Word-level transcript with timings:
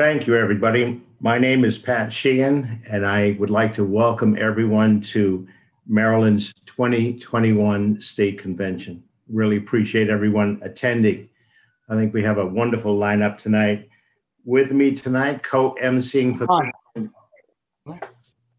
Thank 0.00 0.26
you, 0.26 0.34
everybody. 0.34 1.02
My 1.20 1.36
name 1.36 1.62
is 1.62 1.76
Pat 1.76 2.10
Sheehan, 2.10 2.80
and 2.88 3.04
I 3.04 3.36
would 3.38 3.50
like 3.50 3.74
to 3.74 3.84
welcome 3.84 4.34
everyone 4.40 5.02
to 5.02 5.46
Maryland's 5.86 6.54
2021 6.64 8.00
State 8.00 8.40
Convention. 8.40 9.04
Really 9.28 9.58
appreciate 9.58 10.08
everyone 10.08 10.58
attending. 10.62 11.28
I 11.90 11.96
think 11.96 12.14
we 12.14 12.22
have 12.22 12.38
a 12.38 12.46
wonderful 12.46 12.98
lineup 12.98 13.36
tonight. 13.36 13.90
With 14.46 14.72
me 14.72 14.92
tonight, 14.92 15.42
co-emceeing 15.42 16.38
for 16.38 16.46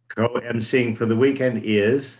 co-emceeing 0.10 0.96
for 0.96 1.08
the 1.08 1.16
weekend 1.16 1.64
is 1.66 2.18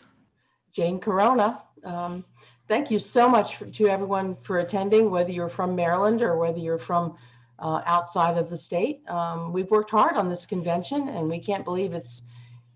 Jane 0.74 1.00
Corona. 1.00 1.62
Um, 1.84 2.26
thank 2.68 2.90
you 2.90 2.98
so 2.98 3.30
much 3.30 3.58
for, 3.58 3.68
to 3.68 3.88
everyone 3.88 4.36
for 4.42 4.62
attending, 4.62 5.12
whether 5.12 5.32
you're 5.32 5.48
from 5.48 5.76
Maryland 5.76 6.24
or 6.24 6.38
whether 6.38 6.58
you're 6.58 6.80
from 6.80 7.16
uh, 7.62 7.82
outside 7.86 8.38
of 8.38 8.50
the 8.50 8.58
state. 8.58 9.08
Um, 9.08 9.54
we've 9.54 9.70
worked 9.70 9.92
hard 9.92 10.18
on 10.18 10.30
this 10.30 10.46
convention 10.46 11.08
and 11.10 11.30
we 11.30 11.40
can't 11.40 11.64
believe 11.64 11.94
it's 11.94 12.24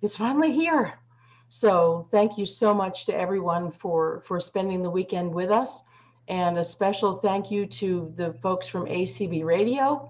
it's 0.02 0.16
finally 0.16 0.52
here. 0.52 0.93
So 1.49 2.07
thank 2.12 2.38
you 2.38 2.45
so 2.45 2.73
much 2.73 3.05
to 3.07 3.17
everyone 3.17 3.71
for 3.71 4.21
for 4.21 4.40
spending 4.40 4.81
the 4.81 4.90
weekend 4.90 5.34
with 5.34 5.49
us. 5.49 5.81
And 6.27 6.57
a 6.57 6.63
special 6.63 7.13
thank 7.13 7.52
you 7.52 7.66
to 7.67 8.12
the 8.16 8.34
folks 8.34 8.67
from 8.67 8.85
ACB 8.85 9.43
Radio 9.43 10.09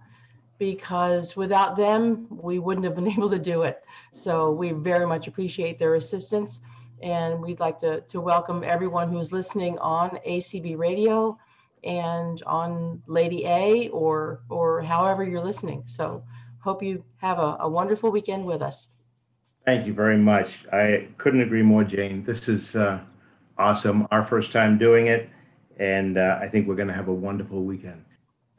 because 0.58 1.36
without 1.36 1.76
them, 1.76 2.28
we 2.30 2.60
wouldn't 2.60 2.86
have 2.86 2.96
been 2.96 3.08
able 3.18 3.30
to 3.30 3.40
do 3.40 3.64
it. 3.64 3.84
So 4.12 4.52
we 4.52 4.72
very 4.72 5.06
much 5.06 5.28
appreciate 5.28 5.80
their 5.80 5.96
assistance. 5.96 6.62
And 7.02 7.42
we'd 7.42 7.60
like 7.60 7.80
to, 7.80 8.02
to 8.02 8.22
welcome 8.22 8.64
everyone 8.64 9.10
who's 9.10 9.34
listening 9.34 9.78
on 9.80 10.12
ACB 10.26 10.78
Radio 10.78 11.38
and 11.86 12.42
on 12.44 13.02
Lady 13.08 13.46
A 13.46 13.90
or 13.90 14.42
or 14.50 14.82
however 14.82 15.24
you're 15.24 15.44
listening. 15.44 15.84
So 15.86 16.24
hope 16.60 16.82
you 16.82 17.04
have 17.18 17.40
a, 17.40 17.58
a 17.62 17.70
wonderful 17.70 18.12
weekend 18.12 18.46
with 18.46 18.62
us. 18.62 18.88
Thank 19.66 19.88
you 19.88 19.94
very 19.94 20.18
much. 20.18 20.66
I 20.72 21.08
couldn't 21.18 21.42
agree 21.42 21.62
more, 21.62 21.84
Jane. 21.84 22.24
This 22.24 22.48
is 22.50 22.76
uh, 22.76 23.00
awesome. 23.58 24.08
Our 24.12 24.26
first 24.26 24.52
time 24.52 24.78
doing 24.78 25.08
it, 25.08 25.30
and 25.78 26.18
uh, 26.18 26.40
I 26.42 26.48
think 26.48 26.68
we're 26.68 26.76
going 26.76 26.88
to 26.88 26.94
have 26.94 27.08
a 27.08 27.14
wonderful 27.14 27.64
weekend. 27.64 28.04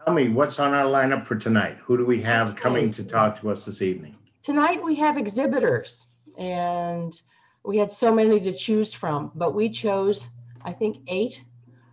Tell 0.04 0.14
me, 0.14 0.28
what's 0.28 0.58
on 0.58 0.72
our 0.72 0.84
lineup 0.84 1.24
for 1.24 1.36
tonight? 1.36 1.78
Who 1.84 1.96
do 1.96 2.04
we 2.04 2.22
have 2.22 2.56
coming 2.56 2.90
to 2.92 3.04
talk 3.04 3.40
to 3.40 3.50
us 3.50 3.64
this 3.64 3.82
evening? 3.82 4.16
Tonight 4.42 4.82
we 4.82 4.94
have 4.96 5.16
exhibitors, 5.16 6.06
and 6.38 7.20
we 7.64 7.78
had 7.78 7.90
so 7.90 8.14
many 8.14 8.40
to 8.40 8.52
choose 8.52 8.94
from, 8.94 9.32
but 9.34 9.54
we 9.54 9.68
chose, 9.68 10.28
I 10.62 10.72
think, 10.72 10.98
eight 11.08 11.44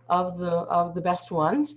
of 0.08 0.38
the 0.38 0.50
of 0.50 0.94
the 0.94 1.00
best 1.00 1.30
ones. 1.30 1.74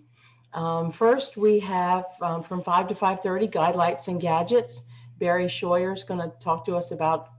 Um, 0.53 0.91
first, 0.91 1.37
we 1.37 1.59
have 1.59 2.05
um, 2.21 2.41
from 2.41 2.63
5 2.63 2.87
to 2.87 2.95
5.30, 2.95 3.51
Guidelights 3.51 4.07
and 4.07 4.19
Gadgets. 4.19 4.81
Barry 5.19 5.47
Scheur 5.47 5.93
is 5.93 6.03
going 6.03 6.19
to 6.19 6.31
talk 6.39 6.65
to 6.65 6.75
us 6.75 6.91
about 6.91 7.29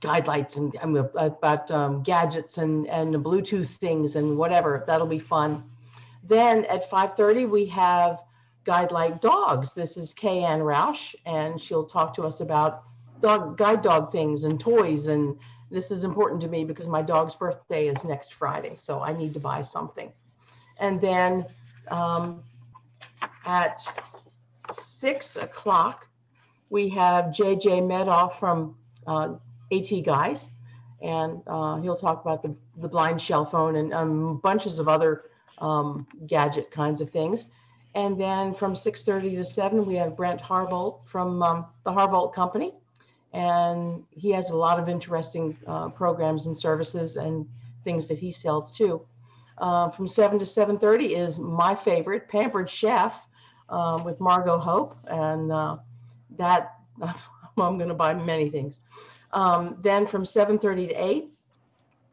guidelights 0.00 0.56
and 0.56 0.76
um, 0.82 0.96
about 1.14 1.70
um, 1.70 2.02
gadgets 2.02 2.58
and, 2.58 2.86
and 2.88 3.14
Bluetooth 3.16 3.68
things 3.68 4.16
and 4.16 4.36
whatever. 4.36 4.84
That'll 4.86 5.06
be 5.06 5.18
fun. 5.18 5.64
Then 6.22 6.64
at 6.66 6.90
5.30, 6.90 7.48
we 7.48 7.66
have 7.66 8.22
Guide 8.64 8.92
Like 8.92 9.20
Dogs. 9.20 9.72
This 9.72 9.96
is 9.96 10.12
Kay 10.12 10.42
Ann 10.42 10.60
Roush, 10.60 11.14
and 11.24 11.60
she'll 11.60 11.84
talk 11.84 12.14
to 12.14 12.22
us 12.22 12.40
about 12.40 12.82
dog 13.20 13.56
guide 13.56 13.80
dog 13.80 14.12
things 14.12 14.44
and 14.44 14.60
toys 14.60 15.06
and 15.06 15.38
this 15.70 15.90
is 15.90 16.04
important 16.04 16.40
to 16.42 16.48
me 16.48 16.64
because 16.64 16.86
my 16.86 17.02
dog's 17.02 17.34
birthday 17.34 17.88
is 17.88 18.04
next 18.04 18.34
Friday, 18.34 18.74
so 18.76 19.00
I 19.00 19.12
need 19.12 19.34
to 19.34 19.40
buy 19.40 19.62
something. 19.62 20.12
And 20.78 21.00
then 21.00 21.46
um, 21.88 22.42
at 23.44 23.80
six 24.70 25.36
o'clock, 25.36 26.06
we 26.70 26.88
have 26.90 27.26
JJ 27.26 27.82
Meddaugh 27.82 28.38
from 28.38 28.76
uh, 29.06 29.34
AT 29.72 30.04
Guys, 30.04 30.48
and 31.02 31.42
uh, 31.46 31.76
he'll 31.76 31.96
talk 31.96 32.22
about 32.22 32.42
the, 32.42 32.54
the 32.78 32.88
BlindShell 32.88 33.50
phone 33.50 33.76
and 33.76 33.92
um, 33.92 34.38
bunches 34.38 34.78
of 34.78 34.88
other 34.88 35.24
um, 35.58 36.06
gadget 36.26 36.70
kinds 36.70 37.00
of 37.00 37.10
things. 37.10 37.46
And 37.94 38.20
then 38.20 38.52
from 38.52 38.74
6.30 38.74 39.36
to 39.36 39.44
7, 39.44 39.86
we 39.86 39.94
have 39.94 40.16
Brent 40.16 40.42
Harbolt 40.42 41.06
from 41.06 41.42
um, 41.42 41.66
the 41.84 41.90
Harbolt 41.90 42.34
Company 42.34 42.74
and 43.36 44.02
he 44.12 44.30
has 44.30 44.48
a 44.48 44.56
lot 44.56 44.78
of 44.78 44.88
interesting 44.88 45.54
uh, 45.66 45.90
programs 45.90 46.46
and 46.46 46.56
services 46.56 47.16
and 47.18 47.46
things 47.84 48.08
that 48.08 48.18
he 48.18 48.32
sells 48.32 48.70
too. 48.70 49.02
Uh, 49.58 49.90
from 49.90 50.08
7 50.08 50.38
to 50.38 50.44
7.30 50.46 51.14
is 51.14 51.38
my 51.38 51.74
favorite, 51.74 52.30
Pampered 52.30 52.70
Chef 52.70 53.26
uh, 53.68 54.00
with 54.02 54.18
Margot 54.20 54.58
Hope. 54.58 54.96
And 55.06 55.52
uh, 55.52 55.76
that, 56.38 56.76
I'm 57.02 57.76
going 57.76 57.88
to 57.88 57.94
buy 57.94 58.14
many 58.14 58.48
things. 58.48 58.80
Um, 59.34 59.76
then 59.82 60.06
from 60.06 60.22
7.30 60.22 60.88
to 60.88 60.94
8, 60.94 61.30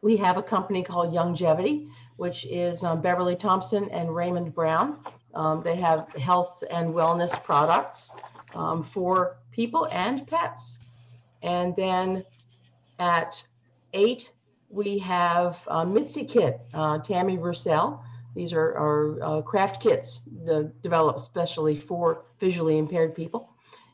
we 0.01 0.17
have 0.17 0.35
a 0.35 0.43
company 0.43 0.83
called 0.83 1.13
Youngevity, 1.13 1.89
which 2.17 2.45
is 2.47 2.83
um, 2.83 3.01
Beverly 3.01 3.37
Thompson 3.37 3.89
and 3.91 4.13
Raymond 4.13 4.53
Brown. 4.53 4.97
Um, 5.33 5.63
they 5.63 5.77
have 5.77 6.09
health 6.09 6.65
and 6.69 6.93
wellness 6.93 7.41
products 7.41 8.11
um, 8.55 8.83
for 8.83 9.37
people 9.51 9.87
and 9.89 10.27
pets. 10.27 10.79
And 11.43 11.75
then 11.75 12.23
at 12.99 13.43
eight, 13.93 14.31
we 14.69 14.97
have 14.99 15.59
uh, 15.67 15.85
Mitzi 15.85 16.23
Kit, 16.23 16.59
uh, 16.73 16.97
Tammy 16.99 17.37
Russell. 17.37 18.03
These 18.35 18.53
are, 18.53 18.75
are 18.75 19.23
uh, 19.23 19.41
craft 19.41 19.81
kits 19.81 20.21
developed 20.81 21.19
specially 21.19 21.75
for 21.75 22.23
visually 22.39 22.79
impaired 22.79 23.13
people. 23.13 23.49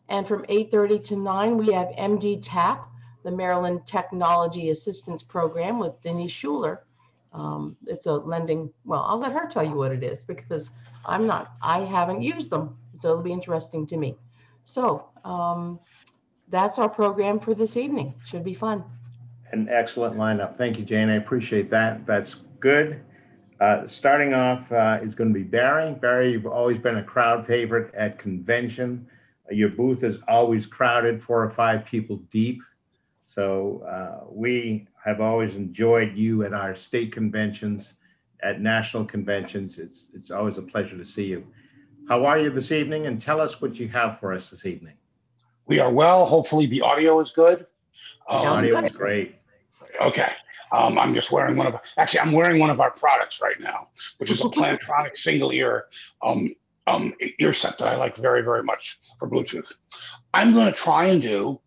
And 0.08 0.28
from 0.28 0.44
8.30 0.44 1.04
to 1.06 1.16
9, 1.18 1.58
we 1.58 1.74
have 1.74 1.88
MD 1.90 2.40
TAP, 2.42 2.88
the 3.24 3.32
Maryland 3.32 3.86
Technology 3.86 4.70
Assistance 4.70 5.22
Program 5.22 5.78
with 5.78 6.00
Denise 6.02 6.32
Schuler. 6.32 6.86
Um, 7.34 7.76
it's 7.86 8.06
a 8.06 8.14
lending, 8.14 8.72
well, 8.86 9.04
I'll 9.08 9.20
let 9.20 9.34
her 9.34 9.48
tell 9.48 9.64
you 9.64 9.76
what 9.76 9.92
it 9.92 10.04
is 10.04 10.24
because 10.24 10.72
I'm 11.06 11.28
not, 11.28 11.52
I 11.62 11.80
haven't 11.80 12.22
used 12.22 12.50
them. 12.50 12.78
So 12.98 13.10
it'll 13.10 13.24
be 13.24 13.32
interesting 13.32 13.86
to 13.88 13.98
me. 13.98 14.18
So 14.64 15.10
um, 15.24 15.80
that's 16.50 16.80
our 16.80 16.90
program 16.90 17.40
for 17.40 17.54
this 17.54 17.78
evening. 17.78 18.14
Should 18.26 18.44
be 18.44 18.54
fun. 18.54 18.84
An 19.52 19.68
excellent 19.70 20.16
lineup. 20.16 20.58
Thank 20.58 20.78
you, 20.78 20.86
Jane. 20.86 21.10
I 21.10 21.16
appreciate 21.16 21.70
that. 21.72 22.06
That's 22.06 22.36
good. 22.60 23.02
Uh, 23.60 23.86
starting 23.88 24.34
off 24.34 24.72
uh, 24.72 25.00
is 25.02 25.16
going 25.16 25.34
to 25.34 25.34
be 25.34 25.44
Barry. 25.44 25.94
Barry, 25.94 26.32
you've 26.32 26.46
always 26.46 26.78
been 26.78 26.98
a 26.98 27.04
crowd 27.04 27.46
favorite 27.46 27.94
at 27.94 28.18
convention. 28.18 29.06
Your 29.52 29.70
booth 29.70 30.04
is 30.04 30.20
always 30.28 30.66
crowded, 30.66 31.22
four 31.22 31.44
or 31.44 31.50
five 31.50 31.86
people 31.86 32.18
deep. 32.32 32.62
So 33.28 33.84
uh, 33.88 34.26
we 34.30 34.88
have 35.04 35.20
always 35.20 35.56
enjoyed 35.56 36.16
you 36.16 36.44
at 36.44 36.54
our 36.54 36.76
state 36.76 37.12
conventions, 37.12 37.96
at 38.42 38.62
national 38.62 39.06
conventions. 39.06 39.78
It's 39.78 40.08
it's 40.14 40.32
always 40.32 40.58
a 40.58 40.62
pleasure 40.62 40.98
to 40.98 41.06
see 41.06 41.26
you. 41.26 41.46
How 42.08 42.26
are 42.26 42.40
you 42.40 42.50
this 42.50 42.72
evening? 42.72 43.08
And 43.08 43.22
tell 43.22 43.42
us 43.42 43.62
what 43.62 43.80
you 43.80 43.88
have 43.90 44.20
for 44.20 44.34
us 44.34 44.50
this 44.50 44.66
evening. 44.66 44.96
We 45.70 45.80
are 45.80 45.92
well. 45.92 46.26
Hopefully 46.26 46.66
the 46.66 46.82
audio 46.82 47.20
is 47.20 47.30
good. 47.30 47.68
Um, 48.28 48.48
audio 48.48 48.84
is 48.84 48.92
great. 48.92 49.36
Okay. 50.02 50.32
Um, 50.72 50.98
I'm 50.98 51.14
just 51.14 51.32
wearing 51.32 51.56
one 51.56 51.68
of, 51.68 51.76
actually, 51.96 52.22
I'm 52.22 52.32
wearing 52.32 52.60
one 52.60 52.72
of 52.72 52.80
our 52.80 52.90
products 52.90 53.40
right 53.40 53.60
now, 53.60 53.90
which 54.18 54.32
is 54.32 54.42
a 54.42 54.44
Plantronic 54.50 55.12
single 55.24 55.52
ear 55.52 55.86
um, 56.24 56.54
um, 56.88 57.14
ear 57.40 57.54
set 57.54 57.78
that 57.78 57.88
I 57.88 57.96
like 57.98 58.16
very, 58.16 58.42
very 58.42 58.64
much 58.64 59.00
for 59.20 59.30
Bluetooth. 59.30 59.66
I'm 60.34 60.54
going 60.54 60.66
to 60.66 60.78
try 60.78 61.06
and 61.06 61.22
do, 61.22 61.62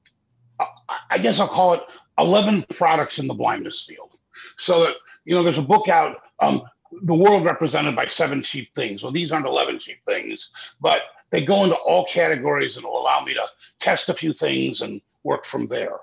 uh, 0.59 0.67
I 1.09 1.19
guess 1.19 1.39
I'll 1.39 1.47
call 1.47 1.75
it 1.75 1.83
11 2.19 2.67
products 2.71 3.21
in 3.21 3.29
the 3.29 3.35
blindness 3.35 3.85
field. 3.85 4.11
So 4.59 4.85
that, 4.85 4.97
you 5.25 5.37
know, 5.37 5.45
there's 5.45 5.59
a 5.59 5.63
book 5.63 5.89
out, 5.89 6.17
um, 6.41 6.63
The 7.03 7.15
World 7.15 7.45
Represented 7.45 7.95
by 7.95 8.07
Seven 8.07 8.43
Cheap 8.43 8.75
Things. 8.75 9.05
Well, 9.05 9.13
these 9.13 9.31
aren't 9.31 9.47
11 9.47 9.79
cheap 9.79 9.99
things, 10.05 10.51
but 10.81 11.03
they 11.33 11.45
go 11.45 11.65
into 11.65 11.75
all 11.77 12.05
categories 12.05 12.77
and 12.77 12.85
will 12.85 13.01
allow 13.01 13.25
me 13.25 13.35
to 13.35 13.45
test 13.81 14.09
a 14.09 14.15
few 14.15 14.33
things 14.33 14.83
and 14.83 15.01
work 15.25 15.45
from 15.45 15.67
there. 15.67 15.99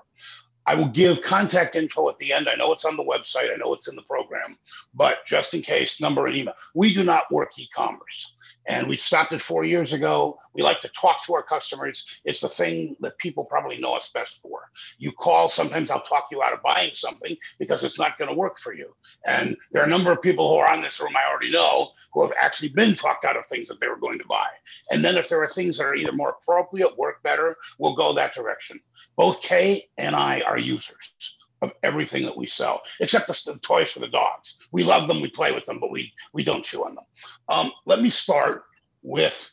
I 0.66 0.74
will 0.74 0.88
give 0.88 1.22
contact 1.22 1.74
info 1.74 2.10
at 2.10 2.18
the 2.18 2.32
end. 2.32 2.48
I 2.48 2.54
know 2.54 2.72
it's 2.72 2.84
on 2.84 2.96
the 2.96 3.04
website. 3.04 3.52
I 3.52 3.56
know 3.56 3.72
it's 3.72 3.88
in 3.88 3.96
the 3.96 4.02
program, 4.02 4.58
but 4.92 5.24
just 5.26 5.54
in 5.54 5.62
case, 5.62 6.00
number 6.00 6.26
and 6.26 6.36
email. 6.36 6.54
We 6.74 6.92
do 6.92 7.02
not 7.02 7.32
work 7.32 7.58
e-commerce. 7.58 8.34
And 8.70 8.86
we 8.86 8.96
stopped 8.96 9.32
it 9.32 9.40
four 9.40 9.64
years 9.64 9.92
ago. 9.92 10.38
We 10.54 10.62
like 10.62 10.80
to 10.82 10.88
talk 10.90 11.24
to 11.26 11.34
our 11.34 11.42
customers. 11.42 12.04
It's 12.24 12.40
the 12.40 12.48
thing 12.48 12.94
that 13.00 13.18
people 13.18 13.44
probably 13.44 13.78
know 13.78 13.94
us 13.94 14.10
best 14.14 14.40
for. 14.40 14.70
You 14.96 15.10
call, 15.10 15.48
sometimes 15.48 15.90
I'll 15.90 16.02
talk 16.02 16.28
you 16.30 16.40
out 16.40 16.52
of 16.52 16.62
buying 16.62 16.94
something 16.94 17.36
because 17.58 17.82
it's 17.82 17.98
not 17.98 18.16
going 18.16 18.30
to 18.30 18.36
work 18.36 18.60
for 18.60 18.72
you. 18.72 18.94
And 19.26 19.56
there 19.72 19.82
are 19.82 19.86
a 19.86 19.90
number 19.90 20.12
of 20.12 20.22
people 20.22 20.48
who 20.48 20.54
are 20.54 20.70
on 20.70 20.82
this 20.82 21.00
room 21.00 21.16
I 21.16 21.28
already 21.28 21.50
know 21.50 21.90
who 22.12 22.22
have 22.22 22.32
actually 22.40 22.68
been 22.68 22.94
talked 22.94 23.24
out 23.24 23.36
of 23.36 23.44
things 23.46 23.66
that 23.66 23.80
they 23.80 23.88
were 23.88 23.98
going 23.98 24.20
to 24.20 24.26
buy. 24.26 24.46
And 24.92 25.02
then 25.02 25.16
if 25.16 25.28
there 25.28 25.42
are 25.42 25.48
things 25.48 25.78
that 25.78 25.86
are 25.86 25.96
either 25.96 26.12
more 26.12 26.36
appropriate, 26.40 26.96
work 26.96 27.24
better, 27.24 27.56
we'll 27.80 27.96
go 27.96 28.12
that 28.12 28.34
direction. 28.34 28.78
Both 29.16 29.42
Kay 29.42 29.88
and 29.98 30.14
I 30.14 30.42
are 30.42 30.58
users 30.58 31.39
of 31.62 31.72
everything 31.82 32.24
that 32.24 32.36
we 32.36 32.46
sell, 32.46 32.82
except 33.00 33.26
the, 33.26 33.52
the, 33.52 33.58
toys 33.58 33.90
for 33.90 34.00
the 34.00 34.08
dogs. 34.08 34.56
We 34.72 34.82
love 34.82 35.08
them, 35.08 35.20
we 35.20 35.30
play 35.30 35.52
with 35.52 35.64
them, 35.66 35.78
but 35.78 35.90
we 35.90 36.12
we 36.32 36.42
don't 36.44 36.64
chew 36.64 36.84
on 36.84 36.94
them. 36.94 37.04
Um, 37.48 37.72
let 37.86 38.00
me 38.00 38.10
start 38.10 38.64
with 39.02 39.50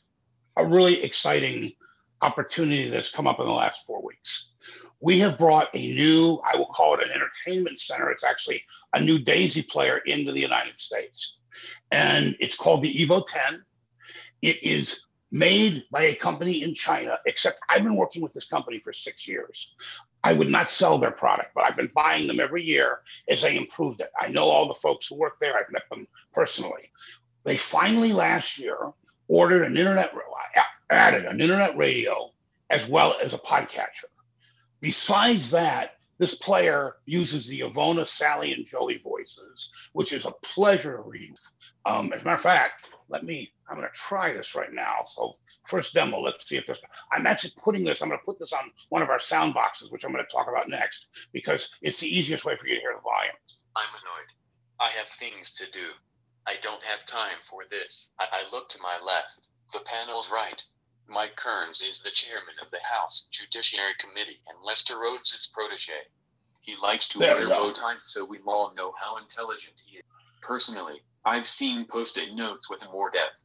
a 0.56 0.66
really 0.66 1.04
exciting 1.04 1.74
opportunity 2.22 2.90
that's 2.90 3.12
come 3.12 3.28
up 3.28 3.40
in 3.40 3.46
the 3.46 3.52
last 3.52 3.86
four 3.86 4.04
weeks. 4.04 4.52
We 5.00 5.20
have 5.20 5.38
brought 5.38 5.70
a 5.76 5.78
new, 5.78 6.42
I 6.52 6.58
will 6.58 6.66
call 6.66 6.96
it 6.96 7.04
an 7.04 7.12
entertainment 7.12 7.80
center. 7.80 8.10
It's 8.10 8.24
actually 8.24 8.64
a 8.94 9.02
new 9.02 9.20
Daisy 9.20 9.62
player 9.62 9.98
into 10.00 10.32
the 10.32 10.40
United 10.40 10.80
States. 10.80 11.38
And 11.92 12.36
it's 12.40 12.56
called 12.56 12.82
the 12.82 12.94
Evo 12.94 13.24
10. 13.26 13.64
It 14.42 14.64
is 14.64 15.06
made 15.32 15.84
by 15.92 16.04
a 16.04 16.16
company 16.16 16.64
in 16.64 16.74
China, 16.74 17.20
except 17.26 17.60
I've 17.70 17.84
been 17.84 17.96
working 17.96 18.22
with 18.22 18.34
this 18.34 18.46
company 18.46 18.80
for 18.80 18.94
six 18.94 19.28
years. 19.28 19.76
I 20.28 20.34
would 20.34 20.50
not 20.50 20.70
sell 20.70 20.98
their 20.98 21.12
product, 21.12 21.52
but 21.56 21.64
I've 21.64 21.78
been 21.78 21.90
buying 21.96 22.28
them 22.28 22.42
every 22.42 22.62
year 22.62 23.00
as 23.30 23.42
they 23.42 23.56
improved 23.56 24.02
it. 24.02 24.12
I 24.20 24.28
know 24.28 24.44
all 24.44 24.68
the 24.68 24.74
folks 24.74 25.08
who 25.08 25.16
work 25.16 25.40
there, 25.40 25.58
I've 25.58 25.72
met 25.72 25.88
them 25.90 26.06
personally. 26.34 26.92
They 27.46 27.56
finally 27.56 28.12
last 28.12 28.60
year 28.60 28.78
ordered 29.30 29.64
an 29.64 29.78
internet, 29.78 30.14
added 30.90 31.26
an 31.28 31.40
internet 31.40 31.78
radio 31.78 32.30
as 32.70 32.86
well 32.90 33.16
as 33.24 33.34
a 33.34 33.38
podcatcher. 33.38 34.12
Besides 34.82 35.52
that, 35.52 35.92
this 36.18 36.36
player 36.36 36.98
uses 37.06 37.48
the 37.48 37.62
Ivona, 37.62 38.06
Sally, 38.06 38.52
and 38.52 38.66
Joey 38.66 38.98
voices, 38.98 39.72
which 39.94 40.12
is 40.12 40.26
a 40.26 40.34
pleasure 40.44 40.98
to 40.98 41.04
read. 41.04 41.36
Um, 41.86 42.12
as 42.12 42.22
a 42.22 42.26
matter 42.26 42.36
of 42.36 42.42
fact, 42.42 42.90
let 43.08 43.24
me, 43.24 43.54
I'm 43.70 43.78
going 43.78 43.88
to 43.88 43.98
try 43.98 44.34
this 44.34 44.56
right 44.56 44.74
now. 44.74 45.04
So, 45.06 45.38
first 45.68 45.94
demo, 45.94 46.20
let's 46.20 46.48
see 46.48 46.58
if 46.58 46.66
this, 46.66 46.80
I'm 47.12 47.28
actually 47.28 47.54
putting 47.58 47.84
this, 47.84 48.02
I'm 48.02 48.10
going 48.10 48.20
to 48.20 48.26
put 48.26 48.40
this 48.40 48.54
on 48.54 48.72
one 48.90 49.02
of 49.02 49.10
our 49.10 49.20
sound 49.20 49.54
boxes, 49.54 49.92
which 49.92 50.04
I'm 50.04 50.12
going 50.12 50.26
to 50.26 50.32
talk 50.32 50.48
about 50.50 50.70
next, 50.70 51.08
because 51.34 51.70
it's 51.82 52.00
the 52.00 52.08
easiest 52.08 52.46
way 52.46 52.56
for 52.58 52.68
you 52.68 52.76
to 52.76 52.82
hear 52.82 52.94
the 52.96 53.02
volume. 53.02 53.36
I'm 53.76 53.90
annoyed. 53.90 54.32
I 54.80 54.90
have 54.98 55.08
things 55.20 55.52
to 55.52 55.66
do. 55.72 55.90
I 56.48 56.56
don't 56.62 56.84
have 56.84 57.06
time 57.06 57.38
for 57.50 57.64
this. 57.70 58.08
I, 58.20 58.26
I 58.32 58.52
look 58.52 58.70
to 58.70 58.80
my 58.82 58.98
left. 59.06 59.48
The 59.74 59.82
panel's 59.86 60.30
right. 60.32 60.62
Mike 61.10 61.36
Kearns 61.36 61.82
is 61.82 62.00
the 62.00 62.12
chairman 62.12 62.56
of 62.62 62.70
the 62.72 62.80
House 62.84 63.24
Judiciary 63.32 63.94
Committee, 63.98 64.42
and 64.48 64.58
Lester 64.64 65.00
Rhodes 65.00 65.34
is 65.34 65.50
protege. 65.54 66.08
He 66.62 66.76
likes 66.82 67.08
to 67.10 67.20
wear 67.20 67.40
we 67.40 67.46
bow 67.48 67.72
ties, 67.72 68.04
so 68.06 68.26
we 68.26 68.40
all 68.46 68.74
know 68.76 68.94
how 69.00 69.18
intelligent 69.18 69.74
he 69.86 69.98
is. 69.98 70.04
Personally, 70.42 71.02
I've 71.24 71.48
seen 71.48 71.86
post-it 71.86 72.34
notes 72.34 72.70
with 72.70 72.84
more 72.92 73.10
depth, 73.10 73.36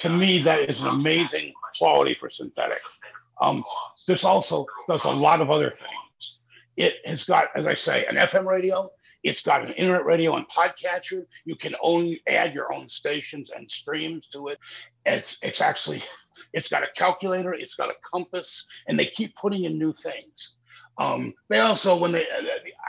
To 0.00 0.08
me, 0.08 0.38
that 0.42 0.68
is 0.68 0.80
an 0.80 0.88
amazing 0.88 1.52
quality 1.76 2.14
for 2.14 2.30
synthetic. 2.30 2.80
Um, 3.40 3.64
this 4.06 4.24
also 4.24 4.66
does 4.88 5.04
a 5.04 5.10
lot 5.10 5.40
of 5.40 5.50
other 5.50 5.70
things. 5.70 6.38
It 6.76 6.94
has 7.04 7.24
got, 7.24 7.48
as 7.54 7.66
I 7.66 7.74
say, 7.74 8.06
an 8.06 8.16
FM 8.16 8.46
radio. 8.46 8.90
It's 9.24 9.42
got 9.42 9.64
an 9.64 9.72
internet 9.72 10.04
radio 10.04 10.36
and 10.36 10.46
podcatcher. 10.48 11.24
You 11.44 11.56
can 11.56 11.74
own 11.82 12.14
add 12.26 12.54
your 12.54 12.72
own 12.72 12.88
stations 12.88 13.50
and 13.50 13.68
streams 13.68 14.28
to 14.28 14.48
it. 14.48 14.58
It's 15.04 15.38
it's 15.42 15.60
actually 15.60 16.02
it's 16.52 16.68
got 16.68 16.84
a 16.84 16.88
calculator. 16.94 17.52
It's 17.52 17.74
got 17.74 17.90
a 17.90 17.96
compass, 18.02 18.64
and 18.86 18.98
they 18.98 19.06
keep 19.06 19.34
putting 19.34 19.64
in 19.64 19.78
new 19.78 19.92
things. 19.92 20.54
Um, 20.98 21.32
they 21.48 21.60
also, 21.60 21.96
when 21.96 22.12
they, 22.12 22.26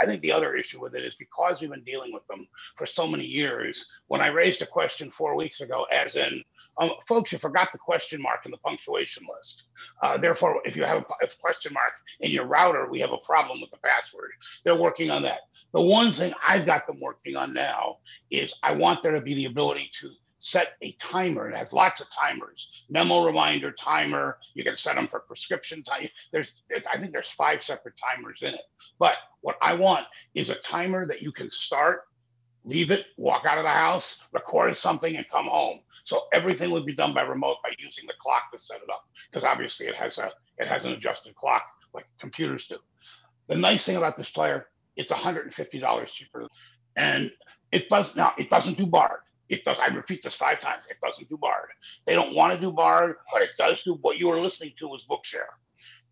I 0.02 0.06
think 0.06 0.22
the 0.22 0.32
other 0.32 0.56
issue 0.56 0.82
with 0.82 0.96
it 0.96 1.04
is 1.04 1.16
because 1.16 1.62
we've 1.62 1.70
been 1.70 1.84
dealing 1.84 2.12
with 2.12 2.26
them 2.28 2.48
for 2.76 2.86
so 2.86 3.08
many 3.08 3.26
years. 3.26 3.86
When 4.08 4.22
I 4.22 4.28
raised 4.28 4.62
a 4.62 4.66
question 4.66 5.12
four 5.12 5.36
weeks 5.36 5.62
ago, 5.62 5.86
as 5.92 6.16
in, 6.16 6.44
um, 6.80 6.92
folks, 7.08 7.32
you 7.32 7.38
forgot 7.38 7.70
the 7.72 7.78
question 7.78 8.22
mark 8.22 8.46
in 8.46 8.52
the 8.52 8.58
punctuation 8.58 9.26
list. 9.36 9.66
Uh, 10.02 10.18
therefore, 10.18 10.62
if 10.66 10.76
you 10.76 10.84
have 10.84 11.06
a 11.22 11.28
question 11.42 11.74
mark 11.74 11.94
in 12.22 12.32
your 12.32 12.46
router, 12.46 12.90
we 12.90 13.00
have 13.00 13.12
a 13.12 13.18
problem 13.18 13.60
with 13.62 13.70
the 13.70 13.78
password. 13.78 14.32
They're 14.64 14.80
working 14.80 15.12
on 15.12 15.22
that. 15.24 15.42
The 15.74 15.82
one 15.82 16.12
thing 16.12 16.34
I've 16.46 16.66
got 16.66 16.88
them 16.88 17.00
working 17.02 17.36
on 17.36 17.54
now 17.54 17.98
is 18.32 18.54
I 18.64 18.74
want 18.74 19.04
there 19.04 19.12
to 19.12 19.22
be 19.22 19.36
the 19.36 19.46
ability 19.46 19.92
to 20.00 20.10
set 20.40 20.74
a 20.82 20.94
timer. 20.94 21.50
It 21.50 21.56
has 21.56 21.74
lots 21.74 22.02
of 22.02 22.08
timers, 22.10 22.86
memo 22.90 23.26
reminder 23.26 23.72
timer. 23.72 24.38
You 24.54 24.64
can 24.64 24.76
set 24.76 24.96
them 24.96 25.08
for 25.08 25.20
prescription 25.20 25.84
time. 25.84 26.08
There's, 26.32 26.62
I 26.92 26.98
think 26.98 27.12
there's 27.12 27.32
five 27.32 27.62
separate 27.64 27.96
timers 27.98 28.42
in 28.42 28.54
it. 28.54 28.62
But 28.98 29.16
what 29.42 29.58
I 29.62 29.74
want 29.74 30.06
is 30.36 30.50
a 30.50 30.56
timer 30.56 31.06
that 31.08 31.22
you 31.22 31.32
can 31.32 31.52
start, 31.52 32.02
leave 32.64 32.92
it, 32.92 33.08
walk 33.18 33.46
out 33.46 33.58
of 33.58 33.64
the 33.64 33.70
house, 33.70 34.26
record 34.32 34.76
something, 34.76 35.16
and 35.16 35.28
come 35.30 35.46
home. 35.46 35.80
So 36.04 36.24
everything 36.34 36.72
would 36.72 36.86
be 36.86 36.96
done 36.96 37.14
by 37.14 37.22
remote 37.22 37.58
by 37.64 37.72
using 37.78 38.06
the 38.08 38.14
clock 38.20 38.52
to 38.52 38.60
set 38.60 38.78
it 38.78 38.90
up, 38.90 39.04
because 39.30 39.44
obviously 39.44 39.88
it 39.88 39.96
has 39.96 40.18
a 40.18 40.32
it 40.58 40.68
has 40.68 40.86
an 40.86 40.94
adjusted 40.94 41.36
clock 41.36 41.64
like 41.94 42.06
computers 42.20 42.68
do. 42.68 42.78
The 43.48 43.56
nice 43.56 43.86
thing 43.86 43.96
about 43.96 44.18
this 44.18 44.30
player, 44.30 44.68
it's 44.96 45.12
$150 45.12 46.06
cheaper, 46.08 46.48
and 46.96 47.32
it 47.72 47.90
does 47.90 48.16
now. 48.16 48.34
It 48.38 48.50
doesn't 48.50 48.78
do 48.78 48.86
BARD. 48.86 49.20
It 49.50 49.66
does. 49.66 49.80
I 49.80 49.88
repeat 49.88 50.24
this 50.24 50.36
five 50.36 50.60
times. 50.60 50.84
It 50.90 50.98
doesn't 51.04 51.28
do 51.28 51.38
BARD. 51.38 51.70
They 52.06 52.14
don't 52.14 52.36
want 52.36 52.54
to 52.54 52.62
do 52.62 52.72
BARD, 52.72 53.16
but 53.34 53.42
it 53.42 53.50
does 53.58 53.78
do 53.84 53.98
what 54.02 54.18
you 54.18 54.30
are 54.30 54.40
listening 54.40 54.74
to 54.80 54.94
is 54.94 55.06
Bookshare, 55.10 55.50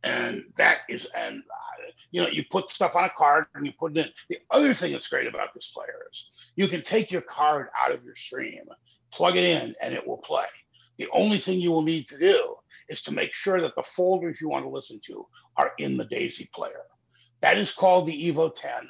and 0.04 0.46
that 0.58 0.80
is 0.90 1.06
and 1.16 1.40
uh, 1.40 1.92
you 2.12 2.22
know 2.22 2.30
you 2.30 2.44
put 2.50 2.70
stuff 2.70 2.96
on 2.96 3.06
a 3.06 3.12
card 3.16 3.46
and 3.54 3.66
you 3.66 3.74
put 3.80 3.96
it 3.96 4.06
in. 4.06 4.12
The 4.30 4.40
other 4.50 4.74
thing 4.74 4.92
that's 4.92 5.08
great 5.08 5.28
about 5.28 5.54
this 5.54 5.72
player 5.74 6.06
is 6.12 6.28
you 6.56 6.68
can 6.68 6.82
take 6.82 7.12
your 7.12 7.22
card 7.22 7.68
out 7.80 7.92
of 7.92 8.04
your 8.04 8.16
stream, 8.16 8.64
plug 9.14 9.38
it 9.38 9.44
in, 9.44 9.76
and 9.82 9.94
it 9.94 10.06
will 10.06 10.18
play. 10.18 10.46
The 10.98 11.08
only 11.12 11.38
thing 11.38 11.60
you 11.60 11.72
will 11.72 11.84
need 11.84 12.08
to 12.08 12.18
do 12.18 12.56
is 12.90 13.02
to 13.04 13.14
make 13.14 13.34
sure 13.34 13.62
that 13.62 13.76
the 13.76 13.84
folders 13.84 14.42
you 14.42 14.50
want 14.50 14.66
to 14.66 14.70
listen 14.70 15.00
to 15.06 15.28
are 15.58 15.74
in 15.78 15.96
the 15.98 16.06
Daisy 16.06 16.50
player. 16.54 16.84
That 17.42 17.58
is 17.58 17.72
called 17.72 18.08
the 18.08 18.32
Evo 18.32 18.54
10. 18.54 18.90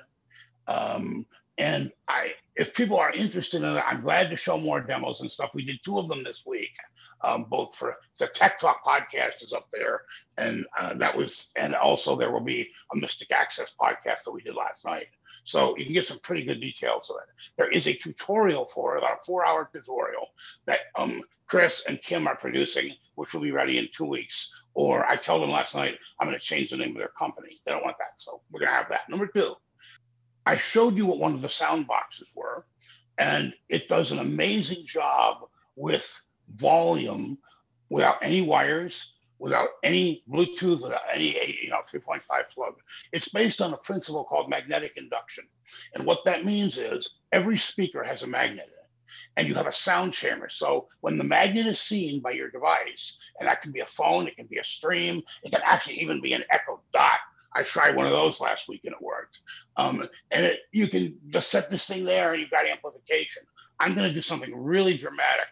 Um, 0.68 1.26
and 1.58 1.92
I, 2.08 2.34
if 2.56 2.74
people 2.74 2.98
are 2.98 3.12
interested 3.12 3.64
in 3.64 3.78
it, 3.78 3.84
I'm 3.86 4.02
glad 4.02 4.30
to 4.30 4.38
show 4.38 4.58
more 4.58 4.82
demos 4.82 5.22
and 5.22 5.32
stuff. 5.32 5.52
We 5.54 5.66
did 5.66 5.80
two 5.84 5.98
of 5.98 6.08
them 6.08 6.24
this 6.24 6.44
week, 6.46 6.72
um, 7.22 7.46
both 7.50 7.76
for 7.76 7.98
the 8.20 8.28
Tech 8.28 8.60
Talk 8.60 8.84
podcast 8.86 9.44
is 9.44 9.54
up 9.54 9.68
there, 9.72 10.02
and 10.38 10.66
uh, 10.80 10.94
that 10.96 11.16
was, 11.16 11.50
and 11.56 11.76
also 11.76 12.16
there 12.16 12.32
will 12.32 12.42
be 12.42 12.70
a 12.94 12.96
Mystic 12.96 13.32
Access 13.32 13.74
podcast 13.80 14.24
that 14.26 14.32
we 14.32 14.42
did 14.42 14.56
last 14.56 14.86
night. 14.86 15.08
So 15.44 15.78
you 15.78 15.86
can 15.86 15.94
get 15.94 16.06
some 16.06 16.20
pretty 16.20 16.44
good 16.44 16.60
details 16.60 17.10
of 17.10 17.18
it. 17.18 17.30
There 17.58 17.72
is 17.72 17.88
a 17.88 17.94
tutorial 17.94 18.66
for 18.66 18.96
it, 18.96 19.00
about 19.00 19.20
a 19.22 19.26
four-hour 19.26 19.70
tutorial 19.72 20.28
that 20.66 20.80
um, 20.96 21.22
Chris 21.48 21.86
and 21.88 22.02
Kim 22.02 22.28
are 22.28 22.36
producing, 22.36 22.92
which 23.16 23.34
will 23.34 23.42
be 23.42 23.52
ready 23.52 23.78
in 23.78 23.88
two 23.92 24.06
weeks. 24.06 24.52
Or 24.74 25.06
I 25.06 25.16
told 25.16 25.42
them 25.42 25.50
last 25.50 25.74
night 25.74 25.98
I'm 26.20 26.28
going 26.28 26.38
to 26.40 26.46
change 26.46 26.70
the 26.70 26.78
name 26.78 26.92
of 26.92 26.98
their 26.98 27.08
company. 27.18 27.62
They 27.66 27.72
don't 27.72 27.84
want 27.84 27.98
that, 27.98 28.16
so 28.18 28.42
we're 28.52 28.60
going 28.60 28.72
to 28.72 28.76
have 28.76 28.90
that. 28.90 29.10
Number 29.10 29.28
two, 29.28 29.56
I 30.48 30.56
showed 30.56 30.96
you 30.96 31.06
what 31.06 31.20
one 31.20 31.34
of 31.34 31.42
the 31.42 31.50
sound 31.50 31.88
boxes 31.88 32.30
were, 32.34 32.66
and 33.18 33.54
it 33.68 33.90
does 33.90 34.12
an 34.12 34.20
amazing 34.20 34.86
job 34.86 35.40
with 35.76 36.22
volume 36.56 37.38
without 37.90 38.20
any 38.22 38.42
wires, 38.42 39.14
without 39.40 39.68
any 39.84 40.24
Bluetooth, 40.30 40.82
without 40.82 41.02
any 41.14 41.60
you 41.62 41.70
know 41.70 41.82
3.5 41.92 42.22
plug. 42.54 42.76
It's 43.12 43.28
based 43.28 43.60
on 43.60 43.74
a 43.74 43.78
principle 43.78 44.24
called 44.24 44.50
magnetic 44.50 44.94
induction. 44.96 45.44
And 45.94 46.06
what 46.06 46.24
that 46.24 46.46
means 46.46 46.78
is 46.78 47.10
every 47.34 47.58
speaker 47.58 48.02
has 48.02 48.24
a 48.24 48.28
magnet 48.28 48.68
in 48.68 48.72
it, 48.72 48.90
and 49.36 49.50
you 49.50 49.56
have 49.56 49.68
a 49.68 49.74
sound 49.74 50.14
chamber. 50.14 50.48
So 50.48 50.88
when 51.02 51.18
the 51.18 51.26
magnet 51.26 51.68
is 51.68 51.82
seen 51.82 52.22
by 52.22 52.32
your 52.32 52.50
device, 52.50 53.18
and 53.38 53.50
that 53.50 53.62
can 53.62 53.74
be 53.74 53.82
a 53.82 53.86
phone, 53.86 54.28
it 54.28 54.38
can 54.38 54.48
be 54.48 54.60
a 54.60 54.64
stream, 54.64 55.24
it 55.44 55.52
can 55.52 55.62
actually 55.66 56.00
even 56.00 56.22
be 56.22 56.32
an 56.32 56.46
Echo 56.52 56.80
Dot. 56.94 57.20
I 57.54 57.64
tried 57.64 57.96
one 57.96 58.06
of 58.06 58.12
those 58.12 58.40
last 58.40 58.68
week 58.68 58.82
and 58.84 58.94
it 58.94 59.02
worked. 59.02 59.40
Um, 59.78 60.08
and 60.32 60.46
it, 60.46 60.60
you 60.72 60.88
can 60.88 61.18
just 61.30 61.50
set 61.50 61.70
this 61.70 61.88
thing 61.88 62.04
there 62.04 62.32
and 62.34 62.42
you've 62.42 62.52
got 62.52 62.66
amplification. 62.68 63.44
I'm 63.80 63.96
going 63.96 64.08
to 64.08 64.14
do 64.14 64.22
something 64.22 64.56
really 64.56 64.98
dramatic. 64.98 65.48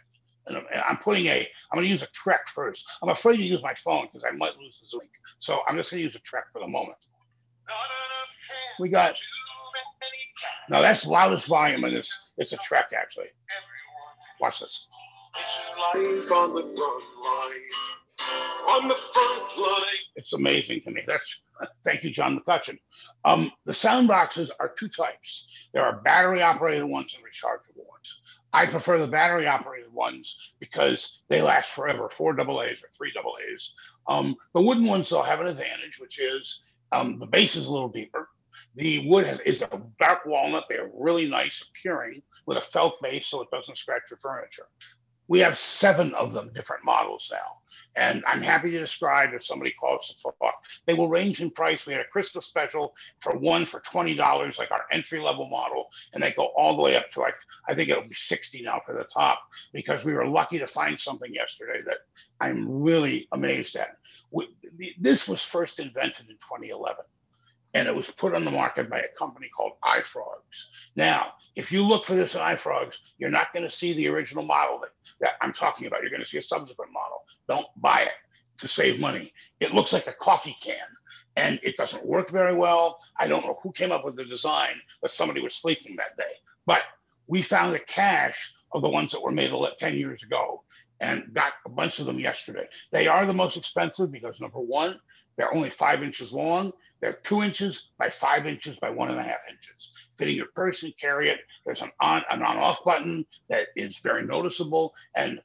And 0.47 0.57
I'm- 0.57 0.97
putting 0.97 1.25
a, 1.27 1.39
I'm 1.71 1.75
going 1.77 1.85
to 1.85 1.91
use 1.91 2.03
a 2.03 2.07
Trek 2.07 2.47
first. 2.53 2.85
I'm 3.01 3.09
afraid 3.09 3.37
to 3.37 3.43
use 3.43 3.63
my 3.63 3.73
phone 3.83 4.05
because 4.05 4.23
I 4.27 4.35
might 4.35 4.57
lose 4.57 4.79
the 4.79 4.97
link. 4.97 5.09
So 5.39 5.59
I'm 5.67 5.75
just 5.77 5.89
going 5.91 5.99
to 5.99 6.03
use 6.03 6.15
a 6.15 6.19
Trek 6.19 6.45
for 6.53 6.59
the 6.61 6.67
moment. 6.67 6.97
We 8.79 8.89
got, 8.89 9.15
now 10.69 10.81
that's 10.81 11.05
loudest 11.07 11.47
volume 11.47 11.83
in 11.85 11.93
this. 11.93 12.11
It's 12.37 12.53
a 12.53 12.57
Trek 12.57 12.91
actually. 12.95 13.27
Watch 14.39 14.59
this. 14.59 14.87
On 18.67 18.87
the 18.87 18.95
front 18.95 19.57
line. 19.57 19.85
It's 20.15 20.33
amazing 20.33 20.81
to 20.81 20.91
me. 20.91 21.01
That's 21.07 21.41
thank 21.83 22.03
you, 22.03 22.09
John 22.09 22.39
McCutcheon. 22.39 22.79
Um, 23.23 23.51
the 23.65 23.73
sound 23.73 24.07
boxes 24.07 24.51
are 24.59 24.69
two 24.69 24.89
types. 24.89 25.47
There 25.73 25.83
are 25.83 26.01
battery 26.01 26.41
operated 26.41 26.85
ones 26.85 27.15
and 27.15 27.23
rechargeable 27.23 27.87
ones. 27.87 28.21
I 28.53 28.65
prefer 28.65 28.97
the 28.99 29.07
battery 29.07 29.47
operated 29.47 29.91
ones 29.91 30.53
because 30.59 31.19
they 31.27 31.41
last 31.41 31.69
forever, 31.69 32.09
four 32.09 32.33
double 32.33 32.61
A's 32.61 32.81
or 32.81 32.89
three 32.95 33.11
double 33.13 33.35
A's. 33.51 33.73
Um, 34.07 34.35
the 34.53 34.61
wooden 34.61 34.85
ones 34.85 35.09
though 35.09 35.21
have 35.21 35.41
an 35.41 35.47
advantage, 35.47 35.99
which 35.99 36.19
is 36.19 36.61
um, 36.91 37.19
the 37.19 37.25
base 37.25 37.55
is 37.55 37.67
a 37.67 37.71
little 37.71 37.89
deeper. 37.89 38.29
The 38.75 39.07
wood 39.09 39.25
has, 39.25 39.39
is 39.41 39.61
a 39.61 39.81
dark 39.99 40.25
walnut. 40.25 40.65
They 40.69 40.77
are 40.77 40.89
really 40.93 41.27
nice 41.27 41.63
appearing 41.69 42.21
with 42.45 42.57
a 42.57 42.61
felt 42.61 43.01
base 43.01 43.27
so 43.27 43.41
it 43.41 43.51
doesn't 43.51 43.77
scratch 43.77 44.03
your 44.09 44.19
furniture. 44.19 44.67
We 45.27 45.39
have 45.39 45.57
seven 45.57 46.13
of 46.13 46.33
them, 46.33 46.51
different 46.53 46.83
models 46.83 47.29
now. 47.31 47.59
And 47.95 48.23
I'm 48.27 48.41
happy 48.41 48.71
to 48.71 48.79
describe 48.79 49.33
if 49.33 49.43
somebody 49.43 49.71
calls 49.71 50.09
to 50.09 50.21
talk. 50.21 50.55
They 50.85 50.93
will 50.93 51.07
range 51.07 51.41
in 51.41 51.49
price. 51.49 51.85
We 51.85 51.93
had 51.93 52.01
a 52.01 52.07
Christmas 52.11 52.45
special 52.45 52.93
for 53.21 53.37
one 53.37 53.65
for 53.65 53.79
$20, 53.79 54.59
like 54.59 54.71
our 54.71 54.85
entry 54.91 55.19
level 55.19 55.47
model, 55.49 55.87
and 56.13 56.21
they 56.21 56.33
go 56.33 56.47
all 56.57 56.75
the 56.75 56.83
way 56.83 56.95
up 56.97 57.09
to, 57.11 57.23
I, 57.23 57.31
I 57.67 57.73
think 57.73 57.89
it'll 57.89 58.03
be 58.07 58.13
60 58.13 58.61
now 58.63 58.81
for 58.85 58.93
the 58.93 59.05
top, 59.05 59.39
because 59.73 60.03
we 60.03 60.13
were 60.13 60.27
lucky 60.27 60.59
to 60.59 60.67
find 60.67 60.99
something 60.99 61.33
yesterday 61.33 61.81
that 61.85 61.99
I'm 62.41 62.81
really 62.81 63.27
amazed 63.31 63.75
at. 63.77 63.97
we, 64.31 64.49
this 64.99 65.27
was 65.27 65.41
first 65.41 65.79
invented 65.79 66.29
in 66.29 66.35
2011 66.35 66.97
and 67.75 67.89
it 67.89 67.95
was 67.95 68.09
put 68.09 68.33
on 68.33 68.45
the 68.45 68.51
market 68.51 68.89
by 68.89 68.99
a 68.99 69.17
company 69.19 69.49
called 69.55 69.73
iFrogs. 69.83 70.69
Now, 70.95 71.33
if 71.57 71.73
you 71.73 71.83
look 71.83 72.05
for 72.05 72.15
this 72.15 72.33
in 72.33 72.39
iFrogs, 72.39 72.95
you're 73.17 73.29
not 73.29 73.51
going 73.51 73.63
to 73.63 73.69
see 73.69 73.93
the 73.93 74.07
original 74.07 74.45
model 74.45 74.79
that, 74.79 74.91
that 75.19 75.33
I'm 75.41 75.51
talking 75.51 75.85
about. 75.85 76.01
You're 76.01 76.09
going 76.09 76.23
to 76.23 76.27
see 76.27 76.37
a 76.37 76.41
subsequent 76.41 76.93
model. 76.93 77.25
Don't 77.49 77.67
buy 77.75 78.03
it 78.03 78.13
to 78.59 78.69
save 78.69 79.01
money. 79.01 79.33
It 79.59 79.73
looks 79.73 79.91
like 79.91 80.07
a 80.07 80.13
coffee 80.13 80.55
can 80.61 80.77
and 81.35 81.59
it 81.63 81.75
doesn't 81.75 82.05
work 82.05 82.31
very 82.31 82.55
well. 82.55 82.99
I 83.19 83.27
don't 83.27 83.45
know 83.45 83.59
who 83.61 83.73
came 83.73 83.91
up 83.91 84.05
with 84.05 84.15
the 84.15 84.23
design, 84.23 84.75
but 85.01 85.11
somebody 85.11 85.41
was 85.41 85.53
sleeping 85.53 85.97
that 85.97 86.15
day. 86.17 86.31
But 86.65 86.81
we 87.27 87.41
found 87.41 87.75
a 87.75 87.79
cache 87.79 88.53
of 88.71 88.83
the 88.83 88.89
ones 88.89 89.11
that 89.11 89.21
were 89.21 89.31
made 89.31 89.51
10 89.77 89.95
years 89.95 90.23
ago 90.23 90.63
and 91.01 91.33
got 91.33 91.53
a 91.65 91.69
bunch 91.69 91.99
of 91.99 92.05
them 92.05 92.19
yesterday. 92.19 92.67
They 92.91 93.07
are 93.07 93.25
the 93.25 93.33
most 93.33 93.57
expensive 93.57 94.11
because 94.11 94.39
number 94.39 94.59
one, 94.59 94.97
they're 95.37 95.53
only 95.53 95.69
five 95.69 96.03
inches 96.03 96.31
long. 96.31 96.71
They're 97.01 97.13
two 97.13 97.43
inches 97.43 97.89
by 97.97 98.09
five 98.09 98.47
inches 98.47 98.77
by 98.79 98.89
one 98.89 99.11
and 99.11 99.19
a 99.19 99.23
half 99.23 99.41
inches. 99.49 99.91
Fitting 100.17 100.35
your 100.35 100.47
person, 100.55 100.93
carry 100.99 101.29
it. 101.29 101.39
There's 101.65 101.81
an 101.81 101.91
on 101.99 102.23
an 102.29 102.41
on 102.41 102.57
off 102.57 102.83
button 102.83 103.25
that 103.49 103.67
is 103.75 103.99
very 103.99 104.25
noticeable. 104.25 104.93
And 105.15 105.41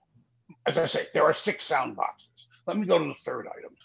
as 0.66 0.78
I 0.78 0.86
say, 0.86 1.06
there 1.12 1.24
are 1.24 1.34
six 1.34 1.64
sound 1.64 1.96
boxes. 1.96 2.46
Let 2.66 2.76
me 2.76 2.86
go 2.86 2.98
to 2.98 3.04
the 3.04 3.14
third 3.24 3.46
item. 3.46 3.76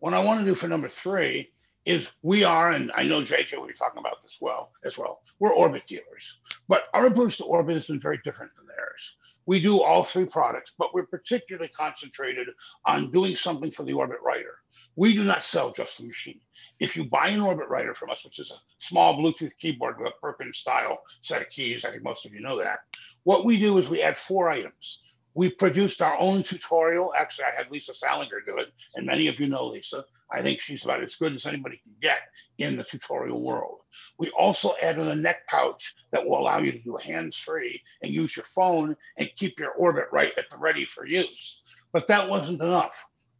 What 0.00 0.14
I 0.14 0.22
want 0.22 0.40
to 0.40 0.46
do 0.46 0.54
for 0.54 0.68
number 0.68 0.88
three 0.88 1.50
is 1.86 2.10
we 2.22 2.44
are, 2.44 2.72
and 2.72 2.90
I 2.94 3.04
know 3.04 3.20
JJ 3.20 3.58
will 3.58 3.66
be 3.66 3.74
talking 3.74 4.00
about 4.00 4.22
this 4.22 4.38
well 4.40 4.72
as 4.84 4.96
well. 4.96 5.22
We're 5.38 5.52
Orbit 5.52 5.86
dealers, 5.86 6.38
but 6.68 6.84
our 6.94 7.06
approach 7.06 7.38
to 7.38 7.44
Orbit 7.44 7.74
has 7.74 7.86
been 7.86 8.00
very 8.00 8.20
different 8.24 8.52
than 8.56 8.66
theirs. 8.66 9.16
We 9.46 9.60
do 9.60 9.82
all 9.82 10.02
three 10.02 10.24
products, 10.24 10.72
but 10.78 10.94
we're 10.94 11.06
particularly 11.06 11.68
concentrated 11.68 12.48
on 12.86 13.10
doing 13.12 13.36
something 13.36 13.70
for 13.70 13.82
the 13.84 13.92
Orbit 13.92 14.18
writer. 14.24 14.56
We 14.96 15.14
do 15.14 15.24
not 15.24 15.42
sell 15.42 15.72
just 15.72 15.98
the 15.98 16.06
machine. 16.06 16.40
If 16.78 16.96
you 16.96 17.04
buy 17.04 17.28
an 17.28 17.40
Orbit 17.40 17.68
writer 17.68 17.94
from 17.94 18.10
us, 18.10 18.24
which 18.24 18.38
is 18.38 18.50
a 18.50 18.60
small 18.78 19.16
Bluetooth 19.16 19.56
keyboard 19.58 19.98
with 19.98 20.08
a 20.08 20.20
Perkins 20.20 20.58
style 20.58 21.02
set 21.20 21.42
of 21.42 21.48
keys, 21.48 21.84
I 21.84 21.90
think 21.90 22.02
most 22.02 22.26
of 22.26 22.32
you 22.32 22.40
know 22.40 22.58
that. 22.58 22.80
What 23.24 23.44
we 23.44 23.58
do 23.58 23.78
is 23.78 23.88
we 23.88 24.02
add 24.02 24.16
four 24.16 24.50
items. 24.50 25.00
We 25.34 25.50
produced 25.50 26.00
our 26.00 26.16
own 26.18 26.44
tutorial. 26.44 27.12
Actually, 27.16 27.46
I 27.46 27.56
had 27.56 27.70
Lisa 27.70 27.92
Salinger 27.92 28.40
do 28.46 28.58
it, 28.58 28.70
and 28.94 29.04
many 29.04 29.26
of 29.26 29.40
you 29.40 29.48
know 29.48 29.66
Lisa. 29.66 30.04
I 30.30 30.42
think 30.42 30.60
she's 30.60 30.84
about 30.84 31.02
as 31.02 31.16
good 31.16 31.32
as 31.32 31.46
anybody 31.46 31.80
can 31.82 31.94
get 32.00 32.20
in 32.58 32.76
the 32.76 32.84
tutorial 32.84 33.42
world. 33.42 33.80
We 34.18 34.30
also 34.30 34.74
added 34.80 35.08
a 35.08 35.14
neck 35.14 35.48
pouch 35.48 35.94
that 36.12 36.24
will 36.24 36.38
allow 36.38 36.58
you 36.58 36.72
to 36.72 36.78
do 36.78 36.96
hands-free 36.96 37.82
and 38.02 38.12
use 38.12 38.36
your 38.36 38.46
phone 38.54 38.96
and 39.16 39.30
keep 39.34 39.58
your 39.58 39.72
orbit 39.72 40.06
right 40.12 40.32
at 40.38 40.48
the 40.50 40.56
ready 40.56 40.84
for 40.84 41.04
use. 41.04 41.62
But 41.92 42.06
that 42.08 42.28
wasn't 42.28 42.62
enough. 42.62 42.94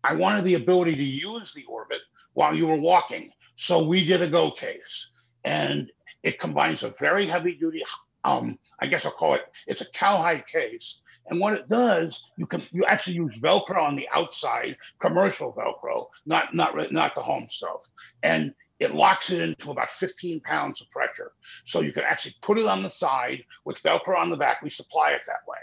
I 0.04 0.14
wanted 0.14 0.44
the 0.44 0.54
ability 0.54 0.96
to 0.96 1.02
use 1.02 1.54
the 1.54 1.64
orbit 1.64 2.00
while 2.34 2.54
you 2.54 2.66
were 2.66 2.76
walking. 2.76 3.30
So 3.56 3.84
we 3.84 4.04
did 4.04 4.20
a 4.20 4.28
go 4.28 4.50
case 4.50 5.08
and 5.44 5.90
it 6.23 6.38
combines 6.38 6.82
a 6.82 6.94
very 7.00 7.26
heavy 7.26 7.54
duty, 7.54 7.82
um, 8.25 8.58
I 8.80 8.87
guess 8.87 9.06
I'll 9.06 9.12
call 9.12 9.34
it, 9.34 9.42
it's 9.66 9.80
a 9.80 9.90
cowhide 9.92 10.46
case. 10.46 10.99
And 11.26 11.40
what 11.40 11.54
it 11.54 11.68
does, 11.70 12.23
you 12.37 12.46
can 12.46 12.62
you 12.70 12.84
actually 12.84 13.14
use 13.14 13.34
Velcro 13.42 13.78
on 13.82 13.96
the 13.96 14.06
outside, 14.12 14.76
commercial 15.00 15.54
Velcro, 15.54 16.08
not 16.26 16.54
not 16.54 16.92
not 16.92 17.14
the 17.14 17.23
home 17.23 17.46
stuff, 17.49 17.80
and 18.23 18.54
it 18.78 18.94
locks 18.94 19.30
it 19.30 19.40
into 19.40 19.70
about 19.70 19.88
15 19.88 20.40
pounds 20.40 20.82
of 20.82 20.90
pressure. 20.90 21.32
So 21.64 21.80
you 21.80 21.92
can 21.92 22.02
actually 22.02 22.34
put 22.42 22.58
it 22.58 22.66
on 22.66 22.82
the 22.82 22.90
side 22.90 23.42
with 23.64 23.82
Velcro 23.82 24.18
on 24.18 24.28
the 24.28 24.37
back. 24.37 24.61
We 24.61 24.68
supply 24.68 25.12
it 25.12 25.23
that 25.26 25.49
way. 25.49 25.56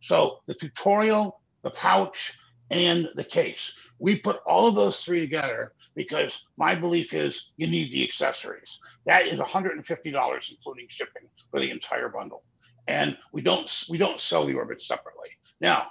So 0.00 0.40
the 0.46 0.54
tutorial, 0.54 1.40
the 1.62 1.70
pouch, 1.70 2.36
and 2.70 3.08
the 3.14 3.24
case. 3.24 3.72
We 3.98 4.18
put 4.18 4.40
all 4.46 4.66
of 4.66 4.74
those 4.74 5.02
three 5.02 5.20
together 5.20 5.72
because 5.94 6.42
my 6.56 6.74
belief 6.74 7.12
is 7.14 7.50
you 7.56 7.66
need 7.66 7.92
the 7.92 8.02
accessories. 8.04 8.78
That 9.06 9.26
is 9.26 9.38
$150 9.38 10.50
including 10.50 10.86
shipping 10.88 11.28
for 11.50 11.60
the 11.60 11.70
entire 11.70 12.08
bundle. 12.08 12.42
And 12.86 13.16
we 13.32 13.40
don't 13.40 13.84
we 13.88 13.98
don't 13.98 14.20
sell 14.20 14.44
the 14.44 14.54
orbit 14.54 14.82
separately. 14.82 15.28
Now, 15.60 15.86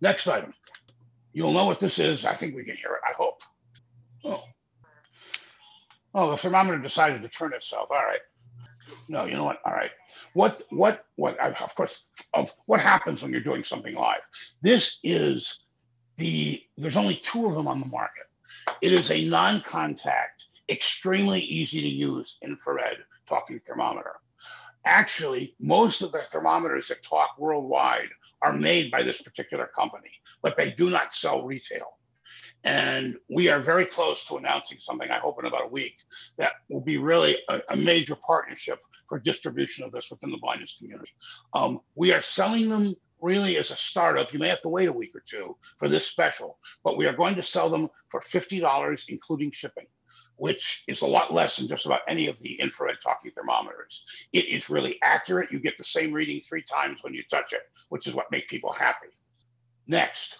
next 0.00 0.28
item. 0.28 0.52
You'll 1.32 1.52
know 1.52 1.66
what 1.66 1.80
this 1.80 1.98
is. 1.98 2.24
I 2.24 2.34
think 2.34 2.54
we 2.54 2.64
can 2.64 2.76
hear 2.76 2.94
it. 2.94 3.00
I 3.08 3.14
hope. 3.16 3.40
Oh, 4.24 4.44
oh 6.14 6.30
the 6.30 6.36
thermometer 6.36 6.78
decided 6.78 7.22
to 7.22 7.28
turn 7.28 7.52
itself. 7.52 7.88
All 7.90 7.96
right. 7.96 8.20
No, 9.08 9.24
you 9.24 9.34
know 9.34 9.44
what? 9.44 9.58
All 9.64 9.72
right. 9.72 9.90
What 10.34 10.62
what 10.70 11.04
what? 11.16 11.38
Of 11.38 11.74
course, 11.74 12.04
of 12.34 12.52
what 12.66 12.80
happens 12.80 13.22
when 13.22 13.32
you're 13.32 13.40
doing 13.40 13.64
something 13.64 13.94
live. 13.94 14.20
This 14.62 14.98
is 15.02 15.60
the. 16.16 16.62
There's 16.76 16.96
only 16.96 17.16
two 17.16 17.46
of 17.46 17.54
them 17.54 17.68
on 17.68 17.80
the 17.80 17.86
market. 17.86 18.24
It 18.82 18.92
is 18.92 19.10
a 19.10 19.24
non-contact, 19.24 20.44
extremely 20.68 21.40
easy 21.40 21.80
to 21.80 21.88
use 21.88 22.36
infrared 22.42 22.98
talking 23.26 23.60
thermometer. 23.60 24.14
Actually, 24.84 25.54
most 25.60 26.00
of 26.02 26.12
the 26.12 26.20
thermometers 26.32 26.88
that 26.88 27.02
talk 27.02 27.38
worldwide 27.38 28.08
are 28.42 28.52
made 28.52 28.90
by 28.90 29.02
this 29.02 29.20
particular 29.20 29.70
company, 29.76 30.10
but 30.42 30.56
they 30.56 30.70
do 30.70 30.88
not 30.88 31.12
sell 31.12 31.44
retail. 31.44 31.98
And 32.64 33.16
we 33.28 33.48
are 33.48 33.60
very 33.60 33.86
close 33.86 34.26
to 34.26 34.36
announcing 34.36 34.78
something, 34.78 35.10
I 35.10 35.18
hope 35.18 35.38
in 35.38 35.46
about 35.46 35.64
a 35.64 35.68
week, 35.68 35.94
that 36.38 36.52
will 36.68 36.80
be 36.80 36.98
really 36.98 37.38
a, 37.48 37.60
a 37.70 37.76
major 37.76 38.16
partnership 38.16 38.78
for 39.08 39.18
distribution 39.18 39.84
of 39.84 39.92
this 39.92 40.10
within 40.10 40.30
the 40.30 40.38
blindness 40.38 40.76
community. 40.78 41.10
Um, 41.54 41.80
we 41.94 42.12
are 42.12 42.20
selling 42.20 42.68
them 42.68 42.94
really 43.20 43.56
as 43.56 43.70
a 43.70 43.76
startup. 43.76 44.32
You 44.32 44.38
may 44.38 44.48
have 44.48 44.62
to 44.62 44.68
wait 44.68 44.88
a 44.88 44.92
week 44.92 45.14
or 45.14 45.22
two 45.26 45.56
for 45.78 45.88
this 45.88 46.06
special, 46.06 46.58
but 46.84 46.96
we 46.96 47.06
are 47.06 47.12
going 47.12 47.34
to 47.36 47.42
sell 47.42 47.70
them 47.70 47.88
for 48.10 48.20
$50, 48.20 49.04
including 49.08 49.50
shipping 49.50 49.86
which 50.40 50.84
is 50.88 51.02
a 51.02 51.06
lot 51.06 51.34
less 51.34 51.58
than 51.58 51.68
just 51.68 51.84
about 51.84 52.00
any 52.08 52.26
of 52.26 52.36
the 52.40 52.58
infrared 52.62 52.96
talking 53.02 53.30
thermometers. 53.32 54.06
It 54.32 54.46
is 54.46 54.70
really 54.70 54.98
accurate. 55.02 55.52
You 55.52 55.60
get 55.60 55.76
the 55.76 55.84
same 55.84 56.14
reading 56.14 56.40
three 56.40 56.62
times 56.62 57.02
when 57.02 57.12
you 57.12 57.22
touch 57.30 57.52
it, 57.52 57.60
which 57.90 58.06
is 58.06 58.14
what 58.14 58.30
makes 58.30 58.50
people 58.50 58.72
happy. 58.72 59.08
Next, 59.86 60.38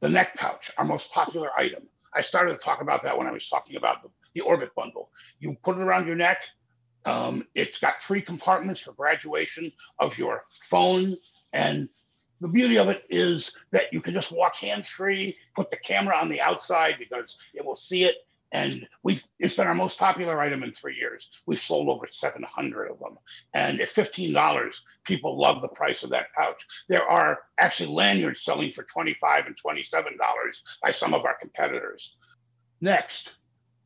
the 0.00 0.08
neck 0.08 0.36
pouch, 0.36 0.70
our 0.78 0.86
most 0.86 1.12
popular 1.12 1.50
item. 1.54 1.82
I 2.14 2.22
started 2.22 2.52
to 2.52 2.64
talk 2.64 2.80
about 2.80 3.02
that 3.02 3.18
when 3.18 3.26
I 3.26 3.30
was 3.30 3.46
talking 3.46 3.76
about 3.76 4.02
the, 4.02 4.08
the 4.34 4.40
Orbit 4.40 4.74
bundle. 4.74 5.10
You 5.38 5.54
put 5.62 5.76
it 5.76 5.82
around 5.82 6.06
your 6.06 6.16
neck. 6.16 6.42
Um, 7.04 7.46
it's 7.54 7.78
got 7.78 8.00
three 8.00 8.22
compartments 8.22 8.80
for 8.80 8.92
graduation 8.94 9.70
of 9.98 10.16
your 10.16 10.44
phone. 10.70 11.14
And 11.52 11.88
the 12.40 12.48
beauty 12.48 12.78
of 12.78 12.88
it 12.88 13.04
is 13.10 13.52
that 13.70 13.92
you 13.92 14.00
can 14.00 14.14
just 14.14 14.32
walk 14.32 14.56
hands 14.56 14.88
free, 14.88 15.36
put 15.54 15.70
the 15.70 15.76
camera 15.76 16.16
on 16.16 16.28
the 16.28 16.40
outside 16.40 16.96
because 16.98 17.36
it 17.54 17.64
will 17.64 17.76
see 17.76 18.04
it 18.04 18.16
and 18.52 18.88
we 19.02 19.20
it's 19.38 19.56
been 19.56 19.66
our 19.66 19.74
most 19.74 19.98
popular 19.98 20.40
item 20.40 20.62
in 20.62 20.72
three 20.72 20.96
years. 20.96 21.30
We've 21.46 21.60
sold 21.60 21.88
over 21.88 22.06
700 22.10 22.90
of 22.90 22.98
them. 22.98 23.18
And 23.54 23.80
at 23.80 23.88
$15, 23.88 24.74
people 25.04 25.38
love 25.38 25.62
the 25.62 25.68
price 25.68 26.02
of 26.02 26.10
that 26.10 26.32
pouch. 26.36 26.66
There 26.88 27.04
are 27.04 27.38
actually 27.58 27.90
lanyards 27.90 28.42
selling 28.42 28.72
for 28.72 28.82
25 28.84 29.46
and 29.46 29.56
$27 29.56 29.92
by 30.82 30.90
some 30.90 31.14
of 31.14 31.24
our 31.24 31.36
competitors. 31.40 32.16
Next, 32.80 33.34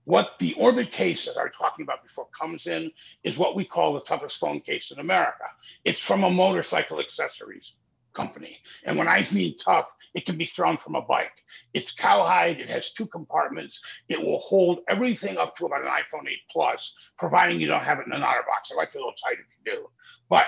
what 0.04 0.38
the 0.38 0.54
Orbit 0.54 0.90
case 0.90 1.24
that 1.26 1.38
I 1.38 1.44
was 1.44 1.52
talking 1.56 1.82
about 1.82 2.02
before 2.02 2.26
comes 2.38 2.66
in 2.66 2.92
is 3.22 3.38
what 3.38 3.56
we 3.56 3.64
call 3.64 3.94
the 3.94 4.00
toughest 4.00 4.38
phone 4.38 4.60
case 4.60 4.90
in 4.90 4.98
America. 4.98 5.44
It's 5.84 6.00
from 6.00 6.24
a 6.24 6.30
motorcycle 6.30 7.00
accessories 7.00 7.74
company. 8.14 8.58
And 8.84 8.96
when 8.96 9.08
I 9.08 9.24
mean 9.32 9.56
tough, 9.56 9.88
it 10.14 10.24
can 10.24 10.36
be 10.36 10.44
thrown 10.44 10.76
from 10.76 10.94
a 10.94 11.02
bike. 11.02 11.42
It's 11.74 11.90
cowhide. 11.90 12.60
It 12.60 12.68
has 12.68 12.92
two 12.92 13.06
compartments. 13.06 13.82
It 14.08 14.20
will 14.20 14.38
hold 14.38 14.80
everything 14.88 15.36
up 15.36 15.56
to 15.56 15.66
about 15.66 15.82
an 15.82 15.88
iPhone 15.88 16.28
8 16.28 16.38
Plus, 16.50 16.94
providing 17.18 17.60
you 17.60 17.66
don't 17.66 17.82
have 17.82 17.98
it 17.98 18.06
in 18.06 18.12
an 18.12 18.22
OtterBox. 18.22 18.72
I 18.72 18.76
like 18.76 18.94
a 18.94 18.98
little 18.98 19.12
tight 19.12 19.38
if 19.40 19.46
you 19.66 19.72
do. 19.72 19.88
But 20.28 20.46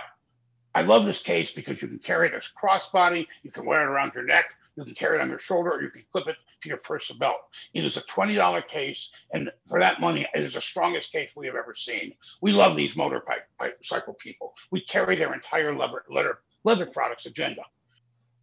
I 0.74 0.82
love 0.82 1.04
this 1.04 1.20
case 1.20 1.52
because 1.52 1.82
you 1.82 1.88
can 1.88 1.98
carry 1.98 2.28
it 2.28 2.34
as 2.34 2.48
crossbody. 2.62 3.26
You 3.42 3.50
can 3.50 3.66
wear 3.66 3.82
it 3.82 3.86
around 3.90 4.14
your 4.14 4.24
neck. 4.24 4.54
You 4.76 4.84
can 4.84 4.94
carry 4.94 5.18
it 5.18 5.22
on 5.22 5.30
your 5.30 5.38
shoulder, 5.38 5.70
or 5.70 5.82
you 5.82 5.90
can 5.90 6.04
clip 6.12 6.28
it 6.28 6.36
your 6.66 6.78
purse 6.78 7.10
or 7.10 7.14
belt. 7.14 7.36
It 7.74 7.84
is 7.84 7.96
a 7.96 8.02
$20 8.02 8.68
case, 8.68 9.10
and 9.32 9.50
for 9.68 9.80
that 9.80 10.00
money, 10.00 10.26
it 10.34 10.42
is 10.42 10.54
the 10.54 10.60
strongest 10.60 11.12
case 11.12 11.30
we 11.36 11.46
have 11.46 11.56
ever 11.56 11.74
seen. 11.74 12.14
We 12.40 12.52
love 12.52 12.76
these 12.76 12.96
motorcycle 12.96 14.14
people. 14.14 14.54
We 14.70 14.80
carry 14.80 15.16
their 15.16 15.34
entire 15.34 15.74
leather, 15.74 16.04
leather, 16.10 16.38
leather 16.64 16.86
products 16.86 17.26
agenda. 17.26 17.62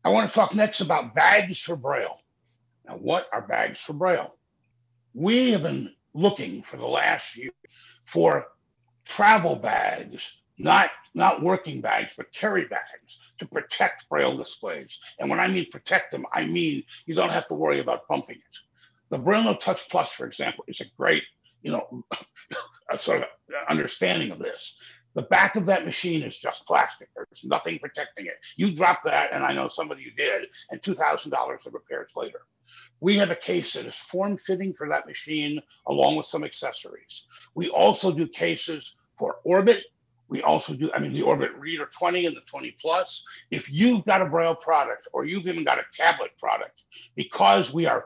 I 0.04 0.10
want 0.10 0.30
to 0.30 0.36
talk 0.36 0.54
next 0.56 0.82
about 0.82 1.16
bags 1.16 1.60
for 1.60 1.76
Braille. 1.76 2.20
Now, 2.86 2.96
what 2.96 3.28
are 3.32 3.42
bags 3.42 3.80
for 3.80 3.94
Braille? 3.94 4.36
We 5.14 5.52
have 5.52 5.64
been 5.64 5.94
looking 6.14 6.64
for 6.64 6.78
the 6.78 6.88
last 6.88 7.36
year 7.38 7.52
for 8.06 8.48
travel 9.06 9.56
bags, 9.56 10.34
not, 10.58 10.90
not 11.14 11.42
working 11.42 11.82
bags, 11.82 12.14
but 12.18 12.32
carry 12.34 12.66
bags 12.66 13.18
to 13.44 13.54
protect 13.54 14.10
Braille 14.10 14.38
displays. 14.38 15.00
And 15.20 15.30
when 15.30 15.40
I 15.40 15.48
mean 15.48 15.70
protect 15.70 16.12
them, 16.12 16.26
I 16.34 16.46
mean 16.46 16.84
you 17.06 17.16
don't 17.16 17.32
have 17.32 17.48
to 17.48 17.54
worry 17.54 17.80
about 17.80 18.08
bumping 18.08 18.38
it. 18.38 18.58
The 19.10 19.20
Braille 19.20 19.56
Touch 19.58 19.90
Plus, 19.90 20.12
for 20.12 20.26
example, 20.26 20.66
is 20.68 20.80
a 20.82 20.86
great, 20.98 21.24
you 21.62 21.72
know, 21.72 22.04
a 22.92 22.98
sort 22.98 23.22
of 23.22 23.28
understanding 23.70 24.32
of 24.32 24.40
this. 24.40 24.78
The 25.16 25.22
back 25.24 25.56
of 25.56 25.68
that 25.68 25.86
machine 25.86 26.24
is 26.24 26.38
just 26.38 26.66
plastic. 26.66 27.10
There's 27.16 27.46
nothing 27.46 27.78
protecting 27.78 28.26
it. 28.26 28.34
You 28.56 28.76
drop 28.76 29.04
that, 29.04 29.32
and 29.32 29.44
I 29.44 29.54
know 29.54 29.68
somebody 29.68 30.04
who 30.04 30.12
did, 30.12 30.48
and 30.72 30.82
$2,000 30.82 31.66
of 31.66 31.74
repairs 31.74 32.12
later. 32.16 32.42
We 33.00 33.18
have 33.18 33.30
a 33.30 33.36
case 33.36 33.74
that 33.74 33.86
is 33.86 33.96
form 33.96 34.38
fitting 34.38 34.74
for 34.74 34.90
that 34.90 35.06
machine 35.06 35.62
along 35.88 36.16
with 36.16 36.26
some 36.26 36.44
accessories. 36.44 37.28
We 37.54 37.70
also 37.70 38.12
do 38.12 38.28
cases 38.28 38.96
for 39.20 39.36
Orbit. 39.44 39.84
We 40.34 40.42
also 40.42 40.74
do, 40.74 40.92
I 40.96 41.00
mean, 41.00 41.14
the 41.14 41.22
Orbit 41.22 41.52
Reader 41.60 41.88
20 41.96 42.26
and 42.26 42.36
the 42.36 42.42
20 42.42 42.76
Plus. 42.82 43.24
If 43.52 43.72
you've 43.72 44.04
got 44.04 44.24
a 44.24 44.26
Braille 44.26 44.56
product 44.56 45.08
or 45.14 45.26
you've 45.26 45.46
even 45.46 45.64
got 45.64 45.78
a 45.78 45.84
tablet 45.96 46.32
product, 46.40 46.82
because 47.16 47.72
we 47.72 47.86
are 47.86 48.06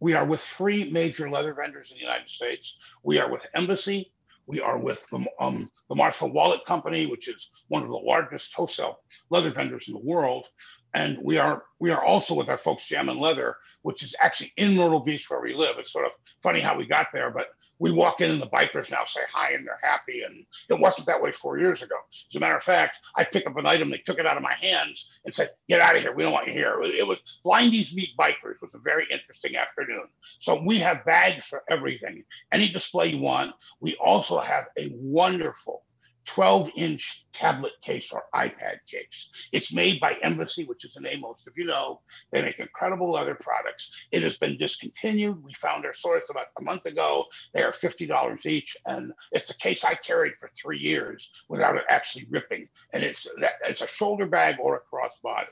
we 0.00 0.14
are 0.14 0.24
with 0.24 0.40
three 0.40 0.90
major 0.90 1.30
leather 1.30 1.54
vendors 1.54 1.92
in 1.92 1.96
the 1.98 2.02
United 2.02 2.28
States. 2.28 2.78
We 3.04 3.20
are 3.20 3.30
with 3.30 3.46
Embassy. 3.54 4.12
We 4.48 4.60
are 4.60 4.76
with 4.76 5.06
the, 5.10 5.24
um, 5.38 5.70
the 5.88 5.94
Marshall 5.94 6.32
Wallet 6.32 6.64
Company, 6.64 7.06
which 7.06 7.28
is 7.28 7.48
one 7.68 7.84
of 7.84 7.90
the 7.90 7.96
largest 7.96 8.52
wholesale 8.54 8.98
leather 9.30 9.50
vendors 9.50 9.86
in 9.86 9.94
the 9.94 10.00
world. 10.00 10.48
And 10.94 11.16
we 11.22 11.38
are 11.38 11.62
we 11.78 11.92
are 11.92 12.04
also 12.04 12.34
with 12.34 12.48
our 12.48 12.58
folks 12.58 12.88
Jam 12.88 13.08
and 13.08 13.20
Leather, 13.20 13.54
which 13.82 14.02
is 14.02 14.16
actually 14.20 14.52
in 14.56 14.74
Myrtle 14.74 14.98
Beach 14.98 15.30
where 15.30 15.40
we 15.40 15.54
live. 15.54 15.76
It's 15.78 15.92
sort 15.92 16.06
of 16.06 16.12
funny 16.42 16.58
how 16.58 16.76
we 16.76 16.86
got 16.86 17.06
there, 17.12 17.30
but 17.30 17.46
we 17.78 17.90
walk 17.90 18.20
in 18.20 18.30
and 18.30 18.42
the 18.42 18.46
bikers 18.46 18.90
now 18.90 19.04
say 19.04 19.20
hi 19.30 19.52
and 19.52 19.66
they're 19.66 19.78
happy. 19.82 20.22
And 20.22 20.44
it 20.68 20.80
wasn't 20.80 21.06
that 21.06 21.22
way 21.22 21.32
four 21.32 21.58
years 21.58 21.82
ago. 21.82 21.96
As 22.30 22.36
a 22.36 22.40
matter 22.40 22.56
of 22.56 22.62
fact, 22.62 22.98
I 23.16 23.24
pick 23.24 23.46
up 23.46 23.56
an 23.56 23.66
item, 23.66 23.90
they 23.90 23.98
took 23.98 24.18
it 24.18 24.26
out 24.26 24.36
of 24.36 24.42
my 24.42 24.54
hands 24.54 25.08
and 25.24 25.34
said, 25.34 25.50
"Get 25.68 25.80
out 25.80 25.96
of 25.96 26.02
here! 26.02 26.14
We 26.14 26.22
don't 26.22 26.32
want 26.32 26.46
you 26.46 26.52
here." 26.52 26.80
It 26.82 27.06
was 27.06 27.18
Blindies 27.44 27.94
Meet 27.94 28.16
Bikers 28.18 28.60
was 28.60 28.74
a 28.74 28.78
very 28.78 29.06
interesting 29.10 29.56
afternoon. 29.56 30.08
So 30.40 30.60
we 30.62 30.78
have 30.78 31.04
bags 31.04 31.44
for 31.44 31.62
everything, 31.70 32.24
any 32.52 32.68
display 32.68 33.08
you 33.08 33.18
want. 33.18 33.54
We 33.80 33.96
also 33.96 34.38
have 34.38 34.66
a 34.78 34.90
wonderful 34.94 35.84
12 36.28 36.70
inch 36.76 37.24
tablet 37.32 37.72
case 37.80 38.12
or 38.12 38.24
iPad 38.34 38.84
case. 38.86 39.28
It's 39.50 39.72
made 39.72 39.98
by 39.98 40.16
Embassy, 40.22 40.64
which 40.64 40.84
is 40.84 40.96
a 40.96 41.00
name 41.00 41.22
most 41.22 41.46
of 41.46 41.54
you 41.56 41.64
know. 41.64 42.02
They 42.30 42.42
make 42.42 42.58
incredible 42.58 43.10
leather 43.10 43.34
products. 43.34 44.06
It 44.12 44.22
has 44.22 44.36
been 44.36 44.58
discontinued. 44.58 45.42
We 45.42 45.54
found 45.54 45.86
our 45.86 45.94
source 45.94 46.24
about 46.28 46.48
a 46.58 46.62
month 46.62 46.84
ago. 46.84 47.24
They 47.54 47.62
are 47.62 47.72
$50 47.72 48.44
each. 48.44 48.76
And 48.84 49.12
it's 49.32 49.48
a 49.48 49.56
case 49.56 49.84
I 49.84 49.94
carried 49.94 50.34
for 50.38 50.50
three 50.54 50.78
years 50.78 51.30
without 51.48 51.76
it 51.76 51.84
actually 51.88 52.26
ripping. 52.28 52.68
And 52.92 53.02
it's, 53.02 53.26
it's 53.66 53.80
a 53.80 53.88
shoulder 53.88 54.26
bag 54.26 54.56
or 54.60 54.76
a 54.76 54.94
crossbody. 54.94 55.46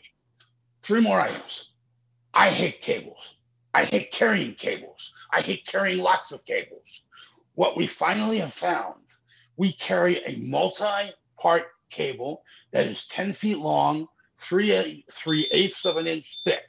Three 0.83 1.01
more 1.01 1.19
items. 1.19 1.71
I 2.35 2.51
hate 2.51 2.83
cables. 2.83 3.37
I 3.73 3.85
hate 3.87 4.13
carrying 4.13 4.55
cables. 4.55 5.13
I 5.33 5.41
hate 5.41 5.67
carrying 5.67 6.03
lots 6.03 6.33
of 6.33 6.45
cables. 6.45 7.03
What 7.55 7.79
we 7.79 7.87
finally 7.87 8.39
have 8.41 8.53
found 8.53 9.06
we 9.57 9.73
carry 9.73 10.23
a 10.25 10.39
multi-part 10.39 11.65
cable 11.91 12.43
that 12.73 12.87
is 12.87 13.07
10 13.09 13.35
feet 13.35 13.59
long, 13.59 14.07
three, 14.39 15.05
three 15.11 15.49
eighths 15.53 15.85
of 15.85 15.97
an 15.97 16.07
inch 16.07 16.41
thick. 16.45 16.63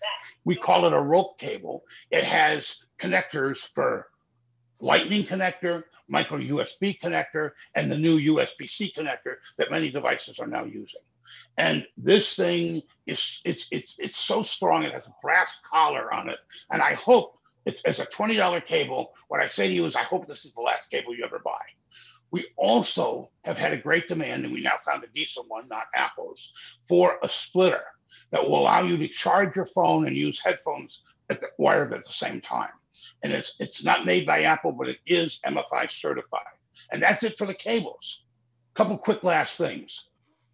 We 0.46 0.56
call 0.56 0.86
it 0.86 0.94
a 0.94 1.02
rope 1.02 1.38
cable. 1.38 1.84
It 2.12 2.24
has 2.24 2.78
connectors 3.00 3.58
for 3.76 4.08
lightning 4.80 5.24
connector, 5.24 5.84
micro 6.08 6.40
USB 6.40 7.00
connector, 7.00 7.52
and 7.76 7.92
the 7.92 7.98
new 7.98 8.34
USB-C 8.34 8.94
connector 8.96 9.36
that 9.58 9.72
many 9.72 9.90
devices 9.90 10.40
are 10.40 10.48
now 10.48 10.64
using. 10.64 11.02
And 11.58 11.86
this 11.98 12.36
thing 12.36 12.84
is 13.06 13.42
it's 13.44 13.68
it's 13.72 13.96
it's 14.00 14.18
so 14.18 14.42
strong. 14.44 14.84
It 14.84 14.94
has 14.94 15.08
a 15.08 15.16
brass 15.22 15.52
collar 15.70 16.14
on 16.14 16.30
it, 16.30 16.38
and 16.72 16.82
I 16.82 16.94
hope 16.94 17.38
it's 17.66 18.00
a 18.00 18.06
twenty 18.06 18.38
dollar 18.38 18.62
cable. 18.62 19.14
What 19.28 19.42
I 19.42 19.48
say 19.48 19.68
to 19.68 19.74
you 19.74 19.86
is, 19.86 19.96
I 19.96 20.04
hope 20.04 20.28
this 20.28 20.46
is 20.46 20.54
the 20.54 20.62
last 20.62 20.90
cable 20.90 21.14
you 21.14 21.26
ever 21.26 21.40
buy. 21.44 21.60
We 22.32 22.46
also 22.58 23.32
have 23.46 23.58
had 23.58 23.74
a 23.74 23.78
great 23.78 24.08
demand, 24.08 24.44
and 24.44 24.54
we 24.54 24.62
now 24.62 24.78
found 24.84 25.04
a 25.04 25.08
decent 25.08 25.48
one, 25.48 25.68
not 25.68 25.88
Apple's, 25.96 26.52
for 26.88 27.18
a 27.24 27.30
splitter 27.30 27.84
that 28.32 28.44
will 28.44 28.60
allow 28.60 28.82
you 28.82 28.98
to 28.98 29.08
charge 29.08 29.56
your 29.56 29.66
phone 29.66 30.08
and 30.08 30.16
use 30.16 30.42
headphones 30.42 31.02
at 31.30 31.40
the, 31.40 31.48
wired 31.58 31.94
at 31.94 32.06
the 32.06 32.12
same 32.12 32.42
time. 32.42 32.70
And 33.24 33.32
it's 33.32 33.56
it's 33.60 33.84
not 33.84 34.06
made 34.06 34.26
by 34.26 34.44
Apple, 34.44 34.72
but 34.72 34.90
it 34.90 35.00
is 35.06 35.40
MFI 35.46 35.90
certified. 35.90 36.42
And 36.92 37.02
that's 37.02 37.24
it 37.24 37.38
for 37.38 37.48
the 37.48 37.54
cables. 37.54 38.24
A 38.74 38.78
Couple 38.78 38.98
quick 38.98 39.24
last 39.24 39.58
things. 39.58 40.06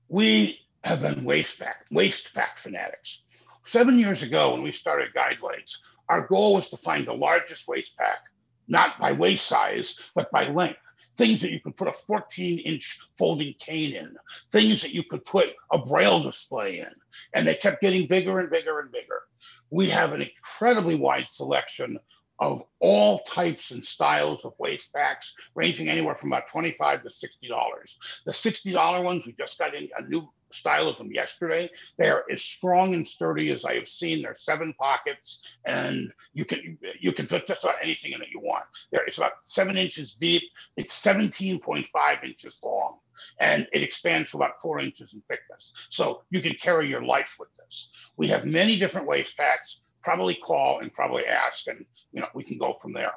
We 0.09 0.59
have 0.83 1.01
been 1.01 1.23
waist 1.23 1.59
pack, 1.59 1.85
waist 1.91 2.33
pack 2.33 2.59
fanatics. 2.59 3.21
Seven 3.65 3.97
years 3.97 4.23
ago, 4.23 4.51
when 4.51 4.61
we 4.61 4.71
started 4.71 5.13
Guidelights, 5.13 5.77
our 6.09 6.27
goal 6.27 6.55
was 6.55 6.69
to 6.69 6.77
find 6.77 7.07
the 7.07 7.13
largest 7.13 7.67
waist 7.67 7.91
pack, 7.97 8.19
not 8.67 8.99
by 8.99 9.13
waist 9.13 9.45
size, 9.45 9.97
but 10.13 10.29
by 10.31 10.47
length 10.49 10.79
things 11.17 11.41
that 11.41 11.51
you 11.51 11.59
could 11.59 11.77
put 11.77 11.87
a 11.87 11.93
14 11.93 12.59
inch 12.59 12.99
folding 13.17 13.53
cane 13.59 13.95
in, 13.95 14.15
things 14.51 14.81
that 14.81 14.93
you 14.93 15.03
could 15.03 15.25
put 15.25 15.53
a 15.71 15.77
braille 15.77 16.21
display 16.21 16.79
in. 16.79 16.91
And 17.33 17.45
they 17.45 17.55
kept 17.55 17.81
getting 17.81 18.07
bigger 18.07 18.39
and 18.39 18.49
bigger 18.49 18.79
and 18.79 18.91
bigger. 18.91 19.21
We 19.69 19.89
have 19.89 20.13
an 20.13 20.21
incredibly 20.21 20.95
wide 20.95 21.27
selection 21.29 21.99
of 22.39 22.63
all 22.79 23.19
types 23.19 23.71
and 23.71 23.85
styles 23.85 24.43
of 24.43 24.53
waist 24.57 24.91
packs, 24.93 25.33
ranging 25.55 25.87
anywhere 25.87 26.15
from 26.15 26.33
about 26.33 26.49
25 26.49 27.03
to 27.03 27.09
$60. 27.09 27.95
The 28.25 28.31
$60 28.31 29.03
ones, 29.03 29.25
we 29.25 29.33
just 29.33 29.57
got 29.57 29.75
in 29.75 29.89
a 29.97 30.07
new 30.07 30.27
style 30.53 30.87
of 30.87 30.97
them 30.97 31.11
yesterday. 31.11 31.69
They 31.97 32.09
are 32.09 32.23
as 32.31 32.41
strong 32.41 32.93
and 32.93 33.07
sturdy 33.07 33.49
as 33.51 33.65
I 33.65 33.75
have 33.75 33.87
seen. 33.87 34.21
They're 34.21 34.35
seven 34.35 34.73
pockets, 34.73 35.41
and 35.65 36.13
you 36.33 36.45
can 36.45 36.77
you 36.99 37.11
can 37.11 37.25
fit 37.25 37.47
just 37.47 37.63
about 37.63 37.77
anything 37.81 38.13
in 38.13 38.21
it 38.21 38.29
you 38.33 38.39
want. 38.39 38.65
There, 38.91 39.05
it's 39.05 39.17
about 39.17 39.33
seven 39.45 39.77
inches 39.77 40.15
deep. 40.15 40.43
It's 40.77 40.99
17.5 41.01 42.23
inches 42.23 42.59
long, 42.63 42.99
and 43.39 43.67
it 43.73 43.83
expands 43.83 44.31
to 44.31 44.37
about 44.37 44.61
four 44.61 44.79
inches 44.79 45.13
in 45.13 45.21
thickness. 45.27 45.71
So 45.89 46.23
you 46.29 46.41
can 46.41 46.53
carry 46.55 46.87
your 46.87 47.03
life 47.03 47.35
with 47.39 47.49
this. 47.57 47.89
We 48.17 48.27
have 48.27 48.45
many 48.45 48.77
different 48.77 49.07
waist 49.07 49.35
packs. 49.37 49.81
Probably 50.03 50.35
call 50.35 50.79
and 50.79 50.91
probably 50.91 51.25
ask, 51.25 51.67
and 51.67 51.85
you 52.11 52.21
know 52.21 52.27
we 52.33 52.43
can 52.43 52.57
go 52.57 52.77
from 52.81 52.93
there. 52.93 53.13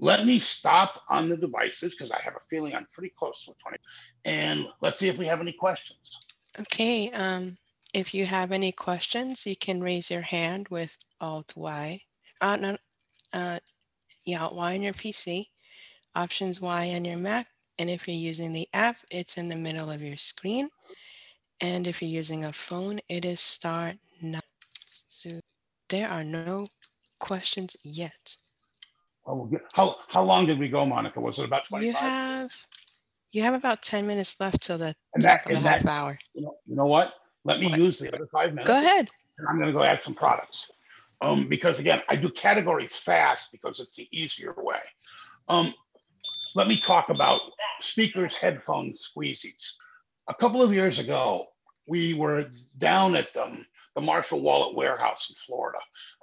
Let 0.00 0.24
me 0.24 0.38
stop 0.38 1.02
on 1.08 1.28
the 1.28 1.36
devices 1.36 1.94
because 1.94 2.12
I 2.12 2.20
have 2.22 2.36
a 2.36 2.40
feeling 2.48 2.74
I'm 2.74 2.86
pretty 2.92 3.12
close 3.16 3.44
to 3.46 3.52
20. 3.60 3.78
And 4.24 4.68
let's 4.80 4.98
see 4.98 5.08
if 5.08 5.18
we 5.18 5.26
have 5.26 5.40
any 5.40 5.52
questions. 5.52 6.27
Okay, 6.60 7.10
um, 7.12 7.56
if 7.94 8.12
you 8.12 8.26
have 8.26 8.50
any 8.50 8.72
questions, 8.72 9.46
you 9.46 9.56
can 9.56 9.80
raise 9.80 10.10
your 10.10 10.22
hand 10.22 10.68
with 10.68 10.96
Alt 11.20 11.52
Y. 11.56 12.00
Uh, 12.40 12.56
no, 12.56 12.76
uh, 13.32 13.58
yeah, 14.24 14.42
Alt 14.42 14.56
Y 14.56 14.74
on 14.74 14.82
your 14.82 14.92
PC, 14.92 15.46
Options 16.16 16.60
Y 16.60 16.92
on 16.94 17.04
your 17.04 17.18
Mac, 17.18 17.46
and 17.78 17.88
if 17.88 18.08
you're 18.08 18.16
using 18.16 18.52
the 18.52 18.68
app, 18.74 18.96
it's 19.10 19.38
in 19.38 19.48
the 19.48 19.56
middle 19.56 19.90
of 19.90 20.02
your 20.02 20.16
screen. 20.16 20.68
And 21.60 21.86
if 21.86 22.02
you're 22.02 22.10
using 22.10 22.44
a 22.44 22.52
phone, 22.52 23.00
it 23.08 23.24
is 23.24 23.40
star 23.40 23.94
nine. 24.20 24.40
So 24.86 25.30
there 25.88 26.08
are 26.08 26.24
no 26.24 26.68
questions 27.20 27.76
yet. 27.84 28.36
Oh, 29.26 29.50
how, 29.74 29.96
how 30.08 30.24
long 30.24 30.46
did 30.46 30.58
we 30.58 30.68
go, 30.68 30.84
Monica? 30.86 31.20
Was 31.20 31.38
it 31.38 31.44
about 31.44 31.66
25? 31.66 31.84
You 31.84 31.92
have 31.92 32.50
you 33.32 33.42
have 33.42 33.54
about 33.54 33.82
10 33.82 34.06
minutes 34.06 34.38
left 34.40 34.62
till 34.62 34.78
the 34.78 34.94
And 35.14 35.22
top 35.22 35.44
that- 35.44 35.52
of 35.56 35.62
the 35.62 35.68
half 35.68 35.82
that- 35.82 35.90
hour. 35.90 36.18
You 36.34 36.42
know, 36.42 36.58
you 36.66 36.76
know 36.76 36.86
what? 36.86 37.14
Let 37.44 37.60
me 37.60 37.68
What? 37.70 37.78
use 37.78 37.98
the 37.98 38.12
other 38.14 38.26
five 38.32 38.50
minutes. 38.50 38.66
Go 38.66 38.76
ahead. 38.78 39.08
and 39.38 39.46
I'm 39.48 39.56
gonna 39.58 39.72
go 39.72 39.82
add 39.84 40.00
some 40.04 40.14
products. 40.16 40.56
Um, 41.20 41.48
because 41.48 41.78
again, 41.78 42.02
I 42.08 42.16
do 42.16 42.28
categories 42.30 42.96
fast 42.96 43.52
because 43.52 43.78
it's 43.80 43.94
the 43.94 44.08
easier 44.10 44.52
way. 44.56 44.80
Um, 45.48 45.72
let 46.56 46.66
me 46.66 46.80
talk 46.80 47.08
about 47.08 47.40
speakers, 47.80 48.34
headphones, 48.34 49.08
squeezies. 49.08 49.70
A 50.26 50.34
couple 50.34 50.60
of 50.62 50.72
years 50.72 50.98
ago, 50.98 51.46
we 51.86 52.14
were 52.14 52.50
down 52.78 53.14
at 53.14 53.34
um, 53.36 53.64
the 53.94 54.00
Marshall 54.00 54.40
Wallet 54.40 54.74
warehouse 54.76 55.30
in 55.30 55.36
Florida. 55.36 55.78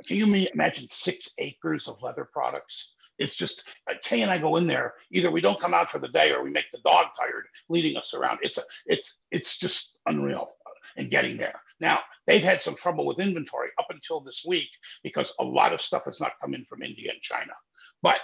Can 0.05 0.17
you 0.17 0.47
imagine 0.53 0.87
six 0.89 1.29
acres 1.37 1.87
of 1.87 2.01
leather 2.01 2.25
products? 2.25 2.94
It's 3.17 3.35
just 3.35 3.63
uh, 3.89 3.95
Kay 4.03 4.21
and 4.21 4.31
I 4.31 4.37
go 4.37 4.57
in 4.57 4.67
there. 4.67 4.93
Either 5.11 5.31
we 5.31 5.41
don't 5.41 5.59
come 5.59 5.73
out 5.73 5.89
for 5.89 5.99
the 5.99 6.09
day, 6.09 6.33
or 6.33 6.43
we 6.43 6.49
make 6.49 6.71
the 6.71 6.81
dog 6.83 7.07
tired 7.17 7.45
leading 7.69 7.97
us 7.97 8.13
around. 8.13 8.39
It's 8.41 8.57
a, 8.57 8.63
it's, 8.85 9.17
it's 9.31 9.57
just 9.57 9.97
unreal 10.05 10.55
in 10.97 11.09
getting 11.09 11.37
there. 11.37 11.59
Now, 11.79 11.99
they've 12.27 12.43
had 12.43 12.61
some 12.61 12.75
trouble 12.75 13.05
with 13.05 13.19
inventory 13.19 13.69
up 13.79 13.87
until 13.89 14.21
this 14.21 14.45
week 14.47 14.69
because 15.03 15.33
a 15.39 15.43
lot 15.43 15.73
of 15.73 15.81
stuff 15.81 16.05
has 16.05 16.19
not 16.19 16.39
come 16.41 16.53
in 16.53 16.65
from 16.65 16.83
India 16.83 17.11
and 17.11 17.21
China. 17.21 17.53
But 18.01 18.19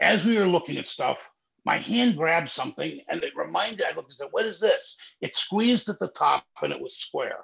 as 0.00 0.24
we 0.24 0.38
were 0.38 0.46
looking 0.46 0.76
at 0.76 0.86
stuff, 0.86 1.18
my 1.64 1.78
hand 1.78 2.16
grabbed 2.16 2.48
something 2.48 3.00
and 3.08 3.22
it 3.22 3.36
reminded, 3.36 3.86
I 3.86 3.94
looked 3.94 4.10
and 4.10 4.18
said, 4.18 4.28
what 4.32 4.46
is 4.46 4.60
this? 4.60 4.96
It 5.20 5.36
squeezed 5.36 5.88
at 5.88 5.98
the 6.00 6.08
top 6.08 6.44
and 6.60 6.72
it 6.72 6.80
was 6.80 6.96
square. 6.96 7.38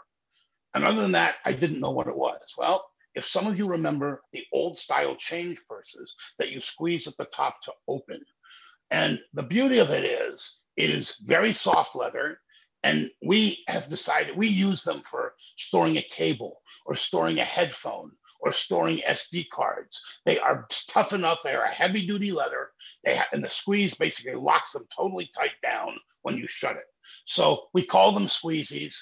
And 0.75 0.85
other 0.85 1.01
than 1.01 1.13
that, 1.13 1.37
I 1.45 1.53
didn't 1.53 1.81
know 1.81 1.93
what 1.93 2.09
it 2.09 2.17
was. 2.17 2.41
Well, 2.57 2.85
if 3.19 3.27
some 3.27 3.49
of 3.49 3.59
you 3.59 3.67
remember 3.69 4.23
the 4.33 4.45
old 4.53 4.79
style 4.79 5.17
change 5.17 5.61
purses 5.69 6.15
that 6.39 6.53
you 6.53 6.61
squeeze 6.61 7.09
at 7.09 7.17
the 7.19 7.25
top 7.27 7.61
to 7.63 7.73
open. 7.89 8.25
And 8.93 9.21
the 9.35 9.43
beauty 9.43 9.81
of 9.81 9.91
it 9.91 10.05
is, 10.05 10.55
it 10.77 10.91
is 10.91 11.17
very 11.27 11.53
soft 11.53 11.97
leather. 11.97 12.41
And 12.85 13.11
we 13.21 13.65
have 13.67 13.89
decided 13.89 14.37
we 14.37 14.47
use 14.47 14.85
them 14.85 15.03
for 15.11 15.35
storing 15.57 15.99
a 15.99 16.03
cable 16.03 16.63
or 16.87 16.95
storing 16.95 17.41
a 17.41 17.45
headphone 17.45 18.13
or 18.41 18.53
storing 18.53 18.99
SD 18.99 19.49
cards. 19.51 20.01
They 20.25 20.39
are 20.39 20.69
tough 20.89 21.13
enough. 21.13 21.41
They 21.43 21.57
are 21.57 21.65
a 21.65 21.69
heavy 21.69 22.07
duty 22.07 22.31
leather. 22.31 22.69
They 23.05 23.17
ha- 23.17 23.27
and 23.33 23.43
the 23.43 23.51
squeeze 23.51 23.95
basically 23.95 24.37
locks 24.37 24.73
them 24.73 24.87
totally 24.97 25.29
tight 25.37 25.61
down 25.61 25.97
when 26.23 26.37
you 26.37 26.47
shut 26.47 26.77
it. 26.77 26.87
So 27.25 27.65
we 27.75 27.85
call 27.85 28.13
them 28.13 28.27
squeezies. 28.29 28.95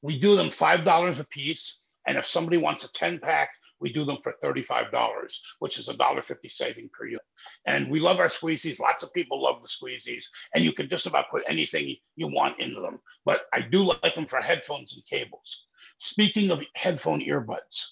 We 0.00 0.18
do 0.18 0.36
them 0.36 0.48
$5 0.48 1.20
a 1.20 1.24
piece. 1.24 1.80
And 2.06 2.18
if 2.18 2.26
somebody 2.26 2.56
wants 2.56 2.84
a 2.84 2.92
10 2.92 3.20
pack, 3.20 3.50
we 3.82 3.92
do 3.92 4.04
them 4.04 4.18
for 4.22 4.34
$35, 4.42 5.38
which 5.58 5.78
is 5.78 5.88
a 5.88 5.94
$1.50 5.94 6.50
saving 6.50 6.88
per 6.96 7.06
unit. 7.06 7.20
And 7.66 7.90
we 7.90 7.98
love 7.98 8.20
our 8.20 8.26
squeezies. 8.26 8.78
Lots 8.78 9.02
of 9.02 9.12
people 9.12 9.42
love 9.42 9.60
the 9.60 9.68
squeezies, 9.68 10.24
and 10.54 10.62
you 10.62 10.72
can 10.72 10.88
just 10.88 11.06
about 11.06 11.30
put 11.30 11.42
anything 11.48 11.96
you 12.14 12.28
want 12.28 12.60
into 12.60 12.80
them. 12.80 13.00
But 13.24 13.42
I 13.52 13.60
do 13.60 13.82
like 13.82 14.14
them 14.14 14.26
for 14.26 14.40
headphones 14.40 14.94
and 14.94 15.04
cables. 15.04 15.66
Speaking 15.98 16.50
of 16.52 16.62
headphone 16.74 17.20
earbuds, 17.20 17.86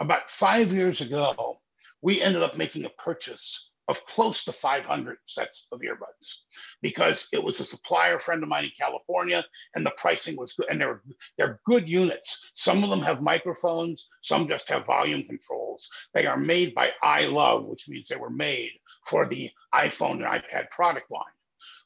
about 0.00 0.30
five 0.30 0.72
years 0.72 1.02
ago, 1.02 1.60
we 2.00 2.22
ended 2.22 2.42
up 2.42 2.56
making 2.56 2.86
a 2.86 2.90
purchase 2.90 3.69
of 3.90 4.04
close 4.06 4.44
to 4.44 4.52
500 4.52 5.18
sets 5.24 5.66
of 5.72 5.80
earbuds 5.80 6.36
because 6.80 7.26
it 7.32 7.42
was 7.42 7.58
a 7.58 7.64
supplier 7.64 8.20
friend 8.20 8.40
of 8.42 8.48
mine 8.48 8.64
in 8.64 8.70
California 8.78 9.44
and 9.74 9.84
the 9.84 9.90
pricing 9.96 10.36
was 10.36 10.52
good 10.52 10.68
and 10.70 10.80
they're 10.80 11.02
they're 11.36 11.60
good 11.66 11.88
units. 11.88 12.52
Some 12.54 12.84
of 12.84 12.90
them 12.90 13.00
have 13.00 13.20
microphones, 13.20 14.06
some 14.22 14.46
just 14.46 14.68
have 14.68 14.86
volume 14.86 15.24
controls. 15.24 15.88
They 16.14 16.24
are 16.26 16.36
made 16.36 16.72
by 16.72 16.92
iLove, 17.02 17.66
which 17.68 17.88
means 17.88 18.06
they 18.06 18.16
were 18.16 18.30
made 18.30 18.70
for 19.06 19.26
the 19.26 19.50
iPhone 19.74 20.24
and 20.24 20.24
iPad 20.24 20.70
product 20.70 21.10
line. 21.10 21.24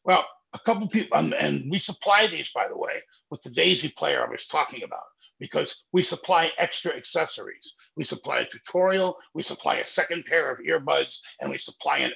Well, 0.05 0.27
a 0.53 0.59
couple 0.61 0.87
people, 0.89 1.17
um, 1.17 1.35
and 1.39 1.71
we 1.71 1.79
supply 1.79 2.27
these, 2.27 2.51
by 2.53 2.69
the 2.69 2.77
way, 2.77 3.03
with 3.31 3.43
the 3.43 3.51
Daisy 3.51 3.89
player 3.89 4.25
I 4.25 4.31
was 4.31 4.47
talking 4.47 4.85
about 4.85 5.03
because 5.45 5.85
we 5.93 6.03
supply 6.03 6.51
extra 6.57 6.97
accessories. 6.97 7.75
We 7.97 8.05
supply 8.05 8.39
a 8.39 8.47
tutorial, 8.47 9.19
we 9.35 9.43
supply 9.43 9.75
a 9.75 9.87
second 9.87 10.25
pair 10.25 10.51
of 10.51 10.65
earbuds, 10.65 11.19
and 11.39 11.51
we 11.51 11.59
supply 11.59 11.99
an 11.99 12.13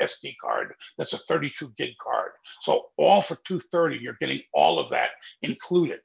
SD 0.00 0.36
card 0.40 0.74
that's 0.96 1.12
a 1.12 1.18
32 1.18 1.72
gig 1.76 1.94
card. 2.00 2.30
So 2.60 2.86
all 2.96 3.20
for 3.20 3.34
230, 3.34 3.98
you're 3.98 4.16
getting 4.20 4.42
all 4.54 4.78
of 4.78 4.90
that 4.90 5.10
included. 5.42 5.98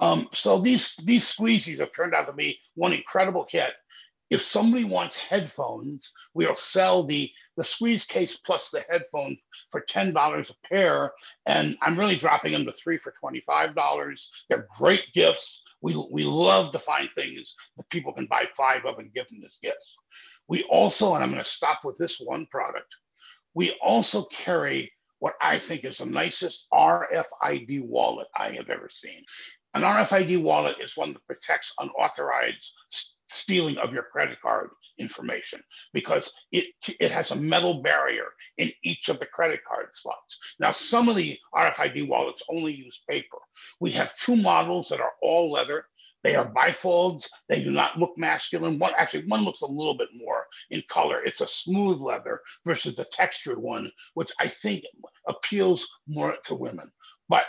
Um, 0.00 0.28
so 0.34 0.58
these 0.58 0.94
these 1.04 1.34
squeezies 1.34 1.78
have 1.78 1.94
turned 1.94 2.14
out 2.14 2.26
to 2.26 2.34
be 2.34 2.58
one 2.74 2.92
incredible 2.92 3.46
hit. 3.48 3.72
If 4.32 4.40
somebody 4.42 4.84
wants 4.84 5.22
headphones, 5.22 6.10
we'll 6.32 6.56
sell 6.56 7.04
the 7.04 7.30
the 7.58 7.64
squeeze 7.64 8.06
case 8.06 8.38
plus 8.38 8.70
the 8.70 8.82
headphones 8.88 9.38
for 9.70 9.82
ten 9.82 10.14
dollars 10.14 10.50
a 10.50 10.68
pair, 10.68 11.12
and 11.44 11.76
I'm 11.82 11.98
really 11.98 12.16
dropping 12.16 12.52
them 12.52 12.64
to 12.64 12.72
three 12.72 12.96
for 12.96 13.12
twenty 13.20 13.40
five 13.40 13.74
dollars. 13.74 14.30
They're 14.48 14.66
great 14.78 15.06
gifts. 15.12 15.62
We 15.82 16.02
we 16.10 16.24
love 16.24 16.72
to 16.72 16.78
find 16.78 17.10
things 17.12 17.54
that 17.76 17.90
people 17.90 18.14
can 18.14 18.26
buy 18.26 18.46
five 18.56 18.86
of 18.86 18.98
and 18.98 19.12
give 19.12 19.28
them 19.28 19.42
as 19.44 19.58
gifts. 19.62 19.96
We 20.48 20.62
also, 20.64 21.14
and 21.14 21.22
I'm 21.22 21.30
going 21.30 21.44
to 21.44 21.50
stop 21.50 21.84
with 21.84 21.98
this 21.98 22.18
one 22.18 22.46
product. 22.46 22.96
We 23.54 23.72
also 23.82 24.24
carry 24.24 24.92
what 25.18 25.34
I 25.42 25.58
think 25.58 25.84
is 25.84 25.98
the 25.98 26.06
nicest 26.06 26.66
RFID 26.72 27.84
wallet 27.86 28.28
I 28.34 28.52
have 28.52 28.70
ever 28.70 28.88
seen. 28.90 29.24
An 29.74 29.82
RFID 29.82 30.42
wallet 30.42 30.78
is 30.80 30.96
one 30.96 31.12
that 31.12 31.26
protects 31.26 31.74
unauthorized 31.78 32.72
stealing 33.32 33.78
of 33.78 33.92
your 33.92 34.04
credit 34.04 34.40
card 34.42 34.70
information 34.98 35.62
because 35.92 36.32
it, 36.52 36.66
it 37.00 37.10
has 37.10 37.30
a 37.30 37.36
metal 37.36 37.82
barrier 37.82 38.26
in 38.58 38.70
each 38.84 39.08
of 39.08 39.20
the 39.20 39.26
credit 39.26 39.60
card 39.68 39.88
slots. 39.92 40.38
Now, 40.60 40.72
some 40.72 41.08
of 41.08 41.16
the 41.16 41.38
RFID 41.54 42.08
wallets 42.08 42.42
only 42.50 42.74
use 42.74 43.02
paper. 43.08 43.38
We 43.80 43.90
have 43.92 44.16
two 44.16 44.36
models 44.36 44.88
that 44.90 45.00
are 45.00 45.12
all 45.22 45.52
leather. 45.52 45.86
They 46.24 46.36
are 46.36 46.52
bifolds. 46.52 47.28
They 47.48 47.62
do 47.62 47.70
not 47.70 47.98
look 47.98 48.12
masculine. 48.16 48.78
One 48.78 48.92
actually, 48.96 49.26
one 49.26 49.44
looks 49.44 49.62
a 49.62 49.66
little 49.66 49.96
bit 49.96 50.08
more 50.14 50.46
in 50.70 50.82
color. 50.88 51.22
It's 51.24 51.40
a 51.40 51.48
smooth 51.48 52.00
leather 52.00 52.40
versus 52.64 52.96
the 52.96 53.06
textured 53.06 53.58
one, 53.58 53.90
which 54.14 54.32
I 54.40 54.48
think 54.48 54.84
appeals 55.28 55.86
more 56.08 56.36
to 56.44 56.54
women. 56.54 56.90
But 57.28 57.44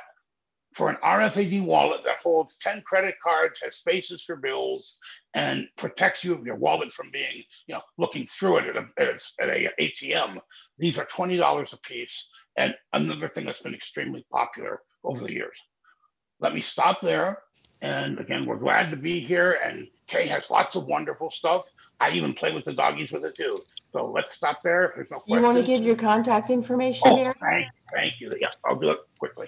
for 0.76 0.90
an 0.90 0.98
RFID 1.04 1.64
wallet 1.64 2.02
that 2.06 2.18
holds 2.18 2.58
10 2.58 2.82
credit 2.82 3.16
cards, 3.24 3.60
has 3.64 3.76
spaces 3.76 4.24
for 4.24 4.36
bills, 4.36 4.98
and 5.34 5.68
protects 5.78 6.24
you 6.24 6.34
of 6.34 6.46
your 6.46 6.56
wallet 6.56 6.92
from 6.92 7.12
being, 7.12 7.44
you 7.68 7.76
know, 7.76 7.82
looking 7.98 8.26
through 8.26 8.58
it 8.58 8.66
at 8.68 8.76
a, 8.78 8.86
at 8.98 9.08
a, 9.08 9.44
at 9.44 9.50
a 9.50 9.70
ATM. 9.80 10.40
These 10.78 10.98
are 10.98 11.06
$20 11.06 11.74
a 11.74 11.78
piece. 11.78 12.28
And 12.58 12.76
another 12.94 13.30
thing 13.30 13.46
that's 13.46 13.62
been 13.62 13.74
extremely 13.76 14.26
popular 14.32 14.82
over 15.04 15.24
the 15.24 15.34
years. 15.34 15.60
Let 16.40 16.54
me 16.54 16.62
stop 16.62 17.02
there. 17.02 17.40
And 17.82 18.20
again, 18.20 18.46
we're 18.46 18.58
glad 18.58 18.90
to 18.92 18.96
be 18.96 19.20
here. 19.20 19.60
And 19.64 19.88
Kay 20.08 20.28
has 20.28 20.50
lots 20.50 20.76
of 20.76 20.86
wonderful 20.86 21.30
stuff. 21.30 21.66
I 22.00 22.12
even 22.12 22.34
play 22.34 22.54
with 22.54 22.66
the 22.66 22.74
doggies 22.74 23.12
with 23.12 23.26
it 23.26 23.36
too. 23.36 23.60
So 23.92 24.12
let's 24.14 24.36
stop 24.36 24.60
there 24.64 24.86
if 24.86 24.96
there's 24.96 25.12
no 25.12 25.22
You 25.28 25.42
want 25.42 25.58
to 25.58 25.64
give 25.64 25.84
your 25.84 25.96
contact 25.96 26.50
information 26.50 27.12
Oh, 27.12 27.16
there? 27.16 27.36
thank, 27.40 27.68
thank 27.94 28.20
you. 28.20 28.34
Yeah, 28.40 28.48
I'll 28.66 28.80
do 28.80 28.90
it 28.90 29.00
quickly. 29.20 29.48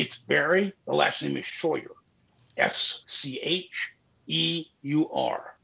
It's 0.00 0.16
Barry. 0.16 0.72
The 0.86 0.94
last 0.94 1.22
name 1.22 1.36
is 1.36 1.44
Scheur. 1.44 1.90
S 2.56 3.02
C 3.04 3.38
H 3.42 3.90
E 4.26 4.64
U 4.80 5.10
R. 5.10 5.58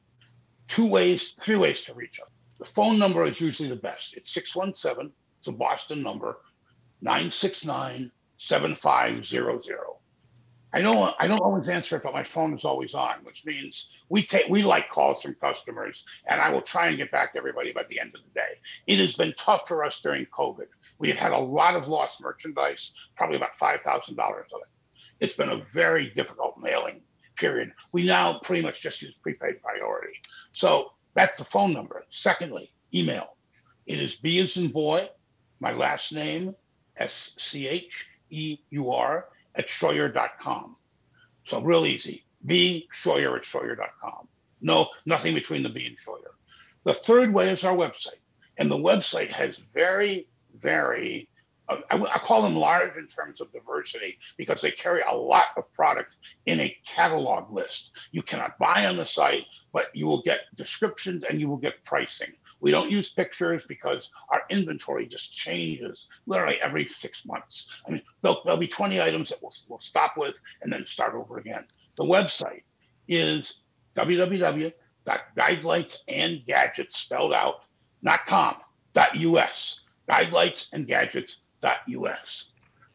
Two 0.69 0.85
ways, 0.85 1.33
three 1.43 1.57
ways 1.57 1.85
to 1.85 1.95
reach 1.95 2.21
us. 2.21 2.29
The 2.59 2.67
phone 2.67 2.99
number 2.99 3.25
is 3.25 3.41
usually 3.41 3.71
the 3.71 3.77
best. 3.77 4.13
It's 4.15 4.31
617, 4.33 5.11
it's 5.39 5.49
a 5.49 5.53
Boston 5.53 6.03
number, 6.03 6.37
969 7.01 8.13
7500. 8.37 9.79
I 10.75 10.83
know 10.83 11.15
I 11.19 11.27
don't 11.29 11.41
always 11.41 11.67
answer 11.71 11.97
it, 11.97 12.03
but 12.03 12.13
my 12.13 12.23
phone 12.23 12.53
is 12.53 12.67
always 12.67 12.93
on, 12.93 13.21
which 13.23 13.47
means 13.47 13.89
we 14.11 14.23
take 14.23 14.51
we 14.51 14.63
like 14.63 14.91
calls 14.91 15.23
from 15.23 15.35
customers, 15.37 16.05
and 16.27 16.43
I 16.43 16.51
will 16.51 16.61
try 16.61 16.89
and 16.89 16.99
get 16.99 17.11
back 17.11 17.33
to 17.33 17.39
everybody 17.39 17.73
by 17.73 17.85
the 17.89 18.01
end 18.01 18.15
of 18.15 18.21
the 18.21 18.35
day. 18.35 18.59
It 18.87 18.99
has 18.99 19.15
been 19.15 19.33
tough 19.39 19.67
for 19.67 19.83
us 19.83 19.99
during 20.01 20.27
COVID. 20.27 20.67
We 20.99 21.09
have 21.09 21.19
had 21.19 21.33
a 21.33 21.39
lot 21.39 21.77
of 21.77 21.89
lost 21.89 22.21
merchandise, 22.21 22.93
probably 23.17 23.37
about 23.37 23.57
five 23.59 23.83
thousand 23.83 24.17
dollars 24.17 24.51
of 24.53 24.61
it. 24.63 25.25
It's 25.25 25.35
been 25.35 25.51
a 25.51 25.65
very 25.73 26.11
difficult 26.11 26.59
mailing 26.59 27.03
period. 27.37 27.73
We 27.93 28.07
now 28.07 28.39
pretty 28.43 28.63
much 28.63 28.81
just 28.81 29.03
use 29.03 29.15
prepaid 29.15 29.63
priority. 29.63 30.15
So 30.53 30.93
that's 31.15 31.39
the 31.39 31.45
phone 31.45 31.73
number. 31.73 32.05
Secondly, 32.09 32.73
email. 32.95 33.37
It 33.87 34.01
is 34.01 34.17
B 34.17 34.39
as 34.41 34.57
in 34.57 34.69
boy, 34.69 35.09
my 35.61 35.73
last 35.73 36.13
name, 36.13 36.55
S 36.97 37.33
C 37.39 37.69
H 37.69 38.07
E 38.31 38.59
U 38.71 38.91
R, 38.91 39.29
at 39.55 39.69
Scheur.com. 39.69 40.77
So 41.45 41.63
real 41.63 41.87
easy. 41.87 42.25
B 42.45 42.89
Scheur 42.93 43.37
at 43.37 43.45
Scheur.com. 43.45 44.29
No, 44.61 44.89
nothing 45.05 45.35
between 45.35 45.63
the 45.63 45.69
B 45.69 45.87
and 45.87 45.99
Scheur. 45.99 46.35
The 46.85 46.95
third 46.95 47.33
way 47.33 47.51
is 47.51 47.65
our 47.65 47.77
website. 47.77 48.21
And 48.59 48.71
the 48.71 48.79
website 48.79 49.31
has 49.31 49.59
very, 49.75 50.29
very, 50.61 51.29
uh, 51.69 51.79
I, 51.91 51.97
I 51.97 52.19
call 52.19 52.43
them 52.43 52.57
large 52.57 52.97
in 52.97 53.09
terms 53.09 53.41
of 53.41 53.53
diversity 53.53 54.19
because 54.37 54.61
they 54.61 54.71
carry 54.71 55.03
a 55.03 55.13
lot 55.13 55.47
of 55.57 55.73
products 55.73 56.17
in 56.47 56.61
a 56.61 56.77
catalog 56.87 57.53
list. 57.53 57.91
You 58.13 58.23
cannot 58.23 58.57
buy 58.59 58.87
on 58.87 58.97
the 58.97 59.05
site, 59.05 59.47
but 59.73 59.87
you 59.95 60.07
will 60.07 60.23
get 60.23 60.41
descriptions 60.55 61.25
and 61.25 61.41
you 61.41 61.49
will 61.49 61.57
get 61.57 61.83
pricing. 61.85 62.33
We 62.61 62.71
don't 62.71 62.91
use 62.91 63.11
pictures 63.11 63.65
because 63.67 64.11
our 64.31 64.43
inventory 64.49 65.07
just 65.07 65.33
changes 65.33 66.07
literally 66.27 66.61
every 66.61 66.87
six 66.87 67.27
months. 67.27 67.81
I 67.87 67.91
mean, 67.93 68.03
there'll, 68.23 68.41
there'll 68.45 68.59
be 68.59 68.69
20 68.69 69.01
items 69.01 69.29
that 69.29 69.43
we'll, 69.43 69.53
we'll 69.69 69.81
stop 69.81 70.17
with 70.17 70.37
and 70.63 70.73
then 70.73 70.87
start 70.87 71.15
over 71.15 71.39
again. 71.39 71.67
The 71.97 72.05
website 72.05 72.63
is 73.09 73.61
www.guidelightsandgadgets 73.95 76.93
spelled 76.93 77.33
out, 77.33 77.55
not 78.03 78.27
com, 78.27 78.57
dot 78.95 79.17
us, 79.17 79.81
guidelightsandgadgets.us. 80.11 82.45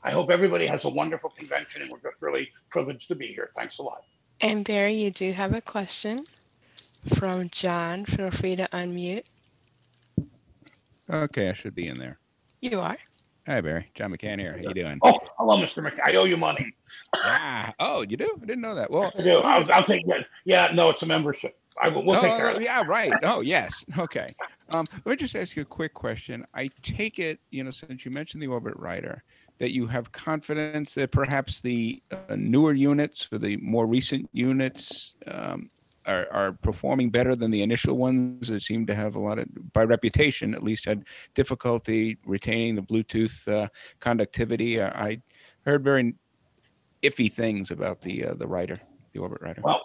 I 0.04 0.12
hope 0.12 0.32
everybody 0.32 0.66
has 0.66 0.86
a 0.86 0.90
wonderful 0.90 1.30
convention 1.30 1.84
and 1.84 1.92
we're 1.92 2.00
just 2.00 2.16
really 2.22 2.50
privileged 2.70 3.08
to 3.10 3.16
be 3.16 3.28
here. 3.28 3.52
Thanks 3.56 3.78
a 3.78 3.84
lot. 3.84 4.04
And 4.42 4.66
Barry, 4.66 4.96
you 4.96 5.12
do 5.12 5.32
have 5.34 5.54
a 5.54 5.62
question 5.62 6.26
from 7.16 7.50
John. 7.50 8.06
Feel 8.06 8.32
free 8.32 8.56
to 8.56 8.68
unmute. 8.74 9.26
Okay, 11.10 11.50
I 11.50 11.54
should 11.54 11.76
be 11.76 11.88
in 11.88 12.00
there. 12.00 12.18
You 12.62 12.80
are. 12.80 12.98
Hi, 13.48 13.60
Barry. 13.60 13.92
John 13.96 14.12
McCann 14.12 14.40
here. 14.40 14.54
How 14.54 14.70
you 14.70 14.74
doing? 14.74 15.00
Oh, 15.04 15.20
hello, 15.38 15.58
Mr. 15.58 15.78
McKay. 15.78 16.00
I 16.06 16.16
owe 16.16 16.26
you 16.26 16.38
money. 16.38 16.74
Ah, 17.16 17.74
oh, 17.80 18.04
you 18.04 18.18
do? 18.18 18.38
I 18.38 18.46
didn't 18.46 18.62
know 18.62 18.76
that. 18.76 18.90
Well, 18.90 19.12
I 19.18 19.22
do. 19.22 19.40
I'll, 19.40 19.70
I'll 19.72 19.86
take 19.86 20.06
that. 20.08 20.28
Yeah, 20.46 20.72
no, 20.74 20.90
it's 20.90 21.02
a 21.02 21.08
membership. 21.08 21.58
I 21.82 21.90
will, 21.90 22.06
we'll 22.06 22.18
oh, 22.18 22.22
take 22.22 22.38
care 22.38 22.50
of 22.50 22.58
it. 22.58 22.64
yeah, 22.64 22.84
right. 22.86 23.12
Oh, 23.24 23.42
yes. 23.42 23.84
Okay. 23.98 24.28
Um, 24.70 24.86
let 25.04 25.06
me 25.06 25.16
just 25.16 25.36
ask 25.36 25.56
you 25.56 25.64
a 25.64 25.66
quick 25.66 25.94
question. 25.94 26.46
I 26.54 26.70
take 26.82 27.20
it, 27.20 27.40
you 27.50 27.64
know, 27.64 27.72
since 27.72 28.06
you 28.06 28.12
mentioned 28.12 28.42
the 28.44 28.48
Orbit 28.48 28.76
Writer, 28.78 29.24
that 29.58 29.74
you 29.74 29.88
have 29.88 30.12
confidence 30.12 30.94
that 30.96 31.12
perhaps 31.12 31.60
the 31.60 32.02
uh, 32.12 32.36
newer 32.36 32.74
units 32.74 33.28
or 33.32 33.38
the 33.38 33.58
more 33.58 33.86
recent 33.88 34.30
units 34.32 35.16
um, 35.28 35.68
are, 36.06 36.28
are 36.32 36.52
performing 36.54 37.10
better 37.10 37.36
than 37.36 37.52
the 37.52 37.62
initial 37.62 37.98
ones 37.98 38.48
that 38.48 38.62
seem 38.62 38.86
to 38.86 38.96
have 38.96 39.16
a 39.16 39.20
lot 39.20 39.40
of, 39.40 39.48
by 39.74 39.84
reputation 39.84 40.54
at 40.54 40.64
least, 40.64 40.86
had 40.86 41.06
difficulty 41.36 42.18
retaining 42.26 42.76
the 42.76 42.82
Bluetooth 42.82 43.48
uh, 43.48 43.68
conductivity. 44.00 44.82
I 44.82 45.22
heard 45.66 45.84
very 45.84 46.16
iffy 47.04 47.32
things 47.32 47.72
about 47.72 48.02
the 48.02 48.26
uh, 48.26 48.34
the 48.36 48.48
Writer, 48.48 48.78
the 49.14 49.20
Orbit 49.20 49.42
Writer. 49.42 49.62
Well, 49.64 49.82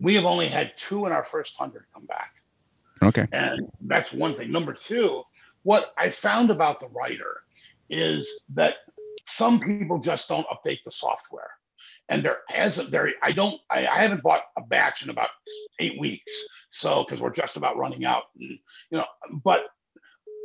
we 0.00 0.14
have 0.14 0.24
only 0.24 0.48
had 0.48 0.76
two 0.76 1.06
in 1.06 1.12
our 1.12 1.24
first 1.24 1.56
hundred 1.56 1.84
come 1.92 2.06
back. 2.06 2.34
Okay. 3.02 3.26
And 3.32 3.70
that's 3.82 4.12
one 4.12 4.36
thing. 4.36 4.50
Number 4.52 4.72
two, 4.72 5.22
what 5.62 5.92
I 5.98 6.10
found 6.10 6.50
about 6.50 6.80
the 6.80 6.88
writer 6.88 7.42
is 7.88 8.26
that 8.54 8.76
some 9.38 9.60
people 9.60 9.98
just 9.98 10.28
don't 10.28 10.46
update 10.48 10.82
the 10.84 10.90
software. 10.90 11.50
and 12.08 12.22
there 12.22 12.38
hasn't 12.48 12.90
there. 12.90 13.12
I 13.22 13.32
don't. 13.32 13.60
I, 13.70 13.86
I 13.86 14.02
haven't 14.02 14.22
bought 14.22 14.42
a 14.56 14.62
batch 14.62 15.02
in 15.02 15.10
about 15.10 15.30
eight 15.78 15.98
weeks. 16.00 16.24
So 16.78 17.04
because 17.04 17.20
we're 17.20 17.30
just 17.30 17.56
about 17.56 17.76
running 17.76 18.04
out, 18.04 18.24
and, 18.38 18.58
you 18.90 18.98
know. 18.98 19.04
But 19.44 19.60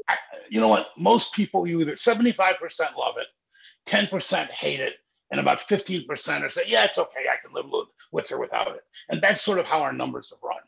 I, 0.10 0.16
you 0.50 0.60
know 0.60 0.68
what? 0.68 0.90
Most 0.98 1.34
people 1.34 1.68
you 1.68 1.80
either 1.82 1.96
seventy 1.96 2.32
five 2.32 2.58
percent 2.60 2.98
love 2.98 3.16
it, 3.18 3.28
ten 3.86 4.08
percent 4.08 4.52
hate 4.52 4.80
it, 4.80 4.96
and 5.34 5.40
about 5.42 5.60
fifteen 5.62 6.06
percent 6.06 6.44
are 6.44 6.50
say, 6.50 6.62
yeah, 6.68 6.84
it's 6.86 7.00
okay. 7.00 7.26
I 7.28 7.38
can 7.44 7.54
live 7.56 7.66
with, 8.12 8.32
or 8.32 8.40
without 8.40 8.68
it. 8.68 8.84
And 9.10 9.20
that's 9.20 9.42
sort 9.42 9.58
of 9.58 9.66
how 9.66 9.82
our 9.82 9.92
numbers 9.92 10.32
have 10.32 10.38
run. 10.44 10.62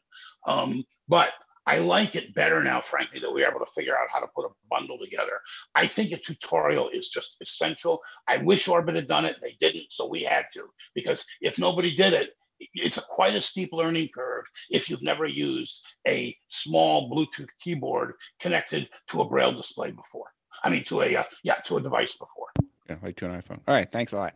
Um, 0.47 0.83
but 1.07 1.29
I 1.67 1.77
like 1.77 2.15
it 2.15 2.33
better 2.33 2.63
now, 2.63 2.81
frankly, 2.81 3.19
that 3.19 3.31
we 3.31 3.43
are 3.43 3.51
able 3.51 3.63
to 3.63 3.71
figure 3.73 3.95
out 3.95 4.09
how 4.11 4.19
to 4.19 4.27
put 4.35 4.45
a 4.45 4.53
bundle 4.67 4.97
together. 4.97 5.39
I 5.75 5.85
think 5.85 6.11
a 6.11 6.17
tutorial 6.17 6.89
is 6.89 7.09
just 7.09 7.37
essential. 7.41 8.01
I 8.27 8.37
wish 8.37 8.67
Orbit 8.67 8.95
had 8.95 9.07
done 9.07 9.25
it. 9.25 9.37
They 9.39 9.55
didn't, 9.59 9.91
so 9.91 10.07
we 10.07 10.23
had 10.23 10.45
to. 10.53 10.63
Because 10.95 11.23
if 11.41 11.59
nobody 11.59 11.95
did 11.95 12.13
it, 12.13 12.31
it's 12.73 12.97
quite 12.97 13.35
a 13.35 13.41
steep 13.41 13.69
learning 13.71 14.09
curve 14.15 14.45
if 14.71 14.89
you've 14.89 15.03
never 15.03 15.27
used 15.27 15.85
a 16.07 16.35
small 16.47 17.11
Bluetooth 17.11 17.49
keyboard 17.59 18.13
connected 18.39 18.89
to 19.09 19.21
a 19.21 19.29
Braille 19.29 19.53
display 19.53 19.91
before. 19.91 20.31
I 20.63 20.71
mean, 20.71 20.83
to 20.85 21.01
a 21.01 21.17
uh, 21.17 21.23
yeah, 21.43 21.55
to 21.65 21.77
a 21.77 21.81
device 21.81 22.13
before. 22.13 22.47
Yeah, 22.89 22.97
like 23.01 23.15
to 23.17 23.29
an 23.29 23.41
iPhone. 23.41 23.59
All 23.67 23.73
right, 23.73 23.89
thanks 23.91 24.11
a 24.13 24.17
lot. 24.17 24.33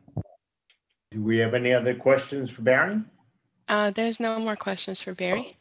Do 1.12 1.22
we 1.22 1.38
have 1.38 1.54
any 1.54 1.74
other 1.74 1.94
questions 1.96 2.50
for 2.50 2.62
Barry? 2.62 3.02
Uh, 3.68 3.92
there's 3.92 4.20
no 4.20 4.40
more 4.40 4.56
questions 4.56 5.02
for 5.02 5.14
Barry. 5.14 5.58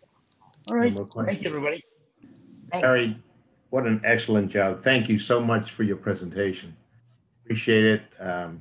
All 0.71 0.77
right. 0.77 0.91
No 0.91 0.97
more 0.97 1.03
Thank 1.05 1.11
questions? 1.13 1.43
you, 1.43 1.49
everybody. 1.51 1.85
Thanks. 2.71 2.83
Barry, 2.87 3.19
what 3.71 3.87
an 3.87 4.01
excellent 4.05 4.51
job. 4.51 4.83
Thank 4.83 5.09
you 5.09 5.19
so 5.19 5.41
much 5.41 5.73
for 5.73 5.83
your 5.83 5.97
presentation. 5.97 6.75
Appreciate 7.45 7.85
it. 7.85 8.03
Um, 8.21 8.61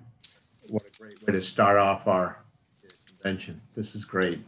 What 0.69 0.83
a 0.83 0.97
great 1.01 1.21
way 1.25 1.33
to 1.33 1.41
start 1.41 1.77
off 1.77 2.07
our 2.07 2.39
convention. 3.05 3.61
This 3.75 3.95
is 3.95 4.03
great. 4.05 4.41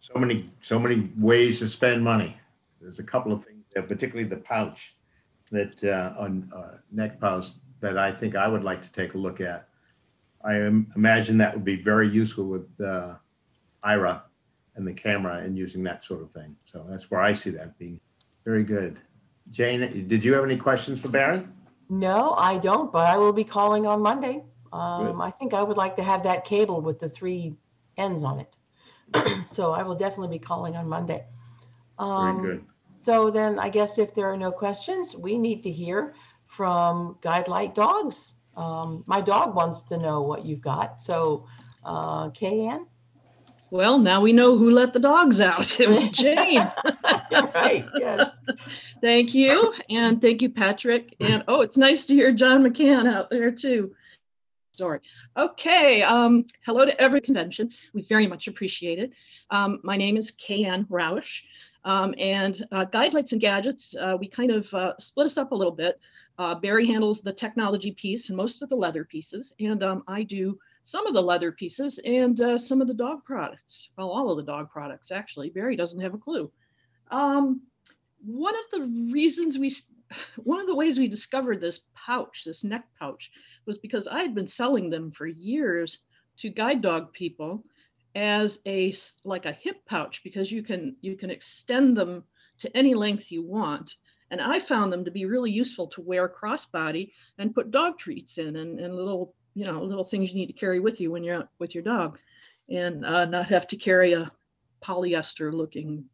So 0.00 0.14
many, 0.14 0.48
so 0.62 0.78
many 0.78 1.10
ways 1.18 1.58
to 1.60 1.68
spend 1.68 2.02
money. 2.02 2.36
There's 2.80 2.98
a 3.00 3.04
couple 3.04 3.32
of 3.32 3.44
things, 3.44 3.64
there, 3.72 3.82
particularly 3.82 4.28
the 4.28 4.36
pouch 4.38 4.96
that, 5.50 5.82
uh, 5.84 6.14
on 6.18 6.50
uh, 6.54 6.78
neck 6.90 7.20
pouch 7.20 7.48
that 7.80 7.98
I 7.98 8.12
think 8.12 8.36
I 8.36 8.46
would 8.48 8.62
like 8.62 8.82
to 8.82 8.92
take 8.92 9.14
a 9.14 9.18
look 9.18 9.40
at. 9.40 9.68
I 10.44 10.56
im- 10.60 10.92
imagine 10.96 11.36
that 11.38 11.54
would 11.54 11.64
be 11.64 11.82
very 11.82 12.08
useful 12.08 12.44
with 12.44 12.68
uh, 12.80 13.14
Aira 13.84 14.22
and 14.76 14.86
the 14.86 14.92
camera 14.92 15.38
and 15.38 15.56
using 15.56 15.82
that 15.84 16.04
sort 16.04 16.22
of 16.22 16.30
thing. 16.30 16.56
So 16.64 16.86
that's 16.88 17.10
where 17.10 17.20
I 17.20 17.32
see 17.32 17.50
that 17.50 17.76
being 17.78 18.00
very 18.44 18.64
good. 18.64 18.98
Jane, 19.50 20.06
did 20.08 20.24
you 20.24 20.32
have 20.34 20.44
any 20.44 20.56
questions 20.56 21.02
for 21.02 21.08
Barry? 21.08 21.46
No, 21.88 22.34
I 22.38 22.56
don't, 22.58 22.92
but 22.92 23.06
I 23.06 23.16
will 23.16 23.32
be 23.32 23.44
calling 23.44 23.86
on 23.86 24.00
Monday. 24.00 24.44
Good. 24.72 24.78
Um, 24.78 25.20
I 25.20 25.30
think 25.32 25.52
I 25.54 25.62
would 25.62 25.76
like 25.76 25.96
to 25.96 26.04
have 26.04 26.22
that 26.22 26.44
cable 26.44 26.80
with 26.80 27.00
the 27.00 27.08
three 27.08 27.56
ends 27.96 28.22
on 28.22 28.40
it. 28.40 28.56
So 29.46 29.72
I 29.72 29.82
will 29.82 29.96
definitely 29.96 30.38
be 30.38 30.44
calling 30.44 30.76
on 30.76 30.88
Monday. 30.88 31.24
Very 31.98 32.10
Um, 32.10 32.42
good. 32.42 32.64
So 33.00 33.30
then 33.30 33.58
I 33.58 33.68
guess 33.68 33.98
if 33.98 34.14
there 34.14 34.30
are 34.32 34.36
no 34.36 34.52
questions, 34.52 35.16
we 35.16 35.36
need 35.36 35.62
to 35.64 35.70
hear 35.70 36.14
from 36.50 37.16
guide 37.22 37.46
light 37.46 37.74
Dogs. 37.74 38.34
Um, 38.56 39.04
my 39.06 39.20
dog 39.20 39.54
wants 39.54 39.82
to 39.82 39.96
know 39.96 40.20
what 40.22 40.44
you've 40.44 40.60
got. 40.60 41.00
So, 41.00 41.46
uh, 41.84 42.30
Kayanne? 42.30 42.86
Well, 43.70 44.00
now 44.00 44.20
we 44.20 44.32
know 44.32 44.58
who 44.58 44.70
let 44.70 44.92
the 44.92 44.98
dogs 44.98 45.40
out. 45.40 45.78
It 45.80 45.88
was 45.88 46.08
Jane. 46.22 46.70
Right, 47.54 47.86
yes. 47.96 48.36
Thank 49.00 49.32
you. 49.32 49.72
And 49.88 50.20
thank 50.20 50.42
you, 50.42 50.50
Patrick. 50.50 51.14
And 51.20 51.44
oh, 51.46 51.60
it's 51.60 51.76
nice 51.76 52.04
to 52.06 52.14
hear 52.14 52.32
John 52.32 52.64
McCann 52.64 53.06
out 53.06 53.30
there 53.30 53.52
too. 53.52 53.94
Sorry. 54.72 55.00
Okay. 55.36 56.02
Um, 56.02 56.46
hello 56.66 56.84
to 56.84 57.00
every 57.00 57.20
convention. 57.20 57.70
We 57.94 58.02
very 58.02 58.26
much 58.26 58.48
appreciate 58.48 58.98
it. 58.98 59.12
Um, 59.50 59.80
my 59.84 59.96
name 59.96 60.16
is 60.16 60.32
Kayanne 60.32 60.88
Roush. 60.88 61.42
Um, 61.84 62.14
and 62.18 62.62
uh, 62.72 62.84
Guide 62.84 63.14
Lights 63.14 63.32
and 63.32 63.40
Gadgets, 63.40 63.94
uh, 63.96 64.16
we 64.18 64.28
kind 64.28 64.50
of 64.50 64.72
uh, 64.74 64.94
split 64.98 65.26
us 65.26 65.38
up 65.38 65.52
a 65.52 65.54
little 65.54 65.72
bit. 65.72 65.98
Uh, 66.38 66.54
Barry 66.54 66.86
handles 66.86 67.20
the 67.20 67.32
technology 67.32 67.92
piece 67.92 68.28
and 68.28 68.36
most 68.36 68.62
of 68.62 68.68
the 68.68 68.76
leather 68.76 69.04
pieces. 69.04 69.52
And 69.60 69.82
um, 69.82 70.02
I 70.06 70.22
do 70.22 70.58
some 70.82 71.06
of 71.06 71.14
the 71.14 71.22
leather 71.22 71.52
pieces 71.52 71.98
and 72.04 72.40
uh, 72.40 72.58
some 72.58 72.80
of 72.80 72.88
the 72.88 72.94
dog 72.94 73.24
products. 73.24 73.90
Well, 73.96 74.10
all 74.10 74.30
of 74.30 74.36
the 74.36 74.42
dog 74.42 74.70
products, 74.70 75.10
actually. 75.10 75.50
Barry 75.50 75.76
doesn't 75.76 76.00
have 76.00 76.14
a 76.14 76.18
clue. 76.18 76.50
Um, 77.10 77.62
one 78.24 78.54
of 78.54 78.70
the 78.72 79.12
reasons 79.12 79.58
we, 79.58 79.74
one 80.36 80.60
of 80.60 80.66
the 80.66 80.74
ways 80.74 80.98
we 80.98 81.08
discovered 81.08 81.60
this 81.60 81.80
pouch, 81.94 82.44
this 82.44 82.64
neck 82.64 82.84
pouch, 82.98 83.30
was 83.66 83.78
because 83.78 84.08
I 84.08 84.22
had 84.22 84.34
been 84.34 84.48
selling 84.48 84.90
them 84.90 85.10
for 85.10 85.26
years 85.26 85.98
to 86.38 86.48
guide 86.48 86.80
dog 86.80 87.12
people 87.12 87.64
as 88.14 88.60
a 88.66 88.94
like 89.24 89.46
a 89.46 89.52
hip 89.52 89.84
pouch 89.86 90.22
because 90.24 90.50
you 90.50 90.62
can 90.62 90.96
you 91.00 91.16
can 91.16 91.30
extend 91.30 91.96
them 91.96 92.24
to 92.58 92.76
any 92.76 92.94
length 92.94 93.30
you 93.30 93.42
want. 93.42 93.96
And 94.32 94.40
i 94.40 94.58
found 94.58 94.92
them 94.92 95.04
to 95.04 95.10
be 95.10 95.24
really 95.24 95.50
useful 95.50 95.88
to 95.88 96.00
wear 96.00 96.28
crossbody 96.28 97.12
and 97.38 97.54
put 97.54 97.70
dog 97.70 97.98
treats 97.98 98.38
in 98.38 98.56
and, 98.56 98.78
and 98.78 98.94
little 98.94 99.34
you 99.54 99.64
know 99.64 99.82
little 99.82 100.04
things 100.04 100.30
you 100.30 100.36
need 100.36 100.46
to 100.46 100.52
carry 100.52 100.80
with 100.80 101.00
you 101.00 101.10
when 101.10 101.24
you're 101.24 101.36
out 101.36 101.48
with 101.58 101.74
your 101.74 101.84
dog. 101.84 102.18
And 102.68 103.04
uh, 103.04 103.24
not 103.24 103.46
have 103.46 103.66
to 103.68 103.76
carry 103.76 104.12
a 104.12 104.30
polyester 104.82 105.52
looking 105.52 106.04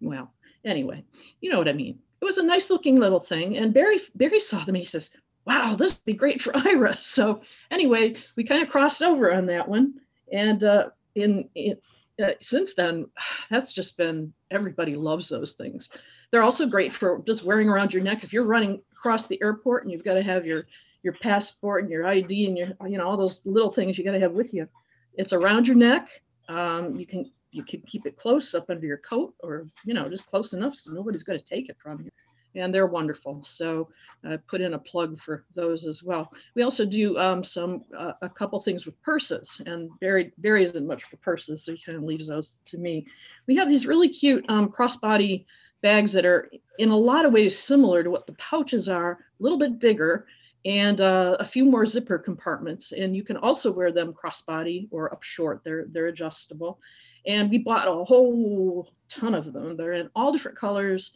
well 0.00 0.32
anyway 0.64 1.02
you 1.40 1.50
know 1.50 1.58
what 1.58 1.68
i 1.68 1.72
mean. 1.72 1.98
It 2.20 2.24
was 2.24 2.38
a 2.38 2.46
nice 2.46 2.70
looking 2.70 3.00
little 3.00 3.18
thing. 3.18 3.56
And 3.56 3.74
barry 3.74 3.98
barry 4.14 4.40
saw 4.40 4.64
them 4.64 4.74
he 4.74 4.84
says 4.84 5.10
wow 5.44 5.74
this 5.74 5.94
would 5.94 6.04
be 6.04 6.12
great 6.12 6.40
for 6.40 6.52
Aira. 6.52 6.98
So 7.00 7.42
anyway 7.70 8.14
we 8.36 8.44
kind 8.44 8.62
of 8.62 8.70
crossed 8.70 9.02
over 9.02 9.34
on 9.34 9.46
that 9.46 9.68
one. 9.68 9.94
And 10.30 10.62
uh, 10.62 10.90
in, 11.14 11.48
in 11.54 11.76
uh, 12.22 12.32
since 12.40 12.74
then 12.74 13.06
that's 13.50 13.72
just 13.72 13.96
been 13.96 14.32
everybody 14.50 14.96
loves 14.96 15.28
those 15.28 15.52
things. 15.52 15.90
They're 16.30 16.42
also 16.42 16.66
great 16.66 16.92
for 16.92 17.22
just 17.26 17.44
wearing 17.44 17.68
around 17.68 17.92
your 17.92 18.02
neck. 18.02 18.24
If 18.24 18.32
you're 18.32 18.44
running 18.44 18.80
across 18.92 19.26
the 19.26 19.40
airport 19.42 19.84
and 19.84 19.92
you've 19.92 20.04
got 20.04 20.14
to 20.14 20.22
have 20.22 20.46
your 20.46 20.64
your 21.02 21.14
passport 21.14 21.82
and 21.82 21.90
your 21.90 22.06
id 22.06 22.46
and 22.46 22.56
your 22.56 22.68
you 22.86 22.96
know 22.96 23.06
all 23.06 23.16
those 23.16 23.40
little 23.44 23.72
things 23.72 23.98
you 23.98 24.04
got 24.04 24.12
to 24.12 24.20
have 24.20 24.32
with 24.32 24.54
you 24.54 24.68
it's 25.14 25.32
around 25.32 25.66
your 25.66 25.76
neck. 25.76 26.08
Um, 26.48 26.96
you 26.96 27.06
can 27.06 27.30
you 27.50 27.64
can 27.64 27.82
keep 27.82 28.06
it 28.06 28.16
close 28.16 28.54
up 28.54 28.70
under 28.70 28.86
your 28.86 28.98
coat 28.98 29.34
or 29.40 29.66
you 29.84 29.94
know 29.94 30.08
just 30.08 30.26
close 30.26 30.52
enough 30.52 30.74
so 30.74 30.90
nobody's 30.90 31.22
going 31.22 31.38
to 31.38 31.44
take 31.44 31.68
it 31.68 31.76
from 31.82 32.00
you 32.00 32.10
and 32.54 32.74
they're 32.74 32.86
wonderful. 32.86 33.42
So 33.44 33.88
uh, 34.28 34.38
put 34.48 34.60
in 34.60 34.74
a 34.74 34.78
plug 34.78 35.20
for 35.20 35.44
those 35.54 35.86
as 35.86 36.02
well. 36.02 36.32
We 36.54 36.62
also 36.62 36.84
do 36.84 37.18
um, 37.18 37.42
some 37.44 37.84
uh, 37.96 38.12
a 38.22 38.28
couple 38.28 38.60
things 38.60 38.86
with 38.86 39.00
purses 39.02 39.60
and 39.66 39.90
barry 40.00 40.32
barry 40.38 40.64
isn't 40.64 40.86
much 40.86 41.04
for 41.04 41.16
purses 41.16 41.64
so 41.64 41.72
he 41.72 41.82
kind 41.82 41.98
of 41.98 42.04
leaves 42.04 42.28
those 42.28 42.56
to 42.66 42.78
me. 42.78 43.06
We 43.46 43.56
have 43.56 43.68
these 43.68 43.86
really 43.86 44.08
cute 44.08 44.44
um, 44.48 44.70
crossbody 44.70 45.44
bags 45.82 46.12
that 46.12 46.24
are 46.24 46.50
in 46.78 46.90
a 46.90 46.96
lot 46.96 47.24
of 47.24 47.32
ways 47.32 47.58
similar 47.58 48.02
to 48.02 48.10
what 48.10 48.26
the 48.26 48.34
pouches 48.34 48.88
are 48.88 49.12
a 49.12 49.42
little 49.42 49.58
bit 49.58 49.80
bigger 49.80 50.26
and 50.64 51.00
uh, 51.00 51.36
a 51.40 51.44
few 51.44 51.64
more 51.64 51.84
zipper 51.86 52.18
compartments 52.18 52.92
and 52.92 53.16
you 53.16 53.24
can 53.24 53.36
also 53.36 53.72
wear 53.72 53.90
them 53.90 54.14
crossbody 54.14 54.86
or 54.90 55.12
up 55.12 55.22
short. 55.22 55.62
They're 55.64 55.86
they're 55.90 56.06
adjustable. 56.06 56.80
And 57.24 57.50
we 57.50 57.58
bought 57.58 57.86
a 57.86 58.04
whole 58.04 58.90
ton 59.08 59.34
of 59.34 59.52
them. 59.52 59.76
They're 59.76 59.92
in 59.92 60.10
all 60.14 60.32
different 60.32 60.58
colors 60.58 61.12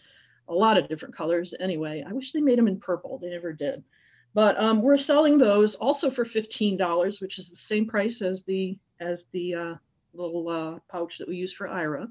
a 0.49 0.55
lot 0.55 0.79
of 0.79 0.89
different 0.89 1.17
colors 1.17 1.55
anyway. 1.61 2.05
I 2.07 2.13
wish 2.13 2.33
they 2.33 2.41
made 2.41 2.59
them 2.59 2.69
in 2.69 2.79
purple. 2.79 3.19
They 3.19 3.31
never 3.31 3.53
did. 3.53 3.83
But 4.35 4.61
um, 4.61 4.83
we're 4.83 4.99
selling 4.99 5.39
those 5.39 5.75
also 5.77 6.11
for 6.11 6.25
$15 6.25 7.21
which 7.23 7.39
is 7.39 7.49
the 7.49 7.57
same 7.57 7.87
price 7.87 8.21
as 8.21 8.45
the 8.45 8.79
as 9.01 9.25
the 9.33 9.55
uh, 9.55 9.75
little 10.13 10.49
uh, 10.49 10.79
pouch 10.91 11.19
that 11.19 11.29
we 11.29 11.37
use 11.37 11.53
for 11.53 11.69
Aira. 11.69 12.11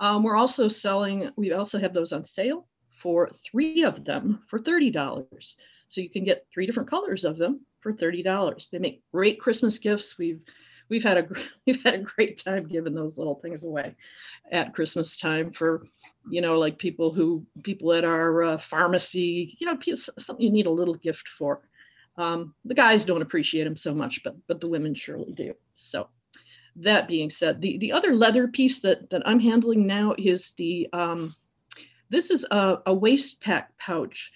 Um, 0.00 0.22
we're 0.22 0.36
also 0.36 0.68
selling 0.68 1.30
we 1.36 1.52
also 1.52 1.78
have 1.78 1.94
those 1.94 2.12
on 2.12 2.24
sale 2.24 2.66
for 2.96 3.30
three 3.50 3.84
of 3.84 4.04
them 4.04 4.42
for 4.48 4.58
$30 4.58 5.54
so 5.88 6.00
you 6.00 6.08
can 6.08 6.24
get 6.24 6.46
three 6.52 6.66
different 6.66 6.88
colors 6.88 7.24
of 7.24 7.36
them 7.36 7.60
for 7.80 7.92
$30 7.92 8.70
they 8.70 8.78
make 8.78 9.02
great 9.12 9.38
christmas 9.38 9.78
gifts. 9.78 10.16
We've 10.18 10.42
we've 10.88 11.04
had 11.04 11.18
a 11.18 11.28
we've 11.66 11.82
had 11.82 11.94
a 11.94 11.98
great 11.98 12.42
time 12.42 12.66
giving 12.66 12.94
those 12.94 13.18
little 13.18 13.36
things 13.36 13.64
away 13.64 13.94
at 14.50 14.74
christmas 14.74 15.18
time 15.18 15.52
for 15.52 15.84
you 16.28 16.40
know 16.40 16.58
like 16.58 16.78
people 16.78 17.12
who 17.12 17.44
people 17.62 17.92
at 17.92 18.04
our 18.04 18.42
uh, 18.42 18.58
pharmacy 18.58 19.56
you 19.58 19.66
know 19.66 19.78
something 20.18 20.44
you 20.44 20.52
need 20.52 20.66
a 20.66 20.70
little 20.70 20.94
gift 20.94 21.28
for. 21.28 21.60
Um, 22.16 22.54
the 22.64 22.74
guys 22.74 23.04
don't 23.04 23.22
appreciate 23.22 23.64
them 23.64 23.76
so 23.76 23.94
much 23.94 24.22
but 24.22 24.36
but 24.46 24.60
the 24.60 24.68
women 24.68 24.94
surely 24.94 25.32
do. 25.32 25.54
So 25.72 26.08
that 26.76 27.08
being 27.08 27.30
said 27.30 27.60
the 27.60 27.78
the 27.78 27.92
other 27.92 28.14
leather 28.14 28.48
piece 28.48 28.80
that 28.80 29.08
that 29.10 29.22
i'm 29.26 29.38
handling 29.38 29.86
now 29.86 30.12
is 30.18 30.52
the 30.56 30.88
um, 30.92 31.34
this 32.10 32.30
is 32.30 32.44
a, 32.50 32.78
a 32.86 32.94
waist 32.94 33.40
pack 33.40 33.76
pouch 33.78 34.32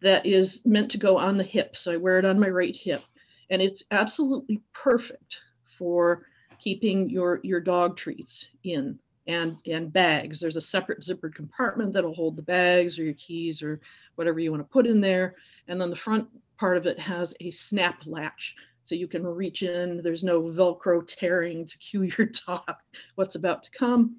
that 0.00 0.26
is 0.26 0.62
meant 0.64 0.90
to 0.92 0.98
go 0.98 1.18
on 1.18 1.36
the 1.36 1.44
hip. 1.44 1.76
So 1.76 1.92
i 1.92 1.96
wear 1.96 2.18
it 2.18 2.24
on 2.24 2.38
my 2.38 2.48
right 2.48 2.76
hip 2.76 3.02
and 3.50 3.62
it's 3.62 3.84
absolutely 3.90 4.60
perfect 4.72 5.40
for 5.78 6.26
keeping 6.58 7.08
your 7.08 7.40
your 7.42 7.60
dog 7.60 7.96
treats 7.96 8.46
in 8.64 8.98
and 9.28 9.56
and 9.66 9.92
bags 9.92 10.40
there's 10.40 10.56
a 10.56 10.60
separate 10.60 11.00
zippered 11.00 11.34
compartment 11.34 11.92
that'll 11.92 12.14
hold 12.14 12.34
the 12.34 12.42
bags 12.42 12.98
or 12.98 13.04
your 13.04 13.14
keys 13.14 13.62
or 13.62 13.80
whatever 14.16 14.40
you 14.40 14.50
want 14.50 14.62
to 14.62 14.72
put 14.72 14.86
in 14.86 15.00
there 15.00 15.36
and 15.68 15.80
then 15.80 15.90
the 15.90 15.96
front 15.96 16.26
part 16.58 16.76
of 16.76 16.86
it 16.86 16.98
has 16.98 17.34
a 17.40 17.50
snap 17.50 18.02
latch 18.06 18.56
so 18.88 18.94
you 18.94 19.06
can 19.06 19.26
reach 19.26 19.62
in. 19.62 20.00
There's 20.02 20.24
no 20.24 20.42
Velcro 20.42 21.06
tearing 21.06 21.66
to 21.66 21.78
cue 21.78 22.02
your 22.02 22.30
dog 22.46 22.74
what's 23.16 23.34
about 23.34 23.62
to 23.64 23.70
come. 23.70 24.16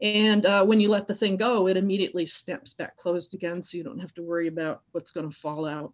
And 0.00 0.44
uh, 0.46 0.64
when 0.64 0.80
you 0.80 0.88
let 0.88 1.06
the 1.06 1.14
thing 1.14 1.36
go, 1.36 1.68
it 1.68 1.76
immediately 1.76 2.26
snaps 2.26 2.72
back 2.74 2.96
closed 2.96 3.34
again, 3.34 3.62
so 3.62 3.76
you 3.76 3.84
don't 3.84 3.98
have 3.98 4.14
to 4.14 4.22
worry 4.22 4.46
about 4.46 4.82
what's 4.92 5.10
going 5.10 5.30
to 5.30 5.36
fall 5.36 5.66
out 5.66 5.92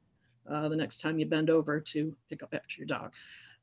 uh, 0.51 0.69
the 0.69 0.77
next 0.77 1.01
time 1.01 1.19
you 1.19 1.27
bend 1.27 1.51
over 1.51 1.81
to 1.81 2.15
pick 2.29 2.43
up 2.43 2.53
after 2.53 2.75
your 2.79 2.87
dog. 2.87 3.13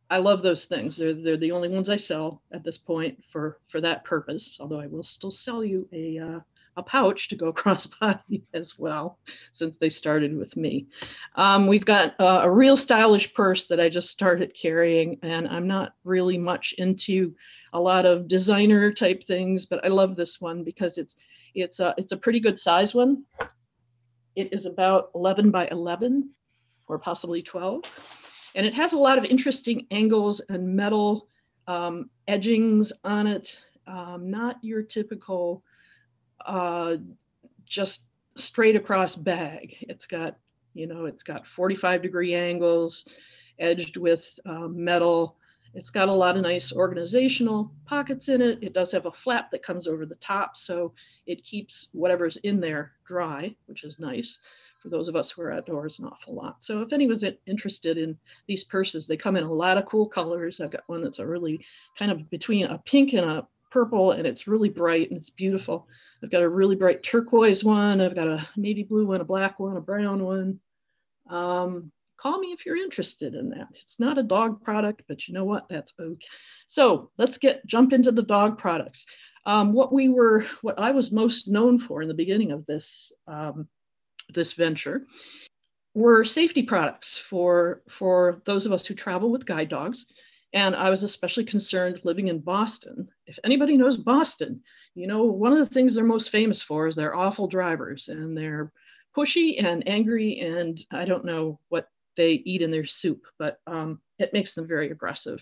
I 0.10 0.18
love 0.18 0.42
those 0.42 0.66
things. 0.66 0.98
They're 0.98 1.14
they're 1.14 1.38
the 1.38 1.52
only 1.52 1.70
ones 1.70 1.90
I 1.90 1.96
sell 1.96 2.42
at 2.52 2.64
this 2.64 2.78
point 2.78 3.24
for 3.32 3.60
for 3.68 3.80
that 3.82 4.04
purpose. 4.04 4.58
Although 4.60 4.80
I 4.80 4.88
will 4.88 5.04
still 5.04 5.32
sell 5.32 5.64
you 5.64 5.88
a 5.94 6.18
uh, 6.18 6.40
a 6.78 6.84
pouch 6.84 7.30
to 7.30 7.36
go 7.36 7.54
crossbody 7.54 8.42
as 8.54 8.80
well, 8.80 9.20
since 9.52 9.78
they 9.78 9.90
started 9.90 10.36
with 10.36 10.58
me. 10.58 10.88
Um, 11.36 11.68
we've 11.68 11.86
got 11.86 12.20
uh, 12.20 12.42
a 12.44 12.52
real 12.52 12.76
stylish 12.76 13.34
purse 13.34 13.68
that 13.68 13.80
I 13.80 13.90
just 13.90 14.10
started 14.10 14.56
carrying, 14.60 15.20
and 15.22 15.48
I'm 15.48 15.68
not 15.68 15.94
really 16.04 16.38
much 16.38 16.74
into 16.78 17.36
a 17.74 17.80
lot 17.80 18.06
of 18.06 18.28
designer 18.28 18.92
type 18.92 19.26
things, 19.26 19.66
but 19.66 19.86
I 19.86 19.90
love 19.90 20.16
this 20.16 20.42
one 20.42 20.64
because 20.64 20.98
it's 20.98 21.18
it's 21.54 21.80
a 21.80 21.94
it's 21.98 22.14
a 22.14 22.18
pretty 22.18 22.40
good 22.40 22.58
size 22.58 22.96
one. 22.96 23.24
It 24.36 24.54
is 24.54 24.66
about 24.66 25.10
11 25.16 25.52
by 25.52 25.68
11 25.68 26.30
or 26.88 26.98
possibly 26.98 27.42
12. 27.42 27.84
And 28.60 28.68
it 28.68 28.74
has 28.74 28.92
a 28.92 28.98
lot 28.98 29.18
of 29.18 29.24
interesting 29.24 29.88
angles 29.90 30.42
and 30.50 30.76
metal 30.76 31.30
um, 31.66 32.10
edgings 32.28 32.92
on 33.06 33.26
it. 33.26 33.58
Um, 33.88 34.30
not 34.30 34.62
your 34.62 34.84
typical 34.84 35.64
uh, 36.46 36.98
just 37.66 38.02
straight 38.36 38.76
across 38.76 39.16
bag. 39.16 39.78
It's 39.88 40.06
got, 40.06 40.36
you 40.74 40.88
know, 40.88 41.06
it's 41.06 41.24
got 41.24 41.48
45 41.48 42.02
degree 42.02 42.36
angles 42.36 43.06
edged 43.60 43.96
with 43.96 44.38
uh, 44.46 44.68
metal. 44.68 45.38
It's 45.74 45.90
got 45.90 46.10
a 46.10 46.14
lot 46.14 46.36
of 46.36 46.44
nice 46.44 46.74
organizational 46.74 47.72
pockets 47.86 48.28
in 48.28 48.42
it. 48.42 48.60
It 48.62 48.74
does 48.74 48.92
have 48.92 49.06
a 49.06 49.12
flap 49.14 49.52
that 49.52 49.64
comes 49.64 49.88
over 49.88 50.06
the 50.06 50.16
top, 50.16 50.58
so 50.58 50.92
it 51.26 51.46
keeps 51.46 51.88
whatever's 51.94 52.36
in 52.36 52.60
there 52.60 52.92
dry, 53.06 53.56
which 53.68 53.86
is 53.86 54.00
nice 54.00 54.38
for 54.80 54.90
those 54.90 55.08
of 55.08 55.16
us 55.16 55.30
who 55.30 55.42
are 55.42 55.52
outdoors 55.52 56.00
an 56.00 56.06
awful 56.06 56.36
lot. 56.36 56.64
So 56.64 56.82
if 56.82 56.94
anyone's 56.94 57.24
interested 57.46 57.98
in 57.98 58.18
these 58.48 58.64
purses, 58.64 59.08
they 59.08 59.18
come 59.18 59.36
in 59.36 59.44
a 59.44 59.52
lot 59.52 59.78
of 59.78 59.86
cool 59.86 60.08
colors. 60.08 60.62
I've 60.62 60.72
got 60.72 60.88
one 60.88 61.04
that's 61.04 61.20
a 61.20 61.28
really 61.28 61.66
kind 61.98 62.12
of 62.12 62.30
between 62.30 62.66
a 62.66 62.78
pink 62.80 63.14
and 63.14 63.30
a 63.30 63.48
purple 63.72 64.12
and 64.12 64.26
it's 64.26 64.48
really 64.48 64.70
bright 64.70 65.10
and 65.10 65.18
it's 65.18 65.30
beautiful. 65.30 65.88
I've 66.24 66.32
got 66.32 66.42
a 66.42 66.50
really 66.50 66.76
bright 66.76 67.04
turquoise 67.04 67.64
one. 67.64 68.02
I've 68.02 68.16
got 68.16 68.28
a 68.28 68.48
navy 68.56 68.84
blue 68.84 69.06
one, 69.06 69.22
a 69.22 69.26
black 69.26 69.60
one, 69.60 69.78
a 69.78 69.82
brown 69.82 70.24
one. 70.24 70.60
Um, 71.30 71.92
call 72.18 72.40
me 72.40 72.48
if 72.48 72.66
you're 72.66 72.78
interested 72.78 73.36
in 73.36 73.50
that. 73.50 73.68
It's 73.84 74.00
not 74.00 74.18
a 74.18 74.24
dog 74.24 74.64
product, 74.64 75.04
but 75.08 75.28
you 75.28 75.34
know 75.34 75.46
what? 75.46 75.68
That's 75.70 75.94
okay. 76.00 76.26
So 76.68 77.12
let's 77.18 77.38
get 77.38 77.66
jump 77.66 77.94
into 77.94 78.12
the 78.12 78.24
dog 78.24 78.58
products. 78.58 79.06
Um, 79.46 79.74
what 79.74 79.94
we 79.94 80.10
were, 80.10 80.46
what 80.62 80.80
I 80.80 80.92
was 80.92 81.12
most 81.12 81.48
known 81.48 81.80
for 81.80 82.02
in 82.02 82.08
the 82.08 82.14
beginning 82.14 82.52
of 82.52 82.66
this 82.66 83.12
um, 83.28 83.68
this 84.34 84.54
venture 84.54 85.06
were 85.94 86.24
safety 86.24 86.64
products 86.64 87.18
for 87.18 87.82
for 87.90 88.42
those 88.46 88.66
of 88.66 88.72
us 88.72 88.86
who 88.86 88.94
travel 88.94 89.32
with 89.32 89.46
guide 89.46 89.70
dogs. 89.70 90.06
And 90.54 90.76
i 90.76 90.90
was 90.90 91.04
especially 91.04 91.46
concerned 91.46 92.02
living 92.04 92.28
in 92.28 92.40
boston. 92.40 93.10
If 93.28 93.40
anybody 93.44 93.78
knows 93.78 93.98
boston 93.98 94.62
you 94.96 95.08
know 95.08 95.24
one 95.24 95.54
of 95.54 95.60
the 95.60 95.74
things 95.74 95.96
they're 95.96 96.04
most 96.04 96.30
famous 96.30 96.62
for 96.62 96.88
is 96.88 96.96
their 96.96 97.16
awful 97.16 97.48
drivers 97.48 98.08
and 98.08 98.38
they're 98.38 98.72
pushy 99.16 99.64
and 99.64 99.88
angry 99.88 100.40
and 100.40 100.84
i 100.92 101.06
don't 101.06 101.26
know 101.26 101.60
what 101.70 101.90
they 102.18 102.34
eat 102.34 102.62
in 102.62 102.72
their 102.72 102.86
soup 102.86 103.26
but 103.38 103.60
um, 103.68 104.00
it 104.18 104.34
makes 104.34 104.54
them 104.54 104.68
very 104.68 104.92
aggressive. 104.92 105.42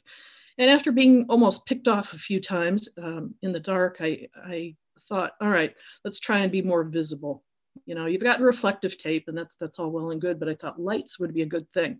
And 0.59 0.69
after 0.69 0.91
being 0.91 1.25
almost 1.29 1.65
picked 1.65 1.87
off 1.87 2.13
a 2.13 2.17
few 2.17 2.39
times 2.39 2.89
um, 3.01 3.33
in 3.41 3.51
the 3.51 3.59
dark 3.59 3.97
I, 3.99 4.27
I 4.35 4.75
thought 5.01 5.33
all 5.41 5.49
right 5.49 5.73
let's 6.03 6.19
try 6.19 6.39
and 6.39 6.51
be 6.51 6.61
more 6.61 6.83
visible 6.83 7.43
you 7.87 7.95
know, 7.95 8.05
you've 8.05 8.21
got 8.21 8.41
reflective 8.41 8.97
tape 8.97 9.27
and 9.27 9.37
that's 9.37 9.55
that's 9.55 9.79
all 9.79 9.89
well 9.89 10.11
and 10.11 10.21
good, 10.21 10.39
but 10.39 10.49
I 10.49 10.55
thought 10.55 10.79
lights 10.79 11.17
would 11.17 11.33
be 11.33 11.41
a 11.41 11.47
good 11.47 11.71
thing. 11.73 11.99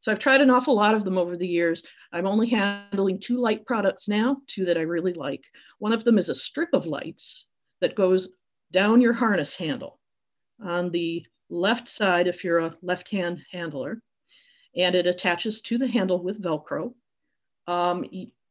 So 0.00 0.12
I've 0.12 0.20
tried 0.20 0.40
an 0.40 0.50
awful 0.50 0.76
lot 0.76 0.94
of 0.94 1.04
them 1.04 1.18
over 1.18 1.36
the 1.36 1.48
years. 1.48 1.82
I'm 2.12 2.26
only 2.26 2.48
handling 2.48 3.18
two 3.18 3.38
light 3.38 3.66
products 3.66 4.06
now, 4.06 4.38
two 4.46 4.64
that 4.66 4.78
I 4.78 4.82
really 4.82 5.12
like. 5.12 5.44
One 5.78 5.92
of 5.92 6.04
them 6.04 6.16
is 6.16 6.28
a 6.28 6.34
strip 6.34 6.68
of 6.72 6.86
lights 6.86 7.44
that 7.80 7.96
goes 7.96 8.30
down 8.70 9.00
your 9.00 9.12
harness 9.12 9.56
handle 9.56 9.98
on 10.64 10.90
the 10.90 11.26
left 11.50 11.88
side 11.88 12.28
if 12.28 12.44
you're 12.44 12.60
a 12.60 12.76
left-hand 12.82 13.44
handler, 13.50 14.00
and 14.76 14.94
it 14.94 15.06
attaches 15.06 15.60
to 15.62 15.76
the 15.76 15.88
handle 15.88 16.22
with 16.22 16.42
Velcro. 16.42 16.94
Um, 17.66 18.04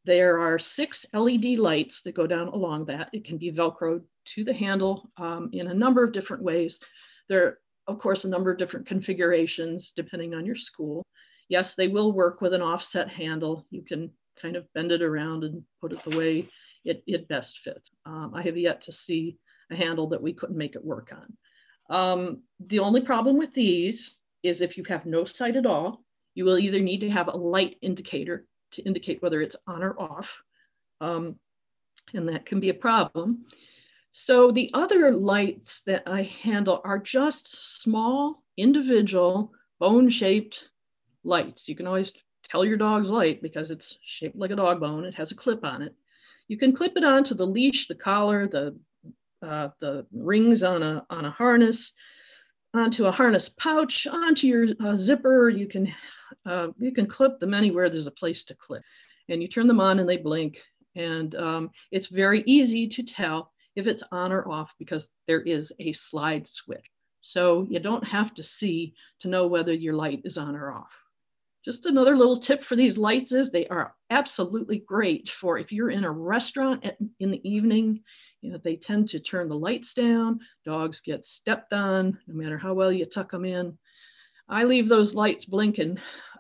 there 0.04 0.40
are 0.40 0.60
six 0.60 1.06
LED 1.14 1.58
lights 1.58 2.02
that 2.02 2.16
go 2.16 2.28
down 2.28 2.50
along 2.50 2.86
that. 2.86 3.10
It 3.14 3.24
can 3.24 3.38
be 3.38 3.52
Velcroed 3.52 4.04
to 4.26 4.44
the 4.44 4.54
handle 4.54 5.10
um, 5.18 5.50
in 5.54 5.68
a 5.68 5.74
number 5.74 6.04
of 6.04 6.12
different 6.12 6.44
ways. 6.44 6.80
There 7.30 7.46
are, 7.46 7.60
of 7.88 8.00
course, 8.00 8.24
a 8.24 8.30
number 8.30 8.52
of 8.52 8.58
different 8.58 8.88
configurations 8.88 9.94
depending 9.96 10.34
on 10.34 10.46
your 10.46 10.56
school. 10.56 11.04
Yes, 11.50 11.76
they 11.76 11.88
will 11.88 12.12
work 12.12 12.42
with 12.42 12.54
an 12.54 12.62
offset 12.62 13.10
handle. 13.10 13.66
You 13.70 13.84
can 13.84 14.12
kind 14.42 14.56
of 14.56 14.72
bend 14.74 14.92
it 14.92 15.02
around 15.02 15.44
and 15.44 15.64
put 15.82 15.94
it 15.94 16.04
the 16.04 16.18
way 16.18 16.50
it, 16.84 17.04
it 17.08 17.28
best 17.28 17.60
fits. 17.60 17.90
Um, 18.06 18.32
I 18.34 18.42
have 18.44 18.58
yet 18.58 18.82
to 18.84 18.92
see 18.92 19.38
a 19.72 19.76
handle 19.76 20.08
that 20.10 20.22
we 20.22 20.34
couldn't 20.34 20.58
make 20.58 20.76
it 20.76 20.84
work 20.86 21.12
on. 21.14 21.38
Um, 21.90 22.42
the 22.60 22.80
only 22.80 23.02
problem 23.02 23.38
with 23.38 23.54
these 23.54 24.16
is 24.44 24.62
if 24.62 24.78
you 24.78 24.84
have 24.86 25.06
no 25.06 25.26
sight 25.26 25.56
at 25.56 25.66
all, 25.66 26.04
you 26.34 26.46
will 26.46 26.60
either 26.60 26.80
need 26.80 27.00
to 27.00 27.10
have 27.10 27.28
a 27.28 27.38
light 27.38 27.78
indicator 27.82 28.46
to 28.72 28.84
indicate 28.84 29.22
whether 29.22 29.42
it's 29.42 29.56
on 29.68 29.84
or 29.84 30.00
off. 30.00 30.42
Um, 31.02 31.40
and 32.14 32.30
that 32.30 32.46
can 32.46 32.60
be 32.60 32.70
a 32.70 32.74
problem. 32.74 33.46
So 34.18 34.50
the 34.50 34.72
other 34.74 35.12
lights 35.12 35.82
that 35.82 36.04
I 36.08 36.22
handle 36.22 36.80
are 36.86 36.98
just 36.98 37.82
small, 37.82 38.42
individual, 38.56 39.52
bone-shaped 39.78 40.70
lights. 41.26 41.68
You 41.68 41.76
can 41.76 41.86
always 41.86 42.14
tell 42.50 42.64
your 42.64 42.78
dog's 42.78 43.12
light 43.12 43.42
because 43.42 43.72
it's 43.72 43.98
shaped 44.06 44.38
like 44.38 44.52
a 44.52 44.56
dog 44.56 44.80
bone. 44.80 45.04
It 45.04 45.16
has 45.16 45.34
a 45.34 45.36
clip 45.36 45.66
on 45.66 45.82
it. 45.82 45.94
You 46.48 46.58
can 46.58 46.72
clip 46.72 46.94
it 46.96 47.04
onto 47.04 47.36
the 47.36 47.46
leash, 47.46 47.90
the 47.90 47.96
collar, 47.96 48.48
the 48.48 48.80
uh, 49.42 49.68
the 49.82 50.06
rings 50.14 50.64
on 50.64 50.82
a 50.82 51.06
on 51.10 51.26
a 51.26 51.32
harness, 51.32 51.92
onto 52.74 53.08
a 53.08 53.12
harness 53.12 53.50
pouch, 53.50 54.08
onto 54.08 54.48
your 54.48 54.68
uh, 54.80 54.96
zipper. 54.96 55.50
You 55.50 55.68
can 55.68 55.94
uh, 56.46 56.68
you 56.78 56.94
can 56.94 57.06
clip 57.06 57.42
them 57.42 57.54
anywhere 57.54 57.90
there's 57.90 58.08
a 58.08 58.12
place 58.12 58.46
to 58.46 58.56
clip, 58.56 58.84
and 59.28 59.42
you 59.42 59.50
turn 59.50 59.68
them 59.68 59.82
on 59.82 60.00
and 60.00 60.08
they 60.08 60.16
blink. 60.16 60.62
And 60.96 61.36
um, 61.36 61.72
it's 61.92 62.08
very 62.08 62.44
easy 62.46 62.88
to 62.88 63.04
tell 63.04 63.52
if 63.76 63.88
it's 63.88 64.04
on 64.12 64.32
or 64.32 64.50
off 64.50 64.74
because 64.80 65.10
there 65.28 65.42
is 65.42 65.74
a 65.80 65.92
slide 65.94 66.48
switch. 66.48 66.90
So 67.22 67.66
you 67.70 67.80
don't 67.80 68.04
have 68.04 68.34
to 68.36 68.44
see 68.44 68.94
to 69.22 69.28
know 69.28 69.48
whether 69.48 69.74
your 69.74 69.96
light 69.96 70.22
is 70.26 70.38
on 70.38 70.56
or 70.56 70.72
off. 70.72 70.94
Just 71.64 71.88
another 71.88 72.16
little 72.16 72.38
tip 72.38 72.64
for 72.64 72.76
these 72.76 72.98
lights 72.98 73.32
is 73.32 73.50
they 73.50 73.68
are 73.68 73.96
absolutely 74.12 74.80
great 74.80 75.30
for 75.30 75.58
if 75.58 75.72
you're 75.72 75.90
in 75.90 76.04
a 76.04 76.12
restaurant 76.12 76.86
at, 76.86 76.98
in 77.20 77.32
the 77.32 77.48
evening, 77.50 78.04
you 78.42 78.52
know, 78.52 78.60
they 78.60 78.76
tend 78.76 79.10
to 79.10 79.20
turn 79.20 79.50
the 79.50 79.58
lights 79.58 79.96
down, 79.96 80.40
dogs 80.64 81.00
get 81.00 81.26
stepped 81.26 81.74
on, 81.74 82.20
no 82.28 82.36
matter 82.36 82.60
how 82.60 82.76
well 82.76 82.92
you 82.92 83.06
tuck 83.06 83.32
them 83.32 83.46
in. 83.46 83.76
I 84.48 84.66
leave 84.66 84.88
those 84.88 85.16
lights 85.16 85.46
blinking 85.46 86.00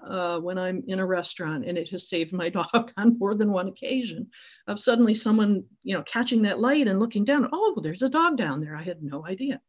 uh, 0.10 0.40
when 0.40 0.58
I'm 0.58 0.84
in 0.88 1.00
a 1.00 1.06
restaurant, 1.06 1.66
and 1.66 1.78
it 1.78 1.90
has 1.90 2.10
saved 2.10 2.34
my 2.34 2.50
dog 2.74 2.92
on 2.98 3.18
more 3.18 3.36
than 3.36 3.52
one 3.52 3.68
occasion 3.68 4.30
of 4.68 4.80
suddenly 4.80 5.14
someone, 5.14 5.64
you 5.84 5.96
know, 5.96 6.04
catching 6.04 6.42
that 6.44 6.60
light 6.60 6.88
and 6.88 7.00
looking 7.00 7.26
down. 7.26 7.50
Oh, 7.52 7.80
there's 7.82 8.02
a 8.02 8.10
dog 8.10 8.38
down 8.38 8.62
there. 8.62 8.76
I 8.76 8.84
had 8.84 9.04
no 9.04 9.26
idea. 9.26 9.62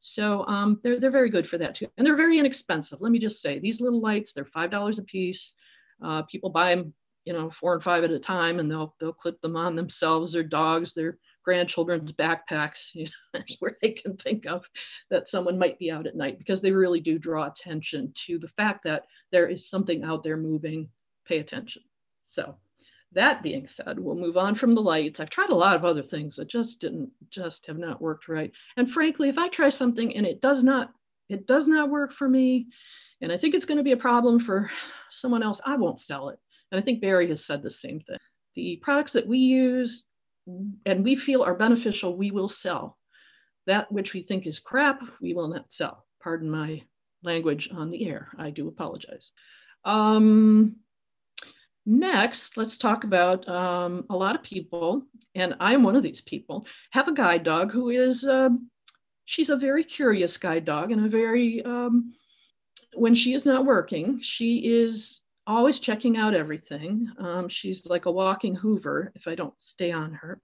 So 0.00 0.44
um, 0.48 0.80
they're 0.82 0.98
they're 0.98 1.10
very 1.10 1.30
good 1.30 1.46
for 1.46 1.58
that 1.58 1.76
too, 1.76 1.86
and 1.96 2.06
they're 2.06 2.16
very 2.16 2.38
inexpensive. 2.38 3.00
Let 3.00 3.12
me 3.12 3.20
just 3.20 3.40
say, 3.40 3.58
these 3.58 3.80
little 3.80 4.00
lights 4.00 4.32
they're 4.32 4.44
five 4.44 4.70
dollars 4.70 4.98
a 4.98 5.04
piece. 5.04 5.54
Uh, 6.04 6.22
people 6.22 6.50
buy 6.50 6.74
them, 6.74 6.92
you 7.24 7.32
know, 7.32 7.50
four 7.50 7.74
and 7.74 7.82
five 7.82 8.02
at 8.02 8.10
a 8.10 8.18
time, 8.18 8.58
and 8.58 8.68
they'll 8.68 8.96
they'll 8.98 9.12
clip 9.12 9.40
them 9.40 9.56
on 9.56 9.76
themselves, 9.76 10.32
their 10.32 10.42
dogs, 10.42 10.92
their 10.92 11.18
grandchildren's 11.42 12.12
backpacks, 12.12 12.94
you 12.94 13.04
know, 13.04 13.40
anywhere 13.48 13.76
they 13.80 13.90
can 13.90 14.16
think 14.16 14.46
of 14.46 14.68
that 15.10 15.28
someone 15.28 15.58
might 15.58 15.78
be 15.78 15.90
out 15.90 16.06
at 16.06 16.16
night 16.16 16.38
because 16.38 16.60
they 16.60 16.72
really 16.72 17.00
do 17.00 17.18
draw 17.18 17.46
attention 17.46 18.12
to 18.14 18.38
the 18.38 18.48
fact 18.48 18.84
that 18.84 19.04
there 19.30 19.48
is 19.48 19.68
something 19.68 20.04
out 20.04 20.22
there 20.22 20.36
moving. 20.36 20.88
Pay 21.26 21.38
attention. 21.38 21.82
So, 22.24 22.56
that 23.12 23.42
being 23.42 23.68
said, 23.68 23.98
we'll 23.98 24.16
move 24.16 24.38
on 24.38 24.54
from 24.54 24.74
the 24.74 24.80
lights. 24.80 25.20
I've 25.20 25.30
tried 25.30 25.50
a 25.50 25.54
lot 25.54 25.76
of 25.76 25.84
other 25.84 26.02
things 26.02 26.36
that 26.36 26.48
just 26.48 26.80
didn't, 26.80 27.10
just 27.28 27.66
have 27.66 27.76
not 27.76 28.00
worked 28.00 28.26
right. 28.26 28.50
And 28.76 28.90
frankly, 28.90 29.28
if 29.28 29.36
I 29.36 29.48
try 29.48 29.68
something 29.68 30.16
and 30.16 30.26
it 30.26 30.40
does 30.40 30.64
not, 30.64 30.92
it 31.28 31.46
does 31.46 31.68
not 31.68 31.90
work 31.90 32.12
for 32.12 32.28
me, 32.28 32.68
and 33.20 33.30
I 33.30 33.36
think 33.36 33.54
it's 33.54 33.66
going 33.66 33.78
to 33.78 33.84
be 33.84 33.92
a 33.92 33.96
problem 33.96 34.40
for 34.40 34.70
someone 35.10 35.42
else, 35.42 35.60
I 35.64 35.76
won't 35.76 36.00
sell 36.00 36.30
it. 36.30 36.38
And 36.70 36.80
I 36.80 36.82
think 36.82 37.00
Barry 37.00 37.28
has 37.28 37.44
said 37.44 37.62
the 37.62 37.70
same 37.70 38.00
thing. 38.00 38.16
The 38.54 38.80
products 38.82 39.12
that 39.12 39.26
we 39.26 39.38
use 39.38 40.04
and 40.46 41.04
we 41.04 41.16
feel 41.16 41.42
are 41.42 41.54
beneficial, 41.54 42.16
we 42.16 42.30
will 42.30 42.48
sell. 42.48 42.98
That 43.66 43.92
which 43.92 44.12
we 44.12 44.22
think 44.22 44.46
is 44.46 44.58
crap, 44.58 45.00
we 45.20 45.34
will 45.34 45.48
not 45.48 45.72
sell. 45.72 46.04
Pardon 46.22 46.50
my 46.50 46.82
language 47.22 47.70
on 47.72 47.90
the 47.90 48.08
air. 48.08 48.28
I 48.36 48.50
do 48.50 48.68
apologize. 48.68 49.32
Um, 49.84 50.76
Next, 51.84 52.56
let's 52.56 52.78
talk 52.78 53.02
about 53.02 53.48
um, 53.48 54.04
a 54.08 54.16
lot 54.16 54.36
of 54.36 54.42
people, 54.44 55.02
and 55.34 55.56
I'm 55.58 55.82
one 55.82 55.96
of 55.96 56.04
these 56.04 56.20
people, 56.20 56.66
have 56.92 57.08
a 57.08 57.14
guide 57.14 57.42
dog 57.42 57.72
who 57.72 57.88
is, 57.88 58.24
uh, 58.24 58.50
she's 59.24 59.50
a 59.50 59.56
very 59.56 59.82
curious 59.82 60.36
guide 60.36 60.64
dog 60.64 60.92
and 60.92 61.04
a 61.04 61.08
very, 61.08 61.60
um, 61.64 62.14
when 62.94 63.16
she 63.16 63.34
is 63.34 63.44
not 63.44 63.66
working, 63.66 64.20
she 64.20 64.58
is 64.58 65.21
always 65.46 65.78
checking 65.78 66.16
out 66.16 66.34
everything. 66.34 67.10
Um, 67.18 67.48
she's 67.48 67.86
like 67.86 68.06
a 68.06 68.12
walking 68.12 68.54
Hoover 68.54 69.12
if 69.14 69.26
I 69.26 69.34
don't 69.34 69.58
stay 69.60 69.92
on 69.92 70.14
her. 70.14 70.40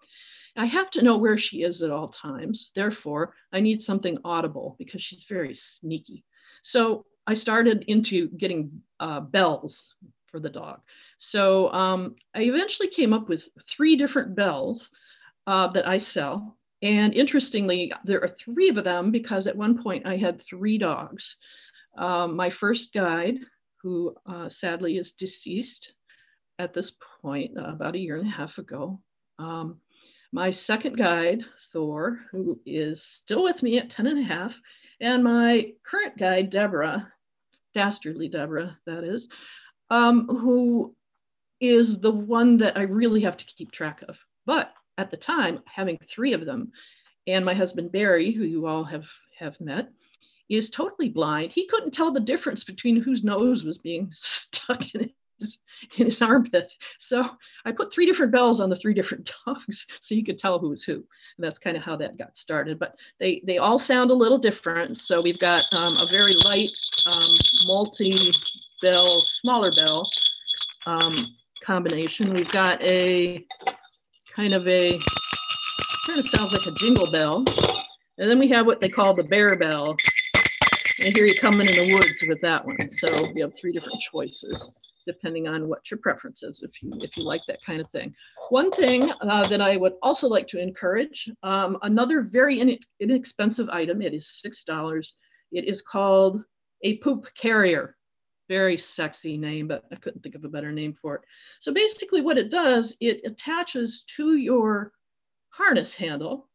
I 0.56 0.66
have 0.66 0.90
to 0.92 1.02
know 1.02 1.16
where 1.16 1.36
she 1.36 1.62
is 1.62 1.82
at 1.82 1.90
all 1.90 2.08
times. 2.08 2.72
Therefore, 2.74 3.34
I 3.52 3.60
need 3.60 3.82
something 3.82 4.18
audible 4.24 4.74
because 4.78 5.00
she's 5.00 5.24
very 5.24 5.54
sneaky. 5.54 6.24
So 6.62 7.04
I 7.26 7.34
started 7.34 7.84
into 7.86 8.28
getting 8.30 8.82
uh, 8.98 9.20
bells 9.20 9.94
for 10.26 10.40
the 10.40 10.50
dog. 10.50 10.80
So 11.18 11.72
um, 11.72 12.16
I 12.34 12.42
eventually 12.42 12.88
came 12.88 13.12
up 13.12 13.28
with 13.28 13.48
three 13.68 13.96
different 13.96 14.34
bells 14.34 14.90
uh, 15.46 15.68
that 15.68 15.86
I 15.86 15.98
sell. 15.98 16.56
And 16.82 17.14
interestingly, 17.14 17.92
there 18.04 18.22
are 18.22 18.28
three 18.28 18.68
of 18.68 18.82
them 18.82 19.10
because 19.10 19.46
at 19.46 19.56
one 19.56 19.82
point 19.82 20.06
I 20.06 20.16
had 20.16 20.40
three 20.40 20.78
dogs. 20.78 21.36
Um, 21.96 22.36
my 22.36 22.50
first 22.50 22.92
guide, 22.92 23.38
who 23.82 24.14
uh, 24.26 24.48
sadly 24.48 24.98
is 24.98 25.12
deceased 25.12 25.92
at 26.58 26.74
this 26.74 26.92
point, 27.22 27.56
uh, 27.56 27.72
about 27.72 27.94
a 27.94 27.98
year 27.98 28.16
and 28.16 28.26
a 28.26 28.30
half 28.30 28.58
ago. 28.58 29.00
Um, 29.38 29.80
my 30.32 30.50
second 30.50 30.96
guide, 30.96 31.44
Thor, 31.72 32.20
who 32.30 32.60
is 32.66 33.02
still 33.02 33.44
with 33.44 33.62
me 33.62 33.78
at 33.78 33.90
10 33.90 34.06
and 34.06 34.18
a 34.18 34.22
half, 34.22 34.60
and 35.00 35.22
my 35.22 35.72
current 35.84 36.18
guide, 36.18 36.50
Deborah, 36.50 37.10
dastardly 37.74 38.28
Deborah, 38.28 38.76
that 38.86 39.04
is, 39.04 39.28
um, 39.90 40.26
who 40.26 40.94
is 41.60 42.00
the 42.00 42.10
one 42.10 42.58
that 42.58 42.76
I 42.76 42.82
really 42.82 43.20
have 43.22 43.36
to 43.36 43.44
keep 43.44 43.70
track 43.70 44.02
of. 44.08 44.18
But 44.44 44.72
at 44.98 45.10
the 45.10 45.16
time, 45.16 45.60
having 45.64 45.98
three 45.98 46.32
of 46.32 46.44
them, 46.44 46.72
and 47.26 47.44
my 47.44 47.54
husband 47.54 47.92
Barry, 47.92 48.32
who 48.32 48.44
you 48.44 48.66
all 48.66 48.84
have 48.84 49.06
have 49.38 49.60
met, 49.60 49.90
is 50.48 50.70
totally 50.70 51.08
blind. 51.08 51.52
He 51.52 51.66
couldn't 51.66 51.92
tell 51.92 52.10
the 52.10 52.20
difference 52.20 52.64
between 52.64 53.00
whose 53.00 53.24
nose 53.24 53.64
was 53.64 53.78
being 53.78 54.10
stuck 54.14 54.94
in 54.94 55.10
his, 55.40 55.58
in 55.96 56.06
his 56.06 56.22
armpit. 56.22 56.72
So 56.98 57.28
I 57.64 57.72
put 57.72 57.92
three 57.92 58.06
different 58.06 58.32
bells 58.32 58.60
on 58.60 58.70
the 58.70 58.76
three 58.76 58.94
different 58.94 59.30
dogs 59.46 59.86
so 60.00 60.14
you 60.14 60.24
could 60.24 60.38
tell 60.38 60.58
who 60.58 60.70
was 60.70 60.82
who. 60.82 60.94
And 60.94 61.04
that's 61.38 61.58
kind 61.58 61.76
of 61.76 61.82
how 61.82 61.96
that 61.96 62.18
got 62.18 62.36
started. 62.36 62.78
But 62.78 62.96
they, 63.20 63.42
they 63.46 63.58
all 63.58 63.78
sound 63.78 64.10
a 64.10 64.14
little 64.14 64.38
different. 64.38 65.00
So 65.00 65.20
we've 65.20 65.38
got 65.38 65.64
um, 65.72 65.96
a 65.96 66.06
very 66.06 66.34
light 66.44 66.70
um, 67.06 67.34
multi 67.66 68.32
bell, 68.80 69.20
smaller 69.20 69.72
bell 69.72 70.08
um, 70.86 71.14
combination. 71.62 72.32
We've 72.32 72.50
got 72.50 72.82
a 72.82 73.44
kind 74.34 74.54
of 74.54 74.66
a, 74.66 74.98
kind 76.06 76.18
of 76.18 76.26
sounds 76.28 76.52
like 76.52 76.66
a 76.66 76.74
jingle 76.76 77.10
bell. 77.10 77.44
And 78.18 78.28
then 78.28 78.38
we 78.38 78.48
have 78.48 78.66
what 78.66 78.80
they 78.80 78.88
call 78.88 79.14
the 79.14 79.22
bear 79.22 79.56
bell. 79.58 79.96
And 81.00 81.16
here 81.16 81.26
you're 81.26 81.36
coming 81.36 81.68
in 81.68 81.74
the 81.74 81.94
woods 81.94 82.24
with 82.28 82.40
that 82.42 82.64
one. 82.64 82.90
So 82.90 83.28
you 83.34 83.42
have 83.42 83.56
three 83.56 83.72
different 83.72 84.00
choices 84.00 84.70
depending 85.06 85.48
on 85.48 85.68
what 85.68 85.90
your 85.90 85.98
preference 85.98 86.42
is, 86.42 86.62
if 86.62 86.82
you, 86.82 86.92
if 87.02 87.16
you 87.16 87.24
like 87.24 87.40
that 87.48 87.64
kind 87.64 87.80
of 87.80 87.88
thing. 87.90 88.14
One 88.50 88.70
thing 88.70 89.10
uh, 89.22 89.46
that 89.48 89.62
I 89.62 89.76
would 89.76 89.94
also 90.02 90.28
like 90.28 90.46
to 90.48 90.60
encourage, 90.60 91.30
um, 91.42 91.78
another 91.80 92.20
very 92.20 92.60
in 92.60 92.78
inexpensive 93.00 93.70
item, 93.70 94.02
it 94.02 94.12
is 94.12 94.42
$6. 94.44 95.12
It 95.50 95.64
is 95.64 95.80
called 95.80 96.44
a 96.82 96.98
poop 96.98 97.26
carrier. 97.34 97.96
Very 98.48 98.76
sexy 98.76 99.38
name, 99.38 99.66
but 99.66 99.84
I 99.90 99.96
couldn't 99.96 100.22
think 100.22 100.34
of 100.34 100.44
a 100.44 100.48
better 100.48 100.72
name 100.72 100.92
for 100.92 101.14
it. 101.14 101.22
So 101.60 101.72
basically 101.72 102.20
what 102.20 102.38
it 102.38 102.50
does, 102.50 102.96
it 103.00 103.22
attaches 103.24 104.04
to 104.16 104.36
your 104.36 104.92
harness 105.50 105.94
handle 105.94 106.48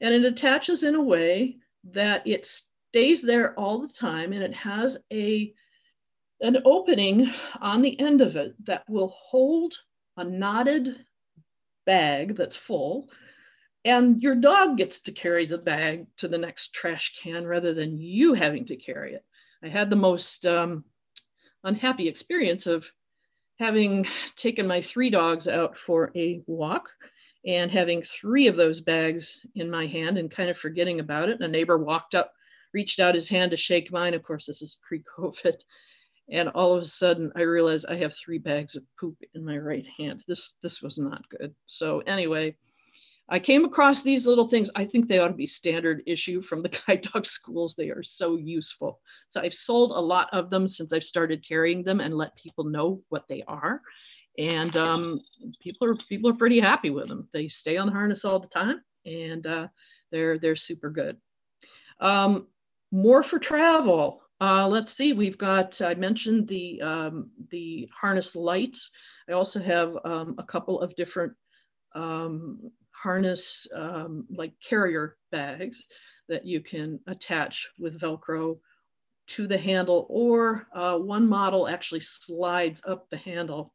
and 0.00 0.12
it 0.12 0.24
attaches 0.24 0.82
in 0.82 0.96
a 0.96 1.02
way 1.02 1.58
that 1.92 2.26
it 2.26 2.46
stays 2.90 3.22
there 3.22 3.58
all 3.58 3.80
the 3.80 3.92
time 3.92 4.32
and 4.32 4.42
it 4.42 4.54
has 4.54 4.96
a 5.12 5.52
an 6.40 6.58
opening 6.64 7.28
on 7.60 7.82
the 7.82 7.98
end 7.98 8.20
of 8.20 8.36
it 8.36 8.54
that 8.64 8.84
will 8.88 9.08
hold 9.08 9.74
a 10.16 10.24
knotted 10.24 11.04
bag 11.84 12.36
that's 12.36 12.54
full 12.54 13.08
and 13.84 14.22
your 14.22 14.34
dog 14.34 14.76
gets 14.76 15.00
to 15.00 15.12
carry 15.12 15.46
the 15.46 15.58
bag 15.58 16.06
to 16.18 16.28
the 16.28 16.38
next 16.38 16.72
trash 16.74 17.14
can 17.22 17.46
rather 17.46 17.72
than 17.72 17.96
you 17.96 18.34
having 18.34 18.66
to 18.66 18.76
carry 18.76 19.14
it. 19.14 19.24
I 19.62 19.68
had 19.68 19.88
the 19.88 19.96
most 19.96 20.44
um, 20.46 20.84
unhappy 21.64 22.08
experience 22.08 22.66
of 22.66 22.84
having 23.58 24.06
taken 24.36 24.66
my 24.66 24.82
three 24.82 25.10
dogs 25.10 25.48
out 25.48 25.76
for 25.78 26.12
a 26.14 26.42
walk 26.46 26.90
and 27.46 27.70
having 27.70 28.02
three 28.02 28.46
of 28.46 28.56
those 28.56 28.80
bags 28.80 29.44
in 29.54 29.70
my 29.70 29.86
hand 29.86 30.18
and 30.18 30.30
kind 30.30 30.50
of 30.50 30.58
forgetting 30.58 31.00
about 31.00 31.28
it. 31.28 31.36
And 31.36 31.44
a 31.44 31.48
neighbor 31.48 31.78
walked 31.78 32.14
up, 32.14 32.32
reached 32.78 33.00
out 33.00 33.16
his 33.16 33.28
hand 33.28 33.50
to 33.50 33.56
shake 33.56 33.90
mine. 33.90 34.14
Of 34.14 34.22
course, 34.22 34.46
this 34.46 34.62
is 34.62 34.78
pre 34.86 35.02
COVID. 35.18 35.56
And 36.30 36.50
all 36.50 36.74
of 36.74 36.82
a 36.82 36.86
sudden, 36.86 37.32
I 37.36 37.40
realized 37.40 37.86
I 37.88 37.96
have 37.96 38.12
three 38.14 38.36
bags 38.36 38.76
of 38.76 38.82
poop 39.00 39.16
in 39.34 39.42
my 39.46 39.56
right 39.56 39.86
hand. 39.98 40.24
This 40.28 40.52
this 40.62 40.82
was 40.82 40.98
not 40.98 41.26
good. 41.30 41.54
So 41.64 42.00
anyway, 42.00 42.54
I 43.30 43.38
came 43.38 43.64
across 43.64 44.02
these 44.02 44.26
little 44.26 44.46
things. 44.46 44.70
I 44.76 44.84
think 44.84 45.08
they 45.08 45.20
ought 45.20 45.28
to 45.28 45.44
be 45.44 45.46
standard 45.46 46.02
issue 46.06 46.42
from 46.42 46.62
the 46.62 46.68
guide 46.86 47.08
dog 47.10 47.24
schools. 47.24 47.74
They 47.74 47.88
are 47.88 48.02
so 48.02 48.36
useful. 48.36 49.00
So 49.30 49.40
I've 49.40 49.54
sold 49.54 49.92
a 49.92 50.08
lot 50.14 50.28
of 50.34 50.50
them 50.50 50.68
since 50.68 50.92
I've 50.92 51.10
started 51.14 51.48
carrying 51.48 51.82
them 51.82 52.00
and 52.00 52.14
let 52.14 52.36
people 52.36 52.64
know 52.64 53.00
what 53.08 53.26
they 53.26 53.42
are. 53.48 53.80
And 54.38 54.76
um, 54.76 55.20
people 55.62 55.88
are 55.88 55.96
people 55.96 56.28
are 56.28 56.42
pretty 56.42 56.60
happy 56.60 56.90
with 56.90 57.08
them. 57.08 57.26
They 57.32 57.48
stay 57.48 57.78
on 57.78 57.86
the 57.86 57.94
harness 57.94 58.26
all 58.26 58.38
the 58.38 58.48
time, 58.48 58.82
and 59.06 59.46
uh, 59.46 59.68
they're 60.10 60.38
they're 60.38 60.56
super 60.56 60.90
good. 60.90 61.16
Um, 62.00 62.46
more 62.90 63.22
for 63.22 63.38
travel. 63.38 64.22
Uh, 64.40 64.68
let's 64.68 64.92
see, 64.92 65.12
we've 65.12 65.38
got, 65.38 65.80
I 65.82 65.94
mentioned 65.94 66.46
the, 66.48 66.80
um, 66.80 67.30
the 67.50 67.88
harness 67.92 68.36
lights. 68.36 68.90
I 69.28 69.32
also 69.32 69.60
have 69.60 69.96
um, 70.04 70.36
a 70.38 70.44
couple 70.44 70.80
of 70.80 70.94
different 70.96 71.32
um, 71.94 72.70
harness, 72.92 73.66
um, 73.74 74.26
like 74.30 74.52
carrier 74.66 75.16
bags 75.32 75.84
that 76.28 76.46
you 76.46 76.60
can 76.60 77.00
attach 77.06 77.68
with 77.78 78.00
Velcro 78.00 78.58
to 79.28 79.46
the 79.46 79.58
handle, 79.58 80.06
or 80.08 80.66
uh, 80.74 80.96
one 80.96 81.28
model 81.28 81.68
actually 81.68 82.00
slides 82.00 82.80
up 82.86 83.10
the 83.10 83.16
handle, 83.16 83.74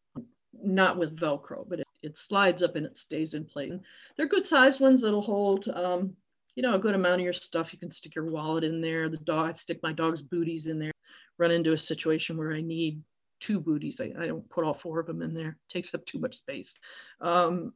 not 0.53 0.97
with 0.97 1.17
Velcro, 1.17 1.67
but 1.67 1.79
it, 1.79 1.87
it 2.01 2.17
slides 2.17 2.63
up 2.63 2.75
and 2.75 2.85
it 2.85 2.97
stays 2.97 3.33
in 3.33 3.45
place. 3.45 3.73
They're 4.17 4.27
good 4.27 4.47
sized 4.47 4.79
ones 4.79 5.01
that'll 5.01 5.21
hold 5.21 5.67
um, 5.67 6.15
you 6.55 6.63
know, 6.63 6.75
a 6.75 6.79
good 6.79 6.95
amount 6.95 7.15
of 7.15 7.25
your 7.25 7.33
stuff. 7.33 7.73
You 7.73 7.79
can 7.79 7.91
stick 7.91 8.15
your 8.15 8.29
wallet 8.29 8.63
in 8.63 8.81
there. 8.81 9.09
The 9.09 9.17
dog, 9.17 9.49
I 9.49 9.53
stick 9.53 9.79
my 9.81 9.93
dog's 9.93 10.21
booties 10.21 10.67
in 10.67 10.79
there. 10.79 10.91
Run 11.37 11.51
into 11.51 11.73
a 11.73 11.77
situation 11.77 12.37
where 12.37 12.53
I 12.53 12.61
need 12.61 13.01
two 13.39 13.59
booties. 13.59 13.99
I, 13.99 14.13
I 14.17 14.27
don't 14.27 14.47
put 14.49 14.63
all 14.63 14.73
four 14.73 14.99
of 14.99 15.07
them 15.07 15.21
in 15.21 15.33
there. 15.33 15.49
It 15.49 15.73
takes 15.73 15.93
up 15.93 16.05
too 16.05 16.19
much 16.19 16.37
space. 16.37 16.73
Um, 17.21 17.73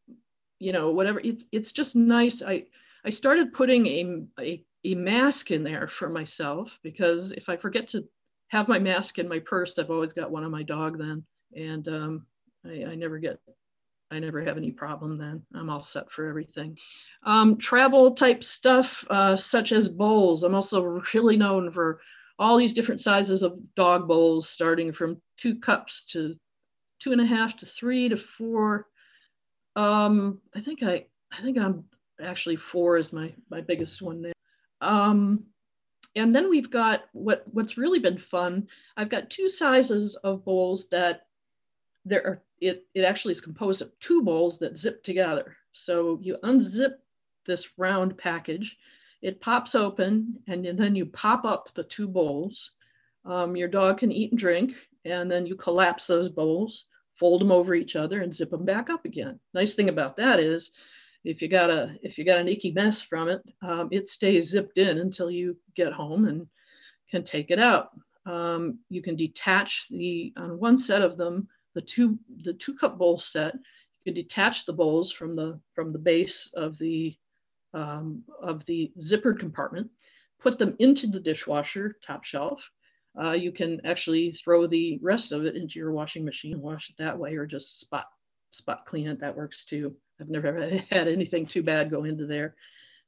you 0.60 0.72
know, 0.74 0.92
whatever. 0.92 1.20
It's 1.20 1.46
it's 1.52 1.72
just 1.72 1.96
nice. 1.96 2.42
I 2.42 2.66
I 3.04 3.10
started 3.10 3.54
putting 3.54 3.86
a, 3.88 4.24
a 4.40 4.64
a 4.84 4.96
mask 4.96 5.52
in 5.52 5.64
there 5.64 5.88
for 5.88 6.10
myself 6.10 6.80
because 6.84 7.32
if 7.32 7.50
I 7.50 7.58
forget 7.58 7.90
to 7.90 8.08
have 8.50 8.68
my 8.68 8.80
mask 8.80 9.20
in 9.20 9.28
my 9.28 9.40
purse, 9.40 9.78
I've 9.78 9.92
always 9.92 10.14
got 10.14 10.32
one 10.32 10.44
on 10.44 10.52
my 10.52 10.64
dog 10.64 10.98
then, 10.98 11.26
and 11.56 11.88
um, 11.88 12.26
I, 12.66 12.86
I 12.86 12.96
never 12.96 13.20
get 13.20 13.40
I 14.10 14.20
never 14.20 14.42
have 14.42 14.58
any 14.58 14.72
problem 14.72 15.18
then. 15.18 15.44
I'm 15.54 15.70
all 15.70 15.82
set 15.82 16.12
for 16.12 16.28
everything. 16.28 16.78
Um, 17.24 17.58
travel 17.58 18.16
type 18.16 18.44
stuff, 18.44 19.04
uh, 19.10 19.36
such 19.36 19.72
as 19.72 19.90
bowls. 19.90 20.44
I'm 20.44 20.56
also 20.56 20.82
really 21.14 21.38
known 21.38 21.72
for 21.72 22.00
all 22.40 22.58
these 22.58 22.74
different 22.74 23.02
sizes 23.02 23.44
of 23.44 23.60
dog 23.76 24.08
bowls, 24.08 24.50
starting 24.50 24.94
from 24.94 25.22
two 25.38 25.60
cups 25.60 26.06
to 26.12 26.36
two 27.00 27.12
and 27.12 27.22
a 27.22 27.26
half 27.26 27.58
to 27.58 27.66
three 27.66 28.10
to 28.10 28.18
four. 28.18 28.88
Um, 29.76 30.40
I 30.56 30.62
think 30.62 30.84
I, 30.84 31.06
I 31.32 31.42
think 31.42 31.58
I'm 31.58 31.86
actually 32.22 32.56
four 32.56 32.98
is 32.98 33.12
my 33.14 33.34
my 33.50 33.62
biggest 33.62 34.02
one 34.02 34.22
there. 34.22 34.34
Um, 34.82 35.46
and 36.16 36.34
then 36.34 36.50
we've 36.50 36.72
got 36.72 37.06
what 37.14 37.44
what's 37.52 37.78
really 37.78 38.00
been 38.00 38.18
fun. 38.18 38.68
I've 38.96 39.10
got 39.10 39.30
two 39.30 39.50
sizes 39.50 40.16
of 40.16 40.46
bowls 40.46 40.88
that 40.90 41.27
there 42.08 42.26
are 42.26 42.42
it, 42.60 42.86
it 42.96 43.02
actually 43.02 43.34
is 43.34 43.42
composed 43.42 43.82
of 43.82 43.92
two 44.00 44.24
bowls 44.24 44.58
that 44.60 44.78
zip 44.78 45.04
together. 45.04 45.56
So 45.74 46.20
you 46.22 46.38
unzip 46.44 46.96
this 47.46 47.68
round 47.78 48.18
package, 48.18 48.78
it 49.22 49.40
pops 49.42 49.76
open, 49.76 50.40
and 50.48 50.66
then 50.66 50.96
you 50.96 51.06
pop 51.06 51.46
up 51.46 51.70
the 51.76 51.84
two 51.84 52.08
bowls. 52.08 52.72
Um, 53.26 53.56
your 53.56 53.68
dog 53.68 54.00
can 54.00 54.12
eat 54.12 54.32
and 54.32 54.40
drink, 54.40 54.74
and 55.06 55.30
then 55.30 55.46
you 55.46 55.56
collapse 55.56 56.08
those 56.08 56.30
bowls, 56.30 56.86
fold 57.16 57.42
them 57.42 57.52
over 57.52 57.76
each 57.76 57.96
other, 57.96 58.22
and 58.22 58.34
zip 58.34 58.50
them 58.50 58.66
back 58.66 58.90
up 58.90 59.06
again. 59.06 59.40
Nice 59.54 59.76
thing 59.76 59.90
about 59.90 60.18
that 60.18 60.40
is, 60.40 60.72
if 61.24 61.42
you 61.42 61.48
got 61.48 61.70
a 61.70 61.96
if 62.02 62.18
you 62.18 62.26
got 62.26 62.40
an 62.40 62.48
icky 62.48 62.72
mess 62.72 63.02
from 63.02 63.28
it, 63.28 63.42
um, 63.62 63.90
it 63.92 64.08
stays 64.08 64.50
zipped 64.50 64.78
in 64.78 64.98
until 64.98 65.30
you 65.30 65.58
get 65.76 65.92
home 65.92 66.28
and 66.28 66.48
can 67.12 67.24
take 67.24 67.52
it 67.52 67.60
out. 67.60 67.90
Um, 68.26 68.80
you 68.90 69.02
can 69.02 69.16
detach 69.16 69.88
the 69.90 70.34
on 70.38 70.60
one 70.60 70.80
set 70.80 71.02
of 71.02 71.18
them 71.18 71.48
the 71.78 71.82
two 71.84 72.18
the 72.44 72.54
two 72.54 72.74
cup 72.74 72.98
bowl 72.98 73.20
set. 73.20 73.54
You 73.54 74.12
can 74.12 74.16
detach 74.16 74.66
the 74.66 74.74
bowls 74.74 75.12
from 75.12 75.36
the 75.36 75.60
from 75.76 75.94
the 75.94 76.00
base 76.00 76.50
of 76.56 76.76
the 76.80 77.16
um, 77.76 78.24
of 78.42 78.66
the 78.66 78.92
zippered 79.00 79.40
compartment, 79.40 79.92
put 80.40 80.58
them 80.58 80.76
into 80.80 81.06
the 81.06 81.20
dishwasher 81.20 81.98
top 82.04 82.24
shelf. 82.24 82.68
Uh, 83.22 83.34
you 83.34 83.52
can 83.52 83.80
actually 83.86 84.32
throw 84.32 84.66
the 84.66 85.00
rest 85.04 85.32
of 85.32 85.46
it 85.46 85.56
into 85.56 85.78
your 85.78 85.92
washing 85.92 86.26
machine 86.26 86.54
and 86.54 86.64
wash 86.64 86.90
it 86.90 86.96
that 86.98 87.18
way, 87.18 87.36
or 87.36 87.46
just 87.46 87.80
spot 87.80 88.08
spot 88.50 88.88
clean 88.88 89.08
it. 89.08 89.20
That 89.20 89.38
works 89.38 89.64
too. 89.64 89.96
I've 90.20 90.30
never 90.30 90.60
had 90.90 91.08
anything 91.08 91.46
too 91.46 91.62
bad 91.62 91.92
go 91.92 92.06
into 92.06 92.26
there. 92.26 92.56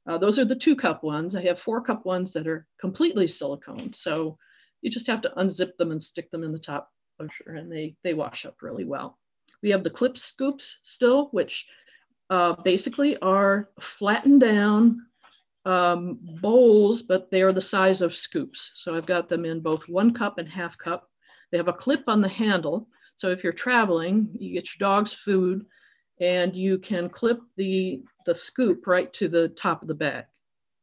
Uh, 0.06 0.16
those 0.16 0.38
are 0.38 0.44
the 0.44 0.54
two 0.54 0.76
cup 0.76 1.02
ones. 1.02 1.34
I 1.34 1.42
have 1.42 1.58
four 1.58 1.82
cup 1.82 2.06
ones 2.06 2.32
that 2.34 2.46
are 2.46 2.68
completely 2.80 3.26
silicone. 3.26 3.94
So 3.94 4.38
you 4.80 4.92
just 4.92 5.08
have 5.08 5.22
to 5.22 5.32
unzip 5.36 5.76
them 5.76 5.90
and 5.90 6.02
stick 6.02 6.30
them 6.30 6.44
in 6.44 6.52
the 6.52 6.58
top 6.58 6.89
washer 7.20 7.54
and 7.54 7.70
they, 7.70 7.96
they 8.02 8.14
wash 8.14 8.46
up 8.46 8.56
really 8.62 8.84
well. 8.84 9.18
We 9.62 9.70
have 9.70 9.84
the 9.84 9.90
clip 9.90 10.16
scoops 10.16 10.78
still, 10.82 11.28
which 11.32 11.66
uh, 12.30 12.54
basically 12.62 13.16
are 13.18 13.68
flattened 13.80 14.40
down 14.40 15.06
um, 15.66 16.18
bowls, 16.40 17.02
but 17.02 17.30
they 17.30 17.42
are 17.42 17.52
the 17.52 17.60
size 17.60 18.00
of 18.00 18.16
scoops. 18.16 18.70
So 18.74 18.94
I've 18.94 19.06
got 19.06 19.28
them 19.28 19.44
in 19.44 19.60
both 19.60 19.88
one 19.88 20.14
cup 20.14 20.38
and 20.38 20.48
half 20.48 20.78
cup. 20.78 21.10
They 21.50 21.58
have 21.58 21.68
a 21.68 21.72
clip 21.72 22.04
on 22.06 22.20
the 22.20 22.28
handle. 22.28 22.88
So 23.16 23.30
if 23.30 23.44
you're 23.44 23.52
traveling, 23.52 24.30
you 24.38 24.54
get 24.54 24.68
your 24.68 24.88
dog's 24.88 25.12
food 25.12 25.66
and 26.20 26.54
you 26.54 26.78
can 26.78 27.08
clip 27.08 27.40
the, 27.56 28.02
the 28.24 28.34
scoop 28.34 28.86
right 28.86 29.12
to 29.14 29.28
the 29.28 29.48
top 29.48 29.82
of 29.82 29.88
the 29.88 29.94
bag. 29.94 30.24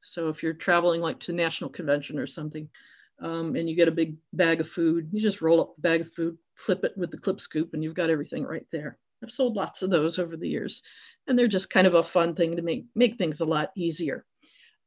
So 0.04 0.30
if 0.30 0.44
you're 0.44 0.54
traveling 0.54 1.02
like 1.02 1.20
to 1.22 1.34
National 1.34 1.70
Convention 1.70 2.20
or 2.20 2.28
something, 2.28 2.70
um, 3.20 3.56
and 3.56 3.70
you 3.70 3.76
get 3.76 3.88
a 3.88 3.92
big 3.92 4.16
bag 4.34 4.62
of 4.62 4.70
food, 4.70 5.10
you 5.12 5.20
just 5.20 5.42
roll 5.42 5.62
up 5.62 5.76
the 5.76 5.82
bag 5.82 6.02
of 6.02 6.12
food, 6.14 6.38
clip 6.58 6.84
it 6.84 6.98
with 6.98 7.12
the 7.12 7.18
clip 7.18 7.40
scoop, 7.40 7.74
and 7.74 7.84
you've 7.84 7.96
got 7.96 8.10
everything 8.10 8.44
right 8.44 8.66
there. 8.72 8.98
I've 9.24 9.32
sold 9.32 9.56
lots 9.56 9.82
of 9.82 9.90
those 9.90 10.20
over 10.20 10.38
the 10.38 10.48
years, 10.48 10.84
and 11.28 11.38
they're 11.38 11.48
just 11.48 11.70
kind 11.70 11.88
of 11.88 11.96
a 11.96 12.04
fun 12.04 12.36
thing 12.36 12.56
to 12.56 12.62
make 12.62 12.86
make 12.96 13.18
things 13.18 13.42
a 13.42 13.46
lot 13.46 13.72
easier. 13.76 14.26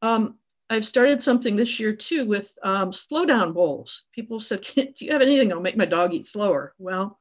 Um, 0.03 0.39
I've 0.69 0.87
started 0.87 1.23
something 1.23 1.57
this 1.57 1.81
year 1.81 1.95
too 1.95 2.25
with 2.25 2.53
um, 2.63 2.93
slow 2.93 3.27
bowls. 3.53 4.05
People 4.15 4.39
said, 4.39 4.63
"Do 4.75 4.93
you 5.01 5.13
have 5.13 5.23
anything 5.23 5.49
that'll 5.49 5.63
make 5.63 5.77
my 5.77 5.85
dog 5.85 6.15
eat 6.15 6.27
slower?" 6.27 6.75
Well, 6.79 7.19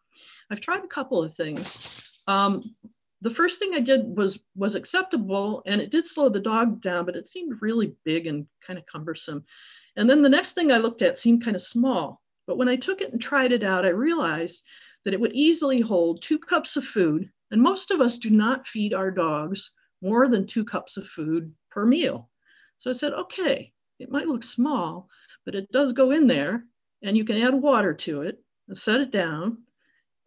I've 0.51 0.61
tried 0.61 0.83
a 0.83 0.87
couple 0.87 1.23
of 1.23 1.33
things. 1.33 2.23
Um, 2.27 2.61
the 3.21 3.31
first 3.31 3.59
thing 3.59 3.73
I 3.73 3.79
did 3.79 4.15
was 4.15 4.39
was 4.55 4.75
acceptable, 4.75 5.63
and 5.65 5.81
it 5.81 5.89
did 5.89 6.05
slow 6.05 6.29
the 6.29 6.39
dog 6.39 6.81
down, 6.81 7.05
but 7.05 7.15
it 7.15 7.27
seemed 7.27 7.61
really 7.61 7.95
big 8.05 8.27
and 8.27 8.45
kind 8.65 8.77
of 8.77 8.85
cumbersome. 8.85 9.43
And 9.99 10.09
then 10.09 10.21
the 10.21 10.29
next 10.29 10.53
thing 10.53 10.71
I 10.71 10.77
looked 10.77 11.01
at 11.01 11.19
seemed 11.19 11.43
kind 11.43 11.57
of 11.57 11.61
small. 11.61 12.21
But 12.47 12.57
when 12.57 12.69
I 12.69 12.77
took 12.77 13.01
it 13.01 13.11
and 13.11 13.21
tried 13.21 13.51
it 13.51 13.63
out, 13.63 13.85
I 13.85 13.89
realized 13.89 14.63
that 15.03 15.13
it 15.13 15.19
would 15.19 15.33
easily 15.33 15.81
hold 15.81 16.21
two 16.21 16.39
cups 16.39 16.77
of 16.77 16.85
food. 16.85 17.29
And 17.51 17.61
most 17.61 17.91
of 17.91 17.99
us 17.99 18.17
do 18.17 18.29
not 18.29 18.65
feed 18.65 18.93
our 18.93 19.11
dogs 19.11 19.71
more 20.01 20.29
than 20.29 20.47
two 20.47 20.63
cups 20.63 20.95
of 20.95 21.05
food 21.05 21.43
per 21.69 21.85
meal. 21.85 22.29
So 22.77 22.89
I 22.89 22.93
said, 22.93 23.11
okay, 23.11 23.73
it 23.99 24.09
might 24.09 24.29
look 24.29 24.41
small, 24.41 25.09
but 25.43 25.53
it 25.53 25.69
does 25.73 25.91
go 25.91 26.11
in 26.11 26.27
there 26.27 26.63
and 27.03 27.17
you 27.17 27.25
can 27.25 27.35
add 27.35 27.53
water 27.53 27.93
to 27.93 28.21
it 28.21 28.41
and 28.69 28.77
set 28.77 29.01
it 29.01 29.11
down. 29.11 29.57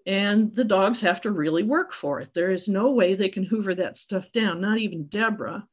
And 0.04 0.54
the 0.54 0.64
dogs 0.64 1.00
have 1.00 1.22
to 1.22 1.30
really 1.30 1.62
work 1.62 1.94
for 1.94 2.20
it. 2.20 2.34
There 2.34 2.50
is 2.50 2.68
no 2.68 2.90
way 2.90 3.14
they 3.14 3.30
can 3.30 3.44
hoover 3.44 3.74
that 3.76 3.96
stuff 3.96 4.30
down, 4.32 4.60
not 4.60 4.76
even 4.76 5.06
Deborah, 5.06 5.66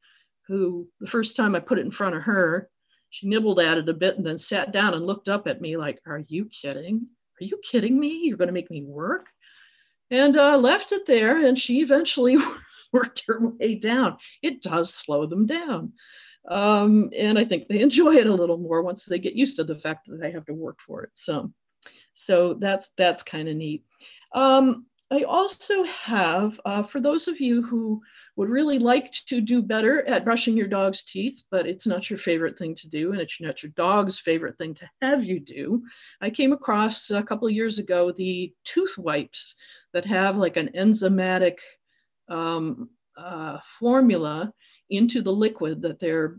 who 0.46 0.88
the 1.00 1.06
first 1.06 1.36
time 1.36 1.54
I 1.54 1.60
put 1.60 1.78
it 1.78 1.84
in 1.84 1.90
front 1.90 2.16
of 2.16 2.22
her, 2.22 2.70
she 3.10 3.28
nibbled 3.28 3.60
at 3.60 3.78
it 3.78 3.88
a 3.88 3.92
bit 3.92 4.16
and 4.16 4.24
then 4.24 4.38
sat 4.38 4.72
down 4.72 4.94
and 4.94 5.06
looked 5.06 5.28
up 5.28 5.46
at 5.46 5.60
me 5.60 5.76
like, 5.76 6.00
Are 6.06 6.24
you 6.28 6.46
kidding? 6.46 7.06
Are 7.40 7.44
you 7.44 7.58
kidding 7.62 7.98
me? 7.98 8.22
You're 8.24 8.36
going 8.36 8.48
to 8.48 8.54
make 8.54 8.70
me 8.70 8.82
work? 8.82 9.26
And 10.10 10.36
uh, 10.36 10.56
left 10.58 10.92
it 10.92 11.06
there, 11.06 11.44
and 11.44 11.58
she 11.58 11.80
eventually 11.80 12.36
worked 12.92 13.24
her 13.26 13.40
way 13.40 13.76
down. 13.76 14.16
It 14.42 14.62
does 14.62 14.92
slow 14.92 15.26
them 15.26 15.46
down. 15.46 15.92
Um, 16.48 17.10
and 17.16 17.38
I 17.38 17.44
think 17.44 17.68
they 17.68 17.80
enjoy 17.80 18.16
it 18.16 18.26
a 18.26 18.34
little 18.34 18.56
more 18.56 18.82
once 18.82 19.04
they 19.04 19.18
get 19.18 19.34
used 19.34 19.56
to 19.56 19.64
the 19.64 19.76
fact 19.76 20.08
that 20.08 20.20
they 20.20 20.32
have 20.32 20.46
to 20.46 20.54
work 20.54 20.78
for 20.84 21.02
it. 21.02 21.10
So, 21.14 21.52
so 22.14 22.54
that's 22.54 22.90
that's 22.96 23.22
kind 23.22 23.48
of 23.48 23.56
neat. 23.56 23.84
Um, 24.34 24.86
I 25.12 25.22
also 25.24 25.82
have, 25.84 26.60
uh, 26.64 26.84
for 26.84 27.00
those 27.00 27.26
of 27.26 27.40
you 27.40 27.62
who 27.62 28.00
would 28.36 28.48
really 28.48 28.78
like 28.78 29.10
to 29.26 29.40
do 29.40 29.60
better 29.60 30.06
at 30.06 30.24
brushing 30.24 30.56
your 30.56 30.68
dog's 30.68 31.02
teeth, 31.02 31.42
but 31.50 31.66
it's 31.66 31.86
not 31.86 32.08
your 32.08 32.18
favorite 32.18 32.56
thing 32.56 32.76
to 32.76 32.88
do, 32.88 33.10
and 33.10 33.20
it's 33.20 33.40
not 33.40 33.60
your 33.60 33.72
dog's 33.72 34.20
favorite 34.20 34.56
thing 34.56 34.72
to 34.74 34.88
have 35.02 35.24
you 35.24 35.40
do, 35.40 35.82
I 36.20 36.30
came 36.30 36.52
across 36.52 37.10
a 37.10 37.24
couple 37.24 37.48
of 37.48 37.54
years 37.54 37.80
ago 37.80 38.12
the 38.12 38.54
tooth 38.64 38.96
wipes 38.98 39.56
that 39.92 40.04
have 40.04 40.36
like 40.36 40.56
an 40.56 40.70
enzymatic 40.76 41.56
um, 42.28 42.88
uh, 43.16 43.58
formula 43.78 44.52
into 44.90 45.22
the 45.22 45.32
liquid 45.32 45.82
that 45.82 45.98
they're 45.98 46.38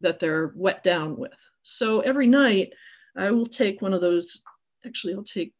that 0.00 0.18
they're 0.18 0.52
wet 0.56 0.82
down 0.82 1.16
with. 1.16 1.38
So 1.62 2.00
every 2.00 2.26
night 2.26 2.72
I 3.16 3.30
will 3.30 3.46
take 3.46 3.82
one 3.82 3.92
of 3.92 4.00
those. 4.00 4.42
Actually, 4.84 5.14
I'll 5.14 5.24
take 5.24 5.54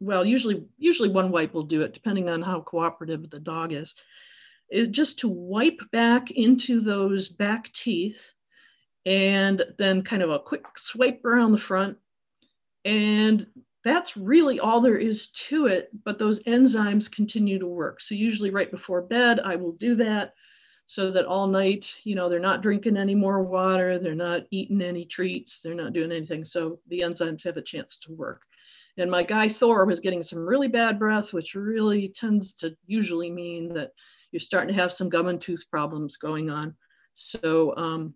well, 0.00 0.24
usually 0.24 0.64
usually 0.76 1.08
one 1.08 1.30
wipe 1.30 1.54
will 1.54 1.64
do 1.64 1.82
it, 1.82 1.94
depending 1.94 2.28
on 2.28 2.42
how 2.42 2.60
cooperative 2.60 3.30
the 3.30 3.40
dog 3.40 3.72
is. 3.72 3.94
Is 4.70 4.88
just 4.88 5.20
to 5.20 5.28
wipe 5.28 5.80
back 5.92 6.30
into 6.30 6.80
those 6.80 7.28
back 7.28 7.72
teeth, 7.72 8.32
and 9.06 9.64
then 9.78 10.02
kind 10.02 10.22
of 10.22 10.30
a 10.30 10.38
quick 10.38 10.66
swipe 10.76 11.24
around 11.24 11.52
the 11.52 11.58
front, 11.58 11.96
and 12.84 13.46
that's 13.84 14.16
really 14.16 14.60
all 14.60 14.80
there 14.80 14.98
is 14.98 15.28
to 15.28 15.66
it. 15.66 15.90
But 16.04 16.18
those 16.18 16.42
enzymes 16.42 17.10
continue 17.10 17.58
to 17.58 17.66
work. 17.66 18.00
So 18.00 18.14
usually 18.14 18.50
right 18.50 18.70
before 18.70 19.02
bed, 19.02 19.40
I 19.40 19.56
will 19.56 19.72
do 19.72 19.94
that 19.96 20.34
so 20.86 21.10
that 21.12 21.26
all 21.26 21.46
night, 21.46 21.94
you 22.04 22.14
know, 22.14 22.28
they're 22.28 22.38
not 22.40 22.62
drinking 22.62 22.96
any 22.96 23.14
more 23.14 23.42
water, 23.42 23.98
they're 23.98 24.14
not 24.14 24.42
eating 24.50 24.80
any 24.80 25.04
treats, 25.04 25.60
they're 25.60 25.74
not 25.74 25.92
doing 25.92 26.10
anything. 26.10 26.46
So 26.46 26.80
the 26.88 27.00
enzymes 27.00 27.44
have 27.44 27.58
a 27.58 27.62
chance 27.62 27.98
to 27.98 28.12
work. 28.12 28.42
And 28.98 29.10
my 29.10 29.22
guy 29.22 29.48
Thor 29.48 29.84
was 29.84 30.00
getting 30.00 30.22
some 30.22 30.40
really 30.40 30.68
bad 30.68 30.98
breath, 30.98 31.32
which 31.32 31.54
really 31.54 32.08
tends 32.08 32.54
to 32.54 32.76
usually 32.86 33.30
mean 33.30 33.72
that 33.74 33.92
you're 34.32 34.40
starting 34.40 34.74
to 34.74 34.80
have 34.80 34.92
some 34.92 35.08
gum 35.08 35.28
and 35.28 35.40
tooth 35.40 35.64
problems 35.70 36.16
going 36.16 36.50
on. 36.50 36.74
So 37.14 37.74
um, 37.76 38.14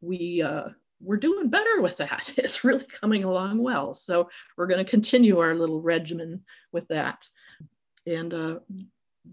we 0.00 0.42
uh, 0.42 0.68
we're 1.00 1.16
doing 1.16 1.48
better 1.48 1.80
with 1.80 1.96
that. 1.98 2.30
It's 2.36 2.64
really 2.64 2.86
coming 3.00 3.24
along 3.24 3.58
well. 3.58 3.94
So 3.94 4.28
we're 4.56 4.66
going 4.66 4.84
to 4.84 4.90
continue 4.90 5.38
our 5.38 5.54
little 5.54 5.80
regimen 5.80 6.42
with 6.72 6.86
that. 6.88 7.26
And 8.06 8.32
uh, 8.32 8.58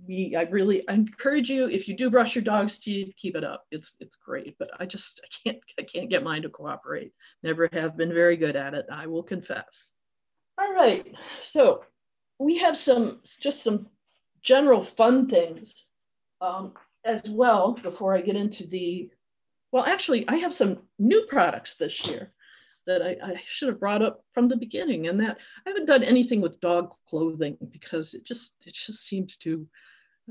we, 0.07 0.35
I 0.35 0.43
really 0.43 0.83
encourage 0.89 1.49
you 1.49 1.69
if 1.69 1.87
you 1.87 1.95
do 1.95 2.09
brush 2.09 2.35
your 2.35 2.43
dog's 2.43 2.77
teeth, 2.77 3.13
keep 3.17 3.35
it 3.35 3.43
up. 3.43 3.65
It's 3.71 3.93
it's 3.99 4.15
great. 4.15 4.57
But 4.59 4.69
I 4.79 4.85
just 4.85 5.21
I 5.23 5.27
can't 5.43 5.63
I 5.79 5.83
can't 5.83 6.09
get 6.09 6.23
mine 6.23 6.41
to 6.43 6.49
cooperate. 6.49 7.13
Never 7.43 7.69
have 7.73 7.97
been 7.97 8.13
very 8.13 8.37
good 8.37 8.55
at 8.55 8.73
it. 8.73 8.85
I 8.91 9.07
will 9.07 9.23
confess. 9.23 9.91
All 10.57 10.73
right, 10.73 11.05
so 11.41 11.83
we 12.39 12.59
have 12.59 12.77
some, 12.77 13.19
just 13.39 13.63
some 13.63 13.87
general 14.41 14.83
fun 14.83 15.27
things 15.27 15.87
um, 16.39 16.73
as 17.03 17.29
well 17.29 17.73
before 17.73 18.15
I 18.15 18.21
get 18.21 18.37
into 18.37 18.65
the, 18.65 19.09
well, 19.71 19.83
actually, 19.85 20.27
I 20.29 20.37
have 20.37 20.53
some 20.53 20.79
new 20.97 21.25
products 21.27 21.75
this 21.75 22.07
year 22.07 22.31
that 22.87 23.01
I, 23.01 23.17
I, 23.21 23.41
should 23.45 23.67
have 23.69 23.79
brought 23.79 24.01
up 24.01 24.23
from 24.33 24.47
the 24.47 24.55
beginning 24.55 25.07
and 25.07 25.19
that 25.19 25.39
I 25.65 25.69
haven't 25.69 25.87
done 25.87 26.03
anything 26.03 26.39
with 26.39 26.61
dog 26.61 26.93
clothing 27.09 27.57
because 27.71 28.13
it 28.13 28.23
just, 28.23 28.53
it 28.65 28.73
just 28.73 29.05
seems 29.05 29.37
to, 29.37 29.67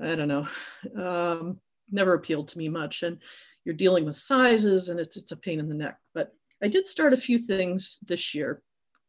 I 0.02 0.14
don't 0.14 0.28
know, 0.28 0.48
um, 0.96 1.60
never 1.90 2.14
appealed 2.14 2.48
to 2.48 2.58
me 2.58 2.68
much. 2.68 3.02
And 3.02 3.18
you're 3.64 3.74
dealing 3.74 4.04
with 4.04 4.16
sizes 4.16 4.88
and 4.88 5.00
it's, 5.00 5.16
it's 5.16 5.32
a 5.32 5.36
pain 5.36 5.58
in 5.58 5.68
the 5.68 5.74
neck. 5.74 5.98
But 6.14 6.32
I 6.62 6.68
did 6.68 6.86
start 6.86 7.12
a 7.12 7.18
few 7.18 7.38
things 7.38 7.98
this 8.06 8.34
year 8.34 8.62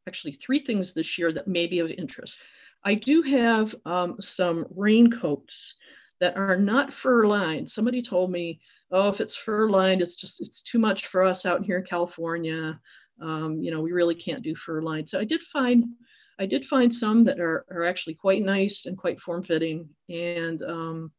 actually 0.07 0.33
three 0.33 0.59
things 0.59 0.93
this 0.93 1.17
year 1.17 1.31
that 1.31 1.47
may 1.47 1.67
be 1.67 1.79
of 1.79 1.89
interest. 1.91 2.39
I 2.83 2.93
do 2.93 3.21
have 3.23 3.75
um, 3.85 4.17
some 4.21 4.65
raincoats 4.75 5.75
that 6.19 6.37
are 6.37 6.55
not 6.55 6.93
fur 6.93 7.25
lined. 7.25 7.69
Somebody 7.69 8.01
told 8.01 8.31
me, 8.31 8.59
oh, 8.91 9.09
if 9.09 9.19
it's 9.19 9.35
fur 9.35 9.67
lined, 9.67 10.01
it's 10.01 10.15
just, 10.15 10.39
it's 10.39 10.61
too 10.61 10.77
much 10.77 11.07
for 11.07 11.23
us 11.23 11.45
out 11.45 11.65
here 11.65 11.79
in 11.79 11.85
California. 11.85 12.79
Um, 13.19 13.61
you 13.61 13.71
know, 13.71 13.81
we 13.81 13.91
really 13.91 14.15
can't 14.15 14.43
do 14.43 14.55
fur 14.55 14.81
lined. 14.81 15.09
So 15.09 15.19
I 15.19 15.25
did 15.25 15.41
find, 15.41 15.85
I 16.37 16.45
did 16.45 16.65
find 16.65 16.93
some 16.93 17.23
that 17.23 17.39
are, 17.39 17.65
are 17.71 17.83
actually 17.83 18.15
quite 18.15 18.43
nice 18.43 18.85
and 18.85 18.97
quite 18.97 19.19
form 19.19 19.43
fitting 19.43 19.89
and 20.09 20.61
um, 20.61 21.11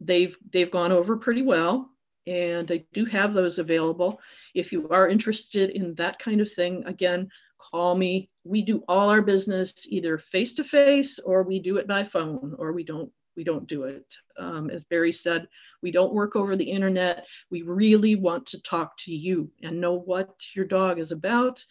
they've, 0.00 0.36
they've 0.52 0.70
gone 0.70 0.92
over 0.92 1.16
pretty 1.16 1.42
well 1.42 1.90
and 2.26 2.70
I 2.72 2.84
do 2.92 3.04
have 3.04 3.34
those 3.34 3.58
available. 3.58 4.20
If 4.54 4.72
you 4.72 4.88
are 4.88 5.08
interested 5.08 5.70
in 5.70 5.94
that 5.94 6.18
kind 6.18 6.40
of 6.40 6.50
thing, 6.50 6.82
again, 6.86 7.30
call 7.70 7.96
me. 7.96 8.30
We 8.44 8.62
do 8.62 8.82
all 8.88 9.08
our 9.08 9.22
business 9.22 9.86
either 9.88 10.18
face 10.18 10.54
to 10.54 10.64
face 10.64 11.18
or 11.18 11.42
we 11.42 11.58
do 11.58 11.76
it 11.76 11.86
by 11.86 12.04
phone 12.04 12.54
or 12.58 12.72
we 12.72 12.84
don't 12.84 13.10
we 13.36 13.44
don't 13.44 13.66
do 13.66 13.84
it. 13.84 14.16
Um, 14.38 14.70
as 14.70 14.84
Barry 14.84 15.12
said, 15.12 15.46
we 15.82 15.90
don't 15.90 16.14
work 16.14 16.36
over 16.36 16.56
the 16.56 16.70
internet. 16.70 17.26
We 17.50 17.62
really 17.62 18.14
want 18.14 18.46
to 18.46 18.62
talk 18.62 18.96
to 19.00 19.14
you 19.14 19.50
and 19.62 19.80
know 19.80 19.92
what 19.98 20.34
your 20.54 20.64
dog 20.64 20.98
is 20.98 21.12
about, 21.12 21.62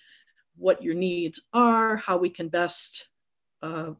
what 0.57 0.83
your 0.83 0.93
needs 0.93 1.41
are, 1.53 1.97
how 1.97 2.17
we 2.17 2.29
can 2.29 2.49
best 2.49 3.07
uh, 3.63 3.91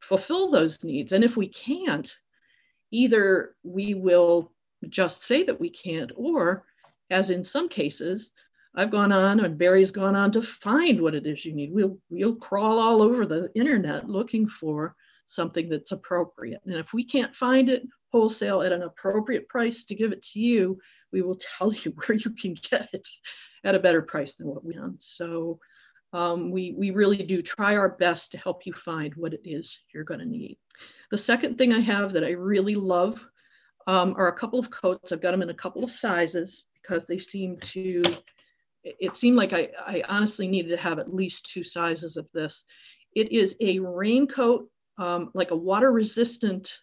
fulfill 0.00 0.50
those 0.50 0.82
needs. 0.82 1.12
And 1.12 1.22
if 1.22 1.36
we 1.36 1.46
can't, 1.46 2.12
either 2.90 3.54
we 3.62 3.94
will 3.94 4.52
just 4.88 5.22
say 5.22 5.44
that 5.44 5.60
we 5.60 5.70
can't, 5.70 6.10
or 6.16 6.64
as 7.08 7.30
in 7.30 7.44
some 7.44 7.68
cases, 7.68 8.32
I've 8.74 8.90
gone 8.90 9.12
on 9.12 9.40
and 9.40 9.58
Barry's 9.58 9.90
gone 9.90 10.16
on 10.16 10.32
to 10.32 10.42
find 10.42 11.00
what 11.00 11.14
it 11.14 11.26
is 11.26 11.44
you 11.44 11.54
need. 11.54 11.72
We'll 11.72 11.98
we'll 12.08 12.36
crawl 12.36 12.78
all 12.78 13.02
over 13.02 13.26
the 13.26 13.50
internet 13.54 14.08
looking 14.08 14.48
for 14.48 14.94
something 15.26 15.68
that's 15.68 15.92
appropriate. 15.92 16.60
And 16.64 16.74
if 16.74 16.92
we 16.92 17.04
can't 17.04 17.34
find 17.34 17.68
it 17.68 17.82
wholesale 18.10 18.62
at 18.62 18.72
an 18.72 18.82
appropriate 18.82 19.48
price 19.48 19.84
to 19.84 19.94
give 19.94 20.12
it 20.12 20.22
to 20.22 20.40
you, 20.40 20.78
we 21.12 21.22
will 21.22 21.38
tell 21.58 21.72
you 21.72 21.92
where 22.06 22.16
you 22.16 22.30
can 22.30 22.56
get 22.70 22.88
it 22.92 23.06
at 23.64 23.74
a 23.74 23.80
better 23.80 24.02
price 24.02 24.34
than 24.34 24.48
what 24.48 24.64
we 24.64 24.76
on. 24.76 24.96
So 24.98 25.58
um, 26.12 26.50
we, 26.50 26.74
we 26.76 26.90
really 26.90 27.22
do 27.22 27.40
try 27.40 27.76
our 27.76 27.88
best 27.88 28.32
to 28.32 28.38
help 28.38 28.66
you 28.66 28.72
find 28.74 29.14
what 29.14 29.32
it 29.32 29.40
is 29.44 29.78
you're 29.94 30.04
going 30.04 30.20
to 30.20 30.26
need. 30.26 30.58
The 31.10 31.18
second 31.18 31.56
thing 31.56 31.72
I 31.72 31.80
have 31.80 32.12
that 32.12 32.24
I 32.24 32.30
really 32.30 32.74
love 32.74 33.24
um, 33.86 34.14
are 34.16 34.28
a 34.28 34.38
couple 34.38 34.58
of 34.58 34.70
coats. 34.70 35.12
I've 35.12 35.22
got 35.22 35.30
them 35.30 35.42
in 35.42 35.50
a 35.50 35.54
couple 35.54 35.82
of 35.82 35.90
sizes 35.90 36.64
because 36.80 37.06
they 37.06 37.18
seem 37.18 37.58
to, 37.60 38.02
it 38.84 39.14
seemed 39.14 39.36
like 39.36 39.52
I, 39.52 39.68
I 39.86 40.02
honestly 40.08 40.48
needed 40.48 40.70
to 40.70 40.82
have 40.82 40.98
at 40.98 41.14
least 41.14 41.50
two 41.50 41.64
sizes 41.64 42.16
of 42.16 42.26
this. 42.32 42.64
It 43.14 43.32
is 43.32 43.56
a 43.60 43.78
raincoat, 43.78 44.68
um, 44.98 45.30
like 45.34 45.50
a 45.50 45.56
water 45.56 45.92
resistant 45.92 46.78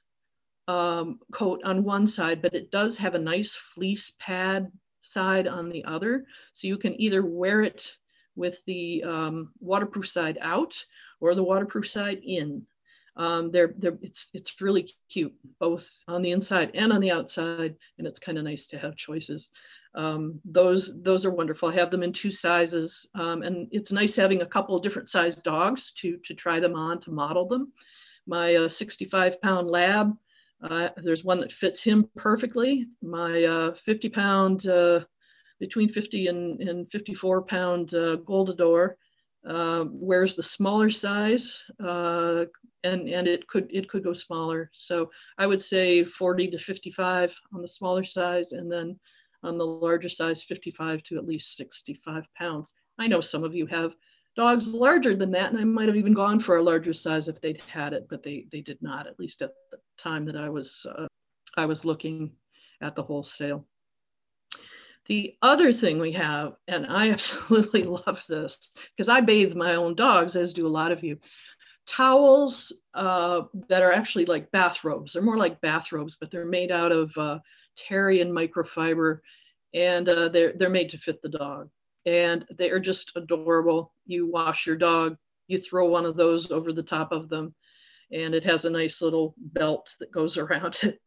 um, 0.67 1.19
coat 1.31 1.61
on 1.63 1.83
one 1.83 2.07
side, 2.07 2.41
but 2.41 2.53
it 2.53 2.71
does 2.71 2.97
have 2.97 3.15
a 3.15 3.19
nice 3.19 3.55
fleece 3.55 4.13
pad 4.19 4.71
side 5.01 5.47
on 5.47 5.69
the 5.69 5.83
other. 5.85 6.25
So 6.53 6.67
you 6.67 6.77
can 6.77 6.99
either 7.01 7.25
wear 7.25 7.63
it 7.63 7.91
with 8.35 8.63
the 8.65 9.03
um, 9.03 9.51
waterproof 9.59 10.07
side 10.07 10.37
out 10.41 10.75
or 11.19 11.35
the 11.35 11.43
waterproof 11.43 11.87
side 11.87 12.19
in. 12.23 12.65
Um, 13.17 13.51
they're, 13.51 13.73
they're, 13.77 13.97
it's, 14.01 14.29
it's 14.33 14.61
really 14.61 14.89
cute, 15.09 15.33
both 15.59 15.89
on 16.07 16.21
the 16.21 16.31
inside 16.31 16.71
and 16.73 16.93
on 16.93 17.01
the 17.01 17.11
outside, 17.11 17.75
and 17.97 18.07
it's 18.07 18.19
kind 18.19 18.37
of 18.37 18.43
nice 18.43 18.67
to 18.67 18.79
have 18.79 18.95
choices. 18.95 19.49
Um, 19.95 20.39
those, 20.45 20.91
those 21.01 21.25
are 21.25 21.31
wonderful. 21.31 21.69
I 21.69 21.75
have 21.75 21.91
them 21.91 22.03
in 22.03 22.13
two 22.13 22.31
sizes, 22.31 23.07
um, 23.15 23.41
and 23.41 23.67
it's 23.71 23.91
nice 23.91 24.15
having 24.15 24.41
a 24.41 24.45
couple 24.47 24.75
of 24.75 24.83
different 24.83 25.09
sized 25.09 25.43
dogs 25.43 25.91
to, 25.93 26.17
to 26.25 26.33
try 26.33 26.59
them 26.59 26.75
on, 26.75 27.01
to 27.01 27.11
model 27.11 27.47
them. 27.47 27.73
My 28.27 28.55
uh, 28.55 28.67
65 28.67 29.41
pound 29.41 29.69
lab, 29.69 30.15
uh, 30.61 30.89
there's 30.97 31.23
one 31.23 31.39
that 31.39 31.51
fits 31.51 31.83
him 31.83 32.09
perfectly. 32.15 32.87
My 33.01 33.43
uh, 33.43 33.73
50 33.85 34.09
pound, 34.09 34.67
uh, 34.67 35.01
between 35.59 35.89
50 35.89 36.27
and, 36.27 36.61
and 36.61 36.91
54 36.91 37.43
pound 37.43 37.93
uh, 37.93 38.17
Goldador 38.17 38.93
uh, 39.47 39.85
wears 39.89 40.35
the 40.35 40.43
smaller 40.43 40.89
size 40.89 41.63
uh, 41.83 42.45
and, 42.83 43.09
and 43.09 43.27
it 43.27 43.47
could 43.47 43.67
it 43.71 43.89
could 43.89 44.03
go 44.03 44.13
smaller. 44.13 44.69
So 44.73 45.09
I 45.37 45.47
would 45.47 45.61
say 45.61 46.03
40 46.03 46.51
to 46.51 46.59
55 46.59 47.35
on 47.53 47.61
the 47.61 47.67
smaller 47.67 48.03
size 48.03 48.51
and 48.51 48.71
then 48.71 48.99
on 49.43 49.57
the 49.57 49.65
larger 49.65 50.09
size 50.09 50.43
55 50.43 51.03
to 51.03 51.17
at 51.17 51.25
least 51.25 51.55
65 51.55 52.25
pounds. 52.35 52.73
I 52.97 53.07
know 53.07 53.21
some 53.21 53.43
of 53.43 53.55
you 53.55 53.65
have 53.67 53.95
dogs 54.35 54.67
larger 54.67 55.15
than 55.15 55.31
that 55.31 55.51
and 55.51 55.59
I 55.59 55.63
might 55.63 55.87
have 55.87 55.97
even 55.97 56.13
gone 56.13 56.39
for 56.39 56.57
a 56.57 56.63
larger 56.63 56.93
size 56.93 57.27
if 57.27 57.39
they'd 57.39 57.61
had 57.61 57.93
it, 57.93 58.07
but 58.09 58.23
they, 58.23 58.45
they 58.51 58.61
did 58.61 58.81
not, 58.81 59.07
at 59.07 59.19
least 59.19 59.41
at 59.41 59.51
the 59.71 59.77
time 59.97 60.25
that 60.25 60.35
I 60.35 60.49
was, 60.49 60.85
uh, 60.97 61.07
I 61.55 61.65
was 61.65 61.85
looking 61.85 62.31
at 62.81 62.95
the 62.95 63.03
wholesale. 63.03 63.65
The 65.09 65.35
other 65.41 65.73
thing 65.73 65.99
we 65.99 66.11
have, 66.13 66.53
and 66.67 66.85
I 66.85 67.09
absolutely 67.11 67.83
love 67.83 68.23
this 68.29 68.69
because 68.95 69.09
I 69.09 69.21
bathe 69.21 69.55
my 69.55 69.75
own 69.75 69.95
dogs, 69.95 70.35
as 70.35 70.53
do 70.53 70.67
a 70.67 70.69
lot 70.69 70.91
of 70.91 71.03
you, 71.03 71.17
towels 71.87 72.71
uh, 72.93 73.41
that 73.67 73.81
are 73.81 73.91
actually 73.91 74.25
like 74.25 74.51
bathrobes. 74.51 75.13
They're 75.13 75.23
more 75.23 75.37
like 75.37 75.61
bathrobes, 75.61 76.15
but 76.19 76.29
they're 76.29 76.45
made 76.45 76.71
out 76.71 76.91
of 76.91 77.11
uh, 77.17 77.39
terry 77.75 78.21
and 78.21 78.31
microfiber, 78.31 79.19
and 79.73 80.07
uh, 80.07 80.29
they're 80.29 80.53
they're 80.55 80.69
made 80.69 80.89
to 80.89 80.99
fit 80.99 81.19
the 81.23 81.29
dog, 81.29 81.69
and 82.05 82.45
they 82.59 82.69
are 82.69 82.79
just 82.79 83.11
adorable. 83.15 83.91
You 84.05 84.27
wash 84.27 84.67
your 84.67 84.77
dog, 84.77 85.17
you 85.47 85.57
throw 85.57 85.87
one 85.87 86.05
of 86.05 86.17
those 86.17 86.51
over 86.51 86.71
the 86.71 86.83
top 86.83 87.11
of 87.11 87.29
them, 87.29 87.55
and 88.11 88.35
it 88.35 88.43
has 88.43 88.65
a 88.65 88.69
nice 88.69 89.01
little 89.01 89.33
belt 89.39 89.89
that 89.99 90.11
goes 90.11 90.37
around 90.43 90.77
it. 90.83 90.99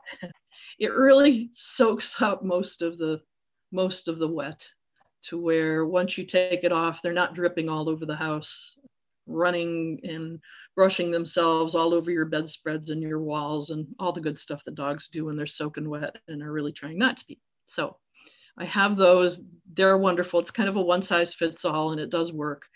it 0.80 0.92
really 0.92 1.50
soaks 1.52 2.20
up 2.20 2.42
most 2.42 2.82
of 2.82 2.98
the 2.98 3.20
most 3.72 4.08
of 4.08 4.18
the 4.18 4.28
wet 4.28 4.64
to 5.22 5.38
where 5.40 5.86
once 5.86 6.18
you 6.18 6.24
take 6.24 6.64
it 6.64 6.72
off, 6.72 7.00
they're 7.00 7.12
not 7.12 7.34
dripping 7.34 7.68
all 7.68 7.88
over 7.88 8.04
the 8.06 8.16
house, 8.16 8.76
running 9.26 10.00
and 10.04 10.40
brushing 10.74 11.10
themselves 11.10 11.74
all 11.74 11.94
over 11.94 12.10
your 12.10 12.24
bedspreads 12.24 12.90
and 12.90 13.02
your 13.02 13.20
walls 13.20 13.70
and 13.70 13.86
all 13.98 14.12
the 14.12 14.20
good 14.20 14.38
stuff 14.38 14.64
that 14.64 14.74
dogs 14.74 15.08
do 15.08 15.26
when 15.26 15.36
they're 15.36 15.46
soaking 15.46 15.88
wet 15.88 16.16
and 16.28 16.42
are 16.42 16.52
really 16.52 16.72
trying 16.72 16.98
not 16.98 17.16
to 17.16 17.26
be. 17.26 17.40
So 17.66 17.96
I 18.58 18.64
have 18.64 18.96
those. 18.96 19.40
They're 19.74 19.98
wonderful. 19.98 20.40
It's 20.40 20.50
kind 20.50 20.68
of 20.68 20.76
a 20.76 20.82
one 20.82 21.02
size 21.02 21.34
fits 21.34 21.64
all 21.64 21.92
and 21.92 22.00
it 22.00 22.10
does 22.10 22.32
work 22.32 22.66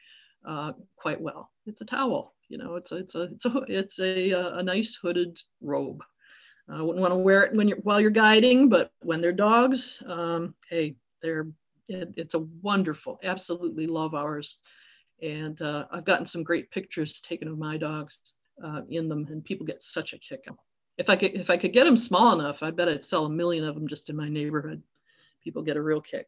uh, 0.47 0.73
quite 0.97 1.21
well. 1.21 1.51
It's 1.67 1.81
a 1.81 1.85
towel, 1.85 2.35
you 2.49 2.59
know, 2.59 2.77
it's 2.77 2.93
a, 2.93 2.97
it's 2.97 3.15
a, 3.15 3.23
it's 3.23 3.45
a, 3.45 3.65
it's 3.69 3.99
a, 3.99 4.31
a 4.59 4.63
nice 4.63 4.95
hooded 4.95 5.39
robe. 5.61 6.03
I 6.69 6.83
wouldn't 6.83 7.01
want 7.01 7.13
to 7.13 7.19
wear 7.19 7.45
it 7.45 7.55
when 7.55 7.69
you're 7.69 7.79
while 7.79 8.01
you're 8.01 8.11
guiding, 8.11 8.69
but 8.69 8.91
when 9.03 9.21
they're 9.21 9.33
dogs, 9.33 10.03
um, 10.07 10.55
hey, 10.69 10.97
they're 11.23 11.47
it, 11.89 12.13
it's 12.17 12.35
a 12.35 12.41
wonderful, 12.63 13.19
absolutely 13.23 13.87
love 13.87 14.15
ours. 14.15 14.59
And 15.23 15.61
uh, 15.63 15.87
I've 15.91 16.05
gotten 16.05 16.27
some 16.27 16.43
great 16.43 16.71
pictures 16.71 17.21
taken 17.21 17.49
of 17.49 17.59
my 17.59 17.77
dogs 17.77 18.21
uh, 18.63 18.83
in 18.91 19.09
them, 19.09 19.27
and 19.31 19.45
people 19.45 19.67
get 19.67 19.83
such 19.83 20.13
a 20.13 20.19
kick. 20.19 20.45
If 20.99 21.09
I 21.09 21.17
could, 21.17 21.35
if 21.35 21.51
I 21.51 21.57
could 21.57 21.73
get 21.73 21.85
them 21.85 21.97
small 21.97 22.39
enough, 22.39 22.63
I 22.63 22.71
bet 22.71 22.89
I'd 22.89 23.05
sell 23.05 23.27
a 23.27 23.31
million 23.31 23.65
of 23.65 23.75
them 23.75 23.89
just 23.89 24.11
in 24.11 24.17
my 24.17 24.29
neighborhood. 24.29 24.83
People 25.43 25.63
get 25.63 25.77
a 25.77 25.83
real 25.83 26.01
kick. 26.01 26.27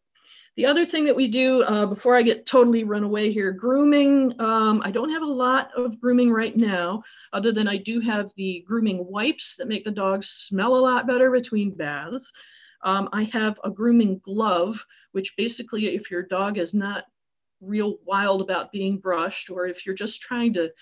The 0.59 0.67
other 0.67 0.85
thing 0.85 1.05
that 1.05 1.15
we 1.15 1.29
do 1.29 1.63
uh, 1.63 1.87
before 1.87 2.17
I 2.17 2.23
get 2.23 2.45
totally 2.45 2.83
run 2.83 3.05
away 3.05 3.31
here, 3.31 3.53
grooming. 3.53 4.35
Um, 4.41 4.83
I 4.85 4.91
don't 4.91 5.13
have 5.13 5.23
a 5.23 5.25
lot 5.25 5.71
of 5.77 6.01
grooming 6.01 6.33
right 6.33 6.57
now, 6.57 7.05
other 7.33 7.53
than 7.53 7.69
I 7.69 7.77
do 7.77 8.01
have 8.01 8.33
the 8.35 8.65
grooming 8.67 9.07
wipes 9.07 9.55
that 9.55 9.69
make 9.69 9.85
the 9.85 9.93
dogs 9.93 10.29
smell 10.29 10.75
a 10.75 10.83
lot 10.83 11.07
better 11.07 11.31
between 11.31 11.77
baths. 11.77 12.33
Um, 12.83 13.09
I 13.13 13.23
have 13.33 13.61
a 13.63 13.71
grooming 13.71 14.21
glove, 14.25 14.85
which 15.13 15.37
basically, 15.37 15.95
if 15.95 16.11
your 16.11 16.25
dog 16.25 16.59
is 16.59 16.75
not 16.75 17.05
real 17.61 17.99
wild 18.05 18.43
about 18.43 18.73
being 18.73 18.99
brushed, 18.99 19.51
or 19.51 19.69
if 19.69 19.87
you're 19.87 19.95
just 19.95 20.21
trying 20.21 20.55
to 20.55 20.73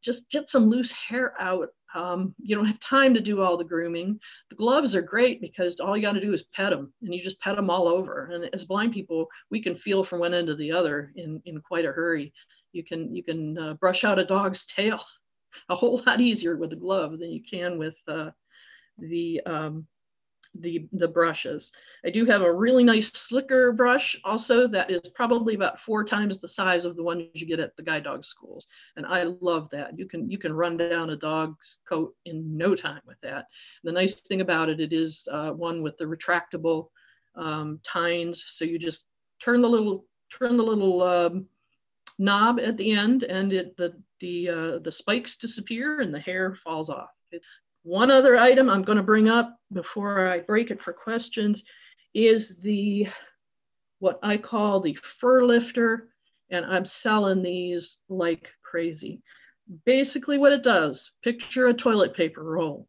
just 0.00 0.30
get 0.30 0.48
some 0.48 0.66
loose 0.66 0.92
hair 0.92 1.34
out 1.40 1.70
um, 1.96 2.34
you 2.42 2.54
don't 2.54 2.66
have 2.66 2.78
time 2.80 3.14
to 3.14 3.20
do 3.20 3.40
all 3.40 3.56
the 3.56 3.64
grooming. 3.64 4.20
The 4.50 4.56
gloves 4.56 4.94
are 4.94 5.02
great 5.02 5.40
because 5.40 5.80
all 5.80 5.96
you 5.96 6.02
got 6.02 6.12
to 6.12 6.20
do 6.20 6.34
is 6.34 6.42
pet 6.42 6.70
them 6.70 6.92
and 7.02 7.14
you 7.14 7.20
just 7.20 7.40
pet 7.40 7.56
them 7.56 7.70
all 7.70 7.88
over. 7.88 8.26
And 8.26 8.50
as 8.52 8.64
blind 8.64 8.92
people, 8.92 9.26
we 9.50 9.62
can 9.62 9.74
feel 9.74 10.04
from 10.04 10.20
one 10.20 10.34
end 10.34 10.48
to 10.48 10.54
the 10.54 10.72
other 10.72 11.12
in, 11.16 11.40
in 11.46 11.60
quite 11.62 11.86
a 11.86 11.92
hurry. 11.92 12.34
You 12.72 12.84
can, 12.84 13.14
you 13.16 13.24
can 13.24 13.56
uh, 13.56 13.74
brush 13.74 14.04
out 14.04 14.18
a 14.18 14.24
dog's 14.24 14.66
tail 14.76 15.02
a 15.70 15.74
whole 15.74 16.02
lot 16.06 16.20
easier 16.20 16.56
with 16.56 16.72
a 16.74 16.76
glove 16.76 17.18
than 17.18 17.30
you 17.30 17.40
can 17.42 17.78
with 17.78 17.96
uh, 18.08 18.30
the 18.98 19.40
um, 19.46 19.86
the, 20.60 20.88
the 20.92 21.08
brushes. 21.08 21.72
I 22.04 22.10
do 22.10 22.24
have 22.26 22.42
a 22.42 22.52
really 22.52 22.84
nice 22.84 23.10
slicker 23.10 23.72
brush 23.72 24.18
also 24.24 24.66
that 24.68 24.90
is 24.90 25.00
probably 25.14 25.54
about 25.54 25.80
four 25.80 26.04
times 26.04 26.38
the 26.38 26.48
size 26.48 26.84
of 26.84 26.96
the 26.96 27.02
ones 27.02 27.28
you 27.34 27.46
get 27.46 27.60
at 27.60 27.76
the 27.76 27.82
guide 27.82 28.04
dog 28.04 28.24
schools. 28.24 28.66
And 28.96 29.06
I 29.06 29.24
love 29.24 29.68
that. 29.70 29.98
You 29.98 30.06
can, 30.06 30.30
you 30.30 30.38
can 30.38 30.52
run 30.52 30.76
down 30.76 31.10
a 31.10 31.16
dog's 31.16 31.78
coat 31.88 32.14
in 32.24 32.56
no 32.56 32.74
time 32.74 33.02
with 33.06 33.20
that. 33.22 33.46
The 33.84 33.92
nice 33.92 34.16
thing 34.16 34.40
about 34.40 34.68
it, 34.68 34.80
it 34.80 34.92
is 34.92 35.26
uh, 35.30 35.50
one 35.50 35.82
with 35.82 35.96
the 35.98 36.04
retractable 36.04 36.88
um, 37.34 37.80
tines. 37.82 38.44
So 38.46 38.64
you 38.64 38.78
just 38.78 39.04
turn 39.42 39.62
the 39.62 39.68
little, 39.68 40.06
turn 40.36 40.56
the 40.56 40.64
little 40.64 41.02
um, 41.02 41.46
knob 42.18 42.58
at 42.60 42.76
the 42.76 42.92
end 42.92 43.22
and 43.24 43.52
it, 43.52 43.76
the, 43.76 43.94
the, 44.20 44.48
uh, 44.48 44.78
the 44.78 44.92
spikes 44.92 45.36
disappear 45.36 46.00
and 46.00 46.12
the 46.14 46.20
hair 46.20 46.54
falls 46.54 46.88
off. 46.88 47.10
One 47.86 48.10
other 48.10 48.36
item 48.36 48.68
I'm 48.68 48.82
going 48.82 48.98
to 48.98 49.04
bring 49.04 49.28
up 49.28 49.56
before 49.72 50.26
I 50.26 50.40
break 50.40 50.72
it 50.72 50.82
for 50.82 50.92
questions 50.92 51.62
is 52.14 52.56
the 52.56 53.06
what 54.00 54.18
I 54.24 54.38
call 54.38 54.80
the 54.80 54.98
fur 55.20 55.44
lifter, 55.44 56.08
and 56.50 56.66
I'm 56.66 56.84
selling 56.84 57.44
these 57.44 58.00
like 58.08 58.50
crazy. 58.64 59.22
Basically, 59.84 60.36
what 60.36 60.52
it 60.52 60.64
does 60.64 61.12
picture 61.22 61.68
a 61.68 61.74
toilet 61.74 62.12
paper 62.12 62.42
roll, 62.42 62.88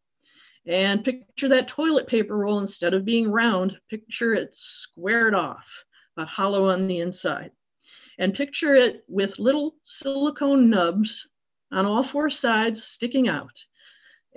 and 0.66 1.04
picture 1.04 1.48
that 1.48 1.68
toilet 1.68 2.08
paper 2.08 2.36
roll 2.36 2.58
instead 2.58 2.92
of 2.92 3.04
being 3.04 3.30
round, 3.30 3.78
picture 3.88 4.34
it 4.34 4.50
squared 4.56 5.32
off, 5.32 5.66
but 6.16 6.26
hollow 6.26 6.70
on 6.70 6.88
the 6.88 6.98
inside. 6.98 7.52
And 8.18 8.34
picture 8.34 8.74
it 8.74 9.04
with 9.06 9.38
little 9.38 9.76
silicone 9.84 10.68
nubs 10.68 11.28
on 11.70 11.86
all 11.86 12.02
four 12.02 12.30
sides 12.30 12.82
sticking 12.82 13.28
out. 13.28 13.62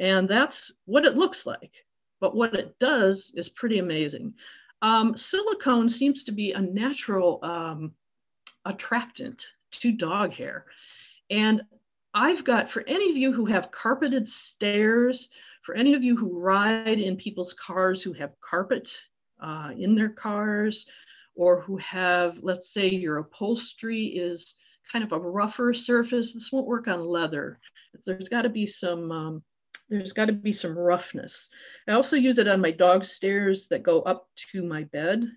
And 0.01 0.27
that's 0.27 0.71
what 0.85 1.05
it 1.05 1.15
looks 1.15 1.45
like. 1.45 1.71
But 2.19 2.35
what 2.35 2.55
it 2.55 2.77
does 2.79 3.31
is 3.35 3.49
pretty 3.49 3.77
amazing. 3.77 4.33
Um, 4.81 5.15
silicone 5.15 5.89
seems 5.89 6.23
to 6.23 6.31
be 6.31 6.53
a 6.53 6.59
natural 6.59 7.39
um, 7.43 7.91
attractant 8.65 9.45
to 9.73 9.91
dog 9.91 10.33
hair. 10.33 10.65
And 11.29 11.61
I've 12.15 12.43
got 12.43 12.69
for 12.69 12.83
any 12.87 13.11
of 13.11 13.15
you 13.15 13.31
who 13.31 13.45
have 13.45 13.71
carpeted 13.71 14.27
stairs, 14.27 15.29
for 15.61 15.75
any 15.75 15.93
of 15.93 16.03
you 16.03 16.17
who 16.17 16.39
ride 16.39 16.99
in 16.99 17.15
people's 17.15 17.53
cars 17.53 18.01
who 18.01 18.13
have 18.13 18.41
carpet 18.41 18.91
uh, 19.39 19.69
in 19.77 19.93
their 19.93 20.09
cars, 20.09 20.87
or 21.35 21.61
who 21.61 21.77
have, 21.77 22.39
let's 22.41 22.73
say, 22.73 22.89
your 22.89 23.19
upholstery 23.19 24.05
is 24.05 24.55
kind 24.91 25.05
of 25.05 25.11
a 25.11 25.19
rougher 25.19 25.75
surface. 25.75 26.33
This 26.33 26.51
won't 26.51 26.65
work 26.65 26.87
on 26.87 27.05
leather. 27.05 27.59
There's 28.03 28.29
got 28.29 28.41
to 28.41 28.49
be 28.49 28.65
some. 28.65 29.11
Um, 29.11 29.43
there's 29.91 30.13
got 30.13 30.25
to 30.27 30.33
be 30.33 30.53
some 30.53 30.77
roughness. 30.77 31.49
I 31.87 31.91
also 31.91 32.15
use 32.15 32.37
it 32.37 32.47
on 32.47 32.61
my 32.61 32.71
dog 32.71 33.03
stairs 33.03 33.67
that 33.67 33.83
go 33.83 34.01
up 34.01 34.27
to 34.53 34.63
my 34.63 34.85
bed, 34.85 35.29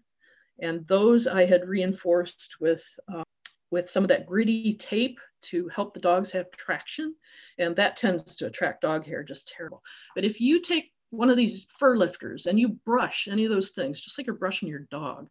and 0.60 0.86
those 0.86 1.26
I 1.26 1.44
had 1.44 1.68
reinforced 1.68 2.56
with 2.60 2.86
uh, 3.12 3.24
with 3.72 3.90
some 3.90 4.04
of 4.04 4.08
that 4.08 4.26
gritty 4.26 4.74
tape 4.74 5.18
to 5.42 5.68
help 5.68 5.92
the 5.92 6.00
dogs 6.00 6.30
have 6.30 6.50
traction, 6.52 7.16
and 7.58 7.74
that 7.74 7.96
tends 7.96 8.36
to 8.36 8.46
attract 8.46 8.82
dog 8.82 9.04
hair 9.04 9.24
just 9.24 9.48
terrible. 9.48 9.82
But 10.14 10.24
if 10.24 10.40
you 10.40 10.62
take 10.62 10.92
one 11.10 11.30
of 11.30 11.36
these 11.36 11.66
fur 11.78 11.96
lifters 11.96 12.46
and 12.46 12.58
you 12.58 12.68
brush 12.68 13.26
any 13.28 13.44
of 13.44 13.50
those 13.50 13.70
things, 13.70 14.00
just 14.00 14.16
like 14.16 14.28
you're 14.28 14.36
brushing 14.36 14.68
your 14.68 14.86
dog, 14.90 15.28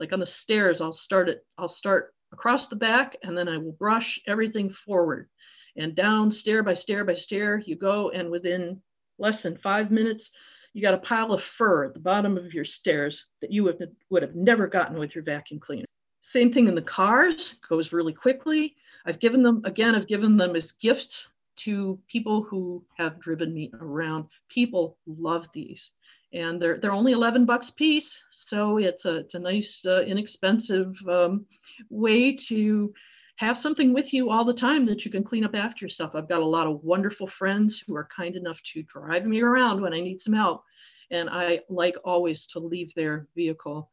like 0.00 0.12
on 0.12 0.18
the 0.18 0.26
stairs, 0.26 0.80
I'll 0.80 0.92
start 0.92 1.28
it. 1.28 1.46
I'll 1.56 1.68
start 1.68 2.12
across 2.32 2.66
the 2.66 2.76
back, 2.76 3.14
and 3.22 3.38
then 3.38 3.48
I 3.48 3.58
will 3.58 3.72
brush 3.72 4.20
everything 4.26 4.70
forward 4.70 5.28
and 5.76 5.94
down 5.94 6.30
stair 6.30 6.62
by 6.62 6.74
stair 6.74 7.04
by 7.04 7.14
stair 7.14 7.62
you 7.66 7.76
go 7.76 8.10
and 8.10 8.30
within 8.30 8.80
less 9.18 9.42
than 9.42 9.56
five 9.56 9.90
minutes 9.90 10.30
you 10.72 10.82
got 10.82 10.94
a 10.94 10.98
pile 10.98 11.32
of 11.32 11.42
fur 11.42 11.84
at 11.84 11.94
the 11.94 12.00
bottom 12.00 12.36
of 12.36 12.52
your 12.52 12.64
stairs 12.64 13.24
that 13.40 13.52
you 13.52 13.62
would, 13.62 13.94
would 14.10 14.22
have 14.22 14.34
never 14.34 14.66
gotten 14.66 14.98
with 14.98 15.14
your 15.14 15.22
vacuum 15.22 15.60
cleaner. 15.60 15.84
Same 16.20 16.52
thing 16.52 16.66
in 16.66 16.74
the 16.74 16.82
cars 16.82 17.54
goes 17.68 17.92
really 17.92 18.12
quickly. 18.12 18.74
I've 19.06 19.20
given 19.20 19.42
them 19.42 19.62
again 19.64 19.94
i've 19.94 20.08
given 20.08 20.36
them 20.36 20.56
as 20.56 20.72
gifts 20.72 21.28
to 21.56 22.00
people 22.08 22.42
who 22.42 22.84
have 22.96 23.20
driven 23.20 23.54
me 23.54 23.70
around. 23.80 24.24
People 24.48 24.98
love 25.06 25.48
these 25.54 25.92
and 26.34 26.60
they're 26.60 26.78
they're 26.78 26.92
only 26.92 27.12
11 27.12 27.46
bucks 27.46 27.70
a 27.70 27.72
piece 27.72 28.18
so 28.30 28.78
it's 28.78 29.04
a 29.04 29.18
it's 29.18 29.34
a 29.34 29.38
nice 29.38 29.86
uh, 29.86 30.02
inexpensive 30.02 30.96
um, 31.08 31.46
way 31.88 32.34
to 32.34 32.92
have 33.36 33.58
something 33.58 33.92
with 33.92 34.12
you 34.12 34.30
all 34.30 34.44
the 34.44 34.54
time 34.54 34.86
that 34.86 35.04
you 35.04 35.10
can 35.10 35.24
clean 35.24 35.44
up 35.44 35.54
after 35.54 35.84
yourself. 35.84 36.14
I've 36.14 36.28
got 36.28 36.42
a 36.42 36.46
lot 36.46 36.66
of 36.66 36.84
wonderful 36.84 37.26
friends 37.26 37.80
who 37.80 37.96
are 37.96 38.08
kind 38.14 38.36
enough 38.36 38.62
to 38.72 38.82
drive 38.84 39.26
me 39.26 39.42
around 39.42 39.80
when 39.80 39.92
I 39.92 40.00
need 40.00 40.20
some 40.20 40.34
help. 40.34 40.62
And 41.10 41.28
I 41.28 41.60
like 41.68 41.96
always 42.04 42.46
to 42.46 42.60
leave 42.60 42.94
their 42.94 43.26
vehicle, 43.34 43.90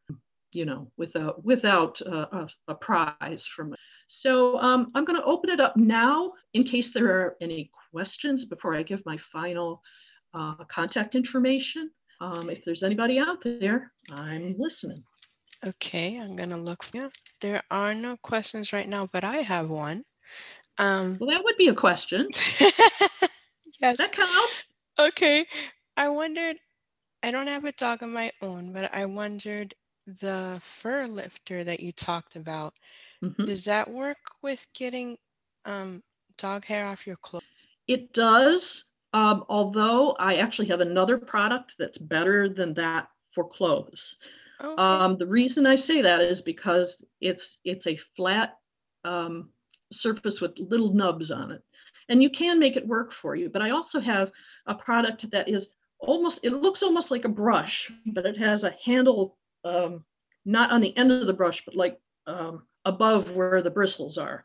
you 0.52 0.64
know, 0.64 0.90
without 0.96 1.44
without 1.44 2.00
uh, 2.02 2.26
a, 2.32 2.48
a, 2.68 2.74
prize 2.74 3.46
from. 3.46 3.74
So 4.06 4.58
um, 4.58 4.90
I'm 4.94 5.04
going 5.04 5.18
to 5.18 5.24
open 5.24 5.50
it 5.50 5.60
up 5.60 5.76
now 5.76 6.32
in 6.54 6.64
case 6.64 6.92
there 6.92 7.06
are 7.06 7.36
any 7.40 7.70
questions 7.90 8.44
before 8.44 8.74
I 8.74 8.82
give 8.82 9.04
my 9.04 9.16
final 9.16 9.82
uh, 10.34 10.64
contact 10.68 11.14
information. 11.14 11.90
Um, 12.20 12.48
if 12.48 12.64
there's 12.64 12.82
anybody 12.82 13.18
out 13.18 13.42
there, 13.42 13.92
I'm 14.10 14.54
listening. 14.56 15.02
Okay, 15.64 16.18
I'm 16.18 16.34
gonna 16.34 16.56
look. 16.56 16.86
Yeah, 16.92 17.08
there 17.42 17.62
are 17.70 17.92
no 17.92 18.16
questions 18.22 18.72
right 18.72 18.88
now, 18.88 19.08
but 19.12 19.24
I 19.24 19.38
have 19.38 19.68
one. 19.68 20.04
Um, 20.78 21.18
well, 21.20 21.30
that 21.30 21.44
would 21.44 21.56
be 21.58 21.68
a 21.68 21.74
question. 21.74 22.28
yes. 23.80 23.98
That 23.98 24.12
counts. 24.12 24.72
Okay. 24.98 25.44
I 25.96 26.08
wondered, 26.08 26.56
I 27.22 27.30
don't 27.30 27.48
have 27.48 27.64
a 27.64 27.72
dog 27.72 28.02
of 28.02 28.08
my 28.08 28.32
own, 28.40 28.72
but 28.72 28.94
I 28.94 29.04
wondered 29.04 29.74
the 30.06 30.58
fur 30.60 31.06
lifter 31.06 31.64
that 31.64 31.80
you 31.80 31.92
talked 31.92 32.36
about, 32.36 32.74
mm-hmm. 33.22 33.44
does 33.44 33.64
that 33.66 33.90
work 33.90 34.18
with 34.42 34.66
getting 34.74 35.18
um, 35.64 36.02
dog 36.38 36.64
hair 36.64 36.86
off 36.86 37.06
your 37.06 37.16
clothes? 37.16 37.42
It 37.86 38.12
does. 38.12 38.84
Um, 39.12 39.44
although 39.48 40.12
I 40.12 40.36
actually 40.36 40.68
have 40.68 40.80
another 40.80 41.18
product 41.18 41.74
that's 41.78 41.98
better 41.98 42.48
than 42.48 42.72
that 42.74 43.08
for 43.32 43.46
clothes. 43.46 44.16
Okay. 44.62 44.82
Um, 44.82 45.16
the 45.18 45.26
reason 45.26 45.66
I 45.66 45.76
say 45.76 46.02
that 46.02 46.20
is 46.20 46.40
because 46.40 47.04
it's 47.20 47.58
it's 47.64 47.86
a 47.86 47.98
flat 48.16 48.58
um, 49.04 49.50
surface 49.90 50.40
with 50.40 50.58
little 50.58 50.92
nubs 50.92 51.30
on 51.30 51.50
it, 51.50 51.62
and 52.08 52.22
you 52.22 52.30
can 52.30 52.58
make 52.58 52.76
it 52.76 52.86
work 52.86 53.12
for 53.12 53.34
you. 53.34 53.48
But 53.48 53.62
I 53.62 53.70
also 53.70 54.00
have 54.00 54.30
a 54.66 54.74
product 54.74 55.30
that 55.32 55.48
is 55.48 55.70
almost 55.98 56.40
it 56.42 56.52
looks 56.52 56.82
almost 56.82 57.10
like 57.10 57.24
a 57.24 57.28
brush, 57.28 57.90
but 58.06 58.26
it 58.26 58.36
has 58.38 58.64
a 58.64 58.74
handle 58.84 59.36
um, 59.64 60.04
not 60.44 60.70
on 60.70 60.80
the 60.80 60.96
end 60.96 61.10
of 61.10 61.26
the 61.26 61.32
brush, 61.32 61.64
but 61.64 61.74
like 61.74 62.00
um, 62.26 62.62
above 62.84 63.36
where 63.36 63.62
the 63.62 63.70
bristles 63.70 64.18
are. 64.18 64.44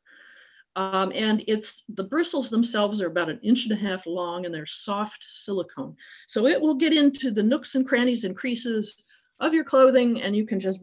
Um, 0.75 1.11
and 1.15 1.43
it's 1.47 1.83
the 1.89 2.03
bristles 2.03 2.51
themselves 2.51 3.01
are 3.01 3.07
about 3.07 3.29
an 3.29 3.39
inch 3.41 3.63
and 3.63 3.73
a 3.73 3.75
half 3.75 4.05
long 4.05 4.45
and 4.45 4.53
they're 4.53 4.67
soft 4.67 5.25
silicone. 5.27 5.95
So 6.27 6.45
it 6.45 6.61
will 6.61 6.75
get 6.75 6.93
into 6.93 7.31
the 7.31 7.41
nooks 7.41 7.73
and 7.73 7.87
crannies 7.87 8.25
and 8.25 8.35
creases 8.35 8.93
of 9.39 9.53
your 9.53 9.63
clothing 9.63 10.21
and 10.21 10.35
you 10.35 10.45
can 10.45 10.59
just 10.59 10.79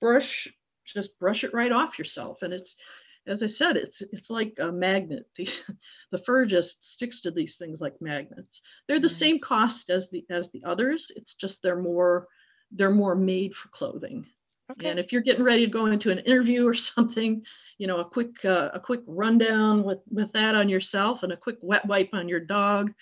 brush 0.00 0.48
just 0.84 1.18
brush 1.18 1.44
it 1.44 1.54
right 1.54 1.72
off 1.72 1.98
yourself. 1.98 2.42
And 2.42 2.52
it's 2.52 2.76
as 3.24 3.44
i 3.44 3.46
said 3.46 3.76
it's 3.76 4.02
it's 4.02 4.30
like 4.30 4.58
a 4.58 4.72
magnet. 4.72 5.26
The, 5.36 5.48
the 6.10 6.18
fur 6.18 6.44
just 6.44 6.84
sticks 6.92 7.20
to 7.22 7.30
these 7.30 7.56
things 7.56 7.80
like 7.80 8.00
magnets. 8.00 8.62
They're 8.88 8.98
the 8.98 9.02
nice. 9.02 9.16
same 9.16 9.38
cost 9.38 9.90
as 9.90 10.10
the 10.10 10.24
as 10.30 10.50
the 10.50 10.64
others. 10.64 11.10
It's 11.14 11.34
just 11.34 11.62
they're 11.62 11.76
more 11.76 12.26
they're 12.72 12.90
more 12.90 13.14
made 13.14 13.54
for 13.54 13.68
clothing. 13.68 14.26
Okay. 14.70 14.88
and 14.88 14.98
if 14.98 15.12
you're 15.12 15.22
getting 15.22 15.44
ready 15.44 15.66
to 15.66 15.72
go 15.72 15.86
into 15.86 16.10
an 16.10 16.20
interview 16.20 16.66
or 16.66 16.74
something 16.94 17.44
you 17.78 17.86
know 17.86 17.98
a 17.98 18.04
quick 18.04 18.44
uh, 18.44 18.70
a 18.72 18.80
quick 18.80 19.02
rundown 19.06 19.82
with 19.82 19.98
with 20.10 20.32
that 20.32 20.54
on 20.54 20.68
yourself 20.68 21.22
and 21.22 21.32
a 21.32 21.36
quick 21.36 21.58
wet 21.60 21.84
wipe 21.86 22.10
on 22.12 22.28
your 22.28 22.40
dog 22.40 22.92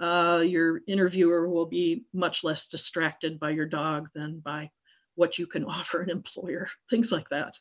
uh, 0.00 0.42
your 0.44 0.80
interviewer 0.86 1.48
will 1.48 1.66
be 1.66 2.04
much 2.12 2.44
less 2.44 2.68
distracted 2.68 3.38
by 3.38 3.50
your 3.50 3.66
dog 3.66 4.08
than 4.14 4.40
by 4.40 4.70
what 5.14 5.38
you 5.38 5.46
can 5.46 5.64
offer 5.76 6.02
an 6.02 6.10
employer, 6.10 6.68
things 6.90 7.12
like 7.12 7.28
that. 7.30 7.54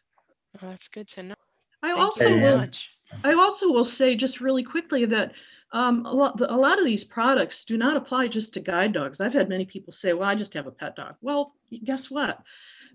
Well, 0.61 0.71
that's 0.71 0.87
good 0.87 1.07
to 1.09 1.23
know. 1.23 1.35
I 1.81 1.93
Thank 1.93 1.99
also 1.99 2.39
will, 2.39 2.57
much. 2.57 2.91
I 3.23 3.33
also 3.33 3.71
will 3.71 3.83
say 3.83 4.15
just 4.15 4.39
really 4.39 4.63
quickly 4.63 5.05
that 5.05 5.33
um, 5.73 6.05
a, 6.05 6.13
lot, 6.13 6.39
a 6.39 6.55
lot 6.55 6.79
of 6.79 6.85
these 6.85 7.03
products 7.03 7.65
do 7.65 7.77
not 7.77 7.97
apply 7.97 8.27
just 8.27 8.53
to 8.53 8.59
guide 8.59 8.93
dogs. 8.93 9.19
I've 9.19 9.33
had 9.33 9.49
many 9.49 9.65
people 9.65 9.91
say, 9.91 10.13
well, 10.13 10.29
I 10.29 10.35
just 10.35 10.53
have 10.53 10.67
a 10.67 10.71
pet 10.71 10.95
dog. 10.95 11.15
Well, 11.21 11.53
guess 11.83 12.09
what? 12.09 12.39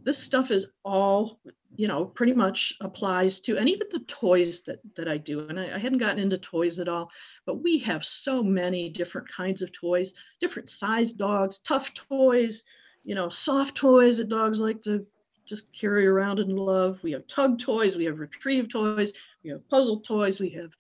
This 0.05 0.19
stuff 0.19 0.51
is 0.51 0.69
all 0.85 1.41
you 1.77 1.89
know 1.89 2.05
pretty 2.05 2.33
much 2.33 2.75
applies 2.81 3.41
to 3.41 3.59
and 3.59 3.69
even 3.69 3.87
the 3.91 4.01
toys 4.01 4.63
that 4.63 4.79
that 4.97 5.09
i 5.09 5.17
do 5.17 5.47
and 5.49 5.59
I, 5.59 5.75
I, 5.75 5.79
hadn't 5.79 5.99
gotten 5.99 6.19
into 6.19 6.39
toys 6.39 6.79
at 6.79 6.89
all 6.89 7.11
but 7.47 7.63
we 7.63 7.79
have 7.81 8.05
so 8.05 8.43
many 8.43 8.89
different 8.89 9.29
kinds 9.29 9.61
of 9.61 9.73
toys 9.73 10.13
different 10.41 10.71
size 10.71 11.13
dogs 11.13 11.59
tough 11.59 11.93
toys 11.95 12.63
you 13.05 13.15
know 13.15 13.29
soft 13.29 13.75
toys 13.75 14.19
that 14.19 14.29
dogs 14.29 14.61
like 14.61 14.83
to 14.83 15.07
just 15.49 15.73
carry 15.73 16.07
around 16.07 16.39
and 16.39 16.59
love. 16.59 16.99
We 17.03 17.13
have 17.13 17.27
tug 17.27 17.59
toys 17.59 17.97
we 17.97 18.05
have 18.05 18.19
retrieve 18.19 18.69
toys 18.69 19.13
we 19.43 19.51
have 19.51 19.67
puzzle 19.69 20.01
toys 20.01 20.39
we 20.39 20.51
have 20.51 20.71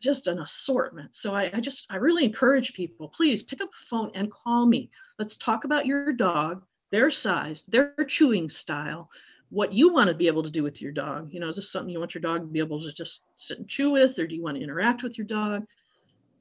just 0.00 0.28
an 0.28 0.38
assortment. 0.40 1.14
So 1.14 1.34
I, 1.34 1.50
I 1.52 1.60
just 1.60 1.86
i 1.90 1.96
really 1.96 2.24
encourage 2.24 2.72
people 2.72 3.08
please 3.08 3.42
pick 3.42 3.60
up 3.60 3.68
a 3.68 3.84
phone 3.84 4.10
and 4.14 4.32
call 4.32 4.66
me. 4.66 4.90
Let's 5.18 5.36
talk 5.36 5.64
about 5.64 5.86
your 5.86 6.12
dog 6.12 6.62
their 6.90 7.10
size, 7.10 7.64
their 7.64 7.94
chewing 8.06 8.48
style, 8.48 9.10
what 9.50 9.72
you 9.72 9.92
want 9.92 10.08
to 10.08 10.14
be 10.14 10.26
able 10.26 10.42
to 10.42 10.50
do 10.50 10.62
with 10.62 10.80
your 10.80 10.92
dog. 10.92 11.32
You 11.32 11.40
know, 11.40 11.48
is 11.48 11.56
this 11.56 11.70
something 11.70 11.90
you 11.90 11.98
want 11.98 12.14
your 12.14 12.22
dog 12.22 12.42
to 12.42 12.46
be 12.46 12.58
able 12.58 12.82
to 12.82 12.92
just 12.92 13.22
sit 13.36 13.58
and 13.58 13.68
chew 13.68 13.90
with, 13.90 14.18
or 14.18 14.26
do 14.26 14.34
you 14.34 14.42
want 14.42 14.56
to 14.56 14.62
interact 14.62 15.02
with 15.02 15.16
your 15.16 15.26
dog? 15.26 15.64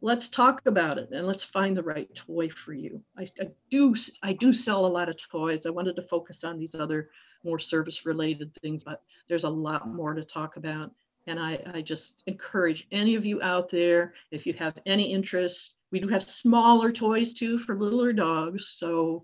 Let's 0.01 0.29
talk 0.29 0.61
about 0.65 0.99
it 0.99 1.09
and 1.11 1.25
let's 1.25 1.43
find 1.43 1.75
the 1.75 1.83
right 1.83 2.13
toy 2.13 2.49
for 2.49 2.73
you. 2.73 3.01
I, 3.17 3.27
I 3.41 3.49
do 3.71 3.95
I 4.21 4.33
do 4.33 4.53
sell 4.53 4.85
a 4.85 4.87
lot 4.87 5.09
of 5.09 5.17
toys. 5.17 5.65
I 5.65 5.71
wanted 5.71 5.95
to 5.95 6.03
focus 6.03 6.43
on 6.43 6.59
these 6.59 6.75
other 6.75 7.09
more 7.43 7.59
service 7.59 8.05
related 8.05 8.51
things, 8.61 8.83
but 8.83 9.01
there's 9.27 9.43
a 9.43 9.49
lot 9.49 9.87
more 9.87 10.13
to 10.13 10.23
talk 10.23 10.57
about. 10.57 10.91
And 11.25 11.39
I, 11.39 11.59
I 11.73 11.81
just 11.81 12.23
encourage 12.27 12.87
any 12.91 13.15
of 13.15 13.25
you 13.25 13.41
out 13.41 13.69
there, 13.69 14.13
if 14.31 14.45
you 14.45 14.53
have 14.53 14.77
any 14.85 15.11
interest, 15.11 15.75
we 15.91 15.99
do 15.99 16.07
have 16.07 16.23
smaller 16.23 16.91
toys 16.91 17.33
too 17.33 17.59
for 17.59 17.77
littler 17.77 18.13
dogs. 18.13 18.67
So 18.67 19.23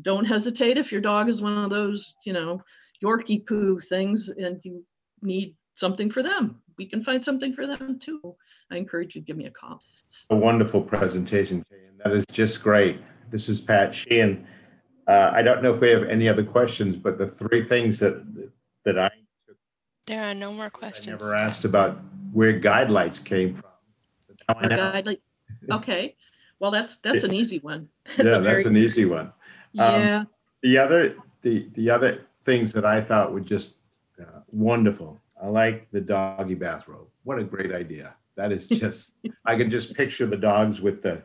don't 0.00 0.24
hesitate 0.24 0.78
if 0.78 0.90
your 0.90 1.00
dog 1.00 1.28
is 1.28 1.42
one 1.42 1.58
of 1.58 1.70
those, 1.70 2.14
you 2.24 2.32
know, 2.32 2.62
Yorkie 3.04 3.46
poo 3.46 3.78
things 3.78 4.28
and 4.28 4.60
you 4.62 4.84
need 5.20 5.54
something 5.74 6.10
for 6.10 6.22
them. 6.22 6.60
We 6.78 6.86
can 6.86 7.04
find 7.04 7.22
something 7.22 7.52
for 7.52 7.66
them 7.66 7.98
too. 7.98 8.34
I 8.70 8.76
encourage 8.76 9.14
you 9.14 9.20
to 9.20 9.26
give 9.26 9.36
me 9.36 9.46
a 9.46 9.50
call. 9.50 9.82
A 10.30 10.36
wonderful 10.36 10.80
presentation, 10.80 11.64
Kay, 11.70 11.86
and 11.88 11.98
that 12.04 12.12
is 12.12 12.24
just 12.32 12.62
great. 12.62 13.00
This 13.30 13.48
is 13.48 13.60
Pat 13.60 13.94
Sheehan. 13.94 14.46
Uh, 15.06 15.30
I 15.32 15.42
don't 15.42 15.62
know 15.62 15.74
if 15.74 15.80
we 15.80 15.90
have 15.90 16.04
any 16.04 16.28
other 16.28 16.44
questions, 16.44 16.96
but 16.96 17.18
the 17.18 17.26
three 17.26 17.62
things 17.62 17.98
that 17.98 18.22
that 18.84 18.98
I 18.98 19.10
there 20.06 20.24
are 20.24 20.34
no 20.34 20.52
more 20.52 20.70
questions. 20.70 21.22
I 21.22 21.26
never 21.26 21.34
asked 21.34 21.64
about 21.64 22.00
where 22.32 22.58
guidelights 22.58 23.22
came 23.24 23.54
from. 23.54 23.64
Guide 24.48 25.18
okay, 25.70 26.16
well 26.58 26.70
that's 26.70 26.96
that's 26.96 27.24
an 27.24 27.32
easy 27.32 27.58
one. 27.60 27.88
That's 28.16 28.18
yeah, 28.28 28.38
that's 28.38 28.66
an 28.66 28.76
easy 28.76 29.04
one. 29.04 29.32
Um, 29.78 30.00
yeah. 30.02 30.24
The 30.62 30.78
other 30.78 31.16
the 31.42 31.68
the 31.74 31.90
other 31.90 32.26
things 32.44 32.72
that 32.72 32.84
I 32.84 33.00
thought 33.00 33.32
were 33.32 33.40
just 33.40 33.76
uh, 34.20 34.40
wonderful. 34.50 35.20
I 35.40 35.46
like 35.46 35.88
the 35.90 36.00
doggy 36.00 36.54
bathrobe. 36.54 37.08
What 37.24 37.38
a 37.38 37.44
great 37.44 37.72
idea! 37.72 38.14
That 38.36 38.52
is 38.52 38.68
just, 38.82 39.14
I 39.44 39.56
can 39.56 39.70
just 39.70 39.94
picture 39.94 40.26
the 40.26 40.36
dogs 40.36 40.80
with 40.80 41.02
the, 41.02 41.22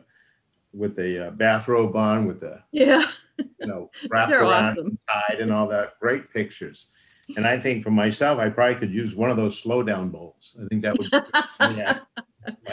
with 0.72 0.96
the 0.96 1.28
uh, 1.28 1.30
bathrobe 1.30 1.96
on, 1.96 2.26
with 2.26 2.40
the, 2.40 2.60
Yeah, 2.72 3.02
you 3.38 3.66
know, 3.66 3.90
wrapped 4.10 4.30
They're 4.30 4.42
around 4.42 4.72
awesome. 4.72 4.86
and 4.86 4.98
tied 5.08 5.40
and 5.40 5.52
all 5.52 5.68
that. 5.68 5.98
Great 6.00 6.32
pictures. 6.32 6.88
And 7.36 7.46
I 7.46 7.58
think 7.58 7.84
for 7.84 7.90
myself, 7.90 8.38
I 8.38 8.48
probably 8.48 8.76
could 8.76 8.92
use 8.92 9.14
one 9.14 9.30
of 9.30 9.36
those 9.36 9.58
slow 9.58 9.82
down 9.82 10.08
bowls. 10.08 10.56
I 10.62 10.66
think 10.68 10.82
that 10.82 10.98
would, 10.98 11.10
yeah. 11.76 11.98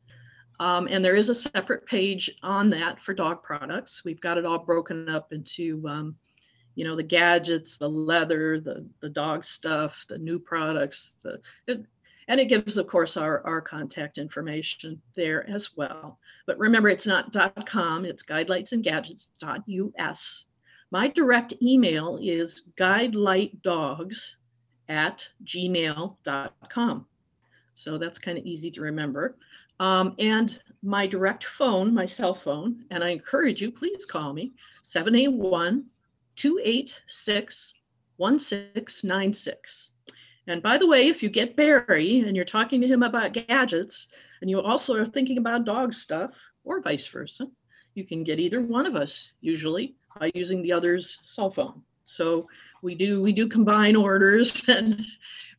Um, 0.59 0.87
and 0.91 1.03
there 1.03 1.15
is 1.15 1.29
a 1.29 1.35
separate 1.35 1.85
page 1.87 2.29
on 2.43 2.69
that 2.69 3.01
for 3.01 3.15
dog 3.15 3.41
products. 3.41 4.03
We've 4.05 4.21
got 4.21 4.37
it 4.37 4.45
all 4.45 4.59
broken 4.59 5.09
up 5.09 5.33
into, 5.33 5.83
um, 5.87 6.15
you 6.75 6.85
know, 6.85 6.95
the 6.95 7.03
gadgets, 7.03 7.77
the 7.77 7.89
leather, 7.89 8.59
the, 8.59 8.85
the 9.01 9.09
dog 9.09 9.43
stuff, 9.43 10.05
the 10.09 10.17
new 10.17 10.39
products, 10.39 11.11
the, 11.23 11.39
it, 11.67 11.85
and 12.27 12.39
it 12.39 12.45
gives, 12.45 12.77
of 12.77 12.87
course, 12.87 13.17
our, 13.17 13.45
our 13.45 13.61
contact 13.61 14.17
information 14.17 14.99
there 15.15 15.47
as 15.49 15.75
well. 15.75 16.17
But 16.45 16.59
remember, 16.59 16.89
it's 16.89 17.07
not 17.07 17.35
.com, 17.65 18.05
it's 18.05 18.23
guidelightsandgadgets.us. 18.23 20.45
My 20.91 21.07
direct 21.07 21.53
email 21.61 22.19
is 22.21 22.69
guidelightdogs 22.77 24.31
at 24.89 25.27
gmail.com. 25.45 27.05
So 27.75 27.97
that's 27.97 28.19
kind 28.19 28.37
of 28.37 28.45
easy 28.45 28.69
to 28.71 28.81
remember. 28.81 29.37
Um, 29.79 30.15
and 30.19 30.59
my 30.83 31.07
direct 31.07 31.45
phone, 31.45 31.93
my 31.93 32.05
cell 32.05 32.35
phone, 32.35 32.83
and 32.91 33.01
I 33.03 33.09
encourage 33.09 33.61
you, 33.61 33.71
please 33.71 34.05
call 34.05 34.33
me 34.33 34.53
781 34.83 35.85
286 36.41 37.73
1696. 38.17 39.91
And 40.47 40.63
by 40.63 40.79
the 40.79 40.87
way, 40.87 41.07
if 41.07 41.21
you 41.21 41.29
get 41.29 41.55
Barry 41.55 42.21
and 42.21 42.35
you're 42.35 42.45
talking 42.45 42.81
to 42.81 42.87
him 42.87 43.03
about 43.03 43.33
gadgets, 43.33 44.07
and 44.41 44.49
you 44.49 44.59
also 44.59 44.95
are 44.95 45.05
thinking 45.05 45.37
about 45.37 45.65
dog 45.65 45.93
stuff, 45.93 46.31
or 46.63 46.81
vice 46.81 47.05
versa, 47.05 47.47
you 47.93 48.05
can 48.05 48.23
get 48.23 48.39
either 48.39 48.59
one 48.59 48.87
of 48.87 48.95
us 48.95 49.29
usually 49.41 49.93
by 50.19 50.31
using 50.33 50.63
the 50.63 50.71
other's 50.71 51.19
cell 51.21 51.51
phone. 51.51 51.83
So 52.07 52.47
we 52.81 52.95
do 52.95 53.21
we 53.21 53.33
do 53.33 53.47
combine 53.47 53.95
orders 53.95 54.63
and 54.67 55.05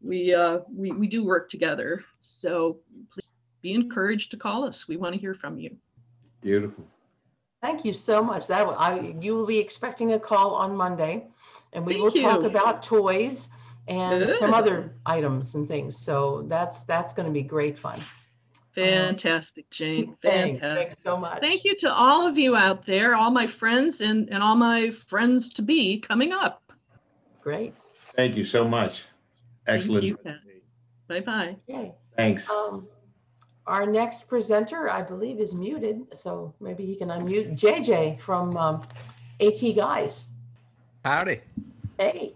we 0.00 0.34
uh, 0.34 0.58
we 0.68 0.90
we 0.90 1.06
do 1.06 1.24
work 1.24 1.48
together. 1.48 2.00
So 2.22 2.80
please 3.12 3.30
be 3.62 3.72
encouraged 3.72 4.32
to 4.32 4.36
call 4.36 4.64
us. 4.64 4.88
We 4.88 4.96
want 4.96 5.14
to 5.14 5.20
hear 5.20 5.34
from 5.34 5.60
you. 5.60 5.76
Beautiful. 6.40 6.84
Thank 7.62 7.84
you 7.84 7.94
so 7.94 8.22
much. 8.22 8.48
That, 8.48 8.66
I, 8.66 9.14
you 9.20 9.34
will 9.34 9.46
be 9.46 9.58
expecting 9.58 10.12
a 10.12 10.18
call 10.18 10.54
on 10.54 10.76
Monday. 10.76 11.26
And 11.72 11.86
we 11.86 12.00
will 12.00 12.10
Thank 12.10 12.24
talk 12.24 12.42
about 12.42 12.82
toys 12.82 13.48
and 13.88 14.28
some 14.28 14.52
other 14.52 14.94
items 15.06 15.54
and 15.54 15.66
things. 15.66 15.96
So 15.96 16.44
that's, 16.48 16.82
that's 16.82 17.14
going 17.14 17.26
to 17.26 17.32
be 17.32 17.42
great 17.42 17.78
fun. 17.78 18.00
Fantastic, 18.74 19.70
Jane. 19.70 20.16
Thanks, 20.22 20.60
Fantastic. 20.60 20.78
thanks 20.78 20.96
so 21.02 21.16
much. 21.16 21.40
Thank 21.40 21.64
you 21.64 21.76
to 21.76 21.92
all 21.92 22.26
of 22.26 22.38
you 22.38 22.56
out 22.56 22.84
there, 22.84 23.14
all 23.14 23.30
my 23.30 23.46
friends 23.46 24.00
and, 24.00 24.28
and 24.30 24.42
all 24.42 24.54
my 24.56 24.90
friends 24.90 25.54
to 25.54 25.62
be 25.62 26.00
coming 26.00 26.32
up. 26.32 26.62
Great. 27.42 27.74
Thank 28.16 28.36
you 28.36 28.44
so 28.44 28.66
much. 28.66 29.04
Excellent. 29.66 30.18
Bye 31.08 31.20
bye. 31.20 31.56
Okay. 31.68 31.92
Thanks. 32.16 32.48
Um, 32.48 32.86
our 33.66 33.86
next 33.86 34.26
presenter, 34.28 34.90
I 34.90 35.02
believe, 35.02 35.38
is 35.40 35.54
muted, 35.54 36.06
so 36.14 36.52
maybe 36.60 36.84
he 36.84 36.96
can 36.96 37.08
unmute 37.08 37.52
JJ 37.52 38.20
from 38.20 38.56
um, 38.56 38.86
AT 39.40 39.60
Guys. 39.76 40.28
Howdy. 41.04 41.40
Hey, 41.98 42.34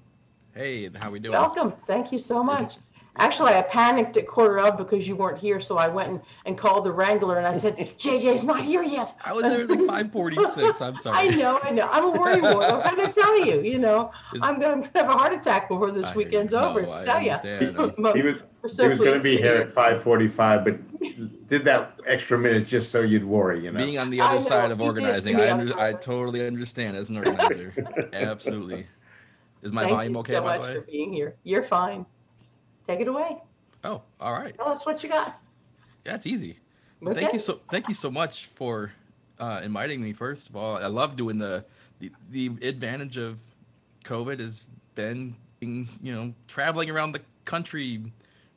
Hey, 0.54 0.88
how 0.94 1.10
we 1.10 1.18
doing? 1.18 1.32
welcome. 1.32 1.74
Thank 1.86 2.12
you 2.12 2.18
so 2.18 2.42
much. 2.42 2.78
Actually, 3.18 3.54
I 3.54 3.62
panicked 3.62 4.16
at 4.16 4.26
quarter 4.26 4.58
of 4.58 4.76
because 4.76 5.08
you 5.08 5.16
weren't 5.16 5.38
here, 5.38 5.58
so 5.60 5.78
I 5.78 5.88
went 5.88 6.10
and, 6.10 6.20
and 6.44 6.58
called 6.58 6.84
the 6.84 6.92
Wrangler 6.92 7.38
and 7.38 7.46
I 7.46 7.52
said, 7.54 7.76
JJ's 7.98 8.42
not 8.42 8.64
here 8.64 8.82
yet. 8.82 9.14
I 9.24 9.32
was 9.32 9.44
there 9.44 9.62
at 9.62 9.68
like 9.70 9.78
546. 9.86 10.80
I'm 10.80 10.98
sorry. 10.98 11.28
I 11.28 11.34
know, 11.36 11.58
I 11.62 11.70
know. 11.70 11.88
I'm 11.90 12.04
a 12.04 12.18
worrywart. 12.18 12.84
I'm 12.84 12.96
going 12.96 13.08
to 13.08 13.12
tell 13.14 13.44
you, 13.44 13.62
you 13.62 13.78
know, 13.78 14.12
Is- 14.34 14.42
I'm 14.42 14.60
going 14.60 14.82
to 14.82 14.90
have 14.94 15.08
a 15.08 15.12
heart 15.12 15.32
attack 15.32 15.68
before 15.68 15.90
this 15.90 16.06
I 16.06 16.12
hear 16.12 16.20
you. 16.22 16.26
weekend's 16.26 16.52
over. 16.54 16.80
I 16.90 17.04
tell 17.04 17.22
ya. 17.22 17.34
understand. 17.34 17.78
Um, 17.78 17.94
But 17.98 18.16
He 18.16 18.22
was, 18.22 18.34
we're 18.62 18.82
he 18.82 18.88
was 18.88 18.98
gonna 18.98 19.20
be 19.20 19.36
here 19.36 19.54
at 19.56 19.70
five 19.70 20.02
forty-five, 20.02 20.64
but 20.64 21.48
did 21.48 21.64
that 21.64 22.00
extra 22.06 22.36
minute 22.36 22.66
just 22.66 22.90
so 22.90 23.00
you'd 23.00 23.24
worry, 23.24 23.62
you 23.62 23.70
know? 23.70 23.78
Being 23.78 23.98
on 23.98 24.10
the 24.10 24.20
other 24.20 24.34
know, 24.34 24.38
side 24.40 24.70
of 24.72 24.78
he 24.80 24.84
did 24.84 24.94
to 24.94 25.00
organizing, 25.00 25.36
I 25.36 25.52
under, 25.52 25.78
I 25.78 25.92
totally 25.92 26.44
understand 26.46 26.96
as 26.96 27.08
an 27.08 27.18
organizer. 27.18 27.72
Absolutely. 28.12 28.86
Is 29.62 29.72
my 29.72 29.82
Thank 29.82 29.94
volume 29.94 30.12
you 30.14 30.20
okay, 30.20 30.34
so 30.34 30.40
by 30.42 30.54
the 30.54 30.58
much 30.58 30.68
way? 30.68 30.74
for 30.80 30.80
being 30.82 31.12
here. 31.12 31.36
You're 31.44 31.62
fine. 31.62 32.06
Take 32.86 33.00
it 33.00 33.08
away. 33.08 33.38
Oh, 33.84 34.02
all 34.20 34.32
right. 34.32 34.56
Tell 34.56 34.68
us 34.68 34.86
what 34.86 35.02
you 35.02 35.08
got. 35.08 35.40
Yeah, 36.04 36.14
it's 36.14 36.26
easy. 36.26 36.58
Well, 37.00 37.14
Thank 37.14 37.32
you 37.32 37.38
so 37.38 37.60
thank 37.70 37.88
you 37.88 37.94
so 37.94 38.10
much 38.10 38.46
for 38.46 38.90
uh, 39.38 39.60
inviting 39.62 40.00
me. 40.00 40.12
First 40.12 40.48
of 40.48 40.56
all, 40.56 40.76
I 40.76 40.86
love 40.86 41.14
doing 41.16 41.38
the, 41.38 41.64
the 42.00 42.10
the 42.30 42.46
advantage 42.62 43.16
of 43.18 43.40
COVID 44.04 44.40
has 44.40 44.64
been 44.94 45.36
being, 45.60 45.88
you 46.02 46.14
know 46.14 46.32
traveling 46.46 46.90
around 46.90 47.12
the 47.12 47.20
country 47.44 48.02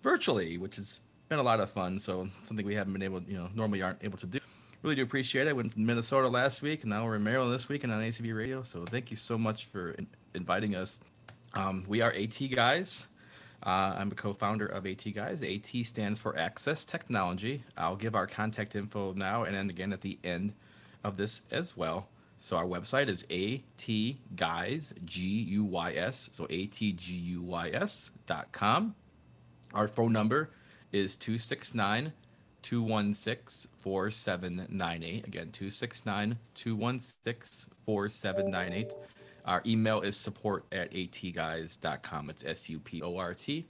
virtually, 0.01 0.57
which 0.57 0.77
has 0.77 1.01
been 1.27 1.39
a 1.39 1.43
lot 1.43 1.59
of 1.59 1.69
fun. 1.69 1.99
So 1.99 2.29
something 2.43 2.65
we 2.65 2.75
haven't 2.75 2.93
been 2.93 3.03
able, 3.03 3.21
you 3.23 3.37
know, 3.37 3.49
normally 3.53 3.81
aren't 3.81 4.03
able 4.03 4.17
to 4.19 4.25
do. 4.25 4.39
Really 4.81 4.95
do 4.95 5.03
appreciate 5.03 5.47
it. 5.47 5.49
I 5.49 5.53
went 5.53 5.73
from 5.73 5.85
Minnesota 5.85 6.29
last 6.29 6.61
week, 6.61 6.83
and 6.83 6.89
now 6.91 7.03
we're 7.05 7.17
in 7.17 7.23
Maryland 7.23 7.53
this 7.53 7.67
week 7.67 7.83
and 7.83 7.91
on 7.91 8.01
ACB 8.01 8.33
Radio. 8.35 8.61
So 8.61 8.85
thank 8.85 9.11
you 9.11 9.17
so 9.17 9.37
much 9.37 9.65
for 9.65 9.91
in- 9.91 10.07
inviting 10.33 10.75
us. 10.75 11.01
Um, 11.53 11.83
we 11.87 11.99
are 11.99 12.13
AT 12.13 12.39
Guys. 12.51 13.08
Uh, 13.61 13.95
I'm 13.97 14.11
a 14.11 14.15
co-founder 14.15 14.65
of 14.65 14.85
AT 14.85 15.03
Guys. 15.13 15.43
AT 15.43 15.65
stands 15.85 16.21
for 16.21 16.37
Access 16.37 16.85
Technology. 16.85 17.63
I'll 17.77 17.95
give 17.95 18.15
our 18.15 18.27
contact 18.27 18.75
info 18.75 19.13
now 19.13 19.43
and 19.43 19.55
then 19.55 19.69
again 19.69 19.91
at 19.91 20.01
the 20.01 20.17
end 20.23 20.53
of 21.03 21.17
this 21.17 21.41
as 21.51 21.75
well. 21.75 22.07
So 22.37 22.55
our 22.55 22.63
website 22.63 23.09
is 23.09 23.23
atguys, 23.25 24.93
G-U-Y-S, 25.03 26.29
so 26.31 26.45
atguys 26.45 28.11
dot 28.25 28.51
com. 28.53 28.95
Our 29.73 29.89
phone 29.89 30.13
number 30.13 30.49
is 30.93 31.17
269 31.17 32.13
216 32.61 33.71
4798. 33.77 35.27
Again, 35.27 35.51
269 35.51 36.37
216 36.55 37.73
4798. 37.85 38.93
Our 39.49 39.63
email 39.65 40.01
is 40.01 40.15
support 40.15 40.65
at 40.71 40.91
atguys.com. 40.91 42.29
It's 42.29 42.45
S 42.45 42.69
U 42.69 42.79
P 42.79 43.01
O 43.01 43.17
R 43.17 43.33
T 43.33 43.65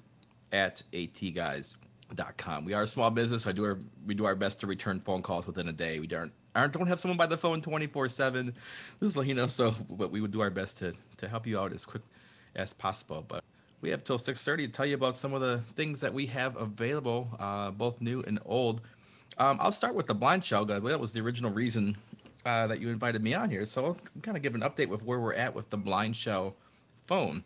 at 0.51 0.83
atguys.com. 0.91 2.65
We 2.65 2.73
are 2.73 2.81
a 2.81 2.87
small 2.87 3.09
business. 3.09 3.43
So 3.43 3.51
I 3.51 3.53
do 3.53 3.63
our, 3.63 3.79
we 4.05 4.13
do 4.13 4.25
our 4.25 4.35
best 4.35 4.59
to 4.59 4.67
return 4.67 4.99
phone 4.99 5.21
calls 5.21 5.47
within 5.47 5.69
a 5.69 5.71
day. 5.71 6.01
We 6.01 6.07
don't 6.07 6.33
aren't 6.53 6.73
don't 6.73 6.87
have 6.87 6.99
someone 6.99 7.17
by 7.17 7.27
the 7.27 7.37
phone 7.37 7.61
24 7.61 8.09
7. 8.09 8.53
This 8.99 9.15
is 9.15 9.25
you 9.25 9.33
know, 9.33 9.47
so 9.47 9.73
but 9.89 10.11
we 10.11 10.19
would 10.19 10.31
do 10.31 10.41
our 10.41 10.49
best 10.49 10.79
to 10.79 10.93
to 11.15 11.29
help 11.29 11.47
you 11.47 11.57
out 11.57 11.71
as 11.71 11.85
quick 11.85 12.03
as 12.57 12.73
possible. 12.73 13.23
But 13.25 13.45
we 13.79 13.89
have 13.91 14.03
till 14.03 14.17
6:30 14.17 14.57
to 14.57 14.67
tell 14.67 14.85
you 14.85 14.95
about 14.95 15.15
some 15.15 15.33
of 15.33 15.39
the 15.39 15.61
things 15.77 16.01
that 16.01 16.13
we 16.13 16.25
have 16.25 16.57
available, 16.57 17.29
uh, 17.39 17.71
both 17.71 18.01
new 18.01 18.21
and 18.27 18.37
old. 18.45 18.81
Um, 19.37 19.57
I'll 19.61 19.71
start 19.71 19.95
with 19.95 20.07
the 20.07 20.15
BlindShell. 20.15 20.67
That 20.67 20.99
was 20.99 21.13
the 21.13 21.21
original 21.21 21.51
reason 21.51 21.95
uh, 22.45 22.67
that 22.67 22.79
you 22.79 22.89
invited 22.89 23.23
me 23.23 23.33
on 23.33 23.49
here. 23.49 23.65
So 23.65 23.85
I'll 23.85 23.97
kind 24.21 24.37
of 24.37 24.43
give 24.43 24.55
an 24.55 24.61
update 24.61 24.87
with 24.87 25.03
where 25.03 25.19
we're 25.19 25.33
at 25.33 25.53
with 25.53 25.69
the 25.69 25.77
BlindShell 25.77 26.53
phone. 27.05 27.43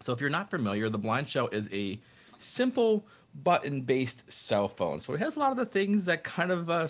So 0.00 0.12
if 0.12 0.20
you're 0.20 0.30
not 0.30 0.50
familiar, 0.50 0.88
the 0.88 0.98
BlindShell 0.98 1.52
is 1.52 1.72
a 1.72 1.98
simple 2.38 3.04
button-based 3.44 4.30
cell 4.30 4.68
phone. 4.68 4.98
So 5.00 5.14
it 5.14 5.20
has 5.20 5.36
a 5.36 5.38
lot 5.38 5.50
of 5.52 5.56
the 5.56 5.64
things 5.64 6.04
that 6.06 6.24
kind 6.24 6.50
of 6.50 6.68
uh, 6.68 6.84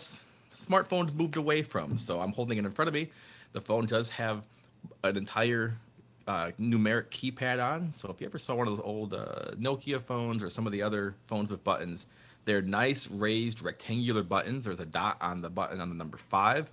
smartphones 0.51 1.15
moved 1.15 1.37
away 1.37 1.63
from. 1.63 1.97
So 1.97 2.21
I'm 2.21 2.33
holding 2.33 2.59
it 2.59 2.65
in 2.65 2.73
front 2.73 2.89
of 2.89 2.95
me. 2.95 3.11
The 3.53 3.61
phone 3.61 3.87
does 3.87 4.11
have 4.11 4.47
an 5.05 5.17
entire 5.17 5.75
uh, 6.27 6.51
numeric 6.59 7.09
keypad 7.11 7.63
on. 7.65 7.93
So 7.93 8.09
if 8.11 8.21
you 8.21 8.27
ever 8.27 8.39
saw 8.39 8.55
one 8.55 8.67
of 8.67 8.77
those 8.77 8.85
old 8.85 9.15
uh, 9.15 9.53
Nokia 9.59 10.01
phones 10.01 10.43
or 10.43 10.51
some 10.51 10.67
of 10.67 10.73
the 10.73 10.83
other 10.83 11.15
phones 11.27 11.51
with 11.51 11.63
buttons, 11.63 12.07
they're 12.45 12.63
nice 12.63 13.09
raised 13.09 13.63
rectangular 13.63 14.23
buttons. 14.23 14.65
There's 14.65 14.81
a 14.81 14.87
dot 14.87 15.17
on 15.21 15.43
the 15.43 15.51
button 15.51 15.81
on 15.81 15.89
the 15.89 15.95
number 15.95 16.17
five. 16.17 16.73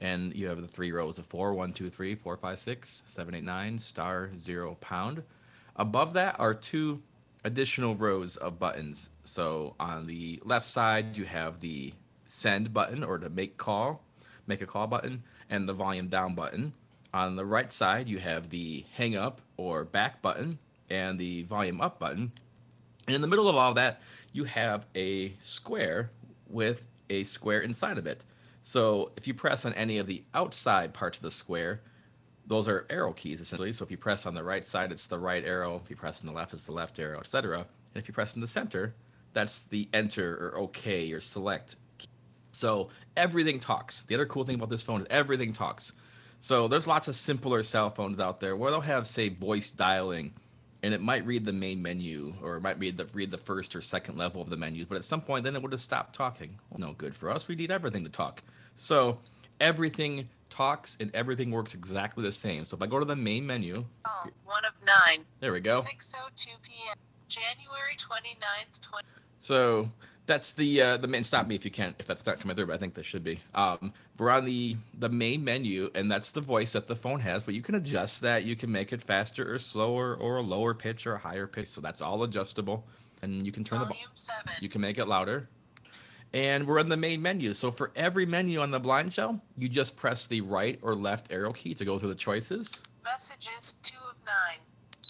And 0.00 0.34
you 0.34 0.48
have 0.48 0.60
the 0.60 0.68
three 0.68 0.92
rows 0.92 1.18
of 1.18 1.26
four, 1.26 1.52
one, 1.52 1.72
two, 1.72 1.90
three, 1.90 2.14
four, 2.14 2.36
five, 2.36 2.58
six, 2.58 3.02
seven, 3.04 3.34
eight, 3.34 3.44
nine, 3.44 3.78
star, 3.78 4.30
zero, 4.36 4.76
pound. 4.80 5.22
Above 5.76 6.14
that 6.14 6.38
are 6.40 6.54
two 6.54 7.02
additional 7.44 7.94
rows 7.94 8.36
of 8.36 8.58
buttons. 8.58 9.10
So 9.24 9.74
on 9.78 10.06
the 10.06 10.40
left 10.44 10.66
side, 10.66 11.16
you 11.16 11.24
have 11.24 11.60
the 11.60 11.92
send 12.28 12.72
button 12.72 13.02
or 13.04 13.18
the 13.18 13.30
make 13.30 13.56
call, 13.56 14.02
make 14.46 14.62
a 14.62 14.66
call 14.66 14.86
button, 14.86 15.22
and 15.48 15.68
the 15.68 15.74
volume 15.74 16.08
down 16.08 16.34
button. 16.34 16.72
On 17.12 17.36
the 17.36 17.44
right 17.44 17.72
side, 17.72 18.08
you 18.08 18.18
have 18.18 18.50
the 18.50 18.84
hang 18.92 19.16
up 19.16 19.40
or 19.56 19.84
back 19.84 20.22
button 20.22 20.58
and 20.88 21.18
the 21.18 21.42
volume 21.42 21.80
up 21.80 21.98
button. 21.98 22.32
And 23.06 23.14
in 23.16 23.20
the 23.20 23.26
middle 23.26 23.48
of 23.48 23.56
all 23.56 23.74
that, 23.74 24.00
you 24.32 24.44
have 24.44 24.86
a 24.94 25.32
square 25.38 26.10
with 26.48 26.86
a 27.08 27.24
square 27.24 27.60
inside 27.60 27.98
of 27.98 28.06
it. 28.06 28.24
So 28.62 29.12
if 29.16 29.26
you 29.26 29.34
press 29.34 29.64
on 29.64 29.72
any 29.74 29.98
of 29.98 30.06
the 30.06 30.22
outside 30.34 30.92
parts 30.92 31.18
of 31.18 31.22
the 31.22 31.30
square, 31.30 31.80
those 32.46 32.68
are 32.68 32.86
arrow 32.90 33.12
keys 33.12 33.40
essentially. 33.40 33.72
So 33.72 33.84
if 33.84 33.90
you 33.90 33.96
press 33.96 34.26
on 34.26 34.34
the 34.34 34.42
right 34.42 34.64
side, 34.64 34.92
it's 34.92 35.06
the 35.06 35.18
right 35.18 35.44
arrow. 35.44 35.80
If 35.82 35.88
you 35.88 35.96
press 35.96 36.20
on 36.20 36.26
the 36.26 36.32
left, 36.32 36.52
it's 36.52 36.66
the 36.66 36.72
left 36.72 36.98
arrow, 36.98 37.18
etc. 37.18 37.58
And 37.58 37.66
if 37.94 38.08
you 38.08 38.14
press 38.14 38.34
in 38.34 38.40
the 38.40 38.48
center, 38.48 38.94
that's 39.32 39.66
the 39.66 39.88
enter 39.92 40.34
or 40.34 40.58
OK 40.58 41.12
or 41.12 41.20
select. 41.20 41.76
key. 41.98 42.08
So 42.52 42.90
everything 43.16 43.60
talks. 43.60 44.02
The 44.02 44.14
other 44.14 44.26
cool 44.26 44.44
thing 44.44 44.56
about 44.56 44.70
this 44.70 44.82
phone 44.82 45.02
is 45.02 45.06
everything 45.10 45.52
talks. 45.52 45.92
So 46.40 46.68
there's 46.68 46.86
lots 46.86 47.06
of 47.06 47.14
simpler 47.14 47.62
cell 47.62 47.90
phones 47.90 48.18
out 48.18 48.40
there 48.40 48.56
where 48.56 48.70
they'll 48.70 48.80
have 48.80 49.06
say 49.06 49.28
voice 49.28 49.70
dialing 49.70 50.32
and 50.82 50.94
it 50.94 51.00
might 51.00 51.24
read 51.26 51.44
the 51.44 51.52
main 51.52 51.82
menu 51.82 52.34
or 52.42 52.56
it 52.56 52.62
might 52.62 52.78
read 52.78 52.96
the 52.96 53.06
read 53.12 53.30
the 53.30 53.38
first 53.38 53.74
or 53.76 53.80
second 53.80 54.16
level 54.16 54.40
of 54.42 54.50
the 54.50 54.56
menus, 54.56 54.86
but 54.86 54.96
at 54.96 55.04
some 55.04 55.20
point 55.20 55.44
then 55.44 55.54
it 55.56 55.62
would 55.62 55.72
have 55.72 55.80
stopped 55.80 56.14
talking. 56.14 56.58
Well, 56.70 56.88
no 56.88 56.94
good 56.94 57.14
for 57.14 57.30
us. 57.30 57.48
We 57.48 57.54
need 57.54 57.70
everything 57.70 58.04
to 58.04 58.10
talk. 58.10 58.42
So 58.74 59.18
everything 59.60 60.28
talks 60.48 60.96
and 61.00 61.14
everything 61.14 61.50
works 61.50 61.74
exactly 61.74 62.24
the 62.24 62.32
same. 62.32 62.64
So 62.64 62.76
if 62.76 62.82
I 62.82 62.86
go 62.86 62.98
to 62.98 63.04
the 63.04 63.16
main 63.16 63.46
menu, 63.46 63.84
Call 64.02 64.30
one 64.44 64.64
of 64.64 64.72
nine. 64.84 65.24
there 65.40 65.52
we 65.52 65.60
go. 65.60 65.80
6:02 65.80 66.46
p.m. 66.62 66.96
January 67.28 67.94
29th, 67.96 68.80
20. 68.80 69.06
So 69.38 69.88
that's 70.30 70.54
the 70.54 70.80
uh, 70.80 70.96
the 70.96 71.08
main. 71.08 71.24
Stop 71.24 71.48
me 71.48 71.56
if 71.56 71.64
you 71.64 71.70
can't 71.72 71.96
if 71.98 72.06
that's 72.06 72.24
not 72.24 72.38
coming 72.38 72.56
through, 72.56 72.66
but 72.66 72.74
I 72.74 72.78
think 72.78 72.94
that 72.94 73.04
should 73.04 73.24
be. 73.24 73.40
Um, 73.54 73.92
we're 74.16 74.30
on 74.30 74.44
the 74.44 74.76
the 74.98 75.08
main 75.08 75.42
menu, 75.42 75.90
and 75.94 76.10
that's 76.10 76.30
the 76.30 76.40
voice 76.40 76.72
that 76.72 76.86
the 76.86 76.94
phone 76.94 77.18
has. 77.20 77.42
But 77.42 77.54
you 77.54 77.62
can 77.62 77.74
adjust 77.74 78.22
that. 78.22 78.44
You 78.44 78.54
can 78.54 78.70
make 78.70 78.92
it 78.92 79.02
faster 79.02 79.52
or 79.52 79.58
slower, 79.58 80.14
or 80.14 80.36
a 80.36 80.40
lower 80.40 80.72
pitch 80.72 81.06
or 81.06 81.14
a 81.14 81.18
higher 81.18 81.48
pitch. 81.48 81.66
So 81.66 81.80
that's 81.80 82.00
all 82.00 82.22
adjustable, 82.22 82.86
and 83.22 83.44
you 83.44 83.50
can 83.50 83.64
turn 83.64 83.80
the. 83.80 83.86
Volume 83.86 84.08
7. 84.14 84.52
You 84.60 84.68
can 84.68 84.80
make 84.80 84.98
it 84.98 85.06
louder. 85.06 85.48
And 86.32 86.64
we're 86.64 86.78
in 86.78 86.88
the 86.88 86.96
main 86.96 87.20
menu. 87.20 87.52
So 87.54 87.72
for 87.72 87.90
every 87.96 88.24
menu 88.24 88.60
on 88.60 88.70
the 88.70 88.80
BlindShell, 88.80 89.40
you 89.58 89.68
just 89.68 89.96
press 89.96 90.28
the 90.28 90.42
right 90.42 90.78
or 90.80 90.94
left 90.94 91.32
arrow 91.32 91.52
key 91.52 91.74
to 91.74 91.84
go 91.84 91.98
through 91.98 92.10
the 92.10 92.14
choices. 92.14 92.84
Messages 93.04 93.72
2 93.82 93.96
of 94.08 94.16
9. 94.24 94.34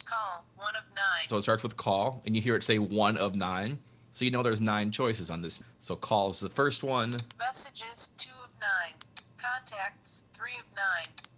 Call 0.07 0.47
1 0.57 0.77
of 0.77 0.85
9. 0.97 1.05
So 1.27 1.37
it 1.37 1.43
starts 1.43 1.63
with 1.63 1.77
call, 1.77 2.23
and 2.25 2.35
you 2.35 2.41
hear 2.41 2.57
it 2.57 2.65
say 2.65 2.79
one 2.79 3.19
of 3.19 3.35
nine. 3.35 3.81
So 4.11 4.25
you 4.25 4.31
know 4.31 4.43
there's 4.43 4.61
nine 4.61 4.91
choices 4.91 5.31
on 5.31 5.43
this. 5.43 5.61
So 5.79 5.97
call 5.97 6.31
is 6.31 6.41
the 6.41 6.49
first 6.49 6.83
one. 6.83 7.17
Messages 7.39 8.09
2 8.19 8.31
of 8.45 8.51
9. 8.61 8.69
Contacts 9.39 10.25
3 10.33 10.51
of 10.59 10.65
9. 10.77 10.85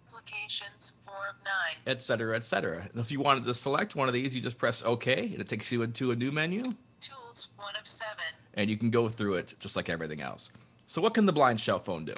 Applications 0.07 0.93
4 1.05 1.13
of 1.29 1.35
9. 1.45 1.53
et 1.87 2.01
cetera, 2.01 2.35
et 2.35 2.43
cetera. 2.43 2.81
And 2.91 2.99
if 2.99 3.11
you 3.11 3.19
wanted 3.19 3.45
to 3.45 3.53
select 3.53 3.95
one 3.95 4.07
of 4.07 4.13
these, 4.13 4.35
you 4.35 4.41
just 4.41 4.57
press 4.57 4.81
OK, 4.83 5.13
and 5.31 5.39
it 5.39 5.47
takes 5.47 5.71
you 5.71 5.81
into 5.83 6.11
a 6.11 6.15
new 6.15 6.31
menu, 6.31 6.63
Tools 6.99 7.53
1 7.57 7.75
of 7.79 7.85
7. 7.87 8.17
and 8.55 8.69
you 8.69 8.77
can 8.77 8.89
go 8.89 9.09
through 9.09 9.35
it 9.35 9.53
just 9.59 9.75
like 9.75 9.89
everything 9.89 10.21
else. 10.21 10.51
So, 10.85 11.01
what 11.01 11.13
can 11.13 11.25
the 11.25 11.33
BlindShell 11.33 11.81
phone 11.81 12.05
do? 12.05 12.13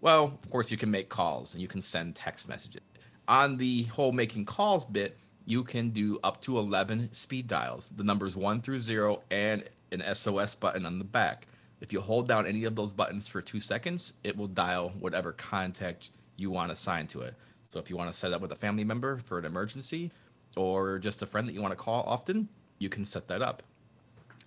Well, 0.00 0.24
of 0.42 0.50
course, 0.50 0.70
you 0.70 0.76
can 0.76 0.90
make 0.90 1.08
calls 1.08 1.52
and 1.54 1.62
you 1.62 1.68
can 1.68 1.82
send 1.82 2.14
text 2.16 2.48
messages. 2.48 2.82
On 3.28 3.56
the 3.56 3.84
whole 3.84 4.12
making 4.12 4.44
calls 4.44 4.84
bit, 4.84 5.16
you 5.46 5.62
can 5.64 5.90
do 5.90 6.18
up 6.24 6.40
to 6.42 6.58
11 6.58 7.12
speed 7.12 7.46
dials, 7.46 7.90
the 7.96 8.04
numbers 8.04 8.36
1 8.36 8.60
through 8.62 8.80
0, 8.80 9.22
and 9.30 9.64
an 9.92 10.02
SOS 10.14 10.54
button 10.54 10.86
on 10.86 10.98
the 10.98 11.04
back. 11.04 11.46
If 11.80 11.92
you 11.92 12.00
hold 12.00 12.28
down 12.28 12.46
any 12.46 12.64
of 12.64 12.74
those 12.74 12.94
buttons 12.94 13.28
for 13.28 13.42
two 13.42 13.60
seconds, 13.60 14.14
it 14.24 14.36
will 14.36 14.48
dial 14.48 14.90
whatever 14.98 15.32
contact 15.32 16.10
you 16.36 16.50
want 16.50 16.70
to 16.70 16.74
assign 16.74 17.06
to 17.08 17.20
it. 17.20 17.34
So 17.68 17.78
if 17.78 17.90
you 17.90 17.96
want 17.96 18.10
to 18.10 18.16
set 18.16 18.32
up 18.32 18.40
with 18.40 18.52
a 18.52 18.56
family 18.56 18.84
member 18.84 19.18
for 19.18 19.38
an 19.38 19.44
emergency 19.44 20.10
or 20.56 20.98
just 20.98 21.22
a 21.22 21.26
friend 21.26 21.46
that 21.48 21.52
you 21.52 21.60
want 21.60 21.72
to 21.72 21.76
call 21.76 22.02
often, 22.06 22.48
you 22.78 22.88
can 22.88 23.04
set 23.04 23.28
that 23.28 23.42
up 23.42 23.62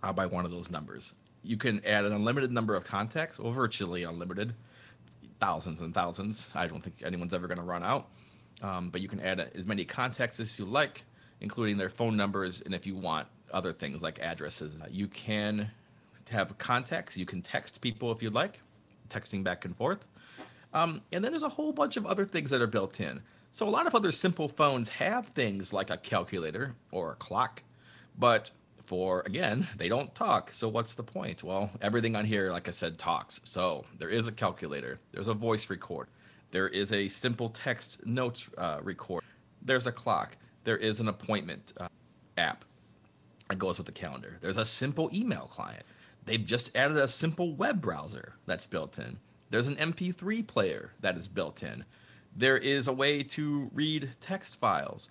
uh, 0.02 0.14
by 0.14 0.26
one 0.26 0.46
of 0.46 0.52
those 0.52 0.72
numbers. 0.72 1.14
You 1.44 1.58
can 1.58 1.84
add 1.86 2.06
an 2.06 2.14
unlimited 2.14 2.52
number 2.52 2.76
of 2.76 2.84
contacts, 2.84 3.40
or 3.40 3.54
virtually 3.54 4.04
unlimited, 4.04 4.54
thousands 5.40 5.82
and 5.82 5.94
thousands. 5.94 6.52
I 6.56 6.68
don't 6.68 6.82
think 6.82 6.96
anyone's 7.04 7.34
ever 7.34 7.48
going 7.48 7.60
to 7.60 7.64
run 7.64 7.84
out. 7.84 8.10
Um, 8.62 8.90
but 8.90 9.02
you 9.02 9.08
can 9.08 9.20
add 9.22 9.40
as 9.56 9.66
many 9.66 9.86
contacts 9.86 10.40
as 10.40 10.60
you 10.60 10.66
like, 10.66 11.04
including 11.40 11.78
their 11.78 11.90
phone 11.90 12.18
numbers, 12.18 12.62
and 12.62 12.74
if 12.74 12.86
you 12.86 12.96
want 12.96 13.28
other 13.52 13.72
things 13.72 14.02
like 14.02 14.20
addresses. 14.20 14.82
Uh, 14.82 14.88
you 14.90 15.08
can 15.08 15.72
have 16.30 16.58
contacts. 16.58 17.18
You 17.18 17.26
can 17.26 17.42
text 17.42 17.82
people 17.82 18.12
if 18.12 18.22
you'd 18.22 18.34
like, 18.34 18.62
texting 19.10 19.44
back 19.44 19.66
and 19.66 19.76
forth. 19.76 20.06
Um, 20.74 21.02
and 21.12 21.24
then 21.24 21.32
there's 21.32 21.44
a 21.44 21.50
whole 21.50 21.72
bunch 21.72 21.98
of 21.98 22.06
other 22.06 22.26
things 22.26 22.52
that 22.52 22.62
are 22.62 22.68
built 22.68 23.00
in. 23.00 23.22
So 23.52 23.68
a 23.68 23.70
lot 23.70 23.88
of 23.88 23.96
other 23.96 24.12
simple 24.12 24.48
phones 24.48 24.90
have 24.90 25.28
things 25.28 25.74
like 25.74 25.90
a 25.90 25.98
calculator 25.98 26.76
or 26.92 27.14
a 27.14 27.16
clock, 27.16 27.64
but 28.18 28.52
for 28.84 29.24
again, 29.26 29.68
they 29.78 29.90
don't 29.90 30.14
talk. 30.14 30.52
So 30.52 30.70
what's 30.70 30.96
the 30.96 31.04
point? 31.04 31.44
Well, 31.44 31.72
everything 31.82 32.16
on 32.16 32.26
here, 32.26 32.52
like 32.52 32.68
I 32.68 32.72
said, 32.72 33.00
talks. 33.00 33.42
So 33.44 33.86
there 33.98 34.10
is 34.10 34.28
a 34.28 34.32
calculator, 34.32 35.00
there's 35.12 35.28
a 35.28 35.34
voice 35.34 35.70
record, 35.70 36.08
there 36.52 36.68
is 36.68 36.94
a 36.94 37.08
simple 37.08 37.50
text 37.50 38.06
notes 38.06 38.50
uh, 38.58 38.80
record, 38.84 39.24
there's 39.64 39.88
a 39.88 39.92
clock, 39.92 40.38
there 40.64 40.78
is 40.78 41.00
an 41.00 41.08
appointment 41.08 41.74
uh, 41.78 41.88
app 42.38 42.66
that 43.50 43.60
goes 43.60 43.78
with 43.78 43.88
the 43.88 43.92
calendar. 43.92 44.38
There's 44.42 44.58
a 44.58 44.66
simple 44.66 45.10
email 45.14 45.50
client. 45.52 45.84
They've 46.26 46.44
just 46.44 46.76
added 46.76 46.98
a 46.98 47.08
simple 47.08 47.56
web 47.56 47.82
browser 47.82 48.36
that's 48.46 48.68
built 48.68 49.00
in. 49.00 49.20
There's 49.50 49.68
an 49.68 49.76
MP3 49.78 50.46
player 50.46 50.92
that 51.02 51.18
is 51.18 51.28
built 51.28 51.64
in. 51.64 51.84
There 52.36 52.58
is 52.58 52.88
a 52.88 52.94
way 52.94 53.24
to 53.24 53.70
read 53.74 54.10
text 54.22 54.60
files. 54.60 55.10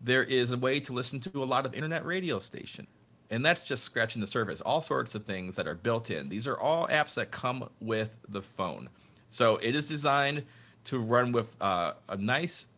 There 0.00 0.22
is 0.22 0.52
a 0.52 0.56
way 0.56 0.78
to 0.80 0.92
listen 0.92 1.18
to 1.20 1.42
a 1.42 1.44
lot 1.44 1.66
of 1.66 1.74
internet 1.74 2.06
radio 2.06 2.38
station. 2.38 2.86
And 3.30 3.44
that's 3.44 3.66
just 3.66 3.84
scratching 3.84 4.20
the 4.20 4.26
surface. 4.26 4.60
All 4.60 4.80
sorts 4.80 5.14
of 5.14 5.24
things 5.24 5.56
that 5.56 5.66
are 5.66 5.74
built 5.74 6.10
in. 6.10 6.28
These 6.28 6.46
are 6.46 6.58
all 6.58 6.86
apps 6.88 7.14
that 7.14 7.30
come 7.32 7.68
with 7.80 8.16
the 8.28 8.42
phone. 8.42 8.88
So 9.26 9.56
it 9.56 9.74
is 9.74 9.86
designed 9.86 10.44
to 10.84 10.98
run 10.98 11.32
with 11.32 11.56
uh, 11.60 11.94
a 12.08 12.16
nice 12.16 12.68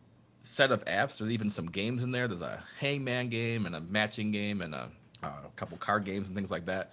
set 0.41 0.71
of 0.71 0.83
apps. 0.85 1.19
There's 1.19 1.31
even 1.31 1.49
some 1.49 1.67
games 1.67 2.03
in 2.03 2.11
there. 2.11 2.27
There's 2.27 2.41
a 2.41 2.63
hangman 2.79 3.29
game 3.29 3.65
and 3.65 3.75
a 3.75 3.81
matching 3.81 4.31
game 4.31 4.61
and 4.61 4.75
a, 4.75 4.91
uh, 5.23 5.27
a 5.45 5.49
couple 5.55 5.77
card 5.77 6.05
games 6.05 6.27
and 6.27 6.35
things 6.35 6.51
like 6.51 6.65
that. 6.65 6.91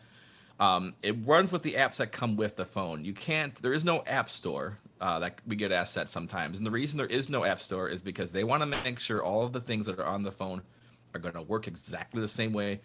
Um, 0.59 0.95
it 1.03 1.17
runs 1.25 1.53
with 1.53 1.63
the 1.63 1.73
apps 1.73 1.97
that 1.97 2.13
come 2.13 2.37
with 2.37 2.57
the 2.57 2.67
phone. 2.67 3.05
You 3.05 3.15
can't. 3.15 3.55
There 3.63 3.73
is 3.73 3.85
no 3.85 4.03
app 4.07 4.29
store 4.29 4.79
uh, 5.01 5.19
that 5.21 5.41
we 5.47 5.57
get 5.57 5.73
asked 5.73 5.95
that 5.95 6.11
sometimes, 6.11 6.59
and 6.59 6.67
the 6.67 6.71
reason 6.71 6.99
there 6.99 7.07
is 7.07 7.31
no 7.31 7.45
app 7.45 7.61
store 7.61 7.89
is 7.89 8.03
because 8.03 8.33
they 8.33 8.45
want 8.45 8.63
to 8.63 8.67
make 8.67 9.01
sure 9.01 9.25
all 9.25 9.43
of 9.43 9.53
the 9.53 9.61
things 9.61 9.87
that 9.87 9.99
are 9.99 10.07
on 10.07 10.23
the 10.23 10.33
phone 10.33 10.63
are 11.15 11.21
going 11.21 11.35
to 11.35 11.43
work 11.43 11.67
exactly 11.67 12.21
the 12.21 12.29
same 12.29 12.53
way, 12.53 12.81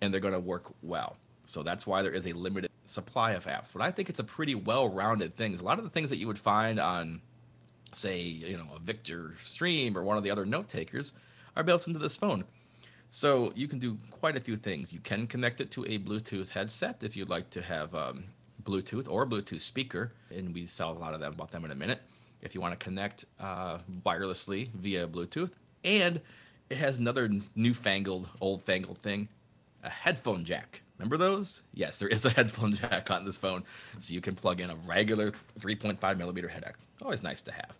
and 0.00 0.12
they're 0.12 0.20
going 0.20 0.34
to 0.34 0.40
work 0.40 0.72
well. 0.82 1.16
So 1.44 1.62
that's 1.62 1.86
why 1.86 2.02
there 2.02 2.12
is 2.12 2.26
a 2.26 2.32
limited 2.32 2.70
supply 2.84 3.32
of 3.32 3.46
apps. 3.46 3.72
But 3.72 3.82
I 3.82 3.90
think 3.90 4.08
it's 4.08 4.18
a 4.18 4.24
pretty 4.24 4.56
well-rounded 4.56 5.36
thing. 5.36 5.54
A 5.54 5.62
lot 5.62 5.78
of 5.78 5.84
the 5.84 5.90
things 5.90 6.10
that 6.10 6.18
you 6.18 6.26
would 6.26 6.38
find 6.38 6.80
on, 6.80 7.22
say, 7.92 8.20
you 8.20 8.56
know, 8.56 8.66
a 8.74 8.80
Victor 8.80 9.34
Stream 9.44 9.96
or 9.96 10.02
one 10.02 10.16
of 10.16 10.24
the 10.24 10.30
other 10.30 10.44
note 10.44 10.68
takers 10.68 11.12
are 11.56 11.62
built 11.62 11.86
into 11.86 11.98
this 11.98 12.16
phone. 12.16 12.44
So 13.10 13.52
you 13.56 13.66
can 13.66 13.80
do 13.80 13.98
quite 14.12 14.36
a 14.36 14.40
few 14.40 14.56
things. 14.56 14.92
You 14.92 15.00
can 15.00 15.26
connect 15.26 15.60
it 15.60 15.72
to 15.72 15.84
a 15.84 15.98
Bluetooth 15.98 16.48
headset 16.50 17.02
if 17.02 17.16
you'd 17.16 17.28
like 17.28 17.50
to 17.50 17.60
have 17.60 17.92
um, 17.92 18.24
Bluetooth 18.62 19.10
or 19.10 19.26
Bluetooth 19.26 19.60
speaker, 19.60 20.12
and 20.30 20.54
we 20.54 20.64
sell 20.64 20.92
a 20.92 20.98
lot 20.98 21.12
of 21.12 21.18
them. 21.18 21.32
About 21.32 21.50
them 21.50 21.64
in 21.64 21.72
a 21.72 21.74
minute. 21.74 22.00
If 22.40 22.54
you 22.54 22.60
want 22.60 22.78
to 22.78 22.82
connect 22.82 23.24
uh, 23.40 23.78
wirelessly 24.06 24.70
via 24.74 25.08
Bluetooth, 25.08 25.50
and 25.84 26.20
it 26.70 26.78
has 26.78 26.98
another 26.98 27.28
newfangled, 27.56 28.28
old-fangled 28.40 28.98
thing, 28.98 29.28
a 29.82 29.90
headphone 29.90 30.44
jack. 30.44 30.80
Remember 30.96 31.16
those? 31.16 31.62
Yes, 31.74 31.98
there 31.98 32.08
is 32.08 32.24
a 32.24 32.30
headphone 32.38 32.72
jack 32.74 33.10
on 33.10 33.24
this 33.24 33.36
phone, 33.36 33.64
so 33.98 34.14
you 34.14 34.20
can 34.20 34.36
plug 34.36 34.60
in 34.60 34.70
a 34.70 34.76
regular 34.86 35.32
3.5 35.58 36.16
millimeter 36.16 36.46
head 36.46 36.62
jack. 36.62 36.76
Always 37.02 37.24
nice 37.24 37.42
to 37.42 37.52
have. 37.52 37.76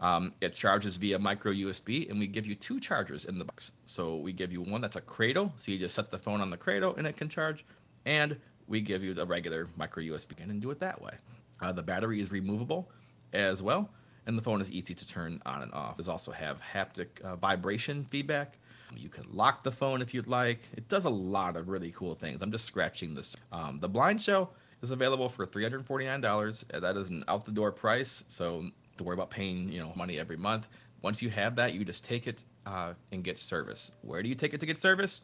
Um, 0.00 0.32
it 0.40 0.52
charges 0.52 0.96
via 0.96 1.18
micro 1.18 1.52
USB, 1.52 2.08
and 2.08 2.18
we 2.18 2.26
give 2.26 2.46
you 2.46 2.54
two 2.54 2.78
chargers 2.78 3.24
in 3.24 3.38
the 3.38 3.44
box. 3.44 3.72
So 3.84 4.16
we 4.16 4.32
give 4.32 4.52
you 4.52 4.62
one 4.62 4.80
that's 4.80 4.96
a 4.96 5.00
cradle, 5.00 5.52
so 5.56 5.72
you 5.72 5.78
just 5.78 5.94
set 5.94 6.10
the 6.10 6.18
phone 6.18 6.40
on 6.40 6.50
the 6.50 6.56
cradle 6.56 6.94
and 6.96 7.06
it 7.06 7.16
can 7.16 7.28
charge, 7.28 7.64
and 8.06 8.36
we 8.68 8.80
give 8.80 9.02
you 9.02 9.14
the 9.14 9.26
regular 9.26 9.66
micro 9.76 10.02
USB 10.02 10.40
and 10.42 10.60
do 10.60 10.70
it 10.70 10.78
that 10.80 11.00
way. 11.02 11.12
Uh, 11.60 11.72
the 11.72 11.82
battery 11.82 12.20
is 12.20 12.30
removable 12.30 12.88
as 13.32 13.60
well, 13.62 13.90
and 14.26 14.38
the 14.38 14.42
phone 14.42 14.60
is 14.60 14.70
easy 14.70 14.94
to 14.94 15.06
turn 15.06 15.42
on 15.46 15.62
and 15.62 15.72
off. 15.72 15.98
It 15.98 16.08
also 16.08 16.30
have 16.30 16.60
haptic 16.62 17.20
uh, 17.22 17.34
vibration 17.36 18.04
feedback. 18.04 18.58
You 18.96 19.08
can 19.08 19.24
lock 19.32 19.64
the 19.64 19.72
phone 19.72 20.00
if 20.00 20.14
you'd 20.14 20.28
like. 20.28 20.60
It 20.76 20.88
does 20.88 21.06
a 21.06 21.10
lot 21.10 21.56
of 21.56 21.68
really 21.68 21.90
cool 21.90 22.14
things. 22.14 22.40
I'm 22.40 22.52
just 22.52 22.64
scratching 22.64 23.14
this. 23.14 23.36
Um, 23.52 23.78
the 23.78 23.88
BlindShell 23.88 24.48
is 24.80 24.92
available 24.92 25.28
for 25.28 25.44
$349. 25.44 26.64
Uh, 26.72 26.80
That 26.80 26.96
is 26.96 27.10
an 27.10 27.24
out 27.26 27.44
the 27.44 27.50
door 27.50 27.72
price, 27.72 28.24
so 28.28 28.64
to 28.98 29.04
worry 29.04 29.14
about 29.14 29.30
paying 29.30 29.70
you 29.72 29.80
know 29.80 29.92
money 29.96 30.18
every 30.18 30.36
month. 30.36 30.68
Once 31.02 31.22
you 31.22 31.30
have 31.30 31.56
that, 31.56 31.74
you 31.74 31.84
just 31.84 32.04
take 32.04 32.26
it 32.26 32.44
uh, 32.66 32.92
and 33.12 33.22
get 33.24 33.38
service. 33.38 33.92
Where 34.02 34.22
do 34.22 34.28
you 34.28 34.34
take 34.34 34.52
it 34.52 34.60
to 34.60 34.66
get 34.66 34.78
service? 34.78 35.22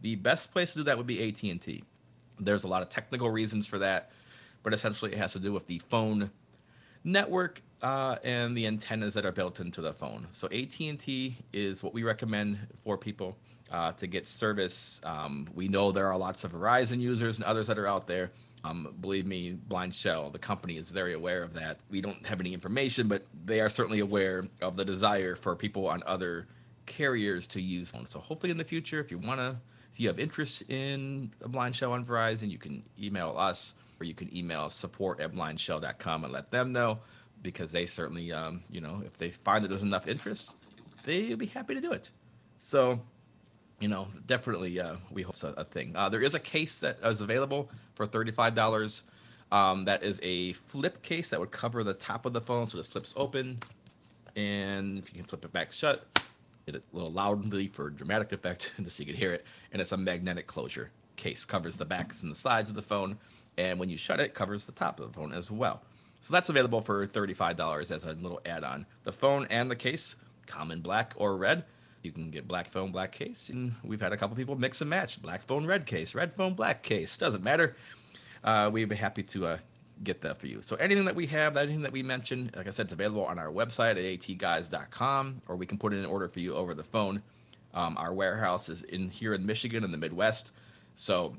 The 0.00 0.14
best 0.16 0.52
place 0.52 0.72
to 0.72 0.78
do 0.78 0.84
that 0.84 0.96
would 0.96 1.06
be 1.06 1.28
AT 1.28 1.42
and 1.42 1.60
T. 1.60 1.84
There's 2.38 2.64
a 2.64 2.68
lot 2.68 2.82
of 2.82 2.88
technical 2.88 3.30
reasons 3.30 3.66
for 3.66 3.78
that, 3.78 4.10
but 4.62 4.72
essentially 4.72 5.12
it 5.12 5.18
has 5.18 5.32
to 5.32 5.38
do 5.38 5.52
with 5.52 5.66
the 5.66 5.78
phone 5.78 6.30
network 7.02 7.62
uh, 7.82 8.16
and 8.24 8.56
the 8.56 8.66
antennas 8.66 9.14
that 9.14 9.24
are 9.24 9.32
built 9.32 9.60
into 9.60 9.80
the 9.80 9.92
phone. 9.92 10.26
So 10.30 10.48
AT&T 10.48 11.38
is 11.52 11.82
what 11.82 11.94
we 11.94 12.02
recommend 12.02 12.58
for 12.82 12.98
people 12.98 13.36
uh, 13.70 13.92
to 13.92 14.06
get 14.06 14.26
service. 14.26 15.00
Um, 15.04 15.48
we 15.54 15.68
know 15.68 15.92
there 15.92 16.06
are 16.08 16.16
lots 16.16 16.44
of 16.44 16.52
Verizon 16.52 17.00
users 17.00 17.36
and 17.36 17.44
others 17.44 17.66
that 17.68 17.78
are 17.78 17.86
out 17.86 18.06
there. 18.06 18.32
Um, 18.64 18.94
believe 19.00 19.26
me, 19.26 19.56
BlindShell, 19.68 20.32
the 20.32 20.38
company 20.38 20.76
is 20.76 20.90
very 20.90 21.14
aware 21.14 21.42
of 21.42 21.54
that. 21.54 21.78
We 21.90 22.00
don't 22.00 22.26
have 22.26 22.40
any 22.40 22.52
information, 22.52 23.06
but 23.06 23.24
they 23.44 23.60
are 23.60 23.68
certainly 23.68 24.00
aware 24.00 24.48
of 24.60 24.76
the 24.76 24.84
desire 24.84 25.36
for 25.36 25.54
people 25.54 25.88
on 25.88 26.02
other 26.06 26.48
carriers 26.86 27.46
to 27.48 27.60
use. 27.60 27.94
So 28.06 28.18
hopefully 28.18 28.50
in 28.50 28.56
the 28.56 28.64
future, 28.64 28.98
if 29.00 29.10
you 29.10 29.18
want 29.18 29.40
to, 29.40 29.56
if 29.92 30.00
you 30.00 30.08
have 30.08 30.18
interest 30.18 30.62
in 30.68 31.32
a 31.42 31.48
BlindShell 31.48 31.90
on 31.90 32.04
Verizon, 32.04 32.50
you 32.50 32.58
can 32.58 32.82
email 33.00 33.34
us 33.36 33.74
or 34.00 34.04
you 34.04 34.14
can 34.14 34.34
email 34.36 34.68
support 34.68 35.20
at 35.20 35.32
blindshell.com 35.32 36.24
and 36.24 36.32
let 36.32 36.50
them 36.50 36.72
know 36.72 36.98
because 37.42 37.72
they 37.72 37.86
certainly, 37.86 38.32
um, 38.32 38.62
you 38.70 38.80
know, 38.80 39.02
if 39.04 39.18
they 39.18 39.30
find 39.30 39.64
that 39.64 39.68
there's 39.68 39.82
enough 39.82 40.08
interest, 40.08 40.54
they'll 41.04 41.36
be 41.36 41.46
happy 41.46 41.74
to 41.74 41.80
do 41.80 41.92
it. 41.92 42.10
So, 42.58 43.00
you 43.80 43.88
know, 43.88 44.08
definitely, 44.26 44.80
uh, 44.80 44.96
we 45.10 45.22
hope 45.22 45.36
so, 45.36 45.52
a 45.56 45.64
thing. 45.64 45.94
Uh, 45.94 46.08
there 46.08 46.22
is 46.22 46.34
a 46.34 46.40
case 46.40 46.78
that 46.80 46.98
is 47.04 47.20
available 47.20 47.70
for 47.94 48.06
$35. 48.06 49.02
Um, 49.52 49.84
that 49.84 50.02
is 50.02 50.18
a 50.22 50.52
flip 50.54 51.02
case 51.02 51.30
that 51.30 51.38
would 51.38 51.50
cover 51.50 51.84
the 51.84 51.94
top 51.94 52.26
of 52.26 52.32
the 52.32 52.40
phone, 52.40 52.66
so 52.66 52.78
this 52.78 52.88
flips 52.88 53.14
open, 53.16 53.58
and 54.34 54.98
if 54.98 55.12
you 55.12 55.20
can 55.20 55.24
flip 55.24 55.44
it 55.44 55.52
back 55.52 55.70
shut, 55.72 56.04
it 56.66 56.74
a 56.74 56.82
little 56.92 57.12
loudly 57.12 57.68
for 57.68 57.90
dramatic 57.90 58.32
effect, 58.32 58.72
just 58.82 58.96
so 58.96 59.02
you 59.02 59.06
can 59.06 59.16
hear 59.16 59.32
it. 59.32 59.44
And 59.72 59.80
it's 59.80 59.92
a 59.92 59.96
magnetic 59.96 60.46
closure 60.46 60.90
case, 61.14 61.44
covers 61.44 61.76
the 61.76 61.84
backs 61.84 62.22
and 62.22 62.30
the 62.30 62.36
sides 62.36 62.70
of 62.70 62.76
the 62.76 62.82
phone, 62.82 63.18
and 63.56 63.78
when 63.78 63.88
you 63.88 63.96
shut 63.96 64.20
it, 64.20 64.34
covers 64.34 64.66
the 64.66 64.72
top 64.72 64.98
of 65.00 65.06
the 65.06 65.12
phone 65.12 65.32
as 65.32 65.50
well. 65.50 65.82
So 66.20 66.32
that's 66.32 66.48
available 66.48 66.80
for 66.80 67.06
$35 67.06 67.90
as 67.90 68.04
a 68.04 68.12
little 68.14 68.40
add-on. 68.44 68.86
The 69.04 69.12
phone 69.12 69.46
and 69.48 69.70
the 69.70 69.76
case 69.76 70.16
come 70.46 70.72
in 70.72 70.80
black 70.80 71.14
or 71.16 71.36
red. 71.36 71.64
You 72.02 72.12
can 72.12 72.30
get 72.30 72.46
black 72.46 72.70
phone, 72.70 72.92
black 72.92 73.12
case, 73.12 73.50
and 73.50 73.74
we've 73.82 74.00
had 74.00 74.12
a 74.12 74.16
couple 74.16 74.36
people 74.36 74.56
mix 74.56 74.80
and 74.80 74.90
match. 74.90 75.20
Black 75.20 75.42
phone, 75.42 75.66
red 75.66 75.86
case, 75.86 76.14
red 76.14 76.34
phone, 76.34 76.54
black 76.54 76.82
case. 76.82 77.16
Doesn't 77.16 77.42
matter. 77.42 77.74
Uh, 78.44 78.70
we'd 78.72 78.88
be 78.88 78.96
happy 78.96 79.22
to 79.24 79.46
uh, 79.46 79.58
get 80.04 80.20
that 80.20 80.38
for 80.38 80.46
you. 80.46 80.60
So 80.60 80.76
anything 80.76 81.04
that 81.06 81.16
we 81.16 81.26
have, 81.26 81.56
anything 81.56 81.82
that 81.82 81.92
we 81.92 82.02
mentioned, 82.02 82.54
like 82.56 82.66
I 82.66 82.70
said, 82.70 82.86
it's 82.86 82.92
available 82.92 83.24
on 83.24 83.38
our 83.38 83.48
website 83.48 83.92
at 83.92 83.96
atguys.com, 83.98 85.42
or 85.48 85.56
we 85.56 85.66
can 85.66 85.78
put 85.78 85.92
it 85.92 85.98
in 85.98 86.06
order 86.06 86.28
for 86.28 86.40
you 86.40 86.54
over 86.54 86.74
the 86.74 86.84
phone. 86.84 87.22
Um, 87.74 87.96
our 87.98 88.14
warehouse 88.14 88.68
is 88.68 88.84
in 88.84 89.10
here 89.10 89.34
in 89.34 89.44
Michigan 89.44 89.84
in 89.84 89.90
the 89.90 89.98
Midwest, 89.98 90.52
so 90.94 91.34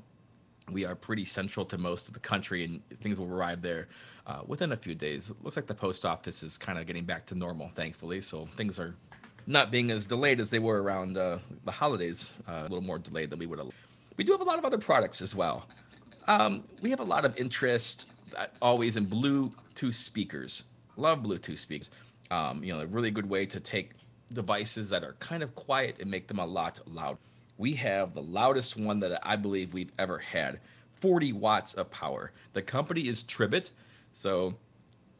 we 0.70 0.84
are 0.84 0.94
pretty 0.94 1.24
central 1.24 1.66
to 1.66 1.78
most 1.78 2.08
of 2.08 2.14
the 2.14 2.20
country, 2.20 2.64
and 2.64 2.86
things 2.90 3.18
will 3.18 3.32
arrive 3.32 3.62
there 3.62 3.88
uh, 4.26 4.42
within 4.46 4.72
a 4.72 4.76
few 4.76 4.94
days. 4.94 5.32
Looks 5.42 5.56
like 5.56 5.66
the 5.66 5.74
post 5.74 6.04
office 6.04 6.42
is 6.42 6.58
kind 6.58 6.78
of 6.78 6.86
getting 6.86 7.04
back 7.04 7.26
to 7.26 7.34
normal, 7.34 7.70
thankfully. 7.74 8.20
So 8.20 8.46
things 8.56 8.78
are 8.78 8.94
not 9.48 9.70
being 9.70 9.90
as 9.90 10.06
delayed 10.06 10.40
as 10.40 10.50
they 10.50 10.58
were 10.58 10.82
around 10.82 11.16
uh, 11.16 11.38
the 11.64 11.70
holidays. 11.70 12.36
Uh, 12.46 12.60
a 12.60 12.62
little 12.62 12.82
more 12.82 12.98
delayed 12.98 13.30
than 13.30 13.38
we 13.38 13.46
would 13.46 13.58
have. 13.58 13.70
We 14.16 14.24
do 14.24 14.32
have 14.32 14.42
a 14.42 14.44
lot 14.44 14.58
of 14.58 14.64
other 14.64 14.78
products 14.78 15.22
as 15.22 15.34
well. 15.34 15.66
Um, 16.26 16.64
we 16.82 16.90
have 16.90 17.00
a 17.00 17.04
lot 17.04 17.24
of 17.24 17.36
interest 17.38 18.08
uh, 18.36 18.46
always 18.60 18.98
in 18.98 19.06
Bluetooth 19.06 19.94
speakers. 19.94 20.64
Love 20.96 21.20
Bluetooth 21.20 21.58
speakers. 21.58 21.90
Um, 22.30 22.62
you 22.62 22.74
know, 22.74 22.80
a 22.80 22.86
really 22.86 23.10
good 23.10 23.28
way 23.28 23.46
to 23.46 23.58
take 23.58 23.92
devices 24.34 24.90
that 24.90 25.02
are 25.02 25.14
kind 25.14 25.42
of 25.42 25.54
quiet 25.54 25.96
and 26.00 26.10
make 26.10 26.28
them 26.28 26.38
a 26.38 26.46
lot 26.46 26.78
loud. 26.86 27.16
We 27.56 27.72
have 27.74 28.12
the 28.12 28.22
loudest 28.22 28.76
one 28.76 29.00
that 29.00 29.18
I 29.26 29.36
believe 29.36 29.72
we've 29.72 29.92
ever 29.98 30.18
had 30.18 30.60
40 30.92 31.32
watts 31.32 31.72
of 31.72 31.90
power. 31.90 32.32
The 32.52 32.60
company 32.60 33.08
is 33.08 33.22
Tribit. 33.22 33.70
So 34.12 34.54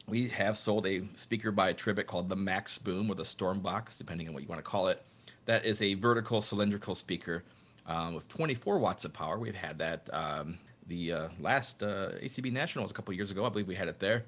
we 0.09 0.27
have 0.29 0.57
sold 0.57 0.85
a 0.87 1.01
speaker 1.13 1.51
by 1.51 1.73
Tribit 1.73 2.07
called 2.07 2.27
the 2.27 2.35
Max 2.35 2.77
Boom 2.77 3.09
or 3.09 3.15
the 3.15 3.25
Storm 3.25 3.59
Box, 3.59 3.97
depending 3.97 4.27
on 4.27 4.33
what 4.33 4.43
you 4.43 4.49
want 4.49 4.59
to 4.63 4.69
call 4.69 4.87
it. 4.87 5.03
That 5.45 5.65
is 5.65 5.81
a 5.81 5.93
vertical 5.95 6.41
cylindrical 6.41 6.95
speaker 6.95 7.43
um, 7.85 8.13
with 8.15 8.27
24 8.27 8.79
watts 8.79 9.05
of 9.05 9.13
power. 9.13 9.37
We've 9.37 9.55
had 9.55 9.77
that. 9.79 10.09
Um, 10.11 10.59
the 10.87 11.13
uh, 11.13 11.27
last 11.39 11.83
uh, 11.83 12.11
ACB 12.21 12.51
Nationals 12.51 12.91
a 12.91 12.93
couple 12.93 13.13
years 13.13 13.31
ago, 13.31 13.45
I 13.45 13.49
believe 13.49 13.67
we 13.67 13.75
had 13.75 13.87
it 13.87 13.99
there. 13.99 14.25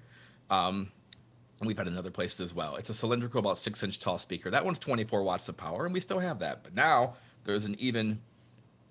Um, 0.49 0.91
and 1.59 1.67
we've 1.67 1.77
had 1.77 1.87
another 1.87 2.11
place 2.11 2.39
as 2.39 2.53
well. 2.53 2.75
It's 2.75 2.89
a 2.89 2.93
cylindrical, 2.93 3.39
about 3.39 3.57
six 3.57 3.83
inch 3.83 3.99
tall 3.99 4.17
speaker. 4.17 4.49
That 4.49 4.63
one's 4.63 4.79
24 4.79 5.23
watts 5.23 5.49
of 5.49 5.57
power, 5.57 5.85
and 5.85 5.93
we 5.93 5.99
still 5.99 6.19
have 6.19 6.39
that. 6.39 6.63
But 6.63 6.75
now 6.75 7.15
there's 7.43 7.65
an 7.65 7.75
even 7.79 8.19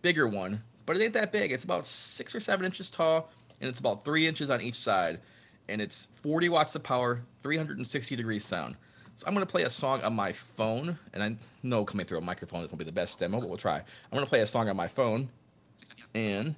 bigger 0.02 0.26
one, 0.26 0.62
but 0.86 0.96
it 0.96 1.02
ain't 1.02 1.14
that 1.14 1.32
big. 1.32 1.52
It's 1.52 1.64
about 1.64 1.86
six 1.86 2.34
or 2.34 2.40
seven 2.40 2.66
inches 2.66 2.90
tall, 2.90 3.30
and 3.60 3.68
it's 3.68 3.80
about 3.80 4.04
three 4.04 4.26
inches 4.26 4.50
on 4.50 4.60
each 4.60 4.76
side. 4.76 5.20
And 5.70 5.80
it's 5.80 6.06
40 6.22 6.48
watts 6.48 6.74
of 6.74 6.82
power, 6.82 7.22
360 7.42 8.16
degrees 8.16 8.44
sound. 8.44 8.76
So 9.14 9.26
I'm 9.26 9.34
to 9.46 9.46
play 9.46 9.62
a 9.62 9.70
song 9.70 10.02
on 10.02 10.14
my 10.14 10.32
phone, 10.32 10.98
and 11.12 11.22
I 11.22 11.36
know 11.62 11.84
coming 11.84 12.06
through 12.06 12.18
a 12.18 12.22
microphone 12.22 12.64
is 12.64 12.70
to 12.70 12.76
be 12.76 12.84
the 12.84 12.90
best 12.90 13.18
demo, 13.20 13.38
but 13.38 13.48
we'll 13.48 13.58
try. 13.58 13.76
I'm 13.76 14.18
to 14.18 14.26
play 14.26 14.40
a 14.40 14.46
song 14.46 14.68
on 14.68 14.76
my 14.76 14.88
phone, 14.88 15.28
and 16.14 16.56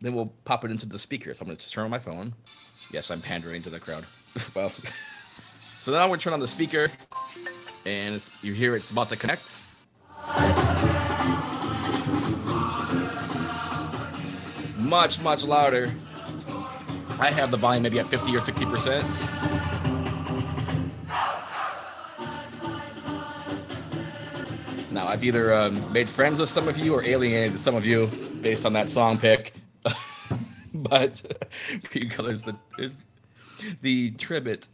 then 0.00 0.14
we'll 0.14 0.32
pop 0.44 0.64
it 0.64 0.70
into 0.70 0.86
the 0.86 0.98
speaker. 0.98 1.34
So 1.34 1.44
I'm 1.44 1.50
to 1.50 1.60
just 1.60 1.74
turn 1.74 1.84
on 1.84 1.90
my 1.90 1.98
phone. 1.98 2.34
Yes, 2.90 3.10
I'm 3.10 3.20
pandering 3.20 3.62
to 3.62 3.70
the 3.70 3.80
crowd. 3.80 4.06
well, 4.54 4.70
so 5.80 5.92
now 5.92 6.08
we're 6.08 6.16
turning 6.16 6.34
on 6.34 6.40
the 6.40 6.46
speaker, 6.46 6.88
and 7.84 8.22
you 8.42 8.54
hear 8.54 8.76
it's 8.76 8.90
about 8.90 9.10
to 9.10 9.16
connect. 9.16 9.54
Much, 14.78 15.20
much 15.20 15.44
louder. 15.44 15.92
I 17.20 17.30
have 17.30 17.50
the 17.50 17.56
volume 17.56 17.82
maybe 17.82 17.98
at 18.00 18.08
50 18.08 18.34
or 18.34 18.40
60%. 18.40 19.54
Now, 24.90 25.06
I've 25.08 25.24
either 25.24 25.52
um, 25.52 25.92
made 25.92 26.08
friends 26.08 26.38
with 26.38 26.48
some 26.48 26.68
of 26.68 26.78
you 26.78 26.94
or 26.94 27.04
alienated 27.04 27.58
some 27.58 27.74
of 27.74 27.84
you 27.84 28.06
based 28.40 28.64
on 28.66 28.72
that 28.74 28.88
song 28.88 29.18
pick. 29.18 29.54
but 30.74 31.22
Green 31.90 32.08
the, 32.08 32.56
is 32.78 33.04
the 33.80 34.10
Tribit. 34.12 34.68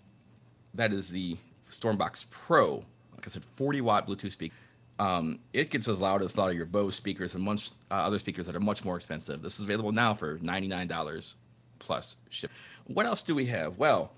That 0.74 0.93
is 0.93 1.11
the 1.11 1.36
Stormbox 1.70 2.28
Pro. 2.30 2.84
Like 3.12 3.26
I 3.26 3.28
said, 3.28 3.45
40 3.45 3.80
watt 3.80 4.07
Bluetooth 4.07 4.32
speaker. 4.32 4.55
Um, 4.99 5.38
it 5.55 5.70
gets 5.70 5.88
as 5.88 6.03
loud 6.03 6.22
as 6.22 6.36
a 6.36 6.41
lot 6.41 6.51
of 6.51 6.57
your 6.57 6.66
Bose 6.66 6.95
speakers 6.95 7.34
and 7.34 7.43
much 7.43 7.70
uh, 7.91 7.95
other 7.95 8.18
speakers 8.18 8.47
that 8.47 8.55
are 8.55 8.61
much 8.61 8.84
more 8.84 8.97
expensive. 8.97 9.41
This 9.41 9.59
is 9.59 9.64
available 9.64 9.93
now 9.93 10.12
for 10.12 10.38
$99 10.38 11.34
plus 11.81 12.16
ship. 12.28 12.53
What 12.87 13.07
else 13.07 13.24
do 13.24 13.35
we 13.35 13.47
have? 13.47 13.78
Well, 13.78 14.12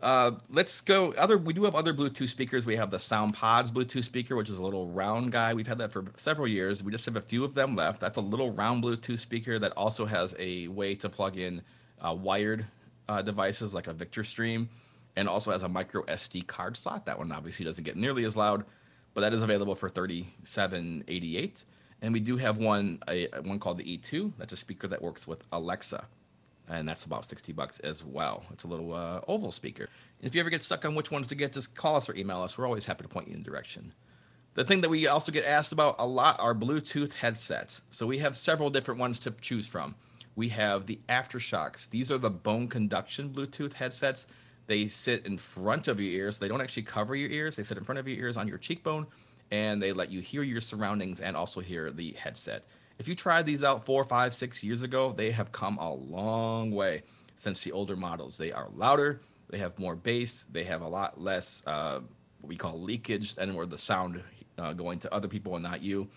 uh, 0.00 0.32
let's 0.48 0.80
go. 0.80 1.12
Other 1.12 1.36
we 1.36 1.52
do 1.52 1.64
have 1.64 1.74
other 1.74 1.92
Bluetooth 1.92 2.28
speakers. 2.28 2.66
We 2.66 2.76
have 2.76 2.90
the 2.90 2.98
SoundPods 2.98 3.72
Bluetooth 3.72 4.04
speaker, 4.04 4.36
which 4.36 4.48
is 4.48 4.58
a 4.58 4.62
little 4.62 4.90
round 4.90 5.32
guy. 5.32 5.54
We've 5.54 5.66
had 5.66 5.78
that 5.78 5.92
for 5.92 6.04
several 6.16 6.46
years. 6.46 6.84
We 6.84 6.92
just 6.92 7.04
have 7.06 7.16
a 7.16 7.20
few 7.20 7.42
of 7.44 7.54
them 7.54 7.74
left. 7.74 8.00
That's 8.00 8.18
a 8.18 8.20
little 8.20 8.52
round 8.52 8.84
Bluetooth 8.84 9.18
speaker 9.18 9.58
that 9.58 9.72
also 9.72 10.06
has 10.06 10.36
a 10.38 10.68
way 10.68 10.94
to 10.96 11.08
plug 11.08 11.36
in 11.36 11.62
uh, 12.00 12.14
wired 12.14 12.66
uh, 13.08 13.22
devices 13.22 13.74
like 13.74 13.88
a 13.88 13.92
Victor 13.92 14.22
Stream, 14.22 14.68
and 15.16 15.28
also 15.28 15.50
has 15.50 15.64
a 15.64 15.68
micro 15.68 16.04
SD 16.04 16.46
card 16.46 16.76
slot. 16.76 17.06
That 17.06 17.18
one 17.18 17.32
obviously 17.32 17.64
doesn't 17.64 17.82
get 17.82 17.96
nearly 17.96 18.24
as 18.24 18.36
loud, 18.36 18.64
but 19.14 19.22
that 19.22 19.32
is 19.32 19.42
available 19.42 19.74
for 19.74 19.88
thirty-seven 19.88 21.04
eighty-eight. 21.08 21.64
And 22.02 22.12
we 22.12 22.20
do 22.20 22.36
have 22.36 22.58
one 22.58 23.00
a 23.08 23.26
one 23.42 23.58
called 23.58 23.78
the 23.78 23.98
E2. 23.98 24.34
That's 24.38 24.52
a 24.52 24.56
speaker 24.56 24.86
that 24.86 25.02
works 25.02 25.26
with 25.26 25.42
Alexa 25.50 26.06
and 26.70 26.88
that's 26.88 27.04
about 27.04 27.24
60 27.24 27.52
bucks 27.52 27.78
as 27.80 28.04
well. 28.04 28.44
It's 28.52 28.64
a 28.64 28.68
little 28.68 28.92
uh, 28.92 29.20
oval 29.28 29.50
speaker. 29.52 29.88
And 30.20 30.28
if 30.28 30.34
you 30.34 30.40
ever 30.40 30.50
get 30.50 30.62
stuck 30.62 30.84
on 30.84 30.94
which 30.94 31.10
ones 31.10 31.28
to 31.28 31.34
get, 31.34 31.52
just 31.52 31.74
call 31.74 31.96
us 31.96 32.08
or 32.08 32.16
email 32.16 32.40
us. 32.40 32.58
We're 32.58 32.66
always 32.66 32.86
happy 32.86 33.02
to 33.02 33.08
point 33.08 33.28
you 33.28 33.34
in 33.34 33.42
the 33.42 33.50
direction. 33.50 33.92
The 34.54 34.64
thing 34.64 34.80
that 34.80 34.90
we 34.90 35.06
also 35.06 35.30
get 35.30 35.44
asked 35.44 35.72
about 35.72 35.96
a 35.98 36.06
lot 36.06 36.40
are 36.40 36.54
Bluetooth 36.54 37.12
headsets. 37.12 37.82
So 37.90 38.06
we 38.06 38.18
have 38.18 38.36
several 38.36 38.70
different 38.70 38.98
ones 38.98 39.20
to 39.20 39.30
choose 39.40 39.66
from. 39.66 39.94
We 40.34 40.48
have 40.50 40.86
the 40.86 40.98
AfterShokz. 41.08 41.90
These 41.90 42.10
are 42.12 42.18
the 42.18 42.30
bone 42.30 42.68
conduction 42.68 43.30
Bluetooth 43.30 43.74
headsets. 43.74 44.26
They 44.66 44.86
sit 44.86 45.26
in 45.26 45.38
front 45.38 45.88
of 45.88 45.98
your 45.98 46.12
ears. 46.12 46.38
They 46.38 46.48
don't 46.48 46.60
actually 46.60 46.82
cover 46.82 47.16
your 47.16 47.30
ears. 47.30 47.56
They 47.56 47.62
sit 47.62 47.78
in 47.78 47.84
front 47.84 47.98
of 47.98 48.06
your 48.06 48.18
ears 48.18 48.36
on 48.36 48.46
your 48.46 48.58
cheekbone, 48.58 49.06
and 49.50 49.80
they 49.80 49.92
let 49.92 50.10
you 50.10 50.20
hear 50.20 50.42
your 50.42 50.60
surroundings 50.60 51.20
and 51.20 51.36
also 51.36 51.60
hear 51.60 51.90
the 51.90 52.12
headset. 52.12 52.64
If 52.98 53.06
you 53.06 53.14
tried 53.14 53.46
these 53.46 53.62
out 53.62 53.84
four, 53.84 54.02
five, 54.04 54.34
six 54.34 54.64
years 54.64 54.82
ago, 54.82 55.12
they 55.12 55.30
have 55.30 55.52
come 55.52 55.78
a 55.78 55.92
long 55.92 56.72
way 56.72 57.02
since 57.36 57.62
the 57.62 57.70
older 57.70 57.94
models. 57.94 58.36
They 58.36 58.50
are 58.50 58.68
louder, 58.74 59.20
they 59.48 59.58
have 59.58 59.78
more 59.78 59.94
bass, 59.94 60.44
they 60.50 60.64
have 60.64 60.82
a 60.82 60.88
lot 60.88 61.20
less 61.20 61.62
uh, 61.66 62.00
what 62.40 62.48
we 62.48 62.56
call 62.56 62.80
leakage, 62.80 63.36
and 63.38 63.54
where 63.56 63.66
the 63.66 63.78
sound 63.78 64.22
uh, 64.58 64.72
going 64.72 64.98
to 65.00 65.14
other 65.14 65.28
people 65.28 65.54
and 65.54 65.62
not 65.62 65.80
you, 65.80 66.08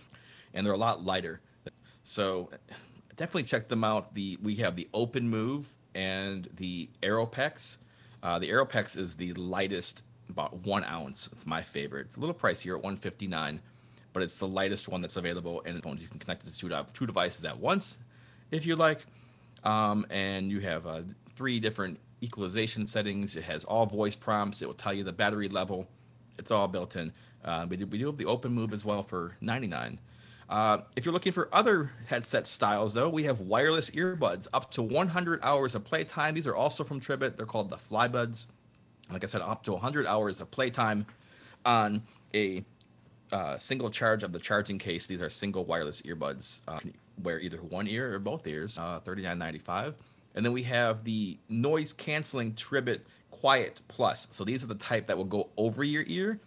and 0.53 0.65
they're 0.65 0.73
a 0.73 0.77
lot 0.77 1.05
lighter. 1.05 1.39
So 2.01 2.49
definitely 3.15 3.43
check 3.43 3.67
them 3.67 3.83
out. 3.83 4.15
The 4.15 4.39
we 4.41 4.55
have 4.55 4.75
the 4.75 4.89
Open 4.93 5.29
Move 5.29 5.67
and 5.93 6.49
the 6.55 6.89
Aeropex. 7.03 7.77
Uh, 8.23 8.39
the 8.39 8.49
Aeropex 8.49 8.97
is 8.97 9.15
the 9.15 9.33
lightest, 9.33 10.03
about 10.29 10.65
one 10.65 10.83
ounce. 10.83 11.29
It's 11.31 11.45
my 11.45 11.61
favorite. 11.61 12.07
It's 12.07 12.17
a 12.17 12.19
little 12.19 12.35
pricier 12.35 12.75
at 12.75 12.83
159 12.83 13.61
but 14.13 14.23
it's 14.23 14.39
the 14.39 14.47
lightest 14.47 14.89
one 14.89 15.01
that's 15.01 15.17
available 15.17 15.61
and 15.65 15.81
phones 15.83 16.01
you 16.01 16.07
can 16.07 16.19
connect 16.19 16.45
it 16.45 16.53
to 16.53 16.57
two, 16.57 16.85
two 16.93 17.05
devices 17.05 17.45
at 17.45 17.57
once 17.57 17.99
if 18.51 18.65
you 18.65 18.75
like 18.75 19.05
um, 19.63 20.05
and 20.09 20.49
you 20.49 20.59
have 20.59 20.87
uh, 20.87 21.01
three 21.35 21.59
different 21.59 21.99
equalization 22.21 22.85
settings. 22.85 23.35
It 23.35 23.43
has 23.43 23.63
all 23.63 23.85
voice 23.85 24.15
prompts. 24.15 24.61
It 24.61 24.67
will 24.67 24.73
tell 24.73 24.93
you 24.93 25.03
the 25.03 25.11
battery 25.11 25.49
level. 25.49 25.87
It's 26.37 26.51
all 26.51 26.67
built 26.67 26.95
in. 26.95 27.11
Uh, 27.43 27.65
we, 27.69 27.77
do, 27.77 27.85
we 27.87 27.97
do 27.97 28.07
have 28.07 28.17
the 28.17 28.25
open 28.25 28.53
move 28.53 28.73
as 28.73 28.85
well 28.85 29.03
for 29.03 29.35
99. 29.41 29.99
Uh, 30.49 30.79
if 30.95 31.05
you're 31.05 31.13
looking 31.13 31.31
for 31.31 31.49
other 31.53 31.91
headset 32.07 32.45
styles, 32.45 32.93
though, 32.93 33.09
we 33.09 33.23
have 33.23 33.39
wireless 33.39 33.89
earbuds 33.91 34.47
up 34.53 34.69
to 34.71 34.81
100 34.81 35.39
hours 35.43 35.75
of 35.75 35.83
playtime. 35.83 36.35
These 36.35 36.45
are 36.45 36.55
also 36.55 36.83
from 36.83 36.99
Tribit. 36.99 37.37
They're 37.37 37.45
called 37.45 37.69
the 37.69 37.77
Flybuds. 37.77 38.47
Like 39.11 39.23
I 39.23 39.27
said, 39.27 39.41
up 39.41 39.63
to 39.63 39.71
100 39.71 40.05
hours 40.05 40.41
of 40.41 40.51
playtime 40.51 41.05
on 41.65 42.03
a 42.33 42.63
uh, 43.31 43.57
single 43.57 43.89
charge 43.89 44.23
of 44.23 44.31
the 44.31 44.39
charging 44.39 44.77
case. 44.77 45.07
These 45.07 45.21
are 45.21 45.29
single 45.29 45.65
wireless 45.65 46.01
earbuds. 46.03 46.61
Uh, 46.67 46.79
wear 47.21 47.39
either 47.39 47.57
one 47.57 47.87
ear 47.87 48.13
or 48.13 48.19
both 48.19 48.45
ears. 48.47 48.77
Uh, 48.77 48.99
39.95. 49.05 49.93
And 50.35 50.45
then 50.45 50.53
we 50.53 50.63
have 50.63 51.03
the 51.03 51.37
noise 51.49 51.93
canceling 51.93 52.55
Tribit 52.55 53.05
Quiet 53.31 53.81
Plus. 53.87 54.27
So 54.31 54.43
these 54.43 54.63
are 54.63 54.67
the 54.67 54.75
type 54.75 55.07
that 55.07 55.17
will 55.17 55.25
go 55.25 55.49
over 55.57 55.83
your 55.83 56.03
ear, 56.07 56.39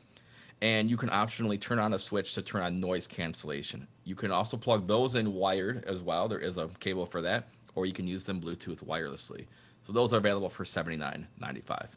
and 0.62 0.89
you 0.89 0.97
can 0.97 1.11
optionally 1.11 1.61
turn 1.61 1.78
on 1.78 1.93
a 1.93 1.98
switch 1.98 2.35
to 2.35 2.43
turn 2.43 2.62
on 2.62 2.81
noise 2.81 3.06
cancellation. 3.06 3.86
You 4.05 4.15
can 4.15 4.31
also 4.31 4.56
plug 4.56 4.86
those 4.86 5.15
in 5.15 5.35
wired 5.35 5.85
as 5.86 6.01
well. 6.01 6.28
There 6.28 6.39
is 6.39 6.59
a 6.59 6.69
cable 6.81 7.06
for 7.06 7.20
that, 7.23 7.48
or 7.74 7.86
you 7.86 7.93
can 7.93 8.06
use 8.06 8.24
them 8.24 8.40
Bluetooth 8.40 8.85
wirelessly. 8.85 9.47
So 9.82 9.93
those 9.93 10.15
are 10.15 10.19
available 10.19 10.48
for 10.48 10.65
79.95. 10.65 11.89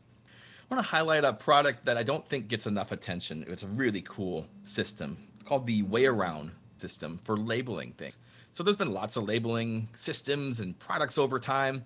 I 0.70 0.76
want 0.76 0.86
to 0.86 0.92
highlight 0.92 1.24
a 1.24 1.32
product 1.32 1.86
that 1.86 1.98
I 1.98 2.04
don't 2.04 2.28
think 2.28 2.50
gets 2.50 2.68
enough 2.68 2.92
attention. 2.92 3.46
It's 3.48 3.64
a 3.64 3.68
really 3.68 4.02
cool 4.02 4.48
system 4.64 5.18
called 5.46 5.66
the 5.66 5.84
Way 5.84 6.06
Around 6.08 6.52
system 6.76 7.20
for 7.24 7.38
labeling 7.38 7.94
things. 7.94 8.18
So 8.52 8.64
there's 8.64 8.76
been 8.76 8.92
lots 8.92 9.16
of 9.16 9.24
labeling 9.24 9.88
systems 9.96 10.60
and 10.60 10.78
products 10.78 11.18
over 11.18 11.40
time. 11.40 11.86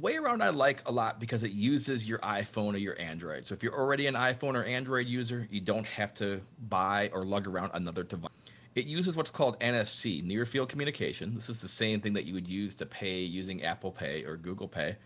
Way 0.00 0.16
Around 0.16 0.42
I 0.42 0.48
like 0.48 0.82
a 0.86 0.90
lot 0.90 1.20
because 1.20 1.44
it 1.44 1.52
uses 1.52 2.08
your 2.08 2.18
iPhone 2.18 2.74
or 2.74 2.78
your 2.78 3.00
Android. 3.00 3.46
So 3.46 3.54
if 3.54 3.62
you're 3.62 3.78
already 3.78 4.08
an 4.08 4.14
iPhone 4.14 4.56
or 4.56 4.64
Android 4.64 5.06
user, 5.06 5.46
you 5.48 5.60
don't 5.60 5.86
have 5.86 6.12
to 6.14 6.40
buy 6.68 7.08
or 7.12 7.24
lug 7.24 7.46
around 7.46 7.70
another 7.74 8.02
device. 8.02 8.32
It 8.74 8.86
uses 8.86 9.16
what's 9.16 9.30
called 9.30 9.60
NFC, 9.60 10.24
near 10.24 10.44
field 10.44 10.70
communication. 10.70 11.36
This 11.36 11.48
is 11.48 11.60
the 11.60 11.68
same 11.68 12.00
thing 12.00 12.14
that 12.14 12.24
you 12.24 12.34
would 12.34 12.48
use 12.48 12.74
to 12.76 12.86
pay 12.86 13.20
using 13.20 13.62
Apple 13.62 13.92
Pay 13.92 14.24
or 14.24 14.36
Google 14.36 14.66
Pay. 14.66 14.96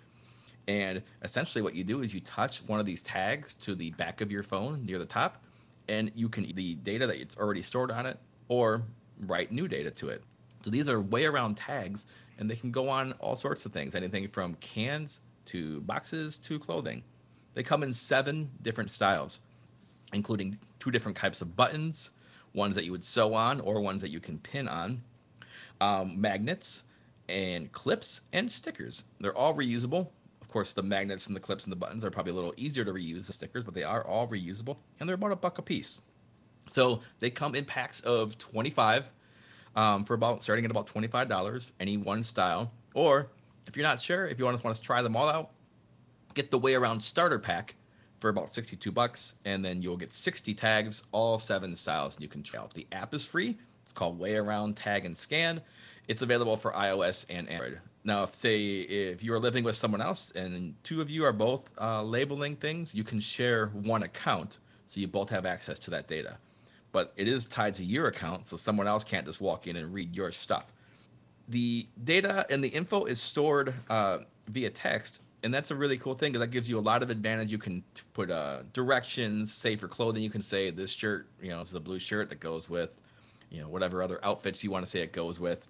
And 0.69 1.03
essentially, 1.23 1.63
what 1.63 1.75
you 1.75 1.85
do 1.85 2.01
is 2.01 2.13
you 2.13 2.21
touch 2.21 2.59
one 2.67 2.81
of 2.81 2.87
these 2.87 3.03
tags 3.03 3.55
to 3.57 3.75
the 3.75 3.91
back 3.93 4.21
of 4.21 4.33
your 4.33 4.43
phone 4.43 4.85
near 4.85 4.99
the 4.99 5.07
top, 5.07 5.43
and 5.89 6.11
you 6.15 6.29
can 6.29 6.53
the 6.55 6.75
data 6.75 7.07
that 7.07 7.21
it's 7.21 7.37
already 7.39 7.63
stored 7.63 7.91
on 7.91 8.07
it, 8.07 8.19
or 8.49 8.83
write 9.21 9.53
new 9.53 9.69
data 9.69 9.91
to 9.91 10.09
it. 10.09 10.23
So 10.63 10.71
these 10.71 10.89
are 10.89 11.01
way 11.01 11.25
around 11.25 11.57
tags, 11.57 12.07
and 12.39 12.51
they 12.51 12.57
can 12.57 12.73
go 12.73 12.89
on 12.89 13.13
all 13.21 13.37
sorts 13.37 13.65
of 13.67 13.73
things, 13.73 13.95
anything 13.95 14.27
from 14.29 14.55
cans 14.55 15.21
to 15.47 15.81
boxes 15.83 16.39
to 16.39 16.59
clothing. 16.59 17.05
They 17.55 17.63
come 17.63 17.83
in 17.83 17.93
seven 17.93 18.51
different 18.61 18.91
styles, 18.91 19.41
including 20.13 20.59
two 20.81 20.91
different 20.91 21.17
types 21.17 21.41
of 21.41 21.57
buttons, 21.57 22.11
ones 22.53 22.75
that 22.75 22.85
you 22.85 22.93
would 22.93 23.05
sew 23.05 23.35
on 23.35 23.61
or 23.61 23.81
ones 23.81 24.03
that 24.03 24.11
you 24.11 24.19
can 24.19 24.39
pin 24.39 24.67
on, 24.67 25.03
um, 25.81 26.21
magnets, 26.21 26.85
and 27.29 27.71
clips 27.73 28.23
and 28.33 28.51
stickers. 28.51 29.05
They're 29.21 29.37
all 29.37 29.55
reusable. 29.55 30.09
Course, 30.57 30.73
the 30.73 30.83
magnets 30.83 31.27
and 31.27 31.37
the 31.37 31.41
clips 31.41 31.65
and 31.65 31.71
the 31.71 31.77
buttons 31.77 32.03
are 32.03 32.11
probably 32.11 32.33
a 32.33 32.35
little 32.35 32.55
easier 32.57 32.83
to 32.83 32.91
reuse 32.91 33.27
the 33.27 33.35
stickers, 33.35 33.63
but 33.63 33.75
they 33.75 33.83
are 33.83 34.03
all 34.07 34.27
reusable 34.27 34.79
and 34.99 35.07
they're 35.07 35.17
about 35.17 35.33
a 35.33 35.37
buck 35.37 35.59
a 35.59 35.63
piece. 35.63 36.01
So 36.67 37.03
they 37.19 37.29
come 37.29 37.55
in 37.55 37.67
packs 37.67 38.01
of 38.01 38.39
25 38.39 39.11
um, 39.77 40.07
for 40.07 40.15
about 40.15 40.43
starting 40.43 40.65
at 40.65 40.71
about 40.71 40.87
$25, 40.87 41.73
any 41.79 41.99
one 41.99 42.23
style. 42.23 42.73
Or 42.95 43.29
if 43.67 43.77
you're 43.77 43.87
not 43.87 44.01
sure, 44.01 44.27
if 44.27 44.39
you 44.39 44.47
want 44.47 44.57
to, 44.57 44.65
want 44.65 44.75
to 44.75 44.83
try 44.83 45.03
them 45.03 45.15
all 45.15 45.29
out, 45.29 45.51
get 46.33 46.51
the 46.51 46.59
way 46.59 46.75
around 46.75 47.03
starter 47.03 47.39
pack 47.39 47.75
for 48.19 48.31
about 48.31 48.51
62 48.51 48.91
bucks 48.91 49.35
and 49.45 49.63
then 49.63 49.83
you'll 49.83 49.99
get 49.99 50.11
60 50.11 50.55
tags 50.55 51.03
all 51.13 51.39
seven 51.39 51.77
styles 51.77 52.15
and 52.17 52.23
you 52.23 52.31
can 52.31 52.43
try 52.43 52.61
out 52.61 52.73
the 52.73 52.87
app 52.93 53.13
is 53.13 53.27
free 53.27 53.59
it's 53.83 53.93
called 53.93 54.19
way 54.19 54.37
around 54.37 54.75
tag 54.75 55.05
and 55.05 55.15
scan 55.15 55.61
it's 56.09 56.23
available 56.23 56.57
for 56.57 56.73
ios 56.73 57.27
and 57.29 57.47
android 57.51 57.79
now 58.07 58.23
if 58.23 58.35
say 58.35 58.61
if 58.63 59.23
you're 59.23 59.39
living 59.39 59.65
with 59.65 59.77
someone 59.77 60.01
else 60.01 60.31
and 60.31 60.75
two 60.83 61.01
of 61.01 61.11
you 61.11 61.25
are 61.25 61.33
both 61.33 61.71
uh, 61.81 62.03
labeling 62.03 62.57
things 62.57 62.95
you 62.95 63.05
can 63.05 63.21
share 63.21 63.67
one 63.69 64.03
account 64.03 64.59
so 64.87 65.01
you 65.01 65.09
both 65.09 65.31
have 65.31 65.45
access 65.45 65.79
to 65.79 65.91
that 65.91 66.07
data 66.07 66.39
but 66.93 67.13
it 67.17 67.29
is 67.29 67.47
tied 67.47 67.75
to 67.75 67.85
your 67.85 68.07
account 68.07 68.47
so 68.47 68.57
someone 68.57 68.87
else 68.87 69.05
can't 69.05 69.27
just 69.27 69.41
walk 69.41 69.67
in 69.67 69.77
and 69.77 69.93
read 69.93 70.15
your 70.15 70.31
stuff 70.31 70.73
the 71.49 71.87
data 72.03 72.47
and 72.49 72.63
the 72.63 72.69
info 72.69 73.05
is 73.05 73.21
stored 73.21 73.75
uh, 73.91 74.19
via 74.49 74.71
text 74.71 75.21
and 75.47 75.55
that's 75.55 75.71
a 75.71 75.77
really 75.77 75.97
cool 75.97 76.15
thing 76.15 76.33
because 76.33 76.45
that 76.45 76.51
gives 76.51 76.69
you 76.69 76.77
a 76.77 76.81
lot 76.81 77.05
of 77.05 77.11
advantage. 77.11 77.53
You 77.53 77.59
can 77.59 77.85
put 78.15 78.33
uh, 78.33 78.65
directions, 78.73 79.53
say 79.53 79.77
for 79.77 79.87
clothing, 79.87 80.23
you 80.23 80.31
can 80.31 80.43
say 80.43 80.71
this 80.71 80.91
shirt, 80.91 81.29
you 81.41 81.51
know, 81.51 81.61
this 81.61 81.69
is 81.69 81.75
a 81.77 81.81
blue 81.81 82.01
shirt 82.01 82.31
that 82.31 82.41
goes 82.41 82.69
with, 82.69 82.91
you 83.51 83.61
know, 83.61 83.69
whatever 83.69 84.03
other 84.03 84.19
outfits 84.25 84.65
you 84.65 84.73
want 84.73 84.85
to 84.85 84.91
say 84.91 85.03
it 85.03 85.13
goes 85.13 85.39
with. 85.39 85.69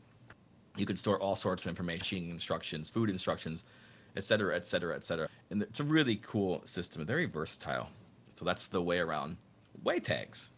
You 0.77 0.87
can 0.87 0.97
store 0.97 1.19
all 1.21 1.37
sorts 1.37 1.65
of 1.65 1.71
information, 1.71 2.31
instructions, 2.31 2.91
food 2.91 3.11
instructions, 3.11 3.65
et 4.17 4.25
cetera, 4.25 4.55
et 4.55 4.65
cetera, 4.65 4.95
et 4.95 5.05
cetera. 5.05 5.29
And 5.51 5.63
it's 5.63 5.81
a 5.81 5.85
really 5.85 6.17
cool 6.17 6.61
system, 6.65 7.05
very 7.07 7.27
versatile. 7.27 7.89
So 8.29 8.45
that's 8.45 8.69
the 8.69 8.83
way 8.83 8.99
around. 8.99 9.39
Way 9.83 10.01
tags. 10.01 10.51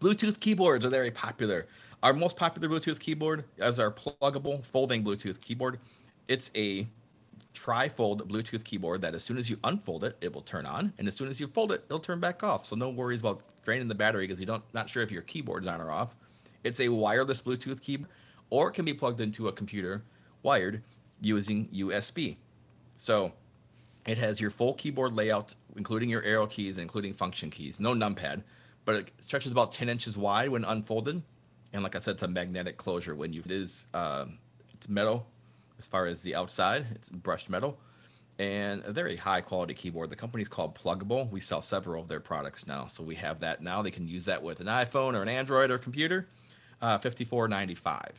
Bluetooth 0.00 0.38
keyboards 0.40 0.84
are 0.84 0.90
very 0.90 1.10
popular. 1.10 1.66
Our 2.02 2.12
most 2.12 2.36
popular 2.36 2.68
Bluetooth 2.68 3.00
keyboard 3.00 3.44
is 3.58 3.80
our 3.80 3.90
pluggable 3.90 4.64
folding 4.64 5.02
Bluetooth 5.02 5.40
keyboard. 5.40 5.78
It's 6.28 6.50
a 6.54 6.86
tri-fold 7.54 8.28
Bluetooth 8.28 8.64
keyboard 8.64 9.00
that 9.00 9.14
as 9.14 9.24
soon 9.24 9.38
as 9.38 9.48
you 9.48 9.58
unfold 9.64 10.04
it, 10.04 10.16
it 10.20 10.32
will 10.34 10.42
turn 10.42 10.66
on, 10.66 10.92
and 10.98 11.08
as 11.08 11.16
soon 11.16 11.28
as 11.28 11.40
you 11.40 11.46
fold 11.46 11.72
it, 11.72 11.82
it'll 11.86 11.98
turn 11.98 12.20
back 12.20 12.42
off. 12.42 12.66
So 12.66 12.76
no 12.76 12.90
worries 12.90 13.20
about 13.20 13.40
draining 13.64 13.88
the 13.88 13.94
battery 13.94 14.26
because 14.26 14.38
you 14.38 14.46
don't 14.46 14.62
not 14.74 14.90
sure 14.90 15.02
if 15.02 15.10
your 15.10 15.22
keyboard's 15.22 15.66
on 15.66 15.80
or 15.80 15.90
off. 15.90 16.14
It's 16.64 16.80
a 16.80 16.88
wireless 16.88 17.40
Bluetooth 17.40 17.80
keyboard, 17.80 18.10
or 18.50 18.68
it 18.68 18.72
can 18.72 18.84
be 18.84 18.94
plugged 18.94 19.20
into 19.20 19.48
a 19.48 19.52
computer 19.52 20.02
wired 20.42 20.82
using 21.20 21.68
USB. 21.68 22.36
So 22.96 23.32
it 24.06 24.18
has 24.18 24.40
your 24.40 24.50
full 24.50 24.74
keyboard 24.74 25.12
layout, 25.12 25.54
including 25.76 26.08
your 26.08 26.22
arrow 26.22 26.46
keys, 26.46 26.78
including 26.78 27.14
function 27.14 27.50
keys. 27.50 27.80
No 27.80 27.92
numpad, 27.92 28.42
but 28.84 28.94
it 28.96 29.10
stretches 29.20 29.52
about 29.52 29.72
10 29.72 29.88
inches 29.88 30.16
wide 30.16 30.50
when 30.50 30.64
unfolded. 30.64 31.22
And 31.72 31.82
like 31.82 31.96
I 31.96 31.98
said, 31.98 32.14
it's 32.14 32.22
a 32.22 32.28
magnetic 32.28 32.76
closure 32.76 33.14
when 33.14 33.32
you 33.32 33.42
it 33.44 33.50
is 33.50 33.86
uh, 33.92 34.26
it's 34.74 34.88
metal 34.88 35.26
as 35.78 35.86
far 35.86 36.06
as 36.06 36.22
the 36.22 36.34
outside. 36.34 36.86
It's 36.94 37.10
brushed 37.10 37.50
metal 37.50 37.78
and 38.38 38.84
a 38.84 38.92
very 38.92 39.16
high 39.16 39.40
quality 39.40 39.74
keyboard. 39.74 40.10
The 40.10 40.16
company's 40.16 40.48
called 40.48 40.74
Pluggable. 40.74 41.30
We 41.30 41.40
sell 41.40 41.62
several 41.62 42.02
of 42.02 42.08
their 42.08 42.20
products 42.20 42.66
now. 42.66 42.86
So 42.86 43.02
we 43.02 43.14
have 43.16 43.40
that 43.40 43.62
now. 43.62 43.82
They 43.82 43.90
can 43.90 44.06
use 44.06 44.26
that 44.26 44.42
with 44.42 44.60
an 44.60 44.66
iPhone 44.66 45.14
or 45.14 45.22
an 45.22 45.28
Android 45.28 45.70
or 45.70 45.78
computer. 45.78 46.28
Uh, 46.82 46.98
54.95. 46.98 48.10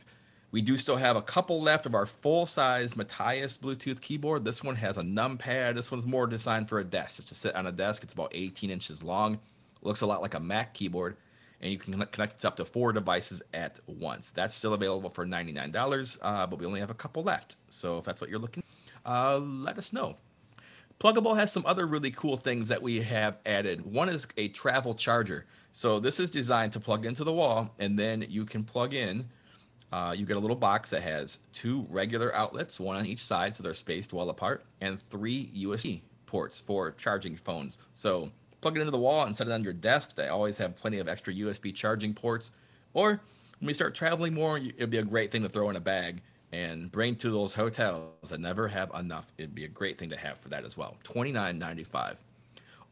We 0.50 0.62
do 0.62 0.76
still 0.76 0.96
have 0.96 1.16
a 1.16 1.22
couple 1.22 1.60
left 1.60 1.84
of 1.84 1.94
our 1.94 2.06
full 2.06 2.46
size 2.46 2.96
Matias 2.96 3.58
Bluetooth 3.58 4.00
keyboard. 4.00 4.44
This 4.44 4.64
one 4.64 4.76
has 4.76 4.96
a 4.96 5.02
numpad. 5.02 5.74
This 5.74 5.90
one's 5.90 6.06
more 6.06 6.26
designed 6.26 6.68
for 6.68 6.78
a 6.78 6.84
desk. 6.84 7.18
It's 7.18 7.28
to 7.28 7.34
sit 7.34 7.54
on 7.54 7.66
a 7.66 7.72
desk. 7.72 8.02
It's 8.02 8.14
about 8.14 8.32
18 8.34 8.70
inches 8.70 9.04
long. 9.04 9.40
looks 9.82 10.00
a 10.00 10.06
lot 10.06 10.22
like 10.22 10.34
a 10.34 10.40
Mac 10.40 10.72
keyboard 10.72 11.16
and 11.60 11.72
you 11.72 11.78
can 11.78 11.92
connect 12.06 12.34
it 12.34 12.44
up 12.44 12.56
to 12.56 12.64
four 12.64 12.92
devices 12.92 13.42
at 13.52 13.80
once. 13.86 14.30
That's 14.30 14.54
still 14.54 14.74
available 14.74 15.10
for 15.10 15.26
$99, 15.26 16.18
uh, 16.22 16.46
but 16.46 16.58
we 16.58 16.66
only 16.66 16.80
have 16.80 16.90
a 16.90 16.94
couple 16.94 17.22
left. 17.22 17.56
So 17.68 17.98
if 17.98 18.04
that's 18.04 18.20
what 18.20 18.30
you're 18.30 18.38
looking, 18.38 18.62
uh, 19.04 19.38
let 19.38 19.78
us 19.78 19.92
know. 19.92 20.16
Pluggable 21.00 21.36
has 21.36 21.52
some 21.52 21.64
other 21.66 21.86
really 21.86 22.10
cool 22.10 22.36
things 22.36 22.68
that 22.68 22.82
we 22.82 23.00
have 23.02 23.38
added. 23.46 23.84
One 23.84 24.08
is 24.08 24.26
a 24.36 24.48
travel 24.48 24.94
charger. 24.94 25.46
So 25.72 26.00
this 26.00 26.18
is 26.18 26.30
designed 26.30 26.72
to 26.72 26.80
plug 26.80 27.04
into 27.04 27.24
the 27.24 27.32
wall, 27.32 27.74
and 27.78 27.98
then 27.98 28.24
you 28.28 28.44
can 28.44 28.64
plug 28.64 28.94
in. 28.94 29.28
Uh, 29.90 30.14
you 30.16 30.26
get 30.26 30.36
a 30.36 30.40
little 30.40 30.56
box 30.56 30.90
that 30.90 31.02
has 31.02 31.38
two 31.52 31.86
regular 31.88 32.34
outlets, 32.34 32.78
one 32.78 32.96
on 32.96 33.06
each 33.06 33.20
side, 33.20 33.56
so 33.56 33.62
they're 33.62 33.74
spaced 33.74 34.12
well 34.12 34.28
apart, 34.28 34.64
and 34.80 35.00
three 35.00 35.50
USB 35.56 36.02
ports 36.26 36.60
for 36.60 36.90
charging 36.92 37.36
phones. 37.36 37.78
So 37.94 38.30
plug 38.60 38.76
it 38.76 38.80
into 38.80 38.90
the 38.90 38.98
wall 38.98 39.24
and 39.24 39.34
set 39.34 39.48
it 39.48 39.52
on 39.52 39.62
your 39.62 39.72
desk. 39.72 40.14
They 40.14 40.28
always 40.28 40.58
have 40.58 40.76
plenty 40.76 40.98
of 40.98 41.08
extra 41.08 41.32
USB 41.32 41.74
charging 41.74 42.12
ports. 42.12 42.52
Or 42.92 43.20
when 43.60 43.66
we 43.66 43.74
start 43.74 43.94
traveling 43.94 44.34
more, 44.34 44.58
it'd 44.58 44.90
be 44.90 44.98
a 44.98 45.04
great 45.04 45.30
thing 45.30 45.42
to 45.42 45.48
throw 45.48 45.70
in 45.70 45.76
a 45.76 45.80
bag 45.80 46.22
and 46.52 46.90
bring 46.90 47.16
to 47.16 47.30
those 47.30 47.54
hotels 47.54 48.30
that 48.30 48.40
never 48.40 48.68
have 48.68 48.90
enough. 48.94 49.32
It'd 49.38 49.54
be 49.54 49.64
a 49.64 49.68
great 49.68 49.98
thing 49.98 50.10
to 50.10 50.16
have 50.16 50.38
for 50.38 50.48
that 50.50 50.64
as 50.64 50.76
well. 50.76 50.96
$29.95. 51.04 52.18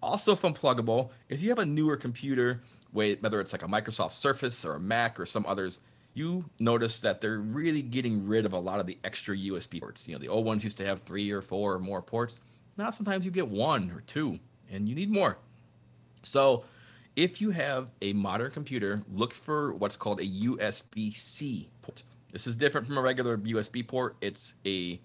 Also 0.03 0.35
from 0.35 0.55
Pluggable, 0.55 1.11
if 1.29 1.43
you 1.43 1.49
have 1.49 1.59
a 1.59 1.67
newer 1.67 1.97
computer, 1.97 2.61
whether 2.93 3.41
it's 3.41 3.53
like 3.53 3.63
a 3.63 3.67
Microsoft 3.67 4.13
Surface 4.13 4.65
or 4.65 4.75
a 4.75 4.81
Mac 4.81 5.19
or 5.19 5.27
some 5.27 5.45
others, 5.47 5.81
you 6.17 6.47
notice 6.59 7.01
that 7.03 7.21
they're 7.21 7.39
really 7.39 7.83
getting 7.83 8.27
rid 8.27 8.47
of 8.47 8.53
a 8.53 8.59
lot 8.59 8.81
of 8.81 8.87
the 8.87 8.99
extra 9.05 9.37
USB 9.37 9.81
ports. 9.81 10.09
You 10.09 10.15
know, 10.15 10.19
the 10.19 10.29
old 10.29 10.47
ones 10.47 10.65
used 10.65 10.79
to 10.79 10.87
have 10.87 11.03
three 11.03 11.31
or 11.31 11.43
four 11.43 11.75
or 11.75 11.79
more 11.79 12.01
ports. 12.01 12.41
Now 12.77 12.91
sometimes 12.91 13.25
you 13.25 13.31
get 13.31 13.49
one 13.49 13.91
or 13.91 14.01
two, 14.01 14.39
and 14.71 14.89
you 14.89 14.95
need 14.95 15.11
more. 15.11 15.39
So 16.23 16.65
if 17.15 17.41
you 17.41 17.51
have 17.51 17.91
a 18.03 18.13
modern 18.15 18.51
computer, 18.51 19.03
look 19.13 19.35
for 19.35 19.73
what's 19.75 19.97
called 19.97 20.21
a 20.21 20.27
USB 20.27 21.15
C 21.15 21.69
port. 21.83 22.03
This 22.33 22.47
is 22.47 22.57
different 22.57 22.87
from 22.87 22.99
a 22.99 23.03
regular 23.03 23.39
USB 23.39 23.87
port. 23.87 24.17
It's 24.21 24.55
a 24.65 25.01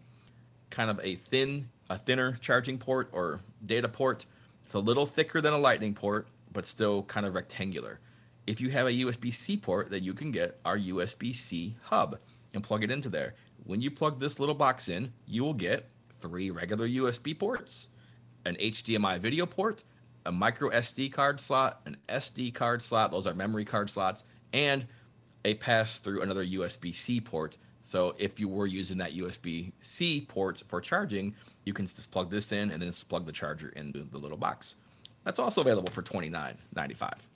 kind 0.70 0.90
of 0.90 1.00
a 1.04 1.16
thin 1.16 1.70
a 1.92 1.98
thinner 1.98 2.38
charging 2.40 2.78
port 2.78 3.10
or 3.12 3.42
data 3.66 3.90
port. 3.90 4.26
It's 4.64 4.74
a 4.74 4.80
little 4.80 5.06
thicker 5.06 5.42
than 5.42 5.54
a 5.54 5.58
lightning 5.58 5.94
port, 5.94 6.26
but 6.54 6.66
still 6.66 7.04
kind 7.04 7.26
of 7.26 7.36
rectangular. 7.36 8.00
If 8.48 8.60
you 8.60 8.70
have 8.70 8.88
a 8.88 8.92
USB-C 8.92 9.58
port, 9.58 9.92
that 9.92 10.04
you 10.04 10.14
can 10.14 10.32
get 10.32 10.60
our 10.66 10.78
USB-C 10.78 11.76
hub 11.84 12.18
and 12.54 12.64
plug 12.64 12.84
it 12.84 12.92
into 12.92 13.10
there. 13.10 13.36
When 13.66 13.82
you 13.82 13.92
plug 13.92 14.20
this 14.20 14.40
little 14.40 14.56
box 14.56 14.90
in, 14.90 15.14
you 15.28 15.44
will 15.44 15.54
get 15.54 15.90
three 16.20 16.50
regular 16.50 16.88
USB 16.88 17.38
ports, 17.38 17.88
an 18.46 18.56
HDMI 18.56 19.20
video 19.20 19.46
port, 19.46 19.84
a 20.26 20.32
micro 20.32 20.70
SD 20.70 21.12
card 21.12 21.40
slot, 21.40 21.82
an 21.86 21.98
SD 22.10 22.54
card 22.54 22.82
slot, 22.82 23.12
those 23.12 23.28
are 23.28 23.34
memory 23.34 23.66
card 23.66 23.90
slots, 23.90 24.24
and 24.54 24.86
a 25.46 25.56
pass 25.56 26.00
through 26.00 26.22
another 26.22 26.46
USB 26.46 26.94
C 26.94 27.22
port. 27.22 27.58
So 27.80 28.16
if 28.20 28.40
you 28.40 28.48
were 28.48 28.68
using 28.68 28.98
that 29.00 29.14
USB 29.14 29.72
C 29.80 30.22
port 30.22 30.64
for 30.68 30.82
charging, 30.82 31.36
you 31.66 31.74
can 31.74 31.86
just 31.86 32.12
plug 32.12 32.30
this 32.30 32.52
in 32.52 32.72
and 32.72 32.82
then 32.82 32.90
just 32.90 33.10
plug 33.10 33.26
the 33.26 33.32
charger 33.32 33.70
into 33.70 34.04
the 34.04 34.18
little 34.18 34.38
box. 34.38 34.76
That's 35.24 35.40
also 35.40 35.62
available 35.62 35.92
for 35.92 36.02
$29.95. 36.02 37.28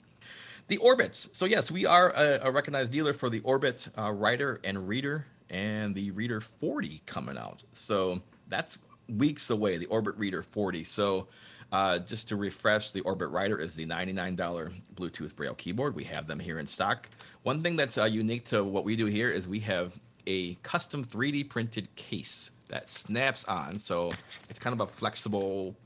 The 0.68 0.78
Orbits. 0.78 1.28
So 1.32 1.46
yes, 1.46 1.70
we 1.70 1.86
are 1.86 2.10
a, 2.10 2.48
a 2.48 2.50
recognized 2.50 2.92
dealer 2.92 3.12
for 3.12 3.30
the 3.30 3.40
Orbit 3.40 3.88
uh, 3.96 4.10
writer 4.10 4.60
and 4.64 4.88
reader, 4.88 5.26
and 5.48 5.94
the 5.94 6.10
Reader 6.10 6.40
40 6.40 7.02
coming 7.06 7.38
out. 7.38 7.62
So 7.72 8.20
that's 8.48 8.80
weeks 9.08 9.50
away. 9.50 9.78
The 9.78 9.86
Orbit 9.86 10.16
Reader 10.16 10.42
40. 10.42 10.82
So 10.82 11.28
uh, 11.72 11.98
just 12.00 12.28
to 12.28 12.36
refresh, 12.36 12.92
the 12.92 13.00
Orbit 13.02 13.28
Writer 13.28 13.58
is 13.58 13.74
the 13.74 13.86
$99 13.86 14.72
Bluetooth 14.94 15.34
Braille 15.36 15.54
keyboard. 15.54 15.94
We 15.94 16.04
have 16.04 16.26
them 16.26 16.38
here 16.38 16.58
in 16.58 16.66
stock. 16.66 17.08
One 17.42 17.62
thing 17.62 17.76
that's 17.76 17.98
uh, 17.98 18.04
unique 18.04 18.44
to 18.46 18.64
what 18.64 18.84
we 18.84 18.96
do 18.96 19.06
here 19.06 19.30
is 19.30 19.48
we 19.48 19.60
have 19.60 19.94
a 20.26 20.54
custom 20.56 21.04
3D 21.04 21.48
printed 21.48 21.94
case 21.96 22.50
that 22.68 22.88
snaps 22.88 23.44
on. 23.44 23.78
So 23.78 24.10
it's 24.48 24.58
kind 24.58 24.74
of 24.74 24.80
a 24.80 24.86
flexible 24.86 25.76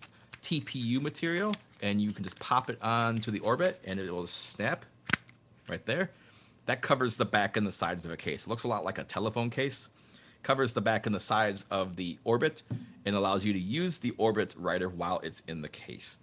TPU 0.42 1.00
material, 1.00 1.52
and 1.82 2.00
you 2.00 2.12
can 2.12 2.24
just 2.24 2.38
pop 2.40 2.70
it 2.70 2.78
onto 2.82 3.30
the 3.30 3.40
Orbit, 3.40 3.80
and 3.84 3.98
it 3.98 4.10
will 4.10 4.26
snap 4.26 4.84
right 5.68 5.84
there. 5.86 6.10
That 6.66 6.82
covers 6.82 7.16
the 7.16 7.24
back 7.24 7.56
and 7.56 7.66
the 7.66 7.72
sides 7.72 8.04
of 8.04 8.12
a 8.12 8.16
case. 8.16 8.46
It 8.46 8.50
looks 8.50 8.64
a 8.64 8.68
lot 8.68 8.84
like 8.84 8.98
a 8.98 9.04
telephone 9.04 9.50
case. 9.50 9.90
Covers 10.42 10.72
the 10.72 10.80
back 10.80 11.06
and 11.06 11.14
the 11.14 11.20
sides 11.20 11.64
of 11.70 11.96
the 11.96 12.18
Orbit 12.24 12.62
and 13.04 13.16
allows 13.16 13.44
you 13.44 13.52
to 13.52 13.58
use 13.58 13.98
the 13.98 14.12
Orbit 14.18 14.54
writer 14.58 14.88
while 14.88 15.18
it's 15.20 15.40
in 15.40 15.62
the 15.62 15.68
case. 15.68 16.18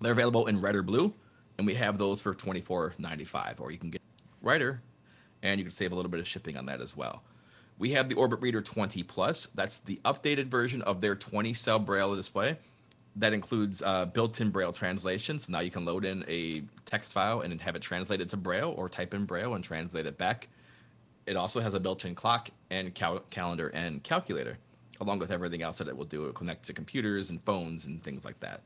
They're 0.00 0.12
available 0.12 0.46
in 0.46 0.60
red 0.60 0.74
or 0.74 0.82
blue, 0.82 1.14
and 1.58 1.66
we 1.66 1.74
have 1.74 1.98
those 1.98 2.22
for 2.22 2.34
$24.95. 2.34 3.60
Or 3.60 3.70
you 3.70 3.78
can 3.78 3.90
get 3.90 4.02
writer, 4.42 4.82
and 5.42 5.58
you 5.58 5.64
can 5.64 5.70
save 5.70 5.92
a 5.92 5.94
little 5.94 6.10
bit 6.10 6.20
of 6.20 6.26
shipping 6.26 6.56
on 6.56 6.66
that 6.66 6.80
as 6.80 6.96
well. 6.96 7.22
We 7.78 7.92
have 7.92 8.08
the 8.08 8.14
Orbit 8.14 8.40
Reader 8.40 8.60
20 8.60 9.02
Plus. 9.04 9.46
That's 9.54 9.80
the 9.80 10.00
updated 10.04 10.48
version 10.48 10.82
of 10.82 11.00
their 11.00 11.14
20 11.14 11.54
cell 11.54 11.78
Braille 11.78 12.14
display. 12.14 12.58
That 13.16 13.32
includes 13.32 13.82
uh, 13.82 14.06
built-in 14.06 14.50
Braille 14.50 14.72
translation. 14.72 15.38
So 15.38 15.52
Now 15.52 15.60
you 15.60 15.70
can 15.70 15.84
load 15.84 16.04
in 16.04 16.24
a 16.28 16.62
text 16.84 17.12
file 17.12 17.40
and 17.40 17.60
have 17.60 17.76
it 17.76 17.82
translated 17.82 18.30
to 18.30 18.36
Braille, 18.36 18.72
or 18.76 18.88
type 18.88 19.14
in 19.14 19.24
Braille 19.24 19.54
and 19.54 19.64
translate 19.64 20.06
it 20.06 20.16
back. 20.16 20.48
It 21.26 21.36
also 21.36 21.60
has 21.60 21.74
a 21.74 21.80
built-in 21.80 22.14
clock 22.14 22.50
and 22.70 22.94
cal- 22.94 23.20
calendar 23.30 23.68
and 23.68 24.02
calculator, 24.02 24.58
along 25.00 25.18
with 25.18 25.30
everything 25.30 25.62
else 25.62 25.78
that 25.78 25.88
it 25.88 25.96
will 25.96 26.04
do. 26.04 26.22
It 26.22 26.26
will 26.26 26.32
connect 26.32 26.64
to 26.66 26.72
computers 26.72 27.30
and 27.30 27.42
phones 27.42 27.86
and 27.86 28.02
things 28.02 28.24
like 28.24 28.40
that. 28.40 28.62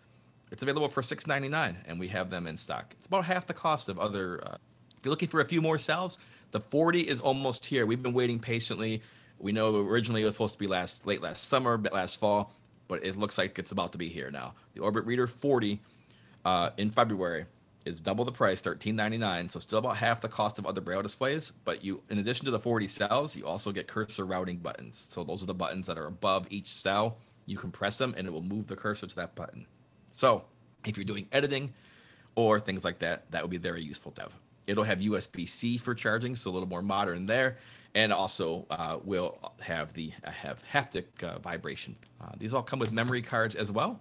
It's 0.50 0.62
available 0.62 0.88
for 0.88 1.02
$6.99, 1.02 1.76
and 1.86 1.98
we 1.98 2.08
have 2.08 2.30
them 2.30 2.46
in 2.46 2.56
stock. 2.56 2.94
It's 2.98 3.06
about 3.06 3.24
half 3.24 3.46
the 3.46 3.54
cost 3.54 3.88
of 3.88 3.98
other. 3.98 4.40
Uh, 4.46 4.56
if 4.96 5.04
you're 5.04 5.10
looking 5.10 5.28
for 5.28 5.40
a 5.40 5.44
few 5.44 5.60
more 5.60 5.78
cells, 5.78 6.18
the 6.52 6.60
40 6.60 7.00
is 7.00 7.20
almost 7.20 7.66
here. 7.66 7.86
We've 7.86 8.02
been 8.02 8.12
waiting 8.12 8.38
patiently. 8.38 9.02
We 9.38 9.52
know 9.52 9.74
originally 9.74 10.22
it 10.22 10.26
was 10.26 10.34
supposed 10.34 10.54
to 10.54 10.60
be 10.60 10.66
last 10.66 11.06
late 11.06 11.20
last 11.20 11.48
summer, 11.48 11.76
but 11.76 11.92
last 11.92 12.20
fall, 12.20 12.54
but 12.88 13.04
it 13.04 13.16
looks 13.16 13.38
like 13.38 13.58
it's 13.58 13.72
about 13.72 13.92
to 13.92 13.98
be 13.98 14.08
here 14.08 14.30
now. 14.30 14.54
The 14.74 14.80
Orbit 14.80 15.04
Reader 15.04 15.26
40 15.26 15.80
uh, 16.44 16.70
in 16.76 16.90
February 16.90 17.46
is 17.84 18.00
double 18.00 18.24
the 18.24 18.32
price, 18.32 18.62
$13.99. 18.62 19.52
So 19.52 19.60
still 19.60 19.78
about 19.78 19.96
half 19.96 20.20
the 20.20 20.28
cost 20.28 20.58
of 20.58 20.66
other 20.66 20.80
Braille 20.80 21.02
displays. 21.02 21.52
But 21.64 21.84
you, 21.84 22.02
in 22.10 22.18
addition 22.18 22.44
to 22.46 22.50
the 22.50 22.58
40 22.58 22.88
cells, 22.88 23.36
you 23.36 23.46
also 23.46 23.72
get 23.72 23.86
cursor 23.86 24.24
routing 24.24 24.58
buttons. 24.58 24.96
So 24.96 25.24
those 25.24 25.42
are 25.42 25.46
the 25.46 25.54
buttons 25.54 25.86
that 25.86 25.98
are 25.98 26.06
above 26.06 26.46
each 26.50 26.68
cell. 26.68 27.18
You 27.46 27.58
can 27.58 27.70
press 27.70 27.98
them, 27.98 28.14
and 28.16 28.26
it 28.26 28.32
will 28.32 28.42
move 28.42 28.66
the 28.66 28.76
cursor 28.76 29.06
to 29.06 29.16
that 29.16 29.34
button. 29.34 29.66
So 30.10 30.44
if 30.86 30.96
you're 30.96 31.04
doing 31.04 31.28
editing 31.30 31.74
or 32.34 32.58
things 32.58 32.84
like 32.84 33.00
that, 33.00 33.30
that 33.30 33.42
would 33.42 33.50
be 33.50 33.58
very 33.58 33.82
useful 33.82 34.14
have. 34.18 34.34
It'll 34.66 34.84
have 34.84 35.00
USB 35.00 35.48
C 35.48 35.76
for 35.76 35.94
charging, 35.94 36.36
so 36.36 36.50
a 36.50 36.52
little 36.52 36.68
more 36.68 36.82
modern 36.82 37.26
there, 37.26 37.58
and 37.94 38.12
also 38.12 38.66
uh, 38.70 38.98
will 39.04 39.38
have 39.60 39.92
the 39.92 40.12
uh, 40.24 40.30
have 40.30 40.62
haptic 40.72 41.04
uh, 41.22 41.38
vibration. 41.38 41.96
Uh, 42.20 42.32
these 42.38 42.54
all 42.54 42.62
come 42.62 42.78
with 42.78 42.92
memory 42.92 43.22
cards 43.22 43.54
as 43.54 43.70
well, 43.70 44.00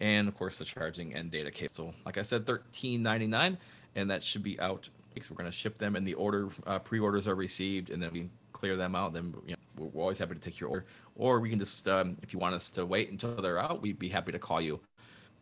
and 0.00 0.28
of 0.28 0.36
course 0.36 0.58
the 0.58 0.64
charging 0.64 1.14
and 1.14 1.30
data 1.30 1.50
case. 1.50 1.72
So, 1.72 1.94
like 2.04 2.18
I 2.18 2.22
said, 2.22 2.46
thirteen 2.46 3.02
ninety 3.02 3.26
nine, 3.26 3.58
and 3.94 4.10
that 4.10 4.22
should 4.22 4.42
be 4.42 4.58
out. 4.60 4.88
So 5.20 5.34
we're 5.34 5.38
going 5.38 5.50
to 5.50 5.56
ship 5.56 5.78
them, 5.78 5.94
and 5.94 6.06
the 6.06 6.14
order 6.14 6.48
uh, 6.66 6.78
pre-orders 6.78 7.28
are 7.28 7.34
received, 7.34 7.90
and 7.90 8.02
then 8.02 8.10
we 8.12 8.30
clear 8.52 8.76
them 8.76 8.94
out. 8.94 9.12
Then 9.12 9.34
you 9.46 9.52
know, 9.52 9.88
we're 9.92 10.02
always 10.02 10.18
happy 10.18 10.34
to 10.34 10.40
take 10.40 10.58
your 10.58 10.70
order, 10.70 10.86
or 11.16 11.38
we 11.38 11.50
can 11.50 11.58
just 11.58 11.86
um, 11.86 12.16
if 12.22 12.32
you 12.32 12.38
want 12.38 12.54
us 12.54 12.70
to 12.70 12.86
wait 12.86 13.10
until 13.10 13.36
they're 13.36 13.58
out, 13.58 13.82
we'd 13.82 13.98
be 13.98 14.08
happy 14.08 14.32
to 14.32 14.38
call 14.38 14.60
you, 14.60 14.80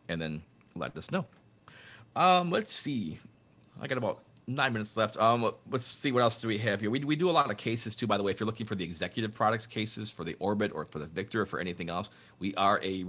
and 0.09 0.21
then 0.21 0.43
let 0.75 0.95
us 0.97 1.09
know. 1.09 1.25
Um, 2.15 2.51
let's 2.51 2.73
see. 2.73 3.19
I 3.81 3.87
got 3.87 3.97
about 3.97 4.23
nine 4.55 4.73
minutes 4.73 4.95
left. 4.97 5.17
Um, 5.17 5.51
let's 5.69 5.85
see 5.85 6.11
what 6.11 6.21
else 6.21 6.37
do 6.37 6.47
we 6.47 6.57
have 6.59 6.81
here. 6.81 6.89
We, 6.89 6.99
we 6.99 7.15
do 7.15 7.29
a 7.29 7.31
lot 7.31 7.49
of 7.49 7.57
cases 7.57 7.95
too, 7.95 8.07
by 8.07 8.17
the 8.17 8.23
way. 8.23 8.31
If 8.31 8.39
you're 8.39 8.47
looking 8.47 8.65
for 8.65 8.75
the 8.75 8.83
executive 8.83 9.33
products 9.33 9.67
cases 9.67 10.11
for 10.11 10.23
the 10.23 10.35
Orbit 10.39 10.71
or 10.73 10.85
for 10.85 10.99
the 10.99 11.07
Victor 11.07 11.41
or 11.41 11.45
for 11.45 11.59
anything 11.59 11.89
else, 11.89 12.09
we 12.39 12.53
are 12.55 12.79
a 12.83 13.05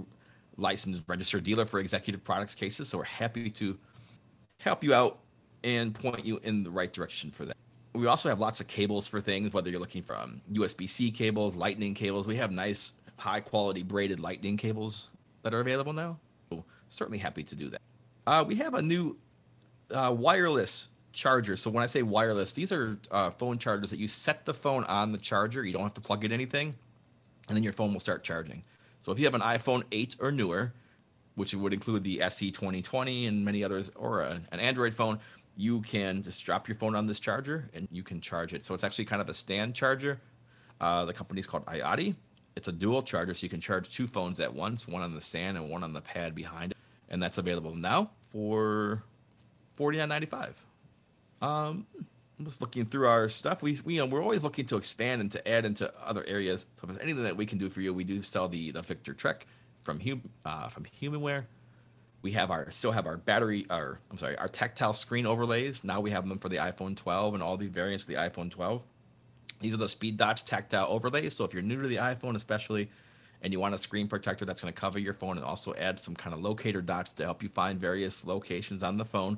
licensed 0.57 1.03
registered 1.07 1.43
dealer 1.43 1.65
for 1.65 1.79
executive 1.79 2.23
products 2.23 2.55
cases. 2.55 2.89
So 2.89 2.99
we're 2.99 3.05
happy 3.05 3.49
to 3.49 3.77
help 4.59 4.83
you 4.83 4.93
out 4.93 5.19
and 5.63 5.93
point 5.93 6.25
you 6.25 6.39
in 6.43 6.63
the 6.63 6.71
right 6.71 6.91
direction 6.91 7.31
for 7.31 7.45
that. 7.45 7.57
We 7.93 8.07
also 8.07 8.29
have 8.29 8.39
lots 8.39 8.59
of 8.59 8.67
cables 8.67 9.07
for 9.07 9.19
things, 9.19 9.53
whether 9.53 9.69
you're 9.69 9.79
looking 9.79 10.01
for 10.01 10.17
um, 10.17 10.41
USB-C 10.51 11.11
cables, 11.11 11.55
lightning 11.55 11.93
cables. 11.93 12.27
We 12.27 12.37
have 12.37 12.51
nice, 12.51 12.93
high 13.17 13.39
quality 13.39 13.83
braided 13.83 14.19
lightning 14.19 14.57
cables 14.57 15.09
that 15.43 15.53
are 15.53 15.59
available 15.59 15.93
now. 15.93 16.17
So 16.49 16.65
certainly 16.89 17.19
happy 17.19 17.43
to 17.43 17.55
do 17.55 17.69
that. 17.69 17.81
Uh, 18.25 18.43
we 18.47 18.55
have 18.55 18.73
a 18.73 18.81
new 18.81 19.17
uh, 19.91 20.13
wireless 20.17 20.89
charger. 21.13 21.55
So 21.55 21.69
when 21.71 21.83
I 21.83 21.85
say 21.85 22.01
wireless, 22.01 22.53
these 22.53 22.71
are 22.71 22.97
uh, 23.11 23.29
phone 23.29 23.57
chargers 23.57 23.91
that 23.91 23.99
you 23.99 24.07
set 24.07 24.45
the 24.45 24.53
phone 24.53 24.83
on 24.85 25.11
the 25.11 25.17
charger. 25.17 25.63
You 25.63 25.71
don't 25.71 25.83
have 25.83 25.93
to 25.93 26.01
plug 26.01 26.25
in 26.25 26.31
anything, 26.31 26.75
and 27.47 27.55
then 27.55 27.63
your 27.63 27.73
phone 27.73 27.93
will 27.93 27.99
start 27.99 28.23
charging. 28.23 28.63
So 29.01 29.11
if 29.11 29.19
you 29.19 29.25
have 29.25 29.35
an 29.35 29.41
iPhone 29.41 29.83
8 29.91 30.17
or 30.19 30.31
newer, 30.31 30.73
which 31.35 31.53
would 31.53 31.73
include 31.73 32.03
the 32.03 32.21
SE 32.23 32.51
2020 32.51 33.27
and 33.27 33.45
many 33.45 33.63
others, 33.63 33.91
or 33.95 34.21
a, 34.21 34.41
an 34.51 34.59
Android 34.59 34.93
phone, 34.93 35.19
you 35.55 35.81
can 35.81 36.21
just 36.21 36.43
drop 36.43 36.67
your 36.67 36.75
phone 36.75 36.95
on 36.95 37.05
this 37.05 37.19
charger 37.19 37.69
and 37.73 37.87
you 37.91 38.03
can 38.03 38.19
charge 38.19 38.53
it. 38.53 38.63
So 38.63 38.73
it's 38.73 38.83
actually 38.83 39.05
kind 39.05 39.21
of 39.21 39.29
a 39.29 39.33
stand 39.33 39.75
charger. 39.75 40.19
Uh, 40.81 41.05
the 41.05 41.13
company's 41.13 41.47
called 41.47 41.65
iOttie. 41.65 42.15
It's 42.55 42.67
a 42.67 42.71
dual 42.71 43.01
charger, 43.01 43.33
so 43.33 43.45
you 43.45 43.49
can 43.49 43.59
charge 43.59 43.93
two 43.93 44.07
phones 44.07 44.39
at 44.39 44.53
once, 44.53 44.87
one 44.87 45.01
on 45.01 45.13
the 45.13 45.21
stand 45.21 45.57
and 45.57 45.69
one 45.69 45.83
on 45.83 45.93
the 45.93 46.01
pad 46.01 46.35
behind 46.35 46.71
it. 46.71 46.77
And 47.09 47.21
that's 47.21 47.37
available 47.37 47.75
now 47.75 48.11
for 48.29 49.03
$49.95. 49.77 50.53
Um, 51.43 51.85
I'm 52.39 52.45
just 52.45 52.61
looking 52.61 52.85
through 52.85 53.07
our 53.07 53.27
stuff. 53.27 53.61
We, 53.61 53.77
we 53.83 54.01
we're 54.01 54.23
always 54.23 54.43
looking 54.43 54.65
to 54.67 54.77
expand 54.77 55.21
and 55.21 55.31
to 55.33 55.47
add 55.47 55.65
into 55.65 55.93
other 56.03 56.23
areas. 56.25 56.61
So 56.77 56.83
if 56.83 56.89
there's 56.89 56.99
anything 56.99 57.23
that 57.23 57.35
we 57.35 57.45
can 57.45 57.57
do 57.57 57.69
for 57.69 57.81
you, 57.81 57.93
we 57.93 58.05
do 58.05 58.21
sell 58.21 58.47
the 58.47 58.71
the 58.71 58.81
Victor 58.81 59.13
Trek 59.13 59.45
from 59.81 59.99
hum, 59.99 60.23
uh, 60.45 60.69
from 60.69 60.85
Humanware. 61.01 61.45
We 62.21 62.31
have 62.31 62.49
our 62.49 62.71
still 62.71 62.93
have 62.93 63.05
our 63.05 63.17
battery, 63.17 63.65
our 63.69 63.99
I'm 64.09 64.17
sorry, 64.17 64.37
our 64.37 64.47
tactile 64.47 64.93
screen 64.93 65.25
overlays. 65.25 65.83
Now 65.83 65.99
we 65.99 66.11
have 66.11 66.27
them 66.27 66.39
for 66.39 66.47
the 66.47 66.57
iPhone 66.57 66.95
12 66.95 67.33
and 67.33 67.43
all 67.43 67.57
the 67.57 67.67
variants 67.67 68.05
of 68.05 68.07
the 68.07 68.15
iPhone 68.15 68.49
12. 68.49 68.83
These 69.59 69.73
are 69.73 69.77
the 69.77 69.89
Speed 69.89 70.17
Dots 70.17 70.43
tactile 70.43 70.87
overlays. 70.89 71.35
So 71.35 71.43
if 71.43 71.53
you're 71.53 71.61
new 71.61 71.81
to 71.81 71.87
the 71.87 71.97
iPhone, 71.97 72.35
especially, 72.35 72.89
and 73.41 73.51
you 73.51 73.59
want 73.59 73.75
a 73.75 73.77
screen 73.77 74.07
protector 74.07 74.45
that's 74.45 74.61
going 74.61 74.73
to 74.73 74.79
cover 74.79 74.99
your 74.99 75.13
phone 75.13 75.37
and 75.37 75.45
also 75.45 75.73
add 75.75 75.99
some 75.99 76.15
kind 76.15 76.33
of 76.33 76.41
locator 76.41 76.81
dots 76.81 77.11
to 77.13 77.25
help 77.25 77.43
you 77.43 77.49
find 77.49 77.79
various 77.79 78.25
locations 78.25 78.83
on 78.83 78.97
the 78.97 79.05
phone, 79.05 79.37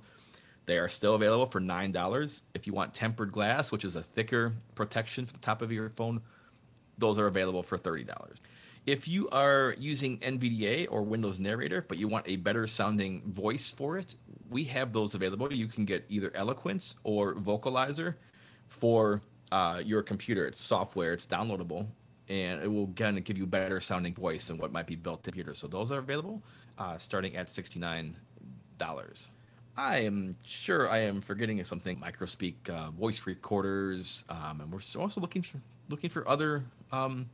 they 0.66 0.78
are 0.78 0.88
still 0.90 1.16
available 1.16 1.46
for 1.46 1.62
$9. 1.62 2.42
If 2.54 2.68
you 2.68 2.74
want 2.74 2.94
tempered 2.94 3.32
glass, 3.32 3.72
which 3.72 3.86
is 3.86 3.96
a 3.96 4.02
thicker 4.02 4.54
protection 4.74 5.26
for 5.26 5.34
the 5.34 5.40
top 5.40 5.62
of 5.62 5.72
your 5.72 5.90
phone, 5.90 6.22
those 6.98 7.20
are 7.20 7.28
available 7.28 7.64
for 7.64 7.78
$30. 7.78 8.08
If 8.86 9.08
you 9.08 9.28
are 9.30 9.76
using 9.80 10.20
NVDA 10.20 10.88
or 10.92 11.02
Windows 11.04 11.40
Narrator, 11.40 11.82
but 11.82 11.98
you 11.98 12.08
want 12.08 12.28
a 12.28 12.36
better 12.36 12.68
sounding 12.68 13.24
voice 13.32 13.72
for 13.72 13.98
it, 13.98 14.16
we 14.50 14.64
have 14.66 14.94
those 14.94 15.16
available. 15.16 15.52
You 15.52 15.68
can 15.68 15.86
get 15.86 16.06
either 16.08 16.32
Eloquence 16.36 16.96
or 17.04 17.34
Vocalizer 17.34 18.16
for 18.68 19.22
uh, 19.52 19.82
your 19.84 20.04
computer. 20.04 20.46
It's 20.46 20.62
software, 20.62 21.14
it's 21.14 21.26
downloadable, 21.26 21.88
and 22.30 22.62
it 22.62 22.72
will 22.72 22.88
kind 22.96 23.18
of 23.18 23.24
give 23.24 23.38
you 23.38 23.48
better 23.48 23.80
sounding 23.82 24.14
voice 24.14 24.48
than 24.48 24.58
what 24.58 24.72
might 24.72 24.88
be 24.88 24.96
built 24.96 25.20
in 25.20 25.24
computer. 25.24 25.56
So 25.56 25.68
those 25.68 25.92
are 25.92 26.00
available 26.00 26.44
uh, 26.78 26.98
starting 26.98 27.36
at 27.36 27.48
$69. 27.48 28.16
I 29.78 30.00
am 30.00 30.38
sure 30.44 30.90
I 30.90 31.00
am 31.00 31.22
forgetting 31.22 31.64
something. 31.66 32.00
Microspeak 32.00 32.70
uh, 32.70 32.92
voice 32.92 33.26
recorders, 33.26 34.24
um, 34.30 34.62
and 34.62 34.72
we're 34.72 34.80
also 35.02 35.20
looking 35.20 35.42
for 35.42 35.60
looking 35.90 36.10
for 36.10 36.28
other 36.28 36.64
um, 36.92 37.30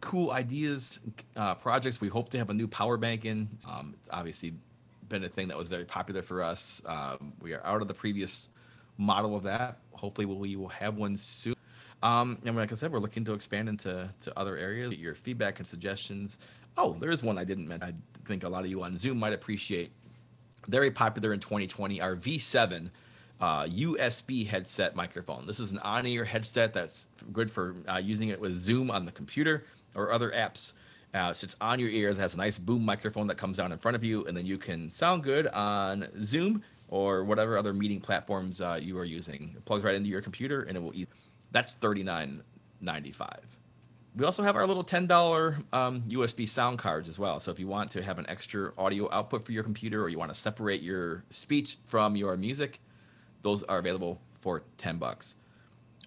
cool 0.00 0.30
ideas, 0.30 1.00
uh, 1.36 1.54
projects. 1.56 2.00
We 2.00 2.08
hope 2.08 2.28
to 2.30 2.38
have 2.38 2.50
a 2.50 2.54
new 2.54 2.68
power 2.68 2.96
bank 2.96 3.24
in. 3.24 3.48
Um, 3.68 3.94
it's 3.98 4.08
obviously 4.12 4.54
been 5.08 5.24
a 5.24 5.28
thing 5.28 5.48
that 5.48 5.56
was 5.56 5.68
very 5.68 5.84
popular 5.84 6.22
for 6.22 6.42
us. 6.42 6.80
Um, 6.86 7.32
we 7.42 7.54
are 7.54 7.64
out 7.66 7.82
of 7.82 7.88
the 7.88 7.94
previous 7.94 8.48
model 8.96 9.34
of 9.34 9.42
that. 9.42 9.78
Hopefully, 9.92 10.26
we 10.26 10.54
will 10.54 10.68
have 10.68 10.96
one 10.96 11.16
soon. 11.16 11.56
Um, 12.02 12.38
and 12.46 12.56
like 12.56 12.70
I 12.70 12.76
said, 12.76 12.92
we're 12.92 13.00
looking 13.00 13.24
to 13.24 13.34
expand 13.34 13.68
into 13.68 14.08
to 14.20 14.38
other 14.38 14.56
areas. 14.56 14.94
Your 14.94 15.14
feedback 15.14 15.58
and 15.58 15.66
suggestions. 15.66 16.38
Oh, 16.76 16.96
there's 16.98 17.22
one 17.24 17.36
I 17.36 17.44
didn't 17.44 17.66
mention. 17.68 17.88
I 17.88 18.28
think 18.28 18.44
a 18.44 18.48
lot 18.48 18.64
of 18.64 18.70
you 18.70 18.82
on 18.84 18.96
Zoom 18.96 19.18
might 19.18 19.32
appreciate. 19.32 19.92
Very 20.70 20.92
popular 20.92 21.32
in 21.32 21.40
2020. 21.40 22.00
Our 22.00 22.14
V7 22.14 22.90
uh, 23.40 23.64
USB 23.64 24.46
headset 24.46 24.94
microphone. 24.94 25.44
This 25.46 25.58
is 25.58 25.72
an 25.72 25.78
on-ear 25.78 26.24
headset 26.24 26.72
that's 26.72 27.08
good 27.32 27.50
for 27.50 27.74
uh, 27.88 27.96
using 27.96 28.28
it 28.28 28.40
with 28.40 28.54
Zoom 28.54 28.90
on 28.90 29.04
the 29.04 29.10
computer 29.10 29.64
or 29.96 30.12
other 30.12 30.30
apps. 30.30 30.74
Uh, 31.12 31.32
sits 31.32 31.56
on 31.60 31.80
your 31.80 31.88
ears, 31.88 32.18
has 32.18 32.34
a 32.34 32.36
nice 32.36 32.56
boom 32.56 32.84
microphone 32.84 33.26
that 33.26 33.36
comes 33.36 33.56
down 33.56 33.72
in 33.72 33.78
front 33.78 33.96
of 33.96 34.04
you, 34.04 34.24
and 34.26 34.36
then 34.36 34.46
you 34.46 34.56
can 34.58 34.88
sound 34.88 35.24
good 35.24 35.48
on 35.48 36.06
Zoom 36.20 36.62
or 36.86 37.24
whatever 37.24 37.58
other 37.58 37.72
meeting 37.72 38.00
platforms 38.00 38.60
uh, 38.60 38.78
you 38.80 38.96
are 38.96 39.04
using. 39.04 39.52
It 39.56 39.64
plugs 39.64 39.82
right 39.82 39.96
into 39.96 40.08
your 40.08 40.20
computer, 40.20 40.62
and 40.62 40.76
it 40.76 40.80
will. 40.80 40.94
E- 40.94 41.08
that's 41.50 41.74
thirty 41.74 42.04
nine 42.04 42.44
ninety 42.80 43.10
five. 43.10 43.44
We 44.16 44.24
also 44.24 44.42
have 44.42 44.56
our 44.56 44.66
little 44.66 44.82
ten 44.82 45.06
dollar 45.06 45.58
um, 45.72 46.02
USB 46.02 46.48
sound 46.48 46.78
cards 46.78 47.08
as 47.08 47.18
well. 47.18 47.38
So 47.40 47.50
if 47.50 47.60
you 47.60 47.68
want 47.68 47.90
to 47.92 48.02
have 48.02 48.18
an 48.18 48.26
extra 48.28 48.72
audio 48.76 49.10
output 49.12 49.44
for 49.44 49.52
your 49.52 49.62
computer, 49.62 50.02
or 50.02 50.08
you 50.08 50.18
want 50.18 50.32
to 50.32 50.38
separate 50.38 50.82
your 50.82 51.24
speech 51.30 51.76
from 51.86 52.16
your 52.16 52.36
music, 52.36 52.80
those 53.42 53.62
are 53.64 53.78
available 53.78 54.20
for 54.40 54.64
ten 54.76 54.98
bucks. 54.98 55.36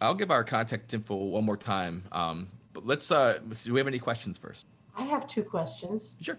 I'll 0.01 0.15
give 0.15 0.31
our 0.31 0.43
contact 0.43 0.93
info 0.93 1.15
one 1.15 1.45
more 1.45 1.57
time. 1.57 2.03
Um, 2.11 2.49
but 2.73 2.85
let's. 2.85 3.11
Uh, 3.11 3.39
do 3.63 3.73
we 3.73 3.80
have 3.80 3.88
any 3.88 3.99
questions 3.99 4.38
first? 4.38 4.67
I 4.95 5.03
have 5.03 5.27
two 5.27 5.43
questions. 5.43 6.15
Sure. 6.21 6.38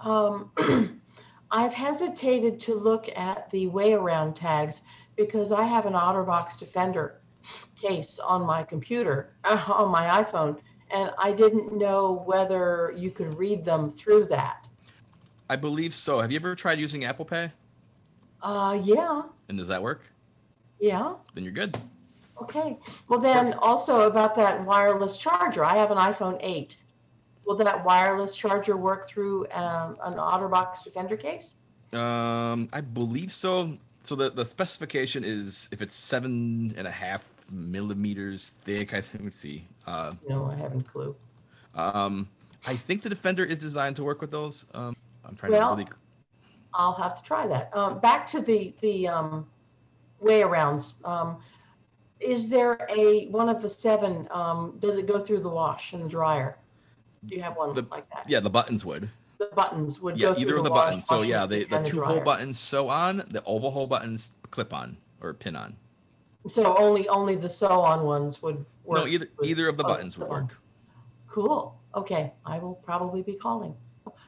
Um, 0.00 0.50
I've 1.50 1.72
hesitated 1.72 2.60
to 2.60 2.74
look 2.74 3.08
at 3.16 3.50
the 3.50 3.66
way 3.68 3.94
around 3.94 4.34
tags 4.34 4.82
because 5.16 5.52
I 5.52 5.62
have 5.62 5.86
an 5.86 5.94
OtterBox 5.94 6.58
Defender 6.58 7.20
case 7.80 8.18
on 8.18 8.42
my 8.42 8.62
computer, 8.62 9.30
uh, 9.44 9.64
on 9.72 9.90
my 9.90 10.22
iPhone, 10.22 10.58
and 10.90 11.10
I 11.18 11.32
didn't 11.32 11.76
know 11.76 12.22
whether 12.26 12.92
you 12.96 13.10
could 13.10 13.34
read 13.34 13.64
them 13.64 13.92
through 13.92 14.26
that. 14.26 14.66
I 15.50 15.56
believe 15.56 15.94
so. 15.94 16.20
Have 16.20 16.30
you 16.32 16.36
ever 16.36 16.54
tried 16.54 16.78
using 16.78 17.04
Apple 17.04 17.24
Pay? 17.24 17.50
Uh, 18.42 18.78
yeah, 18.82 19.22
And 19.48 19.58
does 19.58 19.68
that 19.68 19.82
work? 19.82 20.02
yeah. 20.80 21.14
Then 21.34 21.42
you're 21.44 21.52
good. 21.52 21.76
Okay. 22.40 22.78
Well, 23.08 23.18
then 23.18 23.54
also 23.54 24.02
about 24.02 24.36
that 24.36 24.64
wireless 24.64 25.18
charger, 25.18 25.64
I 25.64 25.74
have 25.76 25.90
an 25.90 25.98
iPhone 25.98 26.38
8. 26.40 26.76
Will 27.44 27.56
that 27.56 27.84
wireless 27.84 28.36
charger 28.36 28.76
work 28.76 29.08
through 29.08 29.46
um, 29.50 29.96
an 30.04 30.14
OtterBox 30.14 30.84
Defender 30.84 31.16
case? 31.16 31.54
Um, 31.92 32.68
I 32.72 32.80
believe 32.80 33.32
so. 33.32 33.72
So 34.04 34.14
the, 34.14 34.30
the 34.30 34.44
specification 34.44 35.24
is 35.24 35.68
if 35.72 35.82
it's 35.82 35.94
seven 35.94 36.72
and 36.76 36.86
a 36.86 36.90
half 36.90 37.24
millimeters 37.50 38.50
thick. 38.62 38.94
I 38.94 39.00
think. 39.00 39.24
Let's 39.24 39.38
see. 39.38 39.66
Uh, 39.86 40.12
No, 40.28 40.46
I 40.46 40.54
haven't 40.56 40.82
clue. 40.90 41.14
um, 41.74 42.28
I 42.66 42.74
think 42.74 43.02
the 43.02 43.08
Defender 43.08 43.44
is 43.44 43.58
designed 43.58 43.96
to 43.96 44.04
work 44.04 44.20
with 44.20 44.30
those. 44.30 44.66
Um, 44.74 44.96
I'm 45.24 45.36
trying 45.36 45.52
Well- 45.52 45.76
to 45.76 45.82
really. 45.82 45.90
I'll 46.74 46.92
have 46.92 47.16
to 47.16 47.22
try 47.22 47.46
that. 47.46 47.74
Um, 47.74 47.98
back 48.00 48.26
to 48.28 48.40
the 48.40 48.74
the 48.82 49.08
um, 49.08 49.46
way 50.20 50.42
arounds. 50.42 50.94
Um, 51.04 51.38
is 52.20 52.48
there 52.48 52.86
a 52.90 53.26
one 53.28 53.48
of 53.48 53.62
the 53.62 53.68
seven? 53.70 54.28
Um, 54.30 54.76
does 54.78 54.98
it 54.98 55.06
go 55.06 55.18
through 55.18 55.40
the 55.40 55.48
wash 55.48 55.92
and 55.94 56.04
the 56.04 56.08
dryer? 56.08 56.58
Do 57.24 57.34
you 57.34 57.42
have 57.42 57.56
one 57.56 57.74
The- 57.74 57.86
like 57.90 58.08
that? 58.10 58.28
Yeah, 58.28 58.40
the 58.40 58.50
buttons 58.50 58.84
would. 58.84 59.08
The 59.38 59.46
buttons 59.54 60.00
would 60.00 60.16
Yeah, 60.18 60.28
go 60.28 60.34
through 60.34 60.42
either 60.42 60.56
of 60.58 60.64
the 60.64 60.70
wash- 60.70 60.84
buttons. 60.86 61.06
So 61.06 61.22
yeah, 61.22 61.46
the, 61.46 61.64
machine 61.66 61.70
the 61.70 61.82
two 61.90 62.02
hole 62.02 62.20
buttons 62.20 62.58
sew 62.58 62.88
on, 62.88 63.18
the 63.30 63.42
oval 63.44 63.70
hole 63.70 63.86
buttons 63.86 64.32
clip 64.50 64.74
on 64.74 64.96
or 65.20 65.32
pin 65.32 65.56
on. 65.56 65.76
So 66.48 66.76
only 66.76 67.08
only 67.08 67.36
the 67.36 67.48
sew 67.48 67.80
on 67.80 68.04
ones 68.04 68.42
would 68.42 68.64
work. 68.84 69.00
No, 69.00 69.06
either 69.06 69.28
either 69.44 69.68
of 69.68 69.76
the 69.76 69.84
buttons 69.84 70.18
would 70.18 70.28
work. 70.28 70.56
Cool. 71.26 71.78
Okay, 71.94 72.32
I 72.44 72.58
will 72.58 72.74
probably 72.74 73.22
be 73.22 73.34
calling. 73.34 73.74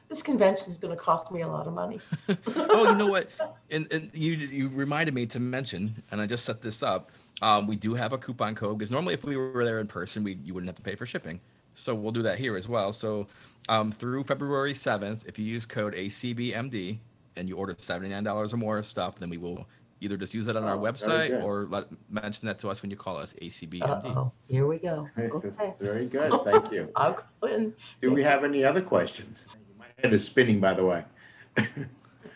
This 0.07 0.21
convention 0.21 0.69
is 0.69 0.77
going 0.77 0.95
to 0.95 1.01
cost 1.01 1.31
me 1.31 1.41
a 1.41 1.47
lot 1.47 1.67
of 1.67 1.73
money. 1.73 1.99
oh, 2.47 2.89
you 2.89 2.95
know 2.95 3.07
what? 3.07 3.29
And, 3.71 3.87
and 3.93 4.11
you 4.13 4.33
you 4.33 4.67
reminded 4.67 5.13
me 5.13 5.25
to 5.27 5.39
mention, 5.39 6.03
and 6.11 6.19
I 6.19 6.25
just 6.25 6.43
set 6.43 6.61
this 6.61 6.83
up. 6.83 7.09
Um, 7.41 7.67
we 7.67 7.77
do 7.77 7.93
have 7.93 8.11
a 8.11 8.17
coupon 8.17 8.53
code 8.53 8.77
because 8.77 8.91
normally 8.91 9.13
if 9.13 9.23
we 9.23 9.37
were 9.37 9.63
there 9.63 9.79
in 9.79 9.87
person, 9.87 10.25
we 10.25 10.37
you 10.43 10.53
wouldn't 10.53 10.67
have 10.67 10.75
to 10.75 10.81
pay 10.81 10.95
for 10.95 11.05
shipping. 11.05 11.39
So 11.73 11.95
we'll 11.95 12.11
do 12.11 12.21
that 12.23 12.37
here 12.37 12.57
as 12.57 12.67
well. 12.67 12.91
So 12.91 13.27
um, 13.69 13.93
through 13.93 14.25
February 14.25 14.73
seventh, 14.73 15.25
if 15.25 15.39
you 15.39 15.45
use 15.45 15.65
code 15.65 15.93
ACBMD 15.93 16.97
and 17.37 17.47
you 17.47 17.55
order 17.55 17.73
seventy 17.79 18.09
nine 18.09 18.25
dollars 18.25 18.53
or 18.53 18.57
more 18.57 18.77
of 18.77 18.85
stuff, 18.85 19.15
then 19.15 19.29
we 19.29 19.37
will 19.37 19.65
either 20.01 20.17
just 20.17 20.33
use 20.33 20.47
it 20.47 20.57
on 20.57 20.63
our 20.63 20.75
Oh, 20.75 20.79
very 20.81 20.93
website 20.93 21.29
good. 21.29 21.43
or 21.43 21.67
let 21.69 21.85
mention 22.09 22.47
that 22.47 22.59
to 22.59 22.69
us 22.69 22.81
when 22.81 22.91
you 22.91 22.97
call 22.97 23.15
us 23.17 23.33
ACBMD. 23.41 23.83
Uh-oh, 23.83 24.31
here 24.47 24.67
we 24.67 24.79
go. 24.79 25.07
Okay. 25.17 25.73
Very 25.79 26.07
good, 26.07 26.31
thank 26.43 26.71
you. 26.71 26.89
I'll 26.95 27.23
go 27.39 27.47
in. 27.47 27.73
Do 28.01 28.11
we 28.11 28.23
have 28.23 28.43
any 28.43 28.65
other 28.65 28.81
questions? 28.81 29.45
My 29.79 29.85
head 30.01 30.13
is 30.13 30.25
spinning, 30.25 30.59
by 30.59 30.73
the 30.73 30.83
way. 30.83 31.03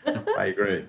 I 0.06 0.46
agree. 0.46 0.86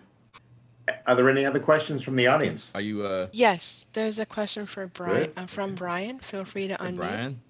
Are 1.05 1.15
there 1.15 1.29
any 1.29 1.45
other 1.45 1.59
questions 1.59 2.01
from 2.03 2.15
the 2.15 2.27
audience? 2.27 2.71
Are 2.73 2.79
you 2.81 3.03
uh 3.03 3.27
Yes, 3.33 3.89
there's 3.93 4.19
a 4.19 4.25
question 4.25 4.65
for 4.65 4.87
Brian 4.87 5.31
uh, 5.35 5.45
from 5.47 5.75
Brian. 5.75 6.19
Feel 6.19 6.45
free 6.45 6.67
to 6.69 6.75
hey, 6.75 6.85
unmute. 6.91 6.95
Brian? 6.97 7.41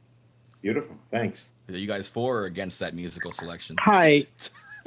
Beautiful, 0.62 0.96
thanks. 1.12 1.50
Are 1.70 1.78
you 1.78 1.86
guys 1.86 2.10
for 2.10 2.40
or 2.40 2.46
against 2.46 2.80
that 2.80 2.96
musical 2.96 3.32
selection? 3.32 3.76
Hi. 3.82 4.24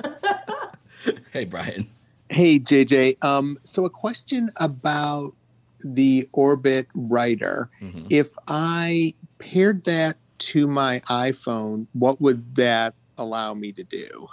hey 1.32 1.44
Brian. 1.44 1.88
Hey, 2.30 2.60
JJ. 2.60 3.16
Um, 3.22 3.58
so 3.64 3.84
a 3.86 3.90
question 3.90 4.52
about 4.58 5.34
the 5.80 6.28
Orbit 6.32 6.86
Writer. 6.94 7.70
Mhm. 7.82 8.06
If 8.08 8.30
I 8.46 9.14
paired 9.38 9.82
that 9.84 10.16
to 10.38 10.68
my 10.68 11.00
iPhone, 11.08 11.88
what 11.92 12.20
would 12.20 12.54
that 12.54 12.94
allow 13.18 13.52
me 13.52 13.72
to 13.72 13.82
do? 13.82 14.28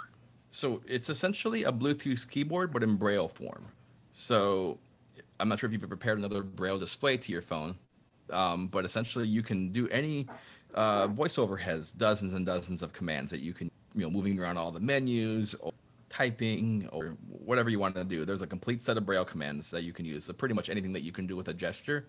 So 0.52 0.80
it's 0.86 1.10
essentially 1.10 1.64
a 1.64 1.72
Bluetooth 1.72 2.28
keyboard, 2.28 2.72
but 2.72 2.84
in 2.84 2.94
Braille 2.94 3.26
form. 3.26 3.66
So 4.12 4.78
I'm 5.40 5.48
not 5.48 5.58
sure 5.58 5.66
if 5.66 5.72
you've 5.72 5.82
ever 5.82 5.96
paired 5.96 6.18
another 6.18 6.44
Braille 6.44 6.78
display 6.78 7.16
to 7.16 7.32
your 7.32 7.42
phone, 7.42 7.76
um, 8.30 8.68
but 8.68 8.84
essentially 8.84 9.26
you 9.26 9.42
can 9.42 9.70
do 9.70 9.88
any. 9.88 10.28
Uh, 10.74 11.08
VoiceOver 11.08 11.58
has 11.58 11.92
dozens 11.92 12.34
and 12.34 12.46
dozens 12.46 12.82
of 12.82 12.92
commands 12.92 13.32
that 13.32 13.40
you 13.40 13.52
can, 13.52 13.70
you 13.96 14.02
know, 14.02 14.10
moving 14.10 14.38
around 14.38 14.56
all 14.56 14.70
the 14.70 14.80
menus 14.80 15.54
or 15.56 15.72
typing 16.08 16.88
or 16.92 17.16
whatever 17.28 17.70
you 17.70 17.78
want 17.78 17.94
to 17.94 18.04
do. 18.04 18.24
There's 18.24 18.42
a 18.42 18.46
complete 18.46 18.82
set 18.82 18.96
of 18.96 19.06
Braille 19.06 19.24
commands 19.24 19.70
that 19.70 19.82
you 19.82 19.92
can 19.92 20.04
use. 20.04 20.24
So 20.24 20.32
pretty 20.32 20.54
much 20.54 20.68
anything 20.68 20.92
that 20.92 21.02
you 21.02 21.12
can 21.12 21.26
do 21.26 21.36
with 21.36 21.48
a 21.48 21.54
gesture 21.54 22.06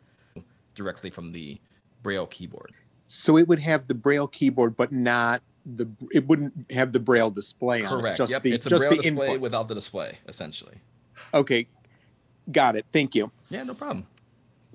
directly 0.75 1.09
from 1.09 1.31
the 1.31 1.59
Braille 2.03 2.27
keyboard. 2.27 2.73
So 3.05 3.37
it 3.37 3.47
would 3.47 3.59
have 3.59 3.87
the 3.87 3.95
Braille 3.95 4.27
keyboard, 4.27 4.77
but 4.77 4.91
not 4.91 5.41
the. 5.65 5.89
It 6.11 6.27
wouldn't 6.27 6.71
have 6.71 6.91
the 6.91 6.99
Braille 6.99 7.31
display 7.31 7.83
on 7.83 7.99
it. 7.99 8.01
Correct. 8.01 8.17
Just 8.17 8.31
yep. 8.31 8.43
the 8.43 8.53
it's 8.53 8.65
a 8.65 8.69
just 8.69 8.81
Braille 8.81 8.91
the 8.91 8.97
display 8.97 9.27
input. 9.27 9.41
without 9.41 9.67
the 9.67 9.75
display, 9.75 10.17
essentially. 10.27 10.75
Okay, 11.33 11.67
got 12.51 12.75
it. 12.75 12.85
Thank 12.91 13.15
you. 13.15 13.31
Yeah, 13.49 13.63
no 13.63 13.73
problem. 13.73 14.05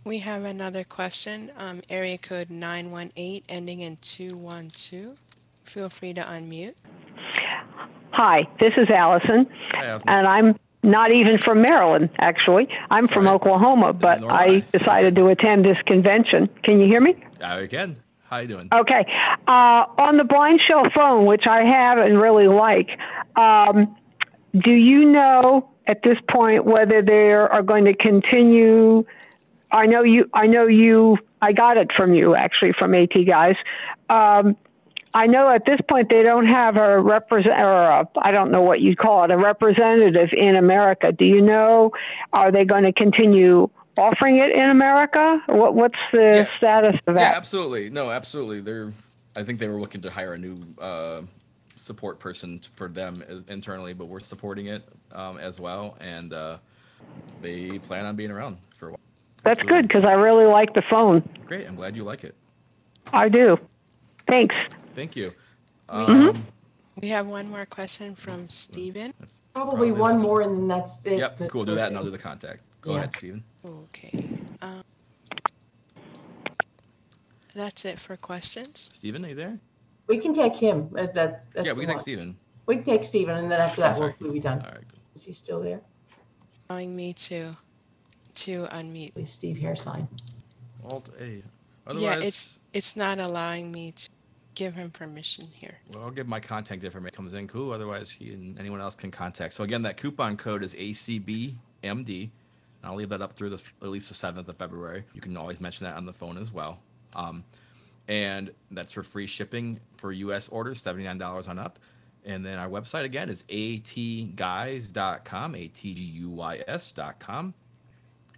We 0.05 0.19
have 0.19 0.45
another 0.45 0.85
question. 0.85 1.51
Um, 1.57 1.81
area 1.89 2.19
code 2.19 2.51
918 2.51 3.43
ending 3.49 3.81
in 3.81 3.97
212. 4.03 5.19
Feel 5.65 5.89
free 5.89 6.13
to 6.13 6.23
unmute. 6.23 6.75
Hi, 8.15 8.47
this 8.61 8.73
is 8.77 8.89
Allison, 8.91 9.47
Hi, 9.73 9.87
Allison. 9.87 10.09
and 10.09 10.27
I'm 10.27 10.57
not 10.85 11.11
even 11.11 11.39
from 11.39 11.63
Maryland, 11.63 12.11
actually. 12.19 12.69
I'm 12.91 13.09
from 13.09 13.25
Right. 13.25 13.35
Oklahoma, 13.35 13.93
but 13.93 14.23
I 14.23 14.61
decided 14.61 15.17
to 15.17 15.27
attend 15.29 15.65
this 15.65 15.79
convention. 15.87 16.49
Can 16.63 16.79
you 16.79 16.87
hear 16.87 17.01
me? 17.01 17.17
Uh, 17.43 17.59
again, 17.61 17.97
how 18.31 18.39
you 18.39 18.47
doing? 18.47 18.69
Okay. 18.73 19.05
Uh, 19.49 19.85
on 19.99 20.17
the 20.17 20.23
BlindShell 20.23 20.93
phone, 20.95 21.27
which 21.27 21.45
I 21.49 21.65
have 21.65 21.99
and 21.99 22.21
really 22.21 22.47
like, 22.47 22.89
um, 23.35 23.97
do 24.57 24.71
you 24.73 25.07
know 25.11 25.69
at 25.89 26.03
this 26.05 26.19
point 26.31 26.65
whether 26.65 27.03
they 27.03 27.33
are 27.33 27.63
going 27.63 27.87
to 27.87 27.95
continue? 27.97 29.05
I 29.73 29.87
know 29.87 30.05
you. 30.05 30.31
I 30.33 30.47
know 30.47 30.69
you. 30.69 31.19
I 31.43 31.51
got 31.53 31.79
it 31.79 31.91
from 31.97 32.15
you 32.15 32.37
actually 32.37 32.75
from 32.79 32.95
AT 32.95 33.11
guys. 33.27 33.57
Um, 34.09 34.57
I 35.15 35.27
know 35.27 35.49
at 35.49 35.65
this 35.65 35.79
point 35.89 36.09
they 36.11 36.23
don't 36.25 36.47
have 36.47 36.77
a 36.77 37.01
represent 37.01 37.55
or 37.61 37.83
a, 37.85 38.09
I 38.21 38.33
don't 38.33 38.51
know 38.51 38.63
what 38.63 38.81
you 38.81 38.97
call 38.97 39.25
it 39.25 39.31
a 39.31 39.37
representative 39.37 40.31
in 40.33 40.57
America. 40.57 41.13
Do 41.13 41.25
you 41.25 41.41
know? 41.41 41.93
Are 42.33 42.51
they 42.51 42.65
going 42.65 42.83
to 42.83 42.93
continue 42.93 43.69
offering 43.97 44.39
it 44.39 44.51
in 44.51 44.71
America? 44.71 45.41
What, 45.47 45.75
what's 45.77 45.99
the 46.13 46.45
Yeah. 46.49 46.57
status 46.57 46.97
of 47.07 47.15
Yeah, 47.15 47.21
that? 47.21 47.37
absolutely. 47.37 47.91
No, 47.91 48.11
absolutely. 48.11 48.61
They're. 48.61 48.93
I 49.37 49.43
think 49.43 49.59
they 49.59 49.69
were 49.69 49.81
looking 49.81 50.01
to 50.03 50.11
hire 50.11 50.35
a 50.35 50.39
new 50.39 50.57
uh, 50.81 51.23
support 51.77 52.19
person 52.21 52.61
for 52.75 52.89
them 52.89 53.25
internally, 53.49 53.93
but 53.93 54.07
we're 54.07 54.21
supporting 54.21 54.67
it 54.67 54.83
um, 55.13 55.39
as 55.39 55.59
well, 55.59 55.97
and 56.01 56.33
uh, 56.33 56.59
they 57.41 57.79
plan 57.81 58.07
on 58.07 58.15
being 58.15 58.31
around 58.31 58.59
for 58.77 58.89
a 58.89 58.91
while. 58.91 58.99
That's 59.45 59.61
Absolutely. 59.61 59.83
good 59.83 59.89
because 59.89 60.05
I 60.05 60.13
really 60.13 60.47
like 60.47 60.75
the 60.75 60.83
phone. 60.89 61.29
Great. 61.47 61.67
I'm 61.67 61.75
glad 61.75 61.97
you 61.97 62.05
like 62.05 62.23
it. 62.25 62.37
I 63.13 63.29
do. 63.29 63.59
Thanks. 64.29 64.55
Thank 64.95 65.17
you. 65.17 65.33
Um, 65.89 66.45
We 67.01 67.09
have 67.09 67.27
one 67.27 67.51
more 67.51 67.67
question 67.67 68.15
from 68.15 68.49
Steven. 68.49 69.13
that's 69.19 69.41
Probably 69.53 69.71
probably 69.73 69.93
one 69.93 70.13
that's- 70.13 70.23
more 70.27 70.41
and 70.43 70.57
then 70.57 70.69
that's 70.69 71.05
it. 71.05 71.19
Yep, 71.19 71.49
cool. 71.49 71.65
Do 71.65 71.75
that 71.75 71.89
and 71.89 71.97
I'll 71.97 72.05
do 72.05 72.11
the 72.11 72.19
contact. 72.19 72.63
Go 72.81 72.93
Yeah. 72.93 72.99
ahead, 72.99 73.17
Steven. 73.17 73.45
Okay. 73.67 74.29
Um, 74.63 74.85
that's 77.55 77.85
it 77.85 77.99
for 77.99 78.17
questions. 78.17 78.91
Steven, 78.93 79.25
are 79.25 79.29
you 79.29 79.35
there? 79.35 79.59
We 80.07 80.19
can 80.19 80.35
take 80.35 80.55
him. 80.55 80.91
uh, 80.97 81.07
That's, 81.13 81.47
that's 81.49 81.67
yeah, 81.67 81.73
the 81.73 81.81
we 81.81 81.87
can 81.87 81.89
take 81.89 81.97
one. 81.97 81.99
Steven. 82.03 82.37
We 82.67 82.77
can 82.77 82.85
take 82.85 83.05
Stephen 83.05 83.37
and 83.37 83.51
then 83.51 83.61
after 83.61 83.81
that 83.81 83.91
we'll, 83.93 83.99
sorry. 84.11 84.15
we'll 84.21 84.33
be 84.33 84.41
done. 84.41 84.61
All 84.61 84.67
right. 84.71 84.89
good. 84.89 85.01
Is 85.15 85.25
he 85.25 85.33
still 85.33 85.61
there? 85.61 85.81
Allowing 86.71 86.95
me 86.95 87.13
to 87.15 87.57
to 88.37 88.65
unmute. 88.73 89.15
Please, 89.15 89.31
Steve 89.33 89.57
Hairsign. 89.59 90.09
Alt 90.91 91.11
A. 91.21 91.43
Yeah, 91.97 92.19
it's 92.19 92.61
it's 92.73 92.97
not 92.97 93.19
allowing 93.19 93.71
me 93.71 93.93
to 93.93 94.09
give 94.55 94.75
him 94.75 94.91
permission 94.91 95.49
here. 95.53 95.79
well, 95.93 96.05
I'll 96.05 96.11
give 96.11 96.29
my 96.29 96.41
contact 96.41 96.85
information 96.85 97.15
comes 97.15 97.35
in. 97.35 97.49
Cool. 97.49 97.73
Otherwise, 97.73 98.11
he 98.11 98.33
and 98.33 98.59
anyone 98.59 98.81
else 98.81 98.97
can 98.97 99.11
contact. 99.11 99.53
So 99.53 99.65
again, 99.65 99.83
that 99.83 99.97
coupon 99.97 100.37
code 100.37 100.63
is 100.63 100.75
ACBMD. 100.75 101.57
And 101.83 102.31
I'll 102.83 102.97
leave 102.97 103.09
that 103.11 103.23
up 103.23 103.33
through 103.33 103.51
the 103.51 103.71
at 103.83 103.89
least 103.89 104.09
the 104.09 104.15
seventh 104.15 104.49
of 104.49 104.57
February. 104.57 105.05
You 105.15 105.21
can 105.21 105.37
always 105.37 105.61
mention 105.61 105.87
that 105.87 105.97
on 105.97 106.07
the 106.07 106.13
phone 106.13 106.37
as 106.37 106.53
well. 106.53 106.81
Um, 107.15 107.45
and 108.09 108.51
that's 108.71 108.93
for 108.93 109.03
free 109.03 109.27
shipping 109.27 109.81
for 109.97 110.13
U.S. 110.13 110.49
orders, 110.49 110.83
seventy 110.83 111.05
nine 111.05 111.19
dollars 111.19 111.49
on 111.49 111.59
up. 111.59 111.79
And 112.27 112.45
then 112.45 112.59
our 112.59 112.69
website 112.69 113.05
again 113.05 113.29
is 113.29 113.43
atguys.com, 113.45 115.55
atguys.com. 115.55 117.55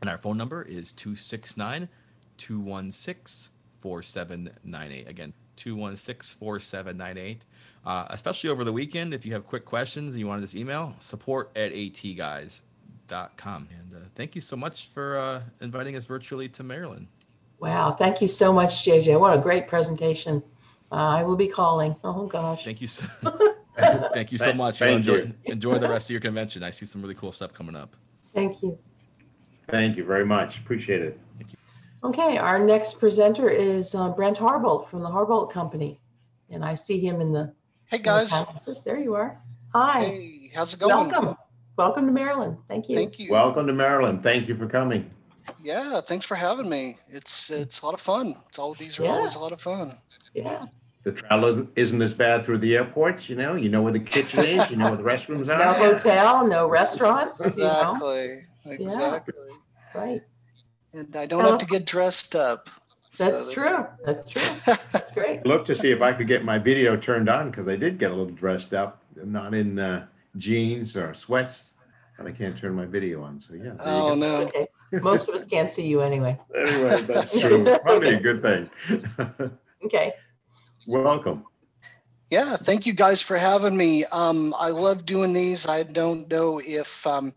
And 0.01 0.10
our 0.10 0.18
phone 0.18 0.36
number 0.36 0.62
is 0.62 0.93
269 0.93 1.88
216 2.36 3.52
4798. 3.80 5.09
Again, 5.09 5.32
216 5.57 6.39
4798. 6.39 7.45
Uh, 7.85 8.07
especially 8.11 8.51
over 8.51 8.65
the 8.65 8.73
weekend, 8.73 9.15
if 9.15 9.24
you 9.24 9.33
have 9.33 9.47
quick 9.47 9.65
questions 9.65 10.11
and 10.11 10.19
you 10.19 10.27
want 10.27 10.41
to 10.41 10.45
just 10.45 10.57
email, 10.57 10.95
support 10.99 11.53
at 11.55 11.73
atguys.com. 11.73 13.69
And 13.78 13.95
uh, 13.95 13.99
thank 14.16 14.35
you 14.35 14.41
so 14.41 14.57
much 14.57 14.89
for 14.89 15.16
uh, 15.16 15.43
inviting 15.61 15.97
us 15.97 16.05
virtually 16.05 16.49
to 16.49 16.65
Maryland. 16.65 17.07
Wow, 17.61 17.93
thank 17.93 18.20
you 18.20 18.28
so 18.28 18.53
much, 18.53 18.85
JJ. 18.85 19.19
What 19.19 19.39
a 19.39 19.41
great 19.41 19.69
presentation. 19.69 20.43
Uh, 20.91 20.95
I 20.95 21.23
will 21.23 21.37
be 21.37 21.49
calling. 21.49 21.95
Oh, 22.05 22.27
gosh. 22.27 22.65
Thank 22.65 22.81
you 22.81 22.89
so, 22.89 23.07
thank 24.12 24.33
you 24.33 24.39
so 24.39 24.53
much. 24.53 24.78
thank 24.78 24.97
enjoy, 24.97 25.15
you. 25.15 25.35
enjoy 25.45 25.78
the 25.78 25.89
rest 25.89 26.09
of 26.09 26.12
your 26.12 26.20
convention. 26.20 26.62
I 26.62 26.70
see 26.70 26.87
some 26.87 27.03
really 27.03 27.15
cool 27.15 27.33
stuff 27.33 27.53
coming 27.53 27.77
up. 27.77 27.97
Thank 28.35 28.62
you. 28.62 28.78
Thank 29.69 29.97
you 29.97 30.05
very 30.05 30.24
much. 30.24 30.59
Appreciate 30.59 31.03
it. 31.03 31.20
Okay, 32.07 32.39
our 32.39 32.61
next 32.61 33.01
presenter 33.01 33.49
is 33.49 33.93
uh, 33.97 34.11
Brent 34.11 34.39
Harbolt 34.39 34.87
from 34.89 35.01
the 35.01 35.09
Harbolt 35.09 35.51
Company. 35.51 35.99
And 36.51 36.65
I 36.65 36.74
see 36.77 37.01
him 37.01 37.20
in 37.20 37.33
the. 37.33 37.53
Hey 37.87 37.97
in 37.97 38.03
the 38.05 38.09
guys. 38.65 38.83
There 38.85 38.97
you 39.01 39.15
are. 39.15 39.37
Hi, 39.74 40.05
hey, 40.05 40.51
how's 40.55 40.73
it 40.73 40.78
going? 40.78 40.95
welcome. 41.11 41.37
Welcome 41.77 42.07
to 42.07 42.12
Maryland. 42.12 42.59
Thank 42.69 42.89
you. 42.89 42.95
Thank 42.95 43.19
you. 43.19 43.33
Welcome 43.33 43.66
to 43.66 43.73
Maryland. 43.73 44.23
Thank 44.23 44.47
you 44.47 44.57
for 44.57 44.69
coming. 44.69 45.11
Yeah, 45.65 46.01
thanks 46.01 46.24
for 46.24 46.37
having 46.37 46.69
me. 46.69 46.97
It's 47.09 47.51
it's 47.51 47.81
a 47.81 47.85
lot 47.87 47.95
of 47.95 48.01
fun. 48.01 48.37
It's 48.49 48.61
all 48.61 48.74
these 48.74 49.01
are 49.01 49.05
Yeah. 49.05 49.11
always 49.16 49.35
a 49.35 49.41
lot 49.41 49.51
of 49.51 49.61
fun. 49.61 49.91
Yeah. 50.33 50.66
The 51.03 51.11
travel 51.11 51.66
isn't 51.74 52.01
as 52.03 52.15
bad 52.15 52.45
through 52.45 52.59
the 52.59 52.77
airports, 52.77 53.28
you 53.28 53.35
know, 53.35 53.57
you 53.57 53.69
know 53.69 53.83
where 53.83 53.93
the 53.93 53.99
kitchen 54.01 54.45
is, 54.45 54.70
you 54.70 54.77
know 54.77 54.91
where 54.91 54.97
the 54.97 55.03
restrooms 55.03 55.49
are. 55.53 55.59
No 55.59 55.73
hotel, 55.73 56.47
no 56.47 56.69
restaurants, 56.69 57.57
you 57.59 57.65
know, 57.65 57.95
Exactly. 58.65 58.74
Exactly. 58.74 59.35
right. 59.97 60.23
And 60.97 61.14
I 61.16 61.27
don't 61.27 61.44
have 61.44 61.59
to 61.59 61.66
get 61.66 61.85
dressed 61.85 62.35
up. 62.35 62.68
That's 63.18 63.47
So- 63.47 63.52
true. 63.52 63.86
That's 64.05 64.28
true. 64.28 64.74
That's 64.93 65.10
great. 65.14 65.44
Look 65.47 65.64
to 65.66 65.74
see 65.74 65.90
if 65.90 66.02
I 66.02 66.12
could 66.12 66.27
get 66.27 66.44
my 66.44 66.59
video 66.59 66.97
turned 66.97 67.28
on 67.28 67.51
because 67.51 67.68
I 67.68 67.77
did 67.77 67.98
get 67.98 68.10
a 68.10 68.14
little 68.14 68.32
dressed 68.32 68.73
up, 68.74 69.02
not 69.24 69.55
in 69.55 69.78
uh, 69.78 70.06
jeans 70.36 70.97
or 70.97 71.14
sweats, 71.14 71.73
but 72.18 72.27
I 72.27 72.32
can't 72.32 72.56
turn 72.56 72.74
my 72.74 72.86
video 72.86 73.23
on. 73.23 73.40
So 73.40 73.55
yeah. 73.55 73.62
there 73.62 73.73
you 73.73 73.77
Oh 73.85 74.09
go. 74.14 74.20
no. 74.20 74.36
Okay. 74.48 74.66
Most 75.02 75.28
of 75.28 75.35
us 75.35 75.44
can't 75.44 75.68
see 75.68 75.86
you 75.86 76.01
anyway. 76.01 76.39
Anyway, 76.55 77.01
that's 77.02 77.39
true. 77.47 77.64
Probably 77.85 78.14
a 78.14 78.20
good 78.20 78.43
thing. 78.43 78.70
Okay. 79.85 80.14
Welcome. 80.89 81.44
Yeah, 82.31 82.56
thank 82.56 82.86
you 82.86 82.93
guys 82.93 83.23
for 83.23 83.36
having 83.36 83.77
me. 83.77 84.05
Um, 84.06 84.52
I 84.59 84.70
love 84.70 85.06
doing 85.06 85.32
these. 85.32 85.68
I 85.68 85.85
don't 85.85 86.28
know 86.28 86.60
if 86.64 87.06
um, 87.06 87.32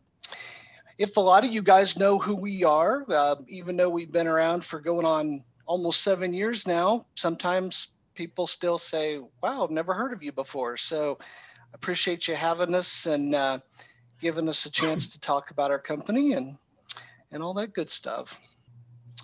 if 0.99 1.15
a 1.15 1.21
lot 1.21 1.45
of 1.45 1.49
you 1.49 1.61
guys 1.61 1.97
know 1.97 2.19
who 2.19 2.35
we 2.35 2.63
are, 2.65 3.05
uh, 3.09 3.37
even 3.47 3.77
though 3.77 3.89
we've 3.89 4.11
been 4.11 4.27
around 4.27 4.63
for 4.63 4.81
going 4.81 5.05
on 5.05 5.43
almost 5.65 6.01
seven 6.01 6.33
years 6.33 6.67
now. 6.67 7.05
Sometimes 7.15 7.93
people 8.15 8.45
still 8.47 8.77
say, 8.77 9.19
"Wow, 9.41 9.63
I've 9.63 9.71
never 9.71 9.93
heard 9.93 10.11
of 10.11 10.21
you 10.21 10.33
before." 10.33 10.75
So, 10.75 11.17
appreciate 11.73 12.27
you 12.27 12.35
having 12.35 12.75
us 12.75 13.05
and 13.05 13.33
uh, 13.33 13.59
giving 14.19 14.49
us 14.49 14.65
a 14.65 14.71
chance 14.71 15.07
to 15.13 15.19
talk 15.19 15.51
about 15.51 15.71
our 15.71 15.79
company 15.79 16.33
and 16.33 16.57
and 17.31 17.41
all 17.41 17.53
that 17.53 17.73
good 17.73 17.89
stuff. 17.89 18.39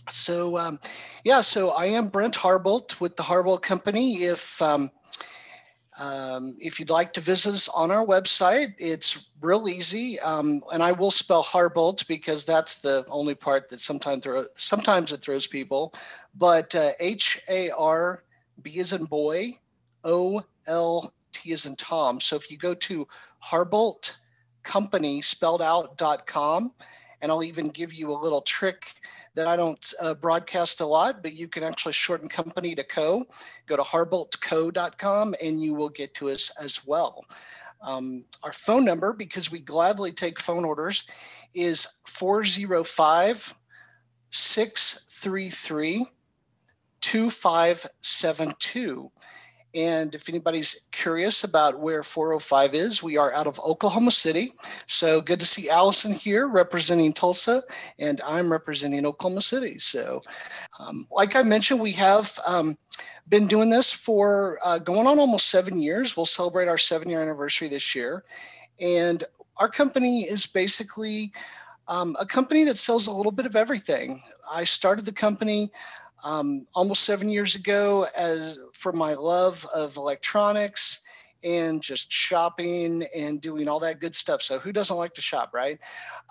So, 0.07 0.57
um, 0.57 0.79
yeah, 1.23 1.41
so 1.41 1.71
I 1.71 1.87
am 1.87 2.07
Brent 2.07 2.35
Harbolt 2.35 3.01
with 3.01 3.17
the 3.17 3.23
Harbolt 3.23 3.63
Company. 3.63 4.23
If 4.23 4.61
um, 4.61 4.91
um, 5.99 6.57
if 6.59 6.79
you'd 6.79 6.89
like 6.89 7.13
to 7.13 7.21
visit 7.21 7.53
us 7.53 7.69
on 7.69 7.89
our 7.89 8.05
website, 8.05 8.73
it's 8.77 9.29
real 9.41 9.69
easy. 9.69 10.19
Um, 10.19 10.61
and 10.73 10.83
I 10.83 10.91
will 10.91 11.11
spell 11.11 11.43
Harbolt 11.43 12.07
because 12.07 12.45
that's 12.45 12.81
the 12.81 13.05
only 13.07 13.35
part 13.35 13.69
that 13.69 13.79
sometimes 13.79 14.23
throw, 14.23 14.43
sometimes 14.55 15.13
it 15.13 15.21
throws 15.21 15.47
people. 15.47 15.93
But 16.35 16.75
uh, 16.75 16.91
H 16.99 17.41
A 17.49 17.69
R 17.71 18.23
B 18.61 18.77
is 18.77 18.91
in 18.91 19.05
boy, 19.05 19.53
O 20.03 20.43
L 20.67 21.13
T 21.31 21.51
is 21.51 21.65
in 21.65 21.75
Tom. 21.77 22.19
So 22.19 22.35
if 22.35 22.51
you 22.51 22.57
go 22.57 22.73
to 22.73 23.07
Harbolt 23.43 24.17
Company 24.63 25.21
spelled 25.21 25.61
out.com, 25.61 26.73
and 27.21 27.31
I'll 27.31 27.43
even 27.43 27.67
give 27.69 27.93
you 27.93 28.11
a 28.11 28.17
little 28.19 28.41
trick 28.41 28.91
that 29.35 29.47
I 29.47 29.55
don't 29.55 29.93
uh, 30.01 30.15
broadcast 30.15 30.81
a 30.81 30.85
lot, 30.85 31.21
but 31.21 31.33
you 31.33 31.47
can 31.47 31.63
actually 31.63 31.93
shorten 31.93 32.27
company 32.27 32.73
to 32.75 32.83
co. 32.83 33.25
Go 33.67 33.75
to 33.75 33.83
harboltco.com 33.83 35.35
and 35.41 35.61
you 35.61 35.73
will 35.73 35.89
get 35.89 36.13
to 36.15 36.29
us 36.29 36.51
as 36.61 36.85
well. 36.85 37.25
Um, 37.81 38.25
our 38.43 38.51
phone 38.51 38.85
number, 38.85 39.13
because 39.13 39.51
we 39.51 39.59
gladly 39.59 40.11
take 40.11 40.39
phone 40.39 40.65
orders, 40.65 41.03
is 41.53 41.99
405 42.07 43.53
633 44.31 46.05
2572. 47.01 49.11
And 49.75 50.15
if 50.15 50.29
anybody's 50.29 50.87
curious 50.91 51.43
about 51.43 51.81
where 51.81 52.01
405 52.01 52.73
is, 52.73 53.03
we 53.03 53.17
are 53.17 53.33
out 53.33 53.45
of 53.45 53.59
Oklahoma 53.59 54.11
City. 54.11 54.53
So 54.87 55.19
good 55.19 55.41
to 55.41 55.45
see 55.45 55.69
Allison 55.69 56.13
here 56.13 56.47
representing 56.47 57.11
Tulsa, 57.11 57.61
and 57.99 58.21
I'm 58.25 58.49
representing 58.49 59.05
Oklahoma 59.05 59.41
City. 59.41 59.77
So, 59.77 60.21
um, 60.79 61.05
like 61.11 61.35
I 61.35 61.43
mentioned, 61.43 61.81
we 61.81 61.91
have 61.91 62.39
um, 62.47 62.77
been 63.27 63.47
doing 63.47 63.69
this 63.69 63.91
for 63.91 64.59
uh, 64.63 64.79
going 64.79 65.07
on 65.07 65.19
almost 65.19 65.49
seven 65.49 65.81
years. 65.81 66.15
We'll 66.15 66.25
celebrate 66.25 66.69
our 66.69 66.77
seven 66.77 67.09
year 67.09 67.21
anniversary 67.21 67.67
this 67.67 67.93
year. 67.93 68.23
And 68.79 69.25
our 69.57 69.67
company 69.67 70.21
is 70.21 70.45
basically 70.45 71.33
um, 71.89 72.15
a 72.17 72.25
company 72.25 72.63
that 72.63 72.77
sells 72.77 73.07
a 73.07 73.11
little 73.11 73.31
bit 73.31 73.45
of 73.45 73.57
everything. 73.57 74.23
I 74.49 74.63
started 74.63 75.05
the 75.05 75.11
company 75.11 75.71
um, 76.25 76.65
almost 76.73 77.03
seven 77.03 77.29
years 77.29 77.55
ago 77.55 78.07
as 78.17 78.57
for 78.73 78.91
my 78.91 79.13
love 79.13 79.65
of 79.73 79.95
electronics 79.95 81.01
and 81.43 81.83
just 81.83 82.11
shopping 82.11 83.05
and 83.15 83.39
doing 83.39 83.67
all 83.67 83.79
that 83.79 83.99
good 83.99 84.15
stuff. 84.15 84.41
So 84.41 84.57
who 84.57 84.73
doesn't 84.73 84.97
like 84.97 85.13
to 85.13 85.21
shop, 85.21 85.51
right? 85.53 85.79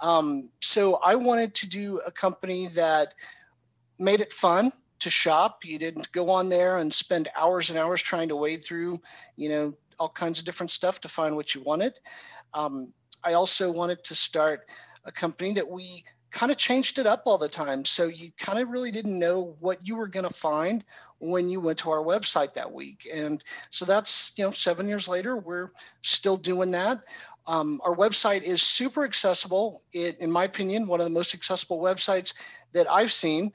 Um, 0.02 0.50
so 0.60 0.96
I 0.96 1.14
wanted 1.14 1.54
to 1.54 1.68
do 1.68 2.00
a 2.04 2.10
company 2.10 2.66
that 2.74 3.14
made 4.00 4.20
it 4.20 4.32
fun 4.32 4.72
to 4.98 5.10
shop. 5.10 5.64
You 5.64 5.78
didn't 5.78 6.10
go 6.10 6.28
on 6.28 6.48
there 6.48 6.78
and 6.78 6.92
spend 6.92 7.28
hours 7.36 7.70
and 7.70 7.78
hours 7.78 8.02
trying 8.02 8.28
to 8.30 8.36
wade 8.36 8.64
through, 8.64 9.00
you 9.36 9.48
know, 9.48 9.74
all 10.00 10.08
kinds 10.08 10.40
of 10.40 10.44
different 10.44 10.72
stuff 10.72 11.00
to 11.02 11.08
find 11.08 11.36
what 11.36 11.54
you 11.54 11.62
wanted. 11.62 12.00
Um, 12.52 12.92
I 13.22 13.34
also 13.34 13.70
wanted 13.70 14.02
to 14.02 14.16
start 14.16 14.68
a 15.04 15.12
company 15.12 15.52
that 15.52 15.68
we 15.68 16.02
kind 16.34 16.50
of 16.50 16.58
changed 16.58 16.98
it 16.98 17.06
up 17.06 17.22
all 17.26 17.38
the 17.38 17.48
time. 17.48 17.84
So 17.84 18.06
you 18.06 18.30
kind 18.36 18.58
of 18.58 18.68
really 18.68 18.90
didn't 18.90 19.18
know 19.18 19.54
what 19.60 19.86
you 19.86 19.94
were 19.94 20.08
going 20.08 20.26
to 20.26 20.34
find 20.34 20.84
when 21.18 21.48
you 21.48 21.60
went 21.60 21.78
to 21.78 21.90
our 21.90 22.02
website 22.02 22.52
that 22.54 22.70
week. 22.70 23.08
And 23.14 23.42
so 23.70 23.84
that's, 23.84 24.32
you 24.36 24.44
know, 24.44 24.50
seven 24.50 24.88
years 24.88 25.08
later, 25.08 25.38
we're 25.38 25.70
still 26.02 26.36
doing 26.36 26.72
that. 26.72 27.04
Um, 27.46 27.80
our 27.84 27.94
website 27.94 28.42
is 28.42 28.62
super 28.62 29.04
accessible. 29.04 29.82
It, 29.92 30.18
in 30.18 30.30
my 30.30 30.44
opinion, 30.44 30.88
one 30.88 31.00
of 31.00 31.06
the 31.06 31.12
most 31.12 31.34
accessible 31.34 31.80
websites 31.80 32.34
that 32.72 32.90
I've 32.90 33.12
seen. 33.12 33.52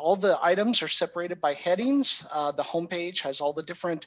All 0.00 0.16
the 0.16 0.38
items 0.42 0.82
are 0.82 0.88
separated 0.88 1.40
by 1.40 1.52
headings. 1.52 2.26
Uh, 2.32 2.50
the 2.50 2.62
homepage 2.62 3.20
has 3.22 3.40
all 3.40 3.52
the 3.52 3.62
different 3.62 4.06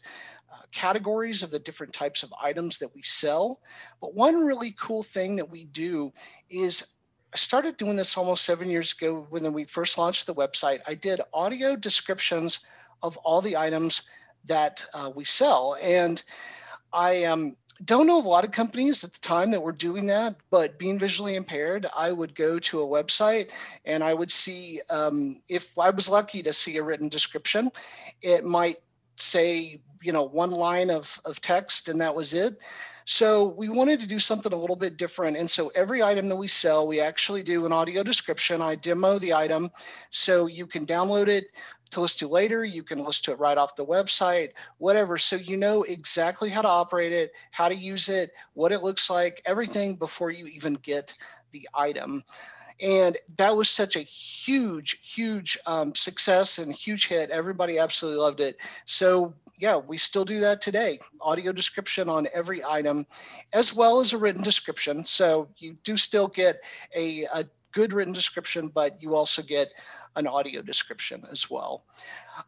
uh, 0.51 0.61
categories 0.71 1.43
of 1.43 1.51
the 1.51 1.59
different 1.59 1.93
types 1.93 2.23
of 2.23 2.33
items 2.41 2.79
that 2.79 2.93
we 2.95 3.01
sell. 3.03 3.59
But 4.01 4.15
one 4.15 4.35
really 4.35 4.73
cool 4.79 5.03
thing 5.03 5.35
that 5.35 5.49
we 5.49 5.65
do 5.65 6.11
is 6.49 6.95
I 7.33 7.37
started 7.37 7.77
doing 7.77 7.95
this 7.95 8.17
almost 8.17 8.43
seven 8.43 8.69
years 8.69 8.93
ago 8.93 9.27
when 9.29 9.53
we 9.53 9.65
first 9.65 9.97
launched 9.97 10.25
the 10.25 10.33
website. 10.33 10.79
I 10.87 10.95
did 10.95 11.21
audio 11.33 11.75
descriptions 11.75 12.61
of 13.03 13.17
all 13.17 13.39
the 13.39 13.55
items 13.55 14.03
that 14.45 14.83
uh, 14.95 15.11
we 15.13 15.25
sell. 15.25 15.77
And 15.81 16.23
I 16.91 17.25
um, 17.25 17.55
don't 17.85 18.07
know 18.07 18.17
of 18.17 18.25
a 18.25 18.29
lot 18.29 18.45
of 18.45 18.51
companies 18.51 19.03
at 19.03 19.13
the 19.13 19.19
time 19.19 19.51
that 19.51 19.61
were 19.61 19.71
doing 19.71 20.07
that, 20.07 20.35
but 20.49 20.79
being 20.79 20.97
visually 20.97 21.35
impaired, 21.35 21.85
I 21.95 22.11
would 22.11 22.33
go 22.33 22.57
to 22.59 22.81
a 22.81 22.87
website 22.87 23.51
and 23.85 24.03
I 24.03 24.13
would 24.15 24.31
see 24.31 24.81
um, 24.89 25.41
if 25.47 25.77
I 25.77 25.91
was 25.91 26.09
lucky 26.09 26.41
to 26.43 26.51
see 26.51 26.77
a 26.77 26.83
written 26.83 27.09
description, 27.09 27.69
it 28.23 28.43
might 28.43 28.77
say, 29.17 29.79
you 30.01 30.11
know, 30.11 30.23
one 30.23 30.51
line 30.51 30.89
of, 30.89 31.21
of 31.25 31.39
text 31.41 31.89
and 31.89 32.01
that 32.01 32.15
was 32.15 32.33
it. 32.33 32.59
So 33.11 33.55
we 33.57 33.69
wanted 33.69 33.99
to 34.01 34.05
do 34.05 34.19
something 34.19 34.53
a 34.53 34.55
little 34.55 34.75
bit 34.75 34.95
different. 34.95 35.35
And 35.35 35.49
so 35.49 35.71
every 35.73 36.03
item 36.03 36.29
that 36.29 36.35
we 36.35 36.47
sell, 36.47 36.85
we 36.85 37.01
actually 37.01 37.41
do 37.41 37.65
an 37.65 37.73
audio 37.73 38.03
description. 38.03 38.61
I 38.61 38.75
demo 38.75 39.17
the 39.17 39.33
item 39.33 39.71
so 40.11 40.45
you 40.45 40.67
can 40.67 40.85
download 40.85 41.27
it 41.27 41.45
to 41.89 42.01
listen 42.01 42.27
to 42.27 42.31
later. 42.31 42.63
You 42.63 42.83
can 42.83 43.03
listen 43.03 43.23
to 43.23 43.31
it 43.31 43.39
right 43.39 43.57
off 43.57 43.75
the 43.75 43.83
website, 43.83 44.51
whatever. 44.77 45.17
So 45.17 45.37
you 45.37 45.57
know 45.57 45.81
exactly 45.81 46.51
how 46.51 46.61
to 46.61 46.67
operate 46.67 47.11
it, 47.11 47.31
how 47.49 47.67
to 47.67 47.73
use 47.73 48.09
it, 48.09 48.29
what 48.53 48.71
it 48.71 48.83
looks 48.83 49.09
like, 49.09 49.41
everything 49.43 49.95
before 49.95 50.29
you 50.29 50.45
even 50.45 50.75
get 50.75 51.15
the 51.49 51.67
item. 51.73 52.23
And 52.79 53.17
that 53.37 53.55
was 53.55 53.71
such 53.71 53.95
a 53.95 54.01
huge, 54.01 54.99
huge 55.01 55.57
um, 55.65 55.95
success 55.95 56.59
and 56.59 56.71
huge 56.71 57.07
hit. 57.07 57.31
Everybody 57.31 57.79
absolutely 57.79 58.19
loved 58.19 58.39
it. 58.39 58.57
So 58.85 59.33
yeah, 59.59 59.75
we 59.75 59.97
still 59.97 60.23
do 60.23 60.39
that 60.39 60.61
today. 60.61 60.99
Audio 61.19 61.51
description 61.51 62.07
on 62.07 62.27
every 62.33 62.63
item, 62.63 63.05
as 63.53 63.75
well 63.75 63.99
as 63.99 64.13
a 64.13 64.17
written 64.17 64.41
description. 64.41 65.03
So 65.03 65.49
you 65.57 65.77
do 65.83 65.97
still 65.97 66.29
get 66.29 66.63
a, 66.95 67.25
a 67.33 67.43
good 67.73 67.91
written 67.91 68.13
description, 68.13 68.69
but 68.69 69.01
you 69.03 69.13
also 69.13 69.41
get 69.41 69.67
an 70.15 70.27
audio 70.27 70.61
description 70.61 71.23
as 71.29 71.49
well. 71.49 71.83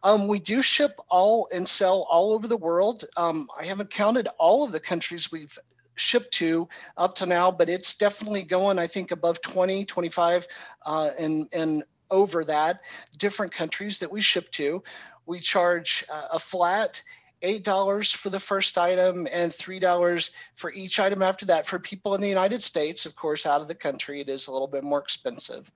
Um, 0.04 0.28
we 0.28 0.40
do 0.40 0.62
ship 0.62 1.00
all 1.10 1.50
and 1.54 1.68
sell 1.68 2.08
all 2.10 2.32
over 2.32 2.48
the 2.48 2.58
world. 2.58 3.04
Um, 3.18 3.50
I 3.60 3.66
haven't 3.66 3.90
counted 3.90 4.30
all 4.40 4.64
of 4.64 4.72
the 4.72 4.80
countries 4.80 5.32
we've 5.32 5.58
shipped 5.96 6.32
to 6.36 6.68
up 6.98 7.14
to 7.16 7.26
now, 7.26 7.52
but 7.52 7.70
it's 7.70 7.94
definitely 7.94 8.44
going, 8.44 8.80
I 8.80 8.88
think, 8.88 9.12
above 9.12 9.42
20, 9.42 9.84
25, 9.84 10.48
uh, 10.86 11.10
and, 11.20 11.48
and 11.52 11.84
over 12.10 12.44
that, 12.44 12.82
different 13.18 13.52
countries 13.52 14.00
that 14.00 14.12
we 14.12 14.22
ship 14.22 14.50
to. 14.52 14.84
We 15.26 15.40
charge 15.40 16.04
uh, 16.12 16.28
a 16.34 16.40
flat 16.40 17.02
$8 17.42 18.16
for 18.16 18.30
the 18.30 18.40
first 18.40 18.78
item 18.78 19.28
and 19.32 19.52
$3 19.52 20.32
for 20.56 20.72
each 20.74 21.00
item 21.00 21.22
after 21.22 21.46
that. 21.48 21.66
For 21.66 21.80
people 21.80 22.14
in 22.16 22.22
the 22.22 22.30
United 22.30 22.62
States, 22.62 23.06
of 23.06 23.16
course, 23.16 23.46
out 23.46 23.62
of 23.62 23.68
the 23.68 23.76
country, 23.76 24.22
it 24.22 24.30
is 24.30 24.48
a 24.48 24.52
little 24.52 24.68
bit 24.68 24.84
more 24.84 25.00
expensive. 25.00 25.72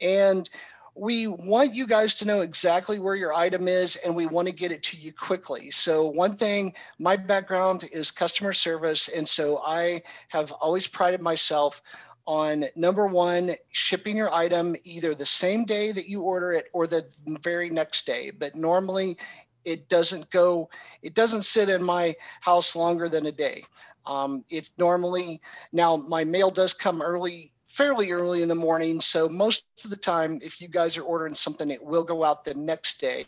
And 0.00 0.48
we 0.96 1.26
want 1.26 1.74
you 1.74 1.86
guys 1.86 2.14
to 2.14 2.24
know 2.24 2.40
exactly 2.40 2.98
where 2.98 3.14
your 3.14 3.34
item 3.34 3.68
is 3.68 3.96
and 3.96 4.16
we 4.16 4.26
want 4.26 4.48
to 4.48 4.54
get 4.54 4.72
it 4.72 4.82
to 4.82 4.96
you 4.96 5.12
quickly. 5.12 5.70
So 5.70 6.08
one 6.08 6.32
thing, 6.32 6.74
my 6.98 7.16
background 7.16 7.86
is 7.92 8.10
customer 8.10 8.54
service. 8.54 9.08
And 9.08 9.28
so 9.28 9.60
I 9.64 10.00
have 10.28 10.52
always 10.52 10.88
prided 10.88 11.20
myself 11.20 11.82
on 12.26 12.64
number 12.74 13.06
one, 13.06 13.54
shipping 13.70 14.16
your 14.16 14.32
item 14.32 14.76
either 14.84 15.14
the 15.14 15.26
same 15.26 15.64
day 15.64 15.92
that 15.92 16.08
you 16.08 16.22
order 16.22 16.52
it 16.52 16.66
or 16.72 16.86
the 16.86 17.02
very 17.26 17.70
next 17.70 18.06
day. 18.06 18.30
But 18.36 18.54
normally 18.54 19.16
it 19.64 19.88
doesn't 19.88 20.30
go, 20.30 20.68
it 21.02 21.14
doesn't 21.14 21.42
sit 21.42 21.68
in 21.68 21.82
my 21.82 22.14
house 22.40 22.76
longer 22.76 23.08
than 23.08 23.26
a 23.26 23.32
day. 23.32 23.64
Um, 24.06 24.44
it's 24.48 24.72
normally, 24.78 25.40
now 25.72 25.96
my 25.96 26.24
mail 26.24 26.50
does 26.50 26.72
come 26.72 27.02
early 27.02 27.52
fairly 27.76 28.10
early 28.10 28.40
in 28.42 28.48
the 28.48 28.54
morning. 28.54 29.00
So 29.02 29.28
most 29.28 29.66
of 29.84 29.90
the 29.90 29.96
time, 29.96 30.38
if 30.42 30.62
you 30.62 30.68
guys 30.68 30.96
are 30.96 31.02
ordering 31.02 31.34
something, 31.34 31.70
it 31.70 31.82
will 31.82 32.04
go 32.04 32.24
out 32.24 32.42
the 32.42 32.54
next 32.54 33.02
day. 33.02 33.26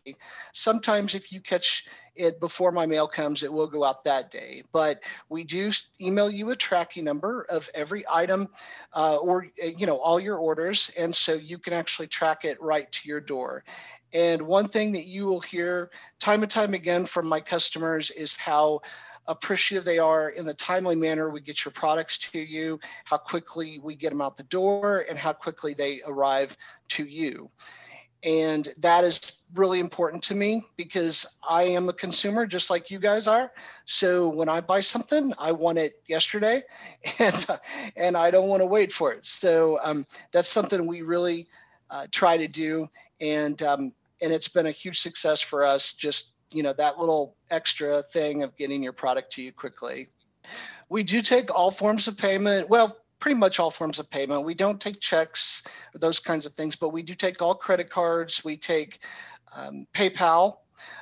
Sometimes 0.55 1.15
if 1.15 1.31
you 1.31 1.41
catch 1.43 1.85
it 2.19 2.41
before 2.41 2.73
my 2.73 2.85
mail 2.85 3.07
comes, 3.07 3.43
it 3.43 3.53
will 3.53 3.67
go 3.67 3.85
out 3.85 4.05
that 4.05 4.31
day. 4.31 4.63
But 4.73 5.05
we 5.29 5.45
do 5.45 5.71
email 6.01 6.31
you 6.31 6.51
a 6.51 6.57
tracking 6.57 7.05
number 7.05 7.47
of 7.49 7.71
every 7.75 8.05
item 8.11 8.49
uh, 8.93 9.17
or, 9.17 9.47
you 9.57 9.87
know, 9.87 9.99
all 9.99 10.19
your 10.19 10.37
orders. 10.37 10.91
And 10.99 11.15
so 11.15 11.35
you 11.35 11.59
can 11.59 11.73
actually 11.73 12.09
track 12.09 12.45
it 12.45 12.61
right 12.61 12.91
to 12.93 13.09
your 13.09 13.21
door. 13.21 13.65
And 14.13 14.43
one 14.43 14.67
thing 14.67 14.93
that 14.93 15.05
you 15.05 15.27
will 15.27 15.41
hear 15.41 15.91
time 16.19 16.43
and 16.43 16.51
time 16.51 16.75
again 16.75 17.05
from 17.05 17.27
my 17.27 17.41
customers 17.41 18.11
is 18.11 18.37
how 18.37 18.81
appreciative 19.27 19.85
they 19.85 19.99
are 19.99 20.31
in 20.31 20.47
the 20.47 20.55
timely 20.55 20.97
manner 20.97 21.29
we 21.29 21.41
get 21.41 21.65
your 21.65 21.73
products 21.73 22.17
to 22.17 22.39
you, 22.39 22.81
how 23.05 23.19
quickly 23.19 23.79
we 23.83 23.95
get 23.95 24.09
them 24.09 24.23
out 24.23 24.37
the 24.37 24.43
door, 24.45 25.05
and 25.09 25.19
how 25.19 25.33
quickly 25.33 25.75
they 25.75 26.01
arrive 26.07 26.57
to 26.89 27.05
you. 27.05 27.51
And 28.25 28.69
that 28.79 29.05
is 29.05 29.38
really 29.55 29.81
important 29.81 30.23
to 30.25 30.35
me 30.35 30.65
because 30.77 31.39
I 31.49 31.65
am 31.65 31.89
a 31.89 31.93
consumer 31.93 32.47
just 32.47 32.71
like 32.71 32.91
you 32.91 32.99
guys 32.99 33.27
are. 33.27 33.51
So 33.85 34.29
when 34.29 34.49
I 34.49 34.61
buy 34.61 34.81
something, 34.81 35.33
I 35.39 35.53
want 35.53 35.79
it 35.79 36.03
yesterday 36.09 36.63
and, 37.19 37.47
and 37.97 38.17
I 38.17 38.31
don't 38.31 38.49
want 38.49 38.61
to 38.61 38.67
wait 38.67 38.93
for 38.93 39.13
it. 39.13 39.25
So 39.25 39.79
um, 39.83 40.05
that's 40.33 40.49
something 40.49 40.87
we 40.87 41.03
really 41.03 41.47
uh, 41.91 42.07
try 42.11 42.37
to 42.37 42.49
do. 42.49 42.89
And, 43.21 43.63
um, 43.63 43.93
and 44.21 44.33
it's 44.33 44.49
been 44.49 44.67
a 44.67 44.71
huge 44.71 44.99
success 44.99 45.41
for 45.41 45.65
us 45.65 45.93
just 45.93 46.33
you 46.51 46.63
know 46.63 46.73
that 46.73 46.99
little 46.99 47.37
extra 47.51 48.03
thing 48.03 48.43
of 48.43 48.57
getting 48.57 48.83
your 48.83 48.93
product 48.93 49.31
to 49.33 49.43
you 49.43 49.53
quickly 49.53 50.09
we 50.89 51.03
do 51.03 51.21
take 51.21 51.55
all 51.55 51.71
forms 51.71 52.09
of 52.09 52.17
payment 52.17 52.69
well 52.69 52.97
pretty 53.21 53.39
much 53.39 53.59
all 53.59 53.71
forms 53.71 53.99
of 53.99 54.09
payment 54.11 54.45
we 54.45 54.55
don't 54.55 54.81
take 54.81 55.01
checks 55.01 55.63
those 55.95 56.19
kinds 56.19 56.47
of 56.47 56.53
things 56.53 56.77
but 56.77 56.91
we 56.91 57.03
do 57.03 57.15
take 57.15 57.41
all 57.43 57.55
credit 57.55 57.91
cards 57.91 58.45
we 58.45 58.57
take 58.57 59.01
um, 59.57 59.87
paypal 59.93 60.55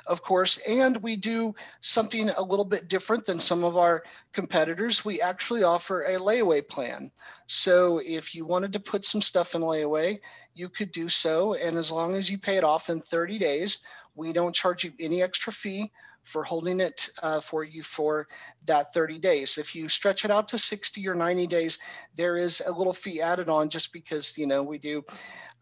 of 0.07 0.21
course 0.23 0.57
and 0.67 0.97
we 1.03 1.15
do 1.15 1.53
something 1.81 2.29
a 2.29 2.41
little 2.41 2.65
bit 2.65 2.87
different 2.87 3.25
than 3.25 3.39
some 3.39 3.63
of 3.63 3.77
our 3.77 4.03
competitors. 4.33 5.05
We 5.05 5.21
actually 5.21 5.63
offer 5.63 6.01
a 6.03 6.17
layaway 6.17 6.67
plan. 6.67 7.11
So 7.45 8.01
if 8.03 8.33
you 8.33 8.45
wanted 8.45 8.73
to 8.73 8.79
put 8.79 9.05
some 9.05 9.21
stuff 9.21 9.55
in 9.55 9.61
layaway 9.61 10.19
you 10.55 10.69
could 10.69 10.91
do 10.91 11.07
so. 11.07 11.53
And 11.53 11.77
as 11.77 11.91
long 11.91 12.15
as 12.15 12.31
you 12.31 12.37
pay 12.37 12.57
it 12.57 12.63
off 12.63 12.89
in 12.89 12.99
30 13.01 13.37
days 13.37 13.79
we 14.15 14.33
don't 14.33 14.55
charge 14.55 14.83
you 14.83 14.93
any 14.99 15.21
extra 15.21 15.53
fee 15.53 15.91
for 16.27 16.43
holding 16.43 16.81
it 16.81 17.09
uh, 17.23 17.39
for 17.39 17.63
you 17.63 17.81
for 17.81 18.27
that 18.65 18.93
30 18.93 19.17
days. 19.17 19.57
If 19.57 19.73
you 19.73 19.87
stretch 19.87 20.25
it 20.25 20.31
out 20.31 20.49
to 20.49 20.57
60 20.57 21.07
or 21.07 21.15
90 21.15 21.47
days, 21.47 21.79
there 22.15 22.35
is 22.35 22.61
a 22.67 22.71
little 22.71 22.91
fee 22.91 23.21
added 23.21 23.47
on 23.47 23.69
just 23.69 23.93
because, 23.93 24.37
you 24.37 24.45
know, 24.45 24.61
we 24.61 24.77
do, 24.77 25.05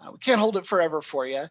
uh, 0.01 0.09
we 0.11 0.17
can't 0.17 0.39
hold 0.39 0.57
it 0.57 0.65
forever 0.65 1.01
for 1.01 1.27
you. 1.27 1.43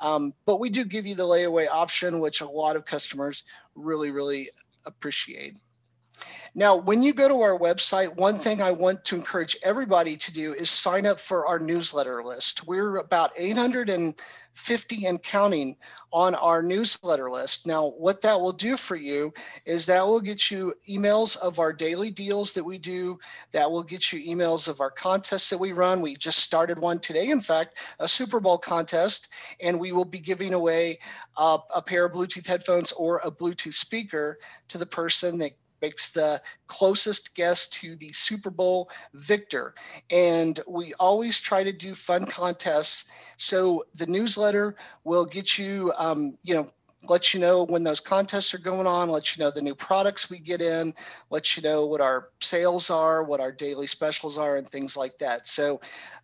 Um, 0.00 0.32
but 0.46 0.58
we 0.58 0.70
do 0.70 0.86
give 0.86 1.06
you 1.06 1.14
the 1.14 1.22
layaway 1.22 1.68
option, 1.70 2.18
which 2.20 2.40
a 2.40 2.48
lot 2.48 2.76
of 2.76 2.86
customers 2.86 3.44
really, 3.74 4.10
really 4.10 4.48
appreciate. 4.86 5.58
Now, 6.54 6.76
when 6.76 7.02
you 7.02 7.14
go 7.14 7.28
to 7.28 7.40
our 7.40 7.58
website, 7.58 8.14
one 8.16 8.36
thing 8.36 8.60
I 8.60 8.72
want 8.72 9.06
to 9.06 9.16
encourage 9.16 9.56
everybody 9.62 10.18
to 10.18 10.32
do 10.32 10.52
is 10.52 10.68
sign 10.68 11.06
up 11.06 11.18
for 11.18 11.46
our 11.46 11.58
newsletter 11.58 12.22
list. 12.22 12.66
We're 12.66 12.98
about 12.98 13.32
850 13.38 15.06
and 15.06 15.22
counting 15.22 15.76
on 16.12 16.34
our 16.34 16.62
newsletter 16.62 17.30
list. 17.30 17.66
Now, 17.66 17.92
what 17.92 18.20
that 18.20 18.38
will 18.38 18.52
do 18.52 18.76
for 18.76 18.96
you 18.96 19.32
is 19.64 19.86
that 19.86 20.06
will 20.06 20.20
get 20.20 20.50
you 20.50 20.74
emails 20.86 21.38
of 21.38 21.58
our 21.58 21.72
daily 21.72 22.10
deals 22.10 22.52
that 22.52 22.64
we 22.64 22.76
do. 22.76 23.18
That 23.52 23.70
will 23.70 23.82
get 23.82 24.12
you 24.12 24.20
emails 24.20 24.68
of 24.68 24.82
our 24.82 24.90
contests 24.90 25.48
that 25.48 25.58
we 25.58 25.72
run. 25.72 26.02
We 26.02 26.16
just 26.16 26.40
started 26.40 26.78
one 26.78 26.98
today, 26.98 27.30
in 27.30 27.40
fact, 27.40 27.78
a 27.98 28.06
Super 28.06 28.40
Bowl 28.40 28.58
contest, 28.58 29.32
and 29.62 29.80
we 29.80 29.92
will 29.92 30.04
be 30.04 30.18
giving 30.18 30.52
away 30.52 30.98
a, 31.38 31.58
a 31.74 31.80
pair 31.80 32.04
of 32.04 32.12
Bluetooth 32.12 32.46
headphones 32.46 32.92
or 32.92 33.22
a 33.24 33.30
Bluetooth 33.30 33.72
speaker 33.72 34.38
to 34.68 34.76
the 34.76 34.84
person 34.84 35.38
that 35.38 35.52
makes 35.82 36.12
the 36.12 36.40
closest 36.68 37.34
guess 37.34 37.66
to 37.68 37.96
the 37.96 38.10
Super 38.12 38.50
Bowl 38.50 38.88
victor. 39.12 39.74
And 40.10 40.58
we 40.66 40.94
always 40.94 41.40
try 41.40 41.62
to 41.64 41.72
do 41.72 41.94
fun 41.94 42.24
contests. 42.24 43.10
So 43.36 43.84
the 43.94 44.06
newsletter 44.06 44.76
will 45.04 45.26
get 45.26 45.58
you, 45.58 45.92
um, 45.98 46.38
you 46.44 46.54
know, 46.54 46.68
let 47.08 47.34
you 47.34 47.40
know 47.40 47.64
when 47.64 47.82
those 47.82 47.98
contests 48.00 48.54
are 48.54 48.58
going 48.58 48.86
on, 48.86 49.10
let 49.10 49.36
you 49.36 49.42
know 49.42 49.50
the 49.50 49.60
new 49.60 49.74
products 49.74 50.30
we 50.30 50.38
get 50.38 50.62
in, 50.62 50.94
let 51.30 51.56
you 51.56 51.62
know 51.62 51.84
what 51.84 52.00
our 52.00 52.28
sales 52.40 52.90
are, 52.90 53.24
what 53.24 53.40
our 53.40 53.50
daily 53.50 53.88
specials 53.88 54.38
are, 54.38 54.56
and 54.56 54.68
things 54.68 54.96
like 54.96 55.18
that. 55.18 55.46
So, 55.46 55.80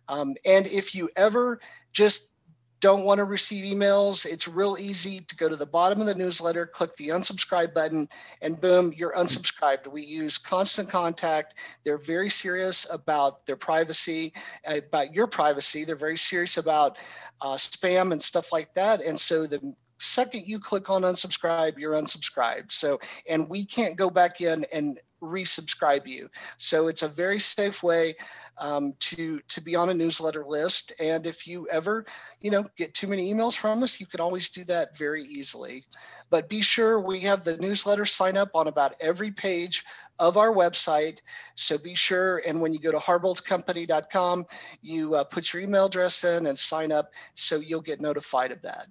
um, 0.07 0.35
and 0.45 0.67
if 0.67 0.95
you 0.95 1.09
ever 1.17 1.59
just 1.91 2.31
don't 2.79 3.03
want 3.03 3.17
to 3.17 3.25
receive 3.25 3.63
emails, 3.63 4.25
it's 4.25 4.47
real 4.47 4.77
easy 4.79 5.19
to 5.19 5.35
go 5.35 5.49
to 5.49 5.55
the 5.55 5.65
bottom 5.65 5.99
of 5.99 6.07
the 6.07 6.15
newsletter, 6.15 6.65
click 6.65 6.95
the 6.95 7.09
unsubscribe 7.09 7.73
button, 7.73 8.07
and 8.41 8.59
boom, 8.59 8.93
you're 8.95 9.13
unsubscribed. 9.13 9.91
We 9.91 10.03
use 10.03 10.37
constant 10.37 10.89
contact. 10.89 11.59
They're 11.83 11.97
very 11.97 12.29
serious 12.29 12.87
about 12.91 13.45
their 13.45 13.57
privacy, 13.57 14.33
about 14.65 15.13
your 15.13 15.27
privacy. 15.27 15.83
They're 15.83 15.95
very 15.95 16.17
serious 16.17 16.57
about 16.57 16.97
uh, 17.41 17.55
spam 17.55 18.11
and 18.11 18.21
stuff 18.21 18.53
like 18.53 18.73
that. 18.73 19.01
And 19.01 19.19
so 19.19 19.45
the 19.45 19.75
second 19.97 20.45
you 20.47 20.59
click 20.59 20.89
on 20.89 21.01
unsubscribe, 21.01 21.77
you're 21.77 21.93
unsubscribed. 21.93 22.71
So, 22.71 22.99
and 23.29 23.49
we 23.49 23.65
can't 23.65 23.97
go 23.97 24.09
back 24.09 24.41
in 24.41 24.65
and 24.71 24.99
resubscribe 25.21 26.07
you. 26.07 26.29
So 26.57 26.87
it's 26.87 27.03
a 27.03 27.07
very 27.07 27.39
safe 27.39 27.83
way 27.83 28.15
um, 28.59 28.93
to 28.99 29.39
to 29.47 29.61
be 29.61 29.75
on 29.75 29.89
a 29.89 29.93
newsletter 29.93 30.45
list. 30.45 30.93
And 30.99 31.25
if 31.25 31.47
you 31.47 31.67
ever, 31.69 32.05
you 32.41 32.51
know, 32.51 32.65
get 32.77 32.93
too 32.93 33.07
many 33.07 33.33
emails 33.33 33.55
from 33.55 33.83
us, 33.83 33.99
you 33.99 34.05
can 34.05 34.19
always 34.19 34.49
do 34.49 34.63
that 34.65 34.97
very 34.97 35.23
easily. 35.23 35.85
But 36.29 36.49
be 36.49 36.61
sure 36.61 36.99
we 36.99 37.19
have 37.21 37.43
the 37.43 37.57
newsletter 37.57 38.05
sign 38.05 38.37
up 38.37 38.49
on 38.53 38.67
about 38.67 38.95
every 38.99 39.31
page 39.31 39.83
of 40.19 40.37
our 40.37 40.53
website. 40.53 41.19
So 41.55 41.77
be 41.77 41.95
sure, 41.95 42.41
and 42.45 42.61
when 42.61 42.73
you 42.73 42.79
go 42.79 42.91
to 42.91 42.97
harboltcompany.com, 42.97 44.45
you 44.81 45.15
uh, 45.15 45.23
put 45.23 45.53
your 45.53 45.63
email 45.63 45.85
address 45.85 46.23
in 46.23 46.45
and 46.45 46.57
sign 46.57 46.91
up 46.91 47.11
so 47.33 47.57
you'll 47.57 47.81
get 47.81 48.01
notified 48.01 48.51
of 48.51 48.61
that. 48.61 48.87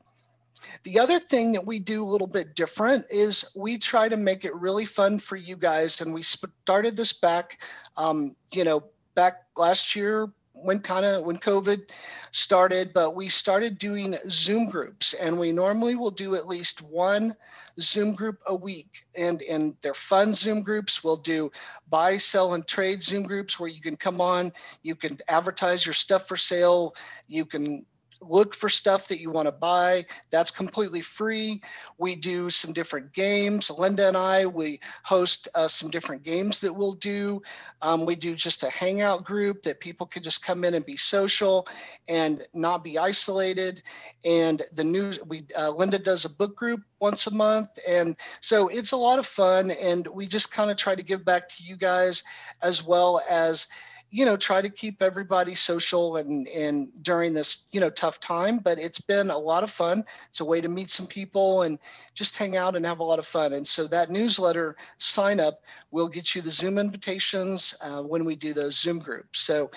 The 0.85 0.99
other 0.99 1.19
thing 1.19 1.53
that 1.53 1.67
we 1.67 1.79
do 1.79 2.05
a 2.05 2.09
little 2.09 2.27
bit 2.27 2.55
different 2.55 3.07
is 3.11 3.45
we 3.57 3.79
try 3.79 4.09
to 4.09 4.17
make 4.17 4.45
it 4.45 4.55
really 4.55 4.85
fun 4.85 5.19
for 5.19 5.37
you 5.37 5.57
guys. 5.57 6.01
And 6.01 6.13
we 6.13 6.23
started 6.23 6.97
this 6.97 7.13
back, 7.13 7.63
um, 7.97 8.35
you 8.53 8.65
know, 8.65 8.83
back 9.19 9.43
last 9.57 9.97
year 9.97 10.33
when 10.53 10.79
kind 10.79 11.05
of 11.05 11.25
when 11.25 11.39
COVID 11.39 11.91
started, 12.31 12.93
but 12.95 13.17
we 13.17 13.29
started 13.29 13.77
doing 13.77 14.15
Zoom 14.31 14.67
groups 14.71 15.13
and 15.15 15.37
we 15.37 15.51
normally 15.51 15.97
will 15.97 16.13
do 16.13 16.37
at 16.37 16.47
least 16.47 16.83
one 16.83 17.35
Zoom 17.81 18.15
group 18.15 18.39
a 18.47 18.55
week. 18.55 19.07
And, 19.19 19.43
and 19.43 19.75
they're 19.83 19.93
fun 19.93 20.35
Zoom 20.35 20.63
groups. 20.63 21.03
We'll 21.03 21.17
do 21.17 21.51
buy, 21.91 22.17
sell, 22.17 22.55
and 22.55 22.65
trade 22.65 23.03
Zoom 23.03 23.25
groups 23.25 23.59
where 23.59 23.69
you 23.69 23.81
can 23.81 23.97
come 23.97 24.21
on, 24.21 24.53
you 24.85 24.95
can 24.95 25.19
advertise 25.27 25.85
your 25.85 25.95
stuff 25.95 26.29
for 26.29 26.37
sale, 26.37 26.95
you 27.27 27.45
can 27.45 27.85
look 28.21 28.55
for 28.55 28.69
stuff 28.69 29.09
that 29.09 29.21
you 29.21 29.31
want 29.31 29.47
to 29.47 29.53
buy. 29.53 30.05
That's 30.31 30.51
completely 30.51 31.01
free. 31.01 31.61
We 31.99 32.17
do 32.17 32.51
some 32.51 32.73
different 32.73 33.13
games. 33.13 33.71
Linda 33.71 34.09
and 34.09 34.17
I, 34.17 34.47
we 34.47 34.81
host 35.05 35.49
uh, 35.55 35.69
some 35.69 35.91
different 35.91 36.23
games 36.23 36.61
that 36.61 36.73
we'll 36.73 36.95
do. 36.95 37.43
Um, 37.83 38.05
we 38.05 38.15
do 38.15 38.35
just 38.35 38.63
a 38.63 38.71
hangout 38.71 39.25
group 39.25 39.63
that 39.63 39.81
people 39.81 40.07
can 40.07 40.23
just 40.23 40.45
come 40.45 40.65
in 40.65 40.75
and 40.75 40.85
be 40.85 40.97
social 40.97 41.67
and 42.09 42.47
not 42.55 42.85
be 42.85 42.99
isolated. 42.99 43.83
And 44.25 44.63
the 44.73 44.85
news, 44.85 45.19
we 45.27 45.41
uh, 45.59 45.71
Linda 45.71 45.99
does 45.99 46.25
a 46.25 46.31
book 46.31 46.57
group 46.57 46.83
once 47.01 47.27
a 47.27 47.35
month. 47.35 47.79
And 47.87 48.17
so 48.41 48.69
it's 48.69 48.93
a 48.93 48.97
lot 48.97 49.19
of 49.19 49.27
fun. 49.27 49.71
And 49.71 50.07
we 50.09 50.27
just 50.27 50.53
kind 50.53 50.71
of 50.71 50.77
try 50.77 50.95
to 50.95 51.05
give 51.05 51.25
back 51.25 51.49
to 51.49 51.63
you 51.63 51.77
guys 51.77 52.25
as 52.63 52.85
well 52.85 53.23
as 53.29 53.69
you 54.11 54.25
know 54.25 54.37
try 54.37 54.61
to 54.63 54.69
keep 54.69 55.03
everybody 55.03 55.55
social 55.55 56.17
and 56.17 56.49
and 56.49 56.89
during 57.03 57.35
this 57.35 57.65
you 57.73 57.81
know 57.81 57.91
tough 57.91 58.21
time 58.21 58.59
but 58.59 58.79
it's 58.79 59.01
been 59.01 59.31
a 59.31 59.39
lot 59.39 59.63
of 59.63 59.71
fun. 59.71 60.03
It's 60.29 60.41
a 60.41 60.45
way 60.45 60.61
to 60.61 60.69
meet 60.69 60.91
some 60.91 61.07
people 61.07 61.63
and 61.63 61.79
just 62.15 62.37
hang 62.37 62.57
out 62.57 62.77
and 62.77 62.85
have 62.85 63.01
a 63.01 63.05
lot 63.05 63.19
of 63.19 63.27
fun. 63.27 63.53
And 63.53 63.67
so 63.67 63.87
that 63.89 64.11
newsletter 64.11 64.77
sign 64.99 65.41
up 65.41 65.63
will 65.91 66.09
get 66.09 66.35
you 66.35 66.43
the 66.43 66.51
zoom 66.51 66.79
invitations 66.79 67.75
uh, 67.81 68.03
when 68.03 68.25
we 68.25 68.37
do 68.37 68.53
those 68.53 68.79
zoom 68.79 68.99
groups. 68.99 69.41
So 69.41 69.71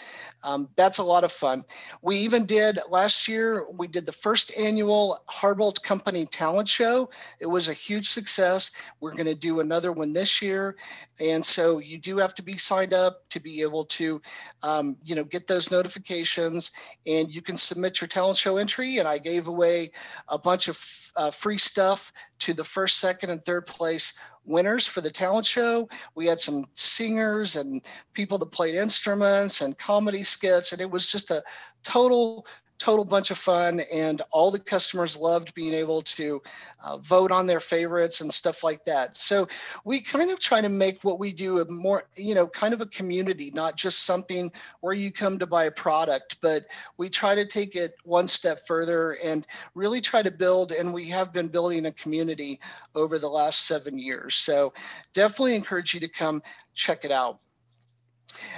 um, 0.43 0.69
that's 0.75 0.97
a 0.97 1.03
lot 1.03 1.23
of 1.23 1.31
fun. 1.31 1.63
We 2.01 2.17
even 2.17 2.45
did 2.45 2.79
last 2.89 3.27
year 3.27 3.65
we 3.71 3.87
did 3.87 4.05
the 4.05 4.11
first 4.11 4.51
annual 4.57 5.23
harbolt 5.29 5.81
company 5.83 6.25
talent 6.25 6.67
show. 6.67 7.09
It 7.39 7.47
was 7.47 7.69
a 7.69 7.73
huge 7.73 8.09
success. 8.09 8.71
We're 8.99 9.13
going 9.13 9.25
to 9.25 9.35
do 9.35 9.59
another 9.59 9.91
one 9.91 10.13
this 10.13 10.41
year. 10.41 10.75
And 11.19 11.45
so 11.45 11.79
you 11.79 11.97
do 11.97 12.17
have 12.17 12.33
to 12.35 12.43
be 12.43 12.57
signed 12.57 12.93
up 12.93 13.29
to 13.29 13.39
be 13.39 13.61
able 13.61 13.85
to 13.85 14.20
um, 14.63 14.97
you 15.03 15.15
know, 15.15 15.23
get 15.23 15.47
those 15.47 15.71
notifications 15.71 16.71
and 17.05 17.33
you 17.33 17.41
can 17.41 17.57
submit 17.57 18.01
your 18.01 18.07
talent 18.07 18.37
show 18.37 18.57
entry. 18.57 18.97
And 18.97 19.07
I 19.07 19.17
gave 19.17 19.47
away 19.47 19.91
a 20.27 20.37
bunch 20.37 20.67
of 20.67 20.79
uh, 21.15 21.31
free 21.31 21.57
stuff 21.57 22.11
to 22.39 22.53
the 22.53 22.63
first, 22.63 22.97
second, 22.99 23.29
and 23.29 23.43
third 23.43 23.65
place 23.65 24.13
winners 24.45 24.87
for 24.87 25.01
the 25.01 25.09
talent 25.09 25.45
show. 25.45 25.87
We 26.15 26.25
had 26.25 26.39
some 26.39 26.65
singers 26.75 27.55
and 27.55 27.81
people 28.13 28.37
that 28.39 28.51
played 28.51 28.75
instruments 28.75 29.61
and 29.61 29.77
comedy 29.77 30.23
skits, 30.23 30.71
and 30.71 30.81
it 30.81 30.89
was 30.89 31.07
just 31.07 31.31
a 31.31 31.43
total 31.83 32.45
total 32.81 33.05
bunch 33.05 33.29
of 33.29 33.37
fun 33.37 33.79
and 33.93 34.23
all 34.31 34.49
the 34.49 34.57
customers 34.57 35.15
loved 35.15 35.53
being 35.53 35.71
able 35.71 36.01
to 36.01 36.41
uh, 36.83 36.97
vote 36.97 37.31
on 37.31 37.45
their 37.45 37.59
favorites 37.59 38.21
and 38.21 38.33
stuff 38.33 38.63
like 38.63 38.83
that. 38.85 39.15
So 39.15 39.47
we 39.85 40.01
kind 40.01 40.31
of 40.31 40.39
try 40.39 40.61
to 40.61 40.69
make 40.69 41.03
what 41.03 41.19
we 41.19 41.31
do 41.31 41.59
a 41.59 41.71
more 41.71 42.05
you 42.15 42.33
know 42.33 42.47
kind 42.47 42.73
of 42.73 42.81
a 42.81 42.87
community 42.87 43.51
not 43.53 43.75
just 43.75 44.03
something 44.03 44.51
where 44.79 44.95
you 44.95 45.11
come 45.11 45.37
to 45.37 45.45
buy 45.45 45.65
a 45.65 45.71
product 45.71 46.37
but 46.41 46.65
we 46.97 47.07
try 47.07 47.35
to 47.35 47.45
take 47.45 47.75
it 47.75 47.93
one 48.03 48.27
step 48.27 48.57
further 48.65 49.11
and 49.23 49.45
really 49.75 50.01
try 50.01 50.23
to 50.23 50.31
build 50.31 50.71
and 50.71 50.91
we 50.91 51.07
have 51.07 51.31
been 51.31 51.47
building 51.47 51.85
a 51.85 51.91
community 51.91 52.59
over 52.95 53.19
the 53.19 53.29
last 53.29 53.67
seven 53.67 53.95
years. 53.95 54.33
So 54.33 54.73
definitely 55.13 55.55
encourage 55.55 55.93
you 55.93 55.99
to 55.99 56.07
come 56.07 56.41
check 56.73 57.05
it 57.05 57.11
out. 57.11 57.37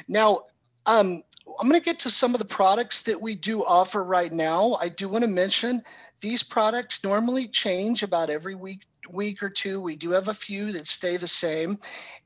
Now 0.08 0.44
um, 0.86 1.24
I'm 1.60 1.70
going 1.70 1.80
to 1.80 1.86
get 1.86 1.99
to 1.99 2.10
some 2.10 2.34
of 2.34 2.40
the 2.40 2.45
products 2.45 3.03
that 3.03 3.22
we 3.22 3.36
do 3.36 3.64
offer 3.65 4.03
right 4.03 4.32
now. 4.32 4.78
I 4.80 4.90
do 4.90 5.07
want 5.07 5.24
to 5.24 5.30
mention 5.30 5.82
these 6.20 6.41
products 6.41 7.03
normally 7.03 7.48
change 7.48 8.02
about 8.02 8.30
every 8.30 8.56
week 8.56 8.84
week 9.10 9.44
or 9.44 9.49
two. 9.49 9.82
We 9.82 9.95
do 9.95 10.11
have 10.11 10.30
a 10.30 10.34
few 10.34 10.72
that 10.72 10.88
stay 10.88 11.18
the 11.18 11.28
same. 11.28 11.78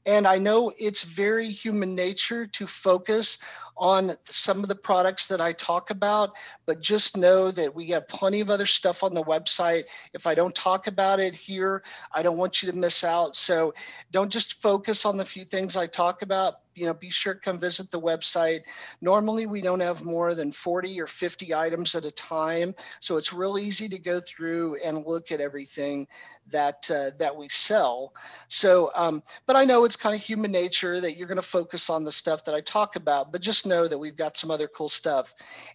And 0.05 0.27
I 0.27 0.37
know 0.37 0.71
it's 0.77 1.03
very 1.03 1.49
human 1.49 1.95
nature 1.95 2.45
to 2.45 2.67
focus 2.67 3.39
on 3.77 4.11
some 4.23 4.59
of 4.59 4.67
the 4.67 4.75
products 4.75 5.27
that 5.27 5.41
I 5.41 5.53
talk 5.53 5.91
about, 5.91 6.35
but 6.65 6.81
just 6.81 7.17
know 7.17 7.51
that 7.51 7.73
we 7.73 7.87
have 7.87 8.07
plenty 8.07 8.41
of 8.41 8.49
other 8.49 8.65
stuff 8.65 9.03
on 9.03 9.13
the 9.13 9.23
website. 9.23 9.83
If 10.13 10.27
I 10.27 10.35
don't 10.35 10.55
talk 10.55 10.87
about 10.87 11.19
it 11.19 11.33
here, 11.33 11.83
I 12.13 12.23
don't 12.23 12.37
want 12.37 12.61
you 12.61 12.71
to 12.71 12.77
miss 12.77 13.03
out. 13.03 13.35
So 13.35 13.73
don't 14.11 14.31
just 14.31 14.61
focus 14.61 15.05
on 15.05 15.17
the 15.17 15.25
few 15.25 15.43
things 15.43 15.77
I 15.77 15.87
talk 15.87 16.21
about. 16.21 16.55
You 16.75 16.85
know, 16.85 16.93
be 16.93 17.09
sure 17.09 17.33
to 17.33 17.39
come 17.39 17.57
visit 17.57 17.89
the 17.89 17.99
website. 17.99 18.59
Normally, 19.01 19.47
we 19.47 19.61
don't 19.61 19.79
have 19.79 20.05
more 20.05 20.35
than 20.35 20.51
40 20.51 21.01
or 21.01 21.07
50 21.07 21.55
items 21.55 21.95
at 21.95 22.05
a 22.05 22.11
time. 22.11 22.75
So 22.99 23.17
it's 23.17 23.33
real 23.33 23.57
easy 23.57 23.89
to 23.89 23.99
go 23.99 24.19
through 24.19 24.77
and 24.85 25.03
look 25.03 25.31
at 25.31 25.41
everything 25.41 26.07
that 26.49 26.89
uh, 26.93 27.17
that 27.19 27.35
we 27.35 27.49
sell. 27.49 28.13
So, 28.47 28.91
um, 28.95 29.23
but 29.45 29.55
I 29.55 29.65
know 29.65 29.85
it's 29.85 29.95
kind 29.95 30.15
of 30.15 30.21
human 30.21 30.51
nature 30.51 31.01
that 31.01 31.17
you're 31.17 31.27
going 31.27 31.37
to 31.37 31.41
focus 31.41 31.89
on 31.89 32.03
the 32.03 32.11
stuff 32.11 32.43
that 32.45 32.55
I 32.55 32.61
talk 32.61 32.95
about, 32.95 33.31
but 33.31 33.41
just 33.41 33.65
know 33.67 33.87
that 33.87 33.97
we've 33.97 34.15
got 34.15 34.37
some 34.37 34.51
other 34.51 34.67
cool 34.67 34.89
stuff. 34.89 35.33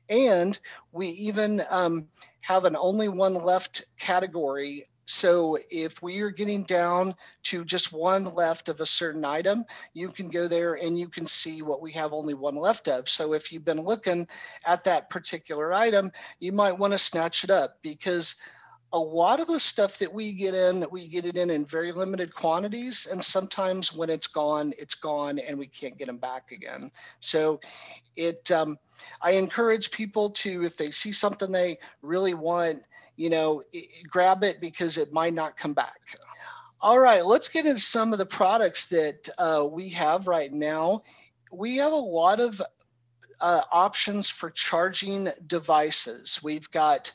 And 0.08 0.58
we 0.92 1.08
even 1.08 1.62
um, 1.70 2.08
have 2.40 2.64
an 2.64 2.76
only 2.76 3.08
one 3.08 3.34
left 3.34 3.84
category. 3.98 4.84
So 5.04 5.58
if 5.70 6.00
we 6.02 6.20
are 6.20 6.30
getting 6.30 6.64
down 6.64 7.14
to 7.44 7.64
just 7.64 7.92
one 7.92 8.24
left 8.34 8.68
of 8.68 8.80
a 8.80 8.86
certain 8.86 9.24
item, 9.24 9.64
you 9.94 10.08
can 10.08 10.28
go 10.28 10.46
there 10.46 10.74
and 10.74 10.96
you 10.96 11.08
can 11.08 11.26
see 11.26 11.62
what 11.62 11.82
we 11.82 11.92
have 11.92 12.12
only 12.12 12.34
one 12.34 12.56
left 12.56 12.88
of. 12.88 13.08
So 13.08 13.34
if 13.34 13.52
you've 13.52 13.64
been 13.64 13.82
looking 13.82 14.28
at 14.64 14.84
that 14.84 15.10
particular 15.10 15.72
item, 15.72 16.10
you 16.38 16.52
might 16.52 16.78
want 16.78 16.92
to 16.92 16.98
snatch 16.98 17.44
it 17.44 17.50
up 17.50 17.78
because 17.82 18.36
a 18.92 18.98
lot 18.98 19.40
of 19.40 19.46
the 19.46 19.58
stuff 19.58 19.98
that 19.98 20.12
we 20.12 20.32
get 20.32 20.54
in, 20.54 20.80
that 20.80 20.92
we 20.92 21.08
get 21.08 21.24
it 21.24 21.36
in 21.36 21.50
in 21.50 21.64
very 21.64 21.92
limited 21.92 22.34
quantities. 22.34 23.08
And 23.10 23.22
sometimes 23.22 23.92
when 23.92 24.10
it's 24.10 24.26
gone, 24.26 24.74
it's 24.78 24.94
gone 24.94 25.38
and 25.38 25.58
we 25.58 25.66
can't 25.66 25.98
get 25.98 26.08
them 26.08 26.18
back 26.18 26.52
again. 26.52 26.90
So 27.20 27.58
it, 28.16 28.50
um, 28.50 28.76
I 29.22 29.32
encourage 29.32 29.90
people 29.90 30.28
to, 30.30 30.64
if 30.64 30.76
they 30.76 30.90
see 30.90 31.12
something 31.12 31.50
they 31.50 31.78
really 32.02 32.34
want, 32.34 32.82
you 33.16 33.30
know, 33.30 33.62
it, 33.72 34.08
grab 34.08 34.44
it 34.44 34.60
because 34.60 34.98
it 34.98 35.12
might 35.12 35.34
not 35.34 35.56
come 35.56 35.72
back. 35.72 36.00
All 36.80 36.98
right, 36.98 37.24
let's 37.24 37.48
get 37.48 37.64
into 37.64 37.80
some 37.80 38.12
of 38.12 38.18
the 38.18 38.26
products 38.26 38.88
that 38.88 39.28
uh, 39.38 39.66
we 39.70 39.88
have 39.90 40.26
right 40.26 40.52
now. 40.52 41.02
We 41.50 41.76
have 41.76 41.92
a 41.92 41.96
lot 41.96 42.40
of 42.40 42.60
uh, 43.40 43.60
options 43.72 44.28
for 44.28 44.50
charging 44.50 45.28
devices. 45.46 46.40
We've 46.42 46.70
got 46.70 47.12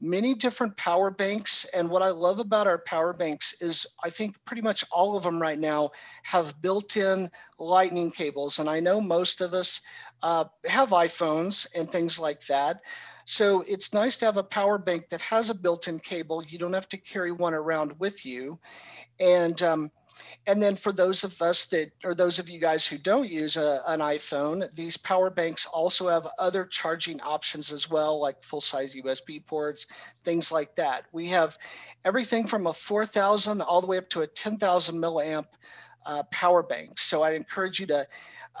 many 0.00 0.34
different 0.34 0.76
power 0.76 1.10
banks. 1.10 1.66
And 1.74 1.90
what 1.90 2.02
I 2.02 2.10
love 2.10 2.38
about 2.38 2.66
our 2.66 2.82
power 2.86 3.12
banks 3.12 3.54
is 3.60 3.86
I 4.04 4.10
think 4.10 4.36
pretty 4.44 4.62
much 4.62 4.84
all 4.90 5.16
of 5.16 5.22
them 5.22 5.40
right 5.40 5.58
now 5.58 5.90
have 6.22 6.60
built 6.62 6.96
in 6.96 7.28
lightning 7.58 8.10
cables. 8.10 8.58
And 8.58 8.68
I 8.68 8.80
know 8.80 9.00
most 9.00 9.40
of 9.40 9.52
us 9.52 9.80
uh, 10.22 10.44
have 10.66 10.90
iPhones 10.90 11.66
and 11.74 11.90
things 11.90 12.18
like 12.18 12.40
that. 12.46 12.80
So 13.26 13.62
it's 13.68 13.94
nice 13.94 14.16
to 14.18 14.24
have 14.24 14.38
a 14.38 14.42
power 14.42 14.78
bank 14.78 15.08
that 15.10 15.20
has 15.20 15.50
a 15.50 15.54
built 15.54 15.86
in 15.86 15.98
cable. 16.00 16.42
You 16.48 16.58
don't 16.58 16.72
have 16.72 16.88
to 16.88 16.96
carry 16.96 17.30
one 17.30 17.54
around 17.54 17.92
with 17.98 18.26
you. 18.26 18.58
And 19.20 19.62
um, 19.62 19.90
and 20.46 20.62
then 20.62 20.76
for 20.76 20.92
those 20.92 21.24
of 21.24 21.40
us 21.42 21.66
that, 21.66 21.90
or 22.04 22.14
those 22.14 22.38
of 22.38 22.48
you 22.48 22.58
guys 22.58 22.86
who 22.86 22.98
don't 22.98 23.28
use 23.28 23.56
a, 23.56 23.80
an 23.86 24.00
iPhone, 24.00 24.72
these 24.74 24.96
power 24.96 25.30
banks 25.30 25.66
also 25.66 26.08
have 26.08 26.26
other 26.38 26.64
charging 26.64 27.20
options 27.20 27.72
as 27.72 27.90
well, 27.90 28.20
like 28.20 28.42
full 28.42 28.60
size 28.60 28.96
USB 28.96 29.44
ports, 29.44 29.86
things 30.24 30.50
like 30.50 30.74
that. 30.76 31.04
We 31.12 31.26
have 31.28 31.56
everything 32.04 32.46
from 32.46 32.66
a 32.66 32.72
4,000 32.72 33.60
all 33.60 33.80
the 33.80 33.86
way 33.86 33.98
up 33.98 34.08
to 34.10 34.22
a 34.22 34.26
10,000 34.26 34.96
milliamp 34.96 35.46
uh, 36.06 36.22
power 36.30 36.62
bank. 36.62 36.98
So 36.98 37.22
I'd 37.22 37.34
encourage 37.34 37.78
you 37.78 37.86
to 37.86 38.06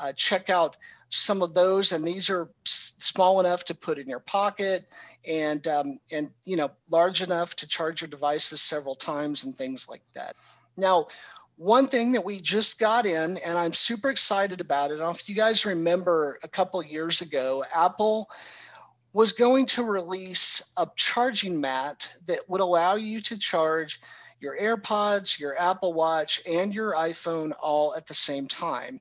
uh, 0.00 0.12
check 0.12 0.50
out 0.50 0.76
some 1.10 1.42
of 1.42 1.54
those 1.54 1.90
and 1.90 2.04
these 2.04 2.30
are 2.30 2.48
small 2.64 3.40
enough 3.40 3.64
to 3.64 3.74
put 3.74 3.98
in 3.98 4.08
your 4.08 4.20
pocket 4.20 4.86
and 5.26 5.66
um, 5.66 5.98
and 6.12 6.30
you 6.44 6.56
know 6.56 6.70
large 6.88 7.20
enough 7.20 7.56
to 7.56 7.66
charge 7.66 8.00
your 8.00 8.08
devices 8.08 8.62
several 8.62 8.94
times 8.94 9.42
and 9.42 9.58
things 9.58 9.88
like 9.88 10.02
that 10.14 10.34
now 10.76 11.04
one 11.60 11.86
thing 11.86 12.10
that 12.12 12.24
we 12.24 12.40
just 12.40 12.78
got 12.78 13.04
in, 13.04 13.36
and 13.36 13.58
I'm 13.58 13.74
super 13.74 14.08
excited 14.08 14.62
about 14.62 14.90
it. 14.90 14.94
I 14.94 14.96
don't 14.96 15.06
know 15.08 15.10
if 15.10 15.28
you 15.28 15.34
guys 15.34 15.66
remember 15.66 16.38
a 16.42 16.48
couple 16.48 16.82
years 16.82 17.20
ago, 17.20 17.62
Apple 17.74 18.30
was 19.12 19.32
going 19.32 19.66
to 19.66 19.82
release 19.82 20.72
a 20.78 20.86
charging 20.96 21.60
mat 21.60 22.14
that 22.26 22.48
would 22.48 22.62
allow 22.62 22.94
you 22.94 23.20
to 23.20 23.38
charge 23.38 24.00
your 24.40 24.56
AirPods, 24.56 25.38
your 25.38 25.54
Apple 25.60 25.92
Watch, 25.92 26.40
and 26.48 26.74
your 26.74 26.94
iPhone 26.94 27.52
all 27.60 27.94
at 27.94 28.06
the 28.06 28.14
same 28.14 28.48
time. 28.48 28.98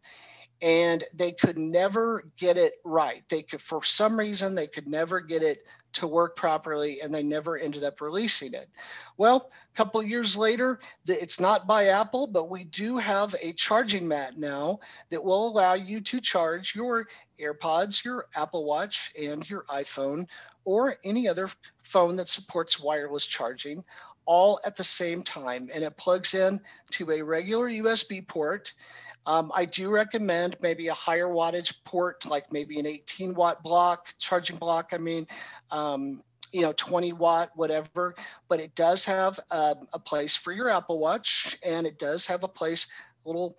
And 0.62 1.04
they 1.14 1.32
could 1.32 1.58
never 1.58 2.24
get 2.38 2.58
it 2.58 2.74
right. 2.84 3.24
They 3.30 3.44
could, 3.44 3.62
for 3.62 3.82
some 3.84 4.20
reason, 4.20 4.56
they 4.56 4.68
could 4.68 4.88
never 4.88 5.22
get 5.22 5.42
it 5.42 5.60
to 5.94 6.08
work 6.08 6.36
properly 6.36 7.02
and 7.02 7.14
they 7.14 7.24
never 7.24 7.58
ended 7.58 7.84
up 7.84 8.02
releasing 8.02 8.54
it. 8.54 8.70
Well, 9.18 9.50
a 9.74 9.78
couple 9.78 10.04
years 10.04 10.38
later, 10.38 10.80
it's 11.08 11.40
not 11.40 11.68
by 11.68 11.86
Apple, 11.86 12.28
but 12.28 12.50
we 12.50 12.66
do 12.66 12.98
have 12.98 13.36
a 13.42 13.54
charging 13.54 14.08
mat 14.08 14.38
now 14.38 14.80
that 15.10 15.24
will 15.24 15.48
allow 15.48 15.74
you 15.74 16.02
to 16.02 16.22
charge 16.22 16.76
your 16.76 17.08
AirPods, 17.40 18.04
your 18.04 18.28
Apple 18.36 18.66
Watch, 18.66 19.12
and 19.20 19.50
your 19.50 19.64
iPhone, 19.64 20.28
or 20.66 20.98
any 21.04 21.28
other 21.28 21.50
phone 21.84 22.16
that 22.18 22.28
supports 22.28 22.80
wireless 22.80 23.26
charging 23.26 23.84
all 24.26 24.60
at 24.64 24.76
the 24.76 24.84
same 24.84 25.24
time. 25.24 25.70
And 25.74 25.84
it 25.84 25.98
plugs 25.98 26.36
in 26.36 26.60
to 26.92 27.10
a 27.12 27.24
regular 27.24 27.68
USB 27.68 28.28
port. 28.28 28.74
Um, 29.26 29.52
I 29.54 29.66
do 29.66 29.92
recommend 29.92 30.58
maybe 30.62 30.88
a 30.88 30.94
higher 30.94 31.28
wattage 31.28 31.84
port, 31.84 32.26
like 32.26 32.52
maybe 32.52 32.80
an 32.80 32.86
18 32.86 33.34
watt 33.36 33.62
block, 33.64 34.08
charging 34.18 34.58
block. 34.58 34.92
I 34.94 34.98
mean, 34.98 35.28
um, 35.72 36.22
you 36.52 36.62
know, 36.62 36.74
20 36.76 37.14
watt, 37.14 37.52
whatever, 37.56 38.16
but 38.48 38.60
it 38.60 38.74
does 38.76 39.06
have 39.06 39.40
a, 39.52 39.76
a 39.94 40.00
place 40.00 40.36
for 40.36 40.52
your 40.52 40.70
Apple 40.70 41.00
Watch 41.00 41.58
and 41.64 41.86
it 41.86 42.00
does 42.00 42.26
have 42.28 42.44
a 42.44 42.48
place, 42.48 42.88
little 43.26 43.56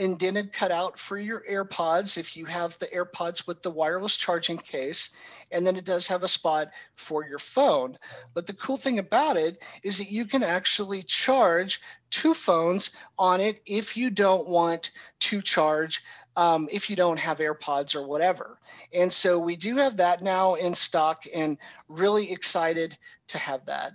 indented 0.00 0.52
cutout 0.52 0.98
for 0.98 1.18
your 1.18 1.44
AirPods 1.48 2.16
if 2.16 2.36
you 2.36 2.46
have 2.46 2.78
the 2.78 2.86
AirPods 2.86 3.46
with 3.46 3.62
the 3.62 3.70
wireless 3.70 4.16
charging 4.16 4.56
case. 4.56 5.10
And 5.52 5.66
then 5.66 5.76
it 5.76 5.84
does 5.84 6.08
have 6.08 6.22
a 6.22 6.28
spot 6.28 6.68
for 6.96 7.26
your 7.28 7.38
phone. 7.38 7.96
But 8.34 8.46
the 8.46 8.54
cool 8.54 8.78
thing 8.78 8.98
about 8.98 9.36
it 9.36 9.62
is 9.82 9.98
that 9.98 10.10
you 10.10 10.24
can 10.24 10.42
actually 10.42 11.02
charge 11.02 11.80
two 12.10 12.34
phones 12.34 12.90
on 13.18 13.40
it 13.40 13.62
if 13.66 13.96
you 13.96 14.10
don't 14.10 14.48
want 14.48 14.90
to 15.20 15.42
charge 15.42 16.02
um, 16.36 16.68
if 16.72 16.88
you 16.88 16.96
don't 16.96 17.18
have 17.18 17.38
AirPods 17.38 17.94
or 17.94 18.06
whatever. 18.06 18.58
And 18.94 19.12
so 19.12 19.38
we 19.38 19.54
do 19.54 19.76
have 19.76 19.98
that 19.98 20.22
now 20.22 20.54
in 20.54 20.74
stock 20.74 21.24
and 21.34 21.58
really 21.88 22.32
excited 22.32 22.96
to 23.28 23.38
have 23.38 23.66
that. 23.66 23.92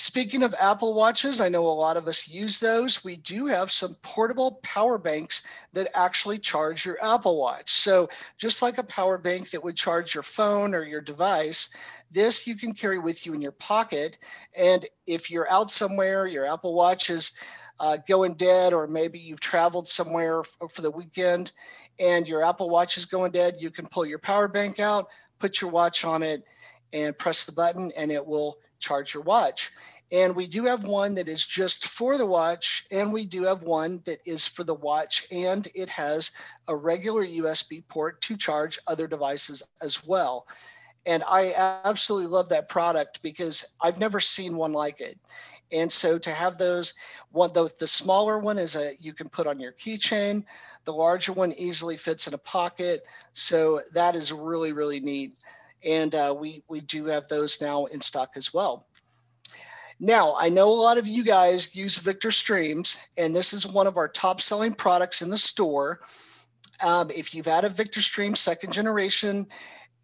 Speaking 0.00 0.42
of 0.42 0.54
Apple 0.58 0.94
Watches, 0.94 1.42
I 1.42 1.50
know 1.50 1.66
a 1.66 1.68
lot 1.68 1.98
of 1.98 2.08
us 2.08 2.26
use 2.26 2.58
those. 2.58 3.04
We 3.04 3.16
do 3.16 3.44
have 3.44 3.70
some 3.70 3.96
portable 4.00 4.52
power 4.62 4.96
banks 4.96 5.42
that 5.74 5.90
actually 5.94 6.38
charge 6.38 6.86
your 6.86 6.96
Apple 7.02 7.38
Watch. 7.38 7.70
So 7.70 8.08
just 8.38 8.62
like 8.62 8.78
a 8.78 8.82
power 8.82 9.18
bank 9.18 9.50
that 9.50 9.62
would 9.62 9.76
charge 9.76 10.14
your 10.14 10.22
phone 10.22 10.74
or 10.74 10.84
your 10.84 11.02
device, 11.02 11.68
this 12.10 12.46
you 12.46 12.56
can 12.56 12.72
carry 12.72 12.98
with 12.98 13.26
you 13.26 13.34
in 13.34 13.42
your 13.42 13.52
pocket. 13.52 14.16
And 14.56 14.86
if 15.06 15.30
you're 15.30 15.52
out 15.52 15.70
somewhere, 15.70 16.26
your 16.26 16.50
Apple 16.50 16.72
Watch 16.72 17.10
is 17.10 17.32
uh, 17.78 17.98
going 18.08 18.34
dead, 18.34 18.72
or 18.72 18.86
maybe 18.86 19.18
you've 19.18 19.40
traveled 19.40 19.86
somewhere 19.86 20.42
for 20.44 20.80
the 20.80 20.90
weekend 20.90 21.52
and 21.98 22.26
your 22.26 22.42
Apple 22.42 22.70
Watch 22.70 22.96
is 22.96 23.04
going 23.04 23.32
dead, 23.32 23.56
you 23.60 23.70
can 23.70 23.86
pull 23.86 24.06
your 24.06 24.18
power 24.18 24.48
bank 24.48 24.80
out, 24.80 25.08
put 25.38 25.60
your 25.60 25.70
watch 25.70 26.06
on 26.06 26.22
it, 26.22 26.46
and 26.94 27.16
press 27.18 27.44
the 27.44 27.52
button, 27.52 27.92
and 27.98 28.10
it 28.10 28.26
will 28.26 28.56
charge 28.80 29.14
your 29.14 29.22
watch. 29.22 29.70
And 30.12 30.34
we 30.34 30.48
do 30.48 30.64
have 30.64 30.84
one 30.84 31.14
that 31.14 31.28
is 31.28 31.46
just 31.46 31.86
for 31.86 32.18
the 32.18 32.26
watch, 32.26 32.84
and 32.90 33.12
we 33.12 33.24
do 33.24 33.44
have 33.44 33.62
one 33.62 34.02
that 34.06 34.18
is 34.26 34.44
for 34.44 34.64
the 34.64 34.74
watch, 34.74 35.24
and 35.30 35.68
it 35.74 35.88
has 35.88 36.32
a 36.66 36.74
regular 36.74 37.24
USB 37.24 37.86
port 37.86 38.20
to 38.22 38.36
charge 38.36 38.78
other 38.88 39.06
devices 39.06 39.62
as 39.80 40.04
well. 40.04 40.48
And 41.06 41.22
I 41.28 41.54
absolutely 41.84 42.26
love 42.26 42.48
that 42.48 42.68
product 42.68 43.22
because 43.22 43.64
I've 43.80 44.00
never 44.00 44.20
seen 44.20 44.56
one 44.56 44.72
like 44.72 45.00
it. 45.00 45.18
And 45.72 45.90
so 45.90 46.18
to 46.18 46.30
have 46.30 46.58
those, 46.58 46.94
one 47.30 47.52
the, 47.52 47.72
the 47.78 47.86
smaller 47.86 48.38
one 48.38 48.58
is 48.58 48.76
a 48.76 48.92
you 49.00 49.12
can 49.12 49.28
put 49.28 49.46
on 49.46 49.60
your 49.60 49.72
keychain. 49.72 50.44
The 50.84 50.92
larger 50.92 51.32
one 51.32 51.52
easily 51.52 51.96
fits 51.96 52.26
in 52.26 52.34
a 52.34 52.38
pocket. 52.38 53.02
So 53.32 53.80
that 53.92 54.16
is 54.16 54.32
really 54.32 54.72
really 54.72 55.00
neat. 55.00 55.34
And 55.84 56.14
uh, 56.14 56.34
we 56.38 56.62
we 56.68 56.80
do 56.80 57.06
have 57.06 57.28
those 57.28 57.60
now 57.60 57.86
in 57.86 58.00
stock 58.00 58.30
as 58.36 58.52
well. 58.52 58.86
Now, 59.98 60.34
I 60.38 60.48
know 60.48 60.70
a 60.70 60.80
lot 60.80 60.96
of 60.96 61.06
you 61.06 61.22
guys 61.22 61.74
use 61.76 61.98
Victor 61.98 62.30
Streams, 62.30 62.98
and 63.18 63.36
this 63.36 63.52
is 63.52 63.66
one 63.66 63.86
of 63.86 63.98
our 63.98 64.08
top 64.08 64.40
selling 64.40 64.72
products 64.72 65.20
in 65.20 65.28
the 65.28 65.36
store. 65.36 66.00
Um, 66.82 67.10
if 67.14 67.34
you've 67.34 67.46
had 67.46 67.64
a 67.64 67.68
Victor 67.68 68.00
Stream 68.00 68.34
second 68.34 68.72
generation, 68.72 69.46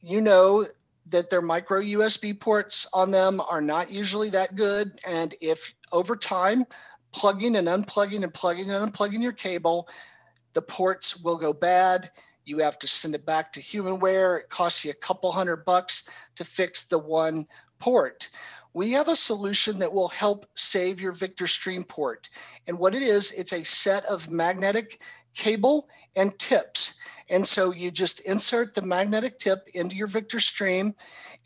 you 0.03 0.21
know 0.21 0.67
that 1.09 1.31
their 1.31 1.41
micro 1.41 1.81
USB 1.81 2.39
ports 2.39 2.87
on 2.93 3.11
them 3.11 3.41
are 3.41 3.63
not 3.63 3.91
usually 3.91 4.29
that 4.31 4.55
good. 4.55 5.01
And 5.07 5.35
if 5.41 5.75
over 5.93 6.15
time, 6.15 6.65
plugging 7.13 7.57
and 7.57 7.69
unplugging 7.69 8.23
and 8.23 8.35
plugging 8.35 8.71
and 8.71 8.93
unplugging 8.93 9.23
your 9.23 9.33
cable, 9.33 9.89
the 10.53 10.63
ports 10.63 11.23
will 11.23 11.37
go 11.37 11.53
bad. 11.53 12.11
You 12.47 12.59
have 12.59 12.79
to 12.79 12.89
send 12.89 13.15
it 13.15 13.27
back 13.27 13.53
to 13.53 13.61
Humanware. 13.61 14.41
It 14.41 14.49
costs 14.49 14.85
you 14.85 14.91
a 14.91 14.95
couple 14.95 15.31
hundred 15.31 15.65
bucks 15.65 16.29
to 16.37 16.45
fix 16.45 16.85
the 16.85 16.99
one 16.99 17.47
port 17.79 18.31
we 18.77 18.93
have 18.93 19.09
a 19.09 19.17
solution 19.17 19.79
that 19.79 19.95
will 19.95 20.09
help 20.09 20.45
save 20.55 21.01
your 21.01 21.13
Victor 21.13 21.47
Stream 21.47 21.83
port. 21.83 22.29
And 22.67 22.79
what 22.79 22.95
it 22.95 23.01
is, 23.01 23.33
it's 23.33 23.55
a 23.55 23.65
set 23.65 24.05
of 24.05 24.31
magnetic 24.31 25.01
cable 25.33 25.89
and 26.15 26.39
tips. 26.39 26.99
And 27.31 27.47
so 27.47 27.73
you 27.73 27.91
just 27.91 28.21
insert 28.21 28.75
the 28.75 28.83
magnetic 28.83 29.39
tip 29.39 29.67
into 29.73 29.97
your 29.97 30.09
Victor 30.09 30.41
Stream, 30.41 30.95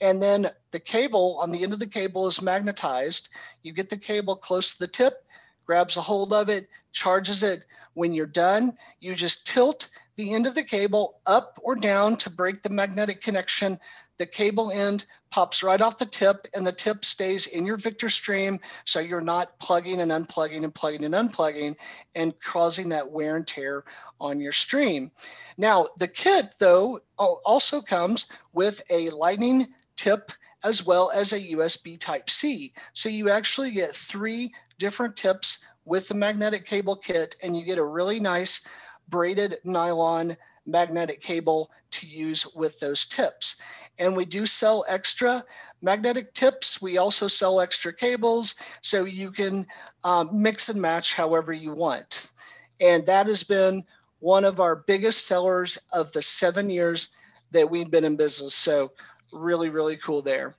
and 0.01 0.21
then 0.21 0.51
the 0.73 0.81
cable 0.81 1.39
on 1.41 1.53
the 1.53 1.63
end 1.63 1.73
of 1.73 1.79
the 1.79 1.87
cable 1.87 2.27
is 2.27 2.43
magnetized. 2.43 3.29
You 3.63 3.73
get 3.75 3.91
the 3.91 3.97
cable 3.97 4.35
close 4.35 4.75
to 4.75 4.81
the 4.81 4.89
tip, 4.89 5.25
grabs 5.65 5.97
a 5.97 6.01
hold 6.01 6.33
of 6.33 6.49
it, 6.49 6.69
charges 6.91 7.45
it. 7.45 7.63
When 7.95 8.13
you're 8.13 8.27
done, 8.27 8.77
you 9.01 9.15
just 9.15 9.47
tilt 9.47 9.91
the 10.17 10.35
end 10.35 10.47
of 10.47 10.55
the 10.55 10.63
cable 10.63 11.21
up 11.27 11.59
or 11.63 11.75
down 11.75 12.17
to 12.19 12.31
break 12.31 12.63
the 12.63 12.71
magnetic 12.71 13.21
connection 13.21 13.79
the 14.21 14.27
cable 14.27 14.71
end 14.71 15.07
pops 15.31 15.63
right 15.63 15.81
off 15.81 15.97
the 15.97 16.05
tip 16.05 16.47
and 16.55 16.67
the 16.67 16.73
tip 16.73 17.07
stays 17.07 17.47
in 17.47 17.65
your 17.65 17.79
Victor 17.79 18.11
stream. 18.11 18.61
So 18.85 19.01
you're 19.01 19.23
not 19.23 19.59
plugging 19.61 19.99
and 20.03 20.11
unplugging 20.11 20.63
and 20.63 20.75
plugging 20.75 21.05
and 21.05 21.15
unplugging 21.15 21.75
and 22.15 22.39
causing 22.43 22.91
that 22.91 23.11
wear 23.11 23.37
and 23.37 23.47
tear 23.47 23.85
on 24.21 24.39
your 24.39 24.53
stream. 24.53 25.11
Now, 25.57 25.89
the 25.97 26.07
kit 26.07 26.55
though 26.61 27.01
also 27.17 27.81
comes 27.81 28.27
with 28.53 28.83
a 28.91 29.09
lightning 29.09 29.69
tip 29.97 30.33
as 30.65 30.85
well 30.85 31.11
as 31.15 31.33
a 31.33 31.41
USB 31.41 31.99
type 31.99 32.29
C. 32.29 32.75
So 32.93 33.09
you 33.09 33.31
actually 33.31 33.71
get 33.71 33.97
three 33.97 34.53
different 34.79 35.17
tips 35.17 35.61
with 35.85 36.09
the 36.09 36.15
magnetic 36.15 36.65
cable 36.65 36.97
kit 36.97 37.37
and 37.43 37.57
you 37.57 37.65
get 37.65 37.79
a 37.79 37.85
really 37.85 38.21
nice 38.21 38.63
braided 39.09 39.57
nylon 39.65 40.37
magnetic 40.67 41.21
cable 41.21 41.71
to 41.91 42.07
use 42.07 42.47
with 42.55 42.79
those 42.81 43.07
tips. 43.07 43.57
And 43.99 44.17
we 44.17 44.25
do 44.25 44.47
sell 44.47 44.85
extra 44.89 45.43
magnetic 45.83 46.33
tips. 46.35 46.81
We 46.81 46.99
also 46.99 47.29
sell 47.29 47.61
extra 47.61 47.93
cables 47.93 48.55
so 48.83 49.05
you 49.05 49.31
can 49.31 49.67
um, 50.05 50.31
mix 50.33 50.69
and 50.69 50.81
match 50.81 51.15
however 51.15 51.53
you 51.53 51.73
want. 51.73 52.33
And 52.81 53.07
that 53.07 53.27
has 53.27 53.43
been 53.43 53.83
one 54.21 54.45
of 54.45 54.61
our 54.61 54.77
biggest 54.87 55.27
sellers 55.27 55.79
of 55.93 56.13
the 56.13 56.23
seven 56.23 56.71
years 56.71 57.09
that 57.51 57.71
we've 57.71 57.91
been 57.91 58.05
in 58.05 58.17
business. 58.17 58.55
So 58.55 58.93
really, 59.33 59.71
really 59.71 59.97
cool 59.97 60.23
there. 60.23 60.55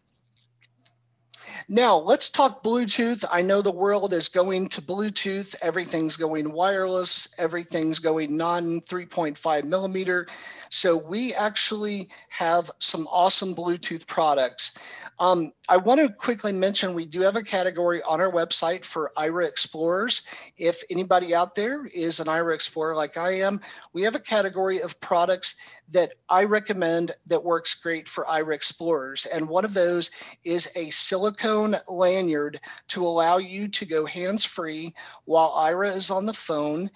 Now, 1.70 1.98
let's 1.98 2.30
talk 2.30 2.64
Bluetooth. 2.64 3.24
I 3.32 3.42
know 3.42 3.62
the 3.62 3.72
world 3.72 4.14
is 4.14 4.28
going 4.28 4.68
to 4.70 4.82
Bluetooth. 4.82 5.56
Everything's 5.62 6.18
going 6.18 6.52
wireless. 6.52 7.34
Everything's 7.38 8.00
going 8.00 8.36
non 8.36 8.82
3.5 8.82 9.64
millimeter. 9.66 10.28
So 10.70 10.98
we 10.98 11.34
actually 11.34 12.10
have 12.30 12.72
some 12.80 13.08
awesome 13.12 13.54
Bluetooth 13.54 14.08
products. 14.08 14.74
Um, 15.20 15.52
I 15.70 15.78
want 15.78 16.00
to 16.00 16.10
quickly 16.10 16.52
mention 16.52 16.94
we 16.94 17.06
do 17.06 17.22
have 17.22 17.36
a 17.36 17.44
category 17.44 18.02
on 18.04 18.22
our 18.22 18.32
website 18.32 18.84
for 18.84 19.12
Aira 19.18 19.48
Explorers. 19.48 20.24
If 20.58 20.82
anybody 20.90 21.36
out 21.36 21.56
there 21.56 21.86
is 21.88 22.20
an 22.20 22.28
Aira 22.28 22.56
Explorer 22.56 22.96
like 22.96 23.18
I 23.18 23.32
am, 23.34 23.60
we 23.94 24.02
have 24.04 24.16
a 24.16 24.20
category 24.20 24.82
of 24.82 25.00
products 25.00 25.58
that 25.92 26.14
I 26.30 26.46
recommend 26.46 27.12
that 27.28 27.44
works 27.44 27.76
great 27.76 28.08
for 28.08 28.26
Aira 28.26 28.54
Explorers. 28.54 29.26
And 29.28 29.48
one 29.48 29.66
of 29.66 29.74
those 29.74 30.12
is 30.44 30.70
a 30.76 30.90
silicone 30.90 31.76
lanyard 31.88 32.60
to 32.90 33.06
allow 33.06 33.38
you 33.38 33.68
to 33.68 33.86
go 33.86 34.06
hands 34.06 34.44
free 34.46 34.94
while 35.26 35.52
Aira 35.52 35.96
is 35.96 36.10
on 36.10 36.26
the 36.26 36.34
phone. 36.34 36.90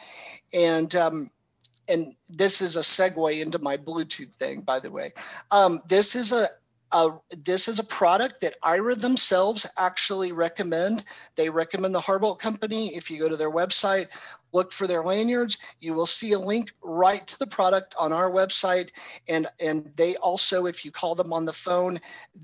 And 0.54 0.96
um, 0.96 1.30
and 1.88 2.16
this 2.30 2.62
is 2.62 2.78
a 2.78 2.80
segue 2.80 3.42
into 3.42 3.60
my 3.60 3.78
Bluetooth 3.78 4.34
thing, 4.36 4.62
by 4.62 4.80
the 4.80 4.92
way. 4.92 5.12
Um, 5.52 5.82
this 5.88 6.16
is 6.16 6.32
a 6.32 6.48
Uh, 6.92 7.18
this 7.44 7.68
is 7.68 7.80
a 7.80 7.90
product 8.00 8.40
that 8.40 8.56
Aira 8.62 8.96
themselves 8.96 9.68
actually 9.76 10.32
recommend. 10.32 11.04
They 11.36 11.50
recommend 11.50 11.94
the 11.94 12.06
Harbolt 12.08 12.40
Company. 12.40 12.96
If 12.96 13.10
you 13.10 13.20
go 13.20 13.28
to 13.28 13.36
their 13.36 13.52
website, 13.52 14.08
look 14.56 14.72
for 14.72 14.88
their 14.88 15.04
lanyards, 15.04 15.58
you 15.80 15.94
will 15.94 16.06
see 16.20 16.32
a 16.34 16.40
link 16.40 16.72
right 16.82 17.26
to 17.28 17.38
the 17.38 17.48
product 17.58 17.96
on 18.00 18.14
our 18.14 18.32
website. 18.32 18.90
And, 19.28 19.48
and 19.60 19.92
they 19.96 20.16
also, 20.18 20.66
if 20.66 20.84
you 20.86 20.92
call 20.92 21.14
them 21.16 21.34
on 21.34 21.46
the 21.46 21.60
phone, 21.66 22.00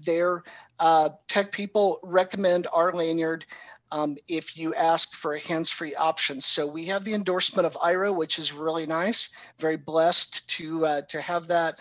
their 0.06 0.44
uh, 0.80 1.10
tech 1.28 1.52
people 1.52 2.00
recommend 2.04 2.68
our 2.74 2.92
lanyard 2.94 3.46
um, 3.92 4.18
if 4.28 4.58
you 4.58 4.74
ask 4.76 5.14
for 5.14 5.34
a 5.34 5.40
hands-free 5.40 5.96
option. 5.96 6.40
So 6.40 6.66
we 6.66 6.86
have 6.86 7.04
the 7.04 7.14
endorsement 7.14 7.66
of 7.66 7.74
Aira, 7.74 8.16
which 8.16 8.40
is 8.40 8.54
really 8.54 8.86
nice. 8.86 9.32
Very 9.60 9.78
blessed 9.78 10.50
to 10.56 10.86
uh, 10.86 11.02
to 11.10 11.22
have 11.22 11.48
that. 11.48 11.80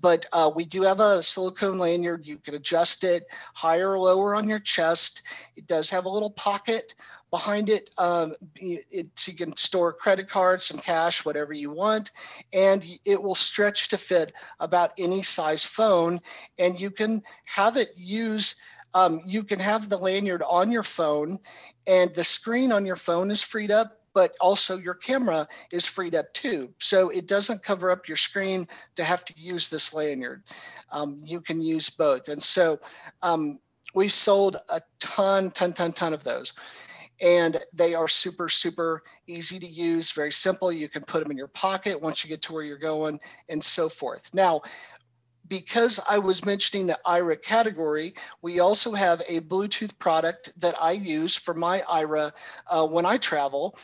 But 0.00 0.24
uh, 0.32 0.50
we 0.54 0.64
do 0.64 0.82
have 0.82 1.00
a 1.00 1.22
silicone 1.22 1.78
lanyard. 1.78 2.26
You 2.26 2.36
can 2.36 2.54
adjust 2.54 3.02
it 3.02 3.24
higher 3.54 3.90
or 3.92 3.98
lower 3.98 4.36
on 4.36 4.48
your 4.48 4.60
chest. 4.60 5.22
It 5.56 5.66
does 5.66 5.90
have 5.90 6.04
a 6.04 6.08
little 6.08 6.30
pocket 6.30 6.94
behind 7.30 7.68
it. 7.68 7.90
Um, 7.98 8.34
it 8.56 9.26
you 9.26 9.34
can 9.34 9.56
store 9.56 9.92
credit 9.92 10.28
cards, 10.28 10.64
some 10.64 10.78
cash, 10.78 11.24
whatever 11.24 11.52
you 11.52 11.70
want, 11.70 12.10
and 12.52 12.86
it 13.04 13.22
will 13.22 13.34
stretch 13.34 13.88
to 13.88 13.98
fit 13.98 14.32
about 14.60 14.92
any 14.98 15.22
size 15.22 15.64
phone. 15.64 16.20
And 16.58 16.78
you 16.80 16.90
can 16.90 17.22
have 17.44 17.76
it 17.76 17.90
use 17.96 18.54
um, 18.94 19.20
you 19.24 19.44
can 19.44 19.58
have 19.58 19.88
the 19.88 19.98
lanyard 19.98 20.42
on 20.48 20.72
your 20.72 20.82
phone 20.82 21.38
and 21.86 22.14
the 22.14 22.24
screen 22.24 22.72
on 22.72 22.86
your 22.86 22.96
phone 22.96 23.30
is 23.30 23.42
freed 23.42 23.70
up, 23.70 24.00
but 24.14 24.34
also 24.40 24.76
your 24.76 24.94
camera 24.94 25.46
is 25.72 25.86
freed 25.86 26.14
up 26.14 26.32
too. 26.32 26.72
So 26.78 27.10
it 27.10 27.28
doesn't 27.28 27.62
cover 27.62 27.90
up 27.90 28.08
your 28.08 28.16
screen 28.16 28.66
to 28.96 29.04
have 29.04 29.24
to 29.26 29.34
use 29.36 29.68
this 29.68 29.92
lanyard. 29.92 30.42
Um, 30.90 31.20
you 31.22 31.40
can 31.40 31.60
use 31.60 31.90
both. 31.90 32.28
And 32.28 32.42
so 32.42 32.80
um, 33.22 33.58
we 33.94 34.08
sold 34.08 34.56
a 34.68 34.80
ton, 34.98 35.50
ton, 35.50 35.72
ton, 35.72 35.92
ton 35.92 36.12
of 36.14 36.24
those. 36.24 36.54
And 37.20 37.58
they 37.74 37.94
are 37.94 38.08
super, 38.08 38.48
super 38.48 39.02
easy 39.26 39.58
to 39.58 39.66
use, 39.66 40.12
very 40.12 40.32
simple. 40.32 40.70
You 40.70 40.88
can 40.88 41.02
put 41.02 41.22
them 41.22 41.30
in 41.30 41.36
your 41.36 41.48
pocket 41.48 42.00
once 42.00 42.22
you 42.22 42.30
get 42.30 42.42
to 42.42 42.52
where 42.52 42.62
you're 42.62 42.78
going 42.78 43.18
and 43.48 43.62
so 43.62 43.88
forth. 43.88 44.32
Now, 44.34 44.62
because 45.48 45.98
I 46.08 46.18
was 46.18 46.44
mentioning 46.44 46.86
the 46.86 46.98
Aira 47.06 47.40
category, 47.40 48.14
we 48.42 48.60
also 48.60 48.92
have 48.92 49.22
a 49.28 49.40
Bluetooth 49.40 49.98
product 49.98 50.52
that 50.60 50.74
I 50.80 50.92
use 50.92 51.34
for 51.36 51.54
my 51.54 51.82
Aira 51.90 52.32
uh, 52.68 52.86
when 52.86 53.06
I 53.06 53.16
travel. 53.16 53.78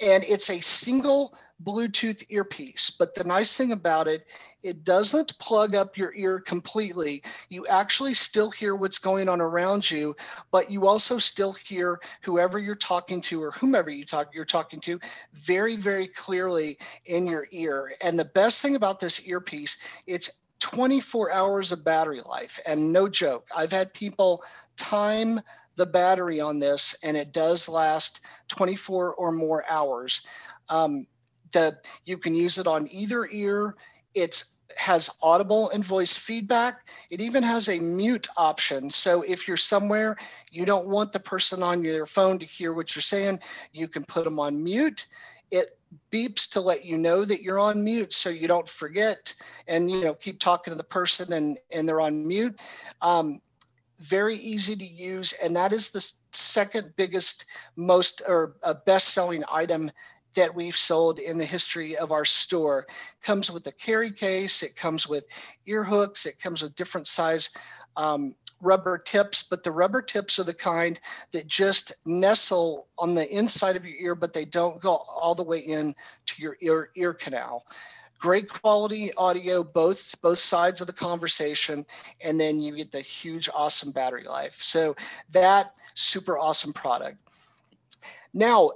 And 0.00 0.24
it's 0.24 0.50
a 0.50 0.60
single 0.60 1.34
Bluetooth 1.62 2.24
earpiece. 2.30 2.90
But 2.90 3.14
the 3.14 3.24
nice 3.24 3.56
thing 3.56 3.72
about 3.72 4.08
it, 4.08 4.26
it 4.62 4.84
doesn't 4.84 5.38
plug 5.38 5.74
up 5.74 5.96
your 5.96 6.14
ear 6.14 6.40
completely. 6.40 7.22
You 7.48 7.66
actually 7.66 8.14
still 8.14 8.50
hear 8.50 8.76
what's 8.76 8.98
going 8.98 9.28
on 9.28 9.40
around 9.40 9.90
you, 9.90 10.14
but 10.50 10.70
you 10.70 10.86
also 10.86 11.18
still 11.18 11.52
hear 11.52 12.00
whoever 12.22 12.58
you're 12.58 12.74
talking 12.74 13.20
to 13.22 13.42
or 13.42 13.52
whomever 13.52 13.90
you 13.90 14.04
talk 14.04 14.34
you're 14.34 14.44
talking 14.44 14.80
to 14.80 15.00
very, 15.32 15.76
very 15.76 16.06
clearly 16.06 16.78
in 17.06 17.26
your 17.26 17.46
ear. 17.50 17.92
And 18.02 18.18
the 18.18 18.24
best 18.24 18.60
thing 18.60 18.76
about 18.76 19.00
this 19.00 19.26
earpiece, 19.26 19.78
it's 20.06 20.42
24 20.58 21.32
hours 21.32 21.72
of 21.72 21.84
battery 21.84 22.22
life. 22.22 22.58
And 22.66 22.92
no 22.92 23.08
joke, 23.08 23.48
I've 23.56 23.72
had 23.72 23.92
people 23.94 24.42
time 24.76 25.40
the 25.76 25.86
battery 25.86 26.40
on 26.40 26.58
this 26.58 26.94
and 27.02 27.16
it 27.16 27.32
does 27.32 27.68
last 27.68 28.20
24 28.48 29.14
or 29.14 29.32
more 29.32 29.64
hours. 29.70 30.22
Um, 30.68 31.06
that 31.52 31.88
you 32.04 32.18
can 32.18 32.34
use 32.34 32.58
it 32.58 32.66
on 32.66 32.88
either 32.90 33.28
ear. 33.30 33.76
It's 34.14 34.54
has 34.76 35.10
audible 35.22 35.70
and 35.70 35.84
voice 35.84 36.16
feedback. 36.16 36.88
It 37.10 37.20
even 37.20 37.42
has 37.42 37.68
a 37.68 37.78
mute 37.78 38.26
option. 38.36 38.90
So 38.90 39.22
if 39.22 39.46
you're 39.46 39.56
somewhere 39.56 40.16
you 40.50 40.64
don't 40.64 40.86
want 40.86 41.12
the 41.12 41.20
person 41.20 41.62
on 41.62 41.84
your 41.84 42.06
phone 42.06 42.38
to 42.40 42.46
hear 42.46 42.72
what 42.72 42.94
you're 42.94 43.02
saying, 43.02 43.40
you 43.72 43.88
can 43.88 44.04
put 44.04 44.24
them 44.24 44.40
on 44.40 44.62
mute. 44.62 45.06
It 45.50 45.78
beeps 46.10 46.48
to 46.50 46.60
let 46.60 46.84
you 46.84 46.98
know 46.98 47.24
that 47.24 47.42
you're 47.42 47.58
on 47.58 47.82
mute 47.82 48.12
so 48.12 48.28
you 48.28 48.48
don't 48.48 48.68
forget 48.68 49.32
and 49.68 49.90
you 49.90 50.02
know 50.02 50.14
keep 50.14 50.38
talking 50.38 50.72
to 50.72 50.76
the 50.76 50.84
person 50.84 51.32
and 51.32 51.58
and 51.70 51.88
they're 51.88 52.00
on 52.00 52.26
mute 52.26 52.60
um, 53.02 53.40
very 54.00 54.34
easy 54.36 54.76
to 54.76 54.84
use 54.84 55.32
and 55.42 55.54
that 55.54 55.72
is 55.72 55.90
the 55.90 56.12
second 56.32 56.92
biggest 56.96 57.46
most 57.76 58.20
or 58.26 58.56
uh, 58.62 58.74
best 58.84 59.14
selling 59.14 59.44
item 59.50 59.90
that 60.36 60.54
we've 60.54 60.76
sold 60.76 61.18
in 61.18 61.36
the 61.36 61.44
history 61.44 61.96
of 61.96 62.12
our 62.12 62.24
store 62.24 62.86
comes 63.22 63.50
with 63.50 63.66
a 63.66 63.72
carry 63.72 64.10
case 64.10 64.62
it 64.62 64.76
comes 64.76 65.08
with 65.08 65.26
ear 65.66 65.82
hooks 65.82 66.24
it 66.24 66.38
comes 66.38 66.62
with 66.62 66.74
different 66.76 67.06
size 67.06 67.50
um, 67.96 68.34
rubber 68.60 68.98
tips, 68.98 69.42
but 69.42 69.62
the 69.62 69.70
rubber 69.70 70.02
tips 70.02 70.38
are 70.38 70.44
the 70.44 70.54
kind 70.54 71.00
that 71.32 71.46
just 71.46 71.92
nestle 72.04 72.86
on 72.98 73.14
the 73.14 73.28
inside 73.36 73.76
of 73.76 73.86
your 73.86 73.98
ear, 73.98 74.14
but 74.14 74.32
they 74.32 74.44
don't 74.44 74.80
go 74.80 74.96
all 74.96 75.34
the 75.34 75.42
way 75.42 75.58
in 75.58 75.94
to 76.26 76.42
your 76.42 76.56
ear, 76.60 76.90
ear 76.96 77.12
canal. 77.12 77.66
Great 78.18 78.48
quality 78.48 79.10
audio, 79.18 79.62
both 79.62 80.20
both 80.22 80.38
sides 80.38 80.80
of 80.80 80.86
the 80.86 80.92
conversation, 80.92 81.84
and 82.22 82.40
then 82.40 82.60
you 82.60 82.74
get 82.74 82.90
the 82.90 83.00
huge, 83.00 83.48
awesome 83.54 83.92
battery 83.92 84.24
life. 84.24 84.54
So 84.54 84.96
that 85.32 85.74
super 85.92 86.38
awesome 86.38 86.72
product. 86.72 87.20
Now, 88.32 88.70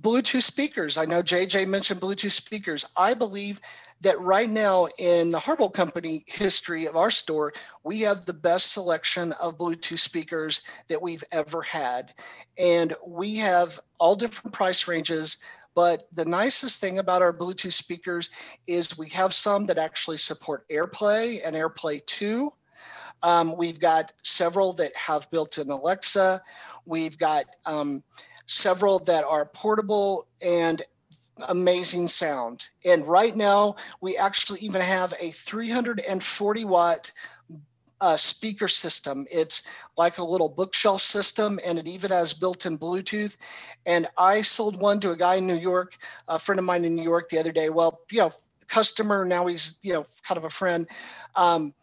Bluetooth 0.00 0.42
speakers. 0.42 0.98
I 0.98 1.04
know 1.04 1.22
JJ 1.22 1.68
mentioned 1.68 2.00
Bluetooth 2.00 2.32
speakers. 2.32 2.84
I 2.96 3.14
believe 3.14 3.60
that 4.00 4.20
right 4.20 4.50
now 4.50 4.88
in 4.98 5.30
the 5.30 5.38
Harbolt 5.38 5.72
Company 5.72 6.24
history 6.26 6.86
of 6.86 6.96
our 6.96 7.10
store, 7.10 7.52
we 7.84 8.00
have 8.00 8.26
the 8.26 8.34
best 8.34 8.72
selection 8.72 9.32
of 9.40 9.56
Bluetooth 9.56 9.98
speakers 9.98 10.62
that 10.88 11.00
we've 11.00 11.24
ever 11.32 11.62
had. 11.62 12.12
And 12.58 12.94
we 13.06 13.36
have 13.36 13.78
all 13.98 14.16
different 14.16 14.52
price 14.52 14.88
ranges. 14.88 15.38
But 15.74 16.08
the 16.12 16.24
nicest 16.24 16.80
thing 16.80 16.98
about 16.98 17.22
our 17.22 17.36
Bluetooth 17.36 17.72
speakers 17.72 18.30
is 18.66 18.98
we 18.98 19.08
have 19.10 19.32
some 19.32 19.66
that 19.66 19.78
actually 19.78 20.18
support 20.18 20.68
AirPlay 20.68 21.40
and 21.44 21.54
AirPlay 21.54 22.04
2. 22.06 22.50
Um, 23.22 23.56
we've 23.56 23.80
got 23.80 24.12
several 24.22 24.72
that 24.74 24.94
have 24.96 25.30
built 25.30 25.58
in 25.58 25.70
Alexa. 25.70 26.42
We've 26.84 27.16
got 27.16 27.46
um, 27.64 28.04
several 28.46 28.98
that 29.00 29.24
are 29.24 29.46
portable 29.46 30.26
and 30.42 30.82
amazing 31.48 32.08
sound. 32.08 32.68
And 32.84 33.06
right 33.06 33.34
now, 33.36 33.76
we 34.00 34.16
actually 34.16 34.60
even 34.60 34.80
have 34.80 35.14
a 35.18 35.30
340 35.30 36.64
watt 36.64 37.10
uh, 38.00 38.16
speaker 38.16 38.68
system. 38.68 39.26
It's 39.30 39.62
like 39.96 40.18
a 40.18 40.24
little 40.24 40.48
bookshelf 40.48 41.00
system, 41.00 41.58
and 41.64 41.78
it 41.78 41.88
even 41.88 42.10
has 42.10 42.34
built-in 42.34 42.78
Bluetooth. 42.78 43.36
And 43.86 44.06
I 44.18 44.42
sold 44.42 44.80
one 44.80 45.00
to 45.00 45.10
a 45.10 45.16
guy 45.16 45.36
in 45.36 45.46
New 45.46 45.56
York, 45.56 45.96
a 46.28 46.38
friend 46.38 46.58
of 46.58 46.64
mine 46.64 46.84
in 46.84 46.94
New 46.94 47.02
York 47.02 47.28
the 47.28 47.38
other 47.38 47.52
day. 47.52 47.70
Well, 47.70 48.00
you 48.10 48.18
know, 48.18 48.30
customer 48.66 49.24
now 49.24 49.46
he's 49.46 49.76
you 49.82 49.92
know 49.92 50.04
kind 50.26 50.38
of 50.38 50.44
a 50.44 50.50
friend. 50.50 50.88
Um, 51.36 51.74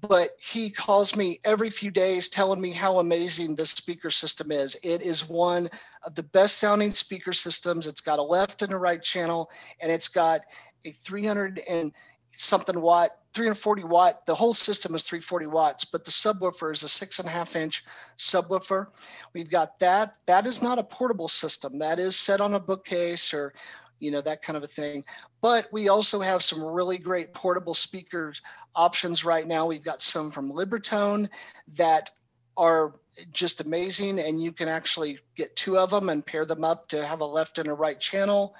but 0.00 0.36
he 0.38 0.70
calls 0.70 1.16
me 1.16 1.40
every 1.44 1.70
few 1.70 1.90
days 1.90 2.28
telling 2.28 2.60
me 2.60 2.70
how 2.70 2.98
amazing 2.98 3.54
this 3.54 3.70
speaker 3.70 4.10
system 4.10 4.50
is. 4.50 4.76
It 4.82 5.02
is 5.02 5.28
one 5.28 5.68
of 6.02 6.14
the 6.14 6.22
best 6.22 6.58
sounding 6.58 6.90
speaker 6.90 7.32
systems. 7.32 7.86
It's 7.86 8.00
got 8.00 8.18
a 8.18 8.22
left 8.22 8.62
and 8.62 8.72
a 8.72 8.78
right 8.78 9.02
channel, 9.02 9.50
and 9.80 9.90
it's 9.90 10.08
got 10.08 10.42
a 10.84 10.90
300 10.90 11.62
and 11.68 11.92
something 12.32 12.80
watt, 12.80 13.10
340 13.32 13.84
watt. 13.84 14.26
The 14.26 14.34
whole 14.34 14.54
system 14.54 14.94
is 14.94 15.06
340 15.06 15.46
watts, 15.46 15.84
but 15.84 16.04
the 16.04 16.10
subwoofer 16.10 16.72
is 16.72 16.82
a 16.82 16.88
six 16.88 17.18
and 17.18 17.28
a 17.28 17.32
half 17.32 17.56
inch 17.56 17.84
subwoofer. 18.18 18.86
We've 19.34 19.50
got 19.50 19.78
that. 19.78 20.18
That 20.26 20.46
is 20.46 20.62
not 20.62 20.78
a 20.78 20.84
portable 20.84 21.28
system. 21.28 21.78
That 21.78 21.98
is 21.98 22.16
set 22.16 22.40
on 22.40 22.54
a 22.54 22.60
bookcase 22.60 23.32
or 23.32 23.54
you 23.98 24.10
know, 24.10 24.20
that 24.20 24.42
kind 24.42 24.56
of 24.56 24.62
a 24.62 24.68
thing. 24.68 25.04
But 25.40 25.68
we 25.72 25.88
also 25.88 26.20
have 26.20 26.42
some 26.42 26.62
really 26.62 26.98
great 26.98 27.32
portable 27.34 27.74
speakers 27.74 28.42
options 28.74 29.24
right 29.24 29.46
now. 29.46 29.66
We've 29.66 29.84
got 29.84 30.02
some 30.02 30.30
from 30.30 30.50
Libertone 30.50 31.28
that 31.76 32.10
are 32.56 32.94
just 33.32 33.60
amazing 33.60 34.18
and 34.18 34.42
you 34.42 34.52
can 34.52 34.68
actually 34.68 35.18
get 35.36 35.54
two 35.56 35.76
of 35.78 35.90
them 35.90 36.08
and 36.08 36.24
pair 36.24 36.44
them 36.44 36.64
up 36.64 36.88
to 36.88 37.04
have 37.04 37.20
a 37.20 37.24
left 37.24 37.58
and 37.58 37.68
a 37.68 37.74
right 37.74 37.98
channel. 37.98 38.54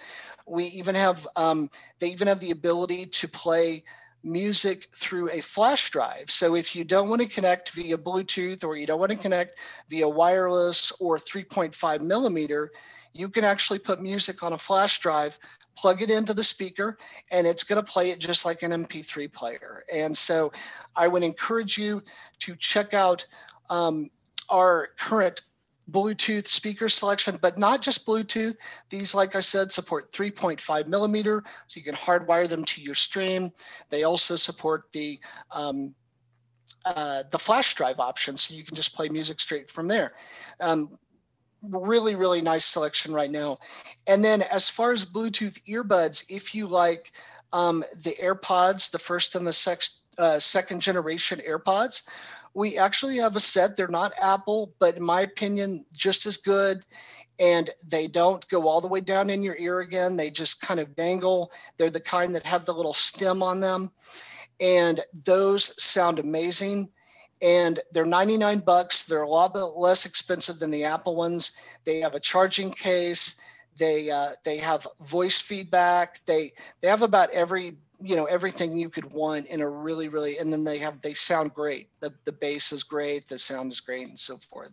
We 0.47 0.65
even 0.67 0.95
have, 0.95 1.27
um, 1.37 1.71
they 1.99 2.09
even 2.09 2.29
have 2.29 2.41
the 2.41 2.51
ability 2.51 3.07
to 3.07 3.29
play 3.29 3.85
music 4.27 4.89
through 4.93 5.31
a 5.31 5.41
flash 5.41 5.91
drive. 5.91 6.29
So 6.31 6.57
if 6.57 6.75
you 6.75 6.85
don't 6.85 7.09
want 7.09 7.23
to 7.23 7.29
connect 7.29 7.71
via 7.71 7.97
Bluetooth 7.97 8.65
or 8.65 8.77
you 8.77 8.87
don't 8.87 8.99
want 8.99 9.13
to 9.13 9.19
connect 9.19 9.61
via 9.89 10.09
wireless 10.09 10.93
or 11.01 11.17
3.5 11.17 12.01
millimeter, 12.01 12.73
you 13.15 13.29
can 13.29 13.45
actually 13.45 13.79
put 13.79 14.03
music 14.03 14.43
on 14.43 14.53
a 14.53 14.59
flash 14.59 14.99
drive, 14.99 15.39
plug 15.77 16.03
it 16.03 16.11
into 16.11 16.35
the 16.35 16.45
speaker, 16.45 16.99
and 17.31 17.47
it's 17.47 17.65
going 17.65 17.83
to 17.83 17.93
play 17.93 18.11
it 18.11 18.19
just 18.19 18.45
like 18.45 18.63
an 18.63 18.73
MP3 18.73 19.33
player. 19.33 19.85
And 19.93 20.17
so 20.17 20.53
I 20.97 21.09
would 21.09 21.23
encourage 21.23 21.79
you 21.79 22.03
to 22.41 22.57
check 22.57 22.93
out 22.93 23.25
um, 23.71 24.11
our 24.49 24.89
current 24.99 25.41
Bluetooth 25.91 26.47
speaker 26.47 26.89
selection, 26.89 27.39
but 27.41 27.59
not 27.59 27.81
just 27.81 28.07
Bluetooth. 28.07 28.57
These, 28.91 29.15
like 29.15 29.37
I 29.37 29.41
said, 29.41 29.71
support 29.71 30.13
3.5 30.13 30.89
millimeter, 30.89 31.45
so 31.69 31.79
you 31.79 31.85
can 31.85 31.95
hardwire 31.95 32.49
them 32.49 32.65
to 32.65 32.83
your 32.83 32.95
stream. 32.95 33.51
They 33.89 34.03
also 34.03 34.37
support 34.37 34.91
the 34.93 35.19
um, 35.53 35.95
uh, 36.85 37.23
the 37.31 37.39
flash 37.39 37.75
drive 37.75 38.01
option, 38.01 38.37
so 38.37 38.55
you 38.55 38.65
can 38.65 38.75
just 38.75 38.95
play 38.95 39.09
music 39.09 39.41
straight 39.41 39.71
from 39.71 39.87
there. 39.87 40.15
Um, 40.61 40.99
really, 41.63 42.17
really 42.17 42.43
nice 42.43 42.65
selection 42.65 43.13
right 43.13 43.31
now. 43.31 43.59
And 44.07 44.25
then 44.25 44.43
as 44.43 44.69
far 44.69 44.93
as 44.93 45.05
Bluetooth 45.05 45.63
earbuds, 45.65 46.25
if 46.29 46.55
you 46.55 46.67
like 46.67 47.13
um, 47.53 47.85
the 48.03 48.15
AirPods, 48.21 48.91
the 48.91 48.99
first 48.99 49.35
and 49.35 49.47
the 49.47 49.53
sex, 49.53 50.01
uh, 50.19 50.39
second 50.39 50.81
generation 50.81 51.41
AirPods, 51.49 52.03
we 52.57 52.79
actually 52.79 53.19
have 53.19 53.37
a 53.37 53.41
set. 53.41 53.77
They're 53.77 53.87
not 53.87 54.15
Apple, 54.19 54.73
but 54.79 54.97
in 54.97 55.03
my 55.03 55.21
opinion, 55.21 55.85
just 55.93 56.25
as 56.25 56.39
good. 56.39 56.83
And 57.39 57.69
they 57.91 58.07
don't 58.07 58.49
go 58.49 58.67
all 58.67 58.81
the 58.81 58.89
way 58.89 59.03
down 59.03 59.29
in 59.29 59.43
your 59.43 59.59
ear 59.59 59.81
again. 59.81 60.17
They 60.17 60.31
just 60.31 60.63
kind 60.63 60.81
of 60.81 60.97
dangle. 60.97 61.53
They're 61.77 61.91
the 61.91 62.01
kind 62.01 62.35
that 62.35 62.45
have 62.45 62.65
the 62.65 62.73
little 62.73 62.95
stem 62.95 63.43
on 63.43 63.61
them. 63.61 63.91
And 64.59 65.03
those 65.27 65.81
sound 65.81 66.19
amazing. 66.19 66.89
And 67.43 67.79
they're 67.93 68.07
99 68.07 68.61
bucks. 68.61 69.05
They're 69.05 69.21
a 69.21 69.29
lot 69.29 69.55
less 69.79 70.07
expensive 70.07 70.59
than 70.59 70.71
the 70.71 70.85
Apple 70.85 71.15
ones. 71.15 71.53
They 71.85 72.01
have 72.01 72.15
a 72.15 72.21
charging 72.21 72.71
case. 72.71 73.37
They 73.79 74.11
uh, 74.11 74.29
they 74.47 74.57
have 74.57 74.87
voice 75.03 75.39
feedback. 75.39 76.25
They 76.25 76.53
they 76.81 76.89
have 76.89 77.03
about 77.03 77.29
every 77.33 77.77
you 78.01 78.17
know 78.17 78.25
everything 78.27 78.77
you 78.77 78.89
could 78.89 79.13
want 79.13 79.47
in 79.47 79.61
a 79.61 79.69
really 79.69 80.09
really 80.09 80.39
and 80.39 80.53
then 80.53 80.65
they 80.65 80.79
have 80.79 81.01
they 81.01 81.13
sound 81.13 81.53
great 81.55 81.89
the 82.01 82.13
the 82.25 82.33
bass 82.33 82.73
is 82.73 82.83
great 82.83 83.27
the 83.29 83.39
sound 83.39 83.73
is 83.73 83.81
great 83.81 84.09
and 84.09 84.19
so 84.19 84.37
forth 84.37 84.73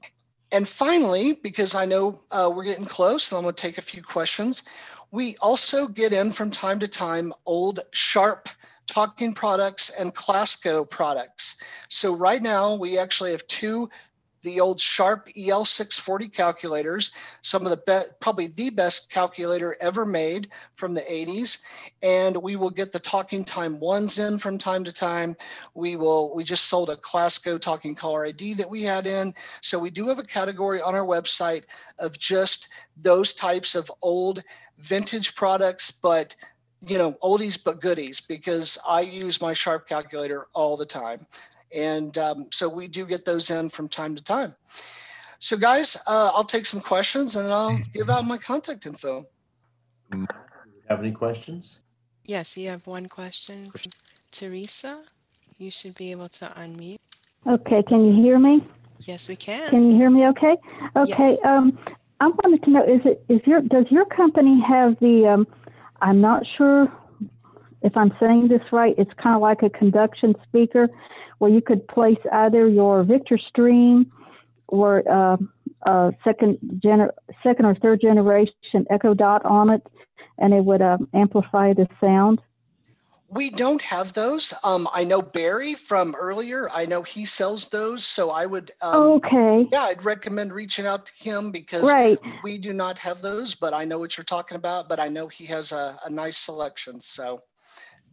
and 0.52 0.68
finally 0.68 1.34
because 1.44 1.76
i 1.76 1.86
know 1.86 2.20
uh, 2.32 2.52
we're 2.54 2.64
getting 2.64 2.86
close 2.86 3.32
and 3.32 3.38
i'm 3.38 3.44
going 3.44 3.56
to 3.56 3.62
take 3.62 3.78
a 3.78 3.82
few 3.82 4.02
questions 4.02 4.64
we 5.12 5.36
also 5.42 5.88
get 5.88 6.12
in 6.12 6.32
from 6.32 6.50
time 6.50 6.80
to 6.80 6.88
time 6.88 7.32
old 7.46 7.80
sharp 7.92 8.50
talking 8.88 9.34
products 9.34 9.90
and 9.92 10.14
Clasco 10.14 10.90
products. 10.90 11.58
So 11.90 12.16
right 12.16 12.42
now 12.42 12.76
we 12.76 12.98
actually 12.98 13.32
have 13.32 13.46
two 13.48 13.90
the 14.44 14.60
old 14.60 14.80
Sharp 14.80 15.28
EL640 15.30 16.32
calculators, 16.32 17.12
some 17.42 17.64
of 17.64 17.72
the 17.72 17.78
best, 17.78 18.20
probably 18.20 18.48
the 18.48 18.70
best 18.70 19.10
calculator 19.10 19.76
ever 19.82 20.06
made 20.06 20.50
from 20.76 20.94
the 20.94 21.02
80s. 21.02 21.60
And 22.02 22.38
we 22.38 22.56
will 22.56 22.70
get 22.70 22.92
the 22.92 23.00
talking 23.00 23.44
time 23.44 23.80
ones 23.80 24.20
in 24.20 24.38
from 24.38 24.58
time 24.58 24.84
to 24.84 24.92
time. 24.92 25.36
We 25.74 25.96
will, 25.96 26.36
we 26.36 26.44
just 26.44 26.66
sold 26.66 26.90
a 26.90 26.96
Clasco 26.96 27.60
talking 27.60 27.96
caller 27.96 28.26
ID 28.26 28.54
that 28.56 28.70
we 28.70 28.84
had 28.84 29.08
in. 29.08 29.34
So 29.62 29.80
we 29.80 29.90
do 29.90 30.08
have 30.08 30.20
a 30.20 30.24
category 30.24 30.82
on 30.82 30.94
our 30.94 31.06
website 31.06 31.64
of 32.00 32.20
just 32.20 32.68
those 32.98 33.34
types 33.34 33.76
of 33.76 33.92
old 34.02 34.44
vintage 34.78 35.36
products, 35.36 35.92
but 35.92 36.36
you 36.86 36.98
know, 36.98 37.14
oldies 37.24 37.58
but 37.62 37.80
goodies 37.80 38.20
because 38.20 38.78
I 38.88 39.02
use 39.02 39.42
my 39.42 39.54
Sharp 39.54 39.88
calculator 39.88 40.48
all 40.54 40.76
the 40.76 40.86
time. 40.86 41.26
And 41.76 42.18
um, 42.18 42.48
so 42.52 42.70
we 42.70 42.88
do 42.88 43.06
get 43.06 43.26
those 43.26 43.50
in 43.50 43.70
from 43.70 43.88
time 43.88 44.16
to 44.16 44.24
time. 44.24 44.54
So, 45.40 45.58
guys, 45.58 45.98
uh, 46.08 46.32
I'll 46.34 46.46
take 46.46 46.66
some 46.66 46.80
questions 46.80 47.36
and 47.36 47.52
I'll 47.52 47.78
give 47.94 48.10
out 48.10 48.26
my 48.26 48.38
contact 48.38 48.86
info. 48.86 49.26
Do 50.12 50.20
you 50.20 50.28
have 50.90 51.00
any 51.00 51.12
questions? 51.12 51.80
Yes, 52.26 52.56
you 52.56 52.70
have 52.70 52.88
one 52.88 53.08
question. 53.08 53.72
from 53.72 53.92
Teresa, 54.32 55.02
you 55.58 55.70
should 55.70 55.96
be 55.96 56.12
able 56.12 56.30
to 56.30 56.46
unmute. 56.58 56.98
Okay, 57.46 57.84
can 57.84 58.06
you 58.06 58.24
hear 58.24 58.40
me? 58.40 58.66
Yes, 59.00 59.28
we 59.28 59.36
can. 59.36 59.70
Can 59.70 59.92
you 59.92 59.98
hear 59.98 60.10
me 60.10 60.26
okay? 60.28 60.56
Okay, 60.96 61.32
Yes. 61.32 61.46
um, 61.46 61.78
I 62.22 62.28
wanted 62.28 62.64
to 62.64 62.70
know, 62.70 62.84
is 62.86 63.02
it, 63.04 63.26
is 63.28 63.42
your, 63.46 63.62
does 63.62 63.86
your 63.90 64.06
company 64.06 64.62
have 64.62 64.98
the, 65.00 65.28
um, 65.28 65.48
I'm 66.02 66.22
not 66.22 66.44
sure 66.58 66.90
if 67.84 67.96
I'm 67.98 68.12
saying 68.20 68.48
this 68.48 68.62
right, 68.72 68.96
it's 68.98 69.14
kind 69.22 69.36
of 69.36 69.42
like 69.42 69.62
a 69.62 69.70
conduction 69.70 70.36
speaker 70.48 70.90
where 71.40 71.52
you 71.52 71.62
could 71.62 71.88
place 71.88 72.18
either 72.32 72.68
your 72.68 73.04
Victor 73.04 73.38
Stream 73.38 74.12
or, 74.68 75.04
uh, 75.10 75.38
uh, 75.86 76.12
second 76.24 76.58
gener, 76.84 77.10
second 77.44 77.66
or 77.66 77.76
third 77.76 78.00
generation 78.02 78.86
Echo 78.90 79.14
Dot 79.14 79.44
on 79.46 79.70
it, 79.70 79.84
and 80.38 80.54
it 80.54 80.64
would, 80.64 80.82
uh, 80.82 80.98
amplify 81.14 81.74
the 81.74 81.88
sound? 82.00 82.42
We 83.28 83.50
don't 83.50 83.82
have 83.82 84.14
those. 84.14 84.54
Um, 84.64 84.88
I 84.94 85.04
know 85.04 85.22
Barry 85.22 85.74
from 85.74 86.14
earlier. 86.16 86.70
I 86.72 86.86
know 86.86 87.02
he 87.02 87.26
sells 87.26 87.68
those. 87.70 88.06
So 88.06 88.30
I 88.30 88.46
would, 88.46 88.72
um, 88.84 89.14
Okay. 89.14 89.68
yeah, 89.72 89.82
I'd 89.84 90.06
recommend 90.06 90.54
reaching 90.54 90.86
out 90.86 91.08
to 91.08 91.14
him 91.18 91.50
because 91.50 91.92
Right. 91.92 92.20
we 92.44 92.60
do 92.60 92.74
not 92.74 93.00
have 93.00 93.22
those, 93.22 93.56
but 93.56 93.74
I 93.74 93.86
know 93.86 93.98
what 93.98 94.18
you're 94.18 94.24
talking 94.24 94.56
about. 94.56 94.88
But 94.88 95.00
I 95.00 95.08
know 95.08 95.28
he 95.28 95.46
has 95.46 95.72
a, 95.72 95.98
a 96.06 96.12
nice 96.12 96.38
selection. 96.38 97.00
So 97.00 97.42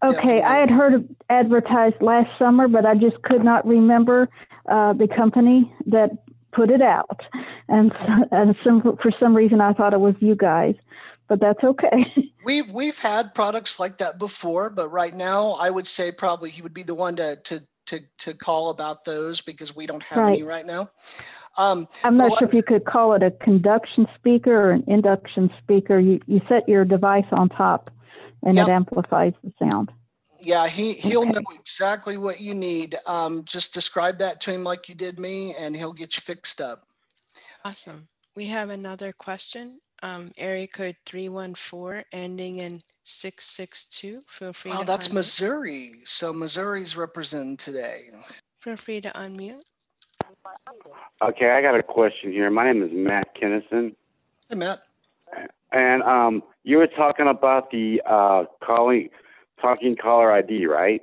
Okay, 0.02 0.42
I 0.42 0.56
had 0.56 0.70
heard 0.70 1.14
advertised 1.28 2.00
last 2.00 2.30
summer, 2.38 2.68
but 2.68 2.86
I 2.86 2.94
just 2.94 3.20
could 3.22 3.44
not 3.44 3.66
remember 3.66 4.28
uh, 4.68 4.94
the 4.94 5.06
company 5.08 5.72
that 5.86 6.10
put 6.52 6.70
it 6.70 6.82
out, 6.82 7.20
and, 7.68 7.92
so- 7.92 8.28
and 8.30 8.56
some, 8.64 8.82
for 8.82 9.12
some 9.20 9.36
reason 9.36 9.60
I 9.60 9.72
thought 9.72 9.92
it 9.92 10.00
was 10.00 10.14
you 10.20 10.34
guys, 10.34 10.74
but 11.28 11.40
that's 11.40 11.62
okay. 11.62 12.06
we've 12.44 12.70
we've 12.72 12.98
had 12.98 13.34
products 13.34 13.78
like 13.78 13.98
that 13.98 14.18
before, 14.18 14.70
but 14.70 14.88
right 14.88 15.14
now 15.14 15.52
I 15.52 15.70
would 15.70 15.86
say 15.86 16.10
probably 16.12 16.50
he 16.50 16.62
would 16.62 16.74
be 16.74 16.82
the 16.82 16.94
one 16.94 17.16
to 17.16 17.36
to 17.36 17.60
to, 17.86 18.00
to 18.18 18.34
call 18.34 18.70
about 18.70 19.04
those 19.04 19.40
because 19.40 19.74
we 19.74 19.86
don't 19.86 20.02
have 20.04 20.18
any 20.28 20.42
Right. 20.42 20.64
right 20.64 20.66
now. 20.66 20.90
Um, 21.58 21.88
I'm 22.04 22.16
not 22.16 22.38
sure 22.38 22.46
if 22.48 22.54
you 22.54 22.62
could 22.62 22.84
call 22.84 23.14
it 23.14 23.22
a 23.22 23.32
conduction 23.32 24.06
speaker 24.16 24.54
or 24.54 24.70
an 24.70 24.84
induction 24.86 25.50
speaker. 25.62 25.98
You 25.98 26.20
you 26.26 26.40
set 26.48 26.68
your 26.68 26.84
device 26.84 27.26
on 27.32 27.48
top, 27.48 27.90
and 28.44 28.56
Yep. 28.56 28.68
it 28.68 28.70
amplifies 28.70 29.32
the 29.42 29.52
sound. 29.58 29.90
Yeah, 30.42 30.66
he 30.66 30.94
he'll 30.94 31.26
know 31.26 31.42
exactly 31.54 32.16
what 32.16 32.40
you 32.40 32.54
need. 32.54 32.96
Um, 33.06 33.44
just 33.44 33.74
describe 33.74 34.18
that 34.18 34.40
to 34.42 34.52
him 34.52 34.64
like 34.64 34.88
you 34.88 34.94
did 34.94 35.18
me, 35.20 35.54
and 35.56 35.76
he'll 35.76 35.92
get 35.92 36.16
you 36.16 36.22
fixed 36.22 36.60
up. 36.60 36.84
Awesome. 37.64 38.08
We 38.34 38.46
have 38.46 38.70
another 38.70 39.12
question. 39.12 39.80
Um, 40.02 40.32
area 40.38 40.66
code 40.66 40.96
314 41.04 42.04
ending 42.12 42.56
in 42.58 42.80
662. 43.02 44.22
Feel 44.28 44.52
free 44.54 44.72
Oh, 44.74 44.80
to 44.80 44.86
that's 44.86 45.08
unmute. 45.08 45.12
Missouri. 45.14 45.92
So 46.04 46.32
Missouri's 46.32 46.96
represented 46.96 47.58
today. 47.58 48.04
Feel 48.56 48.76
free 48.78 49.02
to 49.02 49.10
unmute. 49.10 49.60
Okay, 51.22 51.50
I 51.50 51.60
got 51.60 51.74
a 51.78 51.82
question 51.82 52.32
here. 52.32 52.50
My 52.50 52.64
name 52.64 52.82
is 52.82 52.90
Matt 52.92 53.36
Kennison, 53.36 53.94
Hey, 54.48 54.56
Matt. 54.56 54.80
And 55.72 56.02
um, 56.02 56.42
you 56.64 56.78
were 56.78 56.86
talking 56.86 57.28
about 57.28 57.70
the 57.70 58.02
uh, 58.06 58.44
calling, 58.64 59.08
talking 59.60 59.96
caller 59.96 60.32
ID, 60.32 60.66
right? 60.66 61.02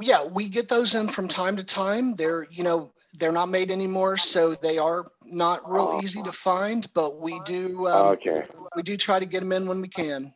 Yeah, 0.00 0.24
we 0.24 0.48
get 0.48 0.68
those 0.68 0.94
in 0.94 1.08
from 1.08 1.26
time 1.28 1.56
to 1.56 1.64
time. 1.64 2.14
They're, 2.14 2.46
you 2.50 2.62
know, 2.62 2.92
they're 3.18 3.32
not 3.32 3.48
made 3.48 3.70
anymore, 3.70 4.16
so 4.16 4.54
they 4.54 4.78
are 4.78 5.04
not 5.24 5.68
real 5.70 6.00
easy 6.02 6.22
to 6.22 6.32
find. 6.32 6.86
But 6.94 7.20
we 7.20 7.40
do, 7.40 7.86
um, 7.88 8.06
Okay, 8.12 8.44
we 8.76 8.82
do 8.82 8.96
try 8.96 9.18
to 9.18 9.26
get 9.26 9.40
them 9.40 9.52
in 9.52 9.66
when 9.66 9.80
we 9.80 9.88
can. 9.88 10.32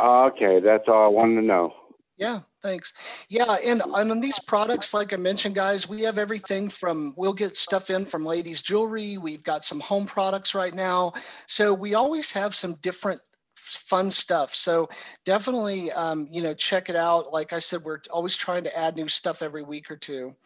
okay, 0.00 0.60
that's 0.60 0.88
all 0.88 1.04
I 1.04 1.08
wanted 1.08 1.40
to 1.40 1.46
know. 1.46 1.72
Yeah, 2.16 2.40
thanks. 2.62 2.92
Yeah, 3.28 3.56
and, 3.64 3.82
and 3.82 4.10
on 4.10 4.20
these 4.20 4.38
products, 4.38 4.94
like 4.94 5.12
I 5.12 5.16
mentioned, 5.16 5.56
guys, 5.56 5.88
we 5.88 6.02
have 6.02 6.16
everything 6.16 6.68
from 6.68 7.12
we'll 7.16 7.32
get 7.32 7.56
stuff 7.56 7.90
in 7.90 8.04
from 8.04 8.24
ladies' 8.24 8.62
jewelry. 8.62 9.18
We've 9.18 9.42
got 9.42 9.64
some 9.64 9.80
home 9.80 10.06
products 10.06 10.54
right 10.54 10.74
now. 10.74 11.12
So 11.46 11.74
we 11.74 11.94
always 11.94 12.30
have 12.30 12.54
some 12.54 12.74
different 12.82 13.20
fun 13.56 14.10
stuff. 14.10 14.54
So 14.54 14.88
definitely, 15.24 15.90
um, 15.92 16.28
you 16.30 16.42
know, 16.42 16.54
check 16.54 16.88
it 16.88 16.96
out. 16.96 17.32
Like 17.32 17.52
I 17.52 17.58
said, 17.58 17.82
we're 17.82 18.00
always 18.10 18.36
trying 18.36 18.62
to 18.64 18.78
add 18.78 18.94
new 18.94 19.08
stuff 19.08 19.42
every 19.42 19.64
week 19.64 19.90
or 19.90 19.96
two. 19.96 20.36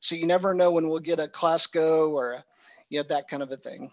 So 0.00 0.16
you 0.16 0.26
never 0.26 0.52
know 0.52 0.72
when 0.72 0.88
we'll 0.88 0.98
get 0.98 1.20
a 1.20 1.28
Clasco 1.28 2.10
or 2.10 2.32
a, 2.32 2.44
yeah, 2.90 3.02
that 3.08 3.28
kind 3.28 3.42
of 3.42 3.50
a 3.52 3.56
thing. 3.56 3.90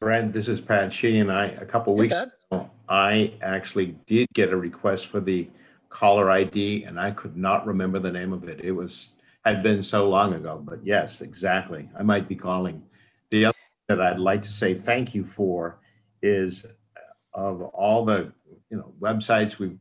Brad, 0.00 0.32
this 0.32 0.48
is 0.48 0.60
Pat 0.60 0.92
Sheehan. 0.92 1.30
I, 1.30 1.52
a 1.52 1.64
couple 1.64 1.94
weeks 1.94 2.14
ago, 2.14 2.70
I 2.88 3.34
actually 3.42 3.96
did 4.06 4.28
get 4.34 4.52
a 4.52 4.56
request 4.56 5.06
for 5.06 5.20
the 5.20 5.48
caller 5.94 6.28
ID 6.28 6.84
and 6.84 6.98
I 6.98 7.12
could 7.12 7.36
not 7.36 7.66
remember 7.66 8.00
the 8.00 8.10
name 8.10 8.32
of 8.32 8.48
it. 8.48 8.60
It 8.62 8.72
was, 8.72 9.12
had 9.44 9.62
been 9.62 9.82
so 9.82 10.08
long 10.08 10.34
ago, 10.34 10.60
but 10.62 10.84
yes, 10.84 11.20
exactly. 11.20 11.88
I 11.96 12.02
might 12.02 12.28
be 12.28 12.34
calling. 12.34 12.82
The 13.30 13.46
other 13.46 13.58
that 13.88 14.00
I'd 14.00 14.18
like 14.18 14.42
to 14.42 14.52
say 14.52 14.74
thank 14.74 15.14
you 15.14 15.24
for 15.24 15.78
is 16.20 16.66
uh, 16.96 17.38
of 17.38 17.62
all 17.62 18.04
the, 18.04 18.32
you 18.70 18.76
know, 18.76 18.92
websites 19.00 19.58
we've 19.58 19.78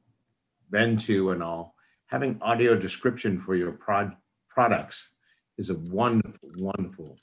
been 0.70 0.98
to 0.98 1.32
and 1.32 1.42
all, 1.42 1.74
having 2.08 2.38
audio 2.42 2.76
description 2.76 3.40
for 3.40 3.56
your 3.56 3.72
prod, 3.72 4.16
products 4.50 5.16
is 5.58 5.72
a 5.72 5.76
wonderful, 5.76 6.50
wonderful 6.58 7.18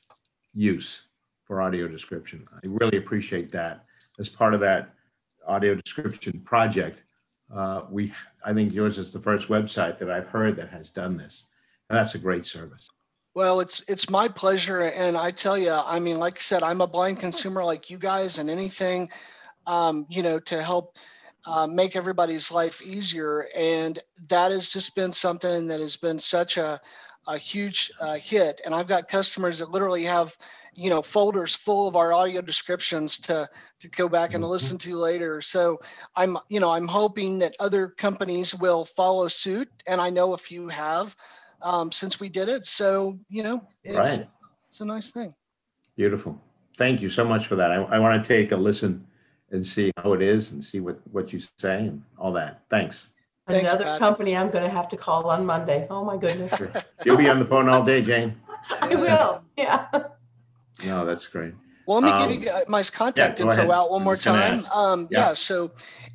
use 0.52 1.04
for 1.44 1.62
audio 1.62 1.86
description. 1.86 2.44
I 2.52 2.60
really 2.64 2.98
appreciate 2.98 3.52
that. 3.52 3.84
As 4.18 4.28
part 4.28 4.52
of 4.52 4.60
that 4.60 4.94
audio 5.46 5.76
description 5.76 6.40
project, 6.44 7.02
uh, 7.54 7.82
we, 7.90 8.12
I 8.44 8.52
think 8.52 8.72
yours 8.72 8.98
is 8.98 9.10
the 9.10 9.20
first 9.20 9.48
website 9.48 9.98
that 9.98 10.10
I've 10.10 10.28
heard 10.28 10.56
that 10.56 10.70
has 10.70 10.90
done 10.90 11.16
this. 11.16 11.46
And 11.88 11.98
that's 11.98 12.14
a 12.14 12.18
great 12.18 12.46
service. 12.46 12.88
Well, 13.34 13.60
it's 13.60 13.88
it's 13.88 14.10
my 14.10 14.26
pleasure, 14.26 14.80
and 14.80 15.16
I 15.16 15.30
tell 15.30 15.56
you, 15.56 15.70
I 15.72 16.00
mean, 16.00 16.18
like 16.18 16.34
I 16.34 16.40
said, 16.40 16.64
I'm 16.64 16.80
a 16.80 16.86
blind 16.86 17.20
consumer 17.20 17.64
like 17.64 17.88
you 17.88 17.96
guys, 17.96 18.38
and 18.38 18.50
anything, 18.50 19.08
um, 19.68 20.04
you 20.08 20.22
know, 20.22 20.40
to 20.40 20.60
help 20.60 20.96
uh, 21.46 21.66
make 21.66 21.94
everybody's 21.94 22.50
life 22.50 22.82
easier, 22.82 23.46
and 23.54 24.00
that 24.28 24.50
has 24.50 24.68
just 24.68 24.96
been 24.96 25.12
something 25.12 25.68
that 25.68 25.78
has 25.78 25.96
been 25.96 26.18
such 26.18 26.56
a 26.56 26.80
a 27.26 27.36
huge 27.36 27.90
uh, 28.00 28.14
hit. 28.14 28.60
And 28.64 28.74
I've 28.74 28.86
got 28.86 29.08
customers 29.08 29.58
that 29.58 29.70
literally 29.70 30.04
have, 30.04 30.36
you 30.74 30.90
know, 30.90 31.02
folders 31.02 31.54
full 31.54 31.86
of 31.86 31.96
our 31.96 32.12
audio 32.12 32.40
descriptions 32.40 33.18
to 33.20 33.48
to 33.80 33.88
go 33.90 34.08
back 34.08 34.34
and 34.34 34.44
listen 34.44 34.78
to 34.78 34.96
later. 34.96 35.40
So 35.40 35.80
I'm, 36.16 36.38
you 36.48 36.60
know, 36.60 36.70
I'm 36.72 36.88
hoping 36.88 37.38
that 37.40 37.54
other 37.60 37.88
companies 37.88 38.54
will 38.54 38.84
follow 38.84 39.28
suit, 39.28 39.68
and 39.86 40.00
I 40.00 40.10
know 40.10 40.32
a 40.32 40.38
few 40.38 40.68
have 40.68 41.16
um, 41.62 41.92
since 41.92 42.20
we 42.20 42.28
did 42.28 42.48
it. 42.48 42.64
So 42.64 43.18
you 43.28 43.42
know, 43.42 43.66
it's 43.84 44.18
Right. 44.18 44.26
it's 44.68 44.80
a 44.80 44.84
nice 44.84 45.10
thing. 45.10 45.34
Beautiful. 45.96 46.40
Thank 46.78 47.02
you 47.02 47.08
so 47.08 47.24
much 47.24 47.46
for 47.46 47.56
that. 47.56 47.70
I, 47.70 47.76
I 47.76 47.98
want 47.98 48.24
to 48.24 48.26
take 48.26 48.52
a 48.52 48.56
listen 48.56 49.06
and 49.50 49.66
see 49.66 49.90
how 49.98 50.12
it 50.12 50.22
is 50.22 50.52
and 50.52 50.64
see 50.64 50.80
what, 50.80 51.00
what 51.12 51.32
you 51.32 51.40
say 51.58 51.88
and 51.88 52.02
all 52.16 52.32
that. 52.32 52.62
Thanks. 52.70 53.12
Thanks, 53.50 53.72
Another 53.72 53.84
Pat. 53.84 53.98
company 53.98 54.36
I'm 54.36 54.50
going 54.50 54.64
to 54.64 54.70
have 54.70 54.88
to 54.90 54.96
call 54.96 55.28
on 55.30 55.44
Monday. 55.46 55.86
Oh 55.90 56.04
my 56.04 56.16
goodness. 56.16 56.52
You'll 57.04 57.16
be 57.16 57.28
on 57.28 57.38
the 57.38 57.44
phone 57.46 57.68
all 57.68 57.84
day, 57.84 58.02
Jane. 58.02 58.34
I 58.82 58.94
will. 58.94 59.42
Yeah. 59.56 59.86
No, 60.86 61.04
that's 61.04 61.26
great. 61.26 61.52
Well, 61.86 62.00
let 62.00 62.06
me 62.06 62.12
Um, 62.12 62.28
give 62.30 62.42
you 62.44 62.50
my 62.68 62.82
contact 62.82 63.38
go 63.38 63.48
ahead. 63.48 63.58
info 63.60 63.72
out 63.72 63.90
one 63.90 64.02
more 64.04 64.16
time. 64.16 64.64
Um, 64.74 65.08
Yeah. 65.10 65.28
yeah. 65.28 65.34
so 65.34 65.70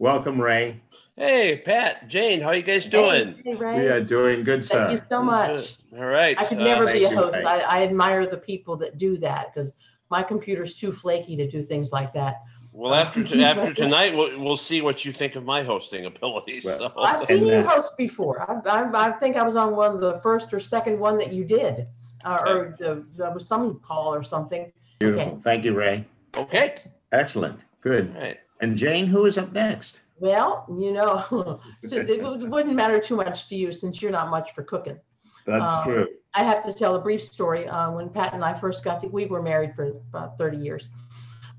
Welcome, 0.00 0.40
Ray. 0.40 0.80
Hey, 1.16 1.62
Pat, 1.64 2.08
Jane, 2.08 2.40
how 2.40 2.48
are 2.48 2.56
you 2.56 2.62
guys 2.62 2.86
doing? 2.86 3.40
Hey, 3.44 3.54
We 3.54 3.86
are 3.86 4.00
doing 4.00 4.42
good, 4.42 4.64
thank 4.64 4.90
you 4.90 5.02
so 5.08 5.22
much. 5.22 5.76
All 5.96 6.06
right. 6.06 6.36
I 6.36 6.44
could 6.44 6.58
uh, 6.58 6.64
never 6.64 6.86
be 6.86 7.04
a 7.04 7.10
you, 7.10 7.16
host. 7.16 7.36
I, 7.36 7.60
I 7.60 7.82
admire 7.84 8.26
the 8.26 8.36
people 8.36 8.76
that 8.78 8.98
do 8.98 9.16
that 9.18 9.54
because 9.54 9.74
my 10.10 10.24
computer's 10.24 10.74
too 10.74 10.92
flaky 10.92 11.36
to 11.36 11.48
do 11.48 11.62
things 11.62 11.92
like 11.92 12.12
that. 12.14 12.42
Well, 12.72 12.94
after 12.94 13.22
t- 13.22 13.44
after 13.44 13.72
tonight, 13.72 14.16
we'll, 14.16 14.40
we'll 14.42 14.56
see 14.56 14.82
what 14.82 15.04
you 15.04 15.12
think 15.12 15.36
of 15.36 15.44
my 15.44 15.62
hosting 15.62 16.06
abilities. 16.06 16.64
Well, 16.64 16.78
so. 16.78 16.92
I've 16.98 17.20
seen 17.20 17.46
you 17.46 17.54
uh, 17.54 17.62
host 17.62 17.96
before. 17.96 18.42
I, 18.50 18.68
I, 18.68 19.08
I 19.08 19.12
think 19.12 19.36
I 19.36 19.44
was 19.44 19.54
on 19.54 19.76
one 19.76 19.94
of 19.94 20.00
the 20.00 20.18
first 20.18 20.52
or 20.52 20.58
second 20.58 20.98
one 20.98 21.16
that 21.18 21.32
you 21.32 21.44
did, 21.44 21.86
uh, 22.24 22.38
or 22.44 22.76
the, 22.80 23.04
there 23.16 23.30
was 23.30 23.46
some 23.46 23.78
call 23.78 24.12
or 24.12 24.24
something. 24.24 24.72
Beautiful. 24.98 25.40
Thank 25.44 25.64
you, 25.64 25.74
Ray. 25.74 26.06
Okay. 26.36 26.78
Excellent. 27.12 27.60
Good. 27.82 28.12
All 28.16 28.22
right. 28.22 28.40
And 28.60 28.76
Jane, 28.76 29.06
who 29.06 29.26
is 29.26 29.38
up 29.38 29.52
next? 29.52 30.00
Well, 30.24 30.64
you 30.74 30.92
know, 30.94 31.60
so 31.82 31.98
it 31.98 32.48
wouldn't 32.48 32.74
matter 32.74 32.98
too 32.98 33.14
much 33.14 33.46
to 33.50 33.56
you 33.56 33.72
since 33.72 34.00
you're 34.00 34.10
not 34.10 34.30
much 34.30 34.54
for 34.54 34.62
cooking. 34.62 34.98
That's 35.44 35.70
Um, 35.70 35.84
true. 35.84 36.08
I 36.32 36.42
have 36.42 36.64
to 36.64 36.72
tell 36.72 36.94
a 36.94 36.98
brief 36.98 37.20
story. 37.20 37.68
Uh, 37.68 37.92
when 37.92 38.08
Pat 38.08 38.32
and 38.32 38.42
I 38.42 38.54
first 38.54 38.82
got 38.84 39.02
to, 39.02 39.08
we 39.08 39.26
were 39.26 39.42
married 39.42 39.74
for 39.74 39.88
about 40.08 40.38
30 40.38 40.56
years. 40.56 40.88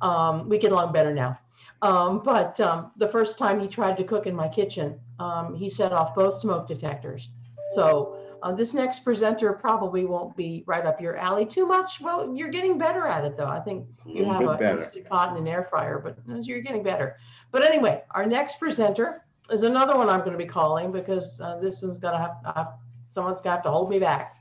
Um, 0.02 0.50
we 0.50 0.58
get 0.58 0.72
along 0.72 0.94
better 0.94 1.14
now. 1.14 1.38
Um, 1.84 2.24
but 2.24 2.60
um, 2.60 2.92
the 2.98 3.08
first 3.08 3.38
time 3.38 3.60
he 3.60 3.68
tried 3.68 3.98
to 3.98 4.04
cook 4.04 4.26
in 4.26 4.36
my 4.36 4.48
kitchen, 4.48 5.00
um, 5.20 5.54
he 5.54 5.70
set 5.70 5.94
off 5.94 6.16
both 6.16 6.40
smoke 6.40 6.68
detectors. 6.68 7.30
So 7.76 8.18
uh, 8.42 8.52
this 8.52 8.74
next 8.74 9.02
presenter 9.02 9.54
probably 9.54 10.06
won't 10.06 10.36
be 10.36 10.64
right 10.66 10.86
up 10.88 11.00
your 11.00 11.18
alley 11.18 11.46
too 11.46 11.68
much. 11.68 12.02
Well, 12.02 12.36
you're 12.36 12.50
getting 12.50 12.80
better 12.80 13.06
at 13.06 13.26
it 13.26 13.38
though. 13.38 13.48
I 13.48 13.60
think 13.60 13.88
you 14.06 14.26
Little 14.26 14.52
have 14.52 14.62
a 14.62 14.72
instant 14.72 15.08
pot 15.08 15.30
and 15.30 15.38
an 15.38 15.48
air 15.48 15.64
fryer, 15.64 16.00
but 16.00 16.18
you're 16.48 16.62
getting 16.62 16.82
better. 16.82 17.18
But 17.52 17.64
anyway, 17.64 18.04
our 18.12 18.26
next 18.26 18.60
presenter 18.60 19.24
is 19.50 19.64
another 19.64 19.96
one 19.96 20.10
I'm 20.10 20.20
going 20.20 20.32
to 20.32 20.38
be 20.38 20.46
calling 20.46 20.92
because 20.92 21.40
uh, 21.40 21.58
this 21.60 21.84
is 21.84 21.98
going 21.98 22.14
to 22.14 22.20
have, 22.20 22.36
uh, 22.46 22.66
someone's 23.12 23.42
got 23.42 23.64
to 23.64 23.72
hold 23.72 23.90
me 23.90 24.00
back. 24.00 24.38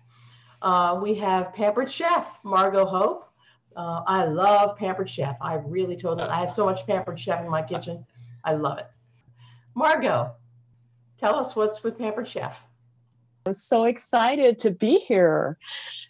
Uh, 0.63 0.99
we 1.03 1.15
have 1.15 1.53
Pampered 1.53 1.91
Chef 1.91 2.27
Margot 2.43 2.87
Hope. 2.87 3.29
Uh, 3.77 4.03
I 4.07 4.25
love 4.25 4.77
Pampered 4.77 5.11
Chef. 5.11 5.37
I 5.41 5.55
really 5.55 5.97
totally, 5.97 6.29
I 6.29 6.41
have 6.41 6.55
so 6.55 6.65
much 6.65 6.87
Pampered 6.87 7.19
Chef 7.19 7.41
in 7.41 7.51
my 7.51 7.63
kitchen. 7.63 8.05
I 8.45 8.55
love 8.55 8.79
it. 8.79 8.87
Margot, 9.75 10.33
tell 11.19 11.35
us 11.35 11.55
what's 11.55 11.83
with 11.83 11.99
Pampered 11.99 12.29
Chef. 12.29 12.57
I'm 13.47 13.53
so 13.53 13.85
excited 13.85 14.59
to 14.61 14.71
be 14.71 14.99
here. 15.01 15.59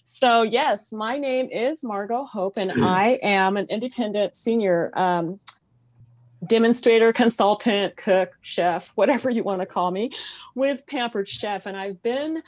So, 0.05 0.43
yes, 0.43 0.93
my 0.93 1.19
name 1.19 1.49
is 1.51 1.83
Margot 1.83 2.25
Hope, 2.25 2.57
and 2.57 2.85
I 2.85 3.19
am 3.23 3.57
an 3.57 3.67
independent 3.69 4.37
senior 4.37 4.93
um, 4.95 5.41
demonstrator, 6.47 7.13
consultant, 7.13 7.97
cook, 7.97 8.33
chef, 8.41 8.93
whatever 8.95 9.31
you 9.31 9.43
want 9.43 9.61
to 9.61 9.67
call 9.67 9.91
me, 9.91 10.11
with 10.55 10.87
Pampered 10.87 11.29
Chef. 11.29 11.67
And 11.67 11.77
I've 11.77 12.03
been 12.03 12.43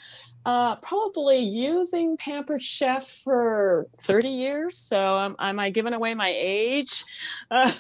uh, 0.45 0.77
probably 0.77 1.39
using 1.39 2.17
Pampered 2.17 2.63
Chef 2.63 3.07
for 3.07 3.87
30 3.97 4.31
years. 4.31 4.77
So, 4.77 5.35
am 5.39 5.61
I 5.61 5.71
giving 5.71 5.93
away 5.93 6.15
my 6.15 6.33
age? 6.35 7.05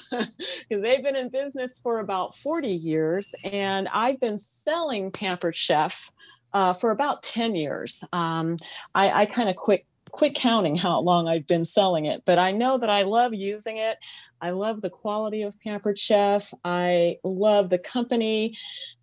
Because 0.68 0.82
they've 0.82 1.02
been 1.02 1.16
in 1.16 1.28
business 1.28 1.78
for 1.80 2.00
about 2.00 2.34
40 2.36 2.68
years, 2.68 3.34
and 3.44 3.88
I've 3.88 4.18
been 4.18 4.38
selling 4.38 5.10
Pampered 5.10 5.54
Chef 5.54 6.10
uh, 6.52 6.72
for 6.72 6.90
about 6.90 7.22
10 7.22 7.54
years. 7.54 8.02
Um, 8.12 8.56
I, 8.94 9.22
I 9.22 9.26
kind 9.26 9.48
of 9.48 9.56
quit 9.56 9.86
quit 10.10 10.34
counting 10.34 10.76
how 10.76 10.98
long 11.00 11.28
I've 11.28 11.46
been 11.46 11.64
selling 11.64 12.06
it, 12.06 12.22
but 12.24 12.38
I 12.38 12.50
know 12.50 12.78
that 12.78 12.88
I 12.88 13.02
love 13.02 13.34
using 13.34 13.76
it. 13.76 13.98
I 14.40 14.50
love 14.50 14.82
the 14.82 14.90
quality 14.90 15.42
of 15.42 15.60
Pampered 15.60 15.98
Chef. 15.98 16.52
I 16.64 17.18
love 17.24 17.70
the 17.70 17.78
company. 17.78 18.54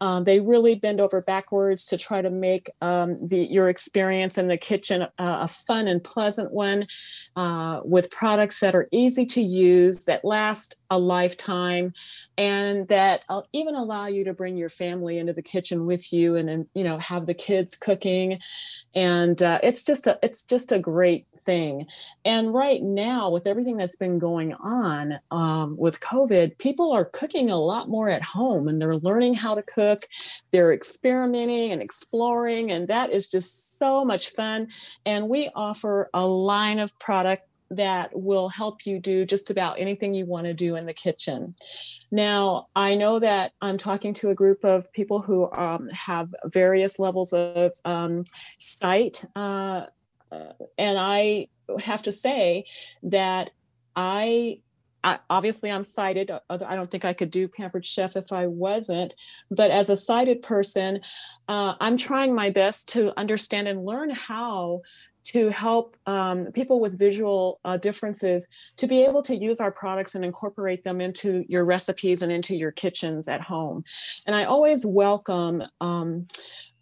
Um, 0.02 0.24
they 0.24 0.40
really 0.40 0.76
bend 0.76 1.00
over 1.00 1.22
backwards 1.22 1.86
to 1.88 1.98
try 1.98 2.22
to 2.22 2.30
make 2.30 2.70
um, 2.82 3.16
the 3.18 3.48
your 3.50 3.70
experience 3.70 4.38
in 4.38 4.48
the 4.48 4.58
kitchen 4.58 5.04
uh, 5.04 5.08
a 5.18 5.48
fun 5.48 5.88
and 5.88 6.04
pleasant 6.04 6.52
one, 6.52 6.88
uh, 7.36 7.82
with 7.84 8.12
products 8.12 8.60
that 8.60 8.76
are 8.76 8.88
easy 8.92 9.26
to 9.26 9.42
use, 9.42 10.06
that 10.06 10.24
last 10.24 10.82
a 10.90 11.00
lifetime, 11.00 11.94
and 12.38 12.88
that 12.88 13.24
uh, 13.30 13.42
even 13.54 13.76
allow 13.76 14.06
you 14.06 14.24
to 14.24 14.34
bring 14.34 14.58
your 14.58 14.70
family 14.70 15.18
into 15.18 15.34
the 15.34 15.42
kitchen 15.42 15.86
with 15.86 16.14
you, 16.14 16.36
and, 16.36 16.50
and 16.50 16.68
you 16.74 16.84
know 16.84 16.98
have 17.00 17.26
the 17.26 17.34
kids 17.34 17.76
cooking, 17.76 18.40
and 18.94 19.42
uh, 19.42 19.60
it's 19.64 19.84
just 19.84 20.08
a 20.08 20.20
it's 20.22 20.44
just 20.44 20.72
a 20.72 20.80
great 20.80 21.26
thing. 21.44 21.88
And 22.26 22.54
right 22.54 22.82
now, 22.82 23.30
with 23.30 23.48
everything 23.48 23.78
that's 23.78 23.96
been 23.96 24.20
going 24.20 24.54
on 24.54 25.20
um, 25.32 25.78
with 25.78 26.00
COVID, 26.00 26.58
people 26.58 26.92
are 26.92 27.06
cooking 27.06 27.50
a 27.50 27.60
lot 27.60 27.90
more 27.90 28.10
at 28.10 28.22
home 28.22 28.68
and 28.68 28.82
they're 28.82 28.98
learning 28.98 29.36
how 29.36 29.56
to 29.56 29.64
cook. 29.64 30.00
They're 30.52 30.74
experimenting 30.74 31.72
and 31.72 31.82
exploring, 31.82 32.72
and 32.72 32.88
that 32.88 33.12
is 33.12 33.30
just 33.30 33.78
so 33.78 34.04
much 34.06 34.30
fun. 34.30 34.68
And 35.06 35.30
we 35.30 35.50
offer 35.56 36.10
a 36.14 36.26
line 36.26 36.80
of 36.80 36.98
product 37.00 37.48
that 37.76 38.12
will 38.14 38.50
help 38.50 38.86
you 38.86 39.00
do 39.00 39.26
just 39.26 39.50
about 39.50 39.80
anything 39.80 40.14
you 40.14 40.26
want 40.26 40.46
to 40.46 40.54
do 40.54 40.76
in 40.76 40.86
the 40.86 40.94
kitchen. 40.94 41.56
Now, 42.12 42.68
I 42.76 42.96
know 42.96 43.20
that 43.20 43.54
I'm 43.62 43.78
talking 43.78 44.14
to 44.16 44.30
a 44.30 44.36
group 44.36 44.64
of 44.64 44.92
people 44.94 45.22
who 45.22 45.52
um, 45.52 45.90
have 45.90 46.34
various 46.46 47.00
levels 47.00 47.34
of 47.34 47.74
um, 47.86 48.26
sight, 48.58 49.26
uh, 49.36 49.86
uh, 50.34 50.54
and 50.78 50.98
I 50.98 51.48
have 51.80 52.04
to 52.04 52.12
say 52.12 52.66
that 53.04 53.52
I. 53.96 54.60
I, 55.06 55.20
obviously, 55.30 55.70
I'm 55.70 55.84
sighted. 55.84 56.32
I 56.50 56.76
don't 56.78 56.90
think 56.90 57.04
I 57.04 57.12
could 57.12 57.30
do 57.30 57.50
Pampered 57.50 57.86
Chef 57.86 58.16
if 58.16 58.32
I 58.32 58.48
wasn't. 58.48 59.14
But 59.52 59.70
as 59.70 59.90
a 59.90 59.98
sighted 59.98 60.42
person, 60.42 61.02
uh, 61.50 61.76
I'm 61.82 61.98
trying 61.98 62.34
my 62.34 62.52
best 62.52 62.88
to 62.94 63.12
understand 63.20 63.68
and 63.68 63.84
learn 63.84 64.12
how 64.12 64.84
to 65.24 65.50
help 65.50 65.96
um, 66.06 66.48
people 66.54 66.80
with 66.80 66.98
visual 66.98 67.60
uh, 67.64 67.78
differences 67.78 68.48
to 68.78 68.88
be 68.88 69.04
able 69.04 69.22
to 69.24 69.36
use 69.36 69.60
our 69.60 69.72
products 69.72 70.16
and 70.16 70.26
incorporate 70.26 70.84
them 70.84 71.02
into 71.02 71.46
your 71.48 71.66
recipes 71.66 72.22
and 72.22 72.32
into 72.32 72.56
your 72.56 72.72
kitchens 72.72 73.28
at 73.28 73.42
home. 73.42 73.84
And 74.26 74.36
I 74.36 74.44
always 74.44 74.86
welcome. 74.86 75.64
Um, 75.80 76.28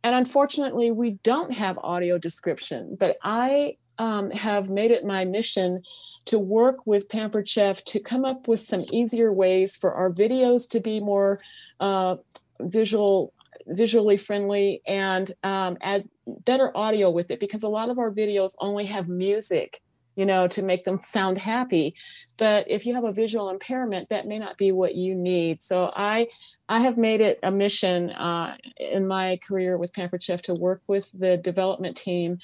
And 0.05 0.15
unfortunately, 0.15 0.93
we 0.93 1.19
don't 1.25 1.53
have 1.53 1.79
audio 1.79 2.17
description, 2.17 2.97
but 2.99 3.17
I 3.25 3.79
um, 3.99 4.31
have 4.31 4.71
made 4.71 4.91
it 4.91 5.05
my 5.05 5.25
mission 5.25 5.83
to 6.27 6.39
work 6.39 6.87
with 6.87 7.09
Pampered 7.09 7.49
Chef 7.49 7.85
to 7.85 8.01
come 8.01 8.25
up 8.25 8.49
with 8.49 8.61
some 8.61 8.83
easier 8.93 9.33
ways 9.33 9.77
for 9.77 9.95
our 9.95 10.11
videos 10.11 10.69
to 10.71 10.81
be 10.81 11.01
more 11.01 11.39
uh, 11.81 12.17
visual 12.61 13.33
visually 13.69 14.17
friendly 14.17 14.81
and 14.87 15.33
um, 15.43 15.77
add 15.81 16.09
better 16.27 16.77
audio 16.77 17.11
with 17.11 17.31
it 17.31 17.41
because 17.41 17.65
a 17.65 17.69
lot 17.69 17.91
of 17.91 17.99
our 17.99 18.13
videos 18.13 18.53
only 18.61 18.87
have 18.87 19.09
music 19.09 19.83
you 20.17 20.27
know 20.27 20.49
to 20.49 20.63
make 20.63 20.85
them 20.85 21.01
sound 21.03 21.39
happy. 21.39 21.95
But 22.39 22.69
if 22.69 22.87
you 22.87 22.95
have 22.95 23.05
a 23.05 23.13
visual 23.13 23.51
impairment 23.51 24.09
that 24.09 24.27
may 24.27 24.39
not 24.39 24.57
be 24.57 24.73
what 24.73 24.95
you 24.97 25.15
need. 25.15 25.63
So 25.63 25.91
i 25.97 26.27
i 26.69 26.81
have 26.81 26.97
made 26.97 27.21
it 27.21 27.39
a 27.43 27.51
mission 27.51 28.11
uh, 28.11 28.57
in 28.79 29.07
my 29.07 29.39
career 29.47 29.79
with 29.79 29.93
pampered 29.93 30.23
chef 30.23 30.43
to 30.43 30.55
work 30.55 30.83
with 30.87 31.11
the 31.13 31.37
development 31.37 31.97
team 31.97 32.39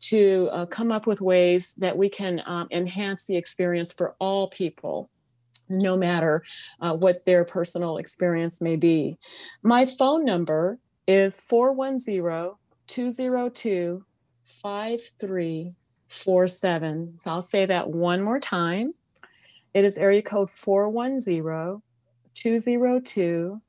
to 0.00 0.48
uh, 0.52 0.66
come 0.66 0.92
up 0.92 1.06
with 1.06 1.20
ways 1.20 1.74
that 1.78 1.96
we 1.96 2.08
can 2.08 2.42
um, 2.46 2.68
enhance 2.70 3.26
the 3.26 3.36
experience 3.36 3.92
for 3.92 4.14
all 4.18 4.48
people 4.48 5.10
no 5.68 5.96
matter 5.96 6.42
uh, 6.80 6.94
what 6.94 7.24
their 7.24 7.44
personal 7.44 7.98
experience 7.98 8.60
may 8.60 8.76
be. 8.76 9.16
My 9.62 9.84
phone 9.84 10.24
number 10.24 10.78
is 11.06 11.40
410 11.42 12.54
202 12.86 14.04
5347 14.44 17.18
so 17.18 17.30
i'll 17.30 17.42
say 17.42 17.66
that 17.66 17.90
one 17.90 18.22
more 18.22 18.40
time. 18.40 18.94
It 19.74 19.84
is 19.84 19.98
area 19.98 20.22
code 20.22 20.48
410 20.50 21.82
202 22.34 23.60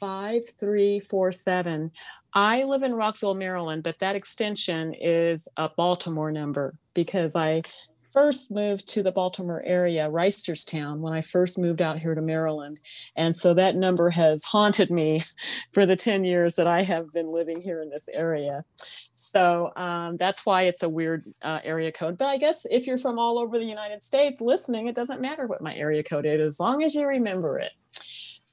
5347 0.00 1.90
I 2.34 2.64
live 2.64 2.82
in 2.82 2.94
Rockville, 2.94 3.34
Maryland, 3.34 3.84
but 3.84 4.00
that 4.00 4.16
extension 4.16 4.92
is 4.92 5.46
a 5.56 5.68
Baltimore 5.68 6.32
number 6.32 6.74
because 6.92 7.36
I 7.36 7.62
first 8.12 8.50
moved 8.50 8.88
to 8.88 9.04
the 9.04 9.12
Baltimore 9.12 9.62
area, 9.64 10.08
Reisterstown, 10.08 10.98
when 10.98 11.12
I 11.12 11.20
first 11.20 11.58
moved 11.58 11.80
out 11.80 12.00
here 12.00 12.14
to 12.14 12.20
Maryland. 12.20 12.80
And 13.16 13.36
so 13.36 13.54
that 13.54 13.76
number 13.76 14.10
has 14.10 14.44
haunted 14.44 14.90
me 14.90 15.22
for 15.72 15.86
the 15.86 15.96
10 15.96 16.24
years 16.24 16.56
that 16.56 16.66
I 16.66 16.82
have 16.82 17.12
been 17.12 17.28
living 17.28 17.60
here 17.60 17.80
in 17.80 17.90
this 17.90 18.08
area. 18.12 18.64
So 19.14 19.72
um, 19.76 20.16
that's 20.16 20.44
why 20.44 20.62
it's 20.62 20.82
a 20.82 20.88
weird 20.88 21.24
uh, 21.42 21.60
area 21.62 21.92
code. 21.92 22.18
But 22.18 22.26
I 22.26 22.36
guess 22.36 22.66
if 22.68 22.86
you're 22.86 22.98
from 22.98 23.18
all 23.18 23.38
over 23.38 23.58
the 23.58 23.64
United 23.64 24.02
States 24.02 24.40
listening, 24.40 24.88
it 24.88 24.94
doesn't 24.94 25.20
matter 25.20 25.46
what 25.46 25.62
my 25.62 25.74
area 25.74 26.02
code 26.02 26.26
is, 26.26 26.40
as 26.40 26.60
long 26.60 26.82
as 26.82 26.94
you 26.94 27.06
remember 27.06 27.58
it. 27.58 27.72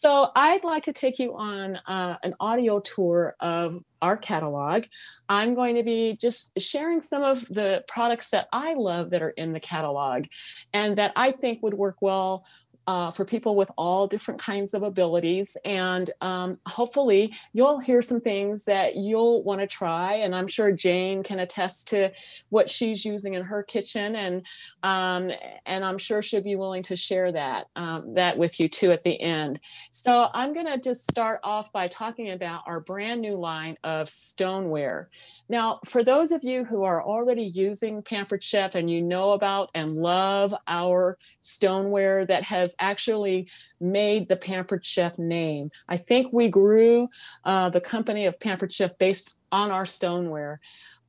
So 0.01 0.31
I'd 0.35 0.63
like 0.63 0.81
to 0.85 0.93
take 0.93 1.19
you 1.19 1.35
on 1.35 1.75
uh, 1.75 2.17
an 2.23 2.33
audio 2.39 2.79
tour 2.79 3.35
of 3.39 3.83
our 4.01 4.17
catalog. 4.17 4.85
I'm 5.29 5.53
going 5.53 5.75
to 5.75 5.83
be 5.83 6.17
just 6.19 6.59
sharing 6.59 7.01
some 7.01 7.21
of 7.21 7.47
the 7.47 7.83
products 7.87 8.31
that 8.31 8.47
I 8.51 8.73
love 8.73 9.11
that 9.11 9.21
are 9.21 9.29
in 9.29 9.53
the 9.53 9.59
catalog 9.59 10.25
and 10.73 10.95
that 10.95 11.13
I 11.15 11.29
think 11.29 11.61
would 11.61 11.75
work 11.75 11.97
well 12.01 12.47
uh, 12.87 13.11
for 13.11 13.25
people 13.25 13.55
with 13.55 13.71
all 13.77 14.07
different 14.07 14.39
kinds 14.39 14.73
of 14.73 14.83
abilities. 14.83 15.57
And 15.63 16.09
um, 16.21 16.57
hopefully, 16.65 17.33
you'll 17.53 17.79
hear 17.79 18.01
some 18.01 18.21
things 18.21 18.65
that 18.65 18.95
you'll 18.95 19.43
want 19.43 19.61
to 19.61 19.67
try. 19.67 20.15
And 20.15 20.35
I'm 20.35 20.47
sure 20.47 20.71
Jane 20.71 21.23
can 21.23 21.39
attest 21.39 21.87
to 21.89 22.11
what 22.49 22.69
she's 22.69 23.05
using 23.05 23.33
in 23.33 23.43
her 23.43 23.63
kitchen, 23.63 24.15
and 24.15 24.45
um, 24.83 25.31
and 25.65 25.85
I'm 25.85 25.97
sure 25.97 26.21
she'll 26.21 26.41
be 26.41 26.55
willing 26.55 26.83
to 26.83 26.95
share 26.95 27.31
that 27.31 27.67
um, 27.75 28.15
that 28.15 28.37
with 28.37 28.59
you 28.59 28.67
too 28.67 28.91
at 28.91 29.03
the 29.03 29.19
end. 29.19 29.59
So 29.91 30.27
I'm 30.33 30.53
going 30.53 30.65
to 30.65 30.77
just 30.77 31.09
start 31.09 31.39
off 31.43 31.71
by 31.71 31.87
talking 31.87 32.31
about 32.31 32.63
our 32.65 32.79
brand 32.79 33.21
new 33.21 33.37
line 33.37 33.77
of 33.83 34.09
stoneware. 34.09 35.09
Now, 35.49 35.79
for 35.85 36.03
those 36.03 36.31
of 36.31 36.43
you 36.43 36.65
who 36.65 36.83
are 36.83 37.03
already 37.03 37.43
using 37.43 38.01
Pampered 38.01 38.43
Chef 38.43 38.75
and 38.75 38.89
you 38.89 39.01
know 39.01 39.31
about 39.31 39.69
and 39.73 39.91
love 39.91 40.53
our 40.67 41.17
stoneware 41.39 42.25
that 42.25 42.43
has 42.43 42.70
actually 42.79 43.49
made 43.79 44.27
the 44.27 44.35
Pampered 44.35 44.85
Chef 44.85 45.17
name. 45.17 45.71
I 45.87 45.97
think 45.97 46.31
we 46.31 46.49
grew 46.49 47.09
uh, 47.45 47.69
the 47.69 47.81
company 47.81 48.25
of 48.25 48.39
Pampered 48.39 48.73
Chef 48.73 48.97
based 48.97 49.35
on 49.51 49.71
our 49.71 49.85
stoneware. 49.85 50.59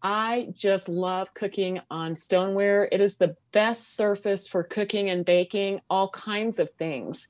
I 0.02 0.48
just 0.52 0.88
love 0.88 1.32
cooking 1.34 1.80
on 1.90 2.16
stoneware. 2.16 2.88
It 2.90 3.00
is 3.00 3.16
the 3.16 3.36
best 3.52 3.96
surface 3.96 4.48
for 4.48 4.64
cooking 4.64 5.08
and 5.08 5.24
baking 5.24 5.80
all 5.88 6.08
kinds 6.08 6.58
of 6.58 6.70
things. 6.72 7.28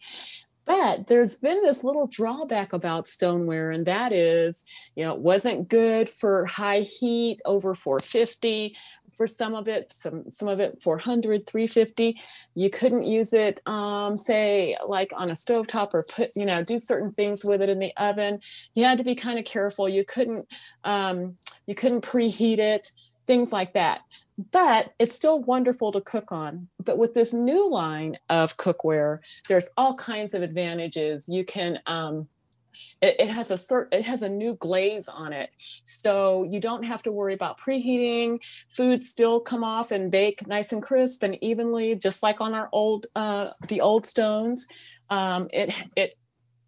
But 0.65 1.09
there's 1.09 1.37
been 1.37 1.63
this 1.63 1.83
little 1.83 2.07
drawback 2.07 2.73
about 2.73 3.09
stoneware, 3.09 3.73
and 3.73 3.85
that 3.87 4.13
is, 4.13 4.65
you 4.95 5.05
know, 5.05 5.15
it 5.15 5.19
wasn't 5.19 5.69
good 5.69 6.09
for 6.09 6.47
high 6.47 6.81
heat 6.81 7.41
over 7.45 7.75
450 7.75 8.77
for 9.23 9.27
some 9.29 9.55
of 9.55 9.69
it 9.69 9.93
some 9.93 10.29
some 10.29 10.49
of 10.49 10.59
it 10.59 10.83
400 10.83 11.47
350 11.47 12.21
you 12.55 12.71
couldn't 12.71 13.05
use 13.05 13.33
it 13.33 13.61
um, 13.67 14.17
say 14.17 14.77
like 14.85 15.13
on 15.15 15.31
a 15.31 15.35
stovetop 15.35 15.95
or 15.95 16.03
put 16.03 16.31
you 16.35 16.45
know 16.45 16.65
do 16.65 16.81
certain 16.81 17.13
things 17.13 17.43
with 17.45 17.63
it 17.63 17.69
in 17.69 17.79
the 17.79 17.93
oven. 17.97 18.41
You 18.75 18.85
had 18.85 18.99
to 18.99 19.05
be 19.05 19.15
kind 19.15 19.39
of 19.39 19.45
careful. 19.45 19.89
You 19.89 20.05
couldn't 20.05 20.49
um, 20.83 21.37
you 21.69 21.77
couldn't 21.77 22.01
preheat 22.01 22.59
it 22.59 22.91
things 23.29 23.53
like 23.53 23.75
that. 23.75 24.01
But 24.51 24.93
it's 24.99 25.15
still 25.15 25.41
wonderful 25.41 25.93
to 25.93 26.01
cook 26.01 26.33
on. 26.33 26.67
But 26.85 26.99
with 26.99 27.15
this 27.15 27.33
new 27.33 27.71
line 27.71 28.19
of 28.29 28.57
cookware 28.57 29.21
there's 29.47 29.71
all 29.77 29.95
kinds 29.95 30.35
of 30.35 30.43
advantages. 30.43 31.29
You 31.29 31.45
can 31.45 31.79
um, 31.87 32.27
it, 33.01 33.17
it 33.19 33.29
has 33.29 33.51
a 33.51 33.55
cert, 33.55 33.89
it 33.93 34.05
has 34.05 34.23
a 34.23 34.29
new 34.29 34.55
glaze 34.55 35.09
on 35.09 35.33
it. 35.33 35.55
So 35.85 36.45
you 36.45 36.61
don't 36.61 36.85
have 36.85 37.03
to 37.05 37.13
worry 37.13 37.35
about 37.35 37.59
preheating. 37.59 38.39
Foods 38.71 39.09
still 39.09 39.41
come 39.41 39.65
off 39.65 39.91
and 39.91 40.11
bake 40.11 40.47
nice 40.47 40.73
and 40.73 40.83
crisp 40.83 41.23
and 41.23 41.37
evenly 41.43 41.97
just 41.97 42.23
like 42.23 42.41
on 42.41 42.55
our 42.55 42.69
old 42.73 43.07
uh, 43.15 43.51
the 43.69 43.81
old 43.81 44.07
stones. 44.07 44.67
Um, 45.11 45.49
it 45.53 45.75
it 45.97 46.15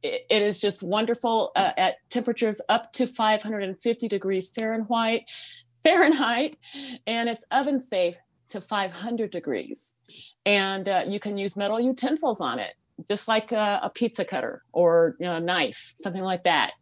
it 0.03 0.27
it 0.29 0.43
is 0.43 0.61
just 0.61 0.83
wonderful 0.83 1.53
uh, 1.57 1.73
at 1.77 1.97
temperatures 2.11 2.61
up 2.69 2.93
to 2.95 3.07
550 3.07 4.09
degrees 4.09 4.51
Fahrenheit 4.51 5.25
Fahrenheit 5.83 6.57
and 7.07 7.29
it's 7.29 7.47
oven 7.51 7.79
safe 7.79 8.17
to 8.49 8.61
500 8.61 9.31
degrees. 9.31 9.95
And 10.47 10.89
uh, 10.89 11.05
you 11.07 11.19
can 11.19 11.37
use 11.39 11.57
metal 11.57 11.81
utensils 11.81 12.41
on 12.41 12.59
it 12.59 12.75
just 13.09 13.29
like 13.29 13.53
a, 13.53 13.81
a 13.83 13.91
pizza 13.91 14.25
cutter 14.25 14.63
or 14.73 15.17
you 15.19 15.27
know, 15.27 15.37
a 15.37 15.41
knife, 15.41 15.95
something 15.97 16.23
like 16.23 16.45
that. 16.45 16.73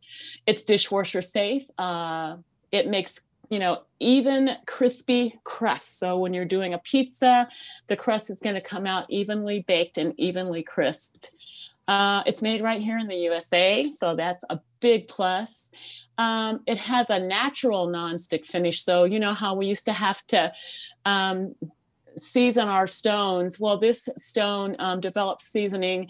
It's 0.46 0.62
dishwasher 0.62 1.22
safe. 1.22 1.64
Uh, 1.78 2.36
it 2.70 2.88
makes 2.88 3.20
you 3.50 3.58
know 3.58 3.82
even 4.00 4.50
crispy 4.66 5.38
crust. 5.44 5.98
So 5.98 6.18
when 6.18 6.34
you're 6.34 6.44
doing 6.44 6.74
a 6.74 6.78
pizza, 6.78 7.48
the 7.86 7.96
crust 7.96 8.30
is 8.30 8.40
going 8.40 8.54
to 8.54 8.60
come 8.60 8.86
out 8.86 9.06
evenly 9.08 9.64
baked 9.66 9.98
and 9.98 10.14
evenly 10.18 10.62
crisped. 10.62 11.30
Uh, 11.88 12.22
it's 12.26 12.42
made 12.42 12.62
right 12.62 12.80
here 12.80 12.96
in 12.96 13.08
the 13.08 13.16
USA, 13.16 13.84
so 13.84 14.14
that's 14.14 14.44
a 14.48 14.60
big 14.80 15.08
plus. 15.08 15.68
Um, 16.16 16.60
it 16.66 16.78
has 16.78 17.10
a 17.10 17.18
natural 17.18 17.88
nonstick 17.88 18.46
finish. 18.46 18.82
So, 18.82 19.04
you 19.04 19.18
know 19.18 19.34
how 19.34 19.54
we 19.54 19.66
used 19.66 19.86
to 19.86 19.92
have 19.92 20.24
to 20.28 20.52
um, 21.04 21.54
season 22.18 22.68
our 22.68 22.86
stones. 22.86 23.58
Well, 23.58 23.78
this 23.78 24.08
stone 24.16 24.76
um, 24.78 25.00
develops 25.00 25.46
seasoning 25.46 26.08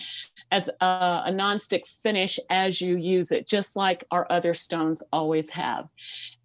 as 0.50 0.68
a, 0.80 1.22
a 1.26 1.30
nonstick 1.32 1.86
finish 1.86 2.38
as 2.50 2.80
you 2.80 2.96
use 2.96 3.32
it, 3.32 3.46
just 3.46 3.76
like 3.76 4.04
our 4.10 4.26
other 4.30 4.54
stones 4.54 5.02
always 5.12 5.50
have. 5.50 5.88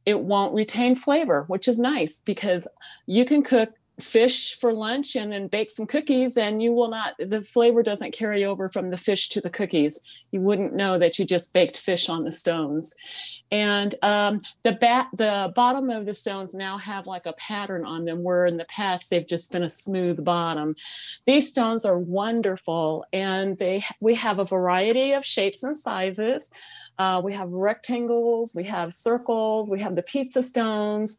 It 0.06 0.22
won't 0.22 0.54
retain 0.54 0.96
flavor, 0.96 1.44
which 1.48 1.68
is 1.68 1.80
nice 1.80 2.22
because 2.22 2.68
you 3.06 3.26
can 3.26 3.44
cook 3.44 3.72
fish 4.00 4.56
for 4.60 4.74
lunch 4.74 5.16
and 5.16 5.32
then 5.32 5.48
bake 5.48 5.72
some 5.72 5.88
cookies 5.88 6.38
and 6.38 6.62
you 6.62 6.72
will 6.72 6.90
not 6.90 7.16
the 7.18 7.42
flavor 7.42 7.82
doesn't 7.82 8.14
carry 8.14 8.46
over 8.46 8.70
from 8.70 8.92
the 8.92 8.98
fish 8.98 9.30
to 9.30 9.42
the 9.42 9.50
cookies. 9.50 10.02
You 10.32 10.42
wouldn't 10.42 10.76
know 10.76 11.00
that 11.00 11.18
you 11.18 11.26
just 11.26 11.52
baked 11.52 11.78
fish 11.78 12.08
on 12.08 12.24
the 12.24 12.32
stones. 12.32 12.94
And 13.52 13.96
um, 14.04 14.42
the 14.64 14.74
bat 14.74 15.08
the 15.14 15.52
bottom 15.56 15.90
of 15.90 16.06
the 16.06 16.14
stones 16.14 16.54
now 16.54 16.78
have 16.78 17.08
like 17.08 17.26
a 17.26 17.34
pattern 17.34 17.86
on 17.86 18.06
them 18.06 18.22
where 18.22 18.46
in 18.46 18.58
the 18.58 18.66
past 18.66 19.10
they've 19.10 19.28
just 19.28 19.52
been 19.52 19.64
a 19.64 19.70
smooth 19.70 20.24
bottom. 20.24 20.76
These 21.26 21.50
stones 21.50 21.84
are 21.84 21.98
wonderful 21.98 23.04
and 23.12 23.58
they 23.58 23.84
we 24.00 24.14
have 24.16 24.38
a 24.38 24.46
variety 24.46 25.14
of 25.14 25.26
shapes 25.26 25.64
and 25.64 25.76
sizes. 25.76 26.52
Uh, 27.00 27.20
we 27.24 27.34
have 27.34 27.50
rectangles 27.50 28.54
we 28.56 28.66
have 28.66 28.94
circles 28.94 29.72
we 29.72 29.82
have 29.82 29.96
the 29.96 30.04
pizza 30.04 30.44
stones 30.44 31.18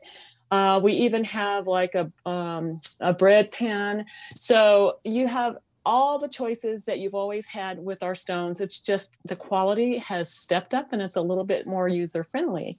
uh, 0.50 0.80
we 0.82 0.92
even 0.92 1.24
have 1.24 1.66
like 1.66 1.94
a, 1.94 2.10
um, 2.26 2.78
a 3.00 3.12
bread 3.12 3.50
pan. 3.52 4.06
So 4.34 4.98
you 5.04 5.26
have 5.26 5.58
all 5.84 6.18
the 6.18 6.28
choices 6.28 6.84
that 6.84 6.98
you've 6.98 7.14
always 7.14 7.46
had 7.48 7.78
with 7.78 8.02
our 8.02 8.14
stones. 8.14 8.60
It's 8.60 8.80
just 8.80 9.18
the 9.24 9.36
quality 9.36 9.98
has 9.98 10.32
stepped 10.32 10.74
up 10.74 10.92
and 10.92 11.00
it's 11.00 11.16
a 11.16 11.22
little 11.22 11.44
bit 11.44 11.66
more 11.66 11.88
user 11.88 12.24
friendly. 12.24 12.78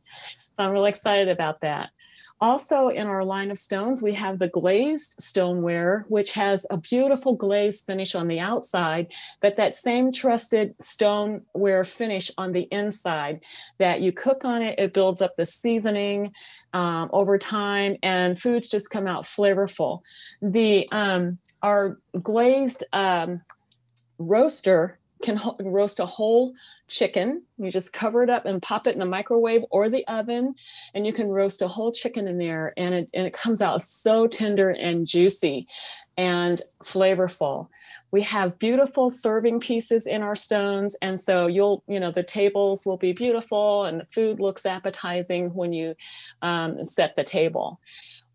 So 0.54 0.64
I'm 0.64 0.72
really 0.72 0.90
excited 0.90 1.30
about 1.30 1.62
that. 1.62 1.90
Also, 2.42 2.88
in 2.88 3.08
our 3.08 3.24
line 3.26 3.52
of 3.52 3.58
stones, 3.58 4.02
we 4.02 4.14
have 4.14 4.40
the 4.40 4.48
glazed 4.48 5.16
stoneware, 5.20 6.06
which 6.08 6.34
has 6.34 6.66
a 6.70 6.78
beautiful 6.78 7.36
glaze 7.36 7.82
finish 7.82 8.16
on 8.16 8.28
the 8.30 8.40
outside, 8.40 9.12
but 9.42 9.58
that 9.58 9.76
same 9.76 10.12
trusted 10.12 10.74
stoneware 10.80 11.84
finish 11.84 12.32
on 12.38 12.54
the 12.54 12.68
inside 12.72 13.44
that 13.78 14.00
you 14.00 14.12
cook 14.12 14.46
on 14.46 14.62
it, 14.62 14.80
it 14.80 14.94
builds 14.94 15.22
up 15.22 15.36
the 15.36 15.46
seasoning 15.46 16.32
um, 16.72 17.10
over 17.12 17.38
time, 17.38 17.98
and 18.02 18.40
foods 18.40 18.70
just 18.70 18.90
come 18.90 19.08
out 19.08 19.24
flavorful. 19.24 20.00
The 20.42 20.88
um, 20.92 21.40
our 21.62 22.00
glazed 22.22 22.86
um, 22.94 23.42
roaster 24.18 24.99
can 25.22 25.36
ho- 25.36 25.58
roast 25.60 26.00
a 26.00 26.06
whole 26.06 26.54
chicken. 26.88 27.44
You 27.58 27.72
just 27.72 27.94
cover 27.94 28.22
it 28.22 28.30
up 28.30 28.46
and 28.46 28.62
pop 28.62 28.88
it 28.88 28.94
in 28.94 29.00
the 29.00 29.06
microwave 29.06 29.64
or 29.70 29.90
the 29.90 30.08
oven, 30.08 30.56
and 30.94 31.06
you 31.06 31.14
can 31.14 31.28
roast 31.28 31.62
a 31.62 31.68
whole 31.68 31.92
chicken 31.92 32.28
in 32.28 32.38
there, 32.38 32.74
and 32.78 32.96
it, 32.96 33.10
and 33.14 33.28
it 33.28 33.34
comes 33.34 33.62
out 33.62 33.82
so 33.82 34.28
tender 34.28 34.70
and 34.70 35.06
juicy 35.06 35.68
and 36.18 36.62
flavorful. 36.84 37.68
We 38.12 38.22
have 38.24 38.60
beautiful 38.60 39.10
serving 39.10 39.60
pieces 39.60 40.06
in 40.06 40.22
our 40.22 40.36
stones, 40.36 40.96
and 41.02 41.20
so 41.20 41.48
you'll, 41.48 41.84
you 41.88 42.00
know, 42.00 42.12
the 42.12 42.24
tables 42.24 42.86
will 42.86 42.98
be 42.98 43.14
beautiful 43.14 43.86
and 43.86 44.02
the 44.02 44.06
food 44.06 44.40
looks 44.40 44.66
appetizing 44.66 45.54
when 45.54 45.74
you 45.74 45.96
um, 46.42 46.86
set 46.86 47.16
the 47.16 47.24
table. 47.24 47.80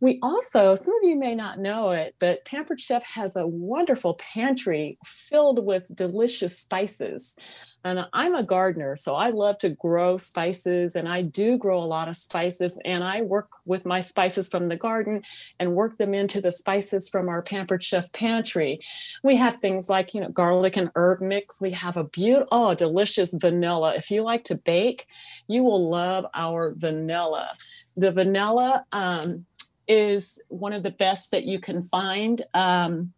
We 0.04 0.18
also, 0.22 0.74
some 0.74 0.94
of 0.96 1.08
you 1.08 1.16
may 1.16 1.34
not 1.34 1.58
know 1.58 1.88
it, 1.88 2.14
but 2.18 2.44
Pampered 2.44 2.78
Chef 2.78 3.02
has 3.14 3.36
a 3.36 3.46
wonderful 3.46 4.14
pantry 4.14 4.98
filled 5.02 5.64
with 5.64 5.96
delicious 5.96 6.58
spices. 6.58 7.36
And 7.84 8.06
I'm 8.12 8.34
a 8.34 8.44
gardener, 8.44 8.96
so 8.96 9.14
I 9.14 9.30
love 9.30 9.56
to 9.60 9.70
grow 9.70 10.18
spices, 10.18 10.94
and 10.94 11.08
I 11.08 11.22
do 11.22 11.56
grow 11.56 11.82
a 11.82 11.86
lot 11.86 12.08
of 12.08 12.16
spices. 12.16 12.78
And 12.84 13.02
I 13.02 13.22
work 13.22 13.48
with 13.64 13.86
my 13.86 14.02
spices 14.02 14.50
from 14.50 14.68
the 14.68 14.76
garden 14.76 15.22
and 15.58 15.74
work 15.74 15.96
them 15.96 16.12
into 16.12 16.42
the 16.42 16.52
spices 16.52 17.08
from 17.08 17.30
our 17.30 17.40
Pampered 17.40 17.82
Chef 17.82 18.12
pantry. 18.12 18.80
We 19.22 19.36
have 19.36 19.58
things 19.64 19.88
like, 19.88 20.12
you 20.12 20.20
know, 20.20 20.28
garlic 20.28 20.76
and 20.76 20.90
herb 20.94 21.22
mix. 21.22 21.58
We 21.58 21.70
have 21.70 21.96
a 21.96 22.04
beautiful, 22.04 22.48
oh, 22.52 22.74
delicious 22.74 23.32
vanilla. 23.32 23.94
If 23.94 24.10
you 24.10 24.22
like 24.22 24.44
to 24.44 24.56
bake, 24.56 25.06
you 25.48 25.64
will 25.64 25.88
love 25.88 26.26
our 26.34 26.74
vanilla. 26.76 27.48
The 27.96 28.12
vanilla 28.12 28.84
um, 28.92 29.46
is 29.88 30.38
one 30.48 30.74
of 30.74 30.82
the 30.82 30.90
best 30.90 31.30
that 31.30 31.44
you 31.44 31.58
can 31.58 31.82
find. 31.82 32.42
Um, 32.52 33.14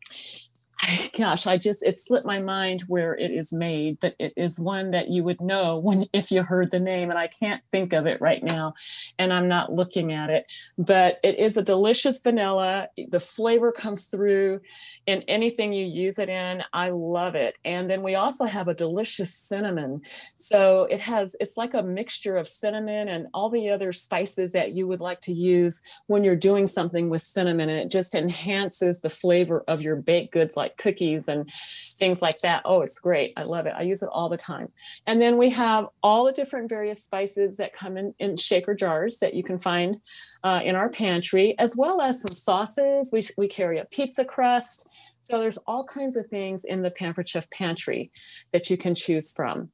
gosh, 1.17 1.47
I 1.47 1.57
just 1.57 1.83
it 1.83 1.99
slipped 1.99 2.27
my 2.27 2.41
mind 2.41 2.83
where 2.87 3.15
it 3.15 3.31
is 3.31 3.53
made, 3.53 3.99
but 4.01 4.15
it 4.19 4.33
is 4.37 4.61
one 4.61 4.91
that 4.91 5.09
you 5.09 5.25
would 5.25 5.41
know 5.41 5.79
when 5.79 6.07
if 6.13 6.31
you 6.31 6.43
heard 6.43 6.71
the 6.71 6.81
name, 6.81 7.11
and 7.11 7.19
I 7.19 7.27
can't 7.27 7.63
think 7.71 7.93
of 7.93 8.07
it 8.07 8.21
right 8.21 8.43
now, 8.43 8.75
and 9.19 9.33
I'm 9.33 9.49
not 9.49 9.73
looking 9.73 10.13
at 10.13 10.31
it. 10.31 10.53
But 10.79 11.19
it 11.23 11.39
is 11.39 11.57
a 11.57 11.63
delicious 11.63 12.21
vanilla. 12.21 12.89
Eh, 12.99 13.07
the 13.09 13.21
flavor 13.21 13.73
comes 13.73 14.07
through 14.07 14.61
in 15.07 15.23
anything 15.23 15.73
you 15.73 15.87
use 15.87 16.19
it 16.19 16.29
in. 16.29 16.63
I 16.73 16.91
love 16.91 17.35
it. 17.35 17.59
And 17.65 17.91
then 17.91 18.03
we 18.03 18.15
also 18.15 18.45
have 18.45 18.69
a 18.69 18.75
delicious 18.75 19.35
cinnamon. 19.35 20.03
So 20.37 20.85
it 20.85 21.01
has 21.01 21.37
it's 21.41 21.57
like 21.57 21.75
a 21.75 21.83
mixture 21.83 22.37
of 22.37 22.49
cinnamon 22.49 23.09
and 23.09 23.27
all 23.33 23.51
the 23.51 23.71
other 23.71 23.93
spices 23.93 24.53
that 24.53 24.73
you 24.73 24.87
would 24.87 25.01
like 25.01 25.21
to 25.23 25.33
use 25.33 25.83
when 26.07 26.25
you're 26.25 26.37
doing 26.37 26.67
something 26.67 27.09
with 27.09 27.23
cinnamon, 27.23 27.69
and 27.69 27.79
it 27.79 27.91
just 27.91 28.15
enhances 28.15 29.01
the 29.01 29.11
flavor 29.11 29.65
of 29.69 29.81
your 29.81 29.97
baked 29.97 30.33
goods 30.33 30.57
like 30.57 30.66
cookies 30.77 31.29
and 31.29 31.51
things 31.99 32.23
like 32.23 32.39
that. 32.41 32.63
Oh, 32.65 32.83
it's 32.83 32.99
great. 32.99 33.33
I 33.37 33.43
love 33.45 33.67
it. 33.67 33.75
I 33.77 33.83
use 33.83 34.03
it 34.03 34.09
all 34.13 34.29
the 34.29 34.37
time. 34.37 34.69
And 35.07 35.21
then 35.21 35.37
we 35.37 35.51
have 35.51 35.87
all 36.03 36.25
the 36.25 36.33
different 36.33 36.69
various 36.69 37.05
spices 37.05 37.57
that 37.59 37.73
come 37.73 37.97
in, 37.97 38.15
in 38.19 38.37
shaker 38.37 38.75
jars 38.75 39.19
that 39.19 39.35
you 39.35 39.43
can 39.43 39.59
find 39.59 39.99
uh, 40.43 40.61
in 40.65 40.77
our 40.77 40.89
pantry, 40.89 41.59
as 41.59 41.77
well 41.77 42.01
as 42.01 42.21
some 42.21 42.33
sauces. 42.33 43.11
We, 43.13 43.23
we 43.37 43.49
carry 43.49 43.79
a 43.79 43.85
pizza 43.85 44.25
crust. 44.25 44.89
So 45.21 45.39
there's 45.39 45.59
all 45.67 45.85
kinds 45.85 46.17
of 46.17 46.27
things 46.27 46.65
in 46.65 46.83
the 46.83 46.91
Pampered 46.91 47.29
Chef 47.29 47.51
pantry 47.51 48.11
that 48.53 48.71
you 48.71 48.77
can 48.77 48.95
choose 48.95 49.33
from. 49.33 49.71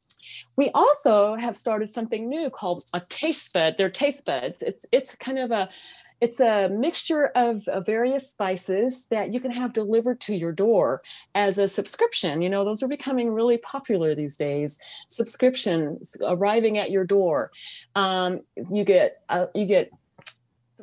We 0.56 0.70
also 0.74 1.35
have 1.35 1.56
started 1.56 1.90
something 1.90 2.28
new 2.28 2.48
called 2.48 2.82
a 2.94 3.02
taste 3.09 3.52
bud. 3.52 3.74
They're 3.77 3.90
taste 3.90 4.24
buds. 4.24 4.62
It's 4.62 4.86
it's 4.93 5.14
kind 5.16 5.39
of 5.39 5.51
a 5.51 5.69
it's 6.23 6.39
a 6.39 6.69
mixture 6.69 7.32
of, 7.35 7.66
of, 7.66 7.85
various 7.85 8.31
spices 8.31 9.07
that 9.07 9.35
you 9.35 9.40
can 9.40 9.51
have 9.51 9.73
delivered 9.73 10.20
to 10.20 10.36
your 10.36 10.53
door 10.53 11.03
as 11.35 11.59
a 11.59 11.66
subscription. 11.66 12.40
You 12.40 12.49
know, 12.49 12.65
those 12.65 12.81
are 12.81 12.89
becoming 12.89 13.32
really 13.32 13.59
popular 13.59 14.15
these 14.15 14.36
days. 14.36 14.78
Subscriptions 15.09 16.16
arriving 16.23 16.78
at 16.78 16.93
your 16.93 17.05
door. 17.05 17.51
Um, 17.97 18.43
you 18.70 18.85
get 18.85 19.20
uh, 19.28 19.47
you 19.53 19.66
get 19.66 19.90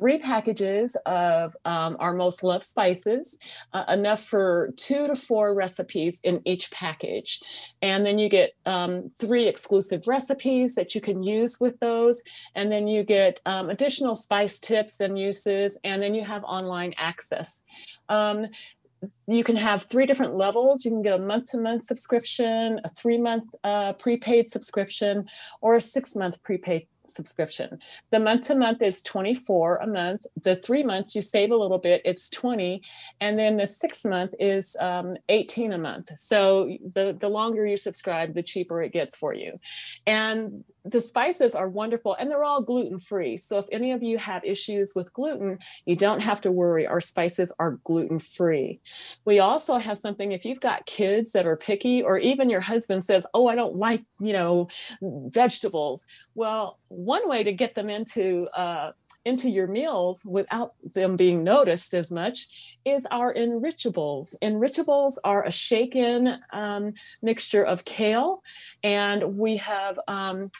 three 0.00 0.18
packages 0.18 0.96
of 1.04 1.54
um, 1.64 1.96
our 2.00 2.14
most 2.14 2.42
loved 2.42 2.64
spices, 2.64 3.38
uh, 3.74 3.84
enough 3.88 4.24
for 4.24 4.72
two 4.76 5.06
to 5.06 5.14
four 5.14 5.54
recipes 5.54 6.20
in 6.24 6.40
each 6.46 6.70
package. 6.70 7.40
And 7.82 8.04
then 8.06 8.18
you 8.18 8.30
get 8.30 8.52
um, 8.64 9.10
three 9.10 9.46
exclusive 9.46 10.08
recipes 10.08 10.74
that 10.74 10.94
you 10.94 11.02
can 11.02 11.22
use 11.22 11.60
with 11.60 11.78
those. 11.80 12.22
And 12.54 12.72
then 12.72 12.88
you 12.88 13.04
get 13.04 13.40
um, 13.44 13.68
additional 13.68 14.14
spice 14.14 14.58
tips 14.58 15.00
and 15.00 15.18
uses, 15.18 15.78
and 15.84 16.02
then 16.02 16.14
you 16.14 16.24
have 16.24 16.42
online 16.44 16.94
access 16.96 17.62
um, 18.08 18.46
you 19.26 19.44
can 19.44 19.56
have 19.56 19.84
three 19.84 20.06
different 20.06 20.36
levels. 20.36 20.84
You 20.84 20.90
can 20.90 21.02
get 21.02 21.18
a 21.18 21.22
month 21.22 21.50
to 21.52 21.58
month 21.58 21.84
subscription, 21.84 22.80
a 22.84 22.88
three 22.88 23.18
month 23.18 23.44
uh, 23.64 23.94
prepaid 23.94 24.48
subscription, 24.48 25.28
or 25.60 25.76
a 25.76 25.80
six 25.80 26.14
month 26.14 26.42
prepaid 26.42 26.86
subscription. 27.10 27.78
The 28.10 28.20
month 28.20 28.46
to 28.48 28.54
month 28.54 28.82
is 28.82 29.02
24 29.02 29.76
a 29.76 29.86
month. 29.86 30.26
The 30.42 30.56
three 30.56 30.82
months 30.82 31.14
you 31.14 31.22
save 31.22 31.50
a 31.50 31.56
little 31.56 31.78
bit, 31.78 32.02
it's 32.04 32.28
20. 32.30 32.82
And 33.20 33.38
then 33.38 33.56
the 33.56 33.66
six 33.66 34.04
month 34.04 34.34
is 34.38 34.76
um, 34.80 35.14
18 35.28 35.72
a 35.72 35.78
month. 35.78 36.16
So 36.16 36.76
the, 36.94 37.16
the 37.18 37.28
longer 37.28 37.66
you 37.66 37.76
subscribe, 37.76 38.34
the 38.34 38.42
cheaper 38.42 38.82
it 38.82 38.92
gets 38.92 39.16
for 39.16 39.34
you. 39.34 39.58
And 40.06 40.64
the 40.84 41.00
spices 41.00 41.54
are 41.54 41.68
wonderful 41.68 42.14
and 42.14 42.30
they're 42.30 42.44
all 42.44 42.62
gluten 42.62 42.98
free. 42.98 43.36
So 43.36 43.58
if 43.58 43.66
any 43.70 43.92
of 43.92 44.02
you 44.02 44.18
have 44.18 44.44
issues 44.44 44.92
with 44.94 45.12
gluten, 45.12 45.58
you 45.84 45.96
don't 45.96 46.22
have 46.22 46.40
to 46.42 46.52
worry. 46.52 46.86
Our 46.86 47.00
spices 47.00 47.52
are 47.58 47.78
gluten 47.84 48.18
free. 48.18 48.80
We 49.24 49.38
also 49.38 49.76
have 49.76 49.98
something 49.98 50.32
if 50.32 50.44
you've 50.44 50.60
got 50.60 50.86
kids 50.86 51.32
that 51.32 51.46
are 51.46 51.56
picky, 51.56 52.02
or 52.02 52.18
even 52.18 52.50
your 52.50 52.60
husband 52.60 53.04
says, 53.04 53.26
Oh, 53.34 53.46
I 53.46 53.54
don't 53.54 53.76
like, 53.76 54.02
you 54.18 54.32
know, 54.32 54.68
vegetables. 55.02 56.06
Well, 56.34 56.78
one 56.88 57.28
way 57.28 57.44
to 57.44 57.52
get 57.52 57.74
them 57.74 57.90
into 57.90 58.40
uh, 58.56 58.92
into 59.24 59.50
your 59.50 59.66
meals 59.66 60.24
without 60.24 60.70
them 60.82 61.16
being 61.16 61.44
noticed 61.44 61.94
as 61.94 62.10
much 62.10 62.48
is 62.84 63.06
our 63.10 63.34
enrichables. 63.34 64.34
Enrichables 64.40 65.14
are 65.24 65.44
a 65.44 65.50
shaken 65.50 66.38
um, 66.52 66.90
mixture 67.22 67.62
of 67.62 67.84
kale, 67.84 68.42
and 68.82 69.36
we 69.36 69.58
have 69.58 69.98
um, 70.08 70.50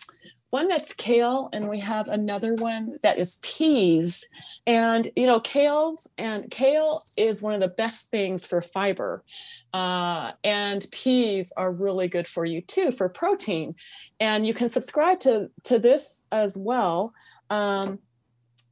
one 0.50 0.68
that's 0.68 0.92
kale, 0.92 1.48
and 1.52 1.68
we 1.68 1.80
have 1.80 2.08
another 2.08 2.54
one 2.54 2.98
that 3.02 3.18
is 3.18 3.38
peas. 3.42 4.24
And 4.66 5.10
you 5.16 5.26
know, 5.26 5.40
kales 5.40 6.08
and 6.18 6.50
kale 6.50 7.00
is 7.16 7.40
one 7.40 7.54
of 7.54 7.60
the 7.60 7.68
best 7.68 8.10
things 8.10 8.46
for 8.46 8.60
fiber, 8.60 9.24
uh, 9.72 10.32
and 10.42 10.86
peas 10.90 11.52
are 11.56 11.72
really 11.72 12.08
good 12.08 12.26
for 12.26 12.44
you 12.44 12.60
too 12.60 12.90
for 12.90 13.08
protein. 13.08 13.74
And 14.18 14.46
you 14.46 14.54
can 14.54 14.68
subscribe 14.68 15.20
to 15.20 15.50
to 15.64 15.78
this 15.78 16.26
as 16.32 16.56
well. 16.56 17.12
Um, 17.48 18.00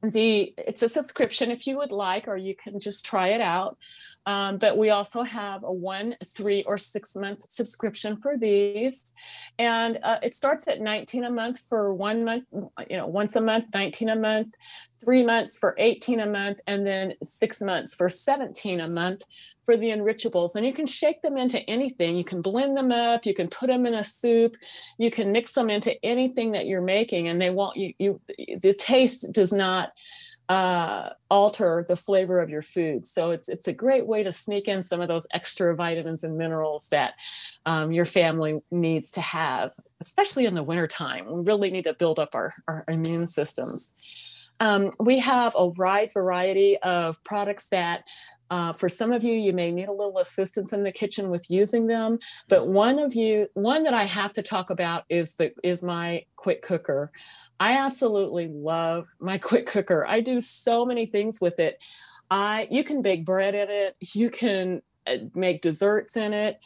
the 0.01 0.53
it's 0.57 0.81
a 0.81 0.89
subscription 0.89 1.51
if 1.51 1.67
you 1.67 1.77
would 1.77 1.91
like 1.91 2.27
or 2.27 2.37
you 2.37 2.53
can 2.55 2.79
just 2.79 3.05
try 3.05 3.29
it 3.29 3.41
out 3.41 3.77
um, 4.25 4.57
but 4.57 4.77
we 4.77 4.89
also 4.89 5.23
have 5.23 5.63
a 5.63 5.71
one 5.71 6.13
three 6.23 6.63
or 6.67 6.77
six 6.77 7.15
month 7.15 7.49
subscription 7.49 8.17
for 8.17 8.37
these. 8.37 9.11
And 9.57 9.97
uh, 10.03 10.19
it 10.21 10.33
starts 10.33 10.67
at 10.67 10.81
19 10.81 11.23
a 11.23 11.31
month 11.31 11.59
for 11.59 11.93
one 11.93 12.23
month 12.23 12.45
you 12.89 12.97
know 12.97 13.07
once 13.07 13.35
a 13.35 13.41
month 13.41 13.67
19 13.73 14.09
a 14.09 14.15
month 14.15 14.55
three 15.01 15.23
months 15.23 15.57
for 15.57 15.75
18 15.77 16.19
a 16.19 16.25
month 16.25 16.59
and 16.67 16.85
then 16.85 17.13
six 17.23 17.61
months 17.61 17.95
for 17.95 18.09
17 18.09 18.79
a 18.79 18.89
month 18.89 19.23
for 19.65 19.77
the 19.77 19.89
enrichables. 19.89 20.55
And 20.55 20.65
you 20.65 20.73
can 20.73 20.87
shake 20.87 21.21
them 21.21 21.37
into 21.37 21.59
anything. 21.69 22.17
You 22.17 22.23
can 22.23 22.41
blend 22.41 22.75
them 22.75 22.91
up. 22.91 23.25
You 23.25 23.35
can 23.35 23.47
put 23.47 23.67
them 23.67 23.85
in 23.85 23.93
a 23.93 24.03
soup. 24.03 24.57
You 24.97 25.11
can 25.11 25.31
mix 25.31 25.53
them 25.53 25.69
into 25.69 26.03
anything 26.03 26.53
that 26.53 26.65
you're 26.65 26.81
making 26.81 27.27
and 27.27 27.39
they 27.39 27.51
won't 27.51 27.77
you, 27.77 27.93
you 27.99 28.21
the 28.61 28.73
taste 28.73 29.31
does 29.31 29.53
not 29.53 29.91
uh, 30.49 31.11
alter 31.29 31.85
the 31.87 31.95
flavor 31.95 32.39
of 32.39 32.49
your 32.49 32.63
food 32.63 33.05
so 33.05 33.29
it's 33.29 33.47
it's 33.47 33.67
a 33.67 33.73
great 33.73 34.07
way 34.07 34.23
to 34.23 34.31
sneak 34.31 34.67
in 34.67 34.81
some 34.81 34.99
of 34.99 35.07
those 35.07 35.27
extra 35.31 35.75
vitamins 35.75 36.23
and 36.23 36.37
minerals 36.37 36.89
that 36.89 37.13
um, 37.67 37.91
your 37.91 38.05
family 38.05 38.59
needs 38.71 39.11
to 39.11 39.21
have 39.21 39.71
especially 40.01 40.45
in 40.45 40.55
the 40.55 40.63
wintertime 40.63 41.23
we 41.29 41.43
really 41.43 41.69
need 41.69 41.83
to 41.83 41.93
build 41.93 42.17
up 42.17 42.33
our, 42.33 42.51
our 42.67 42.83
immune 42.87 43.27
systems 43.27 43.93
um, 44.59 44.91
we 44.99 45.19
have 45.19 45.53
a 45.55 45.67
wide 45.67 46.11
variety 46.13 46.77
of 46.79 47.23
products 47.23 47.69
that 47.69 48.03
uh, 48.51 48.73
for 48.73 48.89
some 48.89 49.11
of 49.11 49.23
you, 49.23 49.33
you 49.33 49.53
may 49.53 49.71
need 49.71 49.87
a 49.87 49.93
little 49.93 50.17
assistance 50.17 50.73
in 50.73 50.83
the 50.83 50.91
kitchen 50.91 51.29
with 51.29 51.49
using 51.49 51.87
them. 51.87 52.17
But 52.47 52.67
one 52.67 52.97
of 52.97 53.13
you, 53.13 53.47
one 53.53 53.83
that 53.83 53.93
I 53.93 54.05
have 54.05 54.33
to 54.33 54.41
talk 54.41 54.69
about 54.69 55.03
is 55.09 55.35
the 55.35 55.51
is 55.63 55.83
my 55.83 56.25
quick 56.35 56.61
cooker. 56.61 57.11
I 57.59 57.77
absolutely 57.77 58.47
love 58.47 59.07
my 59.19 59.37
quick 59.49 59.65
cooker. 59.65 60.05
I 60.07 60.21
do 60.21 60.41
so 60.41 60.85
many 60.85 61.05
things 61.05 61.41
with 61.41 61.59
it. 61.59 61.83
I 62.31 62.67
you 62.69 62.83
can 62.83 63.01
bake 63.01 63.25
bread 63.25 63.55
in 63.55 63.69
it. 63.69 63.97
You 64.13 64.29
can 64.29 64.81
uh, 65.07 65.17
make 65.33 65.61
desserts 65.61 66.15
in 66.15 66.33
it. 66.33 66.63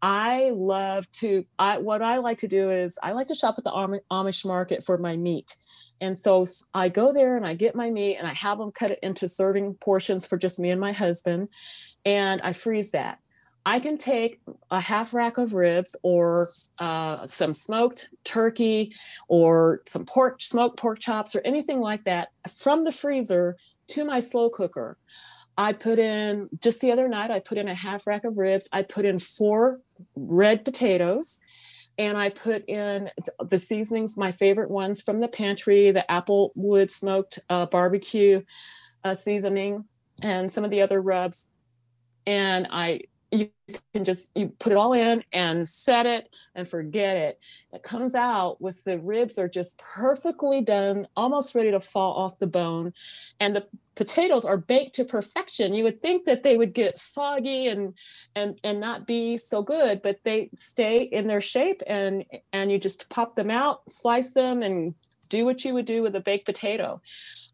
I 0.00 0.50
love 0.54 1.08
to. 1.12 1.44
I 1.58 1.78
what 1.78 2.02
I 2.02 2.18
like 2.18 2.38
to 2.38 2.48
do 2.48 2.70
is 2.70 2.98
I 3.02 3.12
like 3.12 3.28
to 3.28 3.34
shop 3.34 3.54
at 3.58 3.64
the 3.64 3.70
Amish 4.10 4.44
market 4.44 4.84
for 4.84 4.98
my 4.98 5.16
meat. 5.16 5.56
And 6.00 6.18
so 6.18 6.44
I 6.74 6.88
go 6.88 7.12
there 7.12 7.36
and 7.36 7.46
I 7.46 7.54
get 7.54 7.76
my 7.76 7.88
meat 7.88 8.16
and 8.16 8.26
I 8.26 8.34
have 8.34 8.58
them 8.58 8.72
cut 8.72 8.90
it 8.90 8.98
into 9.02 9.28
serving 9.28 9.74
portions 9.74 10.26
for 10.26 10.36
just 10.36 10.58
me 10.58 10.70
and 10.70 10.80
my 10.80 10.90
husband. 10.90 11.48
And 12.04 12.42
I 12.42 12.52
freeze 12.52 12.90
that. 12.90 13.20
I 13.64 13.78
can 13.78 13.96
take 13.96 14.40
a 14.70 14.80
half 14.80 15.14
rack 15.14 15.38
of 15.38 15.54
ribs 15.54 15.94
or 16.02 16.48
uh, 16.80 17.16
some 17.24 17.52
smoked 17.54 18.08
turkey 18.24 18.94
or 19.28 19.82
some 19.86 20.04
pork, 20.04 20.42
smoked 20.42 20.78
pork 20.78 20.98
chops 20.98 21.36
or 21.36 21.42
anything 21.44 21.80
like 21.80 22.04
that 22.04 22.30
from 22.48 22.84
the 22.84 22.92
freezer 22.92 23.56
to 23.88 24.04
my 24.04 24.20
slow 24.20 24.50
cooker. 24.50 24.98
I 25.56 25.74
put 25.74 25.98
in 25.98 26.48
just 26.60 26.80
the 26.80 26.90
other 26.90 27.08
night, 27.08 27.30
I 27.30 27.38
put 27.38 27.58
in 27.58 27.68
a 27.68 27.74
half 27.74 28.06
rack 28.06 28.24
of 28.24 28.36
ribs. 28.36 28.68
I 28.72 28.82
put 28.82 29.04
in 29.04 29.18
four 29.18 29.80
red 30.16 30.64
potatoes 30.64 31.38
and 31.98 32.16
I 32.16 32.30
put 32.30 32.64
in 32.68 33.10
the 33.38 33.58
seasonings, 33.58 34.16
my 34.16 34.32
favorite 34.32 34.70
ones 34.70 35.02
from 35.02 35.20
the 35.20 35.28
pantry, 35.28 35.90
the 35.90 36.04
applewood 36.08 36.90
smoked 36.90 37.38
uh, 37.50 37.66
barbecue 37.66 38.42
uh, 39.04 39.14
seasoning, 39.14 39.84
and 40.22 40.50
some 40.52 40.64
of 40.64 40.70
the 40.70 40.80
other 40.80 41.02
rubs. 41.02 41.48
And 42.26 42.66
I, 42.70 43.02
you 43.32 43.50
can 43.94 44.04
just 44.04 44.30
you 44.36 44.48
put 44.58 44.72
it 44.72 44.76
all 44.76 44.92
in 44.92 45.24
and 45.32 45.66
set 45.66 46.04
it 46.06 46.28
and 46.54 46.68
forget 46.68 47.16
it. 47.16 47.40
It 47.72 47.82
comes 47.82 48.14
out 48.14 48.60
with 48.60 48.84
the 48.84 48.98
ribs 48.98 49.38
are 49.38 49.48
just 49.48 49.78
perfectly 49.78 50.60
done, 50.60 51.08
almost 51.16 51.54
ready 51.54 51.70
to 51.70 51.80
fall 51.80 52.12
off 52.12 52.38
the 52.38 52.46
bone, 52.46 52.92
and 53.40 53.56
the 53.56 53.66
potatoes 53.94 54.44
are 54.44 54.58
baked 54.58 54.94
to 54.96 55.04
perfection. 55.04 55.72
You 55.72 55.84
would 55.84 56.02
think 56.02 56.26
that 56.26 56.42
they 56.42 56.58
would 56.58 56.74
get 56.74 56.94
soggy 56.94 57.68
and 57.68 57.94
and 58.36 58.58
and 58.62 58.80
not 58.80 59.06
be 59.06 59.38
so 59.38 59.62
good, 59.62 60.02
but 60.02 60.20
they 60.24 60.50
stay 60.54 61.02
in 61.02 61.26
their 61.26 61.40
shape 61.40 61.82
and 61.86 62.24
and 62.52 62.70
you 62.70 62.78
just 62.78 63.08
pop 63.08 63.34
them 63.34 63.50
out, 63.50 63.90
slice 63.90 64.34
them 64.34 64.62
and 64.62 64.94
do 65.32 65.44
what 65.46 65.64
you 65.64 65.72
would 65.74 65.86
do 65.94 66.02
with 66.02 66.14
a 66.14 66.20
baked 66.20 66.46
potato. 66.46 67.00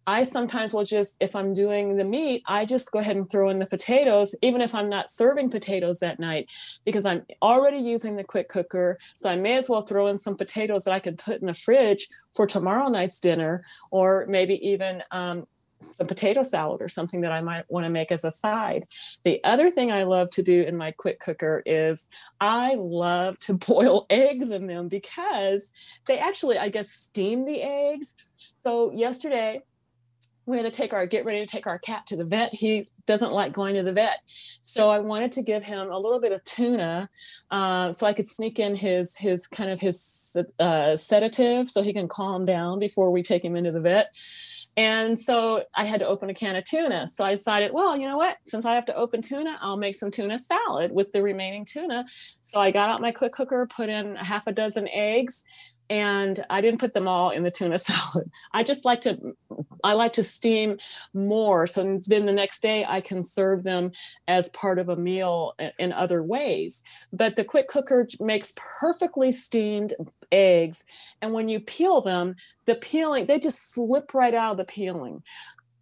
I 0.06 0.24
sometimes 0.24 0.72
will 0.72 0.88
just, 0.96 1.16
if 1.20 1.36
I'm 1.36 1.52
doing 1.52 1.96
the 1.96 2.04
meat, 2.16 2.42
I 2.46 2.64
just 2.64 2.90
go 2.90 2.98
ahead 2.98 3.16
and 3.16 3.30
throw 3.30 3.50
in 3.50 3.58
the 3.58 3.66
potatoes, 3.76 4.34
even 4.40 4.60
if 4.62 4.74
I'm 4.74 4.88
not 4.88 5.10
serving 5.10 5.50
potatoes 5.50 5.98
that 6.00 6.18
night, 6.18 6.46
because 6.86 7.04
I'm 7.04 7.22
already 7.42 7.76
using 7.94 8.16
the 8.16 8.24
quick 8.24 8.48
cooker. 8.48 8.98
So 9.16 9.28
I 9.28 9.36
may 9.36 9.56
as 9.58 9.68
well 9.68 9.82
throw 9.82 10.06
in 10.06 10.18
some 10.18 10.36
potatoes 10.36 10.84
that 10.84 10.94
I 10.94 11.00
could 11.00 11.18
put 11.18 11.40
in 11.40 11.46
the 11.46 11.54
fridge 11.66 12.08
for 12.34 12.46
tomorrow 12.46 12.88
night's 12.88 13.20
dinner, 13.20 13.62
or 13.90 14.26
maybe 14.28 14.54
even 14.66 15.02
um, 15.10 15.46
some 15.80 16.06
potato 16.06 16.42
salad 16.42 16.82
or 16.82 16.88
something 16.88 17.20
that 17.22 17.32
I 17.32 17.40
might 17.40 17.64
want 17.68 17.84
to 17.84 17.90
make 17.90 18.10
as 18.10 18.24
a 18.24 18.30
side. 18.30 18.86
The 19.24 19.42
other 19.44 19.70
thing 19.70 19.92
I 19.92 20.04
love 20.04 20.30
to 20.30 20.42
do 20.42 20.62
in 20.62 20.76
my 20.76 20.92
quick 20.92 21.20
cooker 21.20 21.62
is 21.66 22.06
I 22.40 22.74
love 22.76 23.38
to 23.40 23.54
boil 23.68 24.06
eggs 24.10 24.50
in 24.50 24.66
them 24.66 24.88
because 24.88 25.72
they 26.06 26.18
actually, 26.18 26.58
I 26.58 26.68
guess, 26.68 26.90
steam 26.90 27.44
the 27.44 27.62
eggs. 27.62 28.14
So 28.62 28.92
yesterday, 28.92 29.62
we 30.48 30.56
had 30.56 30.64
to 30.64 30.70
take 30.70 30.94
our 30.94 31.06
get 31.06 31.26
ready 31.26 31.40
to 31.40 31.46
take 31.46 31.66
our 31.66 31.78
cat 31.78 32.06
to 32.06 32.16
the 32.16 32.24
vet. 32.24 32.54
He 32.54 32.88
doesn't 33.06 33.32
like 33.32 33.52
going 33.52 33.74
to 33.74 33.82
the 33.82 33.92
vet, 33.92 34.20
so 34.62 34.88
I 34.88 34.98
wanted 34.98 35.32
to 35.32 35.42
give 35.42 35.62
him 35.62 35.90
a 35.90 35.98
little 35.98 36.20
bit 36.20 36.32
of 36.32 36.42
tuna, 36.44 37.10
uh, 37.50 37.92
so 37.92 38.06
I 38.06 38.14
could 38.14 38.26
sneak 38.26 38.58
in 38.58 38.74
his 38.74 39.14
his 39.16 39.46
kind 39.46 39.70
of 39.70 39.78
his 39.78 40.34
uh, 40.58 40.96
sedative, 40.96 41.68
so 41.68 41.82
he 41.82 41.92
can 41.92 42.08
calm 42.08 42.46
down 42.46 42.78
before 42.78 43.10
we 43.10 43.22
take 43.22 43.44
him 43.44 43.56
into 43.56 43.72
the 43.72 43.80
vet. 43.80 44.10
And 44.78 45.18
so 45.18 45.64
I 45.74 45.84
had 45.86 45.98
to 45.98 46.06
open 46.06 46.30
a 46.30 46.34
can 46.34 46.54
of 46.54 46.62
tuna. 46.62 47.08
So 47.08 47.24
I 47.24 47.32
decided, 47.32 47.72
well, 47.72 47.96
you 47.96 48.06
know 48.06 48.16
what? 48.16 48.36
Since 48.46 48.64
I 48.64 48.74
have 48.74 48.86
to 48.86 48.94
open 48.94 49.22
tuna, 49.22 49.58
I'll 49.60 49.76
make 49.76 49.96
some 49.96 50.12
tuna 50.12 50.38
salad 50.38 50.92
with 50.92 51.10
the 51.10 51.20
remaining 51.20 51.64
tuna. 51.64 52.06
So 52.44 52.60
I 52.60 52.70
got 52.70 52.88
out 52.88 53.00
my 53.00 53.10
quick 53.10 53.32
cooker, 53.32 53.66
put 53.66 53.88
in 53.88 54.16
a 54.16 54.24
half 54.24 54.46
a 54.46 54.52
dozen 54.52 54.86
eggs, 54.92 55.42
and 55.90 56.44
I 56.50 56.60
didn't 56.60 56.80
put 56.80 56.94
them 56.94 57.08
all 57.08 57.30
in 57.30 57.42
the 57.42 57.50
tuna 57.50 57.78
salad. 57.78 58.30
I 58.52 58.62
just 58.62 58.84
like 58.84 59.00
to 59.02 59.36
I 59.84 59.94
like 59.94 60.12
to 60.14 60.22
steam 60.22 60.78
more 61.14 61.66
so 61.66 62.00
then 62.06 62.26
the 62.26 62.32
next 62.32 62.60
day 62.60 62.84
I 62.86 63.00
can 63.00 63.22
serve 63.22 63.62
them 63.62 63.92
as 64.26 64.50
part 64.50 64.78
of 64.78 64.88
a 64.88 64.96
meal 64.96 65.54
in 65.78 65.92
other 65.92 66.22
ways. 66.22 66.82
But 67.12 67.36
the 67.36 67.44
quick 67.44 67.68
cooker 67.68 68.06
makes 68.20 68.52
perfectly 68.80 69.32
steamed 69.32 69.94
eggs 70.30 70.84
and 71.22 71.32
when 71.32 71.48
you 71.48 71.60
peel 71.60 72.00
them, 72.00 72.36
the 72.66 72.74
peeling 72.74 73.26
they 73.26 73.38
just 73.38 73.72
slip 73.72 74.14
right 74.14 74.34
out 74.34 74.52
of 74.52 74.56
the 74.58 74.64
peeling. 74.64 75.22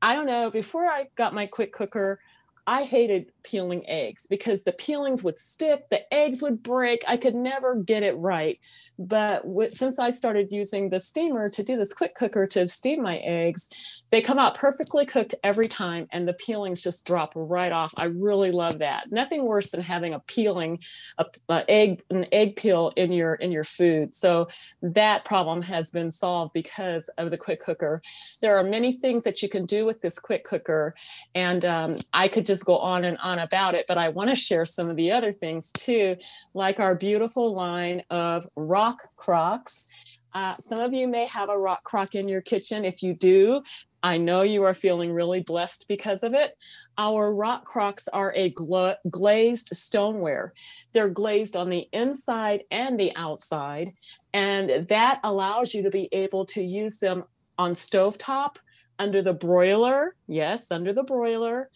I 0.02 0.14
don't 0.14 0.26
know, 0.26 0.50
before 0.50 0.84
I 0.84 1.08
got 1.16 1.34
my 1.34 1.46
quick 1.46 1.72
cooker, 1.72 2.20
I 2.66 2.82
hated 2.82 3.32
peeling 3.44 3.88
eggs 3.88 4.26
because 4.28 4.64
the 4.64 4.72
peelings 4.72 5.22
would 5.22 5.38
stick, 5.38 5.88
the 5.88 6.12
eggs 6.12 6.42
would 6.42 6.62
break. 6.62 7.04
I 7.06 7.16
could 7.16 7.34
never 7.34 7.76
get 7.76 8.02
it 8.02 8.16
right. 8.16 8.58
But 8.98 9.44
since 9.72 9.98
I 10.00 10.10
started 10.10 10.50
using 10.50 10.90
the 10.90 10.98
steamer 10.98 11.48
to 11.50 11.62
do 11.62 11.76
this 11.76 11.92
quick 11.92 12.16
cooker 12.16 12.46
to 12.48 12.66
steam 12.66 13.02
my 13.02 13.18
eggs, 13.18 13.68
they 14.10 14.20
come 14.20 14.38
out 14.38 14.56
perfectly 14.56 15.06
cooked 15.06 15.34
every 15.44 15.66
time 15.66 16.08
and 16.10 16.26
the 16.26 16.32
peelings 16.32 16.82
just 16.82 17.06
drop 17.06 17.32
right 17.36 17.70
off. 17.70 17.94
I 17.96 18.06
really 18.06 18.50
love 18.50 18.80
that. 18.80 19.12
Nothing 19.12 19.44
worse 19.44 19.70
than 19.70 19.82
having 19.82 20.12
a 20.12 20.20
peeling, 20.20 20.80
a, 21.18 21.26
a 21.48 21.64
egg, 21.68 22.02
an 22.10 22.26
egg 22.32 22.56
peel 22.56 22.92
in 22.96 23.12
your 23.12 23.34
in 23.34 23.52
your 23.52 23.64
food. 23.64 24.14
So 24.14 24.48
that 24.82 25.24
problem 25.24 25.62
has 25.62 25.90
been 25.90 26.10
solved 26.10 26.52
because 26.52 27.08
of 27.16 27.30
the 27.30 27.36
quick 27.36 27.60
cooker. 27.60 28.02
There 28.40 28.56
are 28.56 28.64
many 28.64 28.92
things 28.92 29.22
that 29.24 29.42
you 29.42 29.48
can 29.48 29.66
do 29.66 29.86
with 29.86 30.00
this 30.00 30.18
quick 30.18 30.44
cooker, 30.44 30.94
and 31.34 31.64
um, 31.64 31.92
I 32.12 32.28
could 32.28 32.46
just 32.46 32.55
go 32.62 32.78
on 32.78 33.04
and 33.04 33.18
on 33.18 33.38
about 33.38 33.74
it, 33.74 33.84
but 33.88 33.98
I 33.98 34.08
want 34.10 34.30
to 34.30 34.36
share 34.36 34.64
some 34.64 34.90
of 34.90 34.96
the 34.96 35.12
other 35.12 35.32
things 35.32 35.70
too, 35.72 36.16
like 36.54 36.80
our 36.80 36.94
beautiful 36.94 37.54
line 37.54 38.02
of 38.10 38.46
rock 38.56 39.02
crocs. 39.16 39.88
Uh, 40.32 40.54
some 40.54 40.80
of 40.80 40.92
you 40.92 41.08
may 41.08 41.24
have 41.26 41.48
a 41.48 41.58
rock 41.58 41.82
crock 41.84 42.14
in 42.14 42.28
your 42.28 42.42
kitchen. 42.42 42.84
If 42.84 43.02
you 43.02 43.14
do, 43.14 43.62
I 44.02 44.18
know 44.18 44.42
you 44.42 44.62
are 44.64 44.74
feeling 44.74 45.12
really 45.12 45.40
blessed 45.40 45.86
because 45.88 46.22
of 46.22 46.34
it. 46.34 46.54
Our 46.98 47.34
rock 47.34 47.64
crocks 47.64 48.06
are 48.08 48.32
a 48.36 48.50
gla- 48.50 48.98
glazed 49.08 49.70
stoneware. 49.72 50.52
They're 50.92 51.08
glazed 51.08 51.56
on 51.56 51.70
the 51.70 51.88
inside 51.92 52.64
and 52.70 53.00
the 53.00 53.16
outside, 53.16 53.92
and 54.32 54.86
that 54.88 55.20
allows 55.24 55.74
you 55.74 55.82
to 55.82 55.90
be 55.90 56.08
able 56.12 56.44
to 56.46 56.62
use 56.62 56.98
them 56.98 57.24
on 57.58 57.72
stovetop, 57.72 58.56
under 58.98 59.22
the 59.22 59.34
broiler, 59.34 60.14
yes, 60.26 60.70
under 60.70 60.92
the 60.92 61.02
broiler, 61.02 61.70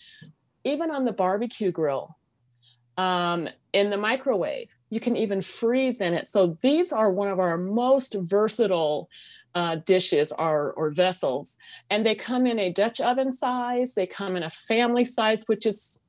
even 0.65 0.91
on 0.91 1.05
the 1.05 1.13
barbecue 1.13 1.73
grill, 1.73 2.17
um, 2.97 3.49
in 3.73 3.91
the 3.91 3.97
microwave. 3.97 4.75
You 4.91 5.01
can 5.01 5.17
even 5.17 5.41
freeze 5.41 6.01
in 6.01 6.13
it. 6.13 6.27
So 6.27 6.59
these 6.61 6.93
are 6.93 7.11
one 7.11 7.29
of 7.29 7.39
our 7.39 7.57
most 7.57 8.15
versatile 8.21 9.09
uh, 9.55 9.77
dishes 9.77 10.33
or, 10.39 10.73
or 10.73 10.91
vessels. 10.91 11.57
And 11.89 12.05
they 12.05 12.15
come 12.15 12.47
in 12.47 12.59
a 12.59 12.71
Dutch 12.71 13.01
oven 13.01 13.31
size, 13.31 13.95
they 13.95 14.07
come 14.07 14.37
in 14.37 14.43
a 14.43 14.51
family 14.51 15.05
size, 15.05 15.45
which 15.47 15.67
is 15.67 16.01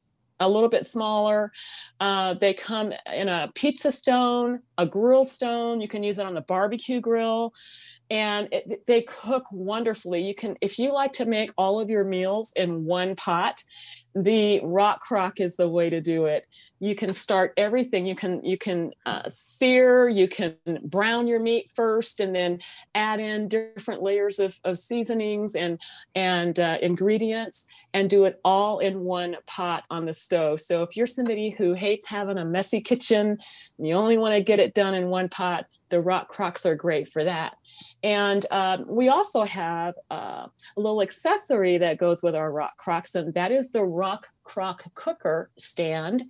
a 0.41 0.49
little 0.49 0.69
bit 0.69 0.85
smaller. 0.85 1.51
Uh, 1.99 2.33
they 2.33 2.53
come 2.53 2.91
in 3.13 3.29
a 3.29 3.47
pizza 3.53 3.91
stone, 3.91 4.61
a 4.77 4.87
grill 4.87 5.23
stone. 5.23 5.79
You 5.79 5.87
can 5.87 6.03
use 6.03 6.17
it 6.17 6.25
on 6.25 6.33
the 6.33 6.41
barbecue 6.41 6.99
grill, 6.99 7.53
and 8.11 8.49
it, 8.51 8.85
they 8.87 9.01
cook 9.03 9.45
wonderfully. 9.53 10.21
You 10.21 10.35
can, 10.35 10.57
if 10.59 10.77
you 10.77 10.91
like 10.91 11.13
to 11.13 11.25
make 11.25 11.51
all 11.57 11.79
of 11.79 11.89
your 11.89 12.03
meals 12.03 12.51
in 12.57 12.83
one 12.83 13.15
pot, 13.15 13.63
the 14.13 14.59
rock 14.65 14.99
crock 14.99 15.39
is 15.39 15.55
the 15.55 15.69
way 15.69 15.89
to 15.89 16.01
do 16.01 16.25
it. 16.25 16.45
You 16.81 16.93
can 16.93 17.13
start 17.13 17.53
everything. 17.55 18.05
You 18.05 18.15
can 18.15 18.43
you 18.43 18.57
can 18.57 18.91
uh, 19.05 19.29
sear, 19.29 20.09
you 20.09 20.27
can 20.27 20.57
brown 20.83 21.29
your 21.29 21.39
meat 21.39 21.71
first, 21.73 22.19
and 22.19 22.35
then 22.35 22.59
add 22.93 23.21
in 23.21 23.47
different 23.47 24.03
layers 24.03 24.39
of, 24.39 24.59
of 24.65 24.77
seasonings 24.77 25.55
and 25.55 25.79
and 26.13 26.59
uh, 26.59 26.79
ingredients 26.81 27.65
and 27.93 28.09
do 28.09 28.25
it 28.25 28.41
all 28.43 28.79
in 28.79 29.05
one 29.05 29.37
pot 29.47 29.85
on 29.89 30.05
the 30.05 30.13
stove. 30.13 30.59
So 30.59 30.83
if 30.83 30.97
you're 30.97 31.07
somebody 31.07 31.51
who 31.51 31.73
hates 31.73 32.07
having 32.07 32.37
a 32.37 32.43
messy 32.43 32.81
kitchen, 32.81 33.37
and 33.77 33.87
you 33.87 33.93
only 33.93 34.17
want 34.17 34.35
to 34.35 34.41
get 34.41 34.59
it 34.59 34.73
done 34.73 34.93
in 34.93 35.07
one 35.07 35.29
pot, 35.29 35.67
the 35.91 36.01
rock 36.01 36.29
crocks 36.29 36.65
are 36.65 36.75
great 36.75 37.07
for 37.07 37.23
that. 37.23 37.53
And 38.01 38.45
um, 38.49 38.85
we 38.87 39.09
also 39.09 39.43
have 39.43 39.93
uh, 40.09 40.47
a 40.47 40.49
little 40.77 41.01
accessory 41.01 41.77
that 41.77 41.99
goes 41.99 42.23
with 42.23 42.35
our 42.35 42.51
rock 42.51 42.77
crocks, 42.77 43.13
and 43.13 43.33
that 43.35 43.51
is 43.51 43.71
the 43.71 43.83
rock 43.83 44.27
crock 44.43 44.83
cooker 44.95 45.51
stand. 45.57 46.23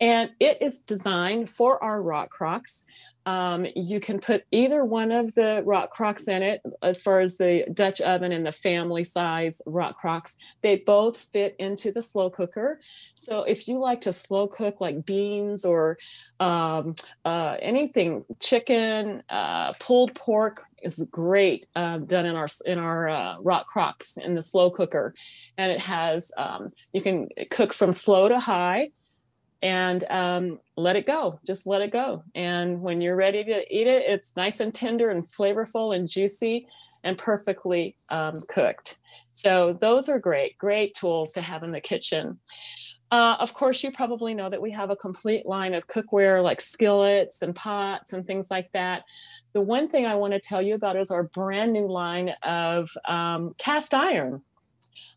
And 0.00 0.34
it 0.38 0.58
is 0.60 0.80
designed 0.80 1.48
for 1.48 1.82
our 1.82 2.02
rock 2.02 2.28
crocks. 2.30 2.84
Um, 3.26 3.66
you 3.74 4.00
can 4.00 4.18
put 4.18 4.44
either 4.50 4.84
one 4.84 5.10
of 5.10 5.34
the 5.34 5.62
rock 5.64 5.90
crocks 5.90 6.28
in 6.28 6.42
it, 6.42 6.60
as 6.82 7.02
far 7.02 7.20
as 7.20 7.38
the 7.38 7.64
Dutch 7.72 8.00
oven 8.00 8.32
and 8.32 8.46
the 8.46 8.52
family 8.52 9.04
size 9.04 9.60
rock 9.66 9.98
crocks. 9.98 10.36
They 10.62 10.76
both 10.76 11.16
fit 11.32 11.56
into 11.58 11.92
the 11.92 12.02
slow 12.02 12.30
cooker. 12.30 12.80
So 13.14 13.44
if 13.44 13.68
you 13.68 13.78
like 13.78 14.02
to 14.02 14.12
slow 14.12 14.46
cook 14.46 14.80
like 14.80 15.06
beans 15.06 15.64
or 15.64 15.98
um, 16.40 16.94
uh, 17.24 17.56
anything, 17.60 18.24
chicken, 18.40 19.22
uh, 19.28 19.72
pulled 19.80 20.14
pork, 20.14 20.64
is 20.82 21.08
great 21.10 21.66
um, 21.74 22.04
done 22.04 22.26
in 22.26 22.36
our 22.36 22.48
in 22.66 22.78
our 22.78 23.08
uh, 23.08 23.36
rock 23.40 23.66
crocks 23.66 24.16
in 24.18 24.34
the 24.34 24.42
slow 24.42 24.70
cooker, 24.70 25.14
and 25.56 25.72
it 25.72 25.80
has 25.80 26.30
um, 26.36 26.68
you 26.92 27.00
can 27.00 27.28
cook 27.50 27.72
from 27.72 27.92
slow 27.92 28.28
to 28.28 28.38
high, 28.38 28.90
and 29.64 30.04
um, 30.10 30.60
let 30.76 30.94
it 30.94 31.06
go. 31.06 31.40
Just 31.44 31.66
let 31.66 31.82
it 31.82 31.90
go, 31.90 32.22
and 32.36 32.80
when 32.82 33.00
you're 33.00 33.16
ready 33.16 33.42
to 33.42 33.74
eat 33.74 33.88
it, 33.88 34.04
it's 34.06 34.36
nice 34.36 34.60
and 34.60 34.72
tender 34.72 35.10
and 35.10 35.24
flavorful 35.24 35.96
and 35.96 36.08
juicy 36.08 36.68
and 37.02 37.18
perfectly 37.18 37.96
um, 38.10 38.34
cooked. 38.48 38.98
So 39.32 39.76
those 39.80 40.08
are 40.08 40.18
great, 40.20 40.56
great 40.58 40.94
tools 40.94 41.32
to 41.32 41.40
have 41.40 41.64
in 41.64 41.72
the 41.72 41.80
kitchen. 41.80 42.38
Uh, 43.10 43.36
of 43.38 43.54
course, 43.54 43.82
you 43.84 43.92
probably 43.92 44.34
know 44.34 44.50
that 44.50 44.62
we 44.62 44.72
have 44.72 44.90
a 44.90 44.96
complete 44.96 45.46
line 45.46 45.74
of 45.74 45.86
cookware 45.86 46.42
like 46.42 46.60
skillets 46.60 47.42
and 47.42 47.54
pots 47.54 48.12
and 48.12 48.26
things 48.26 48.50
like 48.50 48.70
that. 48.72 49.04
The 49.52 49.60
one 49.60 49.88
thing 49.88 50.06
I 50.06 50.16
want 50.16 50.32
to 50.32 50.40
tell 50.40 50.62
you 50.62 50.74
about 50.74 50.96
is 50.96 51.10
our 51.10 51.22
brand 51.22 51.72
new 51.72 51.86
line 51.86 52.30
of 52.42 52.90
um, 53.06 53.54
cast 53.58 53.94
iron. 53.94 54.42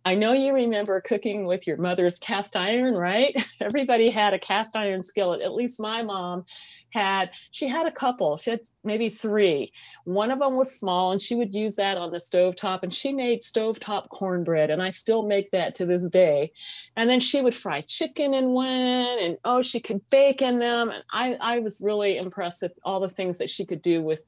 I 0.05 0.15
know 0.15 0.33
you 0.33 0.53
remember 0.53 1.01
cooking 1.01 1.45
with 1.45 1.67
your 1.67 1.77
mother's 1.77 2.19
cast 2.19 2.55
iron, 2.55 2.95
right? 2.95 3.35
Everybody 3.61 4.09
had 4.09 4.33
a 4.33 4.39
cast 4.39 4.75
iron 4.75 5.03
skillet. 5.03 5.41
At 5.41 5.53
least 5.53 5.79
my 5.79 6.03
mom 6.03 6.45
had, 6.93 7.31
she 7.51 7.67
had 7.67 7.87
a 7.87 7.91
couple, 7.91 8.37
she 8.37 8.51
had 8.51 8.61
maybe 8.83 9.09
three. 9.09 9.71
One 10.05 10.31
of 10.31 10.39
them 10.39 10.55
was 10.55 10.79
small 10.79 11.11
and 11.11 11.21
she 11.21 11.35
would 11.35 11.53
use 11.53 11.75
that 11.75 11.97
on 11.97 12.11
the 12.11 12.17
stovetop 12.17 12.83
and 12.83 12.93
she 12.93 13.13
made 13.13 13.41
stovetop 13.41 14.09
cornbread. 14.09 14.69
And 14.69 14.81
I 14.81 14.89
still 14.89 15.25
make 15.25 15.51
that 15.51 15.75
to 15.75 15.85
this 15.85 16.07
day. 16.09 16.51
And 16.95 17.09
then 17.09 17.19
she 17.19 17.41
would 17.41 17.55
fry 17.55 17.81
chicken 17.81 18.33
in 18.33 18.49
one 18.49 18.67
and 18.67 19.37
oh, 19.43 19.61
she 19.61 19.79
could 19.79 20.01
bake 20.09 20.41
in 20.41 20.59
them. 20.59 20.89
And 20.89 21.03
I, 21.11 21.37
I 21.39 21.59
was 21.59 21.81
really 21.81 22.17
impressed 22.17 22.61
with 22.61 22.73
all 22.83 22.99
the 22.99 23.09
things 23.09 23.37
that 23.37 23.49
she 23.49 23.65
could 23.65 23.81
do 23.81 24.01
with 24.01 24.25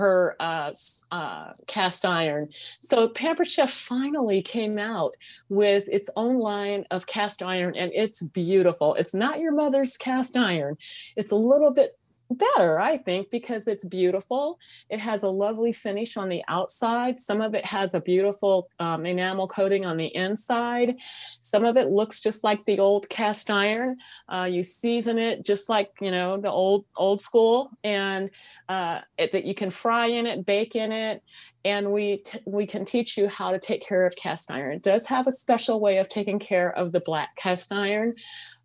her 0.00 0.34
uh, 0.40 0.72
uh, 1.12 1.52
cast 1.66 2.04
iron. 2.04 2.42
So 2.82 3.08
Pampered 3.08 3.48
Chef 3.48 3.70
finally 3.70 4.42
came 4.42 4.78
out 4.78 5.14
with 5.48 5.88
its 5.88 6.10
own 6.16 6.38
line 6.38 6.86
of 6.90 7.06
cast 7.06 7.42
iron, 7.42 7.76
and 7.76 7.92
it's 7.94 8.22
beautiful. 8.22 8.94
It's 8.94 9.14
not 9.14 9.38
your 9.38 9.52
mother's 9.52 9.96
cast 9.96 10.36
iron. 10.36 10.76
It's 11.16 11.30
a 11.30 11.36
little 11.36 11.70
bit 11.70 11.99
better, 12.30 12.80
I 12.80 12.96
think, 12.96 13.30
because 13.30 13.66
it's 13.66 13.84
beautiful. 13.84 14.58
It 14.88 15.00
has 15.00 15.22
a 15.22 15.28
lovely 15.28 15.72
finish 15.72 16.16
on 16.16 16.28
the 16.28 16.42
outside. 16.48 17.18
Some 17.18 17.40
of 17.40 17.54
it 17.54 17.64
has 17.64 17.94
a 17.94 18.00
beautiful 18.00 18.68
um, 18.78 19.06
enamel 19.06 19.48
coating 19.48 19.84
on 19.84 19.96
the 19.96 20.14
inside. 20.14 20.96
Some 21.40 21.64
of 21.64 21.76
it 21.76 21.90
looks 21.90 22.20
just 22.20 22.44
like 22.44 22.64
the 22.64 22.78
old 22.78 23.08
cast 23.08 23.50
iron. 23.50 23.98
Uh, 24.28 24.48
you 24.50 24.62
season 24.62 25.18
it 25.18 25.44
just 25.44 25.68
like 25.68 25.90
you 26.00 26.10
know 26.10 26.40
the 26.40 26.50
old 26.50 26.84
old 26.96 27.20
school, 27.20 27.70
and 27.84 28.30
uh, 28.68 29.00
it, 29.18 29.32
that 29.32 29.44
you 29.44 29.54
can 29.54 29.70
fry 29.70 30.06
in 30.06 30.26
it, 30.26 30.46
bake 30.46 30.76
in 30.76 30.92
it, 30.92 31.22
and 31.64 31.92
we 31.92 32.18
t- 32.18 32.40
we 32.46 32.66
can 32.66 32.84
teach 32.84 33.18
you 33.18 33.28
how 33.28 33.50
to 33.50 33.58
take 33.58 33.86
care 33.86 34.06
of 34.06 34.16
cast 34.16 34.50
iron. 34.50 34.76
It 34.76 34.82
does 34.82 35.06
have 35.06 35.26
a 35.26 35.32
special 35.32 35.80
way 35.80 35.98
of 35.98 36.08
taking 36.08 36.38
care 36.38 36.70
of 36.70 36.92
the 36.92 37.00
black 37.00 37.36
cast 37.36 37.72
iron. 37.72 38.14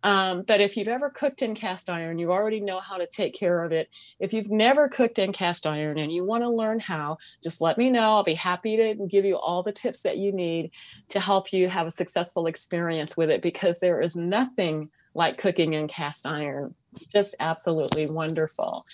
Um, 0.02 0.42
but 0.42 0.60
if 0.60 0.76
you've 0.76 0.88
ever 0.88 1.10
cooked 1.10 1.42
in 1.42 1.54
cast 1.54 1.90
iron, 1.90 2.18
you 2.18 2.32
already 2.32 2.60
know 2.60 2.80
how 2.80 2.96
to 2.96 3.06
take 3.06 3.34
care 3.34 3.64
of 3.64 3.72
it. 3.72 3.88
If 4.20 4.32
you've 4.32 4.50
never 4.50 4.88
cooked 4.88 5.18
in 5.18 5.32
cast 5.32 5.66
iron 5.66 5.98
and 5.98 6.12
you 6.12 6.24
want 6.24 6.44
to 6.44 6.48
learn 6.48 6.80
how, 6.80 7.18
just 7.42 7.60
let 7.60 7.76
me 7.76 7.90
know. 7.90 8.16
I'll 8.16 8.22
be 8.22 8.34
happy 8.34 8.76
to 8.76 9.06
give 9.06 9.24
you 9.24 9.36
all 9.36 9.62
the 9.62 9.72
tips 9.72 10.02
that 10.02 10.18
you 10.18 10.32
need 10.32 10.70
to 11.10 11.20
help 11.20 11.52
you 11.52 11.68
have 11.68 11.86
a 11.86 11.90
successful 11.90 12.46
experience 12.46 13.16
with 13.16 13.30
it 13.30 13.42
because 13.42 13.80
there 13.80 14.00
is 14.00 14.16
nothing 14.16 14.90
like 15.12 15.38
cooking 15.38 15.74
in 15.74 15.88
cast 15.88 16.26
iron. 16.26 16.74
Just 17.12 17.36
absolutely 17.40 18.06
wonderful. 18.10 18.84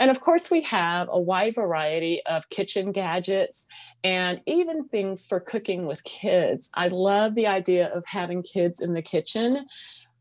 And 0.00 0.10
of 0.10 0.20
course, 0.20 0.50
we 0.50 0.62
have 0.62 1.08
a 1.10 1.20
wide 1.20 1.54
variety 1.54 2.22
of 2.26 2.48
kitchen 2.50 2.92
gadgets 2.92 3.66
and 4.04 4.40
even 4.46 4.88
things 4.88 5.26
for 5.26 5.40
cooking 5.40 5.86
with 5.86 6.04
kids. 6.04 6.70
I 6.74 6.88
love 6.88 7.34
the 7.34 7.48
idea 7.48 7.88
of 7.88 8.04
having 8.06 8.42
kids 8.42 8.80
in 8.80 8.94
the 8.94 9.02
kitchen. 9.02 9.66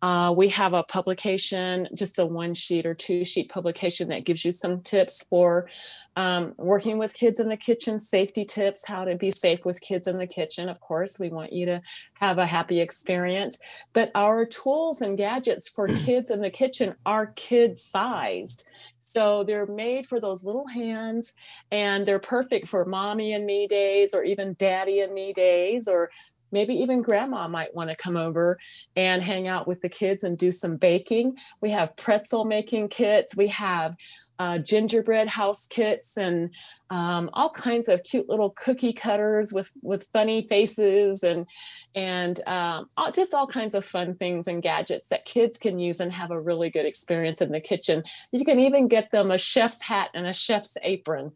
Uh, 0.01 0.31
we 0.35 0.49
have 0.49 0.73
a 0.73 0.83
publication, 0.83 1.87
just 1.95 2.19
a 2.19 2.25
one 2.25 2.53
sheet 2.53 2.85
or 2.85 2.93
two 2.93 3.25
sheet 3.25 3.49
publication 3.49 4.09
that 4.09 4.25
gives 4.25 4.45
you 4.45 4.51
some 4.51 4.81
tips 4.81 5.23
for 5.23 5.67
um, 6.15 6.53
working 6.57 6.97
with 6.97 7.13
kids 7.13 7.39
in 7.39 7.49
the 7.49 7.57
kitchen, 7.57 7.97
safety 7.97 8.45
tips, 8.45 8.85
how 8.85 9.05
to 9.05 9.15
be 9.15 9.31
safe 9.31 9.65
with 9.65 9.81
kids 9.81 10.07
in 10.07 10.17
the 10.17 10.27
kitchen. 10.27 10.69
Of 10.69 10.79
course, 10.79 11.19
we 11.19 11.29
want 11.29 11.51
you 11.51 11.65
to 11.65 11.81
have 12.15 12.37
a 12.37 12.45
happy 12.45 12.79
experience. 12.79 13.59
But 13.93 14.11
our 14.13 14.45
tools 14.45 15.01
and 15.01 15.17
gadgets 15.17 15.67
for 15.69 15.87
kids 15.87 16.29
in 16.29 16.41
the 16.41 16.51
kitchen 16.51 16.95
are 17.05 17.27
kid 17.35 17.79
sized. 17.79 18.67
So 18.99 19.45
they're 19.45 19.65
made 19.65 20.05
for 20.05 20.19
those 20.19 20.43
little 20.43 20.67
hands 20.67 21.33
and 21.71 22.05
they're 22.05 22.19
perfect 22.19 22.67
for 22.67 22.83
mommy 22.83 23.31
and 23.31 23.45
me 23.45 23.65
days 23.65 24.13
or 24.13 24.23
even 24.23 24.55
daddy 24.59 24.99
and 24.99 25.13
me 25.13 25.31
days 25.31 25.87
or 25.87 26.11
maybe 26.51 26.75
even 26.75 27.01
grandma 27.01 27.47
might 27.47 27.75
want 27.75 27.89
to 27.89 27.95
come 27.95 28.17
over 28.17 28.57
and 28.95 29.21
hang 29.21 29.47
out 29.47 29.67
with 29.67 29.81
the 29.81 29.89
kids 29.89 30.23
and 30.23 30.37
do 30.37 30.51
some 30.51 30.77
baking. 30.77 31.37
We 31.61 31.71
have 31.71 31.95
pretzel 31.97 32.45
making 32.45 32.89
kits. 32.89 33.35
We 33.35 33.47
have 33.47 33.95
uh, 34.39 34.59
gingerbread 34.59 35.27
house 35.27 35.65
kits 35.67 36.17
and 36.17 36.53
um, 36.89 37.29
all 37.33 37.49
kinds 37.49 37.89
of 37.89 38.03
cute 38.03 38.29
little 38.29 38.51
cookie 38.51 38.93
cutters 38.93 39.51
with 39.51 39.71
with 39.81 40.07
funny 40.13 40.47
faces 40.47 41.23
and 41.23 41.47
and 41.95 42.47
um, 42.47 42.87
all, 42.97 43.11
just 43.11 43.33
all 43.33 43.47
kinds 43.47 43.73
of 43.73 43.83
fun 43.83 44.15
things 44.15 44.47
and 44.47 44.61
gadgets 44.61 45.09
that 45.09 45.25
kids 45.25 45.57
can 45.57 45.79
use 45.79 45.99
and 45.99 46.13
have 46.13 46.29
a 46.29 46.39
really 46.39 46.69
good 46.69 46.85
experience 46.85 47.41
in 47.41 47.51
the 47.51 47.59
kitchen. 47.59 48.03
You 48.31 48.45
can 48.45 48.59
even 48.59 48.87
get 48.87 49.11
them 49.11 49.31
a 49.31 49.37
chef's 49.37 49.81
hat 49.81 50.11
and 50.13 50.27
a 50.27 50.33
chef's 50.33 50.77
apron, 50.83 51.31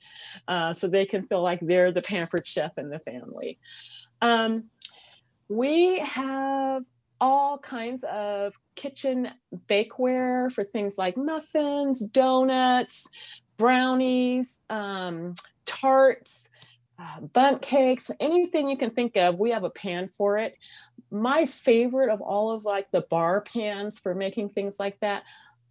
uh, 0.48 0.74
so 0.74 0.88
they 0.88 1.06
can 1.06 1.24
feel 1.24 1.42
like 1.42 1.60
they're 1.62 1.92
the 1.92 2.02
pampered 2.02 2.46
chef 2.46 2.78
in 2.78 2.90
the 2.90 3.00
family. 3.00 3.58
Um, 4.22 4.70
we 5.52 6.00
have 6.00 6.84
all 7.20 7.58
kinds 7.58 8.06
of 8.06 8.58
kitchen 8.76 9.30
bakeware 9.68 10.50
for 10.52 10.64
things 10.64 10.98
like 10.98 11.18
muffins, 11.18 12.00
donuts, 12.00 13.08
brownies, 13.58 14.60
um, 14.70 15.34
tarts, 15.66 16.50
uh, 16.98 17.20
bundt 17.20 17.62
cakes, 17.62 18.10
anything 18.22 18.70
you 18.70 18.78
can 18.78 18.92
think 18.92 19.18
of. 19.18 19.38
We 19.38 19.52
have 19.52 19.66
a 19.66 19.70
pan 19.70 20.08
for 20.08 20.38
it. 20.38 20.58
My 21.12 21.46
favorite 21.46 22.10
of 22.10 22.22
all 22.22 22.54
of 22.54 22.64
like 22.64 22.90
the 22.92 23.02
bar 23.02 23.42
pans 23.42 24.00
for 24.00 24.16
making 24.16 24.50
things 24.50 24.80
like 24.80 25.02
that 25.02 25.24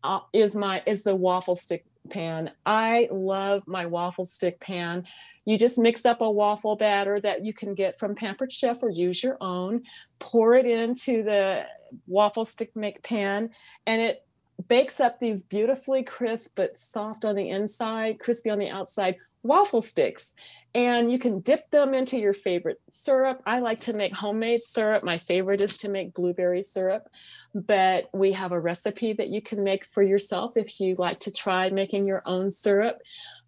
uh, 0.05 0.20
is 0.34 0.55
my 0.55 0.83
is 0.86 1.05
the 1.05 1.17
waffle 1.17 1.55
stick 1.55 1.84
pan. 2.08 2.50
I 2.64 3.08
love 3.10 3.62
my 3.66 3.86
waffle 3.86 4.24
stick 4.24 4.60
pan. 4.60 5.04
You 5.44 5.58
just 5.58 5.78
mix 5.78 6.04
up 6.04 6.20
a 6.20 6.30
waffle 6.30 6.76
batter 6.76 7.20
that 7.20 7.44
you 7.44 7.52
can 7.52 7.74
get 7.74 7.98
from 7.98 8.14
Pampered 8.14 8.52
Chef 8.52 8.82
or 8.82 8.90
use 8.90 9.22
your 9.22 9.36
own. 9.40 9.82
Pour 10.18 10.54
it 10.54 10.66
into 10.66 11.22
the 11.22 11.66
waffle 12.06 12.44
stick 12.44 12.74
make 12.76 13.02
pan, 13.02 13.50
and 13.86 14.00
it 14.00 14.24
bakes 14.68 15.00
up 15.00 15.18
these 15.18 15.42
beautifully 15.42 16.02
crisp 16.02 16.52
but 16.56 16.76
soft 16.76 17.24
on 17.24 17.34
the 17.34 17.48
inside, 17.48 18.20
crispy 18.20 18.50
on 18.50 18.58
the 18.58 18.68
outside 18.68 19.16
waffle 19.42 19.82
sticks. 19.82 20.34
And 20.74 21.10
you 21.10 21.18
can 21.18 21.40
dip 21.40 21.68
them 21.70 21.94
into 21.94 22.16
your 22.18 22.32
favorite 22.32 22.80
syrup. 22.92 23.42
I 23.44 23.58
like 23.58 23.78
to 23.78 23.94
make 23.94 24.12
homemade 24.12 24.60
syrup. 24.60 25.02
My 25.02 25.16
favorite 25.16 25.62
is 25.62 25.78
to 25.78 25.90
make 25.90 26.14
blueberry 26.14 26.62
syrup, 26.62 27.08
but 27.54 28.08
we 28.12 28.32
have 28.32 28.52
a 28.52 28.60
recipe 28.60 29.12
that 29.14 29.28
you 29.28 29.42
can 29.42 29.64
make 29.64 29.84
for 29.86 30.02
yourself 30.02 30.52
if 30.56 30.80
you 30.80 30.94
like 30.96 31.18
to 31.20 31.32
try 31.32 31.70
making 31.70 32.06
your 32.06 32.22
own 32.24 32.52
syrup. 32.52 32.98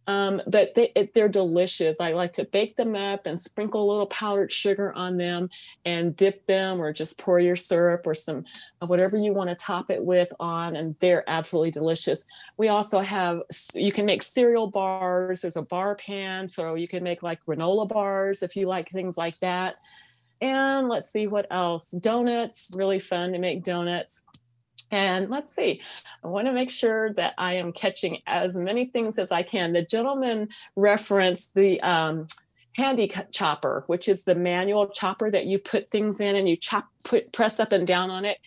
Um, 0.09 0.43
but 0.49 0.75
they, 0.75 0.93
they're 1.15 1.29
delicious. 1.29 2.01
I 2.01 2.13
like 2.13 2.33
to 2.35 2.45
bake 2.45 2.75
them 2.75 2.97
up 2.97 3.25
and 3.25 3.41
sprinkle 3.41 3.85
a 3.85 3.89
little 3.89 4.07
powdered 4.07 4.51
sugar 4.51 4.93
on 4.93 5.17
them 5.17 5.49
and 5.85 6.17
dip 6.17 6.45
them 6.47 6.81
or 6.81 6.93
just 6.93 7.19
pour 7.19 7.39
your 7.39 7.55
syrup 7.55 8.05
or 8.05 8.15
some 8.15 8.45
uh, 8.81 8.87
whatever 8.87 9.17
you 9.17 9.33
want 9.33 9.51
to 9.51 9.55
top 9.55 9.91
it 9.91 10.05
with 10.05 10.33
on, 10.41 10.75
and 10.75 10.97
they're 10.99 11.23
absolutely 11.29 11.71
delicious. 11.71 12.27
We 12.57 12.67
also 12.69 13.01
have, 13.01 13.43
you 13.75 13.93
can 13.93 14.05
make 14.05 14.25
cereal 14.25 14.67
bars. 14.67 15.43
There's 15.43 15.57
a 15.57 15.63
bar 15.63 15.95
pan, 15.95 16.49
so 16.49 16.75
you 16.75 16.89
can 16.89 17.05
make 17.05 17.23
like 17.23 17.45
granola 17.47 17.89
bars 17.89 18.43
if 18.43 18.57
you 18.57 18.67
like 18.67 18.89
things 18.89 19.17
like 19.17 19.39
that. 19.39 19.77
And 20.41 20.89
let's 20.89 21.13
see 21.13 21.29
what 21.29 21.47
else. 21.53 21.93
Donuts, 21.93 22.75
really 22.77 22.99
fun 22.99 23.33
to 23.33 23.39
make 23.39 23.63
donuts. 23.63 24.23
And 24.93 25.31
let's 25.31 25.55
see, 25.55 25.81
I 26.23 26.29
want 26.29 26.47
to 26.47 26.53
make 26.53 26.71
sure 26.71 27.13
that 27.15 27.33
I 27.39 27.55
am 27.55 27.73
catching 27.73 28.19
as 28.27 28.55
many 28.55 28.85
things 28.85 29.19
as 29.19 29.33
I 29.33 29.43
can. 29.43 29.73
The 29.73 29.83
gentleman 29.83 30.51
referenced 30.77 31.55
the 31.55 31.81
um, 31.81 32.27
handy 32.77 33.11
chopper, 33.33 33.85
which 33.87 34.07
is 34.07 34.25
the 34.25 34.35
manual 34.35 34.89
chopper 34.89 35.31
that 35.31 35.47
you 35.47 35.59
put 35.59 35.89
things 35.89 36.21
in 36.21 36.37
and 36.37 36.47
you 36.47 36.57
chop, 36.57 36.89
put, 37.07 37.33
press 37.33 37.59
up 37.59 37.73
and 37.73 37.87
down 37.87 38.11
on 38.11 38.27
it. 38.27 38.39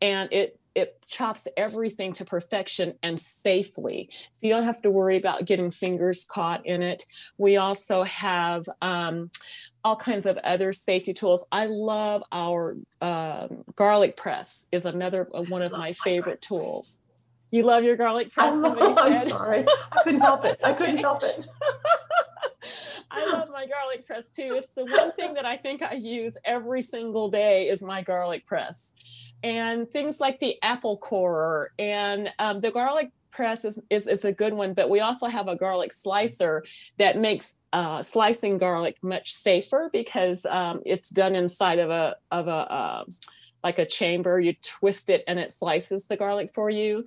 And 0.00 0.32
it 0.32 0.56
it 0.74 1.04
chops 1.06 1.48
everything 1.56 2.12
to 2.12 2.24
perfection 2.24 2.94
and 3.02 3.18
safely. 3.18 4.08
So 4.32 4.46
you 4.46 4.50
don't 4.50 4.64
have 4.64 4.80
to 4.82 4.90
worry 4.90 5.16
about 5.16 5.44
getting 5.44 5.72
fingers 5.72 6.24
caught 6.24 6.64
in 6.64 6.80
it. 6.80 7.04
We 7.38 7.56
also 7.56 8.04
have 8.04 8.68
um, 8.80 9.30
all 9.84 9.96
kinds 9.96 10.26
of 10.26 10.36
other 10.38 10.72
safety 10.72 11.14
tools. 11.14 11.46
I 11.50 11.66
love 11.66 12.22
our 12.32 12.76
um, 13.00 13.64
garlic 13.76 14.16
press 14.16 14.66
is 14.72 14.84
another 14.84 15.28
uh, 15.34 15.42
one 15.42 15.62
of 15.62 15.72
my 15.72 15.92
favorite 15.92 16.42
tools. 16.42 16.98
You 17.50 17.64
love 17.64 17.82
your 17.82 17.96
garlic 17.96 18.32
press? 18.32 18.52
I 18.52 18.54
love, 18.54 18.78
somebody 18.78 19.16
I'm 19.16 19.28
sorry. 19.28 19.66
I 19.92 20.02
couldn't 20.02 20.20
help 20.20 20.44
it. 20.44 20.60
I 20.62 20.72
couldn't 20.72 20.98
help 20.98 21.22
it. 21.22 21.46
I 23.10 23.26
love 23.32 23.48
my 23.50 23.66
garlic 23.66 24.06
press 24.06 24.30
too. 24.30 24.54
It's 24.54 24.74
the 24.74 24.84
one 24.84 25.12
thing 25.12 25.34
that 25.34 25.44
I 25.44 25.56
think 25.56 25.82
I 25.82 25.94
use 25.94 26.36
every 26.44 26.82
single 26.82 27.28
day 27.28 27.68
is 27.68 27.82
my 27.82 28.02
garlic 28.02 28.46
press. 28.46 28.92
And 29.42 29.90
things 29.90 30.20
like 30.20 30.38
the 30.38 30.62
apple 30.62 30.96
corer 30.96 31.72
and 31.78 32.32
um, 32.38 32.60
the 32.60 32.70
garlic 32.70 33.10
press 33.30 33.64
is, 33.64 33.80
is, 33.90 34.06
is 34.06 34.24
a 34.24 34.32
good 34.32 34.52
one, 34.52 34.74
but 34.74 34.90
we 34.90 35.00
also 35.00 35.26
have 35.26 35.48
a 35.48 35.56
garlic 35.56 35.92
slicer 35.92 36.64
that 36.98 37.18
makes 37.18 37.56
uh, 37.72 38.02
slicing 38.02 38.58
garlic 38.58 38.96
much 39.02 39.32
safer 39.32 39.90
because 39.92 40.44
um, 40.46 40.80
it's 40.84 41.10
done 41.10 41.34
inside 41.34 41.78
of 41.78 41.90
a, 41.90 42.16
of 42.30 42.48
a, 42.48 42.50
uh, 42.50 43.04
like 43.62 43.78
a 43.78 43.86
chamber. 43.86 44.40
You 44.40 44.54
twist 44.62 45.10
it 45.10 45.22
and 45.26 45.38
it 45.38 45.52
slices 45.52 46.06
the 46.06 46.16
garlic 46.16 46.50
for 46.52 46.70
you. 46.70 47.04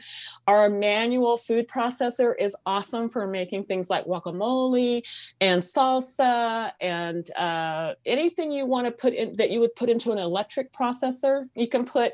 Our 0.47 0.69
manual 0.69 1.37
food 1.37 1.67
processor 1.67 2.33
is 2.39 2.55
awesome 2.65 3.09
for 3.09 3.27
making 3.27 3.65
things 3.65 3.89
like 3.89 4.05
guacamole 4.05 5.01
and 5.41 5.61
salsa 5.61 6.71
and 6.79 7.29
uh, 7.35 7.93
anything 8.05 8.51
you 8.51 8.65
want 8.65 8.85
to 8.85 8.91
put 8.91 9.13
in 9.13 9.35
that 9.37 9.51
you 9.51 9.59
would 9.59 9.75
put 9.75 9.89
into 9.89 10.11
an 10.11 10.17
electric 10.17 10.71
processor. 10.73 11.47
You 11.55 11.67
can 11.67 11.85
put 11.85 12.13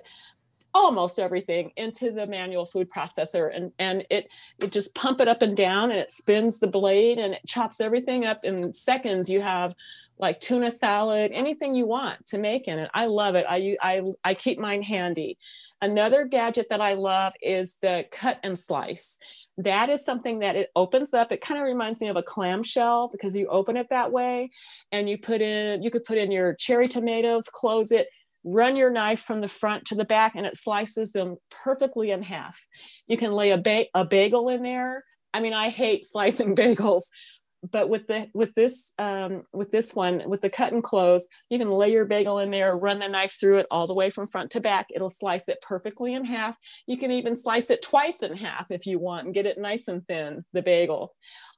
almost 0.74 1.20
everything 1.20 1.72
into 1.78 2.12
the 2.12 2.28
manual 2.28 2.66
food 2.66 2.90
processor 2.90 3.50
and 3.56 3.72
and 3.80 4.06
it 4.10 4.30
it 4.60 4.72
just 4.72 4.94
pump 4.94 5.20
it 5.20 5.28
up 5.28 5.42
and 5.42 5.58
down 5.58 5.90
and 5.90 6.00
it 6.00 6.12
spins 6.12 6.60
the 6.60 6.68
blade 6.68 7.18
and 7.18 7.34
it 7.34 7.42
chops 7.48 7.82
everything 7.82 8.26
up 8.26 8.44
in 8.44 8.72
seconds. 8.72 9.30
You 9.30 9.42
have 9.42 9.74
like 10.20 10.40
tuna 10.42 10.70
salad 10.70 11.32
anything 11.34 11.74
you 11.74 11.88
want 11.88 12.26
to 12.28 12.38
make 12.38 12.68
in 12.68 12.78
it. 12.78 12.92
I 12.94 13.06
love 13.06 13.36
it. 13.36 13.46
I 13.50 13.78
i, 13.82 14.02
I 14.24 14.34
keep 14.34 14.60
mine 14.60 14.84
handy. 14.84 15.38
Another 15.82 16.26
gadget 16.26 16.70
that 16.70 16.82
i 16.82 16.94
love 16.94 17.34
is 17.42 17.76
the 17.82 18.06
cut 18.12 18.40
and 18.44 18.58
slice. 18.58 19.18
That 19.58 19.90
is 19.90 20.06
something 20.06 20.40
that 20.40 20.56
it 20.56 20.70
opens 20.76 21.14
up. 21.14 21.32
It 21.32 21.42
kind 21.42 21.60
of 21.60 21.66
reminds 21.66 22.00
me 22.00 22.10
of 22.10 22.16
a 22.16 22.24
clamshell 22.24 23.10
because 23.12 23.36
you 23.36 23.48
open 23.48 23.76
it 23.76 23.90
that 23.90 24.12
way 24.12 24.52
and 24.92 25.10
you 25.10 25.18
put 25.18 25.42
in 25.42 25.82
you 25.82 25.90
could 25.90 26.04
put 26.04 26.18
in 26.18 26.32
your 26.32 26.54
cherry 26.54 26.88
tomatoes 26.88 27.50
close 27.50 27.92
it 27.92 28.08
run 28.44 28.76
your 28.76 28.92
knife 28.92 29.20
from 29.20 29.42
the 29.42 29.48
front 29.48 29.86
to 29.86 29.96
the 29.96 30.06
back 30.06 30.34
and 30.36 30.46
it 30.46 30.56
slices 30.56 31.12
them 31.12 31.38
perfectly 31.50 32.12
in 32.12 32.24
half. 32.24 32.66
You 33.08 33.18
can 33.18 33.32
lay 33.32 33.52
a, 33.52 33.58
ba- 33.58 33.88
a 33.94 34.06
bagel 34.06 34.50
in 34.50 34.64
there. 34.64 35.04
I 35.34 35.42
mean, 35.42 35.54
I 35.54 35.70
hate 35.70 36.06
slicing 36.06 36.56
bagels, 36.56 37.04
but 37.72 37.90
with 37.90 38.08
the 38.08 38.30
with 38.34 38.54
this 38.54 38.94
um, 38.98 39.44
with 39.54 39.72
this 39.72 39.94
one 39.94 40.24
with 40.28 40.42
the 40.42 40.50
cut 40.50 40.74
and 40.74 40.84
close, 40.84 41.28
you 41.50 41.58
can 41.58 41.70
lay 41.70 41.92
your 41.92 42.06
bagel 42.06 42.40
in 42.40 42.52
there, 42.52 42.76
run 42.76 43.00
the 43.00 43.08
knife 43.08 43.38
through 43.40 43.60
it 43.60 43.68
all 43.72 43.88
the 43.88 43.96
way 43.96 44.10
from 44.10 44.28
front 44.28 44.52
to 44.52 44.62
back. 44.62 44.88
It'll 44.94 45.10
slice 45.10 45.48
it 45.48 45.62
perfectly 45.62 46.14
in 46.14 46.26
half. 46.26 46.56
You 46.88 46.98
can 46.98 47.12
even 47.12 47.36
slice 47.36 47.70
it 47.70 47.82
twice 47.82 48.22
in 48.22 48.38
half 48.38 48.72
if 48.72 48.86
you 48.86 49.00
want 49.00 49.26
and 49.26 49.34
get 49.34 49.46
it 49.46 49.58
nice 49.58 49.88
and 49.88 50.06
thin. 50.06 50.46
The 50.54 50.62
bagel. 50.62 51.16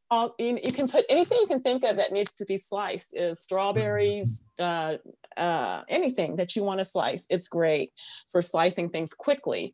All, 0.09 0.35
you, 0.37 0.59
you 0.65 0.73
can 0.73 0.89
put 0.89 1.05
anything 1.09 1.37
you 1.39 1.47
can 1.47 1.61
think 1.61 1.85
of 1.85 1.95
that 1.95 2.11
needs 2.11 2.33
to 2.33 2.45
be 2.45 2.57
sliced 2.57 3.15
is 3.15 3.41
strawberries, 3.41 4.43
uh, 4.59 4.97
uh, 5.37 5.83
anything 5.87 6.35
that 6.35 6.53
you 6.53 6.63
want 6.65 6.79
to 6.79 6.85
slice. 6.85 7.25
It's 7.29 7.47
great 7.47 7.91
for 8.29 8.41
slicing 8.41 8.89
things 8.89 9.13
quickly. 9.13 9.73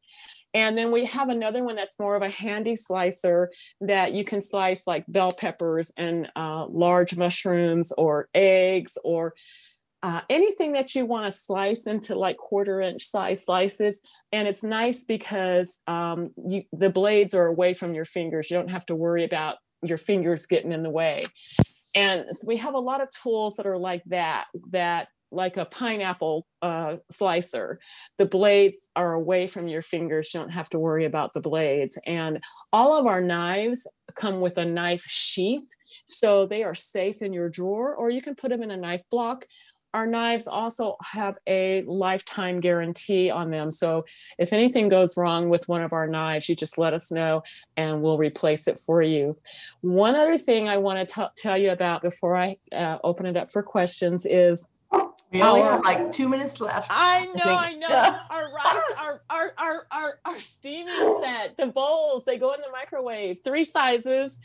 And 0.54 0.78
then 0.78 0.92
we 0.92 1.06
have 1.06 1.30
another 1.30 1.64
one 1.64 1.76
that's 1.76 2.00
more 2.00 2.16
of 2.16 2.22
a 2.22 2.30
handy 2.30 2.76
slicer 2.76 3.52
that 3.82 4.14
you 4.14 4.24
can 4.24 4.42
slice 4.42 4.88
like 4.88 5.06
bell 5.08 5.32
peppers 5.32 5.92
and 5.98 6.30
uh, 6.36 6.66
large 6.68 7.16
mushrooms 7.16 7.92
or 7.98 8.30
eggs 8.34 8.98
or 9.04 9.34
uh, 10.04 10.22
anything 10.30 10.74
that 10.74 10.96
you 10.96 11.06
want 11.06 11.26
to 11.26 11.32
slice 11.32 11.88
into 11.88 12.16
like 12.16 12.38
quarter 12.38 12.82
inch 12.82 13.04
size 13.04 13.44
slices. 13.44 14.02
And 14.32 14.48
it's 14.48 14.64
nice 14.64 15.04
because 15.04 15.80
um, 15.88 16.30
you, 16.48 16.64
the 16.72 16.90
blades 16.90 17.34
are 17.34 17.48
away 17.48 17.74
from 17.74 17.94
your 17.94 18.06
fingers. 18.06 18.50
You 18.50 18.58
don't 18.58 18.72
have 18.72 18.86
to 18.88 18.96
worry 18.96 19.24
about 19.24 19.58
your 19.82 19.98
fingers 19.98 20.46
getting 20.46 20.72
in 20.72 20.84
the 20.84 20.90
way. 20.90 21.24
And 21.96 22.26
we 22.46 22.58
have 22.58 22.76
a 22.76 22.80
lot 22.80 23.02
of 23.02 23.10
tools 23.10 23.56
that 23.56 23.66
are 23.66 23.78
like 23.78 24.04
that, 24.06 24.46
that 24.70 25.08
like 25.32 25.58
a 25.58 25.66
pineapple 25.66 26.46
uh, 26.62 26.98
slicer. 27.12 27.80
The 28.18 28.26
blades 28.26 28.90
are 28.96 29.14
away 29.14 29.48
from 29.48 29.68
your 29.68 29.82
fingers. 29.82 30.34
You 30.34 30.40
don't 30.40 30.50
have 30.50 30.70
to 30.70 30.80
worry 30.80 31.06
about 31.06 31.34
the 31.34 31.42
blades. 31.42 32.00
And 32.06 32.44
all 32.72 32.98
of 32.98 33.06
our 33.06 33.22
knives 33.22 33.88
come 34.16 34.42
with 34.42 34.58
a 34.58 34.66
knife 34.66 35.04
sheath. 35.08 35.68
So 36.06 36.46
they 36.46 36.64
are 36.64 36.76
safe 36.76 37.22
in 37.22 37.34
your 37.34 37.50
drawer, 37.50 37.94
or 37.94 38.10
you 38.10 38.22
can 38.22 38.36
put 38.36 38.50
them 38.50 38.64
in 38.64 38.72
a 38.72 38.78
knife 38.78 39.04
block. 39.10 39.46
Our 39.94 40.06
knives 40.06 40.48
also 40.48 40.96
have 41.02 41.38
a 41.48 41.82
lifetime 41.84 42.60
guarantee 42.60 43.30
on 43.30 43.50
them. 43.52 43.72
So 43.72 44.06
if 44.38 44.54
anything 44.54 44.90
goes 44.90 45.18
wrong 45.18 45.50
with 45.50 45.68
one 45.68 45.82
of 45.82 45.94
our 45.94 46.08
knives, 46.08 46.48
you 46.48 46.56
just 46.56 46.78
let 46.78 46.94
us 46.94 47.12
know 47.12 47.42
and 47.76 48.02
we'll 48.02 48.18
replace 48.18 48.68
it 48.68 48.80
for 48.80 49.02
you. 49.02 49.38
One 49.82 50.16
other 50.16 50.38
thing 50.38 50.70
I 50.70 50.78
want 50.78 51.10
to 51.10 51.32
tell 51.38 51.58
you 51.58 51.72
about 51.72 52.02
before 52.02 52.36
I 52.36 52.58
uh, 52.72 52.98
open 53.04 53.26
it 53.26 53.38
up 53.38 53.52
for 53.52 53.64
questions 53.64 54.26
is 54.26 54.68
We 55.32 55.42
only 55.42 55.62
have 55.62 55.84
like 55.84 56.12
two 56.12 56.30
minutes 56.30 56.62
left. 56.62 56.88
I 56.90 57.26
know, 57.26 57.56
I, 57.56 57.70
think. 57.70 57.82
know. 57.82 57.90
Yeah. 57.90 58.20
Our 58.30 58.54
rice, 58.54 58.84
our, 58.98 59.22
our, 59.30 59.54
our, 59.58 59.88
our, 59.92 60.20
our 60.26 60.40
steaming 60.40 61.20
set, 61.22 61.58
the 61.58 61.68
bowls, 61.68 62.24
they 62.26 62.38
go 62.38 62.54
in 62.54 62.62
the 62.62 62.72
microwave, 62.72 63.40
three 63.44 63.66
sizes, 63.66 64.40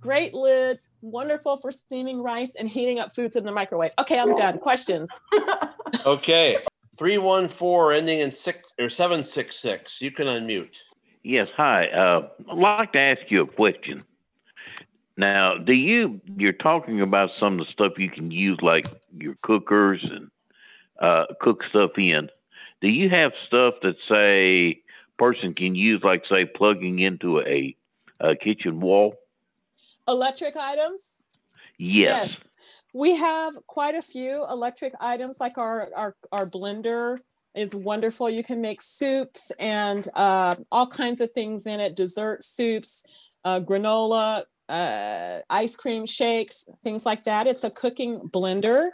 great 0.00 0.34
lids, 0.34 0.90
wonderful 1.00 1.56
for 1.56 1.72
steaming 1.72 2.22
rice 2.22 2.54
and 2.54 2.68
heating 2.68 2.98
up 2.98 3.14
foods 3.14 3.36
in 3.36 3.44
the 3.44 3.52
microwave. 3.52 3.92
Okay, 3.98 4.18
I'm 4.18 4.34
done. 4.34 4.58
Questions? 4.58 5.10
Okay, 6.04 6.56
three 6.98 7.18
one 7.18 7.48
four 7.48 7.92
ending 7.92 8.20
in 8.20 8.32
six 8.32 8.68
or 8.78 8.88
seven 8.90 9.22
six 9.22 9.56
six. 9.56 10.00
You 10.00 10.10
can 10.10 10.26
unmute. 10.26 10.76
Yes, 11.22 11.48
hi. 11.56 11.86
Uh, 11.86 12.28
I'd 12.50 12.58
like 12.58 12.92
to 12.92 13.00
ask 13.00 13.20
you 13.28 13.42
a 13.42 13.46
question. 13.46 14.02
Now, 15.16 15.56
do 15.56 15.72
you 15.72 16.20
you're 16.36 16.52
talking 16.52 17.00
about 17.00 17.30
some 17.40 17.58
of 17.58 17.66
the 17.66 17.72
stuff 17.72 17.98
you 17.98 18.10
can 18.10 18.30
use 18.30 18.58
like 18.60 18.86
your 19.16 19.36
cookers 19.42 20.04
and 20.04 20.30
uh, 21.00 21.26
cook 21.40 21.62
stuff 21.70 21.92
in? 21.96 22.28
Do 22.82 22.88
you 22.88 23.08
have 23.08 23.32
stuff 23.46 23.74
that 23.82 23.96
say 24.08 24.82
person 25.18 25.54
can 25.54 25.74
use 25.74 26.02
like 26.04 26.24
say 26.28 26.44
plugging 26.44 26.98
into 26.98 27.40
a, 27.40 27.74
a 28.20 28.36
kitchen 28.36 28.80
wall? 28.80 29.14
Electric 30.06 30.56
items? 30.56 31.22
Yes. 31.78 32.46
We 32.92 33.16
have 33.16 33.54
quite 33.66 33.94
a 33.94 34.02
few 34.02 34.46
electric 34.48 34.94
items 35.00 35.40
like 35.40 35.58
our, 35.58 35.90
our, 35.94 36.16
our 36.32 36.46
blender 36.48 37.18
is 37.54 37.74
wonderful. 37.74 38.30
You 38.30 38.42
can 38.42 38.60
make 38.60 38.80
soups 38.80 39.50
and 39.58 40.06
uh, 40.14 40.56
all 40.70 40.86
kinds 40.86 41.20
of 41.20 41.32
things 41.32 41.66
in 41.66 41.80
it, 41.80 41.96
dessert 41.96 42.44
soups, 42.44 43.04
uh, 43.44 43.60
granola, 43.60 44.44
uh, 44.68 45.40
ice 45.48 45.76
cream 45.76 46.06
shakes, 46.06 46.66
things 46.82 47.06
like 47.06 47.24
that. 47.24 47.46
It's 47.46 47.64
a 47.64 47.70
cooking 47.70 48.20
blender. 48.20 48.90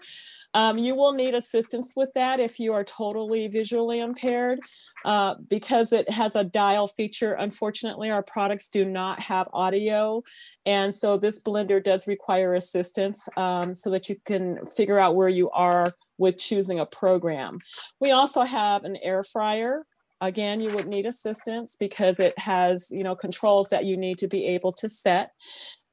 Um, 0.55 0.77
you 0.77 0.95
will 0.95 1.13
need 1.13 1.35
assistance 1.35 1.95
with 1.97 2.13
that 2.15 2.39
if 2.39 2.61
you 2.61 2.75
are 2.75 2.85
totally 2.85 3.49
visually 3.49 4.01
impaired. 4.01 4.61
Uh, 5.05 5.35
because 5.49 5.93
it 5.93 6.09
has 6.09 6.37
a 6.37 6.45
dial 6.45 6.87
feature, 6.87 7.33
unfortunately, 7.33 8.11
our 8.11 8.23
products 8.23 8.69
do 8.69 8.85
not 8.85 9.19
have 9.19 9.49
audio. 9.53 10.23
And 10.65 10.95
so 10.95 11.17
this 11.17 11.43
blender 11.43 11.83
does 11.83 12.07
require 12.07 12.55
assistance 12.55 13.29
um, 13.37 13.75
so 13.75 13.91
that 13.91 14.09
you 14.09 14.17
can 14.25 14.65
figure 14.65 15.01
out 15.01 15.17
where 15.17 15.29
you 15.29 15.51
are 15.51 15.87
with 16.19 16.39
choosing 16.39 16.79
a 16.79 16.87
program. 16.87 17.59
We 17.99 18.13
also 18.13 18.43
have 18.43 18.85
an 18.85 18.97
air 18.97 19.25
fryer. 19.25 19.85
Again, 20.23 20.61
you 20.61 20.73
would 20.73 20.87
need 20.87 21.05
assistance 21.05 21.77
because 21.79 22.21
it 22.21 22.39
has, 22.39 22.87
you 22.93 23.03
know, 23.03 23.17
controls 23.17 23.71
that 23.71 23.85
you 23.85 23.97
need 23.97 24.19
to 24.19 24.29
be 24.29 24.47
able 24.47 24.73
to 24.75 24.89
set. 24.89 25.33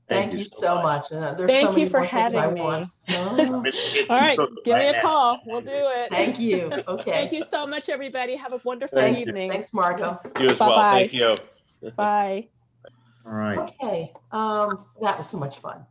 Thank 0.07 0.33
you 0.33 0.43
so 0.43 0.81
much. 0.81 1.11
And, 1.11 1.23
uh, 1.23 1.33
there's 1.33 1.51
so 1.51 1.61
Thank 1.65 1.77
you 1.77 1.89
for 1.89 2.01
more 2.01 2.07
things 2.07 2.35
I 2.35 2.41
having 2.41 2.55
me. 2.55 2.61
want. 2.61 2.87
All 4.09 4.17
right, 4.17 4.37
give 4.63 4.77
me 4.77 4.87
a 4.89 5.01
call. 5.01 5.41
We'll 5.45 5.61
do 5.61 5.71
it. 5.73 6.09
Thank 6.09 6.39
you. 6.39 6.71
Okay. 6.87 7.11
Thank 7.11 7.31
you 7.31 7.43
so 7.45 7.65
much, 7.65 7.89
everybody. 7.89 8.35
Have 8.35 8.53
a 8.53 8.61
wonderful 8.63 8.99
Thank 8.99 9.17
you. 9.17 9.25
evening. 9.25 9.49
Thanks, 9.49 9.73
Margot. 9.73 10.19
You 10.39 10.49
as 10.49 10.59
well. 10.59 10.69
Bye-bye. 10.69 10.99
Thank 10.99 11.13
you. 11.13 11.31
Bye. 11.95 12.47
All 13.25 13.31
right. 13.31 13.57
Okay, 13.57 14.13
um, 14.31 14.85
that 15.01 15.17
was 15.17 15.27
so 15.27 15.37
much 15.37 15.57
fun. 15.59 15.83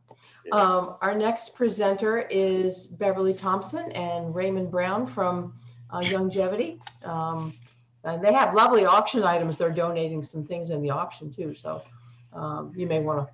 Um, 0.53 0.97
our 1.01 1.15
next 1.15 1.55
presenter 1.55 2.21
is 2.31 2.87
Beverly 2.87 3.35
Thompson 3.35 3.91
and 3.93 4.35
Raymond 4.35 4.71
Brown 4.71 5.07
from 5.07 5.55
uh, 5.91 6.01
Youngevity. 6.01 6.79
Um, 7.05 7.55
and 8.05 8.23
they 8.23 8.33
have 8.33 8.55
lovely 8.55 8.85
auction 8.85 9.25
items. 9.25 9.57
They're 9.57 9.71
donating 9.71 10.23
some 10.23 10.45
things 10.45 10.71
in 10.71 10.83
the 10.83 10.91
auction 10.91 11.33
too. 11.33 11.55
So 11.55 11.83
um, 12.33 12.73
you 12.77 12.87
may 12.87 13.01
want 13.01 13.27
to 13.27 13.33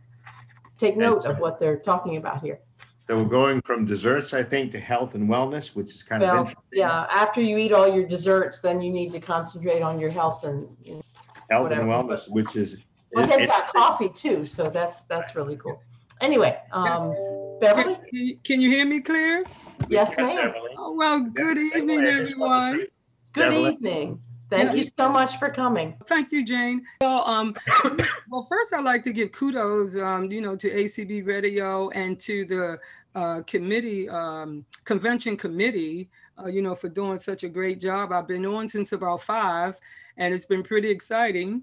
take 0.81 0.97
note 0.97 1.25
of 1.27 1.39
what 1.39 1.61
they're 1.61 1.79
talking 1.79 2.17
about 2.17 2.43
here. 2.43 2.61
So 3.07 3.17
we're 3.17 3.25
going 3.25 3.61
from 3.63 3.87
desserts, 3.87 4.33
I 4.35 4.43
think, 4.43 4.71
to 4.73 4.79
health 4.81 5.15
and 5.17 5.29
wellness, 5.29 5.75
which 5.75 5.95
is 5.95 6.03
kind 6.03 6.23
of 6.23 6.29
interesting. 6.31 6.63
yeah, 6.73 7.07
after 7.11 7.41
you 7.41 7.59
eat 7.59 7.73
all 7.73 7.93
your 7.93 8.07
desserts, 8.07 8.61
then 8.61 8.81
you 8.81 8.91
need 8.93 9.11
to 9.13 9.21
concentrate 9.21 9.83
on 9.83 9.99
your 9.99 10.11
health 10.11 10.45
and 10.45 10.69
you 10.85 10.95
know, 10.95 11.03
Health 11.51 11.63
whatever. 11.65 11.83
and 11.83 11.91
wellness, 11.91 12.31
which 12.31 12.55
is. 12.57 12.79
Well, 13.13 13.27
they've 13.27 13.49
got 13.49 13.73
coffee 13.73 14.09
too, 14.11 14.47
so 14.47 14.69
that's, 14.71 15.03
that's 15.05 15.35
really 15.35 15.57
cool. 15.57 15.83
Anyway, 16.21 16.57
um, 16.71 17.13
Beverly? 17.61 17.95
Can 17.97 18.05
you- 18.13 18.37
Can 18.45 18.61
you 18.61 18.71
hear 18.71 18.85
me 18.87 19.01
clear? 19.01 19.45
Yes, 19.89 20.13
ma'am. 20.17 20.53
Oh, 20.77 20.95
well, 20.97 21.21
good 21.21 21.59
evening, 21.59 22.05
everyone. 22.05 22.87
Good 23.33 23.53
evening. 23.55 24.21
Thank 24.51 24.77
you 24.77 24.83
so 24.83 25.09
much 25.09 25.39
for 25.39 25.49
coming. 25.49 25.97
Thank 26.07 26.33
you, 26.33 26.45
Jane. 26.45 26.85
Well, 27.01 27.27
um, 27.29 27.55
well, 28.29 28.45
first 28.45 28.75
I'd 28.75 28.85
like 28.85 29.05
to 29.05 29.13
give 29.13 29.31
kudos, 29.33 29.97
um, 29.97 30.31
you 30.31 30.41
know, 30.41 30.57
to 30.57 30.69
ACB 30.69 31.27
Radio 31.27 31.89
and 31.91 32.19
to 32.21 32.45
the 32.45 32.79
uh, 33.15 33.43
committee, 33.47 34.09
um, 34.09 34.65
convention 34.85 35.37
committee, 35.37 36.11
uh, 36.43 36.49
you 36.49 36.63
know, 36.63 36.75
for 36.75 36.89
doing 36.89 37.19
such 37.19 37.45
a 37.45 37.49
great 37.49 37.81
job. 37.81 38.13
I've 38.13 38.27
been 38.27 38.45
on 38.45 38.69
since 38.69 38.93
about 38.93 39.23
five, 39.23 39.79
and 40.17 40.35
it's 40.35 40.47
been 40.47 40.63
pretty 40.63 40.91
exciting. 40.91 41.63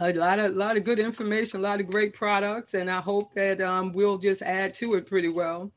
A 0.00 0.12
lot 0.12 0.38
of, 0.38 0.52
lot 0.54 0.76
of 0.76 0.84
good 0.84 0.98
information, 0.98 1.60
a 1.60 1.62
lot 1.62 1.80
of 1.80 1.86
great 1.86 2.14
products, 2.14 2.74
and 2.74 2.90
I 2.90 3.00
hope 3.00 3.34
that 3.34 3.60
um, 3.60 3.92
we'll 3.92 4.18
just 4.18 4.42
add 4.42 4.74
to 4.74 4.94
it 4.94 5.06
pretty 5.06 5.28
well. 5.28 5.70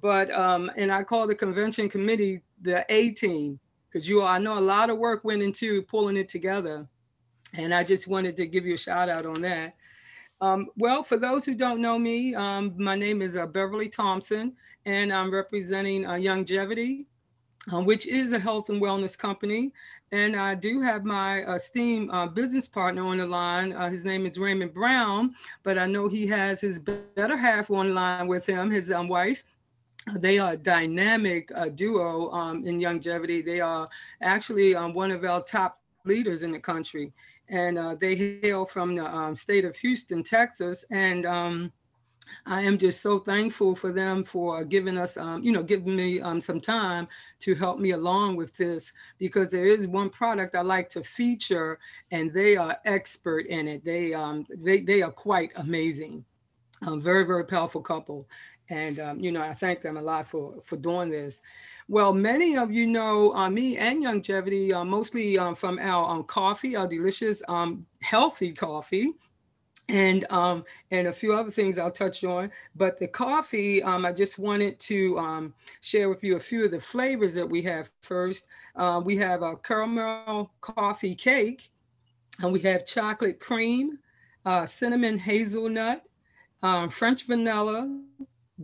But 0.00 0.30
um, 0.30 0.70
and 0.76 0.92
I 0.92 1.02
call 1.02 1.26
the 1.26 1.34
convention 1.34 1.88
committee 1.88 2.42
the 2.62 2.84
A 2.88 3.10
team 3.10 3.58
because 3.90 4.08
you, 4.08 4.22
I 4.22 4.38
know 4.38 4.58
a 4.58 4.60
lot 4.60 4.90
of 4.90 4.98
work 4.98 5.24
went 5.24 5.42
into 5.42 5.82
pulling 5.82 6.16
it 6.16 6.28
together, 6.28 6.86
and 7.54 7.74
I 7.74 7.82
just 7.82 8.06
wanted 8.06 8.36
to 8.36 8.46
give 8.46 8.64
you 8.64 8.74
a 8.74 8.78
shout 8.78 9.08
out 9.08 9.26
on 9.26 9.42
that. 9.42 9.74
Um, 10.40 10.68
well, 10.76 11.02
for 11.02 11.16
those 11.16 11.44
who 11.44 11.54
don't 11.54 11.82
know 11.82 11.98
me, 11.98 12.34
um, 12.34 12.74
my 12.78 12.94
name 12.94 13.20
is 13.20 13.36
uh, 13.36 13.46
Beverly 13.46 13.88
Thompson, 13.88 14.54
and 14.86 15.12
I'm 15.12 15.30
representing 15.30 16.06
uh, 16.06 16.12
Youngevity, 16.12 17.04
uh, 17.70 17.82
which 17.82 18.06
is 18.06 18.32
a 18.32 18.38
health 18.38 18.70
and 18.70 18.80
wellness 18.80 19.18
company. 19.18 19.72
And 20.12 20.34
I 20.34 20.54
do 20.54 20.80
have 20.80 21.04
my 21.04 21.42
esteemed 21.42 22.10
uh, 22.10 22.26
business 22.26 22.66
partner 22.66 23.04
on 23.04 23.18
the 23.18 23.26
line. 23.26 23.72
Uh, 23.72 23.90
his 23.90 24.04
name 24.04 24.24
is 24.24 24.38
Raymond 24.38 24.72
Brown, 24.72 25.34
but 25.62 25.78
I 25.78 25.86
know 25.86 26.08
he 26.08 26.26
has 26.28 26.62
his 26.62 26.78
better 26.78 27.36
half 27.36 27.70
on 27.70 27.92
line 27.92 28.26
with 28.26 28.46
him, 28.46 28.70
his 28.70 28.90
um, 28.90 29.08
wife. 29.08 29.44
They 30.18 30.38
are 30.38 30.52
a 30.52 30.56
dynamic 30.56 31.50
uh, 31.54 31.68
duo 31.68 32.30
um, 32.30 32.64
in 32.64 32.80
Youngevity. 32.80 33.44
They 33.44 33.60
are 33.60 33.88
actually 34.20 34.74
um, 34.74 34.94
one 34.94 35.10
of 35.10 35.24
our 35.24 35.42
top 35.42 35.80
leaders 36.04 36.42
in 36.42 36.52
the 36.52 36.60
country. 36.60 37.12
And 37.48 37.78
uh, 37.78 37.94
they 37.96 38.14
hail 38.14 38.64
from 38.64 38.94
the 38.94 39.06
um, 39.06 39.34
state 39.34 39.64
of 39.64 39.76
Houston, 39.76 40.22
Texas. 40.22 40.84
And 40.90 41.26
um, 41.26 41.72
I 42.46 42.62
am 42.62 42.78
just 42.78 43.00
so 43.00 43.18
thankful 43.18 43.74
for 43.74 43.92
them 43.92 44.22
for 44.22 44.64
giving 44.64 44.98
us, 44.98 45.16
um, 45.16 45.42
you 45.42 45.52
know, 45.52 45.62
giving 45.62 45.96
me 45.96 46.20
um, 46.20 46.40
some 46.40 46.60
time 46.60 47.08
to 47.40 47.54
help 47.54 47.78
me 47.78 47.90
along 47.90 48.36
with 48.36 48.56
this 48.56 48.92
because 49.18 49.50
there 49.50 49.66
is 49.66 49.86
one 49.86 50.10
product 50.10 50.54
I 50.54 50.62
like 50.62 50.88
to 50.90 51.02
feature, 51.02 51.78
and 52.10 52.32
they 52.32 52.56
are 52.56 52.78
expert 52.84 53.46
in 53.46 53.68
it. 53.68 53.84
They 53.84 54.14
um, 54.14 54.46
they 54.48 54.80
they 54.80 55.02
are 55.02 55.10
quite 55.12 55.52
amazing. 55.56 56.24
A 56.86 56.96
very 56.96 57.24
very 57.24 57.44
powerful 57.44 57.82
couple, 57.82 58.28
and 58.70 59.00
um, 59.00 59.20
you 59.20 59.32
know 59.32 59.42
I 59.42 59.52
thank 59.52 59.82
them 59.82 59.96
a 59.96 60.02
lot 60.02 60.26
for 60.26 60.54
for 60.62 60.76
doing 60.76 61.10
this. 61.10 61.42
Well, 61.88 62.12
many 62.12 62.56
of 62.56 62.70
you 62.70 62.86
know 62.86 63.34
uh, 63.34 63.50
me 63.50 63.76
and 63.76 64.02
Youngevity, 64.02 64.72
uh, 64.72 64.84
mostly 64.84 65.36
um, 65.36 65.54
from 65.54 65.78
our 65.78 66.08
um, 66.08 66.24
coffee, 66.24 66.76
our 66.76 66.86
delicious, 66.86 67.42
um, 67.48 67.84
healthy 68.00 68.52
coffee 68.52 69.12
and 69.88 70.24
um, 70.30 70.64
and 70.92 71.08
a 71.08 71.12
few 71.12 71.34
other 71.34 71.50
things 71.50 71.78
I'll 71.78 71.90
touch 71.90 72.22
on. 72.22 72.52
But 72.76 72.98
the 72.98 73.08
coffee, 73.08 73.82
um, 73.82 74.06
I 74.06 74.12
just 74.12 74.38
wanted 74.38 74.78
to 74.80 75.52
share 75.80 76.08
with 76.08 76.22
you 76.22 76.36
a 76.36 76.40
few 76.40 76.64
of 76.64 76.70
the 76.70 76.80
flavors 76.80 77.34
that 77.34 77.48
we 77.48 77.62
have. 77.62 77.90
First, 78.02 78.46
uh, 78.76 79.02
we 79.04 79.16
have 79.16 79.42
a 79.42 79.56
caramel 79.56 80.52
coffee 80.60 81.16
cake, 81.16 81.70
and 82.40 82.52
we 82.52 82.60
have 82.60 82.86
chocolate 82.86 83.40
cream, 83.40 83.98
uh, 84.46 84.64
cinnamon 84.64 85.18
hazelnut, 85.18 86.04
French 86.90 87.26
vanilla, 87.26 87.92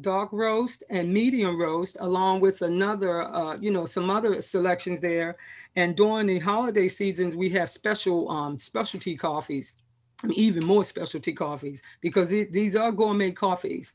dark 0.00 0.30
roast, 0.32 0.84
and 0.90 1.12
medium 1.12 1.58
roast, 1.58 1.96
along 2.00 2.40
with 2.40 2.62
another, 2.62 3.22
uh, 3.22 3.56
you 3.58 3.70
know, 3.70 3.86
some 3.86 4.10
other 4.10 4.40
selections 4.42 5.00
there. 5.00 5.36
And 5.74 5.96
during 5.96 6.26
the 6.26 6.38
holiday 6.38 6.88
seasons, 6.88 7.36
we 7.36 7.48
have 7.50 7.70
special 7.70 8.28
um, 8.30 8.58
specialty 8.58 9.16
coffees 9.16 9.82
and 10.22 10.32
even 10.34 10.64
more 10.64 10.84
specialty 10.84 11.32
coffees 11.32 11.82
because 12.00 12.28
the- 12.28 12.48
these 12.50 12.76
are 12.76 12.92
gourmet 12.92 13.32
coffees. 13.32 13.92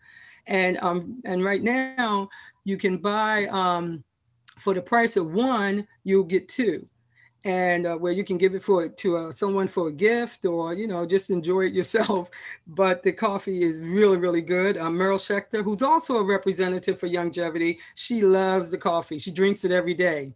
And 0.47 0.77
um, 0.81 1.21
and 1.23 1.43
right 1.43 1.61
now 1.61 2.29
you 2.63 2.77
can 2.77 2.97
buy 2.97 3.45
um, 3.47 4.03
for 4.57 4.73
the 4.73 4.81
price 4.81 5.17
of 5.17 5.31
one, 5.31 5.87
you'll 6.03 6.23
get 6.23 6.47
two. 6.47 6.87
And 7.43 7.87
uh, 7.87 7.95
where 7.95 8.11
you 8.11 8.23
can 8.23 8.37
give 8.37 8.53
it 8.53 8.63
for 8.63 8.87
to 8.87 9.17
uh, 9.17 9.31
someone 9.31 9.67
for 9.67 9.87
a 9.87 9.91
gift 9.91 10.45
or 10.45 10.75
you 10.75 10.85
know 10.85 11.07
just 11.07 11.31
enjoy 11.31 11.61
it 11.61 11.73
yourself. 11.73 12.29
But 12.67 13.03
the 13.03 13.11
coffee 13.11 13.63
is 13.63 13.81
really 13.87 14.17
really 14.17 14.41
good. 14.41 14.77
Uh, 14.77 14.89
Meryl 14.89 15.17
Schechter, 15.17 15.63
who's 15.63 15.81
also 15.81 16.17
a 16.17 16.23
representative 16.23 16.99
for 16.99 17.07
Youngevity, 17.07 17.79
she 17.95 18.21
loves 18.21 18.69
the 18.69 18.77
coffee. 18.77 19.17
She 19.17 19.31
drinks 19.31 19.65
it 19.65 19.71
every 19.71 19.95
day 19.95 20.33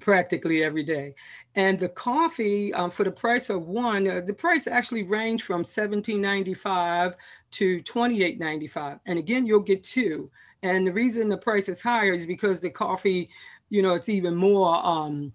practically 0.00 0.64
every 0.64 0.82
day. 0.82 1.14
And 1.54 1.78
the 1.78 1.88
coffee 1.88 2.74
um, 2.74 2.90
for 2.90 3.04
the 3.04 3.10
price 3.10 3.50
of 3.50 3.68
one, 3.68 4.08
uh, 4.08 4.20
the 4.20 4.34
price 4.34 4.66
actually 4.66 5.04
range 5.04 5.44
from 5.44 5.62
$17.95 5.62 7.14
to 7.52 7.82
$28.95. 7.82 9.00
And 9.06 9.18
again, 9.18 9.46
you'll 9.46 9.60
get 9.60 9.84
two. 9.84 10.28
And 10.64 10.86
the 10.86 10.92
reason 10.92 11.28
the 11.28 11.38
price 11.38 11.68
is 11.68 11.80
higher 11.80 12.12
is 12.12 12.26
because 12.26 12.60
the 12.60 12.70
coffee 12.70 13.28
you 13.68 13.82
know, 13.82 13.94
it's 13.94 14.08
even 14.08 14.34
more 14.34 14.84
um, 14.86 15.32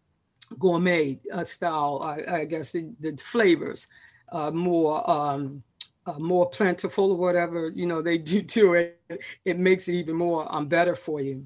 gourmet 0.60 1.20
uh, 1.34 1.44
style, 1.44 2.02
I, 2.04 2.40
I 2.40 2.46
guess, 2.46 2.72
the, 2.72 2.94
the 3.00 3.18
flavors 3.18 3.88
uh, 4.32 4.52
more 4.52 5.10
um, 5.10 5.64
uh, 6.06 6.18
more 6.20 6.50
plentiful 6.50 7.12
or 7.12 7.18
whatever, 7.18 7.72
you 7.76 7.86
know, 7.86 8.02
they 8.02 8.18
do 8.18 8.42
to 8.42 8.74
it. 8.74 9.00
It 9.46 9.60
makes 9.60 9.88
it 9.88 9.94
even 9.94 10.16
more 10.16 10.54
um, 10.54 10.68
better 10.68 10.96
for 10.96 11.22
you. 11.22 11.46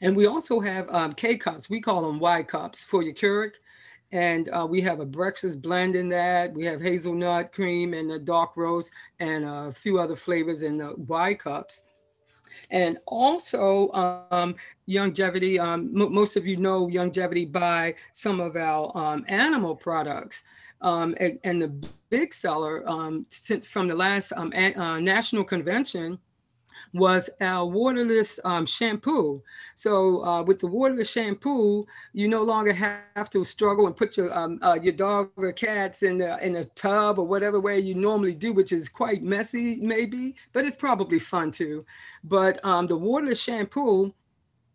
And 0.00 0.16
we 0.16 0.26
also 0.26 0.60
have 0.60 0.88
um, 0.90 1.12
K 1.12 1.36
cups. 1.36 1.68
We 1.68 1.80
call 1.80 2.02
them 2.02 2.20
Y 2.20 2.42
cups 2.44 2.84
for 2.84 3.02
your 3.02 3.14
Keurig. 3.14 3.52
And 4.12 4.48
uh, 4.50 4.66
we 4.68 4.82
have 4.82 5.00
a 5.00 5.06
breakfast 5.06 5.62
blend 5.62 5.96
in 5.96 6.08
that. 6.10 6.52
We 6.52 6.64
have 6.66 6.80
hazelnut 6.80 7.50
cream 7.50 7.94
and 7.94 8.12
a 8.12 8.18
dark 8.18 8.56
roast 8.56 8.92
and 9.18 9.44
a 9.44 9.72
few 9.72 9.98
other 9.98 10.16
flavors 10.16 10.62
in 10.62 10.78
the 10.78 10.94
Y 10.96 11.34
cups. 11.34 11.84
And 12.72 12.98
also, 13.06 13.92
um, 13.92 14.56
Youngevity, 14.88 15.60
um, 15.60 15.92
m- 15.94 16.12
most 16.12 16.36
of 16.36 16.46
you 16.46 16.56
know 16.56 16.88
Youngevity 16.88 17.50
by 17.52 17.94
some 18.12 18.40
of 18.40 18.56
our 18.56 18.90
um, 18.96 19.24
animal 19.28 19.76
products. 19.76 20.42
Um, 20.80 21.14
and, 21.20 21.38
and 21.44 21.62
the 21.62 21.68
big 22.10 22.34
seller 22.34 22.82
um, 22.90 23.24
since 23.28 23.66
from 23.66 23.86
the 23.86 23.94
last 23.94 24.32
um, 24.32 24.52
a- 24.56 24.74
uh, 24.74 24.98
national 24.98 25.44
convention 25.44 26.18
was 26.92 27.30
our 27.40 27.66
waterless 27.66 28.38
um, 28.44 28.66
shampoo. 28.66 29.42
So 29.74 30.24
uh, 30.24 30.42
with 30.42 30.60
the 30.60 30.66
waterless 30.66 31.10
shampoo, 31.10 31.86
you 32.12 32.28
no 32.28 32.42
longer 32.42 32.72
have 32.72 33.30
to 33.30 33.44
struggle 33.44 33.86
and 33.86 33.96
put 33.96 34.16
your 34.16 34.36
um, 34.36 34.58
uh, 34.62 34.78
your 34.82 34.92
dog 34.92 35.30
or 35.36 35.52
cats 35.52 36.02
in 36.02 36.18
the 36.18 36.44
in 36.44 36.56
a 36.56 36.64
tub 36.64 37.18
or 37.18 37.26
whatever 37.26 37.60
way 37.60 37.78
you 37.78 37.94
normally 37.94 38.34
do, 38.34 38.52
which 38.52 38.72
is 38.72 38.88
quite 38.88 39.22
messy 39.22 39.76
maybe, 39.80 40.34
but 40.52 40.64
it's 40.64 40.76
probably 40.76 41.18
fun 41.18 41.50
too. 41.50 41.82
But 42.24 42.64
um, 42.64 42.86
the 42.86 42.96
waterless 42.96 43.42
shampoo 43.42 44.14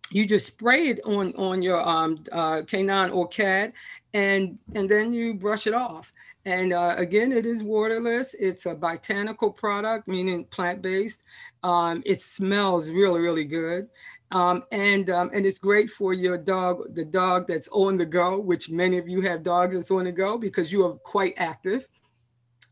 you 0.09 0.25
just 0.25 0.47
spray 0.47 0.87
it 0.89 0.99
on 1.05 1.33
on 1.35 1.61
your 1.61 1.87
um, 1.87 2.23
uh, 2.31 2.61
canine 2.65 3.09
or 3.09 3.27
cat 3.27 3.73
and 4.13 4.57
and 4.75 4.89
then 4.89 5.13
you 5.13 5.33
brush 5.33 5.67
it 5.67 5.73
off. 5.73 6.13
And 6.45 6.73
uh, 6.73 6.95
again 6.97 7.31
it 7.31 7.45
is 7.45 7.63
waterless. 7.63 8.33
It's 8.33 8.65
a 8.65 8.75
botanical 8.75 9.51
product 9.51 10.07
meaning 10.07 10.45
plant-based. 10.45 11.23
Um, 11.63 12.03
it 12.05 12.21
smells 12.21 12.89
really 12.89 13.21
really 13.21 13.45
good. 13.45 13.89
Um, 14.31 14.63
and 14.71 15.09
um, 15.09 15.29
and 15.33 15.45
it's 15.45 15.59
great 15.59 15.89
for 15.89 16.13
your 16.13 16.37
dog 16.37 16.93
the 16.95 17.05
dog 17.05 17.47
that's 17.47 17.69
on 17.69 17.97
the 17.97 18.05
go 18.05 18.39
which 18.39 18.69
many 18.69 18.97
of 18.97 19.07
you 19.07 19.21
have 19.21 19.41
dogs 19.41 19.73
that's 19.73 19.89
on 19.89 20.03
the 20.03 20.11
go 20.11 20.37
because 20.37 20.69
you 20.69 20.85
are 20.85 20.95
quite 20.95 21.33
active 21.37 21.87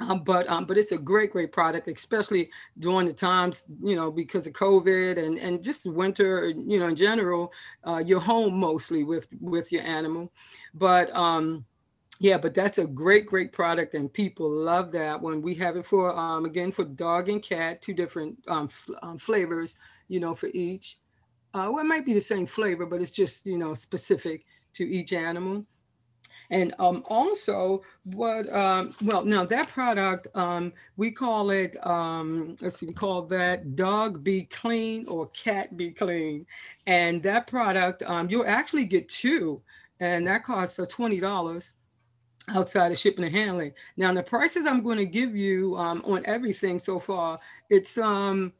um, 0.01 0.23
but 0.23 0.47
um, 0.49 0.65
but 0.65 0.77
it's 0.77 0.91
a 0.91 0.97
great 0.97 1.31
great 1.31 1.51
product 1.51 1.87
especially 1.87 2.49
during 2.79 3.07
the 3.07 3.13
times 3.13 3.65
you 3.81 3.95
know 3.95 4.11
because 4.11 4.45
of 4.45 4.53
covid 4.53 5.17
and 5.17 5.37
and 5.37 5.63
just 5.63 5.85
winter 5.85 6.49
you 6.49 6.79
know 6.79 6.87
in 6.87 6.95
general 6.95 7.51
uh, 7.85 8.03
you're 8.05 8.19
home 8.19 8.59
mostly 8.59 9.03
with 9.03 9.27
with 9.39 9.71
your 9.71 9.83
animal. 9.83 10.31
But 10.73 11.15
um 11.15 11.65
yeah 12.19 12.37
but 12.37 12.53
that's 12.53 12.77
a 12.77 12.87
great 12.87 13.25
great 13.25 13.51
product 13.51 13.93
and 13.93 14.11
people 14.11 14.49
love 14.49 14.91
that 14.93 15.21
when 15.21 15.41
we 15.41 15.53
have 15.55 15.75
it 15.75 15.85
for 15.85 16.17
um 16.17 16.45
again 16.45 16.71
for 16.71 16.85
dog 16.85 17.27
and 17.29 17.43
cat 17.43 17.81
two 17.81 17.93
different 17.93 18.37
um, 18.47 18.65
f- 18.65 18.89
um 19.01 19.17
flavors 19.17 19.75
you 20.07 20.19
know 20.19 20.35
for 20.35 20.49
each. 20.53 20.97
Uh, 21.53 21.69
well 21.71 21.79
it 21.79 21.87
might 21.87 22.05
be 22.05 22.13
the 22.13 22.21
same 22.21 22.45
flavor 22.45 22.85
but 22.85 23.01
it's 23.01 23.11
just 23.11 23.45
you 23.45 23.57
know 23.57 23.73
specific 23.73 24.45
to 24.73 24.83
each 24.83 25.13
animal 25.13 25.65
and 26.49 26.73
um, 26.79 27.03
also, 27.07 27.81
what, 28.13 28.51
um, 28.53 28.93
well, 29.01 29.25
now 29.25 29.45
that 29.45 29.69
product, 29.69 30.27
um, 30.35 30.73
we 30.97 31.11
call 31.11 31.49
it, 31.49 31.75
um, 31.85 32.55
let's 32.61 32.77
see, 32.77 32.85
we 32.87 32.93
call 32.93 33.23
that 33.23 33.75
Dog 33.75 34.23
Be 34.23 34.43
Clean 34.43 35.07
or 35.07 35.27
Cat 35.27 35.75
Be 35.75 35.91
Clean. 35.91 36.45
And 36.87 37.21
that 37.23 37.47
product, 37.47 38.03
um, 38.03 38.29
you'll 38.29 38.47
actually 38.47 38.85
get 38.85 39.09
two, 39.09 39.61
and 39.99 40.27
that 40.27 40.43
costs 40.43 40.79
uh, 40.79 40.85
$20 40.85 41.73
outside 42.49 42.91
of 42.91 42.97
shipping 42.97 43.25
and 43.25 43.35
handling. 43.35 43.73
Now, 43.97 44.13
the 44.13 44.23
prices 44.23 44.67
I'm 44.67 44.83
going 44.83 44.97
to 44.97 45.05
give 45.05 45.35
you 45.35 45.75
um, 45.77 46.03
on 46.05 46.21
everything 46.25 46.77
so 46.79 46.99
far, 46.99 47.39
it's 47.69 47.97
um, 47.97 48.53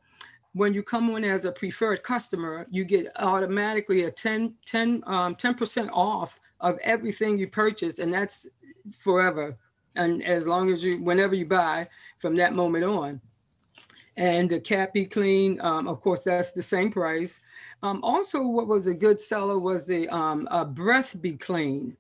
when 0.56 0.74
you 0.74 0.82
come 0.82 1.10
on 1.10 1.26
as 1.26 1.44
a 1.44 1.52
preferred 1.52 2.02
customer, 2.02 2.66
you 2.72 2.86
get 2.86 3.12
automatically 3.18 4.06
a 4.06 4.12
10, 4.12 4.54
10, 4.66 5.04
um, 5.06 5.36
10% 5.36 5.90
off 5.92 6.40
of 6.62 6.80
everything 6.82 7.38
you 7.38 7.46
purchase. 7.46 8.00
And 8.00 8.14
that's 8.14 8.48
forever. 8.90 9.58
And 9.98 10.24
as 10.24 10.48
long 10.48 10.72
as 10.72 10.82
you, 10.82 11.04
whenever 11.04 11.36
you 11.36 11.46
buy 11.46 11.90
from 12.20 12.38
that 12.38 12.54
moment 12.54 12.86
on. 12.86 13.20
And 14.16 14.50
the 14.50 14.62
cat 14.62 14.94
be 14.94 15.06
clean, 15.06 15.60
um, 15.60 15.90
of 15.90 16.00
course, 16.00 16.24
that's 16.24 16.54
the 16.54 16.64
same 16.64 16.90
price. 16.90 17.42
Um, 17.84 18.00
also, 18.02 18.42
what 18.48 18.70
was 18.70 18.88
a 18.88 18.94
good 18.94 19.20
seller 19.20 19.60
was 19.60 19.86
the 19.86 20.08
um, 20.08 20.48
uh, 20.50 20.64
breath 20.64 21.22
be 21.22 21.34
clean. 21.34 21.98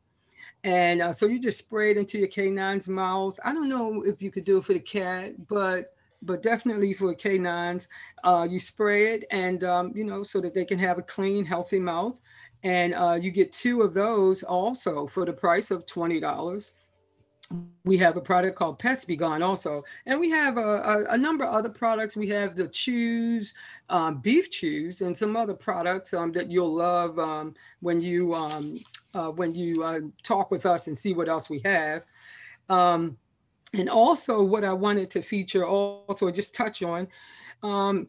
And 0.64 1.01
uh, 1.01 1.11
so 1.11 1.25
you 1.25 1.40
just 1.42 1.58
spray 1.58 1.92
it 1.92 1.98
into 1.98 2.19
your 2.19 2.30
canine's 2.30 2.88
mouth. 2.88 3.38
I 3.43 3.51
don't 3.51 3.67
know 3.67 4.01
if 4.03 4.22
you 4.22 4.32
could 4.32 4.45
do 4.45 4.59
it 4.59 4.64
for 4.64 4.72
the 4.72 4.80
cat, 4.80 5.34
but 5.50 5.93
but 6.26 6.44
definitely 6.44 6.94
for 6.94 7.14
canines, 7.14 7.88
uh, 8.24 8.48
you 8.50 8.60
spray 8.60 9.14
it 9.14 9.26
and 9.32 9.64
um, 9.64 9.92
you 9.95 10.04
know 10.04 10.24
so 10.24 10.42
that 10.42 10.54
they 10.54 10.66
can 10.66 10.80
have 10.80 10.98
a 10.98 11.04
clean, 11.04 11.45
healthy 11.45 11.80
mouth. 11.80 12.20
And 12.64 12.95
uh, 12.95 13.14
you 13.22 13.30
get 13.30 13.52
two 13.52 13.84
of 13.84 13.94
those 13.94 14.42
also 14.42 15.06
for 15.06 15.24
the 15.26 15.34
price 15.34 15.72
of 15.72 15.86
twenty 15.86 16.20
dollars. 16.20 16.74
We 17.84 17.98
have 18.00 18.18
a 18.18 18.22
product 18.22 18.58
called 18.58 18.80
Pest 18.80 19.08
Be 19.08 19.16
Gone 19.16 19.44
also, 19.44 19.84
and 20.08 20.20
we 20.20 20.32
have 20.32 20.58
a, 20.58 20.62
a, 20.62 21.06
a 21.12 21.18
number 21.18 21.45
of 21.45 21.54
other 21.54 21.70
products. 21.70 22.18
We 22.18 22.28
have 22.30 22.56
the 22.56 22.68
chews, 22.68 23.54
um, 23.88 24.20
beef 24.20 24.50
chews, 24.50 25.02
and 25.02 25.16
some 25.16 25.36
other 25.36 25.54
products 25.54 26.12
um, 26.16 26.32
that 26.32 26.50
you'll 26.50 26.74
love 26.74 27.20
um, 27.20 27.54
when 27.82 28.02
you 28.02 28.34
um, 28.34 28.80
uh, 29.14 29.30
when 29.30 29.54
you 29.54 29.84
uh, 29.84 30.00
talk 30.24 30.50
with 30.50 30.66
us 30.66 30.88
and 30.88 30.98
see 30.98 31.14
what 31.14 31.30
else 31.30 31.48
we 31.48 31.62
have. 31.64 32.02
Um, 32.68 33.18
and 33.74 33.90
also, 33.90 34.42
what 34.42 34.64
I 34.64 34.74
wanted 34.74 35.10
to 35.11 35.22
feature, 35.22 35.66
also 35.66 36.32
just 36.32 36.56
touch 36.56 36.82
on, 36.84 37.08
um, 37.64 38.08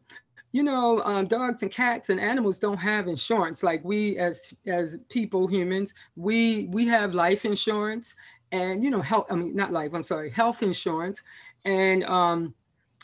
you 0.52 0.62
know, 0.62 1.02
um, 1.04 1.26
dogs 1.26 1.62
and 1.62 1.70
cats 1.70 2.08
and 2.08 2.20
animals 2.20 2.58
don't 2.58 2.78
have 2.78 3.08
insurance 3.08 3.62
like 3.62 3.84
we 3.84 4.16
as 4.16 4.54
as 4.66 4.98
people, 5.08 5.46
humans. 5.46 5.94
We 6.14 6.68
we 6.70 6.86
have 6.86 7.14
life 7.14 7.44
insurance 7.44 8.14
and 8.52 8.82
you 8.82 8.90
know 8.90 9.00
health. 9.00 9.26
I 9.30 9.34
mean, 9.34 9.54
not 9.54 9.72
life. 9.72 9.90
I'm 9.92 10.04
sorry, 10.04 10.30
health 10.30 10.62
insurance, 10.62 11.22
and 11.64 12.04
um, 12.04 12.54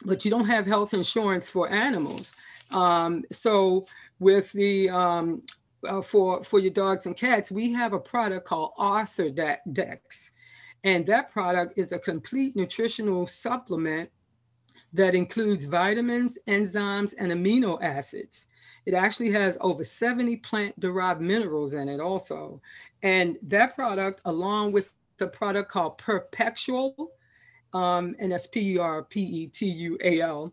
but 0.05 0.25
you 0.25 0.31
don't 0.31 0.47
have 0.47 0.67
health 0.67 0.95
insurance 0.95 1.49
for 1.49 1.69
animals. 1.71 2.35
Um, 2.71 3.25
so 3.31 3.85
with 4.19 4.53
the 4.53 4.89
um, 4.91 5.43
uh, 5.87 6.01
for 6.01 6.43
for 6.45 6.59
your 6.59 6.73
dogs 6.73 7.07
and 7.07 7.17
cats, 7.17 7.51
we 7.51 7.73
have 7.73 7.93
a 7.93 7.99
product 7.99 8.47
called 8.47 8.73
Arthur 8.79 9.31
Dex. 9.31 10.33
And 10.85 11.07
that 11.07 11.31
product 11.31 11.75
is 11.77 11.93
a 11.93 11.99
complete 11.99 12.57
nutritional 12.57 13.27
supplement 13.27 14.11
that 14.93 15.15
includes 15.15 15.65
vitamins, 15.65 16.39
enzymes, 16.49 17.15
and 17.19 17.33
amino 17.33 17.81
acids. 17.83 18.47
It 18.85 18.95
actually 18.95 19.31
has 19.31 19.57
over 19.61 19.85
70 19.85 20.37
plant 20.39 20.79
derived 20.79 21.21
minerals 21.21 21.75
in 21.75 21.89
it, 21.89 22.01
also. 22.01 22.61
And 23.03 23.39
that 23.43 23.75
product, 23.75 24.21
along 24.25 24.73
with 24.73 24.93
the 25.19 25.29
product 25.29 25.71
called 25.71 25.99
Perpetual, 25.99 27.13
um, 27.73 28.15
and 28.19 28.33
that's 28.33 28.47
P 28.47 28.75
E 28.75 28.79
R 28.79 29.03
P 29.05 29.21
E 29.21 29.47
T 29.47 29.67
U 29.67 29.99
A 30.03 30.21
L. 30.21 30.53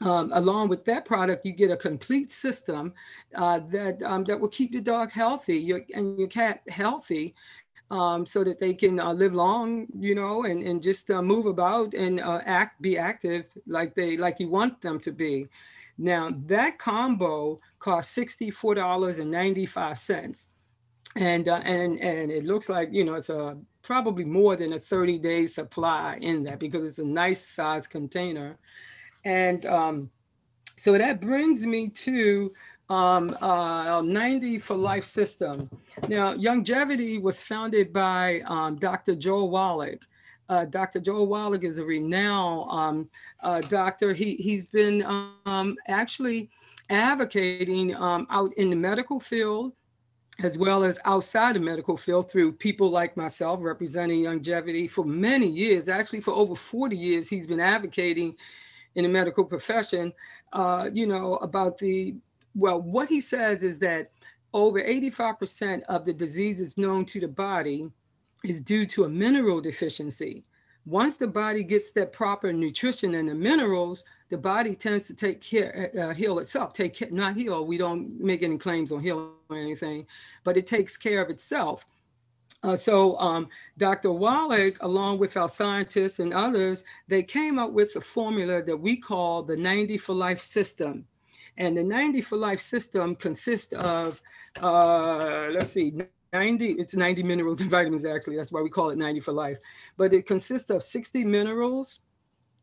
Um, 0.00 0.30
along 0.34 0.68
with 0.68 0.84
that 0.84 1.04
product, 1.04 1.46
you 1.46 1.52
get 1.52 1.70
a 1.70 1.76
complete 1.76 2.30
system 2.30 2.92
uh, 3.34 3.60
that 3.70 4.02
um, 4.02 4.24
that 4.24 4.38
will 4.38 4.48
keep 4.48 4.72
your 4.72 4.82
dog 4.82 5.10
healthy 5.10 5.56
your, 5.56 5.80
and 5.94 6.18
your 6.18 6.28
cat 6.28 6.60
healthy 6.68 7.34
um, 7.90 8.24
so 8.26 8.42
that 8.44 8.58
they 8.58 8.74
can 8.74 8.98
uh, 8.98 9.12
live 9.12 9.34
long, 9.34 9.86
you 9.98 10.14
know, 10.14 10.44
and, 10.44 10.62
and 10.62 10.82
just 10.82 11.10
uh, 11.10 11.22
move 11.22 11.46
about 11.46 11.94
and 11.94 12.20
uh, 12.20 12.40
act, 12.44 12.80
be 12.80 12.98
active 12.98 13.46
like 13.66 13.94
they 13.94 14.16
like 14.16 14.40
you 14.40 14.48
want 14.48 14.80
them 14.80 14.98
to 15.00 15.12
be. 15.12 15.46
Now 15.96 16.30
that 16.46 16.78
combo 16.78 17.58
costs 17.78 18.12
sixty 18.12 18.50
four 18.50 18.74
dollars 18.74 19.18
and 19.18 19.30
ninety 19.30 19.66
five 19.66 19.98
cents, 19.98 20.50
and 21.14 21.48
uh, 21.48 21.60
and 21.64 22.00
and 22.00 22.32
it 22.32 22.44
looks 22.44 22.68
like 22.68 22.88
you 22.90 23.04
know 23.04 23.14
it's 23.14 23.30
a 23.30 23.58
probably 23.82 24.24
more 24.24 24.56
than 24.56 24.72
a 24.72 24.78
thirty 24.78 25.18
day 25.18 25.46
supply 25.46 26.18
in 26.20 26.42
that 26.44 26.58
because 26.58 26.84
it's 26.84 26.98
a 26.98 27.06
nice 27.06 27.46
size 27.46 27.86
container, 27.86 28.58
and 29.24 29.66
um, 29.66 30.10
so 30.76 30.98
that 30.98 31.20
brings 31.20 31.64
me 31.64 31.88
to 31.90 32.50
um, 32.88 33.36
uh, 33.40 34.02
90 34.02 34.58
for 34.58 34.74
Life 34.74 35.04
system. 35.04 35.70
Now, 36.08 36.34
Youngevity 36.34 37.20
was 37.20 37.42
founded 37.42 37.92
by 37.92 38.42
um, 38.46 38.76
Dr. 38.76 39.14
Joel 39.14 39.50
Wallach. 39.50 40.02
Uh, 40.48 40.66
Dr. 40.66 41.00
Joel 41.00 41.26
Wallach 41.26 41.64
is 41.64 41.78
a 41.78 41.84
renowned 41.84 42.70
um, 42.70 43.08
uh, 43.42 43.60
doctor. 43.62 44.12
He, 44.12 44.34
he's 44.36 44.66
been 44.66 45.02
um, 45.46 45.76
actually 45.88 46.50
advocating 46.90 47.94
um, 47.96 48.26
out 48.30 48.52
in 48.54 48.68
the 48.68 48.76
medical 48.76 49.18
field 49.18 49.72
as 50.42 50.58
well 50.58 50.82
as 50.82 50.98
outside 51.04 51.54
the 51.54 51.60
medical 51.60 51.96
field 51.96 52.30
through 52.30 52.52
people 52.52 52.90
like 52.90 53.16
myself 53.16 53.60
representing 53.62 54.20
Youngevity 54.20 54.90
for 54.90 55.04
many 55.04 55.46
years. 55.46 55.88
Actually, 55.88 56.20
for 56.20 56.32
over 56.32 56.56
40 56.56 56.96
years, 56.96 57.28
he's 57.28 57.46
been 57.46 57.60
advocating 57.60 58.34
in 58.96 59.04
the 59.04 59.08
medical 59.08 59.44
profession, 59.44 60.12
uh, 60.52 60.90
you 60.92 61.06
know, 61.06 61.36
about 61.36 61.78
the 61.78 62.16
well, 62.54 62.80
what 62.80 63.08
he 63.08 63.20
says 63.20 63.62
is 63.62 63.78
that 63.80 64.08
over 64.52 64.80
85% 64.80 65.82
of 65.84 66.04
the 66.04 66.12
diseases 66.12 66.78
known 66.78 67.04
to 67.06 67.20
the 67.20 67.28
body 67.28 67.90
is 68.44 68.60
due 68.60 68.86
to 68.86 69.04
a 69.04 69.08
mineral 69.08 69.60
deficiency. 69.60 70.44
Once 70.86 71.16
the 71.16 71.26
body 71.26 71.64
gets 71.64 71.92
that 71.92 72.12
proper 72.12 72.52
nutrition 72.52 73.14
and 73.14 73.28
the 73.28 73.34
minerals, 73.34 74.04
the 74.28 74.36
body 74.36 74.74
tends 74.74 75.06
to 75.06 75.14
take 75.14 75.40
care, 75.40 75.90
uh, 75.98 76.12
heal 76.12 76.38
itself. 76.38 76.74
Take 76.74 76.94
care, 76.94 77.10
not 77.10 77.36
heal. 77.36 77.66
We 77.66 77.78
don't 77.78 78.20
make 78.20 78.42
any 78.42 78.58
claims 78.58 78.92
on 78.92 79.00
healing 79.00 79.30
or 79.48 79.56
anything, 79.56 80.06
but 80.44 80.56
it 80.56 80.66
takes 80.66 80.96
care 80.96 81.22
of 81.22 81.30
itself. 81.30 81.86
Uh, 82.62 82.76
so 82.76 83.18
um, 83.18 83.48
Dr. 83.76 84.12
Wallach, 84.12 84.76
along 84.82 85.18
with 85.18 85.36
our 85.36 85.48
scientists 85.48 86.18
and 86.18 86.32
others, 86.32 86.84
they 87.08 87.22
came 87.22 87.58
up 87.58 87.72
with 87.72 87.96
a 87.96 88.00
formula 88.00 88.62
that 88.62 88.76
we 88.76 88.96
call 88.96 89.42
the 89.42 89.56
90 89.56 89.98
for 89.98 90.14
life 90.14 90.40
system. 90.40 91.06
And 91.56 91.76
the 91.76 91.84
90 91.84 92.20
for 92.22 92.36
life 92.36 92.60
system 92.60 93.14
consists 93.14 93.72
of, 93.74 94.20
uh, 94.60 95.48
let's 95.50 95.70
see, 95.70 95.92
90, 96.32 96.72
it's 96.72 96.96
90 96.96 97.22
minerals 97.22 97.60
and 97.60 97.70
vitamins 97.70 98.04
actually. 98.04 98.36
That's 98.36 98.52
why 98.52 98.60
we 98.60 98.70
call 98.70 98.90
it 98.90 98.98
90 98.98 99.20
for 99.20 99.32
life. 99.32 99.58
But 99.96 100.12
it 100.12 100.26
consists 100.26 100.70
of 100.70 100.82
60 100.82 101.24
minerals, 101.24 102.00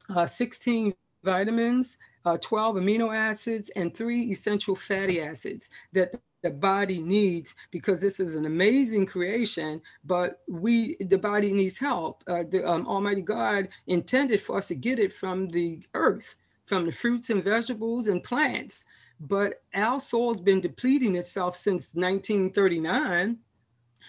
uh, 0.10 0.26
16 0.26 0.94
vitamins, 1.24 1.98
uh, 2.26 2.38
12 2.38 2.76
amino 2.78 3.16
acids, 3.16 3.70
and 3.76 3.96
three 3.96 4.24
essential 4.24 4.76
fatty 4.76 5.22
acids 5.22 5.70
that 5.94 6.16
the 6.42 6.52
body 6.52 7.02
needs 7.02 7.56
because 7.70 8.02
this 8.02 8.20
is 8.20 8.36
an 8.36 8.46
amazing 8.46 9.06
creation 9.06 9.82
but 10.04 10.42
we 10.48 10.96
the 11.02 11.18
body 11.18 11.54
needs 11.54 11.78
help 11.78 12.24
uh, 12.28 12.44
the 12.50 12.68
um, 12.68 12.88
almighty 12.88 13.22
god 13.22 13.68
intended 13.88 14.42
for 14.42 14.58
us 14.58 14.68
to 14.68 14.76
get 14.76 15.00
it 15.00 15.14
from 15.14 15.48
the 15.50 15.80
earth 15.94 16.36
from 16.72 16.86
the 16.86 16.92
fruits 16.94 17.30
and 17.30 17.44
vegetables 17.44 18.08
and 18.08 18.24
plants 18.24 18.86
but 19.20 19.62
our 19.74 20.00
soil's 20.00 20.40
been 20.40 20.62
depleting 20.62 21.18
itself 21.18 21.54
since 21.54 21.94
1939 21.94 23.38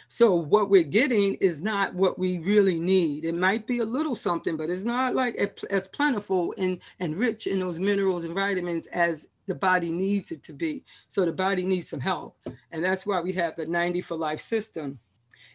so 0.06 0.34
what 0.34 0.70
we're 0.70 0.82
getting 0.82 1.34
is 1.34 1.62
not 1.62 1.94
what 1.94 2.18
we 2.18 2.38
really 2.38 2.78
need. 2.78 3.24
It 3.24 3.34
might 3.34 3.66
be 3.66 3.78
a 3.78 3.84
little 3.84 4.14
something, 4.14 4.58
but 4.58 4.68
it's 4.68 4.84
not 4.84 5.14
like 5.14 5.36
as 5.70 5.88
plentiful 5.88 6.54
and, 6.58 6.82
and 7.00 7.16
rich 7.16 7.46
in 7.46 7.60
those 7.60 7.78
minerals 7.78 8.24
and 8.24 8.34
vitamins 8.34 8.86
as 8.88 9.28
the 9.46 9.54
body 9.54 9.90
needs 9.90 10.30
it 10.30 10.42
to 10.44 10.52
be. 10.52 10.84
So 11.08 11.24
the 11.24 11.32
body 11.32 11.64
needs 11.64 11.88
some 11.88 12.00
help. 12.00 12.36
And 12.70 12.84
that's 12.84 13.06
why 13.06 13.20
we 13.20 13.32
have 13.34 13.56
the 13.56 13.64
90 13.64 14.02
for 14.02 14.16
life 14.16 14.40
system. 14.40 14.98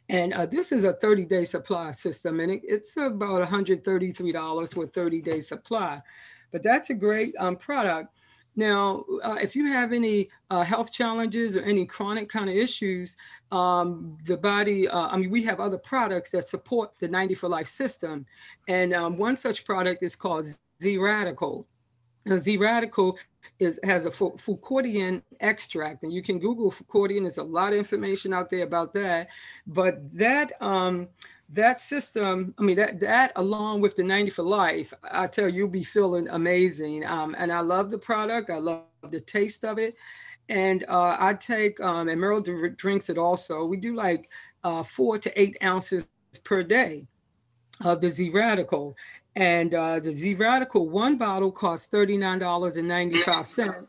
And 0.10 0.34
uh, 0.34 0.46
this 0.46 0.72
is 0.72 0.84
a 0.84 0.94
30 0.94 1.26
day 1.26 1.44
supply 1.44 1.92
system, 1.92 2.40
and 2.40 2.54
it, 2.54 2.62
it's 2.64 2.96
about 2.98 3.48
$133 3.48 4.74
for 4.74 4.88
30 4.88 5.22
day 5.22 5.40
supply. 5.42 6.02
But 6.52 6.64
that's 6.64 6.90
a 6.90 6.94
great 6.94 7.36
um, 7.38 7.56
product. 7.56 8.12
Now, 8.58 9.06
uh, 9.24 9.38
if 9.40 9.56
you 9.56 9.68
have 9.68 9.94
any 9.94 10.30
uh, 10.50 10.64
health 10.64 10.92
challenges 10.92 11.56
or 11.56 11.62
any 11.62 11.86
chronic 11.86 12.28
kind 12.28 12.50
of 12.50 12.56
issues, 12.56 13.16
um, 13.52 14.18
the 14.26 14.36
body, 14.36 14.88
uh, 14.88 15.08
I 15.08 15.18
mean, 15.18 15.30
we 15.30 15.44
have 15.44 15.60
other 15.60 15.78
products 15.78 16.32
that 16.32 16.48
support 16.48 16.92
the 17.00 17.08
90 17.08 17.36
for 17.36 17.48
life 17.48 17.68
system. 17.68 18.26
And 18.68 18.94
um, 18.94 19.18
one 19.18 19.38
such 19.38 19.64
product 19.64 20.02
is 20.02 20.16
called 20.16 20.48
Z 20.82 20.98
Radical. 20.98 21.68
Z 22.28 22.58
Radical 22.58 23.20
is 23.60 23.80
has 23.84 24.06
a 24.06 24.12
Fucoidan 24.12 25.22
extract, 25.40 26.04
and 26.04 26.12
you 26.12 26.22
can 26.22 26.40
Google 26.40 26.72
Fucoidan. 26.72 27.22
There's 27.22 27.38
a 27.38 27.44
lot 27.44 27.74
of 27.74 27.80
information 27.80 28.34
out 28.34 28.50
there 28.50 28.64
about 28.64 28.94
that. 28.96 29.30
But 29.66 30.18
that 30.18 30.52
um, 30.62 31.10
that 31.50 31.80
system, 31.80 32.54
I 32.58 32.64
mean, 32.64 32.76
that 32.76 33.00
that 33.00 33.32
along 33.36 33.82
with 33.82 33.96
the 33.96 34.04
90 34.04 34.32
for 34.32 34.44
life, 34.44 34.94
I 35.10 35.28
tell 35.28 35.48
you, 35.48 35.56
you'll 35.56 35.70
be 35.70 35.84
feeling 35.84 36.28
amazing. 36.30 37.06
Um, 37.06 37.36
and 37.38 37.52
I 37.52 37.62
love 37.62 37.90
the 37.90 37.98
product. 37.98 38.50
I 38.50 38.58
love 38.58 38.84
the 39.10 39.20
taste 39.20 39.64
of 39.64 39.80
it. 39.80 39.96
And 40.50 40.84
uh, 40.88 41.18
I 41.20 41.34
take, 41.34 41.80
um, 41.82 42.10
and 42.10 42.22
Meryl 42.22 42.76
drinks 42.78 43.10
it 43.10 43.18
also. 43.18 43.66
We 43.66 43.78
do 43.78 43.96
like 43.96 44.30
uh, 44.64 44.84
four 44.84 45.18
to 45.18 45.42
eight 45.42 45.58
ounces 45.64 46.08
per 46.44 46.64
day 46.64 47.08
of 47.84 48.02
the 48.02 48.10
Z 48.10 48.30
Radical. 48.30 48.96
And 49.36 49.74
uh, 49.74 50.00
the 50.00 50.12
Z 50.12 50.36
Radical, 50.36 50.90
one 50.90 51.18
bottle 51.18 51.52
costs 51.52 51.90
$39.95. 51.94 53.88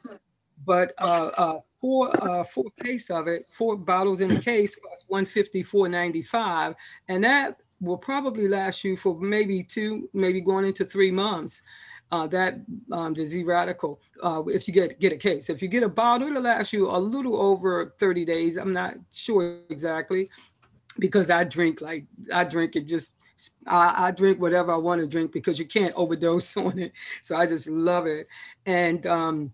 But 0.65 0.93
uh, 0.99 1.31
uh, 1.37 1.61
four 1.81 2.11
uh, 2.28 2.45
four 2.45 2.67
case 2.83 3.11
of 3.11 3.28
it, 3.28 3.47
four 3.49 3.77
bottles 3.77 4.20
in 4.20 4.31
a 4.33 4.41
case 4.41 4.77
costs 4.77 5.05
154.95, 5.11 6.75
and 7.09 7.25
that 7.25 7.59
will 7.81 7.99
probably 7.99 8.49
last 8.49 8.83
you 8.83 8.97
for 8.97 9.19
maybe 9.20 9.62
two, 9.62 10.09
maybe 10.12 10.41
going 10.41 10.65
into 10.65 10.85
three 10.85 11.11
months. 11.11 11.62
Uh, 12.11 12.27
that 12.27 12.55
um, 12.91 13.12
the 13.12 13.23
Z 13.23 13.45
Radical, 13.45 14.01
uh, 14.23 14.43
if 14.47 14.67
you 14.67 14.73
get 14.73 14.99
get 14.99 15.12
a 15.12 15.17
case, 15.17 15.51
if 15.51 15.61
you 15.61 15.69
get 15.69 15.83
a 15.83 15.89
bottle, 15.89 16.28
it'll 16.28 16.43
last 16.43 16.73
you 16.73 16.89
a 16.89 16.97
little 16.97 17.37
over 17.37 17.95
30 17.99 18.25
days. 18.25 18.57
I'm 18.57 18.73
not 18.73 18.95
sure 19.12 19.59
exactly 19.69 20.31
because 20.99 21.31
I 21.31 21.45
drink 21.45 21.81
like 21.81 22.07
I 22.33 22.45
drink 22.45 22.77
it 22.77 22.87
just 22.87 23.15
I, 23.67 24.09
I 24.09 24.11
drink 24.11 24.41
whatever 24.41 24.73
I 24.73 24.77
want 24.77 25.01
to 25.01 25.07
drink 25.07 25.33
because 25.33 25.59
you 25.59 25.67
can't 25.67 25.95
overdose 25.95 26.57
on 26.57 26.78
it. 26.78 26.93
So 27.23 27.37
I 27.37 27.47
just 27.47 27.69
love 27.69 28.07
it. 28.07 28.27
And 28.67 29.07
um, 29.07 29.53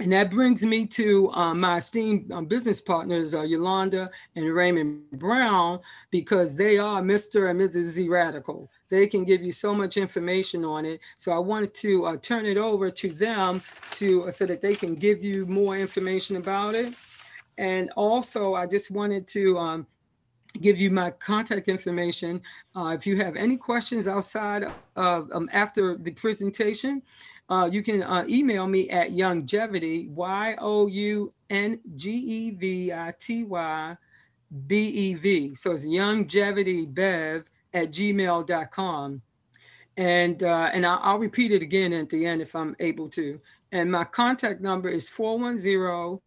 and 0.00 0.10
that 0.12 0.30
brings 0.30 0.64
me 0.64 0.86
to 0.86 1.30
um, 1.32 1.60
my 1.60 1.76
esteemed 1.76 2.32
um, 2.32 2.46
business 2.46 2.80
partners, 2.80 3.34
uh, 3.34 3.42
Yolanda 3.42 4.10
and 4.34 4.52
Raymond 4.52 5.10
Brown, 5.12 5.80
because 6.10 6.56
they 6.56 6.78
are 6.78 7.02
Mr. 7.02 7.50
and 7.50 7.60
Mrs. 7.60 7.92
Z 7.92 8.08
Radical. 8.08 8.70
They 8.88 9.06
can 9.06 9.24
give 9.24 9.42
you 9.42 9.52
so 9.52 9.74
much 9.74 9.96
information 9.96 10.64
on 10.64 10.86
it. 10.86 11.02
So 11.14 11.32
I 11.32 11.38
wanted 11.38 11.74
to 11.74 12.06
uh, 12.06 12.16
turn 12.16 12.46
it 12.46 12.56
over 12.56 12.90
to 12.90 13.08
them 13.10 13.60
to 13.92 14.24
uh, 14.24 14.30
so 14.30 14.46
that 14.46 14.62
they 14.62 14.74
can 14.74 14.94
give 14.94 15.22
you 15.22 15.46
more 15.46 15.76
information 15.76 16.36
about 16.36 16.74
it. 16.74 16.94
And 17.58 17.90
also, 17.94 18.54
I 18.54 18.66
just 18.66 18.90
wanted 18.90 19.28
to 19.28 19.58
um, 19.58 19.86
give 20.60 20.78
you 20.78 20.90
my 20.90 21.10
contact 21.10 21.68
information. 21.68 22.42
Uh, 22.74 22.96
if 22.98 23.06
you 23.06 23.16
have 23.16 23.36
any 23.36 23.56
questions 23.56 24.08
outside 24.08 24.64
of 24.96 25.30
um, 25.32 25.48
after 25.52 25.96
the 25.96 26.10
presentation, 26.12 27.02
uh, 27.52 27.66
you 27.66 27.82
can 27.82 28.02
uh, 28.02 28.24
email 28.26 28.66
me 28.66 28.88
at 28.88 29.10
youngevity, 29.10 30.08
Y 30.08 30.56
O 30.58 30.86
U 30.86 31.30
N 31.50 31.78
G 31.94 32.10
E 32.10 32.50
V 32.52 32.90
I 32.90 33.12
T 33.20 33.44
Y 33.44 33.96
B 34.66 34.88
E 34.88 35.14
V. 35.14 35.54
So 35.54 35.72
it's 35.72 35.86
youngevitybev 35.86 37.44
at 37.74 37.90
gmail.com. 37.90 39.22
And, 39.98 40.42
uh, 40.42 40.70
and 40.72 40.86
I'll, 40.86 41.00
I'll 41.02 41.18
repeat 41.18 41.52
it 41.52 41.60
again 41.60 41.92
at 41.92 42.08
the 42.08 42.24
end 42.24 42.40
if 42.40 42.56
I'm 42.56 42.74
able 42.80 43.10
to. 43.10 43.38
And 43.70 43.92
my 43.92 44.04
contact 44.04 44.62
number 44.62 44.88
is 44.88 45.10
410 45.10 46.20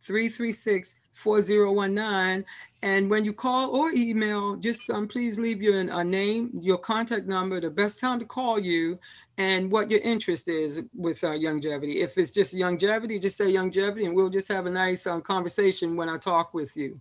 336 0.00 1.00
4019. 1.12 2.44
And 2.84 3.10
when 3.10 3.24
you 3.24 3.32
call 3.32 3.74
or 3.74 3.90
email, 3.90 4.54
just 4.54 4.88
um, 4.90 5.08
please 5.08 5.40
leave 5.40 5.60
your 5.60 5.80
a 5.80 6.04
name, 6.04 6.50
your 6.60 6.78
contact 6.78 7.26
number, 7.26 7.60
the 7.60 7.70
best 7.70 7.98
time 7.98 8.20
to 8.20 8.24
call 8.24 8.60
you, 8.60 8.96
and 9.38 9.70
what 9.70 9.88
your 9.88 10.00
interest 10.00 10.48
is 10.48 10.82
with 10.94 11.22
uh, 11.22 11.28
Youngevity. 11.28 12.02
If 12.02 12.18
it's 12.18 12.32
just 12.32 12.54
Youngevity, 12.54 13.22
just 13.22 13.38
say 13.38 13.52
Youngevity, 13.52 14.04
and 14.04 14.14
we'll 14.14 14.28
just 14.28 14.48
have 14.48 14.66
a 14.66 14.70
nice 14.70 15.06
um, 15.06 15.22
conversation 15.22 15.96
when 15.96 16.08
I 16.08 16.18
talk 16.18 16.52
with 16.52 16.76
you. 16.76 16.96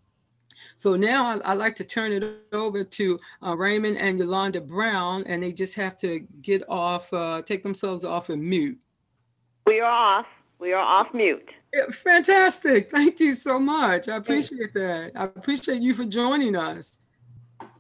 So 0.76 0.96
now 0.96 1.40
I, 1.44 1.54
would 1.54 1.60
like 1.60 1.76
to 1.78 1.84
turn 1.84 2.12
it 2.12 2.24
over 2.54 2.84
to 2.84 3.20
uh, 3.44 3.58
Raymond 3.58 3.98
and 3.98 4.20
Yolanda 4.20 4.62
Brown, 4.62 5.24
and 5.26 5.42
they 5.42 5.52
just 5.52 5.76
have 5.76 5.98
to 5.98 6.20
get 6.42 6.64
off, 6.70 7.12
uh, 7.12 7.42
take 7.42 7.64
themselves 7.64 8.06
off 8.06 8.30
and 8.30 8.42
mute. 8.42 8.84
We 9.66 9.80
are 9.80 10.20
off. 10.20 10.28
We 10.60 10.74
are 10.74 10.82
off 10.82 11.14
mute. 11.14 11.50
Fantastic. 11.90 12.90
Thank 12.92 13.20
you 13.20 13.34
so 13.34 13.60
much. 13.60 14.10
I 14.10 14.16
appreciate 14.16 14.74
that. 14.74 15.12
I 15.16 15.24
appreciate 15.24 15.82
you 15.82 15.94
for 15.94 16.06
joining 16.06 16.56
us. 16.56 17.00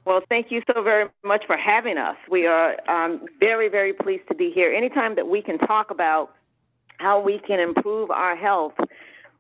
Well, 0.07 0.21
thank 0.29 0.51
you 0.51 0.61
so 0.73 0.81
very 0.83 1.09
much 1.25 1.43
for 1.45 1.57
having 1.57 1.97
us. 1.97 2.15
We 2.31 2.47
are 2.47 2.77
um, 2.89 3.25
very, 3.41 3.67
very 3.67 3.91
pleased 3.91 4.23
to 4.29 4.35
be 4.35 4.51
here. 4.55 4.71
Anytime 4.71 5.15
that 5.15 5.27
we 5.27 5.41
can 5.41 5.57
talk 5.57 5.91
about 5.91 6.33
how 6.97 7.19
we 7.19 7.39
can 7.45 7.59
improve 7.59 8.09
our 8.09 8.33
health, 8.33 8.71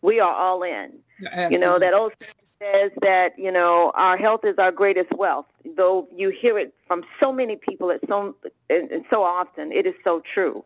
we 0.01 0.19
are 0.19 0.33
all 0.33 0.63
in. 0.63 0.91
Absolutely. 1.25 1.55
You 1.55 1.63
know, 1.63 1.79
that 1.79 1.93
old 1.93 2.11
saying 2.19 2.33
says 2.59 2.91
that, 2.99 3.29
you 3.37 3.49
know, 3.49 3.93
our 3.95 4.17
health 4.17 4.41
is 4.43 4.55
our 4.57 4.73
greatest 4.73 5.09
wealth. 5.17 5.45
Though 5.77 6.09
you 6.13 6.33
hear 6.37 6.59
it 6.59 6.73
from 6.85 7.03
so 7.17 7.31
many 7.31 7.55
people 7.55 7.89
at 7.89 8.01
so, 8.05 8.35
and, 8.69 9.05
so 9.09 9.23
often, 9.23 9.71
it 9.71 9.85
is 9.85 9.95
so 10.03 10.21
true. 10.33 10.65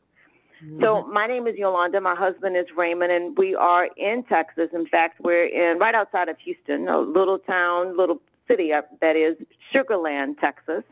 So 0.80 1.02
Mm-hmm. 1.02 1.14
my 1.14 1.26
name 1.28 1.48
is 1.48 1.56
Yolanda. 1.58 2.02
My 2.02 2.16
husband 2.16 2.56
is 2.56 2.66
Raymond, 2.78 3.12
and 3.12 3.36
we 3.36 3.56
are 3.56 3.88
in 3.98 4.24
Texas. 4.24 4.70
In 4.74 4.86
fact, 4.88 5.20
we're 5.20 5.46
in 5.46 5.80
right 5.80 5.96
outside 5.96 6.30
of 6.30 6.38
Houston, 6.44 6.88
a 6.88 7.00
little 7.00 7.40
town, 7.40 7.98
little 7.98 8.22
city 8.48 8.74
up 8.74 8.90
that 9.02 9.16
is 9.16 9.36
Sugarland, 9.74 10.40
Texas. 10.40 10.84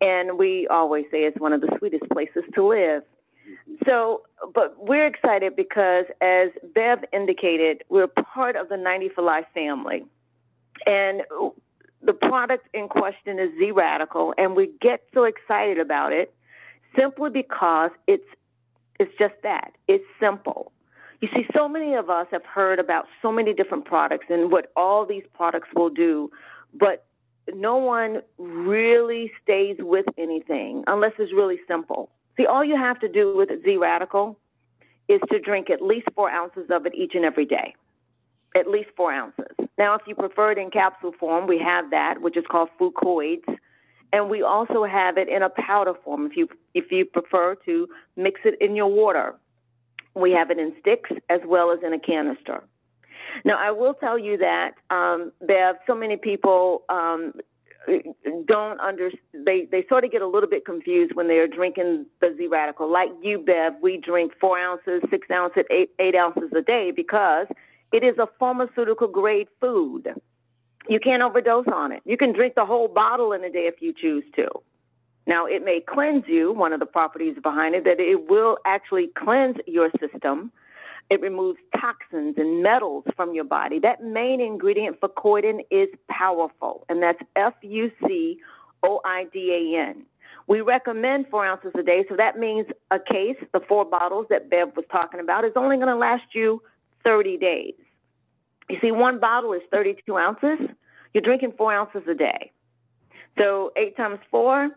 And 0.00 0.38
we 0.38 0.66
always 0.68 1.04
say 1.10 1.24
it's 1.24 1.38
one 1.38 1.52
of 1.52 1.60
the 1.60 1.68
sweetest 1.78 2.04
places 2.10 2.42
to 2.54 2.66
live. 2.66 3.02
So, 3.84 4.22
but 4.54 4.74
we're 4.78 5.06
excited 5.06 5.56
because, 5.56 6.04
as 6.20 6.50
Bev 6.74 7.04
indicated, 7.12 7.84
we're 7.88 8.06
part 8.06 8.56
of 8.56 8.68
the 8.68 8.76
90 8.76 9.10
for 9.10 9.22
Life 9.22 9.46
family. 9.52 10.04
And 10.86 11.22
the 12.02 12.12
product 12.12 12.68
in 12.72 12.88
question 12.88 13.38
is 13.38 13.50
Z 13.58 13.72
Radical, 13.72 14.34
and 14.38 14.56
we 14.56 14.70
get 14.80 15.02
so 15.12 15.24
excited 15.24 15.78
about 15.78 16.12
it 16.12 16.32
simply 16.96 17.30
because 17.30 17.90
it's 18.06 18.24
it's 18.98 19.12
just 19.18 19.34
that. 19.42 19.72
It's 19.88 20.04
simple. 20.20 20.72
You 21.20 21.28
see, 21.34 21.46
so 21.54 21.68
many 21.68 21.94
of 21.94 22.10
us 22.10 22.26
have 22.32 22.44
heard 22.44 22.78
about 22.78 23.06
so 23.22 23.32
many 23.32 23.54
different 23.54 23.84
products 23.86 24.26
and 24.28 24.50
what 24.52 24.70
all 24.76 25.06
these 25.06 25.24
products 25.34 25.68
will 25.74 25.88
do, 25.90 26.30
but 26.74 27.04
no 27.54 27.76
one 27.76 28.22
really 28.38 29.32
stays 29.42 29.76
with 29.78 30.06
anything 30.18 30.84
unless 30.86 31.12
it's 31.18 31.32
really 31.32 31.58
simple. 31.66 32.10
See, 32.36 32.46
all 32.46 32.64
you 32.64 32.76
have 32.76 33.00
to 33.00 33.08
do 33.08 33.36
with 33.36 33.48
Z 33.64 33.76
Radical 33.76 34.38
is 35.08 35.20
to 35.30 35.38
drink 35.40 35.70
at 35.70 35.82
least 35.82 36.06
four 36.14 36.30
ounces 36.30 36.70
of 36.70 36.86
it 36.86 36.94
each 36.94 37.14
and 37.14 37.24
every 37.24 37.44
day. 37.44 37.74
At 38.56 38.68
least 38.68 38.90
four 38.96 39.12
ounces. 39.12 39.46
Now, 39.78 39.94
if 39.94 40.02
you 40.06 40.14
prefer 40.14 40.52
it 40.52 40.58
in 40.58 40.70
capsule 40.70 41.12
form, 41.18 41.46
we 41.46 41.58
have 41.58 41.90
that, 41.90 42.20
which 42.20 42.36
is 42.36 42.44
called 42.50 42.68
Fucoids, 42.78 43.44
and 44.12 44.28
we 44.28 44.42
also 44.42 44.84
have 44.84 45.16
it 45.16 45.28
in 45.28 45.42
a 45.42 45.50
powder 45.50 45.94
form. 46.04 46.26
If 46.26 46.36
you 46.36 46.48
if 46.74 46.90
you 46.90 47.04
prefer 47.04 47.54
to 47.66 47.88
mix 48.16 48.40
it 48.44 48.60
in 48.60 48.74
your 48.74 48.88
water, 48.88 49.34
we 50.14 50.32
have 50.32 50.50
it 50.50 50.58
in 50.58 50.74
sticks 50.80 51.10
as 51.28 51.40
well 51.46 51.70
as 51.70 51.78
in 51.84 51.92
a 51.92 51.98
canister. 51.98 52.62
Now, 53.44 53.56
I 53.58 53.70
will 53.70 53.94
tell 53.94 54.18
you 54.18 54.36
that 54.38 54.72
um, 54.90 55.32
Bev, 55.46 55.76
so 55.86 55.94
many 55.94 56.16
people 56.16 56.82
um, 56.88 57.32
don't 58.46 58.80
under 58.80 59.10
they 59.32 59.66
they 59.70 59.84
sort 59.88 60.04
of 60.04 60.12
get 60.12 60.22
a 60.22 60.26
little 60.26 60.48
bit 60.48 60.64
confused 60.64 61.14
when 61.14 61.28
they're 61.28 61.48
drinking 61.48 62.06
the 62.20 62.34
Z 62.36 62.46
Radical. 62.46 62.90
Like 62.90 63.08
you, 63.22 63.38
Bev, 63.38 63.74
we 63.82 63.96
drink 63.96 64.32
four 64.40 64.58
ounces, 64.58 65.02
six 65.10 65.28
ounces, 65.30 65.64
eight 65.70 65.90
eight 65.98 66.14
ounces 66.14 66.50
a 66.56 66.62
day 66.62 66.92
because 66.94 67.46
it 67.92 68.04
is 68.04 68.18
a 68.18 68.28
pharmaceutical 68.38 69.08
grade 69.08 69.48
food. 69.60 70.08
You 70.88 71.00
can't 71.00 71.22
overdose 71.22 71.66
on 71.72 71.92
it. 71.92 72.02
You 72.04 72.16
can 72.16 72.32
drink 72.32 72.54
the 72.54 72.64
whole 72.64 72.88
bottle 72.88 73.32
in 73.32 73.44
a 73.44 73.50
day 73.50 73.66
if 73.66 73.80
you 73.80 73.92
choose 73.92 74.24
to. 74.36 74.48
Now, 75.26 75.46
it 75.46 75.64
may 75.64 75.80
cleanse 75.80 76.24
you. 76.26 76.52
One 76.52 76.72
of 76.72 76.80
the 76.80 76.86
properties 76.86 77.36
behind 77.42 77.74
it 77.74 77.84
that 77.84 78.00
it 78.00 78.28
will 78.28 78.58
actually 78.66 79.10
cleanse 79.16 79.56
your 79.66 79.90
system. 80.00 80.50
It 81.10 81.20
removes 81.20 81.58
toxins 81.78 82.36
and 82.38 82.62
metals 82.62 83.04
from 83.16 83.34
your 83.34 83.44
body. 83.44 83.80
That 83.80 84.02
main 84.02 84.40
ingredient 84.40 84.98
for 85.00 85.08
Fucoidan 85.08 85.60
is 85.70 85.88
powerful, 86.08 86.84
and 86.88 87.02
that's 87.02 87.18
F 87.34 87.54
U 87.62 87.90
C 88.06 88.38
O 88.84 89.00
I 89.04 89.26
D 89.32 89.74
A 89.74 89.80
N. 89.90 90.04
We 90.46 90.60
recommend 90.60 91.26
four 91.28 91.44
ounces 91.44 91.72
a 91.78 91.82
day, 91.82 92.04
so 92.08 92.16
that 92.16 92.38
means 92.38 92.66
a 92.90 92.98
case, 92.98 93.36
the 93.52 93.60
four 93.68 93.84
bottles 93.84 94.26
that 94.30 94.50
Bev 94.50 94.74
was 94.76 94.84
talking 94.90 95.20
about, 95.20 95.44
is 95.44 95.52
only 95.56 95.76
going 95.76 95.88
to 95.88 95.96
last 95.96 96.34
you 96.34 96.62
30 97.04 97.36
days. 97.38 97.74
You 98.68 98.78
see, 98.80 98.92
one 98.92 99.18
bottle 99.18 99.52
is 99.52 99.62
32 99.70 100.16
ounces. 100.16 100.58
You're 101.12 101.22
drinking 101.22 101.54
four 101.58 101.72
ounces 101.72 102.02
a 102.08 102.14
day. 102.14 102.52
So 103.38 103.72
eight 103.76 103.96
times 103.96 104.18
four, 104.30 104.70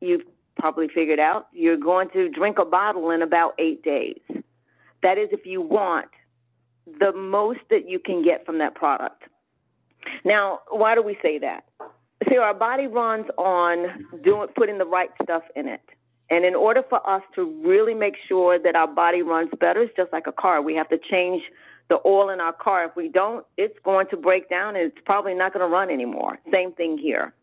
you've 0.00 0.22
probably 0.58 0.88
figured 0.88 1.20
out 1.20 1.46
you're 1.52 1.76
going 1.76 2.10
to 2.10 2.28
drink 2.28 2.58
a 2.58 2.64
bottle 2.64 3.10
in 3.10 3.22
about 3.22 3.54
eight 3.58 3.82
days. 3.82 4.20
That 5.02 5.18
is 5.18 5.28
if 5.32 5.46
you 5.46 5.60
want 5.60 6.08
the 6.98 7.12
most 7.12 7.60
that 7.70 7.88
you 7.88 7.98
can 7.98 8.22
get 8.24 8.44
from 8.44 8.58
that 8.58 8.74
product. 8.74 9.22
Now, 10.24 10.60
why 10.70 10.94
do 10.94 11.02
we 11.02 11.16
say 11.22 11.38
that? 11.38 11.64
See, 12.28 12.36
our 12.36 12.54
body 12.54 12.86
runs 12.86 13.26
on 13.38 14.06
doing 14.22 14.48
putting 14.56 14.78
the 14.78 14.86
right 14.86 15.10
stuff 15.22 15.42
in 15.56 15.68
it. 15.68 15.82
And 16.30 16.44
in 16.44 16.54
order 16.54 16.82
for 16.88 17.08
us 17.08 17.22
to 17.34 17.44
really 17.64 17.94
make 17.94 18.14
sure 18.28 18.58
that 18.58 18.76
our 18.76 18.86
body 18.86 19.22
runs 19.22 19.50
better, 19.58 19.82
it's 19.82 19.96
just 19.96 20.12
like 20.12 20.26
a 20.26 20.32
car. 20.32 20.62
We 20.62 20.74
have 20.76 20.88
to 20.90 20.98
change 20.98 21.42
the 21.88 21.98
oil 22.06 22.30
in 22.30 22.40
our 22.40 22.52
car. 22.52 22.84
If 22.84 22.94
we 22.94 23.08
don't, 23.08 23.44
it's 23.56 23.76
going 23.84 24.06
to 24.10 24.16
break 24.16 24.48
down 24.48 24.76
and 24.76 24.86
it's 24.86 24.98
probably 25.04 25.34
not 25.34 25.52
going 25.52 25.68
to 25.68 25.72
run 25.72 25.90
anymore. 25.90 26.38
Same 26.52 26.72
thing 26.72 26.98
here. 26.98 27.34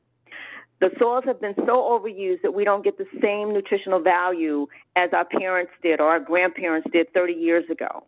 The 0.80 0.92
soils 1.00 1.24
have 1.26 1.42
been 1.42 1.56
so 1.56 2.00
overused 2.00 2.44
that 2.44 2.54
we 2.54 2.64
don't 2.64 2.84
get 2.84 2.98
the 2.98 3.08
same 3.22 3.52
nutritional 3.52 4.00
value 4.00 4.68
as 4.96 5.10
our 5.12 5.26
parents 5.26 5.72
did 5.82 6.00
or 6.00 6.08
our 6.08 6.20
grandparents 6.20 6.88
did 6.92 7.12
30 7.14 7.34
years 7.34 7.66
ago. 7.72 8.06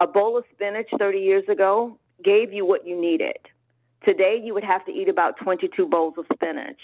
A 0.00 0.06
bowl 0.06 0.38
of 0.38 0.44
spinach 0.54 0.88
30 0.98 1.18
years 1.18 1.44
ago 1.48 1.98
gave 2.24 2.52
you 2.52 2.64
what 2.64 2.86
you 2.86 2.98
needed. 2.98 3.36
Today, 4.04 4.40
you 4.42 4.54
would 4.54 4.64
have 4.64 4.86
to 4.86 4.92
eat 4.92 5.08
about 5.08 5.36
22 5.42 5.86
bowls 5.86 6.14
of 6.16 6.24
spinach. 6.32 6.80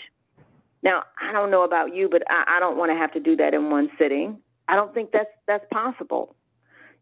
Now, 0.82 1.04
I 1.20 1.32
don't 1.32 1.50
know 1.50 1.62
about 1.62 1.94
you, 1.94 2.08
but 2.10 2.22
I, 2.28 2.56
I 2.56 2.60
don't 2.60 2.76
want 2.76 2.90
to 2.90 2.96
have 2.96 3.12
to 3.12 3.20
do 3.20 3.36
that 3.36 3.54
in 3.54 3.70
one 3.70 3.88
sitting. 3.98 4.38
I 4.68 4.76
don't 4.76 4.92
think 4.92 5.10
that's 5.12 5.30
that's 5.46 5.64
possible. 5.72 6.34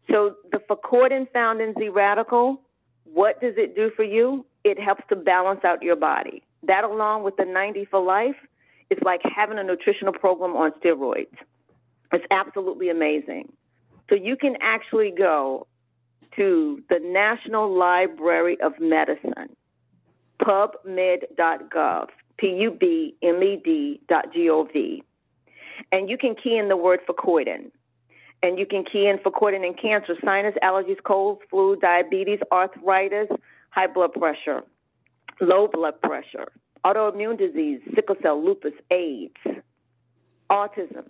So 0.09 0.35
the 0.51 0.59
Fucoidan 0.59 1.31
found 1.31 1.61
in 1.61 1.73
Z 1.77 1.89
Radical, 1.89 2.61
what 3.05 3.41
does 3.41 3.55
it 3.57 3.75
do 3.75 3.91
for 3.95 4.03
you? 4.03 4.45
It 4.63 4.79
helps 4.79 5.03
to 5.09 5.15
balance 5.15 5.61
out 5.65 5.81
your 5.81 5.95
body. 5.95 6.43
That 6.63 6.83
along 6.83 7.23
with 7.23 7.35
the 7.37 7.45
90 7.45 7.85
for 7.85 8.01
life, 8.01 8.35
it's 8.89 9.01
like 9.03 9.21
having 9.23 9.57
a 9.57 9.63
nutritional 9.63 10.13
program 10.13 10.55
on 10.55 10.71
steroids. 10.73 11.35
It's 12.11 12.25
absolutely 12.31 12.89
amazing. 12.89 13.51
So 14.09 14.15
you 14.15 14.35
can 14.35 14.55
actually 14.61 15.11
go 15.11 15.67
to 16.35 16.83
the 16.89 16.99
National 16.99 17.73
Library 17.75 18.59
of 18.61 18.73
Medicine, 18.79 19.55
pubmed.gov, 20.41 22.09
P-U-B-M-E-D 22.37 24.01
dot 24.07 24.33
G-O-V, 24.33 25.03
and 25.91 26.09
you 26.09 26.17
can 26.17 26.35
key 26.35 26.57
in 26.57 26.67
the 26.69 26.77
word 26.77 26.99
Fucoidan 27.07 27.71
and 28.43 28.59
you 28.59 28.65
can 28.65 28.83
key 28.83 29.07
in 29.07 29.17
Fucoidan 29.19 29.65
in 29.65 29.73
cancer, 29.73 30.15
sinus, 30.23 30.53
allergies, 30.61 31.01
colds, 31.01 31.41
flu, 31.49 31.77
diabetes, 31.77 32.39
arthritis, 32.51 33.29
high 33.69 33.87
blood 33.87 34.11
pressure, 34.11 34.63
low 35.41 35.67
blood 35.67 35.99
pressure, 36.01 36.51
autoimmune 36.85 37.37
disease, 37.37 37.79
sickle 37.95 38.15
cell, 38.21 38.43
lupus, 38.43 38.73
AIDS, 38.91 39.61
autism, 40.51 41.05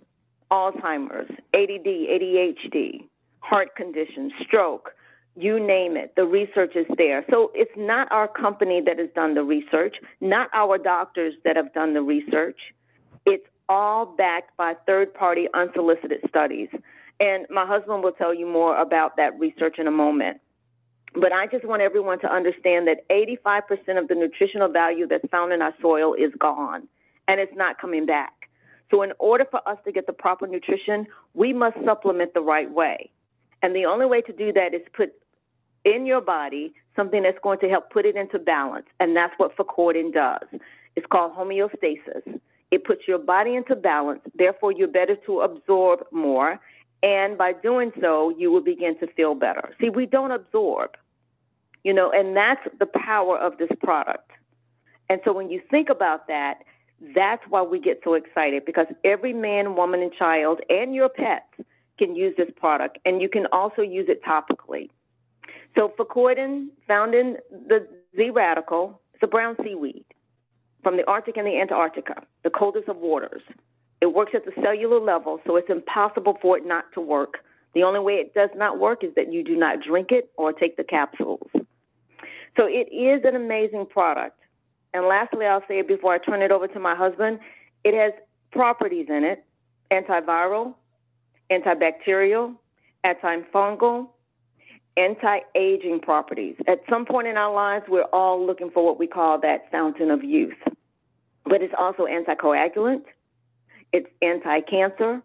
Alzheimer's, 0.50 1.30
ADD, 1.52 1.86
ADHD, 1.86 3.08
heart 3.40 3.74
conditions, 3.76 4.32
stroke, 4.46 4.92
you 5.36 5.58
name 5.58 5.96
it. 5.96 6.14
The 6.16 6.24
research 6.24 6.76
is 6.76 6.86
there. 6.96 7.24
So 7.30 7.50
it's 7.54 7.72
not 7.76 8.10
our 8.12 8.28
company 8.28 8.80
that 8.86 8.98
has 8.98 9.08
done 9.14 9.34
the 9.34 9.42
research, 9.42 9.96
not 10.20 10.48
our 10.54 10.78
doctors 10.78 11.34
that 11.44 11.56
have 11.56 11.72
done 11.74 11.92
the 11.94 12.02
research. 12.02 12.58
It's 13.26 13.44
all 13.68 14.06
backed 14.06 14.56
by 14.56 14.74
third 14.86 15.12
party 15.12 15.48
unsolicited 15.54 16.20
studies. 16.28 16.68
And 17.20 17.46
my 17.50 17.66
husband 17.66 18.02
will 18.02 18.12
tell 18.12 18.34
you 18.34 18.46
more 18.46 18.80
about 18.80 19.16
that 19.16 19.38
research 19.38 19.76
in 19.78 19.86
a 19.86 19.92
moment. 19.92 20.40
But 21.14 21.32
I 21.32 21.46
just 21.46 21.64
want 21.64 21.80
everyone 21.80 22.18
to 22.20 22.32
understand 22.32 22.88
that 22.88 23.08
85% 23.08 23.98
of 23.98 24.08
the 24.08 24.14
nutritional 24.14 24.68
value 24.68 25.06
that's 25.06 25.28
found 25.30 25.52
in 25.52 25.62
our 25.62 25.74
soil 25.80 26.14
is 26.14 26.32
gone 26.38 26.88
and 27.28 27.40
it's 27.40 27.54
not 27.54 27.80
coming 27.80 28.04
back. 28.04 28.32
So, 28.90 29.02
in 29.02 29.12
order 29.18 29.46
for 29.50 29.66
us 29.68 29.78
to 29.84 29.92
get 29.92 30.06
the 30.06 30.12
proper 30.12 30.46
nutrition, 30.46 31.06
we 31.32 31.52
must 31.52 31.76
supplement 31.84 32.34
the 32.34 32.40
right 32.40 32.70
way. 32.70 33.10
And 33.62 33.74
the 33.74 33.86
only 33.86 34.06
way 34.06 34.20
to 34.22 34.32
do 34.32 34.52
that 34.52 34.74
is 34.74 34.82
put 34.92 35.12
in 35.84 36.04
your 36.04 36.20
body 36.20 36.74
something 36.94 37.22
that's 37.22 37.38
going 37.42 37.58
to 37.60 37.68
help 37.68 37.90
put 37.90 38.04
it 38.04 38.16
into 38.16 38.38
balance. 38.38 38.86
And 39.00 39.16
that's 39.16 39.32
what 39.38 39.56
Fucoidan 39.56 40.12
does. 40.12 40.60
It's 40.96 41.06
called 41.10 41.32
homeostasis. 41.34 42.40
It 42.70 42.84
puts 42.84 43.02
your 43.08 43.18
body 43.18 43.54
into 43.54 43.74
balance. 43.74 44.20
Therefore, 44.34 44.72
you're 44.72 44.88
better 44.88 45.16
to 45.26 45.40
absorb 45.40 46.00
more 46.12 46.60
and 47.04 47.36
by 47.36 47.52
doing 47.52 47.92
so, 48.00 48.34
you 48.38 48.50
will 48.50 48.62
begin 48.62 48.98
to 48.98 49.06
feel 49.08 49.34
better. 49.34 49.74
See, 49.78 49.90
we 49.90 50.06
don't 50.06 50.30
absorb, 50.30 50.96
you 51.84 51.92
know, 51.92 52.10
and 52.10 52.36
that's 52.36 52.62
the 52.78 52.86
power 52.86 53.38
of 53.38 53.58
this 53.58 53.70
product. 53.82 54.30
And 55.08 55.20
so 55.24 55.32
when 55.32 55.50
you 55.50 55.60
think 55.70 55.90
about 55.90 56.26
that, 56.28 56.60
that's 57.14 57.42
why 57.48 57.62
we 57.62 57.78
get 57.78 58.00
so 58.02 58.14
excited 58.14 58.64
because 58.64 58.86
every 59.04 59.32
man, 59.32 59.76
woman, 59.76 60.00
and 60.00 60.12
child 60.12 60.60
and 60.70 60.94
your 60.94 61.08
pets 61.08 61.68
can 61.98 62.16
use 62.16 62.34
this 62.36 62.48
product, 62.56 62.98
and 63.04 63.22
you 63.22 63.28
can 63.28 63.46
also 63.52 63.82
use 63.82 64.06
it 64.08 64.22
topically. 64.24 64.88
So, 65.76 65.92
Fucoidan, 65.98 66.68
found 66.88 67.14
in 67.14 67.36
the 67.50 67.86
Z 68.16 68.30
radical, 68.30 69.00
it's 69.12 69.22
a 69.22 69.26
brown 69.26 69.56
seaweed 69.62 70.04
from 70.82 70.96
the 70.96 71.06
Arctic 71.06 71.36
and 71.36 71.46
the 71.46 71.60
Antarctica, 71.60 72.22
the 72.42 72.50
coldest 72.50 72.88
of 72.88 72.96
waters. 72.96 73.42
It 74.00 74.12
works 74.12 74.32
at 74.34 74.44
the 74.44 74.52
cellular 74.62 75.00
level, 75.00 75.40
so 75.46 75.56
it's 75.56 75.70
impossible 75.70 76.38
for 76.40 76.58
it 76.58 76.66
not 76.66 76.84
to 76.94 77.00
work. 77.00 77.44
The 77.74 77.82
only 77.82 78.00
way 78.00 78.14
it 78.14 78.34
does 78.34 78.50
not 78.54 78.78
work 78.78 79.02
is 79.02 79.14
that 79.16 79.32
you 79.32 79.42
do 79.42 79.56
not 79.56 79.78
drink 79.82 80.08
it 80.10 80.30
or 80.36 80.52
take 80.52 80.76
the 80.76 80.84
capsules. 80.84 81.48
So 82.56 82.66
it 82.66 82.92
is 82.94 83.24
an 83.24 83.36
amazing 83.36 83.86
product. 83.86 84.38
And 84.92 85.06
lastly, 85.06 85.46
I'll 85.46 85.64
say 85.66 85.80
it 85.80 85.88
before 85.88 86.14
I 86.14 86.18
turn 86.18 86.40
it 86.40 86.52
over 86.52 86.68
to 86.68 86.80
my 86.80 86.94
husband 86.94 87.40
it 87.84 87.94
has 87.94 88.12
properties 88.50 89.06
in 89.08 89.24
it 89.24 89.44
antiviral, 89.92 90.74
antibacterial, 91.50 92.56
antifungal, 93.04 94.08
anti 94.96 95.40
aging 95.54 96.00
properties. 96.00 96.56
At 96.66 96.80
some 96.88 97.04
point 97.04 97.28
in 97.28 97.36
our 97.36 97.52
lives, 97.52 97.84
we're 97.88 98.04
all 98.04 98.44
looking 98.44 98.70
for 98.70 98.84
what 98.84 98.98
we 98.98 99.06
call 99.06 99.38
that 99.40 99.70
fountain 99.70 100.10
of 100.10 100.24
youth. 100.24 100.56
But 101.44 101.60
it's 101.60 101.74
also 101.78 102.06
anticoagulant, 102.06 103.04
it's 103.92 104.08
anti 104.22 104.60
cancer. 104.62 105.22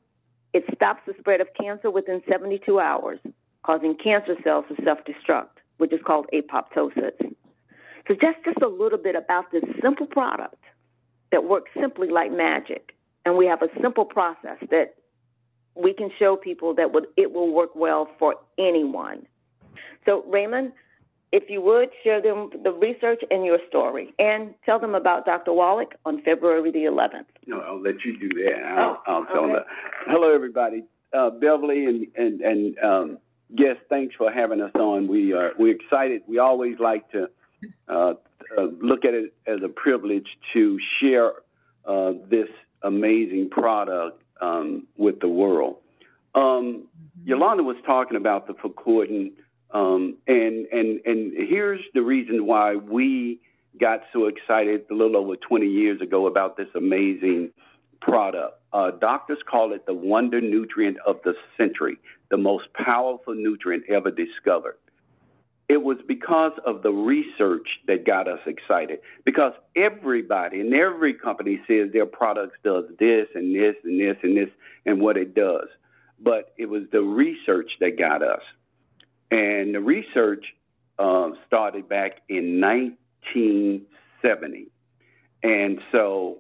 It 0.52 0.64
stops 0.74 1.02
the 1.06 1.14
spread 1.20 1.42
of 1.42 1.48
cancer 1.60 1.92
within 1.92 2.24
72 2.28 2.80
hours, 2.80 3.20
causing 3.64 3.96
cancer 3.96 4.36
cells 4.44 4.66
to 4.68 4.84
self 4.84 4.98
destruct, 5.06 5.59
which 5.80 5.92
is 5.92 6.00
called 6.06 6.28
apoptosis. 6.34 7.12
So, 8.08 8.14
just, 8.16 8.38
just 8.46 8.62
a 8.62 8.68
little 8.68 8.98
bit 8.98 9.16
about 9.16 9.52
this 9.52 9.64
simple 9.82 10.06
product 10.06 10.64
that 11.32 11.44
works 11.44 11.72
simply 11.80 12.10
like 12.10 12.32
magic. 12.32 12.96
And 13.26 13.36
we 13.38 13.46
have 13.48 13.62
a 13.62 13.68
simple 13.82 14.06
process 14.06 14.58
that 14.72 14.96
we 15.76 15.94
can 15.94 16.10
show 16.18 16.36
people 16.36 16.74
that 16.76 16.94
would, 16.94 17.08
it 17.18 17.32
will 17.34 17.54
work 17.54 17.76
well 17.76 18.08
for 18.18 18.36
anyone. 18.58 19.26
So, 20.06 20.24
Raymond, 20.28 20.72
if 21.32 21.44
you 21.50 21.62
would 21.62 21.90
share 22.04 22.22
them 22.22 22.50
the 22.64 22.72
research 22.72 23.22
and 23.30 23.46
your 23.46 23.60
story, 23.68 24.14
and 24.18 24.56
tell 24.66 24.80
them 24.80 24.96
about 24.96 25.26
Dr. 25.26 25.54
Wallach 25.54 25.94
on 26.06 26.22
February 26.24 26.72
the 26.72 26.86
11th. 26.86 27.26
No, 27.46 27.60
I'll 27.60 27.80
let 27.82 28.04
you 28.04 28.18
do 28.20 28.30
that. 28.44 28.64
I'll, 28.66 29.02
Oh, 29.06 29.14
I'll 29.14 29.26
tell 29.26 29.44
okay. 29.44 29.54
them. 29.54 29.64
Hello, 30.08 30.34
everybody. 30.34 30.84
Uh, 31.14 31.30
Beverly 31.30 31.86
and 31.86 32.08
and 32.16 32.42
and 32.42 32.80
um, 32.80 33.18
yes, 33.50 33.78
thanks 33.90 34.16
for 34.16 34.32
having 34.32 34.62
us 34.62 34.72
on. 34.76 35.08
We 35.08 35.34
are 35.34 35.52
we're 35.58 35.76
excited. 35.76 36.22
We 36.28 36.40
always 36.40 36.80
like 36.80 37.10
to 37.12 37.30
uh, 37.88 38.14
uh, 38.58 38.62
look 38.82 39.06
at 39.06 39.14
it 39.14 39.34
as 39.48 39.60
a 39.64 39.70
privilege 39.70 40.28
to 40.54 40.80
share 41.00 41.32
uh, 41.86 42.14
this 42.30 42.48
amazing 42.84 43.50
product 43.50 44.22
um, 44.42 44.88
with 44.98 45.20
the 45.20 45.28
world. 45.28 45.78
Um, 46.36 46.88
Yolanda 47.24 47.64
was 47.64 47.78
talking 47.86 48.16
about 48.16 48.48
the 48.48 48.54
Fucoidan, 48.54 49.32
um, 49.72 50.18
and 50.28 50.68
and 50.72 51.02
and 51.06 51.34
here's 51.36 51.82
the 51.94 52.02
reason 52.02 52.46
why 52.46 52.76
we 52.76 53.40
got 53.80 54.02
so 54.14 54.26
excited 54.26 54.86
a 54.92 54.94
little 54.94 55.16
over 55.16 55.36
20 55.36 55.66
years 55.66 56.02
ago 56.02 56.28
about 56.28 56.58
this 56.58 56.68
amazing 56.76 57.52
product. 58.02 58.60
Uh, 58.72 58.92
doctors 58.92 59.40
call 59.50 59.74
it 59.74 59.86
the 59.86 59.94
wonder 59.94 60.40
nutrient 60.42 60.98
of 61.06 61.18
the 61.24 61.34
century, 61.58 61.98
the 62.30 62.38
most 62.38 62.66
powerful 62.74 63.34
nutrient 63.34 63.84
ever 63.90 64.12
discovered. 64.12 64.78
It 65.68 65.84
was 65.84 65.98
because 66.08 66.54
of 66.66 66.82
the 66.82 66.92
research 66.92 67.68
that 67.88 68.06
got 68.06 68.28
us 68.28 68.40
excited. 68.48 69.00
Because 69.24 69.54
everybody 69.76 70.62
and 70.62 70.74
every 70.74 71.14
company 71.14 71.62
says 71.68 71.92
their 71.94 72.08
products 72.08 72.58
does 72.64 72.86
this 73.00 73.28
and 73.36 73.56
this 73.56 73.76
and 73.84 74.00
this 74.00 74.18
and 74.24 74.36
this 74.36 74.50
and 74.88 75.00
what 75.00 75.16
it 75.16 75.36
does. 75.36 75.68
But 76.20 76.54
it 76.58 76.66
was 76.66 76.84
the 76.92 77.02
research 77.02 77.70
that 77.80 78.00
got 78.00 78.24
us. 78.24 78.42
And 79.30 79.76
the 79.76 79.80
research 79.80 80.44
uh, 80.98 81.30
started 81.46 81.88
back 81.88 82.22
in 82.30 82.60
1970. 82.60 84.70
And 85.44 85.80
so 85.92 86.40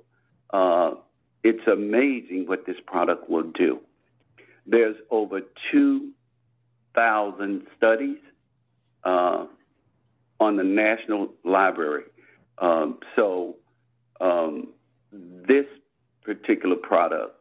uh, 0.51 0.95
it's 1.43 1.68
amazing 1.68 2.45
what 2.48 2.66
this 2.66 2.77
product 2.85 3.30
will 3.30 3.51
do. 3.51 3.80
There's 4.66 4.95
over 5.09 5.42
2,000 5.72 7.68
studies 7.77 8.18
uh, 9.03 9.45
on 10.40 10.56
the 10.58 10.64
National 10.64 11.34
Library. 11.43 12.03
Um, 12.58 13.00
so 13.16 13.56
um, 14.22 14.69
this 15.11 15.66
particular 16.24 16.76
product 16.76 17.35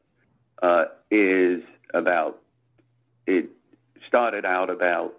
uh, 0.63 0.85
is 1.11 1.63
about, 1.93 2.39
it 3.27 3.51
started 4.07 4.45
out 4.45 4.71
about 4.71 5.15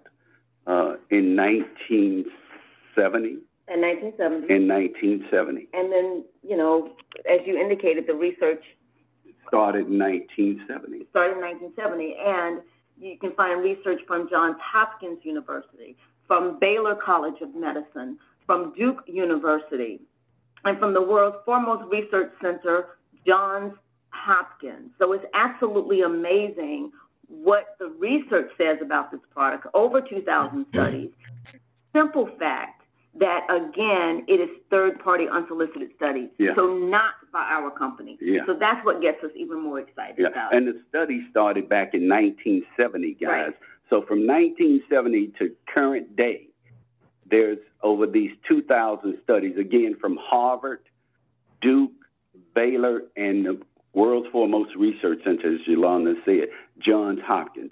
uh, 0.65 0.95
in 1.09 1.35
1970. 1.35 3.39
In 3.71 3.81
1970. 3.81 4.53
In 4.53 4.67
1970. 4.67 5.69
And 5.73 5.91
then, 5.91 6.25
you 6.41 6.57
know, 6.57 6.95
as 7.29 7.39
you 7.45 7.57
indicated, 7.57 8.05
the 8.07 8.15
research 8.15 8.63
Started 9.47 9.87
in 9.87 9.97
1970. 9.97 11.07
started 11.09 11.37
in 11.37 11.41
1970, 11.41 12.15
and 12.23 12.61
you 12.99 13.17
can 13.17 13.31
find 13.33 13.63
research 13.63 13.99
from 14.05 14.29
Johns 14.29 14.57
Hopkins 14.61 15.19
University, 15.23 15.97
from 16.27 16.59
Baylor 16.59 16.95
College 16.95 17.41
of 17.41 17.55
Medicine, 17.55 18.19
from 18.45 18.73
Duke 18.77 19.03
University, 19.07 20.01
and 20.65 20.77
from 20.77 20.93
the 20.93 21.01
world's 21.01 21.37
foremost 21.45 21.83
research 21.91 22.31
center, 22.41 22.99
Johns 23.25 23.73
Hopkins. 24.11 24.91
So 24.99 25.13
it's 25.13 25.25
absolutely 25.33 26.01
amazing 26.01 26.91
what 27.27 27.75
the 27.79 27.87
research 27.87 28.51
says 28.55 28.77
about 28.81 29.11
this 29.11 29.21
product. 29.31 29.65
Over 29.73 30.01
2,000 30.01 30.65
studies. 30.71 31.09
Simple 31.95 32.29
fact 32.37 32.78
that 33.19 33.45
again, 33.49 34.23
it 34.27 34.39
is 34.39 34.49
third-party 34.69 35.27
unsolicited 35.27 35.89
studies, 35.95 36.29
Yeah. 36.37 36.55
so 36.55 36.77
not 36.77 37.13
by 37.31 37.43
our 37.49 37.69
company. 37.71 38.17
Yeah. 38.21 38.45
So 38.45 38.53
that's 38.53 38.83
what 38.85 39.01
gets 39.01 39.23
us 39.23 39.31
even 39.35 39.59
more 39.61 39.79
excited 39.79 40.15
Yeah, 40.17 40.27
about 40.27 40.53
it. 40.53 40.57
and 40.57 40.67
the 40.67 40.81
study 40.89 41.27
started 41.29 41.67
back 41.69 41.93
in 41.93 42.07
1970, 42.07 43.13
guys. 43.15 43.29
Right. 43.47 43.55
So 43.89 44.01
from 44.03 44.25
1970 44.25 45.27
to 45.39 45.55
current 45.67 46.15
day, 46.15 46.47
there's 47.29 47.59
over 47.83 48.07
these 48.07 48.31
2,000 48.47 49.17
studies, 49.23 49.57
again, 49.57 49.95
from 49.99 50.17
Harvard, 50.17 50.81
Duke, 51.61 51.91
Baylor, 52.53 53.03
and 53.15 53.45
the 53.45 53.61
world's 53.93 54.27
foremost 54.29 54.75
research 54.75 55.23
center, 55.23 55.53
as 55.55 55.67
Yolanda 55.67 56.15
said, 56.25 56.49
Johns 56.79 57.19
Hopkins. 57.21 57.71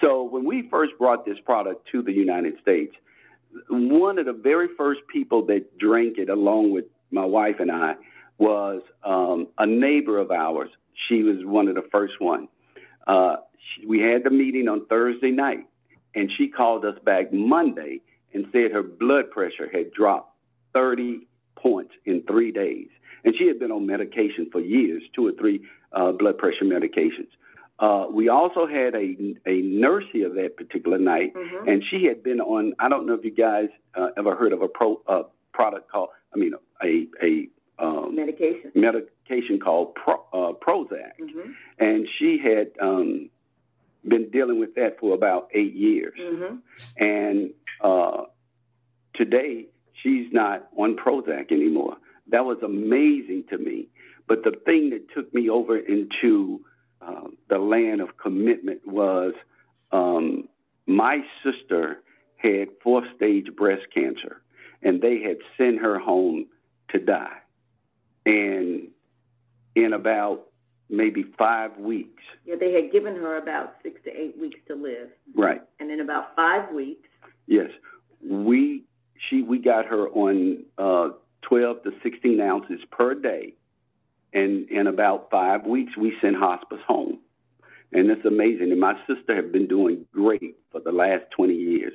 So 0.00 0.22
when 0.22 0.44
we 0.44 0.68
first 0.68 0.96
brought 0.98 1.24
this 1.24 1.38
product 1.40 1.86
to 1.92 2.02
the 2.02 2.12
United 2.12 2.58
States, 2.60 2.94
one 3.68 4.18
of 4.18 4.26
the 4.26 4.32
very 4.32 4.68
first 4.76 5.00
people 5.12 5.44
that 5.46 5.78
drank 5.78 6.18
it, 6.18 6.28
along 6.28 6.72
with 6.72 6.84
my 7.10 7.24
wife 7.24 7.56
and 7.58 7.70
I, 7.70 7.94
was 8.38 8.82
um, 9.04 9.48
a 9.58 9.66
neighbor 9.66 10.18
of 10.18 10.30
ours. 10.30 10.70
She 11.08 11.22
was 11.22 11.38
one 11.42 11.68
of 11.68 11.74
the 11.74 11.86
first 11.90 12.14
one. 12.20 12.48
Uh, 13.06 13.36
she, 13.58 13.86
we 13.86 14.00
had 14.00 14.24
the 14.24 14.30
meeting 14.30 14.68
on 14.68 14.86
Thursday 14.86 15.30
night, 15.30 15.66
and 16.14 16.30
she 16.36 16.48
called 16.48 16.84
us 16.84 16.98
back 17.04 17.32
Monday 17.32 18.00
and 18.34 18.46
said 18.52 18.72
her 18.72 18.82
blood 18.82 19.30
pressure 19.30 19.68
had 19.72 19.92
dropped 19.92 20.32
30 20.74 21.26
points 21.56 21.92
in 22.04 22.22
three 22.22 22.52
days. 22.52 22.88
And 23.24 23.34
she 23.36 23.46
had 23.46 23.58
been 23.58 23.72
on 23.72 23.86
medication 23.86 24.48
for 24.52 24.60
years, 24.60 25.02
two 25.14 25.26
or 25.26 25.32
three 25.32 25.62
uh, 25.92 26.12
blood 26.12 26.38
pressure 26.38 26.64
medications. 26.64 27.28
Uh, 27.78 28.06
we 28.10 28.28
also 28.28 28.66
had 28.66 28.94
a, 28.94 29.16
a 29.46 29.62
nurse 29.62 30.04
here 30.12 30.28
that 30.28 30.56
particular 30.56 30.98
night, 30.98 31.32
Mhm. 31.34 31.68
and 31.68 31.84
she 31.84 32.04
had 32.04 32.22
been 32.22 32.40
on. 32.40 32.74
I 32.78 32.88
don't 32.88 33.06
know 33.06 33.14
if 33.14 33.24
you 33.24 33.30
guys 33.30 33.68
uh, 33.94 34.10
ever 34.16 34.34
heard 34.34 34.52
of 34.52 34.62
a 34.62 34.68
pro 34.68 35.00
uh, 35.06 35.22
product 35.52 35.90
called. 35.90 36.08
I 36.34 36.38
mean, 36.38 36.54
a 36.82 37.06
a 37.22 37.48
um, 37.78 38.16
medication 38.16 38.72
medication 38.74 39.60
called 39.60 39.94
Pro, 39.94 40.16
uh, 40.32 40.52
Prozac, 40.54 41.12
Mhm. 41.20 41.54
and 41.78 42.08
she 42.18 42.36
had 42.38 42.72
um, 42.80 43.30
been 44.06 44.28
dealing 44.30 44.58
with 44.58 44.74
that 44.74 44.98
for 44.98 45.14
about 45.14 45.48
eight 45.54 45.74
years. 45.74 46.18
Mhm. 46.18 46.58
And 46.98 47.50
uh, 47.80 48.24
today, 49.14 49.66
she's 50.02 50.32
not 50.32 50.68
on 50.76 50.96
Prozac 50.96 51.52
anymore. 51.52 51.96
That 52.26 52.44
was 52.44 52.58
amazing 52.62 53.44
to 53.50 53.58
me. 53.58 53.86
But 54.26 54.42
the 54.42 54.50
thing 54.66 54.90
that 54.90 55.08
took 55.14 55.32
me 55.32 55.48
over 55.48 55.78
into 55.78 56.60
uh, 57.00 57.22
the 57.48 57.58
land 57.58 58.00
of 58.00 58.16
commitment 58.16 58.86
was 58.86 59.34
um, 59.92 60.48
my 60.86 61.20
sister 61.44 62.00
had 62.36 62.68
fourth 62.82 63.04
stage 63.16 63.46
breast 63.56 63.82
cancer, 63.94 64.40
and 64.82 65.00
they 65.00 65.20
had 65.20 65.38
sent 65.56 65.78
her 65.80 65.98
home 65.98 66.46
to 66.90 66.98
die. 66.98 67.36
And 68.26 68.88
in 69.74 69.92
about 69.92 70.46
maybe 70.90 71.24
five 71.38 71.76
weeks, 71.78 72.22
Yeah, 72.44 72.56
they 72.58 72.72
had 72.72 72.90
given 72.92 73.14
her 73.16 73.36
about 73.36 73.74
six 73.82 74.00
to 74.04 74.10
eight 74.10 74.38
weeks 74.38 74.58
to 74.68 74.74
live, 74.74 75.08
right? 75.34 75.62
and 75.80 75.90
in 75.90 76.00
about 76.00 76.34
five 76.36 76.72
weeks, 76.72 77.08
Yes, 77.46 77.70
we 78.22 78.84
she 79.28 79.42
we 79.42 79.58
got 79.58 79.86
her 79.86 80.08
on 80.08 80.64
uh, 80.76 81.10
12 81.42 81.82
to 81.84 81.92
16 82.02 82.40
ounces 82.40 82.80
per 82.90 83.14
day, 83.14 83.54
and 84.32 84.68
in 84.70 84.86
about 84.86 85.30
five 85.30 85.64
weeks 85.64 85.96
we 85.96 86.14
sent 86.20 86.36
hospice 86.36 86.80
home, 86.86 87.18
and 87.92 88.10
it's 88.10 88.24
amazing. 88.24 88.70
And 88.70 88.80
my 88.80 88.94
sister 89.06 89.34
have 89.36 89.52
been 89.52 89.66
doing 89.66 90.04
great 90.12 90.56
for 90.70 90.80
the 90.80 90.92
last 90.92 91.24
20 91.36 91.54
years, 91.54 91.92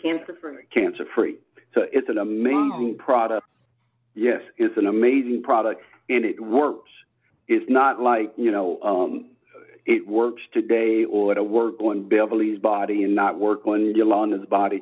cancer 0.00 0.36
free. 0.40 0.64
cancer 0.72 1.04
free. 1.14 1.36
So 1.74 1.86
it's 1.92 2.08
an 2.08 2.18
amazing 2.18 2.96
product. 2.98 3.46
Yes, 4.14 4.42
it's 4.58 4.76
an 4.76 4.86
amazing 4.86 5.42
product, 5.42 5.82
and 6.08 6.24
it 6.24 6.40
works. 6.40 6.90
It's 7.48 7.68
not 7.68 8.00
like 8.00 8.32
you 8.36 8.50
know. 8.50 8.80
Um, 8.82 9.30
it 9.86 10.06
works 10.06 10.42
today 10.52 11.04
or 11.04 11.32
it'll 11.32 11.46
work 11.46 11.78
on 11.80 12.08
Beverly's 12.08 12.58
body 12.58 13.04
and 13.04 13.14
not 13.14 13.38
work 13.38 13.66
on 13.66 13.94
Yolanda's 13.94 14.46
body. 14.46 14.80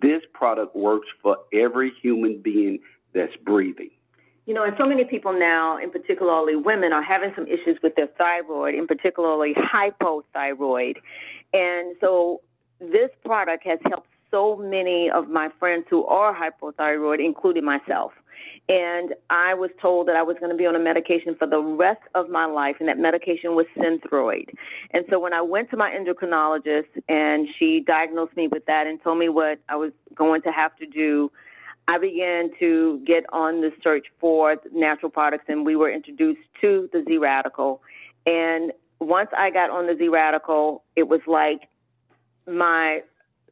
This 0.00 0.22
product 0.32 0.76
works 0.76 1.08
for 1.22 1.38
every 1.52 1.92
human 2.00 2.40
being 2.40 2.78
that's 3.14 3.34
breathing. 3.44 3.90
You 4.46 4.52
know, 4.52 4.62
and 4.62 4.74
so 4.78 4.86
many 4.86 5.04
people 5.04 5.32
now, 5.32 5.78
in 5.78 5.90
particularly 5.90 6.54
women, 6.54 6.92
are 6.92 7.02
having 7.02 7.32
some 7.34 7.46
issues 7.46 7.78
with 7.82 7.94
their 7.96 8.08
thyroid, 8.18 8.74
in 8.74 8.86
particularly 8.86 9.54
hypothyroid. 9.54 10.96
And 11.54 11.96
so 12.00 12.42
this 12.78 13.10
product 13.24 13.64
has 13.64 13.78
helped 13.88 14.08
so 14.30 14.56
many 14.56 15.10
of 15.10 15.28
my 15.28 15.48
friends 15.58 15.86
who 15.88 16.04
are 16.06 16.34
hypothyroid, 16.34 17.24
including 17.24 17.64
myself. 17.64 18.12
And 18.68 19.14
I 19.30 19.54
was 19.54 19.70
told 19.80 20.08
that 20.08 20.16
I 20.16 20.22
was 20.22 20.36
going 20.40 20.50
to 20.50 20.56
be 20.56 20.66
on 20.66 20.74
a 20.74 20.78
medication 20.78 21.36
for 21.38 21.46
the 21.46 21.60
rest 21.60 22.00
of 22.14 22.30
my 22.30 22.46
life, 22.46 22.76
and 22.80 22.88
that 22.88 22.98
medication 22.98 23.54
was 23.54 23.66
Synthroid. 23.76 24.48
And 24.90 25.04
so 25.10 25.18
when 25.18 25.34
I 25.34 25.42
went 25.42 25.70
to 25.70 25.76
my 25.76 25.90
endocrinologist 25.90 26.88
and 27.08 27.46
she 27.58 27.80
diagnosed 27.80 28.36
me 28.36 28.48
with 28.48 28.64
that 28.66 28.86
and 28.86 29.02
told 29.02 29.18
me 29.18 29.28
what 29.28 29.58
I 29.68 29.76
was 29.76 29.92
going 30.14 30.42
to 30.42 30.50
have 30.50 30.74
to 30.76 30.86
do, 30.86 31.30
I 31.86 31.98
began 31.98 32.50
to 32.60 33.02
get 33.06 33.24
on 33.32 33.60
the 33.60 33.70
search 33.82 34.06
for 34.18 34.56
natural 34.72 35.10
products, 35.10 35.44
and 35.48 35.66
we 35.66 35.76
were 35.76 35.90
introduced 35.90 36.40
to 36.60 36.88
the 36.92 37.04
Z 37.06 37.18
Radical. 37.18 37.82
And 38.26 38.72
once 39.00 39.28
I 39.36 39.50
got 39.50 39.70
on 39.70 39.86
the 39.86 39.96
Z 39.96 40.08
Radical, 40.08 40.82
it 40.96 41.08
was 41.08 41.20
like 41.26 41.68
my 42.46 43.02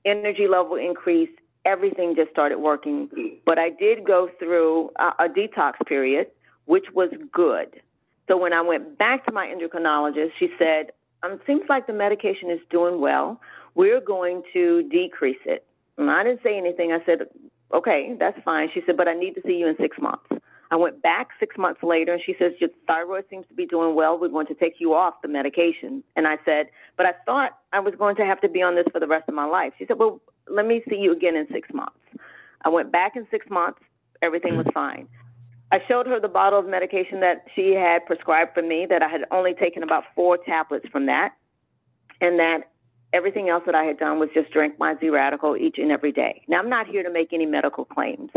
energy 0.05 0.49
level 0.49 0.77
increased, 0.77 1.39
everything 1.65 2.15
just 2.17 2.31
started 2.31 2.59
working. 2.59 3.11
But 3.45 3.59
I 3.59 3.71
did 3.71 4.05
go 4.05 4.31
through 4.39 4.91
a, 4.99 5.25
a 5.25 5.29
detox 5.29 5.75
period, 5.87 6.29
which 6.65 6.87
was 6.95 7.11
good. 7.33 7.81
So 8.29 8.37
when 8.37 8.53
I 8.53 8.63
went 8.63 8.99
back 8.99 9.27
to 9.27 9.33
my 9.33 9.47
endocrinologist, 9.47 10.31
she 10.39 10.49
said, 10.59 10.93
um, 11.23 11.39
seems 11.47 11.63
like 11.69 11.87
the 11.87 11.93
medication 11.93 12.51
is 12.51 12.61
doing 12.71 13.01
well. 13.01 13.41
We're 13.75 14.01
going 14.01 14.43
to 14.53 14.89
decrease 14.89 15.39
it. 15.45 15.65
And 15.99 16.11
I 16.11 16.25
didn't 16.25 16.43
say 16.43 16.57
anything. 16.57 16.93
I 16.93 17.05
said, 17.05 17.27
okay, 17.73 18.15
that's 18.19 18.39
fine. 18.45 18.69
She 18.73 18.83
said, 18.87 18.97
but 18.97 19.09
I 19.09 19.15
need 19.15 19.35
to 19.35 19.43
see 19.47 19.55
you 19.55 19.69
in 19.69 19.77
six 19.79 19.97
months. 20.01 20.27
I 20.73 20.77
went 20.77 21.03
back 21.03 21.29
six 21.39 21.59
months 21.59 21.83
later 21.83 22.15
and 22.15 22.23
she 22.25 22.35
says, 22.39 22.53
Your 22.59 22.71
thyroid 22.87 23.25
seems 23.29 23.47
to 23.49 23.55
be 23.55 23.67
doing 23.67 23.95
well. 23.95 24.19
We're 24.19 24.29
going 24.29 24.47
to 24.47 24.55
take 24.55 24.77
you 24.79 24.95
off 24.95 25.21
the 25.21 25.29
medication. 25.29 26.03
And 26.17 26.27
I 26.27 26.39
said, 26.47 26.69
But 26.97 27.05
I 27.05 27.13
thought 27.27 27.59
I 27.75 27.81
was 27.81 27.95
going 27.99 28.17
to 28.17 28.25
have 28.25 28.41
to 28.41 28.49
be 28.49 28.63
on 28.63 28.75
this 28.75 28.87
for 28.91 28.99
the 28.99 29.07
rest 29.07 29.29
of 29.29 29.35
my 29.35 29.45
life. 29.45 29.75
She 29.79 29.85
said, 29.85 29.99
Well, 29.99 30.23
let 30.49 30.67
me 30.67 30.83
see 30.89 30.97
you 30.97 31.13
again 31.13 31.37
in 31.37 31.47
six 31.53 31.69
months. 31.75 31.99
I 32.65 32.71
went 32.71 32.91
back 32.91 33.17
in 33.17 33.27
six 33.31 33.47
months. 33.51 33.81
Everything 34.23 34.57
was 34.57 34.67
fine. 34.73 35.09
I 35.73 35.81
showed 35.89 36.07
her 36.07 36.19
the 36.19 36.29
bottle 36.29 36.59
of 36.59 36.67
medication 36.67 37.21
that 37.21 37.45
she 37.55 37.73
had 37.73 38.07
prescribed 38.07 38.55
for 38.55 38.63
me, 38.63 38.87
that 38.89 39.03
I 39.03 39.09
had 39.09 39.23
only 39.31 39.53
taken 39.53 39.83
about 39.83 40.05
four 40.15 40.39
tablets 40.39 40.87
from 40.91 41.05
that, 41.07 41.33
and 42.23 42.39
that 42.39 42.72
everything 43.13 43.49
else 43.49 43.63
that 43.67 43.75
I 43.75 43.85
had 43.85 43.99
done 43.99 44.19
was 44.19 44.29
just 44.35 44.51
drink 44.53 44.79
my 44.79 44.95
Z 45.01 45.09
Radical 45.11 45.57
each 45.57 45.77
and 45.79 45.91
every 45.91 46.13
day. 46.13 46.43
Now, 46.49 46.59
I'm 46.59 46.69
not 46.69 46.87
here 46.87 47.03
to 47.03 47.11
make 47.11 47.33
any 47.33 47.47
medical 47.47 47.85
claims, 47.85 48.31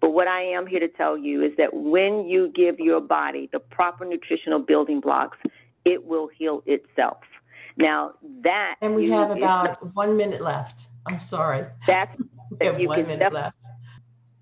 but 0.00 0.10
what 0.10 0.28
I 0.28 0.42
am 0.42 0.66
here 0.66 0.80
to 0.80 0.88
tell 0.88 1.16
you 1.18 1.42
is 1.44 1.52
that 1.58 1.74
when 1.74 2.26
you 2.26 2.48
give 2.54 2.78
your 2.78 3.00
body 3.00 3.48
the 3.52 3.58
proper 3.58 4.04
nutritional 4.04 4.58
building 4.58 5.00
blocks, 5.00 5.38
it 5.84 6.04
will 6.06 6.28
heal 6.28 6.62
itself. 6.66 7.18
Now, 7.76 8.12
that 8.42 8.76
And 8.80 8.94
we 8.94 9.04
you- 9.06 9.12
have 9.12 9.30
is 9.32 9.36
about 9.36 9.94
one 9.94 10.16
minute 10.16 10.40
left. 10.40 10.88
I'm 11.06 11.20
sorry. 11.20 11.64
That's 11.86 12.16
We 12.60 12.64
have 12.66 12.74
that 12.76 12.80
you 12.82 12.88
one 12.88 13.02
minute 13.02 13.18
def- 13.18 13.32
left. 13.32 13.56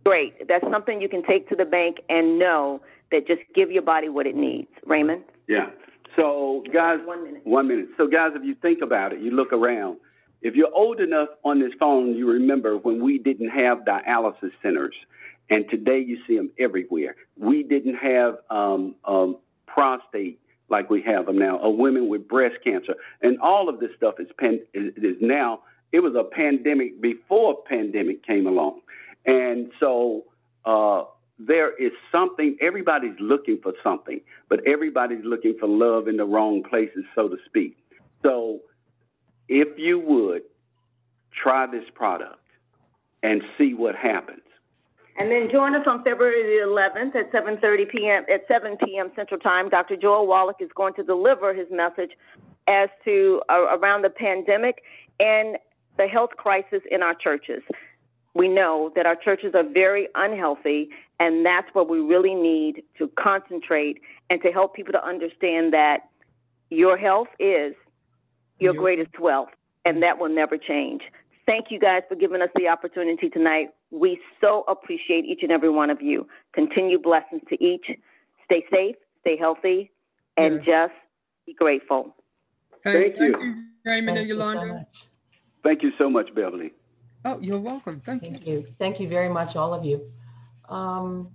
great. 0.04 0.46
That's 0.46 0.64
something 0.70 1.00
you 1.00 1.08
can 1.08 1.22
take 1.24 1.48
to 1.48 1.56
the 1.56 1.64
bank 1.64 1.96
and 2.08 2.38
know 2.38 2.80
that 3.10 3.26
just 3.26 3.40
give 3.54 3.70
your 3.70 3.82
body 3.82 4.08
what 4.08 4.26
it 4.26 4.36
needs. 4.36 4.68
Raymond? 4.86 5.22
Yeah. 5.48 5.70
So, 6.16 6.62
guys, 6.72 7.00
One 7.04 7.24
minute. 7.24 7.42
one 7.44 7.68
minute. 7.68 7.88
So, 7.96 8.06
guys, 8.06 8.32
if 8.34 8.44
you 8.44 8.54
think 8.54 8.82
about 8.82 9.12
it, 9.12 9.20
you 9.20 9.30
look 9.30 9.52
around. 9.52 9.98
If 10.42 10.54
you're 10.54 10.72
old 10.74 11.00
enough 11.00 11.28
on 11.44 11.58
this 11.58 11.72
phone, 11.80 12.14
you 12.14 12.30
remember 12.30 12.76
when 12.76 13.02
we 13.02 13.18
didn't 13.18 13.48
have 13.48 13.78
dialysis 13.78 14.52
centers, 14.62 14.94
and 15.50 15.64
today 15.70 15.98
you 15.98 16.18
see 16.26 16.36
them 16.36 16.50
everywhere. 16.58 17.16
We 17.38 17.62
didn't 17.62 17.94
have 17.96 18.36
um, 18.50 18.94
um, 19.04 19.38
prostate 19.66 20.38
like 20.68 20.90
we 20.90 21.02
have 21.02 21.26
them 21.26 21.38
now, 21.38 21.56
or 21.58 21.76
women 21.76 22.08
with 22.08 22.28
breast 22.28 22.56
cancer, 22.62 22.94
and 23.22 23.38
all 23.40 23.68
of 23.68 23.80
this 23.80 23.90
stuff 23.96 24.14
is, 24.18 24.28
pan- 24.38 24.60
is, 24.74 24.92
is 24.96 25.16
now. 25.20 25.60
It 25.92 26.00
was 26.00 26.14
a 26.14 26.24
pandemic 26.24 27.00
before 27.00 27.62
pandemic 27.68 28.24
came 28.26 28.46
along, 28.46 28.80
and 29.26 29.70
so 29.80 30.24
uh, 30.64 31.04
there 31.38 31.74
is 31.76 31.92
something. 32.12 32.56
Everybody's 32.60 33.18
looking 33.18 33.58
for 33.62 33.72
something, 33.82 34.20
but 34.48 34.60
everybody's 34.66 35.24
looking 35.24 35.56
for 35.58 35.68
love 35.68 36.08
in 36.08 36.16
the 36.16 36.24
wrong 36.24 36.62
places, 36.62 37.04
so 37.14 37.28
to 37.28 37.36
speak. 37.46 37.76
So, 38.22 38.60
if 39.48 39.78
you 39.78 39.98
would 39.98 40.42
try 41.42 41.66
this 41.66 41.84
product 41.94 42.38
and 43.22 43.42
see 43.58 43.74
what 43.74 43.96
happens. 43.96 44.40
And 45.20 45.30
then 45.30 45.48
join 45.50 45.74
us 45.76 45.86
on 45.86 46.02
February 46.02 46.42
the 46.42 46.66
11th 46.66 47.14
at 47.14 47.32
7:30 47.32 47.88
p.m. 47.88 48.24
at 48.32 48.42
7 48.48 48.76
p.m. 48.84 49.12
Central 49.14 49.38
Time. 49.38 49.68
Dr. 49.68 49.96
Joel 49.96 50.26
Wallach 50.26 50.56
is 50.60 50.70
going 50.74 50.94
to 50.94 51.04
deliver 51.04 51.54
his 51.54 51.68
message 51.70 52.10
as 52.66 52.88
to 53.04 53.40
uh, 53.48 53.76
around 53.76 54.02
the 54.02 54.10
pandemic 54.10 54.82
and 55.20 55.56
the 55.98 56.08
health 56.08 56.30
crisis 56.36 56.80
in 56.90 57.02
our 57.02 57.14
churches. 57.14 57.62
We 58.34 58.48
know 58.48 58.92
that 58.96 59.06
our 59.06 59.14
churches 59.14 59.54
are 59.54 59.62
very 59.62 60.08
unhealthy, 60.16 60.90
and 61.20 61.44
that's 61.44 61.68
where 61.74 61.84
we 61.84 62.00
really 62.00 62.34
need 62.34 62.82
to 62.98 63.10
concentrate 63.18 64.00
and 64.30 64.42
to 64.42 64.50
help 64.50 64.74
people 64.74 64.92
to 64.92 65.04
understand 65.04 65.72
that 65.72 66.08
your 66.70 66.96
health 66.96 67.28
is 67.38 67.74
your 68.58 68.74
greatest 68.74 69.18
wealth, 69.18 69.50
and 69.84 70.02
that 70.02 70.18
will 70.18 70.28
never 70.28 70.56
change. 70.56 71.02
Thank 71.46 71.66
you 71.70 71.78
guys 71.78 72.02
for 72.08 72.14
giving 72.14 72.40
us 72.40 72.48
the 72.56 72.68
opportunity 72.68 73.28
tonight. 73.28 73.68
We 73.90 74.18
so 74.40 74.64
appreciate 74.68 75.24
each 75.24 75.40
and 75.42 75.52
every 75.52 75.70
one 75.70 75.90
of 75.90 76.00
you. 76.00 76.26
Continue 76.52 76.98
blessings 76.98 77.42
to 77.50 77.62
each. 77.62 77.86
Stay 78.46 78.64
safe, 78.72 78.96
stay 79.20 79.36
healthy, 79.36 79.90
and 80.36 80.64
just 80.64 80.94
be 81.46 81.54
grateful. 81.54 82.14
Thank, 82.82 83.14
Thank 83.14 83.14
you. 83.14 83.32
thank 83.32 83.44
you, 83.44 83.64
Raymond 83.84 84.18
and 84.18 84.28
Yolanda. 84.28 84.86
Thank 85.62 85.82
you 85.82 85.92
so 85.98 86.10
much, 86.10 86.34
Beverly. 86.34 86.72
Oh, 87.24 87.38
you're 87.40 87.60
welcome. 87.60 88.00
Thank 88.00 88.22
you. 88.22 88.30
Thank 88.30 88.46
you. 88.46 88.66
Thank 88.78 89.00
you 89.00 89.08
very 89.08 89.28
much, 89.28 89.56
all 89.56 89.72
of 89.72 89.84
you. 89.84 90.10
Um, 90.68 91.30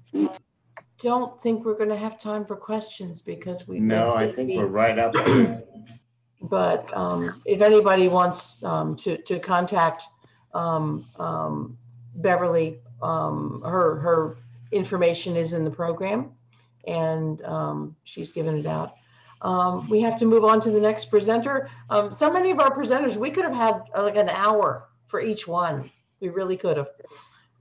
don't 0.97 1.41
think 1.41 1.65
we're 1.65 1.77
going 1.77 1.89
to 1.89 1.97
have 1.97 2.19
time 2.19 2.45
for 2.45 2.55
questions 2.55 3.21
because 3.21 3.67
we. 3.67 3.79
No, 3.79 4.13
I 4.13 4.31
think 4.31 4.51
we're 4.55 4.65
right 4.65 4.97
up. 4.99 5.13
there. 5.13 5.63
But 6.41 6.95
um, 6.95 7.41
if 7.45 7.61
anybody 7.61 8.07
wants 8.07 8.63
um, 8.63 8.95
to, 8.97 9.17
to 9.17 9.39
contact 9.39 10.05
um, 10.53 11.05
um, 11.17 11.77
Beverly, 12.15 12.79
um, 13.01 13.61
her, 13.65 13.99
her 13.99 14.37
information 14.71 15.35
is 15.35 15.53
in 15.53 15.63
the 15.63 15.71
program 15.71 16.31
and 16.87 17.41
um, 17.43 17.95
she's 18.03 18.31
given 18.31 18.57
it 18.57 18.65
out. 18.65 18.95
Um, 19.41 19.89
We 19.89 20.01
have 20.01 20.17
to 20.19 20.25
move 20.25 20.43
on 20.43 20.61
to 20.61 20.71
the 20.71 20.79
next 20.79 21.05
presenter. 21.05 21.69
Um, 21.89 22.13
So 22.13 22.31
many 22.31 22.51
of 22.51 22.59
our 22.59 22.75
presenters, 22.75 23.15
we 23.15 23.31
could 23.31 23.43
have 23.43 23.53
had 23.53 23.81
uh, 23.95 24.03
like 24.03 24.17
an 24.17 24.29
hour 24.29 24.89
for 25.07 25.21
each 25.21 25.47
one. 25.47 25.89
We 26.19 26.29
really 26.29 26.57
could 26.57 26.77
have. 26.77 26.89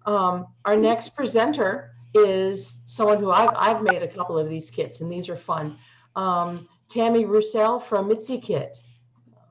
Um, 0.09 0.47
Our 0.65 0.77
next 0.77 1.11
presenter 1.11 1.93
is 2.15 2.78
someone 2.87 3.19
who 3.19 3.31
I've, 3.31 3.51
I've 3.55 3.83
made 3.83 4.03
a 4.03 4.09
couple 4.09 4.39
of 4.39 4.49
these 4.49 4.70
kits 4.70 5.03
and 5.03 5.12
these 5.12 5.28
are 5.28 5.37
fun. 5.37 5.77
Um, 6.17 6.67
Tammy 6.89 7.27
Roussel 7.27 7.78
from 7.78 8.09
Mitsy 8.09 8.43
Kit. 8.43 8.78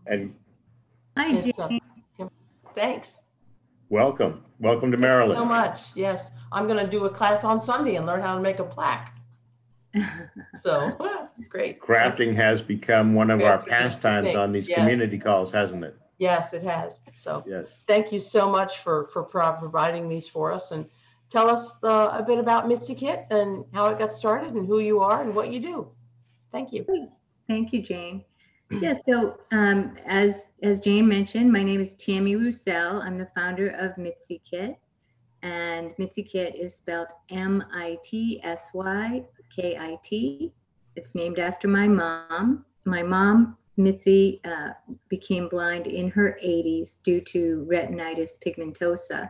And 0.07 0.33
Hi, 1.15 1.39
Jane. 1.39 1.79
Thanks 2.73 3.19
welcome, 3.89 4.43
welcome 4.59 4.91
to 4.91 4.97
Maryland. 4.97 5.37
so 5.37 5.45
much. 5.45 5.81
Yes, 5.95 6.31
I'm 6.51 6.67
going 6.67 6.83
to 6.83 6.89
do 6.89 7.05
a 7.05 7.09
class 7.09 7.43
on 7.43 7.59
Sunday 7.59 7.95
and 7.95 8.05
learn 8.05 8.21
how 8.21 8.35
to 8.35 8.41
make 8.41 8.59
a 8.59 8.63
plaque. 8.63 9.13
So, 10.55 10.97
great. 11.49 11.79
Crafting 11.79 12.35
has 12.35 12.61
become 12.61 13.13
one 13.13 13.29
of 13.29 13.41
our 13.41 13.59
Crafting 13.59 13.61
is 13.61 13.95
the 13.95 14.01
pastimes 14.01 14.35
on 14.35 14.51
these 14.51 14.67
yes. 14.67 14.79
community 14.79 15.17
calls, 15.19 15.51
hasn't 15.51 15.83
it? 15.83 15.95
Yes, 16.17 16.53
it 16.53 16.63
has. 16.63 17.01
So 17.17 17.43
Yes. 17.45 17.81
thank 17.87 18.11
you 18.11 18.19
so 18.19 18.49
much 18.49 18.79
for, 18.79 19.07
for 19.13 19.23
pro- 19.23 19.53
providing 19.53 20.09
these 20.09 20.27
for 20.27 20.51
us 20.51 20.71
and 20.71 20.85
tell 21.29 21.49
us 21.49 21.75
uh, 21.83 22.09
a 22.13 22.23
bit 22.23 22.39
about 22.39 22.65
Mitsy 22.65 22.97
Kit 22.97 23.27
and 23.29 23.65
how 23.73 23.89
it 23.89 23.99
got 23.99 24.13
started 24.13 24.55
and 24.55 24.65
who 24.65 24.79
you 24.79 24.99
are 24.99 25.21
and 25.21 25.35
what 25.35 25.51
you 25.51 25.59
do. 25.59 25.91
Thank 26.51 26.73
you. 26.73 26.85
Thank 27.47 27.73
you, 27.73 27.81
Jane. 27.81 28.23
Yeah, 28.69 28.93
so 29.05 29.39
um, 29.51 29.95
as 30.05 30.51
as 30.61 30.81
Jane 30.81 31.07
mentioned, 31.07 31.51
my 31.51 31.63
name 31.63 31.79
is 31.79 31.95
Tammy 31.95 32.35
Roussel. 32.35 33.01
I'm 33.01 33.17
the 33.17 33.27
founder 33.27 33.69
of 33.69 33.95
Mitsy 33.95 34.41
Kit, 34.43 34.75
and 35.41 35.91
Mitsy 35.97 36.29
Kit 36.29 36.53
is 36.53 36.75
spelled 36.75 37.07
M-I-T-S-Y-K-I-T. 37.29 38.43
It's 40.97 41.15
named 41.15 41.39
after 41.39 41.69
my 41.69 41.87
mom. 41.87 42.65
My 42.85 43.03
mom, 43.03 43.57
Mitsy, 43.77 44.39
uh, 44.45 44.73
became 45.09 45.47
blind 45.49 45.87
in 45.87 46.09
her 46.09 46.37
80s 46.43 47.01
due 47.03 47.21
to 47.21 47.67
retinitis 47.69 48.31
pigmentosa, 48.45 49.29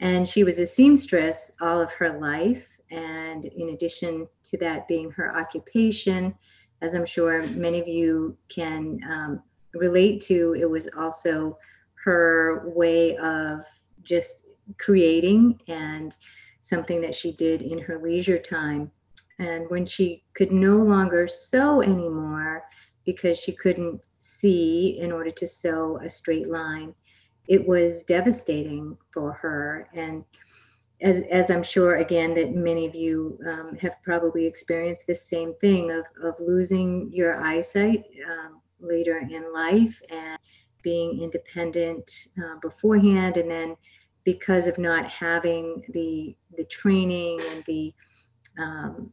and 0.00 0.28
she 0.28 0.44
was 0.44 0.58
a 0.58 0.66
seamstress 0.66 1.50
all 1.60 1.80
of 1.80 1.92
her 1.94 2.18
life. 2.18 2.80
And 2.90 3.46
in 3.46 3.70
addition 3.70 4.28
to 4.44 4.58
that 4.58 4.86
being 4.86 5.10
her 5.12 5.36
occupation, 5.36 6.34
as 6.82 6.94
I'm 6.94 7.06
sure 7.06 7.46
many 7.46 7.80
of 7.80 7.88
you 7.88 8.36
can 8.48 9.00
um, 9.10 9.42
relate 9.74 10.20
to, 10.22 10.54
it 10.58 10.68
was 10.68 10.88
also 10.96 11.58
her 12.04 12.70
way 12.74 13.16
of 13.16 13.64
just 14.02 14.44
creating 14.78 15.58
and 15.68 16.14
something 16.60 17.00
that 17.00 17.14
she 17.14 17.32
did 17.32 17.62
in 17.62 17.78
her 17.78 17.98
leisure 17.98 18.38
time. 18.38 18.90
And 19.38 19.68
when 19.68 19.86
she 19.86 20.24
could 20.34 20.52
no 20.52 20.76
longer 20.76 21.26
sew 21.26 21.82
anymore 21.82 22.64
because 23.04 23.38
she 23.38 23.52
couldn't 23.52 24.08
see 24.18 24.98
in 24.98 25.12
order 25.12 25.30
to 25.30 25.46
sew 25.46 25.98
a 26.02 26.08
straight 26.08 26.48
line, 26.48 26.94
it 27.48 27.66
was 27.66 28.02
devastating 28.04 28.96
for 29.12 29.32
her. 29.32 29.88
And 29.94 30.24
as, 31.02 31.22
as 31.30 31.50
I'm 31.50 31.62
sure 31.62 31.96
again 31.96 32.34
that 32.34 32.54
many 32.54 32.86
of 32.86 32.94
you 32.94 33.38
um, 33.46 33.76
have 33.80 33.96
probably 34.02 34.46
experienced 34.46 35.06
this 35.06 35.28
same 35.28 35.54
thing 35.60 35.90
of, 35.90 36.06
of 36.22 36.38
losing 36.40 37.10
your 37.12 37.42
eyesight 37.44 38.04
um, 38.30 38.60
later 38.80 39.18
in 39.18 39.52
life 39.52 40.00
and 40.10 40.38
being 40.82 41.22
independent 41.22 42.28
uh, 42.38 42.58
beforehand 42.60 43.36
and 43.36 43.50
then 43.50 43.76
because 44.24 44.66
of 44.66 44.78
not 44.78 45.06
having 45.06 45.82
the 45.90 46.34
the 46.56 46.64
training 46.64 47.40
and 47.50 47.64
the 47.66 47.92
um, 48.58 49.12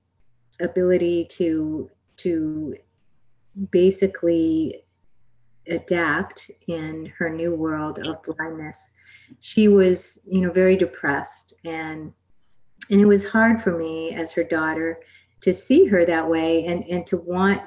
ability 0.60 1.26
to 1.26 1.90
to 2.18 2.76
basically 3.69 4.83
adapt 5.67 6.49
in 6.67 7.11
her 7.17 7.30
new 7.30 7.53
world 7.53 7.99
of 8.06 8.23
blindness. 8.23 8.93
She 9.40 9.67
was, 9.67 10.22
you 10.27 10.41
know, 10.41 10.51
very 10.51 10.75
depressed 10.75 11.53
and 11.64 12.14
and 12.90 12.99
it 12.99 13.06
was 13.06 13.30
hard 13.30 13.61
for 13.61 13.77
me 13.77 14.11
as 14.11 14.31
her 14.33 14.43
daughter 14.43 14.99
to 15.41 15.53
see 15.53 15.85
her 15.85 16.06
that 16.06 16.27
way 16.27 16.65
and 16.65 16.83
and 16.85 17.06
to 17.07 17.17
want 17.17 17.61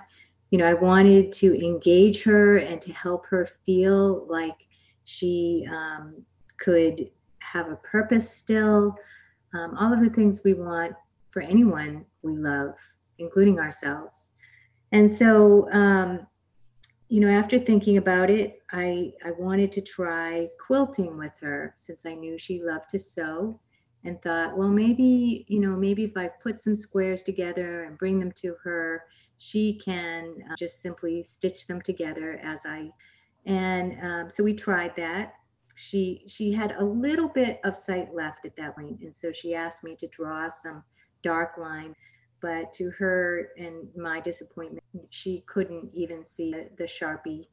you 0.51 0.59
know 0.59 0.67
i 0.67 0.75
wanted 0.75 1.33
to 1.33 1.55
engage 1.65 2.23
her 2.23 2.59
and 2.59 2.81
to 2.81 2.93
help 2.93 3.27
her 3.27 3.47
feel 3.65 4.27
like 4.29 4.69
she 5.05 5.67
um, 5.71 6.25
could 6.57 7.11
have 7.41 7.69
a 7.71 7.77
purpose 7.77 8.31
still 8.31 8.95
um, 9.55 9.75
all 9.79 9.93
of 9.93 10.01
the 10.01 10.11
things 10.11 10.43
we 10.45 10.55
want 10.55 10.95
for 11.31 11.43
anyone 11.43 12.05
we 12.23 12.37
love 12.37 12.75
including 13.19 13.59
ourselves 13.59 14.31
and 14.95 15.11
so 15.11 15.71
um, 15.73 16.27
you 17.09 17.21
know 17.21 17.29
after 17.29 17.59
thinking 17.59 17.99
about 17.99 18.31
it 18.31 18.63
i 18.73 19.13
i 19.25 19.31
wanted 19.39 19.71
to 19.71 19.83
try 19.83 20.49
quilting 20.65 21.19
with 21.19 21.39
her 21.41 21.75
since 21.77 22.07
i 22.07 22.15
knew 22.15 22.39
she 22.39 22.63
loved 22.63 22.89
to 22.89 22.99
sew 22.99 23.61
and 24.05 24.21
thought, 24.21 24.57
well, 24.57 24.69
maybe, 24.69 25.47
you 25.49 25.61
know, 25.61 25.75
maybe 25.75 26.05
if 26.05 26.17
I 26.17 26.29
put 26.43 26.61
some 26.61 26.75
squares 26.75 27.23
together 27.23 27.85
and 27.85 27.99
bring 27.99 28.21
them 28.21 28.33
to 28.37 28.55
her, 28.63 29.05
she 29.39 29.81
can 29.83 30.35
uh, 30.51 30.55
just 30.59 30.83
simply 30.83 31.23
stitch 31.23 31.67
them 31.67 31.81
together 31.81 32.39
as 32.43 32.65
I, 32.67 32.91
and 33.47 33.97
um, 34.03 34.31
so 34.31 34.45
we 34.45 34.55
tried 34.55 34.95
that. 34.97 35.35
She 35.77 36.23
she 36.29 36.53
had 36.53 36.73
a 36.73 36.85
little 36.85 37.29
bit 37.29 37.61
of 37.65 37.77
sight 37.77 38.15
left 38.15 38.47
at 38.47 38.57
that 38.57 38.77
point, 38.77 39.01
and 39.01 39.15
so 39.15 39.33
she 39.33 39.55
asked 39.55 39.83
me 39.83 39.97
to 39.97 40.07
draw 40.09 40.49
some 40.49 40.85
dark 41.23 41.59
lines. 41.59 41.97
But 42.45 42.75
to 42.75 42.91
her 42.99 43.53
and 43.57 43.89
my 43.97 44.21
disappointment, 44.21 44.85
she 45.09 45.45
couldn't 45.47 45.89
even 45.95 46.27
see 46.27 46.55
the, 46.77 46.85
Sharpie 46.85 47.47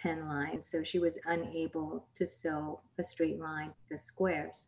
pen 0.00 0.28
line, 0.28 0.62
so 0.62 0.84
she 0.84 1.00
was 1.00 1.18
unable 1.26 2.06
to 2.14 2.24
sew 2.28 2.80
a 2.96 3.02
straight 3.02 3.40
line, 3.40 3.72
the 3.90 3.98
squares. 3.98 4.66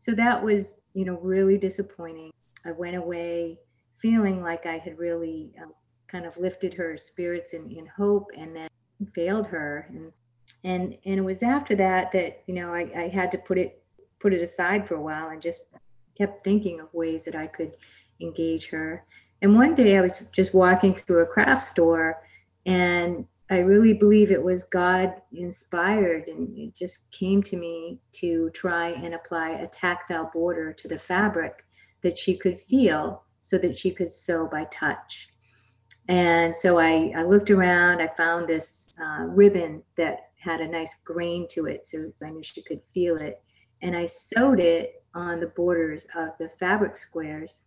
So 0.00 0.14
that 0.14 0.42
was, 0.42 0.80
you 0.94 1.04
know, 1.04 1.16
really 1.22 1.58
disappointing. 1.58 2.32
I 2.64 2.72
went 2.72 2.96
away 2.96 3.60
feeling 3.98 4.42
like 4.42 4.66
I 4.66 4.78
had 4.78 4.98
really 4.98 5.52
uh, 5.62 5.66
kind 6.08 6.26
of 6.26 6.36
lifted 6.36 6.74
her 6.74 6.96
spirits 6.96 7.54
in, 7.54 7.70
in 7.70 7.86
hope 7.86 8.32
and 8.36 8.56
then 8.56 8.68
failed 9.14 9.46
her. 9.46 9.86
And, 9.90 10.12
and, 10.64 10.98
and 11.04 11.20
it 11.20 11.24
was 11.24 11.44
after 11.44 11.76
that 11.76 12.10
that, 12.10 12.42
you 12.48 12.54
know, 12.56 12.74
I, 12.74 12.90
I 12.96 13.08
had 13.08 13.30
to 13.30 13.38
put 13.38 13.58
it, 13.58 13.80
put 14.18 14.32
it 14.32 14.42
aside 14.42 14.88
for 14.88 14.96
a 14.96 15.02
while 15.02 15.28
and 15.28 15.40
just 15.40 15.66
kept 16.18 16.42
thinking 16.42 16.80
of 16.80 16.92
ways 16.92 17.26
that 17.26 17.36
I 17.36 17.46
could 17.46 17.76
engage 18.20 18.68
her. 18.70 19.04
And 19.42 19.54
one 19.54 19.74
day 19.74 19.96
I 19.96 20.00
was 20.00 20.28
just 20.32 20.54
walking 20.54 20.94
through 20.94 21.22
a 21.22 21.26
craft 21.26 21.62
store 21.62 22.22
and 22.66 23.26
I 23.50 23.58
really 23.58 23.94
believe 23.94 24.30
it 24.30 24.40
was 24.40 24.62
God 24.62 25.12
inspired, 25.32 26.28
and 26.28 26.56
it 26.56 26.72
just 26.76 27.10
came 27.10 27.42
to 27.42 27.56
me 27.56 27.98
to 28.12 28.48
try 28.50 28.90
and 28.90 29.12
apply 29.12 29.50
a 29.50 29.66
tactile 29.66 30.30
border 30.32 30.72
to 30.72 30.86
the 30.86 30.96
fabric 30.96 31.64
that 32.02 32.16
she 32.16 32.36
could 32.36 32.60
feel 32.60 33.24
so 33.40 33.58
that 33.58 33.76
she 33.76 33.90
could 33.90 34.10
sew 34.10 34.46
by 34.46 34.66
touch. 34.66 35.30
And 36.06 36.54
so 36.54 36.78
I, 36.78 37.12
I 37.16 37.24
looked 37.24 37.50
around, 37.50 38.00
I 38.00 38.06
found 38.16 38.46
this 38.46 38.96
uh, 39.02 39.24
ribbon 39.24 39.82
that 39.96 40.30
had 40.38 40.60
a 40.60 40.68
nice 40.68 41.02
grain 41.02 41.48
to 41.50 41.66
it, 41.66 41.86
so 41.86 42.12
I 42.24 42.30
knew 42.30 42.44
she 42.44 42.62
could 42.62 42.82
feel 42.82 43.16
it. 43.16 43.42
And 43.82 43.96
I 43.96 44.06
sewed 44.06 44.60
it 44.60 45.02
on 45.12 45.40
the 45.40 45.48
borders 45.48 46.06
of 46.14 46.30
the 46.38 46.48
fabric 46.48 46.96
squares, 46.96 47.62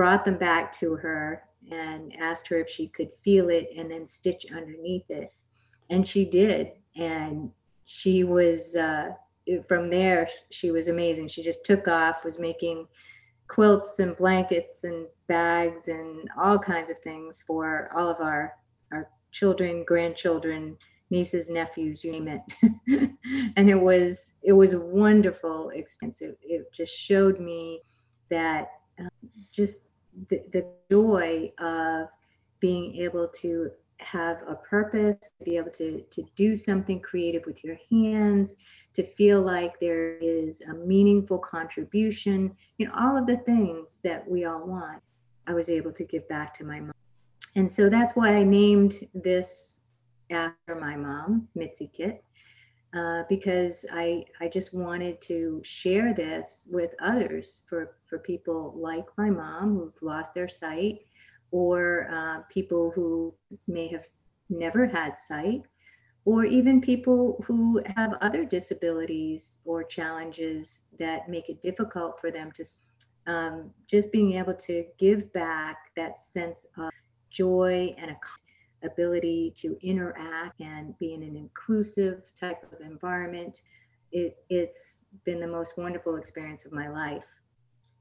brought 0.00 0.24
them 0.24 0.38
back 0.38 0.72
to 0.72 0.94
her, 0.94 1.42
and 1.70 2.14
asked 2.18 2.48
her 2.48 2.58
if 2.58 2.70
she 2.70 2.88
could 2.88 3.12
feel 3.22 3.50
it 3.50 3.68
and 3.76 3.90
then 3.90 4.06
stitch 4.06 4.46
underneath 4.50 5.10
it. 5.10 5.30
And 5.90 6.08
she 6.08 6.24
did. 6.24 6.70
And 6.96 7.50
she 7.84 8.24
was, 8.24 8.74
uh, 8.76 9.10
from 9.68 9.90
there, 9.90 10.26
she 10.50 10.70
was 10.70 10.88
amazing. 10.88 11.28
She 11.28 11.42
just 11.42 11.66
took 11.66 11.86
off, 11.86 12.24
was 12.24 12.38
making 12.38 12.86
quilts 13.46 13.98
and 13.98 14.16
blankets 14.16 14.84
and 14.84 15.06
bags 15.28 15.88
and 15.88 16.30
all 16.40 16.58
kinds 16.58 16.88
of 16.88 16.98
things 17.00 17.44
for 17.46 17.90
all 17.94 18.08
of 18.08 18.22
our, 18.22 18.54
our 18.92 19.10
children, 19.32 19.84
grandchildren, 19.86 20.78
nieces, 21.10 21.50
nephews, 21.50 22.02
you 22.02 22.12
name 22.12 22.26
it. 22.26 23.10
and 23.58 23.68
it 23.68 23.78
was, 23.78 24.32
it 24.42 24.54
was 24.54 24.74
wonderful 24.76 25.68
experience. 25.74 26.22
It, 26.22 26.38
it 26.42 26.72
just 26.72 26.98
showed 26.98 27.38
me 27.38 27.82
that 28.30 28.70
um, 28.98 29.10
just 29.52 29.89
the, 30.28 30.42
the 30.52 30.66
joy 30.90 31.52
of 31.58 32.08
being 32.60 32.96
able 32.96 33.28
to 33.28 33.70
have 33.98 34.38
a 34.48 34.54
purpose, 34.54 35.30
to 35.38 35.44
be 35.44 35.56
able 35.56 35.70
to, 35.70 36.02
to 36.10 36.22
do 36.34 36.56
something 36.56 37.00
creative 37.00 37.44
with 37.46 37.62
your 37.62 37.76
hands, 37.90 38.54
to 38.94 39.02
feel 39.02 39.42
like 39.42 39.78
there 39.78 40.16
is 40.18 40.62
a 40.62 40.74
meaningful 40.74 41.38
contribution, 41.38 42.54
you 42.78 42.86
know, 42.86 42.92
all 42.98 43.16
of 43.16 43.26
the 43.26 43.36
things 43.38 44.00
that 44.02 44.28
we 44.28 44.44
all 44.44 44.66
want, 44.66 45.02
I 45.46 45.54
was 45.54 45.68
able 45.68 45.92
to 45.92 46.04
give 46.04 46.28
back 46.28 46.54
to 46.54 46.64
my 46.64 46.80
mom. 46.80 46.92
And 47.56 47.70
so 47.70 47.88
that's 47.88 48.16
why 48.16 48.30
I 48.30 48.44
named 48.44 49.08
this 49.14 49.84
after 50.30 50.76
my 50.80 50.96
mom, 50.96 51.48
Mitsy 51.56 51.92
Kit, 51.92 52.24
uh, 52.94 53.22
because 53.28 53.84
I, 53.92 54.24
I 54.40 54.48
just 54.48 54.74
wanted 54.74 55.20
to 55.22 55.60
share 55.64 56.12
this 56.12 56.68
with 56.72 56.92
others 57.00 57.60
for, 57.68 57.96
for 58.06 58.18
people 58.18 58.74
like 58.76 59.06
my 59.16 59.30
mom 59.30 59.76
who've 59.76 60.02
lost 60.02 60.34
their 60.34 60.48
sight 60.48 61.00
or 61.52 62.08
uh, 62.12 62.42
people 62.50 62.90
who 62.94 63.34
may 63.68 63.88
have 63.88 64.06
never 64.48 64.86
had 64.86 65.16
sight 65.16 65.62
or 66.24 66.44
even 66.44 66.80
people 66.80 67.42
who 67.46 67.82
have 67.96 68.14
other 68.20 68.44
disabilities 68.44 69.60
or 69.64 69.82
challenges 69.82 70.84
that 70.98 71.28
make 71.28 71.48
it 71.48 71.62
difficult 71.62 72.20
for 72.20 72.30
them 72.30 72.50
to 72.52 72.64
um, 73.26 73.70
just 73.88 74.12
being 74.12 74.32
able 74.32 74.54
to 74.54 74.84
give 74.98 75.32
back 75.32 75.76
that 75.96 76.18
sense 76.18 76.66
of 76.76 76.90
joy 77.30 77.94
and 77.98 78.10
a 78.10 78.16
ability 78.84 79.52
to 79.56 79.76
interact 79.82 80.60
and 80.60 80.98
be 80.98 81.14
in 81.14 81.22
an 81.22 81.36
inclusive 81.36 82.32
type 82.34 82.62
of 82.72 82.80
environment. 82.80 83.62
It, 84.12 84.38
has 84.50 85.06
been 85.24 85.38
the 85.38 85.46
most 85.46 85.78
wonderful 85.78 86.16
experience 86.16 86.66
of 86.66 86.72
my 86.72 86.88
life. 86.88 87.26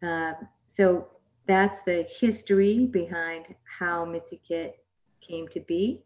Uh, 0.01 0.33
so 0.65 1.07
that's 1.45 1.81
the 1.81 2.07
history 2.19 2.85
behind 2.85 3.55
how 3.79 4.05
Mitsy 4.05 4.39
Kit 4.43 4.83
came 5.21 5.47
to 5.49 5.59
be. 5.59 6.03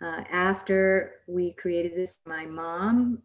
Uh, 0.00 0.22
after 0.30 1.16
we 1.26 1.52
created 1.52 1.94
this, 1.94 2.20
my 2.26 2.46
mom, 2.46 3.22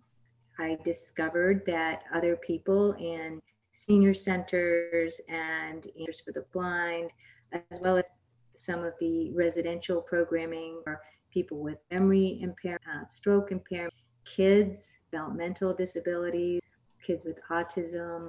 I 0.60 0.78
discovered 0.84 1.64
that 1.66 2.04
other 2.14 2.36
people 2.36 2.94
in 2.94 3.40
senior 3.72 4.14
centers 4.14 5.20
and 5.30 5.88
centers 5.96 6.22
for 6.22 6.32
the 6.32 6.46
blind, 6.54 7.12
as 7.52 7.80
well 7.82 7.98
as 7.98 8.22
some 8.56 8.84
of 8.84 8.94
the 9.00 9.32
residential 9.34 10.02
programming 10.02 10.82
for 10.84 11.02
people 11.32 11.60
with 11.60 11.78
memory 11.92 12.40
impairment, 12.42 12.82
uh, 12.88 13.08
stroke 13.08 13.52
impairment, 13.52 13.94
kids, 14.26 15.00
developmental 15.12 15.74
disabilities, 15.74 16.62
kids 17.02 17.26
with 17.26 17.40
autism. 17.50 18.28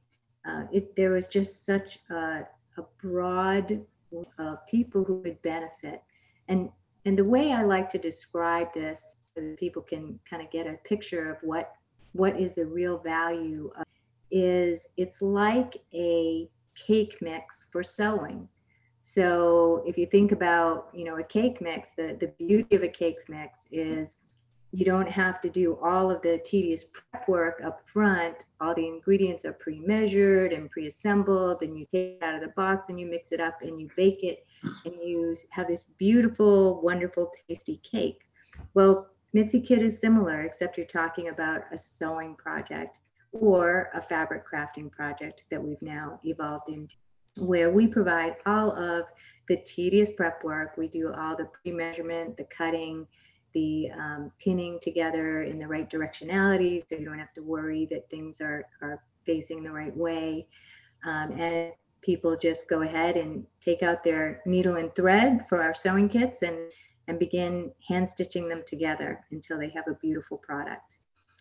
Uh, 0.48 0.64
it, 0.72 0.94
there 0.96 1.10
was 1.10 1.28
just 1.28 1.64
such 1.64 1.98
a, 2.10 2.46
a 2.78 2.82
broad 3.02 3.80
of 4.38 4.66
people 4.66 5.04
who 5.04 5.14
would 5.16 5.40
benefit. 5.42 6.02
And, 6.48 6.70
and 7.04 7.18
the 7.18 7.24
way 7.24 7.52
I 7.52 7.62
like 7.62 7.88
to 7.90 7.98
describe 7.98 8.72
this 8.72 9.16
so 9.20 9.40
that 9.40 9.58
people 9.58 9.82
can 9.82 10.18
kind 10.28 10.42
of 10.42 10.50
get 10.50 10.66
a 10.66 10.74
picture 10.84 11.30
of 11.30 11.38
what, 11.42 11.72
what 12.12 12.38
is 12.38 12.54
the 12.54 12.66
real 12.66 12.98
value 12.98 13.70
of, 13.78 13.84
is 14.30 14.88
it's 14.96 15.22
like 15.22 15.76
a 15.92 16.48
cake 16.74 17.16
mix 17.20 17.66
for 17.70 17.82
sewing. 17.82 18.48
So 19.06 19.82
if 19.86 19.98
you 19.98 20.06
think 20.06 20.32
about, 20.32 20.88
you 20.94 21.04
know, 21.04 21.18
a 21.18 21.22
cake 21.22 21.60
mix, 21.60 21.90
the, 21.90 22.16
the 22.18 22.28
beauty 22.38 22.74
of 22.74 22.82
a 22.82 22.88
cake 22.88 23.18
mix 23.28 23.68
is 23.70 24.16
you 24.72 24.86
don't 24.86 25.08
have 25.08 25.42
to 25.42 25.50
do 25.50 25.78
all 25.82 26.10
of 26.10 26.22
the 26.22 26.40
tedious 26.42 26.84
prep 26.84 27.28
work 27.28 27.60
up 27.62 27.86
front. 27.86 28.46
All 28.62 28.74
the 28.74 28.86
ingredients 28.86 29.44
are 29.44 29.52
pre-measured 29.52 30.54
and 30.54 30.70
pre-assembled 30.70 31.62
and 31.62 31.78
you 31.78 31.84
take 31.92 32.16
it 32.16 32.22
out 32.22 32.34
of 32.34 32.40
the 32.40 32.54
box 32.56 32.88
and 32.88 32.98
you 32.98 33.04
mix 33.04 33.30
it 33.30 33.40
up 33.40 33.60
and 33.60 33.78
you 33.78 33.90
bake 33.94 34.24
it 34.24 34.46
and 34.86 34.94
you 34.98 35.36
have 35.50 35.68
this 35.68 35.84
beautiful, 35.98 36.80
wonderful, 36.80 37.30
tasty 37.46 37.76
cake. 37.82 38.26
Well, 38.72 39.08
Mitsy 39.36 39.62
Kit 39.62 39.82
is 39.82 40.00
similar, 40.00 40.40
except 40.40 40.78
you're 40.78 40.86
talking 40.86 41.28
about 41.28 41.64
a 41.70 41.76
sewing 41.76 42.36
project 42.36 43.00
or 43.32 43.90
a 43.92 44.00
fabric 44.00 44.44
crafting 44.48 44.90
project 44.90 45.44
that 45.50 45.62
we've 45.62 45.82
now 45.82 46.20
evolved 46.24 46.70
into 46.70 46.96
where 47.36 47.70
we 47.70 47.86
provide 47.86 48.36
all 48.46 48.72
of 48.72 49.06
the 49.48 49.56
tedious 49.58 50.12
prep 50.12 50.42
work. 50.44 50.76
We 50.76 50.88
do 50.88 51.12
all 51.12 51.36
the 51.36 51.46
pre-measurement, 51.46 52.36
the 52.36 52.44
cutting, 52.44 53.06
the 53.52 53.90
um, 53.92 54.32
pinning 54.38 54.78
together 54.80 55.42
in 55.42 55.58
the 55.58 55.66
right 55.66 55.88
directionality 55.88 56.82
so 56.88 56.96
you 56.96 57.04
don't 57.04 57.18
have 57.18 57.32
to 57.34 57.42
worry 57.42 57.86
that 57.90 58.08
things 58.10 58.40
are, 58.40 58.66
are 58.82 59.02
facing 59.26 59.62
the 59.62 59.70
right 59.70 59.96
way. 59.96 60.46
Um, 61.04 61.32
and 61.40 61.72
people 62.02 62.36
just 62.36 62.68
go 62.68 62.82
ahead 62.82 63.16
and 63.16 63.44
take 63.60 63.82
out 63.82 64.04
their 64.04 64.42
needle 64.46 64.76
and 64.76 64.94
thread 64.94 65.48
for 65.48 65.62
our 65.62 65.74
sewing 65.74 66.08
kits 66.08 66.42
and 66.42 66.56
and 67.08 67.18
begin 67.18 67.72
hand 67.86 68.08
stitching 68.08 68.48
them 68.48 68.62
together 68.66 69.24
until 69.30 69.58
they 69.58 69.70
have 69.70 69.84
a 69.88 69.98
beautiful 70.00 70.38
product. 70.38 70.98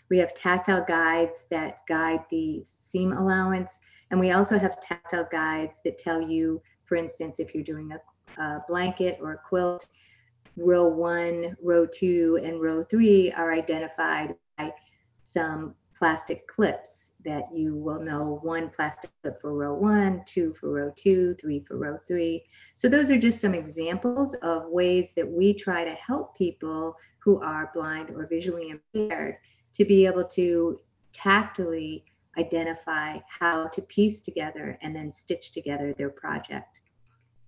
We 0.10 0.18
have 0.20 0.34
tactile 0.34 0.84
guides 0.86 1.46
that 1.50 1.80
guide 1.88 2.26
the 2.30 2.62
seam 2.64 3.14
allowance, 3.14 3.80
and 4.12 4.20
we 4.20 4.32
also 4.32 4.58
have 4.60 4.80
tactile 4.80 5.28
guides 5.32 5.82
that 5.86 5.98
tell 5.98 6.22
you, 6.22 6.62
for 6.86 6.96
instance, 6.96 7.40
if 7.40 7.54
you're 7.54 7.64
doing 7.64 7.92
a, 7.92 8.42
a 8.42 8.64
blanket 8.68 9.18
or 9.22 9.34
a 9.34 9.38
quilt, 9.38 9.88
row 10.58 10.88
one, 10.88 11.56
row 11.62 11.86
two, 11.86 12.40
and 12.44 12.62
row 12.62 12.84
three 12.84 13.32
are 13.32 13.54
identified 13.54 14.36
by 14.58 14.72
some 15.24 15.74
plastic 15.96 16.48
clips 16.48 17.14
that 17.24 17.44
you 17.54 17.76
will 17.76 18.00
know 18.00 18.40
one 18.42 18.70
plastic 18.70 19.10
clip 19.22 19.40
for 19.40 19.54
row 19.54 19.74
one, 19.74 20.22
two 20.26 20.54
for 20.54 20.72
row 20.72 20.92
two, 20.96 21.36
three 21.40 21.64
for 21.68 21.78
row 21.78 21.98
three. 22.08 22.44
So 22.76 22.90
those 22.90 23.12
are 23.12 23.18
just 23.18 23.40
some 23.40 23.54
examples 23.54 24.34
of 24.42 24.70
ways 24.70 25.14
that 25.16 25.30
we 25.30 25.54
try 25.54 25.84
to 25.84 25.94
help 25.94 26.36
people 26.36 26.96
who 27.20 27.42
are 27.42 27.72
blind 27.74 28.10
or 28.10 28.28
visually 28.28 28.70
impaired 28.70 29.38
to 29.74 29.86
be 29.86 30.06
able 30.06 30.26
to 30.26 30.80
tactily 31.14 32.04
identify 32.38 33.20
how 33.28 33.68
to 33.68 33.82
piece 33.84 34.22
together 34.22 34.78
and 34.82 34.96
then 34.96 35.12
stitch 35.12 35.52
together 35.52 35.94
their 35.94 36.10
project. 36.10 36.80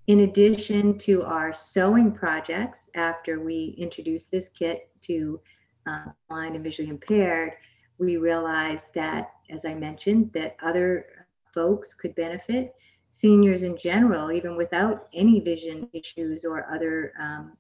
In 0.07 0.19
addition 0.19 0.97
to 0.99 1.23
our 1.23 1.51
sewing 1.51 2.11
projects, 2.11 2.89
after 2.95 3.39
we 3.39 3.75
introduced 3.77 4.30
this 4.30 4.49
kit 4.49 4.89
to 5.01 5.39
uh, 5.88 6.05
blind 6.30 6.55
and 6.55 6.64
visually 6.64 6.91
impaired, 6.91 7.53
we 7.97 8.17
realized 8.17 8.93
that, 8.93 9.31
as 9.49 9.65
I 9.65 9.73
mentioned, 9.73 10.31
that 10.33 10.57
other 10.61 11.07
folks 11.53 11.93
could 11.93 12.14
benefit. 12.15 12.75
Seniors 13.09 13.64
in 13.64 13.77
general, 13.77 14.31
even 14.31 14.57
without 14.57 15.07
any 15.14 15.39
vision 15.39 15.89
issues 15.93 16.45
or 16.45 16.72
other 16.72 17.14
um, 17.19 17.57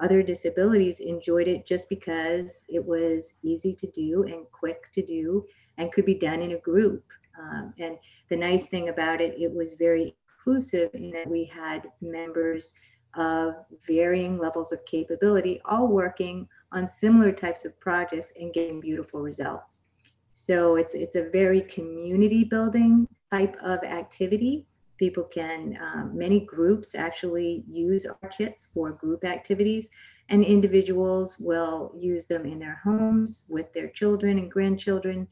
other 0.00 0.22
disabilities, 0.22 1.00
enjoyed 1.00 1.48
it 1.48 1.66
just 1.66 1.88
because 1.88 2.64
it 2.68 2.84
was 2.84 3.34
easy 3.42 3.74
to 3.74 3.88
do 3.88 4.22
and 4.24 4.46
quick 4.52 4.92
to 4.92 5.02
do 5.02 5.44
and 5.78 5.90
could 5.92 6.04
be 6.04 6.14
done 6.14 6.42
in 6.42 6.52
a 6.52 6.58
group. 6.58 7.02
Um, 7.40 7.72
and 7.78 7.96
the 8.28 8.36
nice 8.36 8.66
thing 8.66 8.88
about 8.88 9.20
it, 9.20 9.34
it 9.40 9.52
was 9.52 9.74
very 9.74 10.14
inclusive 10.28 10.90
in 10.94 11.10
that 11.10 11.28
we 11.28 11.44
had 11.44 11.88
members 12.02 12.72
of 13.14 13.54
varying 13.86 14.38
levels 14.38 14.72
of 14.72 14.84
capability, 14.84 15.60
all 15.64 15.88
working 15.88 16.46
on 16.72 16.86
similar 16.86 17.32
types 17.32 17.64
of 17.64 17.78
projects 17.80 18.32
and 18.38 18.52
getting 18.52 18.80
beautiful 18.80 19.20
results. 19.20 19.84
So 20.32 20.76
it's 20.76 20.94
it's 20.94 21.16
a 21.16 21.30
very 21.30 21.62
community 21.62 22.44
building 22.44 23.08
type 23.32 23.56
of 23.62 23.82
activity. 23.82 24.66
People 24.98 25.24
can, 25.24 25.78
um, 25.80 26.16
many 26.16 26.40
groups 26.40 26.94
actually 26.94 27.64
use 27.68 28.04
our 28.04 28.28
kits 28.28 28.66
for 28.66 28.92
group 28.92 29.24
activities, 29.24 29.88
and 30.28 30.44
individuals 30.44 31.38
will 31.38 31.92
use 31.96 32.26
them 32.26 32.46
in 32.46 32.58
their 32.58 32.80
homes 32.84 33.46
with 33.48 33.72
their 33.72 33.88
children 33.88 34.38
and 34.38 34.50
grandchildren. 34.50 35.26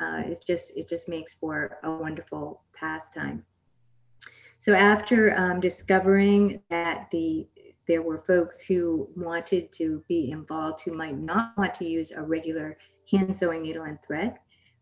Uh, 0.00 0.22
it 0.26 0.44
just 0.46 0.76
it 0.76 0.88
just 0.88 1.08
makes 1.08 1.34
for 1.34 1.78
a 1.84 1.90
wonderful 1.90 2.62
pastime. 2.74 3.44
So 4.58 4.74
after 4.74 5.36
um, 5.36 5.60
discovering 5.60 6.62
that 6.70 7.08
the 7.10 7.46
there 7.86 8.02
were 8.02 8.18
folks 8.18 8.60
who 8.60 9.08
wanted 9.14 9.70
to 9.72 10.02
be 10.08 10.30
involved 10.30 10.82
who 10.84 10.92
might 10.92 11.18
not 11.18 11.56
want 11.56 11.72
to 11.74 11.84
use 11.84 12.10
a 12.10 12.22
regular 12.22 12.76
hand 13.10 13.34
sewing 13.34 13.62
needle 13.62 13.84
and 13.84 13.98
thread. 14.04 14.34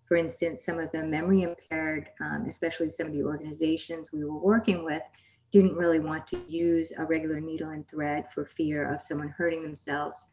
For 0.06 0.16
instance, 0.16 0.64
some 0.64 0.78
of 0.78 0.90
the 0.92 1.02
memory 1.04 1.42
impaired, 1.42 2.08
um, 2.20 2.46
especially 2.48 2.90
some 2.90 3.06
of 3.06 3.12
the 3.12 3.22
organizations 3.22 4.10
we 4.12 4.24
were 4.24 4.38
working 4.38 4.84
with, 4.84 5.02
didn't 5.50 5.76
really 5.76 6.00
want 6.00 6.26
to 6.26 6.40
use 6.48 6.92
a 6.98 7.04
regular 7.04 7.40
needle 7.40 7.70
and 7.70 7.86
thread 7.88 8.28
for 8.30 8.44
fear 8.44 8.92
of 8.92 9.02
someone 9.02 9.28
hurting 9.28 9.62
themselves. 9.62 10.30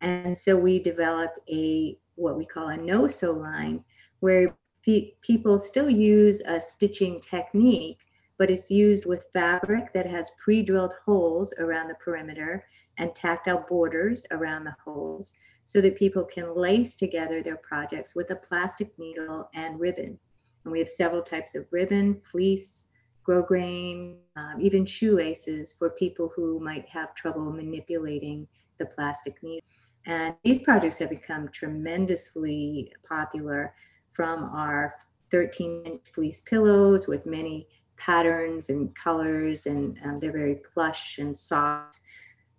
And 0.00 0.36
so 0.36 0.56
we 0.56 0.78
developed 0.78 1.38
a 1.50 1.98
what 2.16 2.36
we 2.36 2.46
call 2.46 2.68
a 2.68 2.76
no 2.76 3.06
sew 3.06 3.32
line, 3.32 3.84
where 4.20 4.56
pe- 4.84 5.12
people 5.22 5.58
still 5.58 5.90
use 5.90 6.42
a 6.46 6.60
stitching 6.60 7.20
technique, 7.20 7.98
but 8.38 8.50
it's 8.50 8.70
used 8.70 9.06
with 9.06 9.26
fabric 9.32 9.92
that 9.92 10.06
has 10.06 10.30
pre-drilled 10.42 10.94
holes 11.04 11.52
around 11.58 11.88
the 11.88 11.94
perimeter 11.94 12.64
and 12.98 13.14
tactile 13.14 13.64
borders 13.68 14.24
around 14.30 14.64
the 14.64 14.76
holes 14.84 15.32
so 15.64 15.80
that 15.80 15.96
people 15.96 16.24
can 16.24 16.54
lace 16.54 16.94
together 16.94 17.42
their 17.42 17.56
projects 17.56 18.14
with 18.14 18.30
a 18.30 18.36
plastic 18.36 18.96
needle 18.98 19.48
and 19.54 19.80
ribbon. 19.80 20.18
And 20.64 20.72
we 20.72 20.78
have 20.78 20.88
several 20.88 21.22
types 21.22 21.54
of 21.54 21.66
ribbon, 21.70 22.20
fleece, 22.20 22.86
grosgrain, 23.26 24.18
um, 24.36 24.60
even 24.60 24.86
shoelaces 24.86 25.72
for 25.72 25.90
people 25.90 26.30
who 26.34 26.60
might 26.60 26.88
have 26.88 27.14
trouble 27.14 27.50
manipulating 27.50 28.46
the 28.78 28.86
plastic 28.86 29.42
needle. 29.42 29.66
And 30.06 30.36
these 30.44 30.62
projects 30.62 30.98
have 30.98 31.10
become 31.10 31.48
tremendously 31.48 32.92
popular 33.08 33.74
from 34.16 34.44
our 34.44 34.94
13 35.30 35.82
inch 35.84 36.00
fleece 36.14 36.40
pillows 36.40 37.06
with 37.06 37.26
many 37.26 37.68
patterns 37.98 38.70
and 38.70 38.94
colors, 38.96 39.66
and 39.66 39.98
um, 40.04 40.18
they're 40.18 40.32
very 40.32 40.56
plush 40.72 41.18
and 41.18 41.36
soft, 41.36 42.00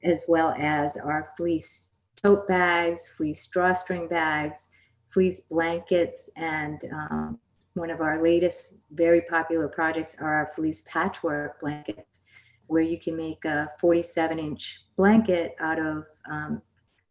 as 0.04 0.26
well 0.28 0.54
as 0.58 0.98
our 0.98 1.32
fleece 1.36 1.94
tote 2.16 2.48
bags, 2.48 3.10
fleece 3.10 3.48
drawstring 3.48 4.08
bags, 4.08 4.68
fleece 5.08 5.42
blankets, 5.42 6.30
and 6.38 6.82
um, 6.94 7.40
one 7.74 7.90
of 7.90 8.02
our 8.02 8.22
latest 8.22 8.80
very 8.92 9.22
popular 9.22 9.68
projects 9.68 10.16
are 10.20 10.34
our 10.36 10.48
fleece 10.48 10.82
patchwork 10.82 11.60
blankets, 11.60 12.22
where 12.68 12.82
you 12.82 13.00
can 13.00 13.16
make 13.16 13.46
a 13.46 13.70
47 13.80 14.38
inch 14.38 14.82
blanket 14.96 15.56
out 15.60 15.80
of 15.80 16.06
um, 16.30 16.62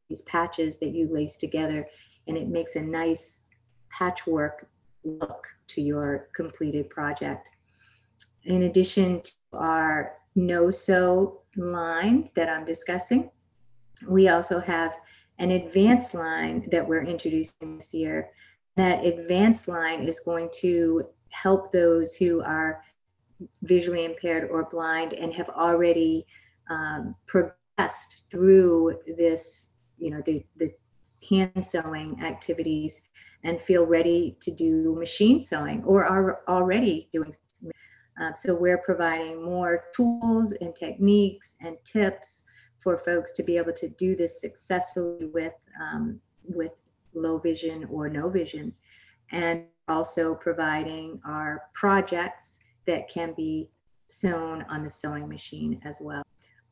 these 0.08 0.23
patches 0.23 0.78
that 0.78 0.91
you 0.91 1.08
lace 1.10 1.36
together, 1.36 1.86
and 2.28 2.36
it 2.36 2.49
makes 2.49 2.76
a 2.76 2.83
nice 2.83 3.41
patchwork 3.97 4.68
look 5.05 5.47
to 5.68 5.81
your 5.81 6.28
completed 6.34 6.91
project. 6.91 7.49
In 8.44 8.65
addition 8.65 9.23
to 9.23 9.33
our 9.55 10.12
no 10.34 10.70
sew 10.70 11.41
line 11.57 12.28
that 12.34 12.49
I'm 12.49 12.65
discussing, 12.65 13.31
we 14.08 14.28
also 14.28 14.60
have 14.60 14.99
an 15.39 15.50
advanced 15.50 16.15
line 16.15 16.68
that 16.70 16.86
we're 16.86 17.05
introducing 17.05 17.76
this 17.76 17.94
year. 17.94 18.31
That 18.76 19.05
advanced 19.05 19.68
line 19.68 20.02
is 20.02 20.20
going 20.20 20.50
to 20.60 21.08
help 21.31 21.73
those 21.73 22.15
who 22.15 22.42
are 22.42 22.83
visually 23.62 24.05
impaired 24.05 24.50
or 24.50 24.65
blind 24.65 25.12
and 25.12 25.33
have 25.33 25.49
already 25.50 26.26
um, 26.68 27.15
progressed 27.26 28.25
through 28.31 28.99
this, 29.16 29.76
you 29.99 30.10
know, 30.10 30.23
the, 30.25 30.44
the 30.57 30.73
hand 31.28 31.65
sewing 31.65 32.23
activities 32.23 33.08
and 33.47 33.60
feel 33.62 33.86
ready 33.86 34.36
to 34.41 34.50
do 34.52 34.94
machine 34.99 35.41
sewing 35.41 35.83
or 35.84 36.05
are 36.05 36.41
already 36.49 37.08
doing 37.12 37.33
um, 38.18 38.34
so 38.34 38.55
we're 38.55 38.78
providing 38.78 39.44
more 39.44 39.84
tools 39.94 40.52
and 40.52 40.75
techniques 40.75 41.57
and 41.60 41.76
tips 41.84 42.44
for 42.78 42.97
folks 42.97 43.33
to 43.33 43.42
be 43.42 43.57
able 43.57 43.73
to 43.75 43.89
do 43.91 44.16
this 44.16 44.41
successfully 44.41 45.26
with 45.34 45.52
um, 45.83 46.20
with 46.44 46.73
low 47.15 47.39
vision 47.39 47.86
or 47.91 48.08
no 48.08 48.28
vision, 48.28 48.73
and 49.33 49.65
also 49.89 50.34
providing 50.34 51.20
our 51.26 51.62
projects 51.75 52.58
that 52.86 53.08
can 53.08 53.34
be 53.36 53.68
sewn 54.07 54.65
on 54.68 54.84
the 54.84 54.91
sewing 54.91 55.28
machine 55.28 55.81
as 55.84 55.99
well. 56.00 56.23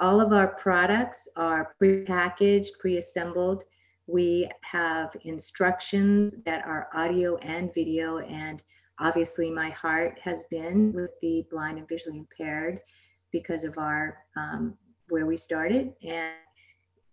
All 0.00 0.20
of 0.20 0.32
our 0.32 0.48
products 0.48 1.28
are 1.36 1.74
pre-packaged, 1.78 2.72
pre-assembled. 2.78 3.64
We 4.06 4.48
have 4.62 5.16
instructions 5.22 6.42
that 6.44 6.64
are 6.66 6.88
audio 6.94 7.36
and 7.38 7.72
video 7.74 8.18
and 8.18 8.62
Obviously, 9.00 9.50
my 9.50 9.70
heart 9.70 10.18
has 10.22 10.44
been 10.44 10.92
with 10.92 11.10
the 11.20 11.44
blind 11.50 11.78
and 11.78 11.88
visually 11.88 12.18
impaired 12.18 12.80
because 13.32 13.64
of 13.64 13.76
our 13.76 14.18
um, 14.36 14.76
where 15.08 15.26
we 15.26 15.36
started. 15.36 15.92
And 16.02 16.34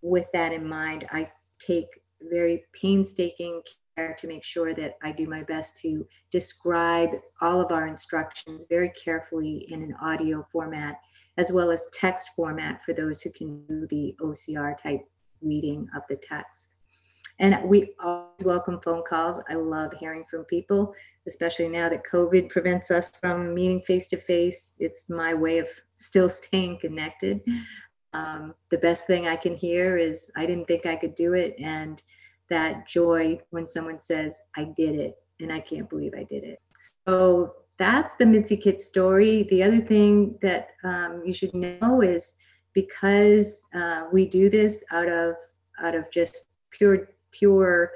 with 0.02 0.28
that 0.34 0.53
in 0.53 0.68
mind, 0.68 1.08
I 1.11 1.30
take 1.60 1.88
very 2.30 2.66
painstaking 2.80 3.64
care 3.95 4.16
to 4.16 4.28
make 4.28 4.44
sure 4.44 4.76
that 4.76 4.98
I 5.02 5.11
do 5.11 5.28
my 5.28 5.42
best 5.42 5.78
to 5.78 6.08
describe 6.30 7.10
all 7.42 7.60
of 7.60 7.72
our 7.72 7.88
instructions 7.88 8.68
very 8.70 8.90
carefully 8.90 9.66
in 9.70 9.82
an 9.82 9.95
audio 10.02 10.45
format, 10.52 11.00
as 11.38 11.52
well 11.52 11.72
as 11.72 11.90
text 11.94 12.30
format 12.36 12.84
for 12.84 12.94
those 12.94 13.22
who 13.22 13.32
can 13.32 13.66
do 13.66 13.88
the 13.88 14.16
OCR 14.22 14.78
type 14.78 15.02
reading 15.42 15.88
of 15.95 16.03
the 16.10 16.18
text. 16.18 16.74
And 17.42 17.58
we 17.66 17.95
always 18.00 18.45
welcome 18.45 18.80
phone 18.84 19.03
calls. 19.03 19.40
I 19.50 19.56
love 19.56 19.94
hearing 20.00 20.26
from 20.30 20.45
people, 20.45 20.94
especially 21.28 21.70
now 21.70 21.90
that 21.90 22.06
COVID 22.06 22.50
prevents 22.50 22.92
us 22.92 23.10
from 23.20 23.56
meeting 23.56 23.82
face 23.82 24.06
to 24.10 24.18
face. 24.18 24.78
It's 24.80 25.10
my 25.10 25.34
way 25.34 25.58
of 25.58 25.68
still 25.95 26.30
staying 26.30 26.78
connected. 26.80 27.42
Um, 28.14 28.53
the 28.70 28.78
best 28.78 29.08
thing 29.08 29.28
I 29.28 29.36
can 29.36 29.56
hear 29.56 29.98
is, 29.98 30.30
I 30.38 30.45
didn't 30.45 30.68
think 30.68 30.86
I 30.86 30.95
could 30.95 31.16
do 31.16 31.34
it. 31.34 31.56
And 31.60 32.00
that 32.52 32.88
joy 32.88 33.40
when 33.50 33.66
someone 33.66 34.00
says, 34.00 34.40
I 34.56 34.66
did 34.78 35.00
it, 35.00 35.16
and 35.40 35.52
I 35.52 35.61
can't 35.61 35.90
believe 35.90 36.14
I 36.16 36.24
did 36.24 36.44
it. 36.44 36.61
So 37.08 37.56
that's 37.80 38.14
the 38.16 38.26
Mitsy 38.26 38.61
Kit 38.61 38.80
story. 38.80 39.44
The 39.50 39.64
other 39.64 39.82
thing 39.82 40.38
that 40.44 40.68
um, 40.84 41.24
you 41.26 41.34
should 41.34 41.56
know 41.56 42.02
is 42.02 42.36
because 42.74 43.66
uh, 43.74 44.03
we 44.14 44.28
do 44.28 44.48
this 44.48 44.84
out 44.92 45.10
of 45.10 45.36
out 45.82 45.95
of 45.95 46.11
just 46.11 46.53
pure 46.70 47.08
pure 47.32 47.92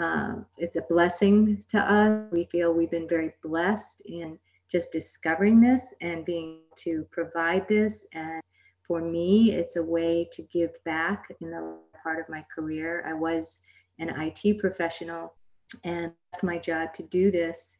um, 0.00 0.46
it's 0.56 0.76
a 0.76 0.82
blessing 0.88 1.62
to 1.68 1.78
us. 1.78 2.26
We 2.32 2.44
feel 2.44 2.72
we've 2.72 2.90
been 2.90 3.08
very 3.08 3.32
blessed 3.42 4.02
in 4.06 4.38
just 4.70 4.92
discovering 4.92 5.60
this 5.60 5.94
and 6.00 6.24
being 6.24 6.60
to 6.76 7.06
provide 7.10 7.68
this. 7.68 8.06
And 8.14 8.40
for 8.82 9.00
me 9.00 9.52
it's 9.52 9.76
a 9.76 9.82
way 9.82 10.28
to 10.32 10.42
give 10.42 10.72
back 10.84 11.24
in 11.40 11.50
the 11.50 11.76
part 12.02 12.18
of 12.18 12.28
my 12.28 12.44
career. 12.54 13.04
I 13.06 13.12
was 13.12 13.60
an 13.98 14.08
it 14.08 14.58
professional 14.58 15.34
and 15.84 16.12
left 16.32 16.42
my 16.42 16.58
job 16.58 16.94
to 16.94 17.02
do 17.04 17.30
this 17.30 17.76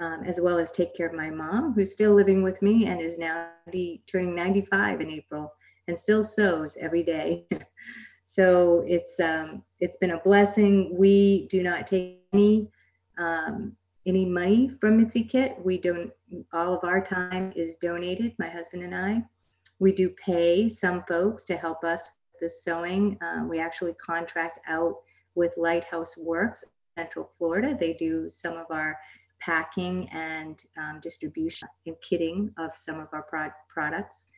um, 0.00 0.24
as 0.24 0.40
well 0.40 0.58
as 0.58 0.70
take 0.70 0.96
care 0.96 1.06
of 1.06 1.14
my 1.14 1.30
mom 1.30 1.72
who's 1.74 1.92
still 1.92 2.14
living 2.14 2.42
with 2.42 2.60
me 2.62 2.86
and 2.86 3.00
is 3.00 3.18
now 3.18 3.48
90, 3.66 4.02
turning 4.06 4.34
95 4.34 5.00
in 5.00 5.10
april 5.10 5.52
and 5.88 5.98
still 5.98 6.22
sews 6.22 6.76
every 6.80 7.02
day 7.02 7.46
so 8.30 8.84
it's 8.86 9.18
um, 9.18 9.64
it's 9.80 9.96
been 9.96 10.12
a 10.12 10.20
blessing 10.20 10.96
we 10.96 11.48
do 11.48 11.64
not 11.64 11.84
take 11.84 12.20
any 12.32 12.68
um, 13.18 13.76
any 14.06 14.24
money 14.24 14.70
from 14.80 14.98
Mitsy 14.98 15.28
Kit. 15.28 15.56
We 15.64 15.78
don't, 15.78 16.12
all 16.52 16.72
of 16.72 16.84
our 16.84 17.00
time 17.00 17.52
is 17.56 17.76
donated, 17.76 18.34
my 18.38 18.48
husband 18.48 18.84
and 18.84 18.94
I. 18.94 19.24
We 19.80 19.92
do 19.92 20.10
pay 20.10 20.68
some 20.68 21.02
folks 21.08 21.44
to 21.46 21.56
help 21.56 21.82
us 21.82 22.12
with 22.32 22.40
the 22.40 22.48
sewing. 22.48 23.18
Uh, 23.20 23.46
we 23.48 23.58
actually 23.58 23.94
contract 23.94 24.60
out 24.68 24.94
with 25.34 25.54
Lighthouse 25.56 26.16
Works, 26.16 26.64
Central 26.96 27.30
Florida. 27.36 27.76
They 27.78 27.94
do 27.94 28.28
some 28.28 28.56
of 28.56 28.66
our 28.70 28.96
packing 29.40 30.08
and 30.12 30.62
um, 30.78 31.00
distribution 31.02 31.68
and 31.84 31.96
kitting 31.96 32.52
of 32.58 32.72
some 32.76 33.00
of 33.00 33.08
our 33.12 33.22
pro- 33.22 33.50
products. 33.68 34.28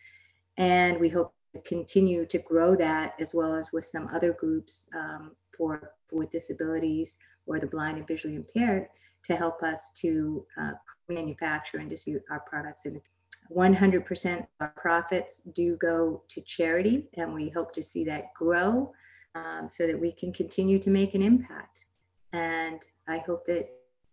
And 0.57 0.99
we 0.99 1.11
hope 1.11 1.35
continue 1.61 2.25
to 2.27 2.39
grow 2.39 2.75
that 2.77 3.15
as 3.21 3.35
well 3.35 3.55
as 3.55 3.73
with 3.73 3.85
some 3.85 4.09
other 4.13 4.33
groups 4.33 4.89
um, 4.95 5.33
for 5.57 5.93
with 6.11 6.31
disabilities 6.31 7.17
or 7.47 7.59
the 7.59 7.67
blind 7.67 7.99
and 7.99 8.07
visually 8.07 8.37
impaired 8.37 8.89
to 9.25 9.37
help 9.37 9.63
us 9.63 9.93
to 9.93 10.45
uh, 10.59 10.73
manufacture 11.09 11.79
and 11.79 11.89
distribute 11.89 12.23
our 12.31 12.41
products. 12.41 12.87
And 12.87 13.01
100% 13.51 14.39
of 14.39 14.47
our 14.61 14.75
profits 14.77 15.41
do 15.55 15.77
go 15.77 16.23
to 16.29 16.41
charity, 16.43 17.09
and 17.17 17.35
we 17.35 17.49
hope 17.49 17.73
to 17.73 17.83
see 17.83 18.05
that 18.05 18.33
grow 18.35 18.93
um, 19.35 19.69
so 19.69 19.87
that 19.87 19.99
we 19.99 20.13
can 20.13 20.33
continue 20.33 20.79
to 20.79 20.91
make 20.91 21.15
an 21.15 21.23
impact. 21.23 21.87
And 22.33 22.85
I 23.09 23.19
hope 23.19 23.45
that 23.47 23.69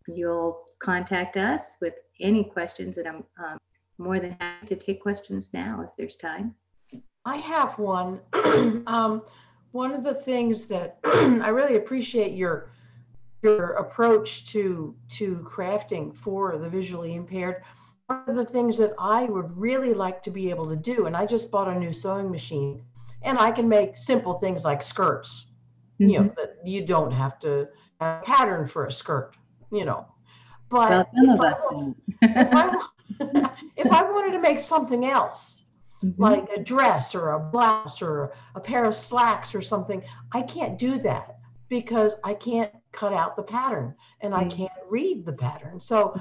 you'll 0.08 0.66
contact 0.80 1.38
us 1.38 1.78
with 1.82 1.94
any 2.20 2.44
questions, 2.44 2.98
and 2.98 3.08
I'm 3.08 3.24
um, 3.44 3.58
more 3.98 4.20
than 4.20 4.36
happy 4.40 4.66
to 4.68 4.76
take 4.76 5.02
questions 5.02 5.52
now 5.54 5.82
if 5.84 5.90
there's 5.98 6.16
time. 6.16 6.56
I 7.26 7.38
have 7.38 7.78
one. 7.78 8.20
um, 8.88 9.24
one 9.72 9.92
of 9.92 10.04
the 10.04 10.16
things 10.16 10.66
that 10.68 11.00
I 11.04 11.50
really 11.50 11.76
appreciate 11.76 12.34
your 12.34 12.72
your 13.42 13.72
approach 13.74 14.46
to 14.52 14.96
to 15.10 15.38
crafting 15.38 16.16
for 16.16 16.58
the 16.58 16.70
visually 16.70 17.16
impaired 17.16 17.64
one 18.08 18.24
of 18.28 18.36
the 18.36 18.46
things 18.46 18.78
that 18.78 18.94
i 19.00 19.24
would 19.26 19.56
really 19.58 19.94
like 19.94 20.22
to 20.22 20.32
be 20.32 20.50
able 20.50 20.68
to 20.68 20.76
do 20.76 21.06
and 21.06 21.16
i 21.16 21.26
just 21.26 21.50
bought 21.50 21.68
a 21.68 21.80
new 21.80 21.94
sewing 21.94 22.30
machine 22.30 22.82
and 23.22 23.38
i 23.38 23.52
can 23.52 23.68
make 23.68 23.96
simple 23.96 24.34
things 24.34 24.66
like 24.66 24.84
skirts 24.84 25.46
mm-hmm. 26.00 26.10
you 26.10 26.20
know 26.20 26.34
that 26.36 26.58
you 26.66 26.86
don't 26.86 27.12
have 27.12 27.40
to 27.40 27.68
have 28.02 28.22
a 28.22 28.26
pattern 28.26 28.68
for 28.68 28.88
a 28.88 28.92
skirt 28.92 29.36
you 29.72 29.86
know 29.86 30.06
but 30.70 30.90
well, 30.90 31.10
some 31.16 31.30
of 31.30 31.42
I, 31.42 31.48
us 31.48 31.64
if, 32.22 32.54
I, 32.54 33.50
if 33.78 33.92
i 33.92 34.04
wanted 34.04 34.34
to 34.34 34.40
make 34.40 34.60
something 34.60 35.06
else 35.06 35.64
mm-hmm. 36.04 36.22
like 36.22 36.50
a 36.56 36.64
dress 36.64 37.16
or 37.16 37.32
a 37.32 37.40
blouse 37.40 38.02
or 38.02 38.32
a 38.56 38.60
pair 38.60 38.86
of 38.86 38.96
slacks 38.96 39.54
or 39.54 39.62
something 39.62 40.02
i 40.32 40.42
can't 40.42 40.78
do 40.78 41.00
that 41.00 41.40
because 41.70 42.16
I 42.24 42.34
can't 42.34 42.74
cut 42.92 43.14
out 43.14 43.36
the 43.36 43.44
pattern 43.44 43.96
and 44.22 44.34
I 44.34 44.48
can't 44.50 44.72
read 44.90 45.26
the 45.26 45.34
pattern. 45.34 45.80
So 45.80 46.20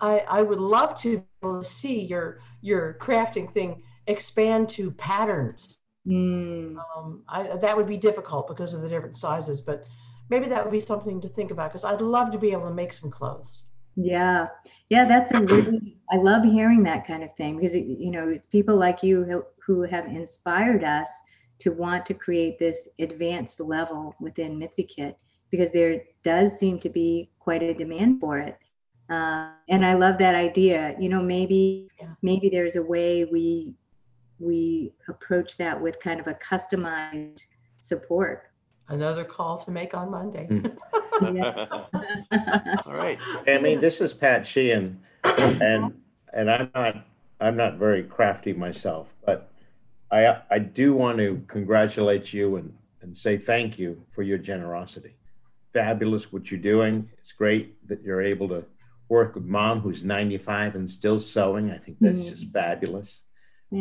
I, 0.00 0.18
I 0.28 0.42
would 0.42 0.58
love 0.58 0.98
to 0.98 1.24
see 1.62 2.00
your 2.00 2.40
your 2.60 2.98
crafting 3.00 3.52
thing 3.52 3.82
expand 4.08 4.68
to 4.70 4.90
patterns. 4.90 5.78
Mm. 6.06 6.76
Um, 6.96 7.22
I, 7.28 7.56
that 7.56 7.76
would 7.76 7.86
be 7.86 7.96
difficult 7.96 8.48
because 8.48 8.74
of 8.74 8.82
the 8.82 8.88
different 8.88 9.16
sizes, 9.16 9.60
but 9.60 9.84
maybe 10.28 10.48
that 10.48 10.64
would 10.64 10.72
be 10.72 10.80
something 10.80 11.20
to 11.20 11.28
think 11.28 11.50
about 11.50 11.70
because 11.70 11.84
I'd 11.84 12.00
love 12.00 12.32
to 12.32 12.38
be 12.38 12.50
able 12.50 12.66
to 12.66 12.74
make 12.74 12.92
some 12.92 13.10
clothes. 13.10 13.62
Yeah, 14.00 14.46
yeah, 14.90 15.06
that's 15.06 15.32
a 15.32 15.40
really. 15.40 15.96
I 16.12 16.18
love 16.18 16.44
hearing 16.44 16.84
that 16.84 17.04
kind 17.04 17.24
of 17.24 17.32
thing 17.32 17.56
because 17.56 17.74
it, 17.74 17.84
you 17.84 18.12
know 18.12 18.28
it's 18.28 18.46
people 18.46 18.76
like 18.76 19.02
you 19.02 19.24
who, 19.24 19.42
who 19.66 19.82
have 19.82 20.06
inspired 20.06 20.84
us 20.84 21.10
to 21.58 21.70
want 21.70 22.06
to 22.06 22.14
create 22.14 22.60
this 22.60 22.88
advanced 23.00 23.58
level 23.58 24.14
within 24.20 24.56
Mitsy 24.56 24.86
Kit 24.88 25.18
because 25.50 25.72
there 25.72 26.02
does 26.22 26.56
seem 26.56 26.78
to 26.78 26.88
be 26.88 27.28
quite 27.40 27.64
a 27.64 27.74
demand 27.74 28.20
for 28.20 28.38
it. 28.38 28.56
Uh, 29.10 29.50
and 29.68 29.84
I 29.84 29.94
love 29.94 30.16
that 30.18 30.36
idea. 30.36 30.94
You 31.00 31.08
know, 31.08 31.20
maybe 31.20 31.88
maybe 32.22 32.48
there's 32.48 32.76
a 32.76 32.82
way 32.82 33.24
we 33.24 33.74
we 34.38 34.92
approach 35.08 35.56
that 35.56 35.80
with 35.80 35.98
kind 35.98 36.20
of 36.20 36.28
a 36.28 36.34
customized 36.34 37.42
support. 37.80 38.47
Another 38.88 39.24
call 39.24 39.58
to 39.58 39.70
make 39.70 39.94
on 39.94 40.10
Monday. 40.10 40.46
Mm. 40.50 40.76
All 42.86 42.92
right. 42.94 43.18
I 43.46 43.58
mean, 43.58 43.80
this 43.80 44.00
is 44.00 44.14
Pat 44.14 44.46
Sheehan, 44.46 45.00
and 45.24 45.94
and 46.32 46.50
I'm 46.50 46.70
not 46.74 47.04
I'm 47.40 47.56
not 47.56 47.74
very 47.74 48.02
crafty 48.02 48.52
myself, 48.52 49.08
but 49.24 49.50
I, 50.10 50.38
I 50.50 50.58
do 50.58 50.94
want 50.94 51.18
to 51.18 51.42
congratulate 51.48 52.32
you 52.32 52.56
and, 52.56 52.72
and 53.02 53.16
say 53.16 53.36
thank 53.36 53.78
you 53.78 54.02
for 54.12 54.22
your 54.22 54.38
generosity. 54.38 55.16
Fabulous 55.72 56.32
what 56.32 56.50
you're 56.50 56.60
doing. 56.60 57.10
It's 57.18 57.32
great 57.32 57.86
that 57.88 58.02
you're 58.02 58.22
able 58.22 58.48
to 58.48 58.64
work 59.08 59.34
with 59.34 59.44
mom 59.44 59.80
who's 59.80 60.02
95 60.02 60.74
and 60.74 60.90
still 60.90 61.18
sewing. 61.18 61.70
I 61.70 61.78
think 61.78 61.98
that's 62.00 62.28
just 62.28 62.48
mm. 62.48 62.52
fabulous. 62.52 63.22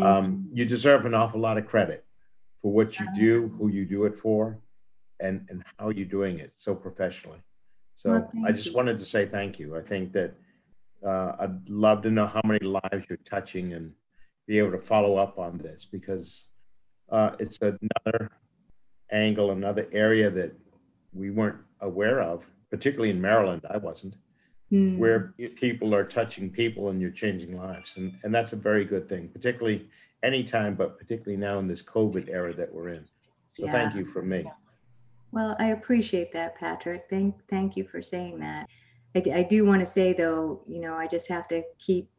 Um, 0.01 0.49
you 0.51 0.65
deserve 0.65 1.05
an 1.05 1.13
awful 1.13 1.39
lot 1.39 1.57
of 1.57 1.65
credit 1.65 2.03
for 2.61 2.73
what 2.73 2.99
you 2.99 3.05
uh-huh. 3.05 3.15
do, 3.17 3.55
who 3.57 3.69
you 3.69 3.85
do 3.85 4.03
it 4.03 4.19
for, 4.19 4.59
and, 5.19 5.45
and 5.49 5.63
how 5.77 5.89
you're 5.89 6.05
doing 6.05 6.39
it 6.39 6.53
so 6.55 6.75
professionally. 6.75 7.39
So 7.95 8.11
well, 8.11 8.31
I 8.45 8.51
just 8.51 8.67
you. 8.67 8.73
wanted 8.73 8.99
to 8.99 9.05
say 9.05 9.25
thank 9.25 9.59
you. 9.59 9.75
I 9.75 9.81
think 9.81 10.13
that 10.13 10.33
uh, 11.05 11.33
I'd 11.39 11.69
love 11.69 12.01
to 12.03 12.11
know 12.11 12.27
how 12.27 12.41
many 12.45 12.59
lives 12.65 13.05
you're 13.09 13.17
touching 13.25 13.73
and 13.73 13.93
be 14.47 14.59
able 14.59 14.71
to 14.71 14.79
follow 14.79 15.17
up 15.17 15.37
on 15.39 15.57
this 15.57 15.85
because 15.85 16.47
uh, 17.09 17.31
it's 17.39 17.59
another 17.61 18.31
angle, 19.11 19.51
another 19.51 19.87
area 19.91 20.29
that 20.29 20.53
we 21.13 21.31
weren't 21.31 21.57
aware 21.81 22.21
of, 22.21 22.45
particularly 22.69 23.09
in 23.09 23.21
Maryland. 23.21 23.65
I 23.69 23.77
wasn't, 23.77 24.15
mm. 24.71 24.97
where 24.97 25.33
people 25.55 25.95
are 25.95 26.03
touching 26.03 26.49
people 26.49 26.89
and 26.89 27.01
you're 27.01 27.11
changing 27.11 27.55
lives, 27.57 27.97
and 27.97 28.17
and 28.23 28.33
that's 28.33 28.53
a 28.53 28.57
very 28.57 28.85
good 28.85 29.07
thing, 29.07 29.29
particularly 29.29 29.87
anytime, 30.23 30.75
but 30.75 30.97
particularly 30.97 31.37
now 31.37 31.59
in 31.59 31.67
this 31.67 31.81
COVID 31.81 32.29
era 32.29 32.53
that 32.53 32.73
we're 32.73 32.89
in. 32.89 33.05
So 33.55 33.65
yeah. 33.65 33.71
thank 33.71 33.95
you 33.95 34.05
from 34.05 34.29
me. 34.29 34.45
Well, 35.31 35.55
I 35.59 35.67
appreciate 35.67 36.31
that, 36.31 36.55
Patrick. 36.55 37.05
Thank 37.09 37.35
thank 37.49 37.75
you 37.75 37.83
for 37.83 38.01
saying 38.01 38.39
that. 38.39 38.67
I, 39.15 39.39
I 39.39 39.43
do 39.43 39.65
want 39.65 39.81
to 39.81 39.85
say 39.85 40.13
though, 40.13 40.61
you 40.67 40.81
know, 40.81 40.93
I 40.93 41.07
just 41.07 41.27
have 41.29 41.47
to 41.49 41.63
keep 41.79 42.09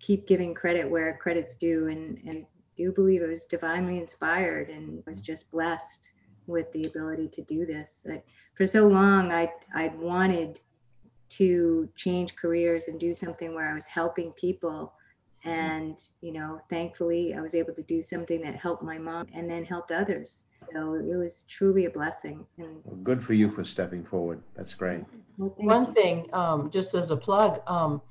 keep 0.00 0.28
giving 0.28 0.54
credit 0.54 0.88
where 0.88 1.16
credit's 1.16 1.54
due 1.56 1.88
and 1.88 2.18
and 2.26 2.46
do 2.76 2.92
believe 2.92 3.22
it 3.22 3.28
was 3.28 3.44
divinely 3.44 3.98
inspired 3.98 4.70
and 4.70 5.02
was 5.04 5.20
just 5.20 5.50
blessed 5.50 6.12
with 6.46 6.70
the 6.72 6.84
ability 6.84 7.28
to 7.28 7.42
do 7.42 7.66
this. 7.66 8.06
I, 8.10 8.22
for 8.54 8.66
so 8.66 8.86
long, 8.86 9.32
I 9.32 9.52
I 9.74 9.88
wanted 9.98 10.60
to 11.30 11.88
change 11.96 12.36
careers 12.36 12.88
and 12.88 12.98
do 12.98 13.12
something 13.12 13.54
where 13.54 13.70
I 13.70 13.74
was 13.74 13.86
helping 13.86 14.32
people, 14.32 14.94
and 15.48 16.02
you 16.20 16.32
know, 16.32 16.60
thankfully, 16.68 17.34
I 17.34 17.40
was 17.40 17.54
able 17.54 17.74
to 17.74 17.82
do 17.82 18.02
something 18.02 18.40
that 18.42 18.56
helped 18.56 18.82
my 18.82 18.98
mom 18.98 19.26
and 19.32 19.50
then 19.50 19.64
helped 19.64 19.92
others. 19.92 20.44
So 20.60 20.94
it 20.94 21.16
was 21.16 21.44
truly 21.48 21.86
a 21.86 21.90
blessing. 21.90 22.46
And 22.58 22.80
well, 22.84 22.96
good 22.96 23.22
for 23.22 23.32
you 23.32 23.50
for 23.50 23.64
stepping 23.64 24.04
forward. 24.04 24.42
That's 24.56 24.74
great. 24.74 25.04
Well, 25.36 25.54
One 25.56 25.86
you. 25.86 25.92
thing, 25.92 26.28
um, 26.32 26.70
just 26.70 26.94
as 26.94 27.10
a 27.10 27.16
plug. 27.16 27.60
Um, 27.66 28.02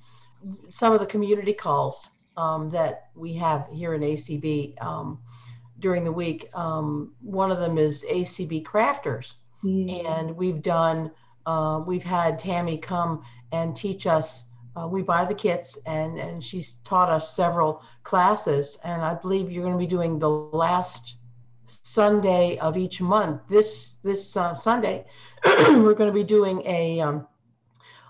some 0.70 0.94
of 0.94 1.00
the 1.00 1.06
community 1.06 1.54
calls 1.54 2.10
um, 2.38 2.70
that 2.70 3.10
we 3.16 3.34
have 3.34 3.68
here 3.72 3.94
in 3.94 4.02
ACB 4.02 4.82
um, 4.84 5.20
during 5.80 6.04
the 6.04 6.12
week. 6.12 6.50
Um, 6.54 7.14
one 7.22 7.52
of 7.52 7.60
them 7.60 7.78
is 7.78 8.06
ACB 8.10 8.64
Crafters, 8.64 9.36
mm. 9.64 10.06
and 10.06 10.36
we've 10.36 10.62
done. 10.62 11.12
Uh, 11.46 11.82
we've 11.86 12.04
had 12.04 12.38
Tammy 12.38 12.78
come 12.78 13.24
and 13.52 13.76
teach 13.76 14.06
us. 14.06 14.46
Uh, 14.78 14.88
we 14.88 15.02
buy 15.02 15.26
the 15.26 15.34
kits, 15.34 15.78
and 15.86 16.20
and 16.20 16.44
she's 16.44 16.74
taught 16.84 17.10
us 17.10 17.36
several 17.36 17.82
classes. 18.04 18.78
And 18.84 19.02
I 19.02 19.16
believe 19.16 19.52
you're 19.52 19.64
going 19.64 19.74
to 19.74 19.80
be 19.80 19.88
doing 19.88 20.20
the 20.20 20.30
last 20.30 21.18
Sunday 21.66 22.58
of 22.60 22.78
each 22.78 23.02
month. 23.02 23.42
This 23.50 23.96
this 24.04 24.38
uh, 24.38 24.54
Sunday, 24.54 25.06
we're 25.46 25.96
going 25.96 26.10
to 26.10 26.14
be 26.14 26.24
doing 26.24 26.62
a 26.66 27.00
um, 27.00 27.28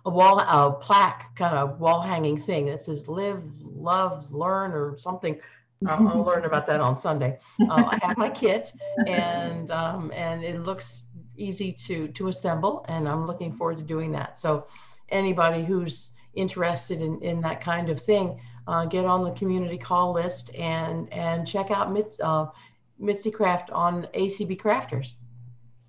a 0.05 0.09
wall 0.09 0.39
a 0.39 0.73
plaque 0.73 1.35
kind 1.35 1.55
of 1.55 1.79
wall 1.79 2.01
hanging 2.01 2.37
thing 2.37 2.65
that 2.65 2.81
says 2.81 3.07
live 3.07 3.43
love 3.61 4.29
learn 4.31 4.71
or 4.71 4.97
something 4.97 5.39
I'll, 5.85 6.07
I'll 6.07 6.23
learn 6.31 6.45
about 6.45 6.65
that 6.67 6.79
on 6.79 6.97
Sunday. 6.97 7.39
Uh, 7.69 7.89
I 7.91 7.99
have 8.01 8.17
my 8.17 8.29
kit 8.29 8.73
and, 9.05 9.69
um, 9.71 10.11
and 10.15 10.43
it 10.43 10.61
looks 10.61 11.03
easy 11.35 11.71
to, 11.71 12.07
to 12.09 12.29
assemble 12.29 12.85
and 12.87 13.07
I'm 13.07 13.25
looking 13.25 13.53
forward 13.53 13.77
to 13.77 13.83
doing 13.83 14.11
that. 14.13 14.39
So 14.39 14.67
anybody 15.09 15.63
who's 15.63 16.11
interested 16.37 17.01
in, 17.01 17.19
in 17.21 17.41
that 17.41 17.61
kind 17.61 17.89
of 17.89 17.99
thing, 18.01 18.39
uh, 18.67 18.85
get 18.85 19.05
on 19.05 19.23
the 19.23 19.31
community 19.31 19.77
call 19.77 20.13
list 20.13 20.53
and, 20.55 21.11
and 21.11 21.47
check 21.47 21.71
out 21.71 21.89
Mitz, 21.89 22.19
uh, 22.23 22.49
Mitsy 23.01 23.33
Craft 23.33 23.69
on 23.71 24.07
ACB 24.15 24.57
Crafters. 24.59 25.13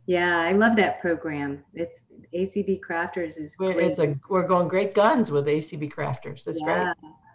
Yeah, 0.06 0.38
I 0.40 0.52
love 0.52 0.74
that 0.76 1.00
program. 1.00 1.62
It's 1.74 2.06
ACB 2.34 2.80
Crafters 2.80 3.38
is 3.38 3.56
We're, 3.58 3.74
great. 3.74 3.88
it's 3.90 3.98
a, 3.98 4.18
we're 4.30 4.46
going 4.46 4.68
great 4.68 4.94
guns 4.94 5.30
with 5.30 5.46
ACB 5.46 5.92
Crafters. 5.92 6.46
It's 6.46 6.60
great. 6.60 6.76
Yeah, 6.76 6.92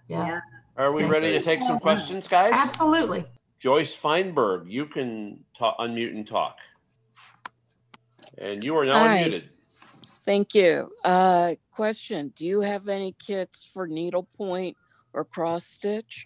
Yeah. 0.07 0.27
yeah. 0.27 0.39
Are 0.77 0.91
we 0.91 1.03
Yeah. 1.03 1.09
ready 1.09 1.31
to 1.33 1.41
take 1.41 1.61
some 1.61 1.79
questions, 1.79 2.27
guys? 2.27 2.51
Absolutely. 2.53 3.25
Joyce 3.59 3.95
Feinberg, 3.95 4.65
you 4.67 4.87
can 4.87 5.43
ta- 5.57 5.75
unmute 5.79 6.15
and 6.15 6.27
talk. 6.27 6.57
And 8.39 8.63
you 8.63 8.75
are 8.77 8.85
now 8.85 8.99
Hi. 9.07 9.23
unmuted. 9.23 9.43
Thank 10.25 10.55
you. 10.55 10.89
Uh, 11.03 11.55
question, 11.71 12.31
do 12.35 12.45
you 12.45 12.61
have 12.61 12.87
any 12.87 13.15
kits 13.19 13.69
for 13.73 13.87
needlepoint 13.87 14.77
or 15.13 15.25
cross 15.25 15.65
stitch? 15.65 16.23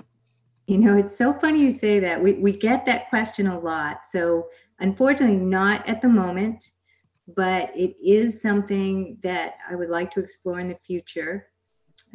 You 0.67 0.77
know, 0.77 0.98
it's 0.98 1.17
so 1.17 1.34
funny 1.34 1.61
you 1.61 1.72
say 1.72 2.00
that. 2.00 2.22
We, 2.22 2.34
we 2.34 2.51
get 2.51 2.85
that 2.85 3.09
question 3.09 3.48
a 3.48 3.59
lot. 3.59 4.06
So 4.06 4.50
unfortunately, 4.80 5.38
not 5.38 5.88
at 5.88 6.01
the 6.01 6.09
moment, 6.09 6.72
but 7.35 7.76
it 7.76 7.95
is 8.03 8.42
something 8.42 9.17
that 9.24 9.56
I 9.69 9.76
would 9.76 9.90
like 9.90 10.11
to 10.11 10.19
explore 10.19 10.59
in 10.59 10.67
the 10.67 10.77
future. 10.85 11.48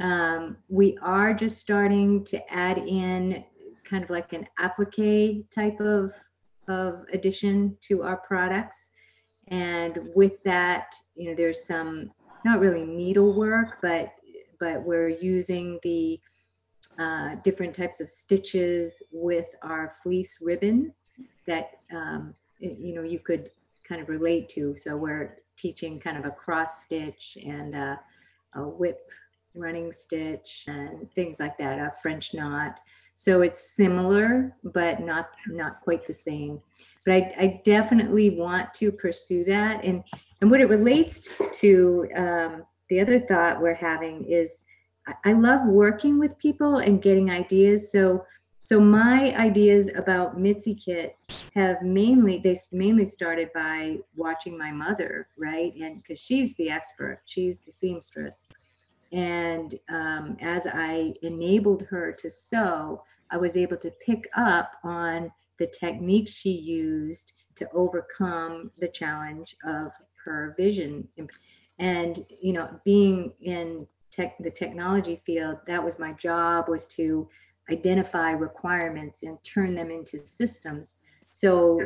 Um, 0.01 0.59
we 0.69 0.97
are 1.03 1.35
just 1.35 1.59
starting 1.59 2.25
to 2.27 2.55
add 2.55 2.79
in 2.79 3.45
kind 3.85 4.05
of 4.05 4.11
like 4.11 4.33
an 4.33 4.47
applique 4.59 5.51
type 5.51 5.81
of, 5.81 6.13
of 6.69 7.05
addition 7.13 7.77
to 7.83 8.03
our 8.03 8.19
products. 8.19 8.91
And 9.53 10.11
with 10.17 10.43
that, 10.43 10.97
you 11.15 11.29
know, 11.29 11.37
there's 11.37 11.65
some, 11.65 12.11
not 12.45 12.59
really 12.59 12.85
needlework, 12.85 13.79
but, 13.81 14.13
but 14.59 14.83
we're 14.83 15.09
using 15.09 15.79
the, 15.85 16.19
uh, 16.99 17.37
different 17.45 17.75
types 17.75 18.01
of 18.01 18.09
stitches 18.09 19.03
with 19.13 19.47
our 19.63 19.93
fleece 20.03 20.39
ribbon 20.43 20.93
that 21.47 21.71
um, 21.95 22.35
you 22.59 22.95
know 22.95 23.03
you 23.03 23.19
could 23.19 23.51
kind 23.87 24.01
of 24.01 24.09
relate 24.09 24.49
to. 24.51 24.75
So 24.77 24.97
we're 24.97 25.39
teaching 25.57 25.99
kind 25.99 26.17
of 26.17 26.25
a 26.25 26.31
cross 26.31 26.83
stitch 26.83 27.37
and 27.45 27.75
a, 27.75 28.01
a 28.55 28.63
whip 28.63 29.11
running 29.55 29.93
stitch 29.93 30.65
and 30.67 31.11
things 31.15 31.41
like 31.41 31.59
that, 31.59 31.79
a 31.79 31.93
French 32.03 32.35
knot. 32.35 32.81
So 33.15 33.43
it's 33.43 33.75
similar, 33.77 34.57
but 34.65 35.01
not 35.01 35.31
not 35.49 35.81
quite 35.83 36.07
the 36.07 36.15
same. 36.15 36.61
But 37.05 37.15
I, 37.15 37.35
I 37.39 37.61
definitely 37.65 38.31
want 38.31 38.73
to 38.75 38.91
pursue 38.91 39.45
that. 39.45 39.85
And 39.85 40.03
and 40.41 40.51
what 40.51 40.61
it 40.61 40.69
relates 40.69 41.33
to, 41.53 42.09
um, 42.17 42.65
the 42.89 43.01
other 43.01 43.19
thought 43.21 43.61
we're 43.61 43.75
having 43.75 44.25
is 44.25 44.65
I- 45.07 45.31
I 45.31 45.33
love 45.35 45.67
working 45.67 46.19
with 46.19 46.39
people 46.39 46.79
and 46.79 47.03
getting 47.03 47.31
ideas. 47.31 47.91
So, 47.91 48.25
so 48.65 48.81
my 48.81 49.37
ideas 49.37 49.91
about 49.97 50.39
Mitsy 50.39 50.81
Kit 50.83 51.17
have 51.55 51.83
mainly 51.83 52.39
they 52.39 52.57
mainly 52.73 53.07
started 53.07 53.51
by 53.53 53.99
watching 54.17 54.57
my 54.57 54.71
mother, 54.71 55.29
right? 55.37 55.75
And 55.81 56.03
because 56.03 56.21
she's 56.21 56.55
the 56.55 56.71
expert, 56.71 57.23
she's 57.25 57.61
the 57.61 57.73
seamstress. 57.73 58.49
And 59.13 59.79
um, 59.91 60.37
as 60.41 60.67
I 60.67 61.15
enabled 61.23 61.83
her 61.83 62.13
to 62.13 62.31
sew, 62.31 63.03
I 63.31 63.37
was 63.37 63.57
able 63.57 63.77
to 63.79 63.91
pick 64.05 64.29
up 64.37 64.73
on 64.83 65.31
the 65.59 65.67
techniques 65.67 66.33
she 66.33 66.51
used 66.51 67.35
to 67.57 67.69
overcome 67.73 68.71
the 68.79 68.89
challenge 68.89 69.57
of 69.65 69.93
her 70.25 70.55
vision. 70.59 71.07
And 71.79 72.25
you 72.41 72.53
know, 72.53 72.69
being 72.85 73.33
in 73.41 73.87
tech, 74.11 74.37
the 74.39 74.51
technology 74.51 75.21
field, 75.27 75.59
that 75.67 75.83
was 75.83 75.99
my 75.99 76.13
job 76.15 76.69
was 76.69 76.87
to 76.89 77.29
identify 77.71 78.31
requirements 78.31 79.23
and 79.23 79.43
turn 79.45 79.75
them 79.75 79.91
into 79.91 80.19
systems. 80.19 80.99
So, 81.31 81.79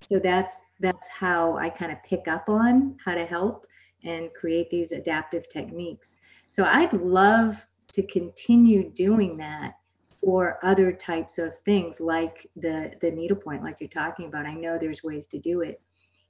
so 0.00 0.18
that's 0.18 0.66
that's 0.80 1.08
how 1.08 1.56
I 1.58 1.68
kind 1.68 1.92
of 1.92 2.02
pick 2.04 2.26
up 2.26 2.48
on 2.48 2.96
how 3.04 3.14
to 3.14 3.24
help 3.24 3.66
and 4.04 4.32
create 4.34 4.70
these 4.70 4.92
adaptive 4.92 5.48
techniques. 5.48 6.16
So 6.48 6.64
I'd 6.64 6.92
love 6.92 7.66
to 7.92 8.02
continue 8.02 8.90
doing 8.90 9.36
that 9.38 9.74
for 10.20 10.58
other 10.62 10.92
types 10.92 11.38
of 11.38 11.56
things 11.60 12.00
like 12.00 12.46
the 12.56 12.92
the 13.00 13.10
needlepoint 13.10 13.64
like 13.64 13.76
you're 13.80 13.88
talking 13.88 14.26
about. 14.26 14.46
I 14.46 14.54
know 14.54 14.78
there's 14.78 15.02
ways 15.02 15.26
to 15.28 15.38
do 15.38 15.62
it. 15.62 15.80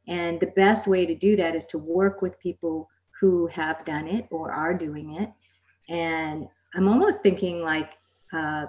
And 0.08 0.40
the 0.40 0.48
best 0.48 0.86
way 0.86 1.06
to 1.06 1.14
do 1.14 1.36
that 1.36 1.54
is 1.54 1.66
to 1.66 1.78
work 1.78 2.22
with 2.22 2.40
people 2.40 2.88
who 3.20 3.46
have 3.48 3.84
done 3.84 4.08
it 4.08 4.26
or 4.30 4.50
are 4.50 4.74
doing 4.74 5.16
it. 5.16 5.30
And 5.88 6.48
I'm 6.74 6.88
almost 6.88 7.22
thinking 7.22 7.62
like, 7.62 7.98
uh, 8.32 8.66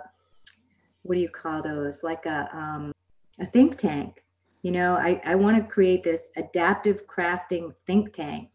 what 1.03 1.15
do 1.15 1.21
you 1.21 1.29
call 1.29 1.63
those? 1.63 2.03
Like 2.03 2.25
a, 2.25 2.49
um, 2.53 2.91
a 3.39 3.45
think 3.45 3.77
tank. 3.77 4.23
You 4.61 4.71
know, 4.71 4.95
I, 4.95 5.21
I 5.25 5.35
want 5.35 5.57
to 5.57 5.63
create 5.63 6.03
this 6.03 6.29
adaptive 6.35 7.07
crafting 7.07 7.73
think 7.87 8.13
tank 8.13 8.50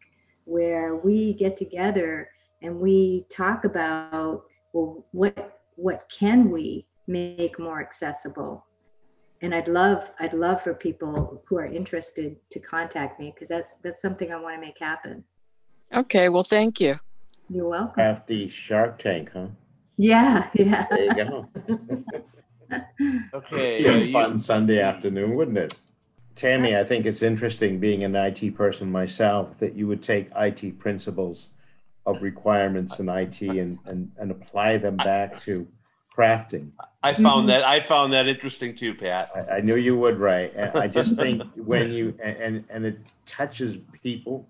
where 0.47 0.95
we 0.95 1.33
get 1.33 1.57
together 1.57 2.29
and 2.63 2.79
we 2.79 3.25
talk 3.29 3.65
about, 3.65 4.43
well, 4.73 5.05
what, 5.11 5.59
what 5.75 6.09
can 6.09 6.49
we 6.49 6.87
make 7.05 7.59
more 7.59 7.81
accessible? 7.81 8.65
And 9.41 9.53
I'd 9.53 9.67
love, 9.67 10.11
I'd 10.19 10.33
love 10.33 10.61
for 10.63 10.73
people 10.73 11.43
who 11.45 11.57
are 11.57 11.65
interested 11.65 12.37
to 12.49 12.59
contact 12.59 13.19
me 13.19 13.31
because 13.35 13.49
that's, 13.49 13.75
that's 13.83 14.01
something 14.01 14.31
I 14.31 14.39
want 14.39 14.55
to 14.55 14.61
make 14.61 14.79
happen. 14.79 15.23
Okay, 15.93 16.29
well, 16.29 16.43
thank 16.43 16.81
you. 16.81 16.95
You're 17.49 17.67
welcome. 17.67 17.93
Crafty 17.93 18.47
Shark 18.47 18.99
Tank, 18.99 19.29
huh? 19.33 19.47
Yeah, 19.97 20.49
yeah. 20.53 20.87
There 20.89 21.03
you 21.03 21.13
go. 21.13 21.47
Okay. 23.33 23.81
Be 23.81 23.87
uh, 23.87 23.93
a 23.93 23.97
you- 23.99 24.11
fun 24.11 24.37
Sunday 24.37 24.81
afternoon, 24.81 25.35
wouldn't 25.35 25.57
it? 25.57 25.79
Tammy, 26.37 26.77
I 26.77 26.83
think 26.83 27.05
it's 27.05 27.23
interesting 27.23 27.79
being 27.79 28.03
an 28.03 28.15
IT 28.15 28.55
person 28.55 28.91
myself 28.91 29.57
that 29.57 29.73
you 29.73 29.87
would 29.87 30.03
take 30.03 30.29
IT 30.35 30.77
principles 30.79 31.49
of 32.05 32.21
requirements 32.21 32.99
in 32.99 33.09
IT 33.09 33.41
and, 33.41 33.79
and, 33.85 34.11
and 34.17 34.31
apply 34.31 34.77
them 34.77 34.95
back 34.97 35.37
to 35.39 35.67
crafting. 36.15 36.69
I 37.03 37.13
found 37.13 37.25
mm-hmm. 37.25 37.47
that, 37.47 37.63
I 37.63 37.81
found 37.81 38.13
that 38.13 38.27
interesting 38.27 38.75
too, 38.75 38.93
Pat. 38.93 39.29
I, 39.35 39.57
I 39.57 39.61
knew 39.61 39.75
you 39.75 39.97
would, 39.97 40.17
Ray. 40.19 40.51
And 40.55 40.77
I 40.77 40.87
just 40.87 41.15
think 41.17 41.43
when 41.55 41.91
you, 41.91 42.17
and, 42.23 42.37
and- 42.37 42.65
and 42.69 42.85
it 42.85 42.99
touches 43.25 43.77
people 44.01 44.47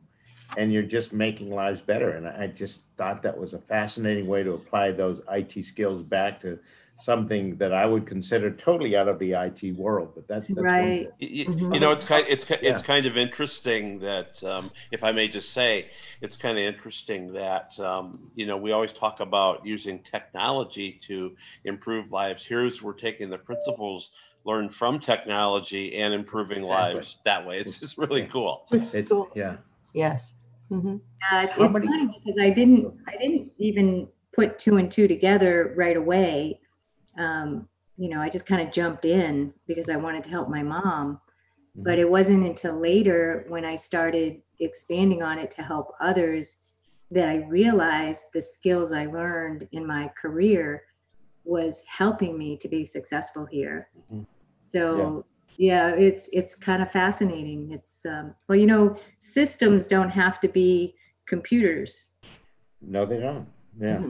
and 0.55 0.71
you're 0.71 0.83
just 0.83 1.13
making 1.13 1.51
lives 1.51 1.81
better. 1.81 2.11
And 2.11 2.27
I 2.27 2.47
just 2.47 2.81
thought 2.97 3.21
that 3.23 3.37
was 3.37 3.53
a 3.53 3.59
fascinating 3.59 4.27
way 4.27 4.43
to 4.43 4.53
apply 4.53 4.91
those 4.91 5.21
IT 5.29 5.63
skills 5.65 6.01
back 6.01 6.39
to 6.41 6.59
something 6.99 7.55
that 7.57 7.73
I 7.73 7.85
would 7.85 8.05
consider 8.07 8.49
totally 8.51 8.95
out 8.95 9.07
of 9.07 9.19
the 9.19 9.33
IT 9.33 9.75
world, 9.75 10.13
but 10.15 10.27
that, 10.27 10.45
that's. 10.49 10.59
Right. 10.59 11.07
You, 11.19 11.45
Mhm. 11.45 11.73
you 11.73 11.79
know, 11.79 11.91
it's 11.91 12.03
kind, 12.03 12.25
it's, 12.27 12.43
ki- 12.43 12.55
it's 12.55 12.81
Yeah. 12.81 12.85
kind 12.85 13.05
of 13.05 13.17
interesting 13.17 13.99
that, 13.99 14.43
um, 14.43 14.71
if 14.91 15.03
I 15.03 15.11
may 15.11 15.27
just 15.27 15.51
say, 15.53 15.89
it's 16.21 16.35
kind 16.37 16.57
of 16.57 16.63
interesting 16.63 17.31
that, 17.33 17.79
um, 17.79 18.31
you 18.35 18.45
know, 18.47 18.57
we 18.57 18.71
always 18.71 18.93
talk 18.93 19.19
about 19.19 19.65
using 19.65 20.01
technology 20.03 20.99
to 21.07 21.35
improve 21.65 22.11
lives. 22.11 22.43
Here's, 22.43 22.81
we're 22.81 22.93
taking 22.93 23.29
the 23.29 23.37
principles 23.37 24.11
learned 24.43 24.73
from 24.73 24.99
technology 24.99 25.97
and 25.99 26.13
improving 26.13 26.59
Exactly. 26.59 26.95
lives 26.95 27.19
that 27.25 27.45
way. 27.45 27.59
It's 27.59 27.79
just 27.79 27.97
really 27.97 28.25
cool. 28.25 28.65
It's, 28.71 29.09
cool. 29.09 29.29
yeah. 29.35 29.57
Yes. 29.93 30.33
Mhm. 30.71 30.99
Yeah, 31.31 31.43
it's, 31.43 31.57
it's 31.57 31.79
funny 31.79 32.07
because 32.07 32.39
I 32.41 32.49
didn't, 32.49 32.93
I 33.07 33.17
didn't 33.17 33.51
even 33.57 34.07
put 34.33 34.57
two 34.59 34.77
and 34.77 34.91
two 34.91 35.07
together 35.07 35.73
right 35.77 35.95
away. 35.97 36.59
Um, 37.17 37.67
you 37.97 38.09
know, 38.09 38.21
I 38.21 38.29
just 38.29 38.45
kind 38.45 38.65
of 38.65 38.73
jumped 38.73 39.05
in 39.05 39.53
because 39.67 39.89
I 39.89 39.95
wanted 39.95 40.23
to 40.25 40.29
help 40.29 40.49
my 40.49 40.63
mom. 40.63 41.19
But 41.79 41.99
it 41.99 42.09
wasn't 42.09 42.43
until 42.43 42.79
later 42.79 43.45
when 43.49 43.63
I 43.63 43.75
started 43.75 44.41
expanding 44.59 45.21
on 45.21 45.37
it 45.37 45.51
to 45.51 45.61
help 45.61 45.93
others 45.99 46.57
that 47.11 47.29
I 47.29 47.45
realized 47.47 48.25
the 48.33 48.41
skills 48.41 48.91
I 48.91 49.05
learned 49.05 49.67
in 49.71 49.85
my 49.85 50.11
career 50.19 50.81
was 51.43 51.83
helping 51.87 52.35
me 52.35 52.57
to 52.57 52.67
be 52.67 52.83
successful 52.83 53.45
here. 53.45 53.89
Mhm. 54.11 54.25
So 54.63 55.25
yeah, 55.57 55.89
it's 55.89 56.29
it's 56.33 56.55
kind 56.55 56.81
of 56.81 56.91
fascinating. 56.91 57.71
It's 57.71 58.05
um, 58.05 58.33
well, 58.47 58.57
you 58.57 58.65
know, 58.65 58.95
systems 59.19 59.85
don't 59.85 60.09
have 60.09 60.39
to 60.39 60.47
be 60.47 60.95
computers, 61.27 62.11
No, 62.81 63.05
they 63.05 63.19
don't. 63.19 63.47
Yeah. 63.79 64.01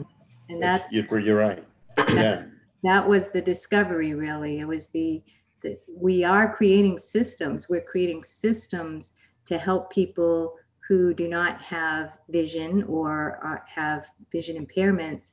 and 0.49 0.61
that's 0.61 0.89
You're, 0.91 1.19
you're 1.19 1.37
right. 1.37 1.63
Yeah. 1.97 2.45
That 2.83 3.07
was 3.07 3.29
the 3.29 3.41
discovery. 3.41 4.13
Really, 4.13 4.59
it 4.59 4.67
was 4.67 4.89
the 4.89 5.23
that 5.63 5.81
we 5.87 6.23
are 6.23 6.53
creating 6.53 6.99
systems. 6.99 7.67
We're 7.69 7.81
creating 7.81 8.23
systems 8.23 9.13
to 9.45 9.57
help 9.57 9.91
people 9.91 10.55
who 10.87 11.13
do 11.13 11.27
not 11.27 11.61
have 11.61 12.17
vision 12.29 12.83
or 12.83 13.39
are, 13.43 13.65
have 13.67 14.09
vision 14.31 14.63
impairments 14.65 15.31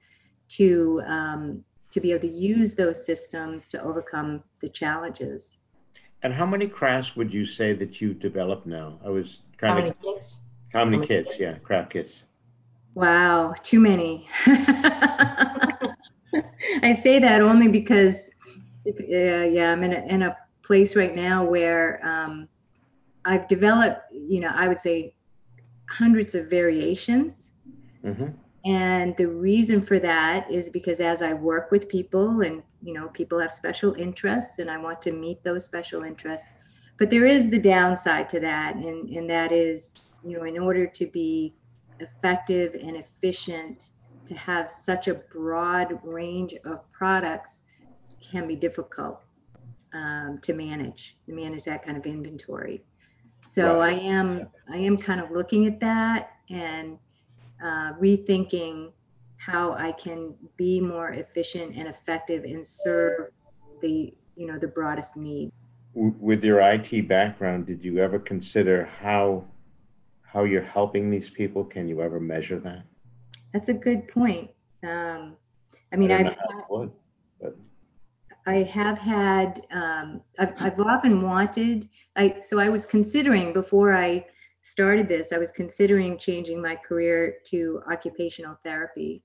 to 0.49 1.03
um, 1.07 1.65
to 1.91 2.01
be 2.01 2.11
able 2.11 2.23
to 2.23 2.29
use 2.29 2.75
those 2.75 3.05
systems 3.05 3.69
to 3.69 3.83
overcome 3.83 4.43
the 4.61 4.69
challenges. 4.69 5.61
And 6.23 6.33
how 6.33 6.47
many 6.47 6.67
crafts 6.67 7.15
would 7.15 7.33
you 7.33 7.45
say 7.45 7.73
that 7.75 8.01
you 8.01 8.15
develop 8.15 8.67
now? 8.67 8.99
I 9.05 9.11
was 9.11 9.43
kind 9.59 9.73
How 9.73 9.75
kind 9.75 9.79
many 9.79 9.91
of, 9.91 10.01
kids? 10.01 10.43
how 10.73 10.85
many 10.85 10.97
many 10.97 11.07
kits? 11.07 11.39
Yeah, 11.39 11.55
craft 11.59 11.91
kits. 11.91 12.25
Wow, 12.95 13.55
too 13.63 13.81
many. 13.81 14.29
I 16.83 16.93
say 16.93 17.19
that 17.19 17.41
only 17.43 17.69
because, 17.69 18.31
uh, 18.87 19.03
yeah, 19.09 19.73
I'm 19.73 19.83
in 19.83 19.93
a, 19.93 20.07
in 20.07 20.23
a 20.23 20.37
place 20.63 20.97
right 20.97 21.15
now 21.15 21.45
where 21.45 22.01
um, 22.07 22.49
I've 23.25 23.47
developed, 23.49 24.01
you 24.13 24.41
know, 24.41 24.51
I 24.55 24.69
would 24.69 24.81
say 24.81 25.15
hundreds 25.89 26.35
of 26.35 26.49
variations. 26.49 27.53
Mm-hmm. 28.05 28.29
And 28.65 29.15
the 29.17 29.29
reason 29.29 29.83
for 29.83 29.99
that 29.99 30.51
is 30.51 30.71
because 30.71 31.01
as 31.01 31.21
I 31.23 31.35
work 31.35 31.71
with 31.71 31.89
people 31.89 32.41
and, 32.41 32.63
you 32.83 32.95
know, 32.95 33.09
people 33.09 33.39
have 33.39 33.53
special 33.53 33.95
interests 33.95 34.59
and 34.59 34.71
I 34.71 34.79
want 34.79 35.03
to 35.03 35.13
meet 35.13 35.43
those 35.45 35.65
special 35.65 36.03
interests. 36.03 36.53
But 36.99 37.11
there 37.11 37.27
is 37.27 37.51
the 37.51 37.59
downside 37.59 38.29
to 38.31 38.41
that. 38.41 38.77
And, 38.77 39.11
and 39.11 39.29
that 39.29 39.53
is, 39.53 40.15
you 40.25 40.39
know, 40.39 40.45
in 40.45 40.59
order 40.59 40.87
to 40.87 41.07
be 41.07 41.55
effective 42.01 42.75
and 42.75 42.97
efficient, 42.97 43.91
to 44.27 44.35
have 44.35 44.71
such 44.71 45.09
a 45.09 45.15
broad 45.15 45.99
range 46.03 46.55
of 46.65 46.91
products 46.93 47.63
can 48.21 48.47
be 48.47 48.57
difficult 48.57 49.23
um, 49.93 50.39
to 50.43 50.53
manage, 50.55 51.17
to 51.27 51.33
manage 51.33 51.65
that 51.65 51.83
kind 51.83 51.97
of 51.97 52.07
inventory. 52.07 52.83
So 53.41 53.81
I 53.81 53.91
am, 53.91 54.49
I 54.71 54.79
am 54.79 54.97
kind 54.97 55.21
of 55.21 55.31
looking 55.31 55.67
at 55.67 55.79
that 55.81 56.31
and 56.49 56.99
uh, 57.63 57.93
rethinking 58.01 58.93
how 59.37 59.73
I 59.75 59.93
can 59.93 60.35
be 60.57 60.81
more 60.81 61.11
efficient 61.11 61.77
and 61.77 61.87
effective 61.87 62.45
and 62.45 62.67
serve 62.67 63.31
the, 63.83 64.15
you 64.37 64.47
know, 64.47 64.59
the 64.59 64.69
broadest 64.69 65.19
need. 65.19 65.53
With 65.95 66.43
your 66.43 66.61
IT 66.61 67.07
background, 67.07 67.67
did 67.67 67.85
you 67.85 67.99
ever 67.99 68.19
consider 68.19 68.87
how, 68.87 69.45
how 70.23 70.45
you're 70.45 70.63
helping 70.63 71.11
these 71.11 71.29
people? 71.29 71.65
Can 71.65 71.87
you 71.87 72.01
ever 72.01 72.19
measure 72.19 72.59
that? 72.61 72.85
That's 73.55 73.69
a 73.69 73.75
good 73.75 74.09
point. 74.09 74.51
Um, 74.83 75.37
I 75.93 75.97
mean, 75.97 76.09
don't 76.09 76.21
I've, 76.21 76.27
know 76.27 76.37
how 76.51 76.59
it 76.59 76.71
would, 76.71 76.93
I 78.47 78.57
have 78.57 78.99
had, 78.99 79.67
um, 79.71 80.21
I've, 80.39 80.53
I've 80.61 80.81
often 80.81 81.23
wanted, 81.23 81.89
I, 82.17 82.37
so 82.41 82.59
I 82.59 82.69
was 82.69 82.85
considering 82.85 83.55
before 83.55 83.95
I 83.95 84.27
started 84.61 85.09
this, 85.09 85.33
I 85.33 85.39
was 85.39 85.51
considering 85.51 86.19
changing 86.19 86.61
my 86.61 86.77
career 86.77 87.37
to 87.47 87.81
occupational 87.91 88.59
therapy. 88.65 89.23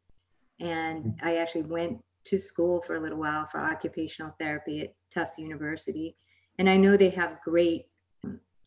And 0.59 1.19
I 1.23 1.37
actually 1.37 1.63
went 1.63 1.97
to 2.25 2.37
school 2.37 2.81
for 2.81 2.95
a 2.95 3.01
little 3.01 3.17
while 3.17 3.45
for 3.47 3.59
occupational 3.59 4.33
therapy 4.39 4.81
at 4.81 4.93
Tufts 5.13 5.39
University. 5.39 6.15
And 6.59 6.69
I 6.69 6.77
know 6.77 6.95
they 6.95 7.09
have 7.09 7.41
great, 7.41 7.87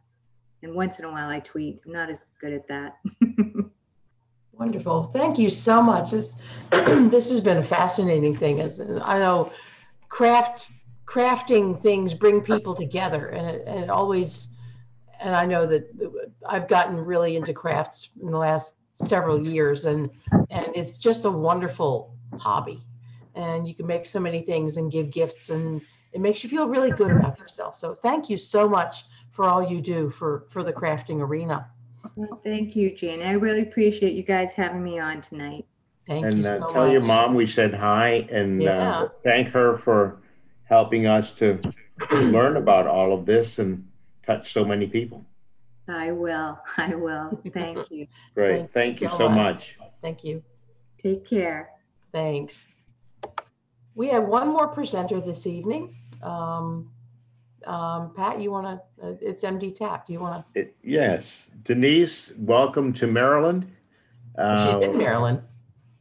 and 0.63 0.75
once 0.75 0.99
in 0.99 1.07
a 1.07 1.11
while 1.11 1.31
I 1.31 1.41
tweet. 1.41 1.81
I'm 1.87 1.93
not 1.93 2.11
as 2.11 2.27
good 2.39 2.53
at 2.53 2.69
that. 2.69 2.99
Wonderful. 4.53 5.05
Thank 5.05 5.39
you 5.39 5.49
so 5.49 5.81
much. 5.81 6.11
This 6.11 6.37
this 6.71 7.31
has 7.31 7.41
been 7.41 7.57
a 7.57 7.63
fascinating 7.63 8.37
thing. 8.37 8.61
As 8.61 8.81
I 8.81 9.19
know, 9.19 9.53
craft 10.11 10.69
crafting 11.07 11.81
things 11.81 12.13
bring 12.13 12.43
people 12.43 12.75
together, 12.75 13.29
and 13.29 13.47
it, 13.47 13.65
and 13.67 13.81
it 13.81 13.91
always. 13.91 14.49
And 15.19 15.35
I 15.35 15.47
know 15.47 15.67
that 15.67 15.85
I've 16.47 16.69
gotten 16.69 16.97
really 17.01 17.37
into 17.37 17.55
crafts 17.55 18.11
in 18.21 18.27
the 18.27 18.37
last 18.37 18.75
several 18.93 19.43
years, 19.43 19.87
and 19.87 20.11
and 20.51 20.67
it's 20.75 20.99
just 20.99 21.25
a 21.25 21.31
wonderful 21.31 22.15
hobby. 22.39 22.83
And 23.35 23.67
you 23.67 23.75
can 23.75 23.87
make 23.87 24.05
so 24.05 24.21
many 24.21 24.43
things 24.43 24.77
and 24.77 24.93
give 24.93 25.11
gifts, 25.11 25.49
and 25.49 25.81
it 26.17 26.21
makes 26.21 26.43
you 26.43 26.49
feel 26.49 26.67
really 26.67 26.91
good 26.91 27.11
about 27.13 27.39
yourself. 27.39 27.77
So 27.77 27.95
thank 27.95 28.31
you 28.31 28.39
so 28.39 28.67
much 28.67 29.05
for 29.33 29.45
all 29.45 29.63
you 29.71 29.83
do 29.83 30.09
for 30.09 30.47
for 30.49 30.65
the 30.65 30.73
crafting 30.73 31.21
arena. 31.21 31.69
Well, 32.15 32.41
thank 32.43 32.75
you, 32.75 32.95
Jane. 32.95 33.21
I 33.21 33.33
really 33.33 33.61
appreciate 33.61 34.15
you 34.15 34.23
guys 34.23 34.55
having 34.55 34.83
me 34.83 34.99
on 34.99 35.21
tonight. 35.21 35.67
Thank 36.07 36.23
you. 36.23 36.29
And 36.31 36.47
uh, 36.47 36.69
tell 36.69 36.91
your 36.91 37.03
mom 37.03 37.35
we 37.35 37.45
said 37.45 37.75
hi 37.75 38.27
and 38.31 38.63
Yeah. 38.63 39.01
uh, 39.01 39.09
thank 39.25 39.49
her 39.49 39.77
for 39.77 40.23
helping 40.65 41.07
us 41.07 41.35
to 41.35 41.61
learn 42.11 42.57
about 42.57 42.87
all 42.87 43.13
of 43.13 43.27
this 43.27 43.59
and 43.59 43.87
touch 44.25 44.55
so 44.55 44.65
many 44.65 44.87
people. 44.87 45.23
I 45.87 46.13
will. 46.13 46.59
I 46.79 46.95
will. 46.95 47.43
Thank 47.53 47.91
you. 47.91 48.07
Great. 48.35 48.71
Thank 48.71 49.03
you 49.03 49.11
so 49.11 49.29
much. 49.29 49.77
Thank 50.01 50.25
you. 50.25 50.43
Take 50.97 51.27
care. 51.27 51.73
Thanks. 52.11 52.69
We 53.95 54.09
have 54.09 54.25
one 54.25 54.49
more 54.49 54.69
presenter 54.69 55.21
this 55.21 55.47
evening. 55.47 55.95
Um, 56.23 56.91
um, 57.67 58.13
Pat, 58.15 58.41
you 58.41 58.51
want 58.51 58.81
to, 59.01 59.07
uh, 59.07 59.15
it's 59.21 59.43
MD 59.43 59.75
Tap. 59.75 60.07
Do 60.07 60.13
you 60.13 60.21
want 60.21 60.45
to? 60.55 60.69
Yes. 60.83 61.51
Denise, 61.65 62.33
welcome 62.39 62.93
to 62.95 63.07
Maryland. 63.07 63.65
She's 64.37 64.75
Uh, 64.75 64.81
in 64.83 64.97
Maryland. 64.99 65.43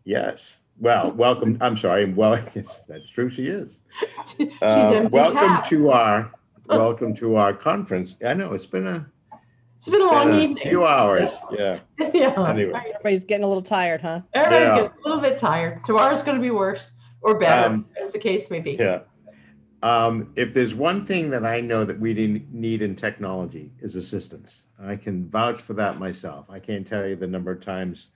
Yes. 0.03 0.59
Well, 0.79 1.11
welcome. 1.13 1.57
I'm 1.61 1.77
sorry. 1.77 2.11
Well, 2.13 2.37
yes, 2.55 2.81
that's 2.87 3.09
true. 3.09 3.29
She 3.29 3.47
is. 3.47 3.75
She's 4.37 4.51
Uh, 4.61 4.91
MD 4.91 5.09
welcome 5.11 5.37
Tap. 5.39 5.65
to 5.69 5.89
our 5.91 6.31
welcome 6.67 7.15
to 7.15 7.35
our 7.37 7.53
conference. 7.53 8.15
I 8.25 8.33
know 8.33 8.53
it's 8.53 8.65
been 8.67 8.85
a 8.87 9.05
It's 9.77 9.87
been 9.89 10.01
a 10.01 10.05
long 10.05 10.31
been 10.31 10.39
evening. 10.41 10.63
few 10.67 10.85
hours. 10.85 11.37
Yeah. 11.51 11.79
Yeah. 12.13 12.47
Anyway. 12.49 12.73
Everybody's 12.89 13.23
getting 13.23 13.43
a 13.45 13.47
little 13.47 13.63
tired, 13.63 14.01
huh? 14.01 14.21
Everybody's 14.33 14.67
Yeah. 14.69 14.75
getting 14.75 14.91
a 15.03 15.07
little 15.07 15.21
bit 15.21 15.37
tired. 15.37 15.83
Tomorrow's 15.85 16.23
going 16.23 16.35
to 16.37 16.41
be 16.41 16.51
worse 16.51 16.93
or 17.21 17.37
better, 17.39 17.67
Um, 17.73 17.87
as 18.01 18.11
the 18.11 18.19
case 18.19 18.49
may 18.51 18.59
be. 18.59 18.71
Yeah. 18.73 18.99
Um, 19.85 20.31
if 20.35 20.51
there's 20.51 20.73
one 20.73 21.05
thing 21.05 21.29
that 21.29 21.45
I 21.45 21.61
know 21.61 21.85
that 21.85 21.99
we 21.99 22.11
need 22.51 22.81
in 22.81 22.95
technology 22.95 23.71
is 23.81 23.95
assistance. 23.95 24.65
I 24.81 24.95
can 24.95 25.29
vouch 25.29 25.61
for 25.61 25.73
that 25.75 25.99
myself. 25.99 26.47
I 26.49 26.57
can't 26.57 26.87
tell 26.87 27.05
you 27.05 27.15
the 27.15 27.27
number 27.27 27.51
of 27.51 27.61
times 27.61 28.07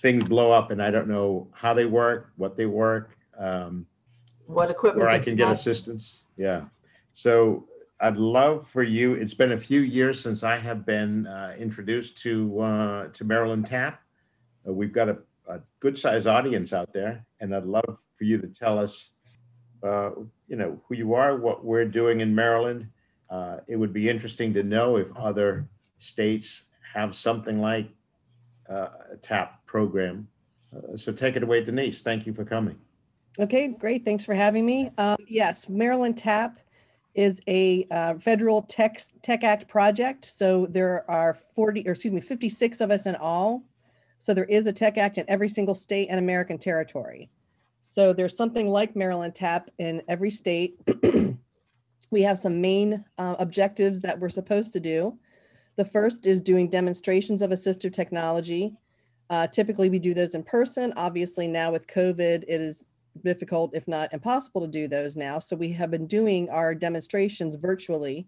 things 0.00 0.22
blow 0.22 0.52
up 0.52 0.70
and 0.70 0.80
I 0.80 0.92
don't 0.92 1.08
know 1.08 1.48
how 1.52 1.74
they 1.74 1.84
work, 1.84 2.30
what 2.36 2.56
they 2.56 2.66
work, 2.66 3.16
um, 3.36 3.86
What 4.46 4.70
equipment? 4.70 5.00
where 5.04 5.10
I 5.10 5.18
can 5.18 5.34
get 5.34 5.46
connect. 5.46 5.58
assistance. 5.58 6.22
Yeah. 6.36 6.66
So 7.12 7.66
I'd 7.98 8.16
love 8.16 8.68
for 8.68 8.84
you. 8.84 9.14
It's 9.14 9.34
been 9.34 9.50
a 9.50 9.58
few 9.58 9.80
years 9.80 10.20
since 10.20 10.44
I 10.44 10.58
have 10.58 10.86
been 10.86 11.26
uh, 11.26 11.56
introduced 11.58 12.18
to 12.18 12.60
uh, 12.60 13.08
to 13.08 13.24
Maryland 13.24 13.66
Tap. 13.66 14.00
Uh, 14.64 14.72
we've 14.72 14.92
got 14.92 15.08
a, 15.08 15.18
a 15.48 15.58
good 15.80 15.98
sized 15.98 16.28
audience 16.28 16.72
out 16.72 16.92
there, 16.92 17.26
and 17.40 17.52
I'd 17.52 17.66
love 17.66 17.98
for 18.16 18.22
you 18.22 18.38
to 18.38 18.46
tell 18.46 18.78
us 18.78 19.10
uh, 19.82 20.10
you 20.50 20.56
know, 20.56 20.78
who 20.86 20.96
you 20.96 21.14
are, 21.14 21.36
what 21.36 21.64
we're 21.64 21.86
doing 21.86 22.20
in 22.20 22.34
Maryland. 22.34 22.88
Uh, 23.30 23.58
It 23.68 23.76
would 23.76 23.92
be 23.92 24.10
interesting 24.10 24.52
to 24.54 24.62
know 24.64 24.96
if 24.96 25.06
other 25.16 25.68
states 25.98 26.64
have 26.92 27.14
something 27.14 27.60
like 27.60 27.88
uh, 28.68 28.88
a 29.12 29.16
TAP 29.16 29.64
program. 29.64 30.28
Uh, 30.76 30.96
So 30.96 31.12
take 31.12 31.36
it 31.36 31.44
away, 31.44 31.64
Denise. 31.64 32.02
Thank 32.02 32.26
you 32.26 32.34
for 32.34 32.44
coming. 32.44 32.76
Okay, 33.38 33.68
great. 33.68 34.04
Thanks 34.04 34.24
for 34.24 34.34
having 34.34 34.66
me. 34.66 34.90
Um, 34.98 35.16
yes, 35.28 35.68
Maryland 35.68 36.18
TAP 36.18 36.58
is 37.14 37.40
a 37.46 37.86
uh, 37.92 38.14
federal 38.14 38.62
tech, 38.62 39.00
tech 39.22 39.44
act 39.44 39.68
project. 39.68 40.24
So 40.24 40.66
there 40.66 41.08
are 41.08 41.34
40, 41.34 41.86
or 41.86 41.92
excuse 41.92 42.12
me, 42.12 42.20
56 42.20 42.80
of 42.80 42.90
us 42.90 43.06
in 43.06 43.14
all. 43.14 43.62
So 44.18 44.34
there 44.34 44.44
is 44.46 44.66
a 44.66 44.72
tech 44.72 44.98
act 44.98 45.16
in 45.16 45.24
every 45.28 45.48
single 45.48 45.76
state 45.76 46.08
and 46.10 46.18
American 46.18 46.58
territory. 46.58 47.30
So 47.82 48.12
there's 48.12 48.36
something 48.36 48.68
like 48.68 48.96
Maryland 48.96 49.34
TAP 49.34 49.70
in 49.78 50.02
every 50.08 50.30
state. 50.30 50.78
we 52.10 52.22
have 52.22 52.38
some 52.38 52.60
main 52.60 53.04
uh, 53.18 53.36
objectives 53.38 54.02
that 54.02 54.18
we're 54.18 54.28
supposed 54.28 54.72
to 54.74 54.80
do. 54.80 55.18
The 55.76 55.84
first 55.84 56.26
is 56.26 56.40
doing 56.40 56.68
demonstrations 56.68 57.42
of 57.42 57.50
assistive 57.50 57.92
technology. 57.92 58.74
Uh, 59.30 59.46
typically, 59.46 59.88
we 59.88 59.98
do 59.98 60.12
those 60.12 60.34
in 60.34 60.42
person. 60.42 60.92
Obviously, 60.96 61.46
now 61.46 61.70
with 61.70 61.86
COVID, 61.86 62.44
it 62.46 62.60
is 62.60 62.84
difficult, 63.24 63.74
if 63.74 63.86
not 63.86 64.12
impossible, 64.12 64.60
to 64.62 64.66
do 64.66 64.88
those 64.88 65.16
now. 65.16 65.38
So 65.38 65.56
we 65.56 65.72
have 65.72 65.90
been 65.90 66.06
doing 66.06 66.50
our 66.50 66.74
demonstrations 66.74 67.54
virtually. 67.54 68.26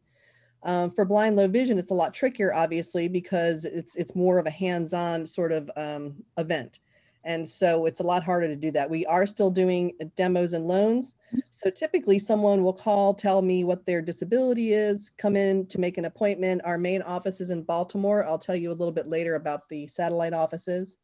Um, 0.64 0.90
for 0.90 1.04
blind 1.04 1.34
low 1.36 1.48
vision, 1.48 1.78
it's 1.78 1.90
a 1.90 1.94
lot 1.94 2.14
trickier, 2.14 2.54
obviously, 2.54 3.08
because 3.08 3.64
it's 3.64 3.96
it's 3.96 4.14
more 4.14 4.38
of 4.38 4.46
a 4.46 4.50
hands-on 4.50 5.26
sort 5.26 5.50
of 5.50 5.68
um, 5.76 6.22
event, 6.38 6.78
and 7.24 7.48
so 7.48 7.86
it's 7.86 8.00
a 8.00 8.04
lot 8.04 8.24
harder 8.24 8.48
to 8.48 8.56
do 8.56 8.70
that. 8.72 8.90
We 8.90 9.06
are 9.06 9.26
still 9.26 9.50
doing 9.50 9.92
demos 10.16 10.52
and 10.52 10.66
loans. 10.66 11.16
So 11.50 11.70
typically, 11.70 12.18
someone 12.18 12.62
will 12.62 12.72
call, 12.72 13.14
tell 13.14 13.42
me 13.42 13.64
what 13.64 13.86
their 13.86 14.02
disability 14.02 14.72
is, 14.72 15.12
come 15.18 15.36
in 15.36 15.66
to 15.66 15.78
make 15.78 15.98
an 15.98 16.04
appointment. 16.04 16.62
Our 16.64 16.78
main 16.78 17.02
office 17.02 17.40
is 17.40 17.50
in 17.50 17.62
Baltimore. 17.62 18.24
I'll 18.24 18.38
tell 18.38 18.56
you 18.56 18.70
a 18.70 18.74
little 18.74 18.92
bit 18.92 19.08
later 19.08 19.36
about 19.36 19.68
the 19.68 19.86
satellite 19.86 20.32
offices. 20.32 20.98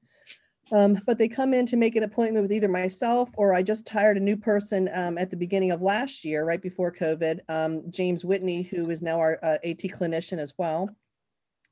Um, 0.70 1.00
but 1.06 1.16
they 1.16 1.28
come 1.28 1.54
in 1.54 1.64
to 1.66 1.76
make 1.76 1.96
an 1.96 2.02
appointment 2.02 2.42
with 2.42 2.52
either 2.52 2.68
myself 2.68 3.30
or 3.36 3.54
I 3.54 3.62
just 3.62 3.88
hired 3.88 4.18
a 4.18 4.20
new 4.20 4.36
person 4.36 4.90
um, 4.92 5.16
at 5.16 5.30
the 5.30 5.36
beginning 5.36 5.70
of 5.70 5.80
last 5.80 6.24
year, 6.24 6.44
right 6.44 6.60
before 6.60 6.92
COVID, 6.92 7.40
um, 7.48 7.82
James 7.90 8.24
Whitney, 8.24 8.62
who 8.62 8.90
is 8.90 9.00
now 9.00 9.18
our 9.18 9.38
uh, 9.42 9.56
AT 9.64 9.78
clinician 9.78 10.38
as 10.38 10.52
well, 10.58 10.90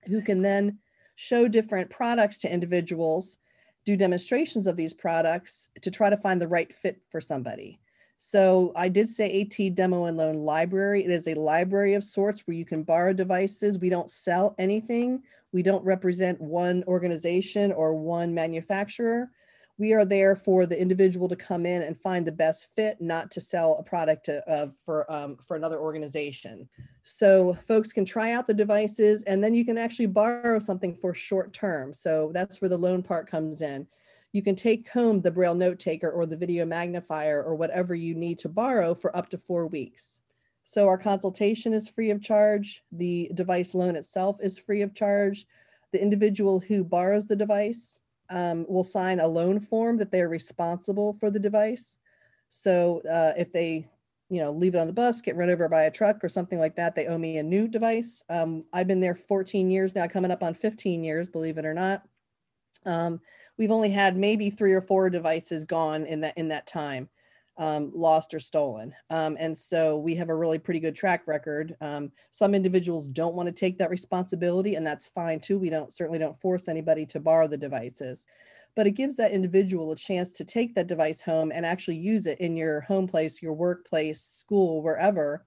who 0.06 0.22
can 0.22 0.40
then 0.40 0.78
show 1.16 1.48
different 1.48 1.90
products 1.90 2.38
to 2.38 2.52
individuals, 2.52 3.38
do 3.86 3.96
demonstrations 3.96 4.66
of 4.66 4.76
these 4.76 4.92
products 4.92 5.68
to 5.80 5.90
try 5.90 6.10
to 6.10 6.16
find 6.16 6.42
the 6.42 6.48
right 6.48 6.74
fit 6.74 7.00
for 7.08 7.20
somebody. 7.20 7.80
So 8.18 8.72
I 8.74 8.88
did 8.88 9.08
say 9.08 9.40
AT 9.40 9.74
Demo 9.74 10.06
and 10.06 10.16
Loan 10.16 10.34
Library. 10.34 11.04
It 11.04 11.10
is 11.10 11.28
a 11.28 11.34
library 11.34 11.94
of 11.94 12.02
sorts 12.02 12.42
where 12.46 12.56
you 12.56 12.64
can 12.64 12.82
borrow 12.82 13.12
devices. 13.12 13.78
We 13.78 13.88
don't 13.88 14.10
sell 14.10 14.54
anything. 14.58 15.22
We 15.52 15.62
don't 15.62 15.84
represent 15.84 16.40
one 16.40 16.82
organization 16.88 17.72
or 17.72 17.94
one 17.94 18.34
manufacturer. 18.34 19.30
We 19.78 19.92
are 19.92 20.04
there 20.04 20.34
for 20.36 20.64
the 20.64 20.80
individual 20.80 21.28
to 21.28 21.36
come 21.36 21.66
in 21.66 21.82
and 21.82 21.96
find 21.96 22.26
the 22.26 22.32
best 22.32 22.68
fit, 22.74 23.00
not 23.00 23.30
to 23.32 23.40
sell 23.40 23.76
a 23.78 23.82
product 23.82 24.24
to, 24.26 24.48
uh, 24.50 24.68
for, 24.84 25.10
um, 25.12 25.36
for 25.44 25.56
another 25.56 25.78
organization. 25.78 26.68
So 27.02 27.52
folks 27.52 27.92
can 27.92 28.04
try 28.04 28.32
out 28.32 28.46
the 28.46 28.54
devices 28.54 29.22
and 29.24 29.44
then 29.44 29.54
you 29.54 29.64
can 29.64 29.76
actually 29.76 30.06
borrow 30.06 30.58
something 30.58 30.94
for 30.94 31.12
short 31.12 31.52
term. 31.52 31.92
So 31.92 32.30
that's 32.32 32.60
where 32.60 32.70
the 32.70 32.78
loan 32.78 33.02
part 33.02 33.28
comes 33.28 33.60
in 33.60 33.86
you 34.36 34.42
can 34.42 34.54
take 34.54 34.88
home 34.90 35.22
the 35.22 35.30
Braille 35.30 35.54
note 35.54 35.78
taker 35.78 36.10
or 36.10 36.26
the 36.26 36.36
video 36.36 36.66
magnifier 36.66 37.42
or 37.42 37.54
whatever 37.54 37.94
you 37.94 38.14
need 38.14 38.38
to 38.40 38.50
borrow 38.50 38.94
for 38.94 39.16
up 39.16 39.30
to 39.30 39.38
four 39.38 39.66
weeks. 39.66 40.20
So 40.62 40.88
our 40.88 40.98
consultation 40.98 41.72
is 41.72 41.88
free 41.88 42.10
of 42.10 42.20
charge. 42.20 42.82
The 42.92 43.30
device 43.32 43.74
loan 43.74 43.96
itself 43.96 44.36
is 44.42 44.58
free 44.58 44.82
of 44.82 44.94
charge. 44.94 45.46
The 45.92 46.02
individual 46.02 46.60
who 46.60 46.84
borrows 46.84 47.26
the 47.26 47.34
device 47.34 47.98
um, 48.30 48.66
will 48.68 48.84
sign 48.84 49.20
a 49.20 49.26
loan 49.26 49.60
form 49.60 49.96
that 49.98 50.10
they're 50.10 50.28
responsible 50.28 51.14
for 51.14 51.30
the 51.30 51.38
device. 51.38 51.98
So 52.48 53.02
uh, 53.10 53.32
if 53.36 53.52
they, 53.52 53.88
you 54.28 54.40
know, 54.40 54.52
leave 54.52 54.74
it 54.74 54.78
on 54.78 54.86
the 54.86 54.92
bus, 54.92 55.20
get 55.20 55.36
run 55.36 55.50
over 55.50 55.68
by 55.68 55.84
a 55.84 55.90
truck 55.90 56.22
or 56.22 56.28
something 56.28 56.58
like 56.58 56.76
that, 56.76 56.94
they 56.94 57.06
owe 57.06 57.18
me 57.18 57.38
a 57.38 57.42
new 57.42 57.68
device. 57.68 58.24
Um, 58.28 58.64
I've 58.72 58.86
been 58.86 59.00
there 59.00 59.14
14 59.14 59.70
years 59.70 59.94
now, 59.94 60.06
coming 60.06 60.30
up 60.30 60.42
on 60.42 60.54
15 60.54 61.04
years, 61.04 61.28
believe 61.28 61.58
it 61.58 61.66
or 61.66 61.74
not. 61.74 62.02
Um, 62.84 63.20
we've 63.58 63.70
only 63.70 63.90
had 63.90 64.16
maybe 64.16 64.50
three 64.50 64.72
or 64.72 64.80
four 64.80 65.10
devices 65.10 65.64
gone 65.64 66.06
in 66.06 66.20
that 66.20 66.36
in 66.36 66.48
that 66.48 66.66
time 66.66 67.08
um, 67.58 67.90
lost 67.94 68.34
or 68.34 68.40
stolen. 68.40 68.94
Um, 69.10 69.36
and 69.40 69.56
so 69.56 69.96
we 69.96 70.14
have 70.16 70.28
a 70.28 70.34
really 70.34 70.58
pretty 70.58 70.80
good 70.80 70.94
track 70.94 71.26
record. 71.26 71.76
Um, 71.80 72.12
some 72.30 72.54
individuals 72.54 73.08
don't 73.08 73.34
want 73.34 73.46
to 73.46 73.52
take 73.52 73.78
that 73.78 73.90
responsibility 73.90 74.74
and 74.74 74.86
that's 74.86 75.06
fine 75.06 75.40
too. 75.40 75.58
We 75.58 75.70
don't 75.70 75.92
certainly 75.92 76.18
don't 76.18 76.38
force 76.38 76.68
anybody 76.68 77.06
to 77.06 77.20
borrow 77.20 77.48
the 77.48 77.56
devices. 77.56 78.26
But 78.74 78.86
it 78.86 78.90
gives 78.90 79.16
that 79.16 79.32
individual 79.32 79.90
a 79.92 79.96
chance 79.96 80.32
to 80.32 80.44
take 80.44 80.74
that 80.74 80.86
device 80.86 81.22
home 81.22 81.50
and 81.50 81.64
actually 81.64 81.96
use 81.96 82.26
it 82.26 82.38
in 82.40 82.56
your 82.56 82.82
home 82.82 83.06
place 83.06 83.40
your 83.40 83.54
workplace 83.54 84.20
school 84.20 84.82
wherever. 84.82 85.46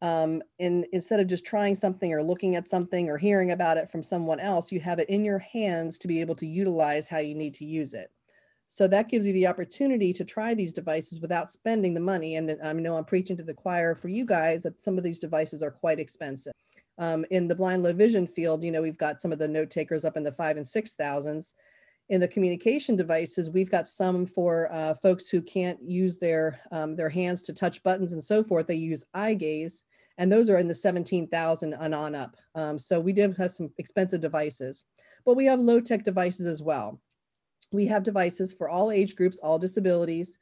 Um, 0.00 0.42
and 0.58 0.86
instead 0.92 1.20
of 1.20 1.26
just 1.26 1.44
trying 1.44 1.74
something 1.74 2.12
or 2.12 2.22
looking 2.22 2.56
at 2.56 2.66
something 2.66 3.10
or 3.10 3.18
hearing 3.18 3.52
about 3.52 3.76
it 3.76 3.90
from 3.90 4.02
someone 4.02 4.40
else, 4.40 4.72
you 4.72 4.80
have 4.80 4.98
it 4.98 5.08
in 5.10 5.24
your 5.24 5.38
hands 5.38 5.98
to 5.98 6.08
be 6.08 6.20
able 6.20 6.34
to 6.36 6.46
utilize 6.46 7.06
how 7.06 7.18
you 7.18 7.34
need 7.34 7.54
to 7.54 7.64
use 7.64 7.92
it. 7.94 8.10
So 8.72 8.88
that 8.88 9.10
gives 9.10 9.26
you 9.26 9.34
the 9.34 9.48
opportunity 9.48 10.14
to 10.14 10.24
try 10.24 10.54
these 10.54 10.72
devices 10.72 11.20
without 11.20 11.52
spending 11.52 11.92
the 11.92 12.00
money. 12.00 12.36
And 12.36 12.56
I 12.64 12.72
know 12.72 12.96
I'm 12.96 13.04
preaching 13.04 13.36
to 13.36 13.42
the 13.42 13.52
choir 13.52 13.94
for 13.94 14.08
you 14.08 14.24
guys 14.24 14.62
that 14.62 14.80
some 14.80 14.96
of 14.96 15.04
these 15.04 15.20
devices 15.20 15.62
are 15.62 15.70
quite 15.70 16.00
expensive. 16.00 16.54
Um, 16.96 17.26
in 17.30 17.48
the 17.48 17.54
blind 17.54 17.82
low 17.82 17.92
vision 17.92 18.26
field, 18.26 18.64
you 18.64 18.72
know, 18.72 18.80
we've 18.80 18.96
got 18.96 19.20
some 19.20 19.30
of 19.30 19.38
the 19.38 19.46
note 19.46 19.68
takers 19.68 20.06
up 20.06 20.16
in 20.16 20.22
the 20.22 20.32
five 20.32 20.56
and 20.56 20.66
six 20.66 20.94
thousands. 20.94 21.54
In 22.08 22.18
the 22.18 22.26
communication 22.26 22.96
devices, 22.96 23.50
we've 23.50 23.70
got 23.70 23.88
some 23.88 24.24
for 24.24 24.72
uh, 24.72 24.94
folks 24.94 25.28
who 25.28 25.42
can't 25.42 25.78
use 25.82 26.16
their 26.16 26.58
um, 26.70 26.96
their 26.96 27.10
hands 27.10 27.42
to 27.42 27.52
touch 27.52 27.82
buttons 27.82 28.14
and 28.14 28.24
so 28.24 28.42
forth. 28.42 28.68
They 28.68 28.76
use 28.76 29.04
eye 29.12 29.34
gaze 29.34 29.84
and 30.16 30.32
those 30.32 30.48
are 30.48 30.56
in 30.56 30.66
the 30.66 30.74
17,000 30.74 31.74
and 31.74 31.94
on 31.94 32.14
up. 32.14 32.38
Um, 32.54 32.78
so 32.78 32.98
we 32.98 33.12
do 33.12 33.34
have 33.36 33.52
some 33.52 33.70
expensive 33.76 34.22
devices, 34.22 34.86
but 35.26 35.36
we 35.36 35.44
have 35.44 35.60
low 35.60 35.78
tech 35.78 36.04
devices 36.04 36.46
as 36.46 36.62
well. 36.62 36.98
We 37.72 37.86
have 37.86 38.02
devices 38.02 38.52
for 38.52 38.68
all 38.68 38.90
age 38.90 39.16
groups, 39.16 39.38
all 39.38 39.58
disabilities, 39.58 40.38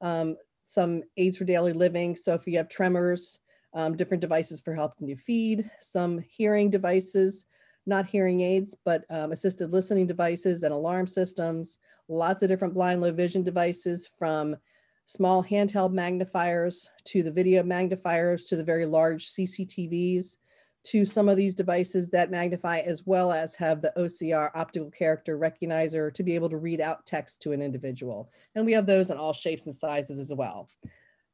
um, 0.00 0.36
some 0.64 1.02
aids 1.16 1.36
for 1.36 1.44
daily 1.44 1.72
living. 1.72 2.16
So 2.16 2.34
if 2.34 2.46
you 2.46 2.56
have 2.56 2.68
tremors, 2.68 3.38
um, 3.74 3.96
different 3.96 4.20
devices 4.20 4.60
for 4.60 4.74
helping 4.74 5.06
you 5.06 5.16
feed, 5.16 5.70
some 5.80 6.18
hearing 6.18 6.70
devices, 6.70 7.44
not 7.86 8.06
hearing 8.06 8.40
aids, 8.40 8.76
but 8.84 9.04
um, 9.10 9.32
assisted 9.32 9.72
listening 9.72 10.06
devices 10.06 10.62
and 10.62 10.72
alarm 10.72 11.06
systems, 11.06 11.78
lots 12.08 12.42
of 12.42 12.48
different 12.48 12.74
blind 12.74 13.00
low 13.00 13.12
vision 13.12 13.42
devices 13.42 14.08
from 14.18 14.56
small 15.04 15.42
handheld 15.42 15.92
magnifiers 15.92 16.88
to 17.04 17.22
the 17.22 17.32
video 17.32 17.62
magnifiers 17.62 18.46
to 18.46 18.56
the 18.56 18.64
very 18.64 18.86
large 18.86 19.28
CCTVs 19.28 20.36
to 20.82 21.04
some 21.04 21.28
of 21.28 21.36
these 21.36 21.54
devices 21.54 22.10
that 22.10 22.30
magnify 22.30 22.78
as 22.78 23.04
well 23.06 23.32
as 23.32 23.54
have 23.54 23.82
the 23.82 23.92
OCR 23.96 24.50
optical 24.54 24.90
character 24.90 25.38
recognizer 25.38 26.12
to 26.14 26.22
be 26.22 26.34
able 26.34 26.48
to 26.48 26.56
read 26.56 26.80
out 26.80 27.04
text 27.04 27.42
to 27.42 27.52
an 27.52 27.60
individual. 27.60 28.30
And 28.54 28.64
we 28.64 28.72
have 28.72 28.86
those 28.86 29.10
in 29.10 29.18
all 29.18 29.32
shapes 29.32 29.66
and 29.66 29.74
sizes 29.74 30.18
as 30.18 30.32
well. 30.32 30.68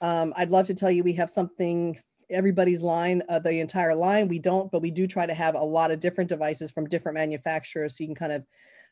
Um, 0.00 0.34
I'd 0.36 0.50
love 0.50 0.66
to 0.66 0.74
tell 0.74 0.90
you 0.90 1.04
we 1.04 1.14
have 1.14 1.30
something 1.30 1.98
everybody's 2.28 2.82
line, 2.82 3.22
uh, 3.28 3.38
the 3.38 3.60
entire 3.60 3.94
line. 3.94 4.28
We 4.28 4.38
don't, 4.38 4.70
but 4.70 4.82
we 4.82 4.90
do 4.90 5.06
try 5.06 5.26
to 5.26 5.34
have 5.34 5.54
a 5.54 5.62
lot 5.62 5.90
of 5.90 6.00
different 6.00 6.28
devices 6.28 6.70
from 6.70 6.88
different 6.88 7.14
manufacturers 7.14 7.96
so 7.96 8.02
you 8.02 8.08
can 8.08 8.16
kind 8.16 8.32
of 8.32 8.44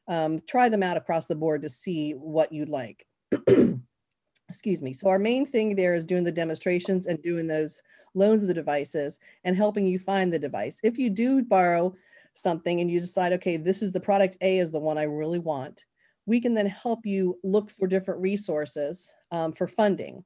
um, 0.07 0.41
try 0.47 0.69
them 0.69 0.83
out 0.83 0.97
across 0.97 1.27
the 1.27 1.35
board 1.35 1.63
to 1.63 1.71
see 1.71 2.13
what 2.13 2.53
you'd 2.53 2.69
like. 2.69 3.07
excuse 4.49 4.83
me. 4.83 4.93
So 4.93 5.09
our 5.09 5.19
main 5.19 5.47
thing 5.47 5.75
there 5.75 5.95
is 5.95 6.05
doing 6.05 6.25
the 6.25 6.33
demonstrations 6.33 7.07
and 7.07 7.23
doing 7.23 7.47
those 7.47 7.83
loans 8.15 8.43
of 8.43 8.49
the 8.49 8.55
devices 8.55 9.19
and 9.45 9.57
helping 9.57 9.87
you 9.87 9.99
find 9.99 10.33
the 10.33 10.39
device. 10.39 10.81
If 10.83 10.99
you 10.99 11.11
do 11.11 11.43
borrow 11.43 11.95
something 12.35 12.81
and 12.81 12.91
you 12.91 13.01
decide, 13.01 13.33
okay, 13.35 13.57
this 13.57 13.83
is 13.83 13.93
the 13.93 14.01
product 14.01 14.37
A 14.41 14.59
is 14.59 14.71
the 14.71 14.81
one 14.81 14.99
I 14.99 15.05
really 15.05 15.39
want, 15.39 15.85
we 16.27 16.41
can 16.41 16.55
then 16.55 16.67
help 16.67 17.05
you 17.05 17.39
look 17.43 17.71
for 17.71 17.87
different 17.87 18.21
resources 18.21 19.13
um, 19.31 19.53
for 19.53 19.67
funding. 19.67 20.25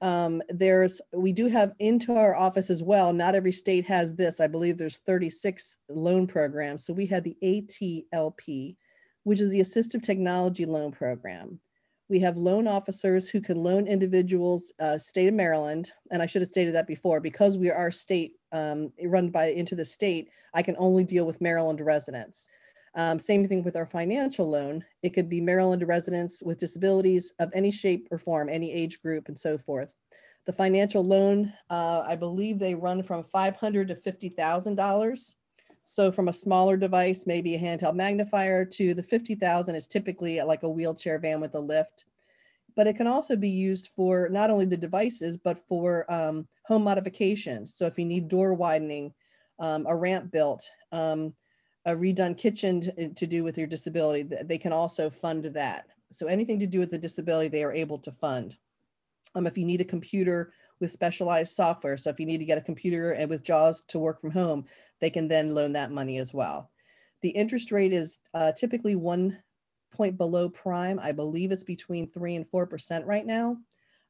Um, 0.00 0.42
there's, 0.48 1.00
we 1.12 1.32
do 1.32 1.46
have 1.46 1.72
into 1.78 2.14
our 2.14 2.34
office 2.34 2.68
as 2.68 2.82
well. 2.82 3.12
Not 3.12 3.34
every 3.34 3.52
state 3.52 3.86
has 3.86 4.14
this. 4.14 4.40
I 4.40 4.46
believe 4.46 4.76
there's 4.76 4.98
36 4.98 5.76
loan 5.88 6.26
programs. 6.26 6.84
So 6.84 6.92
we 6.92 7.06
had 7.06 7.24
the 7.24 7.36
ATLP, 7.42 8.76
which 9.22 9.40
is 9.40 9.50
the 9.50 9.60
Assistive 9.60 10.02
Technology 10.02 10.66
Loan 10.66 10.92
Program. 10.92 11.58
We 12.08 12.20
have 12.20 12.36
loan 12.36 12.66
officers 12.66 13.28
who 13.28 13.40
can 13.40 13.62
loan 13.62 13.86
individuals, 13.86 14.72
uh, 14.78 14.98
state 14.98 15.28
of 15.28 15.34
Maryland, 15.34 15.92
and 16.10 16.22
I 16.22 16.26
should 16.26 16.42
have 16.42 16.48
stated 16.48 16.74
that 16.74 16.86
before, 16.86 17.18
because 17.18 17.56
we 17.56 17.70
are 17.70 17.90
state 17.90 18.32
um, 18.52 18.92
run 19.02 19.30
by 19.30 19.46
into 19.46 19.74
the 19.74 19.84
state, 19.84 20.28
I 20.52 20.62
can 20.62 20.76
only 20.78 21.04
deal 21.04 21.26
with 21.26 21.40
Maryland 21.40 21.80
residents. 21.80 22.48
Um, 22.94 23.18
same 23.18 23.48
thing 23.48 23.64
with 23.64 23.74
our 23.74 23.86
financial 23.86 24.48
loan. 24.48 24.84
It 25.02 25.14
could 25.14 25.28
be 25.28 25.40
Maryland 25.40 25.82
residents 25.88 26.42
with 26.44 26.58
disabilities 26.60 27.32
of 27.40 27.50
any 27.54 27.70
shape 27.70 28.06
or 28.10 28.18
form, 28.18 28.48
any 28.48 28.72
age 28.72 29.00
group 29.02 29.28
and 29.28 29.38
so 29.38 29.58
forth. 29.58 29.94
The 30.46 30.52
financial 30.52 31.02
loan, 31.02 31.52
uh, 31.70 32.04
I 32.06 32.16
believe 32.16 32.58
they 32.58 32.74
run 32.74 33.02
from 33.02 33.24
five 33.24 33.56
hundred 33.56 33.88
to 33.88 33.96
fifty 33.96 34.28
thousand 34.28 34.76
dollars. 34.76 35.34
So 35.84 36.10
from 36.10 36.28
a 36.28 36.32
smaller 36.32 36.76
device, 36.76 37.26
maybe 37.26 37.54
a 37.54 37.60
handheld 37.60 37.94
magnifier, 37.94 38.64
to 38.64 38.94
the 38.94 39.02
fifty 39.02 39.34
thousand 39.34 39.74
is 39.74 39.86
typically 39.86 40.40
like 40.42 40.62
a 40.62 40.70
wheelchair 40.70 41.18
van 41.18 41.40
with 41.40 41.54
a 41.54 41.60
lift. 41.60 42.06
But 42.76 42.86
it 42.86 42.96
can 42.96 43.06
also 43.06 43.36
be 43.36 43.50
used 43.50 43.88
for 43.88 44.28
not 44.28 44.50
only 44.50 44.64
the 44.64 44.76
devices, 44.76 45.36
but 45.36 45.58
for 45.68 46.10
um, 46.12 46.48
home 46.66 46.82
modifications. 46.82 47.74
So 47.74 47.86
if 47.86 47.98
you 47.98 48.04
need 48.04 48.28
door 48.28 48.54
widening, 48.54 49.12
um, 49.60 49.86
a 49.86 49.94
ramp 49.94 50.32
built, 50.32 50.68
um, 50.90 51.34
a 51.84 51.94
redone 51.94 52.36
kitchen 52.36 52.80
to, 52.80 53.10
to 53.10 53.26
do 53.26 53.44
with 53.44 53.56
your 53.58 53.68
disability, 53.68 54.22
they 54.22 54.58
can 54.58 54.72
also 54.72 55.08
fund 55.10 55.44
that. 55.44 55.86
So 56.10 56.26
anything 56.26 56.58
to 56.60 56.66
do 56.66 56.80
with 56.80 56.90
the 56.90 56.98
disability, 56.98 57.48
they 57.48 57.62
are 57.62 57.72
able 57.72 57.98
to 57.98 58.10
fund. 58.10 58.56
Um, 59.34 59.46
if 59.46 59.58
you 59.58 59.64
need 59.64 59.80
a 59.80 59.84
computer 59.84 60.52
with 60.80 60.90
specialized 60.90 61.54
software, 61.54 61.96
so 61.96 62.10
if 62.10 62.18
you 62.18 62.26
need 62.26 62.38
to 62.38 62.44
get 62.44 62.58
a 62.58 62.62
computer 62.62 63.12
and 63.12 63.30
with 63.30 63.42
JAWS 63.42 63.82
to 63.88 63.98
work 63.98 64.20
from 64.20 64.30
home, 64.30 64.64
they 65.00 65.10
can 65.10 65.28
then 65.28 65.54
loan 65.54 65.72
that 65.72 65.90
money 65.90 66.18
as 66.18 66.34
well. 66.34 66.70
The 67.22 67.30
interest 67.30 67.72
rate 67.72 67.92
is 67.92 68.20
uh, 68.34 68.52
typically 68.52 68.96
one 68.96 69.38
point 69.92 70.18
below 70.18 70.48
prime. 70.48 70.98
I 70.98 71.12
believe 71.12 71.52
it's 71.52 71.64
between 71.64 72.10
three 72.10 72.36
and 72.36 72.46
four 72.46 72.66
percent 72.66 73.06
right 73.06 73.24
now. 73.24 73.56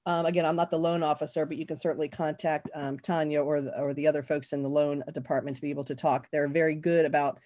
Um, 0.06 0.26
again, 0.26 0.44
I'm 0.44 0.56
not 0.56 0.70
the 0.70 0.78
loan 0.78 1.02
officer, 1.02 1.46
but 1.46 1.56
you 1.56 1.66
can 1.66 1.76
certainly 1.76 2.08
contact 2.08 2.68
um, 2.74 2.98
Tanya 2.98 3.42
or 3.42 3.60
the, 3.62 3.78
or 3.78 3.94
the 3.94 4.06
other 4.06 4.22
folks 4.22 4.52
in 4.52 4.62
the 4.62 4.68
loan 4.68 5.02
department 5.12 5.56
to 5.56 5.62
be 5.62 5.70
able 5.70 5.84
to 5.84 5.94
talk. 5.94 6.28
They're 6.30 6.48
very 6.48 6.74
good 6.74 7.06
about 7.06 7.40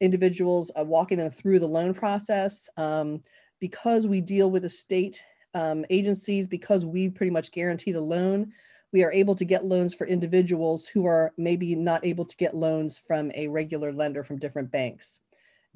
individuals 0.00 0.70
uh, 0.78 0.84
walking 0.84 1.18
them 1.18 1.30
through 1.30 1.60
the 1.60 1.66
loan 1.66 1.94
process. 1.94 2.68
Um, 2.76 3.22
because 3.60 4.08
we 4.08 4.20
deal 4.20 4.50
with 4.50 4.64
a 4.64 4.68
state 4.68 5.22
um, 5.54 5.84
agencies, 5.90 6.46
because 6.46 6.84
we 6.84 7.08
pretty 7.08 7.30
much 7.30 7.52
guarantee 7.52 7.92
the 7.92 8.00
loan, 8.00 8.52
we 8.92 9.02
are 9.02 9.12
able 9.12 9.34
to 9.34 9.44
get 9.44 9.64
loans 9.64 9.94
for 9.94 10.06
individuals 10.06 10.86
who 10.86 11.06
are 11.06 11.32
maybe 11.36 11.74
not 11.74 12.04
able 12.04 12.24
to 12.24 12.36
get 12.36 12.54
loans 12.54 12.98
from 12.98 13.30
a 13.34 13.48
regular 13.48 13.92
lender 13.92 14.22
from 14.22 14.38
different 14.38 14.70
banks. 14.70 15.20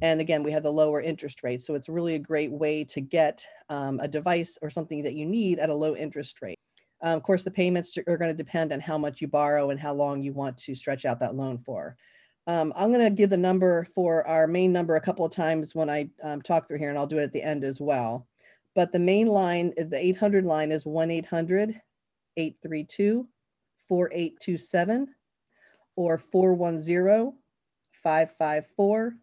And 0.02 0.20
again, 0.20 0.42
we 0.42 0.52
have 0.52 0.62
the 0.62 0.72
lower 0.72 1.00
interest 1.00 1.42
rate. 1.42 1.62
So 1.62 1.74
it's 1.74 1.88
really 1.88 2.14
a 2.14 2.18
great 2.18 2.50
way 2.50 2.84
to 2.84 3.00
get 3.00 3.46
um, 3.70 3.98
a 4.00 4.08
device 4.08 4.58
or 4.60 4.68
something 4.68 5.02
that 5.04 5.14
you 5.14 5.24
need 5.24 5.58
at 5.58 5.70
a 5.70 5.74
low 5.74 5.96
interest 5.96 6.42
rate. 6.42 6.58
Uh, 7.02 7.08
of 7.16 7.22
course, 7.22 7.42
the 7.42 7.50
payments 7.50 7.96
are 7.96 8.16
going 8.18 8.30
to 8.30 8.34
depend 8.34 8.72
on 8.72 8.80
how 8.80 8.98
much 8.98 9.20
you 9.20 9.28
borrow 9.28 9.70
and 9.70 9.80
how 9.80 9.94
long 9.94 10.22
you 10.22 10.32
want 10.32 10.56
to 10.58 10.74
stretch 10.74 11.06
out 11.06 11.20
that 11.20 11.34
loan 11.34 11.56
for. 11.56 11.96
Um, 12.46 12.72
I'm 12.76 12.92
going 12.92 13.04
to 13.04 13.10
give 13.10 13.30
the 13.30 13.36
number 13.36 13.86
for 13.94 14.26
our 14.26 14.46
main 14.46 14.72
number 14.72 14.96
a 14.96 15.00
couple 15.00 15.24
of 15.24 15.32
times 15.32 15.74
when 15.74 15.90
I 15.90 16.10
um, 16.22 16.42
talk 16.42 16.68
through 16.68 16.78
here, 16.78 16.90
and 16.90 16.98
I'll 16.98 17.06
do 17.06 17.18
it 17.18 17.24
at 17.24 17.32
the 17.32 17.42
end 17.42 17.64
as 17.64 17.80
well. 17.80 18.26
But 18.76 18.92
the 18.92 18.98
main 18.98 19.26
line, 19.26 19.72
the 19.78 19.98
800 19.98 20.44
line 20.44 20.70
is 20.70 20.84
1 20.84 21.10
800 21.10 21.80
832 22.36 23.26
4827 23.88 25.08
or 25.96 26.18
410 26.18 27.32
554 28.02 29.16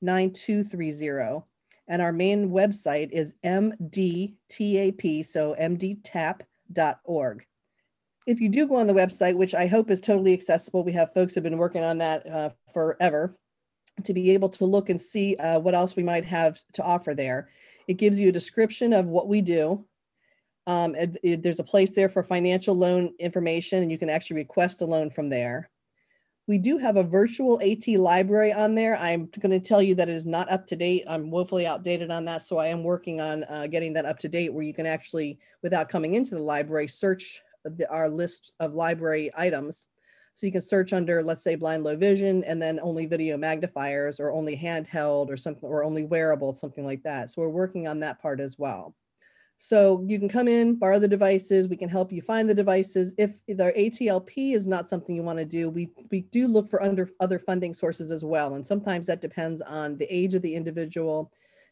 9230. 0.00 1.44
And 1.86 2.00
our 2.00 2.12
main 2.12 2.48
website 2.48 3.10
is 3.12 3.34
mdtap, 3.44 5.26
so 5.26 5.54
mdtap.org. 5.60 7.46
If 8.26 8.40
you 8.40 8.48
do 8.48 8.66
go 8.66 8.76
on 8.76 8.86
the 8.86 8.94
website, 8.94 9.36
which 9.36 9.54
I 9.54 9.66
hope 9.66 9.90
is 9.90 10.00
totally 10.00 10.32
accessible, 10.32 10.82
we 10.82 10.92
have 10.94 11.12
folks 11.12 11.34
who 11.34 11.38
have 11.40 11.44
been 11.44 11.58
working 11.58 11.84
on 11.84 11.98
that 11.98 12.26
uh, 12.26 12.48
forever 12.72 13.36
to 14.02 14.14
be 14.14 14.30
able 14.30 14.48
to 14.48 14.64
look 14.64 14.88
and 14.88 15.00
see 15.00 15.36
uh, 15.36 15.60
what 15.60 15.74
else 15.74 15.94
we 15.94 16.02
might 16.02 16.24
have 16.24 16.58
to 16.72 16.82
offer 16.82 17.14
there. 17.14 17.50
It 17.86 17.94
gives 17.94 18.18
you 18.18 18.28
a 18.28 18.32
description 18.32 18.92
of 18.92 19.06
what 19.06 19.28
we 19.28 19.40
do. 19.40 19.84
Um, 20.66 20.94
it- 20.94 21.18
it- 21.22 21.42
there's 21.42 21.60
a 21.60 21.64
place 21.64 21.90
there 21.92 22.08
for 22.08 22.22
financial 22.22 22.74
loan 22.74 23.14
information, 23.18 23.82
and 23.82 23.92
you 23.92 23.98
can 23.98 24.08
actually 24.08 24.36
request 24.36 24.80
a 24.80 24.86
loan 24.86 25.10
from 25.10 25.28
there. 25.28 25.70
We 26.46 26.58
do 26.58 26.76
have 26.76 26.96
a 26.96 27.02
virtual 27.02 27.58
AT 27.62 27.96
library 27.96 28.52
on 28.52 28.74
there. 28.74 28.96
I'm 28.96 29.30
going 29.40 29.58
to 29.58 29.66
tell 29.66 29.80
you 29.80 29.94
that 29.94 30.10
it 30.10 30.14
is 30.14 30.26
not 30.26 30.50
up 30.50 30.66
to 30.68 30.76
date. 30.76 31.04
I'm 31.06 31.30
woefully 31.30 31.66
outdated 31.66 32.10
on 32.10 32.26
that. 32.26 32.42
So 32.42 32.58
I 32.58 32.68
am 32.68 32.84
working 32.84 33.20
on 33.20 33.44
uh, 33.44 33.66
getting 33.66 33.94
that 33.94 34.04
up 34.04 34.18
to 34.20 34.28
date 34.28 34.52
where 34.52 34.64
you 34.64 34.74
can 34.74 34.84
actually, 34.84 35.38
without 35.62 35.88
coming 35.88 36.14
into 36.14 36.34
the 36.34 36.42
library, 36.42 36.88
search 36.88 37.42
the, 37.64 37.88
our 37.90 38.10
list 38.10 38.54
of 38.60 38.74
library 38.74 39.30
items. 39.34 39.88
So 40.34 40.46
you 40.46 40.52
can 40.52 40.62
search 40.62 40.92
under, 40.92 41.22
let's 41.22 41.44
say, 41.44 41.54
blind 41.54 41.84
low 41.84 41.96
vision 41.96 42.42
and 42.44 42.60
then 42.60 42.80
only 42.80 43.06
video 43.06 43.36
magnifiers 43.36 44.18
or 44.18 44.32
only 44.32 44.56
handheld 44.56 45.30
or 45.30 45.36
something 45.36 45.68
or 45.68 45.84
only 45.84 46.04
wearable, 46.04 46.54
something 46.54 46.84
like 46.84 47.04
that. 47.04 47.30
So 47.30 47.42
we're 47.42 47.48
working 47.48 47.86
on 47.86 48.00
that 48.00 48.20
part 48.20 48.40
as 48.40 48.58
well. 48.58 48.96
So 49.56 50.04
you 50.08 50.18
can 50.18 50.28
come 50.28 50.48
in, 50.48 50.74
borrow 50.74 50.98
the 50.98 51.06
devices. 51.06 51.68
We 51.68 51.76
can 51.76 51.88
help 51.88 52.12
you 52.12 52.20
find 52.20 52.48
the 52.48 52.54
devices. 52.54 53.14
If 53.16 53.38
the 53.46 53.72
ATLP 53.76 54.54
is 54.54 54.66
not 54.66 54.88
something 54.88 55.14
you 55.14 55.22
want 55.22 55.38
to 55.38 55.44
do, 55.44 55.70
we, 55.70 55.90
we 56.10 56.22
do 56.22 56.48
look 56.48 56.68
for 56.68 56.82
under 56.82 57.08
other 57.20 57.38
funding 57.38 57.72
sources 57.72 58.10
as 58.10 58.24
well. 58.24 58.56
And 58.56 58.66
sometimes 58.66 59.06
that 59.06 59.20
depends 59.20 59.62
on 59.62 59.96
the 59.96 60.12
age 60.12 60.34
of 60.34 60.42
the 60.42 60.54
individual 60.54 61.30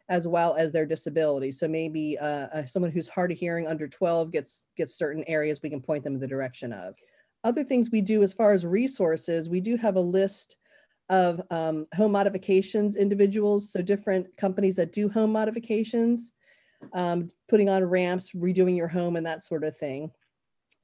as 0.08 0.28
well 0.28 0.54
as 0.56 0.70
their 0.70 0.86
disability. 0.86 1.50
So 1.50 1.66
maybe 1.66 2.16
uh, 2.18 2.46
uh, 2.54 2.66
someone 2.66 2.92
who's 2.92 3.08
hard 3.08 3.32
of 3.32 3.38
hearing 3.38 3.66
under 3.66 3.88
12 3.88 4.30
gets, 4.30 4.64
gets 4.76 4.94
certain 4.96 5.24
areas 5.26 5.60
we 5.62 5.70
can 5.70 5.80
point 5.80 6.04
them 6.04 6.14
in 6.14 6.20
the 6.20 6.26
direction 6.26 6.72
of. 6.72 6.94
Other 7.44 7.64
things 7.64 7.90
we 7.90 8.00
do 8.00 8.22
as 8.22 8.32
far 8.32 8.52
as 8.52 8.64
resources, 8.64 9.48
we 9.48 9.60
do 9.60 9.76
have 9.76 9.96
a 9.96 10.00
list 10.00 10.58
of 11.08 11.42
um, 11.50 11.86
home 11.94 12.12
modifications 12.12 12.96
individuals. 12.96 13.70
So 13.70 13.82
different 13.82 14.36
companies 14.36 14.76
that 14.76 14.92
do 14.92 15.08
home 15.08 15.32
modifications 15.32 16.32
um, 16.92 17.30
putting 17.48 17.68
on 17.68 17.84
ramps, 17.84 18.32
redoing 18.32 18.76
your 18.76 18.88
home, 18.88 19.16
and 19.16 19.26
that 19.26 19.42
sort 19.42 19.64
of 19.64 19.76
thing, 19.76 20.10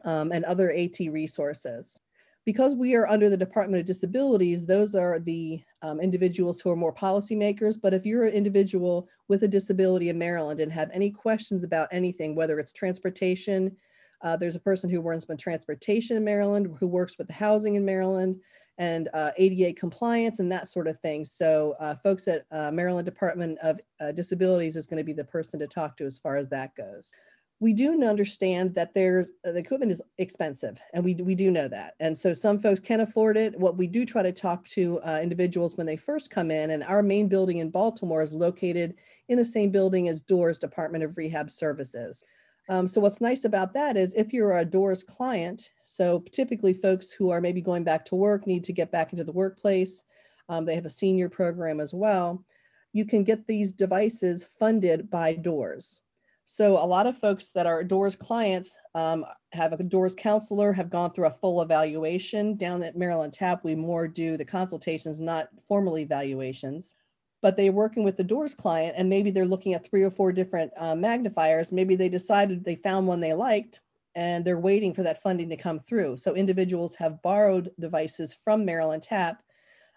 um, 0.05 0.33
and 0.33 0.45
other 0.45 0.73
AT 0.73 0.99
resources. 1.11 1.99
Because 2.45 2.75
we 2.75 2.95
are 2.95 3.07
under 3.07 3.29
the 3.29 3.37
Department 3.37 3.81
of 3.81 3.87
Disabilities, 3.87 4.65
those 4.65 4.95
are 4.95 5.19
the 5.19 5.61
um, 5.83 6.01
individuals 6.01 6.61
who 6.61 6.71
are 6.71 6.77
more 6.77 6.95
policymakers. 6.95 7.79
But 7.81 7.93
if 7.93 8.07
you're 8.07 8.25
an 8.25 8.33
individual 8.33 9.09
with 9.29 9.43
a 9.43 9.49
disability 9.49 10.09
in 10.09 10.19
Maryland 10.19 10.61
and 10.61 10.73
have 10.73 10.91
any 10.93 11.11
questions 11.11 11.63
about 11.63 11.89
anything, 11.93 12.35
whether 12.35 12.59
it's 12.59 12.73
transportation, 12.73 13.77
uh, 14.23 14.37
there's 14.37 14.57
a 14.57 14.61
person 14.61 14.91
who 14.91 15.01
runs 15.01 15.27
with 15.29 15.39
transportation 15.39 16.17
in 16.17 16.25
Maryland, 16.25 16.77
who 16.79 16.87
works 16.87 17.19
with 17.19 17.27
the 17.27 17.33
housing 17.33 17.77
in 17.77 17.85
Maryland, 17.85 18.41
and 18.79 19.09
uh, 19.13 19.33
ADA 19.37 19.79
compliance 19.79 20.39
and 20.39 20.51
that 20.53 20.69
sort 20.69 20.87
of 20.87 20.99
thing. 20.99 21.25
So 21.25 21.75
uh, 21.81 21.97
folks 21.97 22.29
at 22.29 22.47
uh, 22.53 22.71
Maryland 22.71 23.07
Department 23.07 23.59
of 23.63 23.81
uh, 24.01 24.13
Disabilities 24.13 24.77
is 24.77 24.87
going 24.87 24.99
to 24.99 25.05
be 25.05 25.13
the 25.13 25.25
person 25.25 25.59
to 25.61 25.67
talk 25.67 25.97
to 25.97 26.07
as 26.07 26.19
far 26.19 26.37
as 26.37 26.49
that 26.51 26.75
goes. 26.77 27.15
We 27.61 27.73
do 27.73 28.05
understand 28.05 28.77
that 28.77 28.95
there's 28.95 29.33
uh, 29.45 29.51
the 29.51 29.59
equipment 29.59 29.91
is 29.91 30.01
expensive, 30.19 30.79
and 30.95 31.05
we 31.05 31.15
we 31.15 31.35
do 31.35 31.51
know 31.51 31.67
that. 31.67 31.95
And 31.99 32.17
so 32.17 32.33
some 32.33 32.61
folks 32.61 32.79
can 32.79 33.01
afford 33.01 33.37
it. 33.37 33.59
What 33.59 33.77
we 33.77 33.89
do 33.89 34.07
try 34.07 34.23
to 34.23 34.31
talk 34.31 34.65
to 34.69 35.01
individuals 35.21 35.77
when 35.77 35.87
they 35.87 35.97
first 35.97 36.31
come 36.31 36.53
in, 36.53 36.71
and 36.71 36.85
our 36.85 37.03
main 37.03 37.27
building 37.27 37.59
in 37.59 37.71
Baltimore 37.71 38.23
is 38.23 38.33
located 38.33 38.95
in 39.29 39.39
the 39.39 39.45
same 39.45 39.73
building 39.73 40.09
as 40.09 40.21
DORS 40.21 40.59
Department 40.59 41.03
of 41.03 41.17
Rehab 41.17 41.51
Services. 41.51 42.23
Um, 42.69 42.87
so 42.87 43.01
what's 43.01 43.21
nice 43.21 43.45
about 43.45 43.73
that 43.75 43.97
is 43.97 44.13
if 44.15 44.33
you're 44.33 44.59
a 44.59 44.65
DORS 44.65 45.03
client, 45.03 45.71
so 45.83 46.23
typically 46.33 46.75
folks 46.75 47.11
who 47.13 47.31
are 47.31 47.41
maybe 47.41 47.63
going 47.63 47.83
back 47.83 48.05
to 48.07 48.15
work 48.15 48.47
need 48.47 48.65
to 48.65 48.73
get 48.73 48.93
back 48.93 49.13
into 49.13 49.25
the 49.25 49.33
workplace. 49.33 50.05
Um, 50.49 50.65
they 50.65 50.75
have 50.75 50.87
a 50.87 50.91
senior 50.91 51.29
program 51.29 51.81
as 51.81 51.95
well. 51.95 52.45
You 52.93 53.05
can 53.07 53.25
get 53.25 53.47
these 53.47 53.73
devices 53.73 54.47
funded 54.59 55.11
by 55.11 55.35
DORS. 55.35 56.03
So 56.45 56.83
a 56.83 56.87
lot 56.87 57.07
of 57.07 57.19
folks 57.19 57.51
that 57.51 57.67
are 57.67 57.85
DORS 57.85 58.17
clients 58.17 58.79
um, 58.95 59.25
have 59.53 59.73
a 59.73 59.83
DORS 59.83 60.15
counselor, 60.15 60.73
have 60.73 60.89
gone 60.89 61.13
through 61.13 61.27
a 61.27 61.31
full 61.31 61.61
evaluation. 61.61 62.57
Down 62.57 62.83
at 62.83 62.97
Maryland 62.97 63.35
TAP, 63.35 63.65
we 63.65 63.75
more 63.75 64.09
do 64.09 64.39
the 64.39 64.45
consultations, 64.45 65.21
not 65.21 65.49
formal 65.67 65.99
evaluations 65.99 66.95
but 67.41 67.57
they're 67.57 67.73
working 67.73 68.05
with 68.05 68.17
the 68.17 68.25
DORS 68.25 68.55
client 68.55 68.95
and 68.97 69.09
maybe 69.09 69.31
they're 69.31 69.45
looking 69.45 69.75
at 69.75 69.89
three 69.89 70.03
or 70.03 70.11
four 70.11 70.33
different 70.33 70.73
uh, 70.77 70.95
magnifiers. 70.95 71.73
Maybe 71.73 71.95
they 71.95 72.09
decided 72.09 72.65
they 72.65 72.75
found 72.75 73.07
one 73.07 73.21
they 73.21 73.35
liked 73.35 73.81
and 74.15 74.45
they're 74.45 74.59
waiting 74.59 74.93
for 74.93 75.05
that 75.05 75.23
funding 75.23 75.49
to 75.51 75.57
come 75.57 75.79
through. 75.79 76.17
So 76.17 76.35
individuals 76.35 76.97
have 76.97 77.23
borrowed 77.23 77.71
devices 77.79 78.35
from 78.35 78.65
maryland 78.65 79.03
tap 79.03 79.43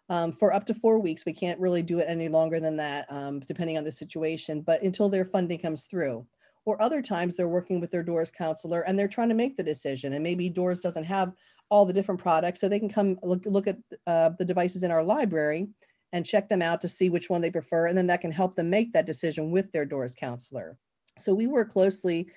um, 0.10 0.32
for 0.32 0.54
up 0.54 0.66
to 0.68 0.74
four 0.74 1.00
weeks. 1.00 1.26
We 1.26 1.34
can't 1.34 1.60
really 1.60 1.82
do 1.82 2.00
it 2.00 2.06
any 2.08 2.28
longer 2.28 2.60
than 2.60 2.78
that 2.78 3.12
um, 3.12 3.40
depending 3.40 3.78
on 3.78 3.84
the 3.84 3.92
situation 3.92 4.62
but 4.62 4.84
until 4.84 5.10
their 5.10 5.26
funding 5.26 5.60
comes 5.60 5.86
through. 5.86 6.26
Or 6.66 6.80
other 6.80 7.02
times 7.02 7.36
they're 7.36 7.48
working 7.48 7.80
with 7.80 7.90
their 7.90 8.04
DORS 8.04 8.30
counselor 8.30 8.82
and 8.82 9.00
they're 9.00 9.08
trying 9.08 9.30
to 9.30 9.36
make 9.36 9.58
the 9.58 9.64
decision 9.64 10.14
and 10.14 10.22
maybe 10.22 10.48
DORS 10.48 10.82
doesn't 10.82 11.06
have 11.06 11.34
all 11.70 11.86
the 11.86 11.94
different 11.94 12.22
products 12.22 12.60
so 12.60 12.68
they 12.68 12.80
can 12.80 12.90
come 12.90 13.18
look, 13.24 13.42
look 13.46 13.66
at 13.66 13.78
uh, 14.06 14.30
the 14.38 14.46
devices 14.46 14.84
in 14.84 14.92
our 14.92 15.04
library 15.04 15.70
and 16.14 16.26
check 16.26 16.50
them 16.50 16.62
out 16.62 16.82
to 16.82 16.88
see 16.88 17.10
which 17.10 17.30
one 17.30 17.42
they 17.42 17.52
prefer. 17.52 17.88
And 17.88 17.98
then 17.98 18.08
that 18.08 18.22
can 18.22 18.32
help 18.32 18.56
them 18.56 18.70
make 18.70 18.94
that 18.94 19.06
decision 19.06 19.52
with 19.52 19.72
their 19.72 19.86
DORS 19.86 20.16
counselor. 20.16 20.78
So 21.20 21.34
we 21.34 21.48
work 21.48 21.72
closely 21.72 22.28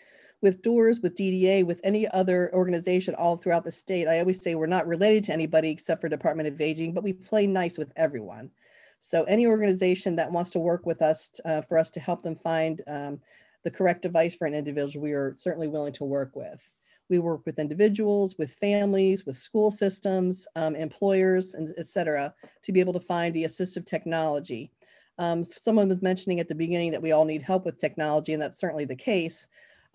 with 0.43 0.63
DORS, 0.63 1.01
with 1.01 1.17
DDA, 1.17 1.65
with 1.65 1.81
any 1.85 2.07
other 2.09 2.51
organization 2.55 3.15
all 3.15 3.37
throughout 3.37 3.65
the 3.65 3.73
state. 3.73 4.07
I 4.07 4.21
always 4.21 4.41
say 4.43 4.55
we're 4.55 4.67
not 4.67 4.87
related 4.87 5.25
to 5.25 5.33
anybody 5.33 5.71
except 5.71 6.01
for 6.01 6.09
Department 6.09 6.49
of 6.49 6.61
Aging, 6.61 6.93
but 6.93 7.03
we 7.03 7.13
play 7.13 7.47
nice 7.47 7.79
with 7.79 7.93
everyone. 7.97 8.51
So 8.99 9.25
any 9.25 9.47
organization 9.47 10.17
that 10.17 10.31
wants 10.31 10.51
to 10.51 10.59
work 10.59 10.87
with 10.87 11.03
us 11.03 11.31
uh, 11.45 11.63
for 11.63 11.79
us 11.79 11.91
to 11.93 12.01
help 12.01 12.23
them 12.23 12.37
find 12.37 12.83
um, 12.87 13.21
the 13.63 13.71
correct 13.71 14.03
device 14.03 14.35
for 14.35 14.47
an 14.47 14.55
individual, 14.55 15.03
we 15.03 15.13
are 15.13 15.35
certainly 15.37 15.69
willing 15.69 15.93
to 15.95 16.05
work 16.05 16.37
with. 16.37 16.73
We 17.11 17.19
work 17.19 17.43
with 17.45 17.59
individuals, 17.59 18.37
with 18.39 18.53
families, 18.53 19.27
with 19.27 19.37
school 19.37 19.71
systems, 19.71 20.49
um, 20.57 20.75
employers, 20.75 21.55
and 21.55 21.75
et 21.77 21.89
cetera, 21.89 22.35
to 22.63 22.73
be 22.73 22.81
able 22.81 22.95
to 22.95 23.01
find 23.01 23.35
the 23.35 23.45
assistive 23.45 23.87
technology. 23.87 24.71
Um, 25.19 25.45
someone 25.45 25.89
was 25.89 26.03
mentioning 26.03 26.41
at 26.41 26.49
the 26.49 26.55
beginning 26.55 26.91
that 26.93 27.03
we 27.03 27.13
all 27.13 27.25
need 27.25 27.43
help 27.43 27.65
with 27.65 27.81
technology, 27.81 28.33
and 28.33 28.43
that's 28.43 28.59
certainly 28.59 28.85
the 28.85 28.97
case. 28.97 29.47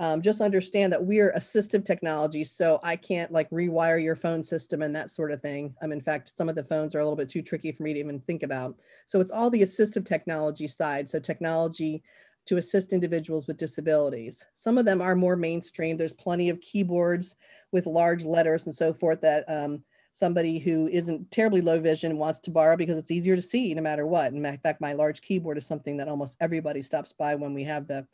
Um, 0.02 0.22
just 0.22 0.40
understand 0.40 0.94
that 0.94 1.04
we're 1.04 1.34
assistive 1.34 1.84
technology, 1.84 2.46
so 2.46 2.80
I 2.84 2.96
can't 2.96 3.34
like 3.34 3.50
rewire 3.50 4.02
your 4.02 4.16
phone 4.16 4.42
system 4.44 4.82
and 4.82 4.96
that 4.96 5.12
sort 5.12 5.34
of 5.34 5.42
thing. 5.42 5.76
Um, 5.82 5.92
in 5.92 6.00
fact, 6.00 6.30
some 6.30 6.48
of 6.48 6.56
the 6.56 6.64
phones 6.64 6.96
are 6.96 7.00
a 7.00 7.04
little 7.04 7.18
bit 7.18 7.28
too 7.28 7.42
tricky 7.42 7.74
for 7.74 7.84
me 7.84 7.94
to 7.94 8.00
even 8.00 8.22
think 8.22 8.44
about. 8.44 8.78
So 9.08 9.20
it's 9.20 9.32
all 9.32 9.50
the 9.50 9.62
assistive 9.62 10.06
technology 10.06 10.70
side. 10.70 11.10
So 11.10 11.20
technology 11.20 12.02
to 12.50 12.58
assist 12.58 12.94
individuals 12.94 13.46
with 13.46 13.58
disabilities. 13.58 14.44
Some 14.56 14.80
of 14.80 14.86
them 14.86 15.02
are 15.02 15.16
more 15.16 15.36
mainstream. 15.36 15.98
There's 15.98 16.14
plenty 16.14 16.50
of 16.50 16.60
keyboards 16.62 17.36
with 17.72 17.86
large 17.86 18.26
letters 18.26 18.66
and 18.66 18.74
so 18.74 18.92
forth 18.92 19.22
that 19.22 19.46
um, 19.48 19.84
somebody 20.14 20.58
who 20.58 20.88
isn't 20.88 21.30
terribly 21.30 21.62
low 21.62 21.80
vision 21.80 22.18
wants 22.18 22.40
to 22.40 22.52
borrow 22.52 22.76
because 22.76 22.98
it's 22.98 23.12
easier 23.12 23.36
to 23.36 23.42
see 23.42 23.72
no 23.76 23.84
matter 23.84 24.08
what. 24.08 24.34
In 24.34 24.44
fact, 24.64 24.82
my 24.82 24.94
large 24.94 25.22
keyboard 25.22 25.60
is 25.60 25.68
something 25.68 25.96
that 25.98 26.08
almost 26.08 26.38
everybody 26.42 26.82
stops 26.82 27.14
by 27.14 27.36
when 27.36 27.54
we 27.54 27.64
have 27.64 27.88
the 27.88 28.06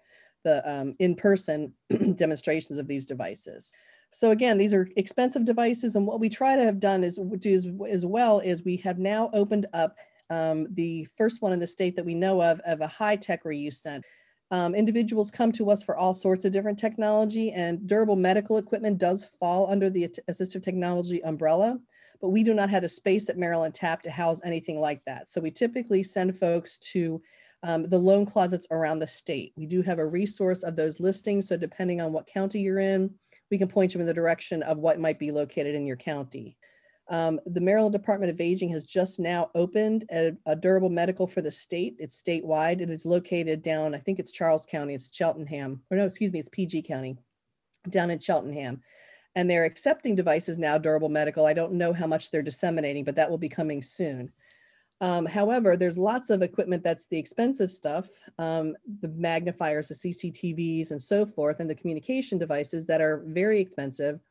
the 0.43 0.61
um, 0.72 0.95
in-person 0.99 1.73
demonstrations 2.15 2.77
of 2.77 2.88
these 2.88 3.07
devices. 3.07 3.72
So 4.11 4.30
again, 4.30 4.59
these 4.59 4.75
are 4.75 4.88
expensive 4.95 5.43
devices, 5.43 5.95
and 5.95 6.05
what 6.05 6.19
we 6.19 6.30
try 6.30 6.55
to 6.55 6.64
have 6.64 6.80
done 6.80 7.03
is 7.03 7.19
do 7.39 7.53
as, 7.53 7.67
as 7.89 8.05
well 8.05 8.41
is 8.41 8.64
we 8.64 8.77
have 8.77 8.99
now 8.99 9.31
opened 9.33 9.65
up 9.73 9.97
um, 10.30 10.67
the 10.72 11.07
first 11.17 11.41
one 11.41 11.51
in 11.51 11.59
the 11.59 11.65
state 11.65 11.95
that 11.95 12.05
we 12.05 12.14
know 12.14 12.43
of 12.43 12.59
of 12.59 12.81
a 12.81 12.88
high-tech 12.88 13.43
reuse 13.43 13.75
center. 13.75 14.05
Um, 14.51 14.75
individuals 14.75 15.32
come 15.32 15.51
to 15.53 15.72
us 15.72 15.83
for 15.83 15.98
all 15.98 16.14
sorts 16.14 16.45
of 16.45 16.51
different 16.51 16.77
technology, 16.77 17.51
and 17.51 17.88
durable 17.88 18.15
medical 18.15 18.57
equipment 18.57 18.98
does 18.98 19.24
fall 19.24 19.69
under 19.69 19.90
the 19.90 20.07
assistive 20.30 20.64
technology 20.64 21.24
umbrella, 21.24 21.80
but 22.22 22.30
we 22.30 22.43
do 22.43 22.53
not 22.53 22.69
have 22.69 22.83
the 22.83 22.90
space 22.90 23.30
at 23.30 23.38
Maryland 23.38 23.74
TAP 23.74 24.03
to 24.03 24.11
house 24.11 24.41
anything 24.43 24.80
like 24.80 25.01
that. 25.06 25.27
So 25.27 25.41
we 25.41 25.51
typically 25.51 26.03
send 26.03 26.38
folks 26.38 26.77
to 26.80 27.22
um, 27.64 27.90
the 27.90 27.98
loan 27.98 28.25
closets 28.25 28.67
around 28.69 28.99
the 28.99 29.07
state. 29.07 29.53
We 29.56 29.65
do 29.65 29.82
have 29.82 29.98
a 29.98 30.06
resource 30.06 30.61
of 30.61 30.75
those 30.75 30.99
listings. 30.99 31.48
So 31.48 31.57
depending 31.57 31.99
on 31.99 32.14
what 32.14 32.27
county 32.27 32.59
you're 32.59 32.80
in, 32.80 33.15
we 33.49 33.57
can 33.57 33.67
point 33.67 33.93
you 33.93 33.99
in 33.99 34.06
the 34.06 34.14
direction 34.14 34.61
of 34.64 34.77
what 34.77 34.99
might 34.99 35.17
be 35.17 35.32
located 35.32 35.74
in 35.74 35.88
your 35.88 35.98
county. 35.98 36.57
Um, 37.08 37.40
the 37.45 37.61
Maryland 37.61 37.93
Department 37.93 38.32
of 38.32 38.42
Aging 38.42 38.69
has 38.69 38.84
just 38.84 39.19
now 39.19 39.51
opened 39.53 40.06
a, 40.11 40.35
a, 40.48 40.56
durable 40.56 40.90
medical 40.90 41.27
for 41.27 41.42
the 41.42 41.51
state. 41.51 41.95
It's 42.00 42.19
statewide. 42.19 42.82
And 42.82 42.90
It 42.90 42.95
is 42.95 43.06
located 43.06 43.61
down, 43.61 43.93
I 43.93 44.00
think 44.00 44.17
it's 44.17 44.32
Charles 44.32 44.66
County, 44.66 44.95
it's 44.95 45.14
Cheltenham, 45.14 45.82
or 45.92 45.98
no, 45.98 46.06
excuse 46.06 46.32
me, 46.32 46.40
it's 46.40 46.50
PG 46.50 46.82
County, 46.82 47.17
down 47.90 48.09
in 48.09 48.19
Cheltenham. 48.19 48.82
And 49.35 49.50
they're 49.50 49.66
accepting 49.66 50.16
devices 50.16 50.58
now, 50.58 50.80
durable 50.80 51.09
medical. 51.09 51.45
I 51.45 51.53
don't 51.53 51.74
know 51.74 51.93
how 51.93 52.08
much 52.08 52.32
they're 52.32 52.42
disseminating, 52.42 53.03
but 53.03 53.16
that 53.17 53.30
will 53.30 53.38
be 53.38 53.50
coming 53.50 53.84
soon. 53.84 54.32
Um, 55.01 55.25
however, 55.25 55.75
there's 55.75 55.98
lots 55.98 56.30
of 56.30 56.42
equipment 56.42 56.82
that's 56.82 57.06
the 57.08 57.19
expensive 57.19 57.69
stuff, 57.69 58.08
um, 58.40 58.75
the 59.01 59.09
magnifiers, 59.09 59.90
the 59.90 59.95
CCTVs, 59.95 60.92
and 60.92 61.01
so 61.01 61.25
forth, 61.25 61.59
and 61.59 61.69
the 61.69 61.75
communication 61.75 62.38
devices 62.38 62.85
that 62.88 63.01
are 63.01 63.24
very 63.27 63.59
expensive, 63.59 64.22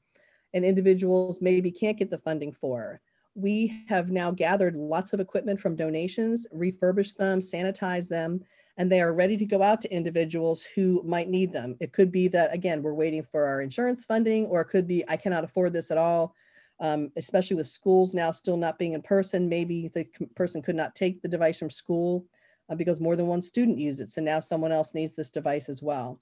and 0.55 0.65
individuals 0.65 1.42
maybe 1.42 1.70
can't 1.70 1.99
get 1.99 2.10
the 2.10 2.18
funding 2.18 2.52
for. 2.52 3.00
We 3.34 3.84
have 3.89 4.10
now 4.10 4.31
gathered 4.31 4.76
lots 4.76 5.12
of 5.12 5.20
equipment 5.20 5.60
from 5.60 5.76
donations, 5.76 6.47
refurbished 6.52 7.18
them, 7.18 7.41
sanitized 7.41 8.08
them, 8.08 8.42
and 8.78 8.91
they 8.91 9.02
are 9.02 9.12
ready 9.12 9.36
to 9.36 9.44
go 9.44 9.62
out 9.62 9.83
to 9.83 9.92
individuals 9.92 10.62
who 10.62 11.02
might 11.05 11.28
need 11.28 11.52
them. 11.52 11.76
It 11.81 11.92
could 11.92 12.10
be 12.10 12.28
that, 12.28 12.55
again, 12.55 12.83
we're 12.83 12.94
waiting 12.94 13.23
for 13.23 13.44
our 13.44 13.60
insurance 13.60 14.07
funding, 14.07 14.47
or 14.47 14.62
it 14.62 14.68
could 14.68 14.89
be, 14.89 15.05
I 15.08 15.16
cannot 15.16 15.44
afford 15.44 15.73
this 15.74 15.91
at 15.91 15.99
all 15.99 16.34
um, 16.81 17.10
especially 17.16 17.57
with 17.57 17.66
schools 17.66 18.15
now 18.15 18.31
still 18.31 18.57
not 18.57 18.78
being 18.78 18.94
in 18.94 19.02
person. 19.02 19.49
Maybe 19.49 19.89
the 19.89 20.07
person 20.34 20.62
could 20.62 20.76
not 20.76 20.94
take 20.94 21.23
the 21.23 21.28
device 21.28 21.58
from 21.58 21.70
school 21.70 22.26
uh, 22.68 22.74
because 22.74 23.00
more 23.00 23.16
than 23.16 23.26
one 23.26 23.42
student 23.42 23.78
used 23.78 24.00
it. 24.00 24.10
So 24.10 24.20
now 24.20 24.41
someone 24.41 24.73
else 24.73 24.94
needs 24.94 25.15
this 25.15 25.31
device 25.31 25.68
as 25.68 25.83
well. 25.83 26.20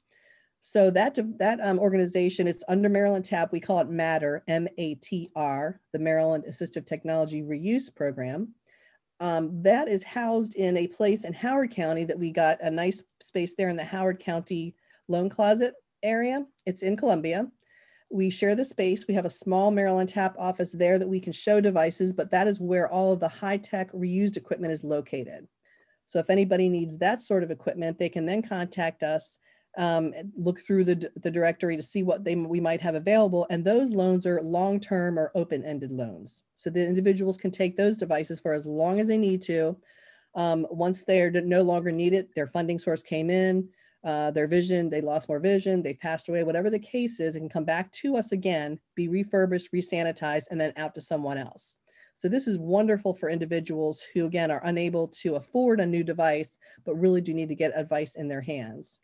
So 0.63 0.91
that 0.93 1.19
that 1.39 1.61
um, 1.61 1.79
organization, 1.79 2.47
it's 2.47 2.65
under 2.69 2.89
Maryland 2.89 3.25
TAP. 3.25 3.53
We 3.53 3.61
call 3.61 3.81
it 3.81 3.91
Matter, 3.91 4.43
M-A-T-R, 4.49 5.81
the 5.93 5.99
Maryland 5.99 6.45
Assistive 6.49 6.87
Technology 6.87 7.43
Reuse 7.43 7.95
Program. 7.95 8.55
Um, 9.21 9.63
that 9.63 9.89
is 9.89 10.03
housed 10.03 10.55
in 10.55 10.77
a 10.77 10.87
place 10.87 11.25
in 11.25 11.33
Howard 11.33 11.73
County 11.73 12.05
that 12.05 12.19
we 12.19 12.31
got 12.31 12.63
a 12.63 12.71
nice 12.71 13.05
space 13.21 13.55
there 13.55 13.69
in 13.69 13.77
the 13.77 13.85
Howard 13.85 14.21
County 14.21 14.75
loan 15.09 15.29
closet 15.29 15.75
area. 16.03 16.47
It's 16.65 16.83
in 16.83 16.97
Columbia 16.97 17.49
we 18.13 18.29
share 18.29 18.55
the 18.55 18.65
space. 18.65 19.07
We 19.09 19.15
have 19.15 19.25
a 19.25 19.31
small 19.31 19.71
Maryland 19.71 20.11
TAP 20.11 20.37
office 20.39 20.71
there 20.71 20.99
that 20.99 21.09
we 21.09 21.19
can 21.19 21.33
show 21.33 21.61
devices, 21.61 22.13
but 22.13 22.31
that 22.31 22.47
is 22.47 22.61
where 22.61 22.89
all 22.89 23.13
of 23.13 23.21
the 23.21 23.29
high-tech 23.29 23.91
reused 23.93 24.37
equipment 24.37 24.73
is 24.73 24.85
located. 24.85 25.49
So 26.07 26.19
if 26.19 26.29
anybody 26.29 26.69
needs 26.69 26.99
that 26.99 27.23
sort 27.23 27.43
of 27.43 27.51
equipment, 27.51 27.99
they 27.99 28.11
can 28.11 28.27
then 28.27 28.43
contact 28.43 29.03
us, 29.03 29.39
um, 29.79 30.13
look 30.37 30.61
through 30.61 30.85
the, 30.85 31.11
the 31.23 31.31
directory 31.31 31.77
to 31.77 31.83
see 31.83 32.03
what 32.03 32.25
they 32.25 32.35
we 32.35 32.61
might 32.61 32.81
have 32.81 32.95
available. 32.95 33.47
And 33.51 33.65
those 33.65 33.91
loans 33.91 34.27
are 34.27 34.43
long-term 34.43 35.19
or 35.19 35.33
open-ended 35.35 35.91
loans. 35.91 36.43
So 36.55 36.71
the 36.71 36.87
individuals 36.87 37.39
can 37.39 37.51
take 37.51 37.77
those 37.77 37.99
devices 37.99 38.39
for 38.39 38.53
as 38.53 38.67
long 38.67 39.01
as 39.01 39.09
they 39.09 39.19
need 39.19 39.43
to. 39.43 39.77
Um, 40.35 40.67
once 40.71 41.05
they're 41.05 41.31
no 41.31 41.63
longer 41.63 41.93
needed, 41.93 42.29
their 42.35 42.47
funding 42.47 42.79
source 42.79 43.03
came 43.03 43.31
in, 43.31 43.69
uh, 44.05 44.31
their 44.31 44.47
vision, 44.47 44.91
they 44.91 45.01
lost 45.01 45.29
more 45.29 45.39
vision, 45.39 45.83
they 45.83 45.95
passed 45.95 46.29
away, 46.29 46.43
whatever 46.43 46.71
the 46.71 46.79
case 46.79 47.21
is, 47.21 47.37
it 47.37 47.41
can 47.41 47.49
come 47.49 47.65
back 47.65 47.93
to 47.93 48.17
us 48.17 48.33
again, 48.33 48.79
be 48.95 49.09
refurbished, 49.09 49.73
resanitized, 49.73 50.45
and 50.51 50.61
then 50.61 50.73
out 50.77 50.95
to 50.95 51.01
someone 51.01 51.39
else. 51.39 51.77
So 52.15 52.29
this 52.29 52.47
is 52.47 52.59
wonderful 52.59 53.15
for 53.15 53.31
individuals 53.31 54.03
who, 54.13 54.27
again, 54.27 54.51
are 54.51 54.65
unable 54.65 55.09
to 55.09 55.37
afford 55.37 55.81
a 55.81 55.87
new 55.87 56.05
device, 56.05 56.59
but 56.85 56.95
really 56.95 57.21
do 57.21 57.33
need 57.33 57.49
to 57.49 57.55
get 57.55 57.73
advice 57.75 58.17
in 58.17 58.29
their 58.29 58.43
hands. 58.43 59.01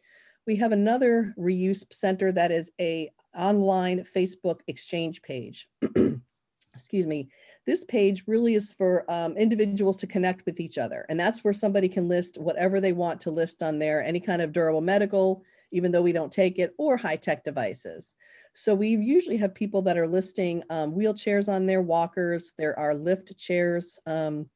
We 0.49 0.57
have 0.57 0.73
another 0.73 1.35
reuse 1.39 1.85
center 1.93 2.33
that 2.33 2.51
is 2.51 2.73
a 2.81 3.11
online 3.37 3.99
Facebook 4.17 4.61
exchange 4.67 5.21
page. 5.21 5.69
Excuse 6.75 7.07
me. 7.07 7.29
This 7.67 7.85
page 7.85 8.25
really 8.27 8.55
is 8.55 8.73
for 8.73 9.05
um, 9.11 9.37
individuals 9.37 9.99
to 9.99 10.07
connect 10.07 10.47
with 10.47 10.59
each 10.59 10.79
other. 10.79 11.05
And 11.11 11.21
that's 11.21 11.45
where 11.45 11.53
somebody 11.53 11.87
can 11.87 12.09
list 12.09 12.39
whatever 12.41 12.81
they 12.81 12.95
want 12.95 13.21
to 13.21 13.31
list 13.31 13.63
on 13.63 13.79
there, 13.79 14.03
any 14.03 14.21
kind 14.21 14.41
of 14.41 14.53
durable 14.53 14.81
medical, 14.81 15.45
even 15.71 15.93
though 15.93 16.01
we 16.01 16.13
don't 16.13 16.33
take 16.33 16.59
it, 16.59 16.75
or 16.79 16.97
high-tech 16.97 17.45
devices. 17.45 18.17
So 18.55 18.75
we 18.75 18.89
usually 18.89 19.37
have 19.37 19.55
people 19.55 19.83
that 19.83 19.99
are 19.99 20.09
listing 20.09 20.63
um, 20.71 20.95
wheelchairs 20.95 21.53
on 21.53 21.67
their 21.67 21.83
walkers, 21.83 22.55
there 22.57 22.79
are 22.79 22.95
lift 22.95 23.37
chairs, 23.37 23.99
um, 24.07 24.49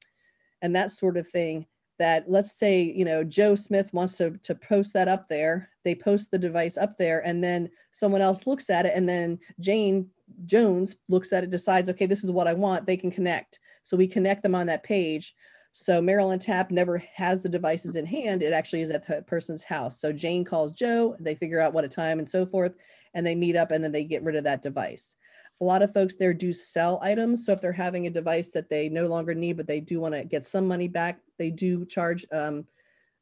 and 0.63 0.75
that 0.75 0.91
sort 0.91 1.19
of 1.19 1.29
thing 1.29 1.67
that 1.99 2.25
let's 2.29 2.53
say, 2.53 2.83
you 2.83 3.05
know, 3.05 3.23
Joe 3.23 3.55
Smith 3.55 3.93
wants 3.93 4.17
to, 4.17 4.33
to 4.43 4.55
post 4.55 4.93
that 4.95 5.09
up 5.09 5.29
there. 5.29 5.71
They 5.85 5.95
post 5.95 6.31
the 6.31 6.39
device 6.39 6.77
up 6.77 6.97
there 6.99 7.25
and 7.27 7.43
then 7.43 7.71
someone 7.91 8.21
else 8.21 8.47
looks 8.47 8.71
at 8.71 8.87
it 8.87 8.93
and 8.95 9.09
then 9.09 9.39
Jane 9.61 10.09
Jones 10.47 10.97
looks 11.09 11.33
at 11.33 11.45
it, 11.45 11.51
decides, 11.51 11.89
okay, 11.89 12.07
this 12.07 12.25
is 12.25 12.31
what 12.31 12.49
I 12.49 12.55
want, 12.55 12.87
they 12.87 12.97
can 12.97 13.11
connect. 13.11 13.61
So 13.83 13.97
we 13.97 14.07
connect 14.07 14.43
them 14.43 14.55
on 14.55 14.67
that 14.67 14.83
page. 14.83 15.35
So 15.73 16.03
Maryland 16.03 16.43
Tap 16.43 16.71
never 16.71 16.99
has 17.15 17.43
the 17.43 17.49
devices 17.49 17.97
in 17.97 18.05
hand. 18.05 18.43
It 18.43 18.53
actually 18.53 18.83
is 18.83 18.91
at 18.91 19.07
the 19.07 19.23
person's 19.23 19.65
house. 19.65 20.01
So 20.01 20.13
Jane 20.13 20.45
calls 20.45 20.73
Joe, 20.73 21.17
they 21.19 21.35
figure 21.35 21.61
out 21.61 21.73
what 21.73 21.85
a 21.85 21.89
time 21.89 22.19
and 22.19 22.29
so 22.29 22.45
forth, 22.45 22.75
and 23.15 23.27
they 23.27 23.35
meet 23.35 23.57
up 23.57 23.71
and 23.71 23.83
then 23.83 23.93
they 23.93 24.05
get 24.05 24.23
rid 24.23 24.37
of 24.37 24.45
that 24.45 24.63
device. 24.63 25.17
A 25.63 25.65
lot 25.65 25.83
of 25.83 25.93
folks 25.93 26.17
there 26.17 26.35
do 26.35 26.53
sell 26.53 26.99
items. 27.03 27.47
So 27.47 27.53
if 27.53 27.61
they're 27.61 27.71
having 27.71 28.09
a 28.09 28.11
device 28.11 28.51
that 28.51 28.69
they 28.69 28.89
no 28.89 29.07
longer 29.07 29.33
need, 29.33 29.57
but 29.57 29.69
they 29.69 29.79
do 29.79 30.01
want 30.01 30.13
to 30.13 30.25
get 30.25 30.45
some 30.45 30.67
money 30.67 30.89
back, 30.89 31.21
they 31.39 31.51
do 31.51 31.87
charge 31.87 32.27
um, 32.33 32.67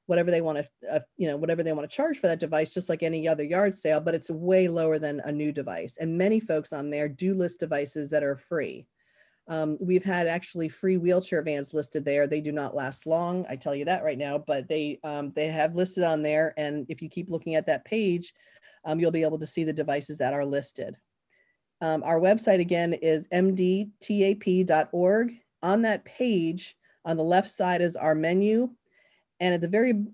whatever 0.07 0.31
they 0.31 0.41
want 0.41 0.57
to, 0.57 0.91
uh, 0.91 1.01
you 1.19 1.29
know, 1.29 1.37
whatever 1.37 1.63
they 1.63 1.75
want 1.75 1.89
to 1.89 1.95
charge 1.95 2.17
for 2.17 2.29
that 2.29 2.41
device, 2.41 2.73
just 2.73 2.89
like 2.89 3.03
any 3.03 3.29
other 3.29 3.45
yard 3.45 3.75
sale, 3.75 4.01
but 4.01 4.15
it's 4.15 4.31
way 4.31 4.69
lower 4.69 4.99
than 4.99 5.21
a 5.27 5.31
new 5.31 5.53
device. 5.53 5.99
And 6.01 6.17
many 6.17 6.41
folks 6.41 6.73
on 6.73 6.89
there 6.89 7.11
do 7.11 7.35
list 7.35 7.61
devices 7.61 8.09
that 8.09 8.25
are 8.25 8.39
free. 8.39 8.87
Um, 9.47 9.77
we've 9.79 10.05
had 10.05 10.27
actually 10.27 10.71
free 10.71 10.97
wheelchair 10.97 11.43
vans 11.43 11.75
listed 11.75 12.07
there. 12.07 12.27
They 12.27 12.41
do 12.41 12.53
not 12.53 12.75
last 12.75 13.05
long. 13.05 13.45
I 13.51 13.57
tell 13.57 13.75
you 13.75 13.85
that 13.85 14.03
right 14.03 14.17
now, 14.17 14.39
but 14.39 14.67
they 14.67 14.99
um, 15.05 15.33
they 15.37 15.49
have 15.49 15.75
listed 15.77 16.05
on 16.05 16.23
there. 16.23 16.55
And 16.57 16.87
if 16.89 17.03
you 17.03 17.11
keep 17.11 17.29
looking 17.29 17.55
at 17.55 17.67
that 17.67 17.85
page, 17.85 18.33
um, 18.87 18.99
you'll 18.99 19.11
be 19.11 19.25
able 19.25 19.41
to 19.41 19.47
see 19.47 19.65
the 19.65 19.75
devices 19.75 20.17
that 20.19 20.33
are 20.33 20.47
listed. 20.47 20.97
Um, 21.81 22.03
our 22.03 22.21
website 22.21 22.61
again 22.61 22.93
is 22.95 23.27
mdtap.org. 23.29 23.93
On 25.63 25.83
that 25.83 26.05
page, 26.05 26.77
on 27.05 27.17
the 27.17 27.25
left 27.25 27.51
side 27.51 27.81
is 27.81 27.97
our 27.97 28.15
menu 28.15 28.71
and 29.41 29.55
at 29.55 29.61
the 29.61 29.69
very 29.69 30.05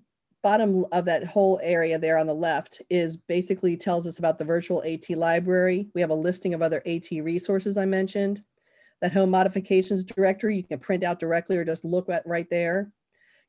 bottom 0.41 0.85
of 0.91 1.05
that 1.05 1.25
whole 1.25 1.59
area 1.61 1.99
there 1.99 2.17
on 2.17 2.27
the 2.27 2.33
left 2.33 2.81
is 2.89 3.17
basically 3.17 3.75
tells 3.75 4.07
us 4.07 4.19
about 4.19 4.39
the 4.39 4.45
virtual 4.45 4.83
AT 4.83 5.09
library. 5.09 5.89
We 5.93 6.01
have 6.01 6.09
a 6.09 6.15
listing 6.15 6.53
of 6.53 6.61
other 6.61 6.81
AT 6.85 7.09
resources 7.11 7.75
I 7.75 7.85
mentioned. 7.85 8.41
That 9.01 9.13
home 9.13 9.29
modifications 9.29 10.03
directory 10.03 10.57
you 10.57 10.63
can 10.63 10.79
print 10.79 11.03
out 11.03 11.19
directly 11.19 11.57
or 11.57 11.65
just 11.65 11.85
look 11.85 12.09
at 12.09 12.25
right 12.25 12.49
there. 12.49 12.91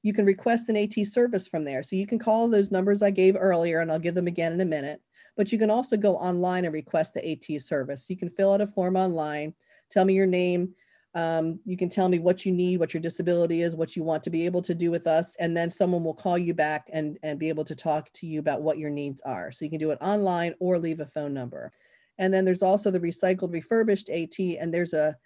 You 0.02 0.12
can 0.12 0.26
request 0.26 0.68
an 0.68 0.76
AT 0.76 0.94
service 1.06 1.48
from 1.48 1.64
there. 1.64 1.82
So 1.82 1.96
you 1.96 2.06
can 2.06 2.18
call 2.18 2.48
those 2.48 2.70
numbers 2.70 3.02
I 3.02 3.10
gave 3.10 3.36
earlier 3.36 3.80
and 3.80 3.90
I'll 3.90 3.98
give 3.98 4.14
them 4.14 4.26
again 4.26 4.52
in 4.52 4.60
a 4.60 4.64
minute. 4.64 5.00
But 5.38 5.52
you 5.52 5.58
can 5.58 5.70
also 5.70 5.96
go 5.96 6.16
online 6.16 6.64
and 6.64 6.74
request 6.74 7.14
the 7.14 7.30
AT 7.30 7.62
service. 7.62 8.10
You 8.10 8.16
can 8.16 8.28
fill 8.28 8.52
out 8.52 8.60
a 8.60 8.66
form 8.66 8.96
online, 8.96 9.54
tell 9.88 10.04
me 10.04 10.12
your 10.12 10.26
name. 10.26 10.74
Um, 11.14 11.60
you 11.64 11.76
can 11.76 11.88
tell 11.88 12.08
me 12.08 12.18
what 12.18 12.44
you 12.44 12.52
need, 12.52 12.78
what 12.78 12.92
your 12.92 13.00
disability 13.00 13.62
is, 13.62 13.74
what 13.74 13.96
you 13.96 14.02
want 14.02 14.22
to 14.24 14.30
be 14.30 14.44
able 14.44 14.60
to 14.62 14.74
do 14.74 14.90
with 14.90 15.06
us, 15.06 15.36
and 15.36 15.56
then 15.56 15.70
someone 15.70 16.04
will 16.04 16.12
call 16.12 16.36
you 16.36 16.54
back 16.54 16.90
and, 16.92 17.18
and 17.22 17.38
be 17.38 17.48
able 17.48 17.64
to 17.64 17.74
talk 17.74 18.12
to 18.14 18.26
you 18.26 18.40
about 18.40 18.62
what 18.62 18.78
your 18.78 18.90
needs 18.90 19.22
are. 19.22 19.50
So 19.50 19.64
you 19.64 19.70
can 19.70 19.78
do 19.78 19.92
it 19.92 19.98
online 20.02 20.54
or 20.58 20.78
leave 20.78 21.00
a 21.00 21.06
phone 21.06 21.32
number. 21.32 21.72
And 22.18 22.34
then 22.34 22.44
there's 22.44 22.62
also 22.62 22.90
the 22.90 23.00
recycled 23.00 23.52
refurbished 23.52 24.10
AT, 24.10 24.38
and 24.38 24.74
there's 24.74 24.92
a 24.92 25.16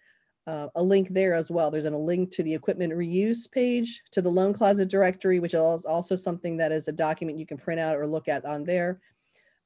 uh, 0.47 0.67
a 0.75 0.83
link 0.83 1.09
there 1.11 1.35
as 1.35 1.51
well. 1.51 1.71
There's 1.71 1.85
a 1.85 1.91
link 1.91 2.31
to 2.33 2.43
the 2.43 2.53
equipment 2.53 2.93
reuse 2.93 3.51
page, 3.51 4.03
to 4.11 4.21
the 4.21 4.31
loan 4.31 4.53
closet 4.53 4.89
directory, 4.89 5.39
which 5.39 5.55
is 5.55 5.85
also 5.85 6.17
something 6.17 6.57
that 6.57 6.73
is 6.73 6.89
a 6.89 6.93
document 6.93 7.39
you 7.39 7.47
can 7.47 7.59
print 7.59 7.81
out 7.81 7.97
or 7.97 8.09
look 8.09 8.27
at 8.27 8.45
on 8.45 8.65
there. 8.65 9.01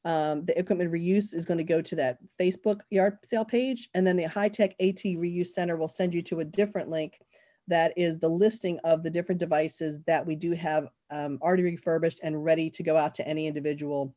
Um, 0.07 0.45
the 0.45 0.57
equipment 0.57 0.93
reuse 0.93 1.35
is 1.35 1.45
going 1.45 1.59
to 1.59 1.65
go 1.65 1.83
to 1.83 1.97
that 1.97 2.19
Facebook 2.41 2.83
yard 2.91 3.19
sale 3.25 3.45
page, 3.45 3.91
and 3.93 4.07
then 4.07 4.17
the 4.17 4.29
high 4.29 4.49
tech 4.49 4.71
AT 4.81 5.03
reuse 5.03 5.49
center 5.49 5.77
will 5.77 5.89
send 5.89 6.15
you 6.15 6.23
to 6.23 6.41
a 6.41 6.45
different 6.45 6.89
link 6.89 7.19
that 7.67 7.93
is 7.97 8.21
the 8.21 8.29
listing 8.29 8.79
of 8.85 9.03
the 9.03 9.11
different 9.11 9.41
devices 9.41 10.01
that 10.07 10.25
we 10.25 10.37
do 10.37 10.53
have 10.53 10.87
um, 11.11 11.41
already 11.43 11.65
refurbished 11.65 12.21
and 12.23 12.45
ready 12.45 12.71
to 12.71 12.85
go 12.85 12.97
out 12.97 13.17
to 13.17 13.27
any 13.27 13.49
individual 13.49 14.15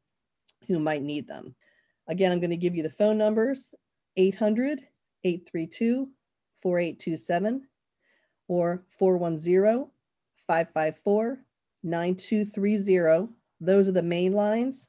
who 0.68 0.78
might 0.78 1.02
need 1.02 1.28
them. 1.28 1.56
Again, 2.08 2.32
I'm 2.32 2.40
going 2.40 2.52
to 2.52 2.56
give 2.56 2.76
you 2.76 2.84
the 2.84 2.90
phone 2.92 3.18
numbers 3.18 3.74
800 4.16 4.82
832 5.24 6.08
4827 6.62 7.64
or 8.48 8.84
410 8.90 9.90
554 10.46 11.40
9230. 11.82 13.34
Those 13.60 13.90
are 13.90 13.94
the 13.94 14.04
main 14.04 14.34
lines. 14.34 14.88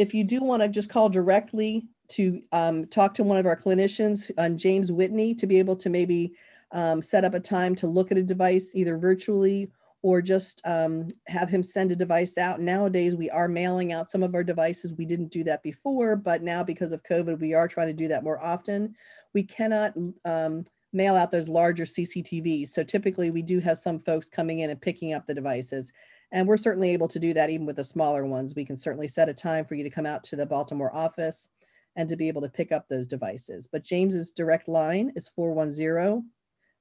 If 0.00 0.14
you 0.14 0.24
do 0.24 0.42
want 0.42 0.62
to 0.62 0.68
just 0.68 0.88
call 0.88 1.10
directly 1.10 1.86
to 2.08 2.42
um, 2.52 2.86
talk 2.86 3.12
to 3.14 3.22
one 3.22 3.36
of 3.36 3.44
our 3.44 3.54
clinicians 3.54 4.30
on 4.38 4.56
James 4.56 4.90
Whitney 4.90 5.34
to 5.34 5.46
be 5.46 5.58
able 5.58 5.76
to 5.76 5.90
maybe 5.90 6.32
um, 6.72 7.02
set 7.02 7.22
up 7.22 7.34
a 7.34 7.40
time 7.40 7.74
to 7.76 7.86
look 7.86 8.10
at 8.10 8.16
a 8.16 8.22
device 8.22 8.70
either 8.74 8.96
virtually 8.96 9.70
or 10.00 10.22
just 10.22 10.62
um, 10.64 11.06
have 11.26 11.50
him 11.50 11.62
send 11.62 11.92
a 11.92 11.96
device 11.96 12.38
out. 12.38 12.62
Nowadays, 12.62 13.14
we 13.14 13.28
are 13.28 13.46
mailing 13.46 13.92
out 13.92 14.10
some 14.10 14.22
of 14.22 14.34
our 14.34 14.42
devices. 14.42 14.94
We 14.94 15.04
didn't 15.04 15.28
do 15.32 15.44
that 15.44 15.62
before, 15.62 16.16
but 16.16 16.42
now 16.42 16.64
because 16.64 16.92
of 16.92 17.02
COVID, 17.02 17.38
we 17.38 17.52
are 17.52 17.68
trying 17.68 17.88
to 17.88 17.92
do 17.92 18.08
that 18.08 18.24
more 18.24 18.42
often. 18.42 18.96
We 19.34 19.42
cannot 19.42 19.92
um, 20.24 20.64
mail 20.94 21.14
out 21.14 21.30
those 21.30 21.46
larger 21.46 21.84
CCTVs. 21.84 22.70
So 22.70 22.82
typically 22.82 23.30
we 23.30 23.42
do 23.42 23.60
have 23.60 23.76
some 23.76 23.98
folks 23.98 24.30
coming 24.30 24.60
in 24.60 24.70
and 24.70 24.80
picking 24.80 25.12
up 25.12 25.26
the 25.26 25.34
devices. 25.34 25.92
And 26.32 26.46
we're 26.46 26.56
certainly 26.56 26.90
able 26.90 27.08
to 27.08 27.18
do 27.18 27.34
that 27.34 27.50
even 27.50 27.66
with 27.66 27.76
the 27.76 27.84
smaller 27.84 28.24
ones. 28.24 28.54
We 28.54 28.64
can 28.64 28.76
certainly 28.76 29.08
set 29.08 29.28
a 29.28 29.34
time 29.34 29.64
for 29.64 29.74
you 29.74 29.82
to 29.82 29.90
come 29.90 30.06
out 30.06 30.22
to 30.24 30.36
the 30.36 30.46
Baltimore 30.46 30.94
office 30.94 31.48
and 31.96 32.08
to 32.08 32.16
be 32.16 32.28
able 32.28 32.42
to 32.42 32.48
pick 32.48 32.70
up 32.70 32.88
those 32.88 33.08
devices. 33.08 33.68
But 33.70 33.84
James's 33.84 34.30
direct 34.30 34.68
line 34.68 35.12
is 35.16 35.28
410 35.28 36.30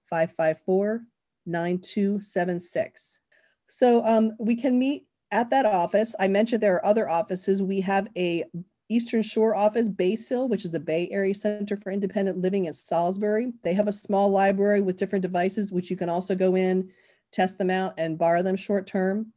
554 0.10 1.02
9276. 1.46 3.20
So 3.68 4.06
um, 4.06 4.34
we 4.40 4.56
can 4.56 4.78
meet 4.78 5.06
at 5.32 5.50
that 5.50 5.66
office. 5.66 6.16
I 6.20 6.28
mentioned 6.28 6.62
there 6.62 6.76
are 6.76 6.86
other 6.86 7.10
offices. 7.10 7.62
We 7.62 7.82
have 7.82 8.08
a 8.18 8.46
Eastern 8.90 9.22
Shore 9.22 9.56
office, 9.56 9.88
BACIL, 9.88 10.50
which 10.50 10.66
is 10.66 10.72
the 10.72 10.80
Bay 10.80 11.08
Area 11.12 11.36
Center 11.36 11.78
for 11.78 11.92
Independent 11.92 12.40
Living 12.40 12.66
in 12.66 12.74
Salisbury. 12.74 13.54
They 13.64 13.76
have 13.76 13.88
a 13.88 13.94
small 13.94 14.30
library 14.32 14.82
with 14.82 14.98
different 14.98 15.22
devices, 15.22 15.72
which 15.72 15.92
you 15.92 15.98
can 15.98 16.10
also 16.10 16.34
go 16.34 16.56
in, 16.56 16.90
test 17.32 17.60
them 17.60 17.70
out, 17.70 17.94
and 17.98 18.18
borrow 18.18 18.42
them 18.42 18.56
short 18.56 18.88
term. 18.88 19.32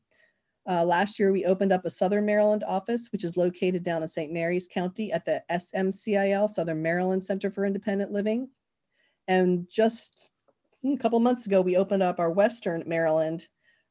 Uh, 0.68 0.84
last 0.84 1.18
year, 1.18 1.32
we 1.32 1.44
opened 1.44 1.72
up 1.72 1.84
a 1.84 1.90
Southern 1.90 2.24
Maryland 2.24 2.62
office, 2.64 3.08
which 3.10 3.24
is 3.24 3.36
located 3.36 3.82
down 3.82 4.02
in 4.02 4.08
St. 4.08 4.32
Mary's 4.32 4.68
County 4.72 5.12
at 5.12 5.24
the 5.24 5.42
SMCIL, 5.50 6.48
Southern 6.48 6.80
Maryland 6.80 7.24
Center 7.24 7.50
for 7.50 7.64
Independent 7.64 8.12
Living. 8.12 8.48
And 9.26 9.68
just 9.68 10.30
a 10.84 10.96
couple 10.96 11.18
months 11.18 11.46
ago, 11.46 11.60
we 11.60 11.76
opened 11.76 12.02
up 12.02 12.20
our 12.20 12.30
Western 12.30 12.84
Maryland 12.86 13.48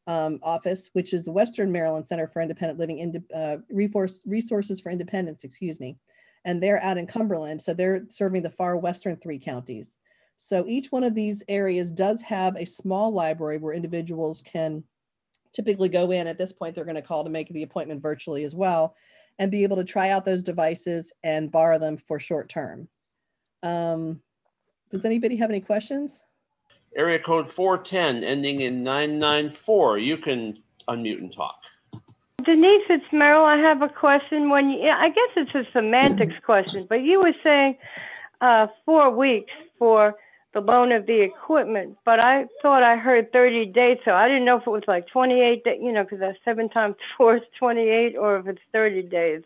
um, 0.08 0.40
office, 0.44 0.90
which 0.94 1.14
is 1.14 1.26
the 1.26 1.32
Western 1.32 1.72
Maryland 1.72 2.08
Center 2.08 2.28
for 2.28 2.42
Independent 2.42 2.80
Living, 2.80 3.24
uh, 3.36 3.58
Resource, 3.70 4.22
Resources 4.26 4.80
for 4.80 4.92
Independence, 4.92 5.44
excuse 5.44 5.80
me. 5.80 5.98
And 6.46 6.64
they're 6.64 6.82
out 6.82 6.98
in 6.98 7.06
Cumberland. 7.06 7.62
So 7.62 7.74
they're 7.74 8.06
serving 8.10 8.44
the 8.44 8.50
far 8.50 8.78
western 8.78 9.18
three 9.18 9.40
counties. 9.40 9.98
So 10.38 10.66
each 10.68 10.92
one 10.92 11.04
of 11.04 11.14
these 11.14 11.44
areas 11.48 11.92
does 11.92 12.20
have 12.22 12.56
a 12.56 12.66
small 12.66 13.12
library 13.12 13.60
where 13.60 13.76
individuals 13.76 14.42
can 14.42 14.84
typically 15.54 15.90
go 15.90 16.12
in. 16.12 16.28
At 16.28 16.38
this 16.38 16.54
point, 16.54 16.76
they're 16.76 16.86
going 16.86 16.96
to 16.96 17.02
call 17.02 17.24
to 17.24 17.30
make 17.30 17.50
the 17.50 17.64
appointment 17.64 18.02
virtually 18.02 18.44
as 18.44 18.56
well 18.56 18.96
and 19.40 19.52
be 19.52 19.64
able 19.64 19.78
to 19.78 19.84
try 19.84 20.10
out 20.10 20.26
those 20.26 20.44
devices 20.44 21.12
and 21.24 21.52
borrow 21.52 21.80
them 21.80 21.98
for 21.98 22.20
short 22.20 22.50
term. 22.50 22.88
Um, 23.64 24.22
does 24.90 25.06
anybody 25.06 25.36
have 25.38 25.50
any 25.50 25.62
questions? 25.62 26.26
Area 26.96 27.20
code 27.20 27.52
410 27.52 28.24
ending 28.24 28.62
in 28.62 28.84
994. 28.84 30.00
You 30.00 30.18
can 30.18 30.62
unmute 30.90 31.20
and 31.20 31.34
talk. 31.34 31.56
Denise, 32.44 32.84
it's 32.90 33.06
Merrill. 33.12 33.46
I 33.46 33.58
have 33.58 33.82
a 33.82 33.88
question. 33.88 34.50
When 34.50 34.72
you, 34.72 34.90
I 34.90 35.10
guess 35.10 35.30
it's 35.38 35.56
a 35.56 35.72
semantics 35.72 36.36
question, 36.46 36.86
but 36.90 37.02
you 37.02 37.22
were 37.22 37.34
saying 37.44 37.78
uh, 38.42 38.68
four 38.86 39.12
weeks 39.16 39.54
for 39.78 40.16
the 40.54 40.60
loan 40.60 40.92
of 40.92 41.06
the 41.06 41.22
equipment, 41.22 41.98
but 42.04 42.20
I 42.20 42.46
thought 42.62 42.84
I 42.84 42.98
heard 42.98 43.32
30 43.32 43.68
days, 43.68 43.98
so 44.04 44.12
I 44.12 44.28
didn't 44.28 44.46
know 44.46 44.58
if 44.58 44.68
it 44.68 44.70
was 44.70 44.84
like 44.88 45.08
28, 45.08 45.64
days, 45.64 45.80
you 45.82 45.92
know, 45.94 46.04
because 46.04 46.20
that's 46.20 46.38
seven 46.44 46.68
times 46.70 46.96
four 47.18 47.38
is 47.38 47.44
28, 47.58 48.18
or 48.18 48.38
if 48.38 48.48
it's 48.48 48.62
30 48.74 49.04
days 49.04 49.44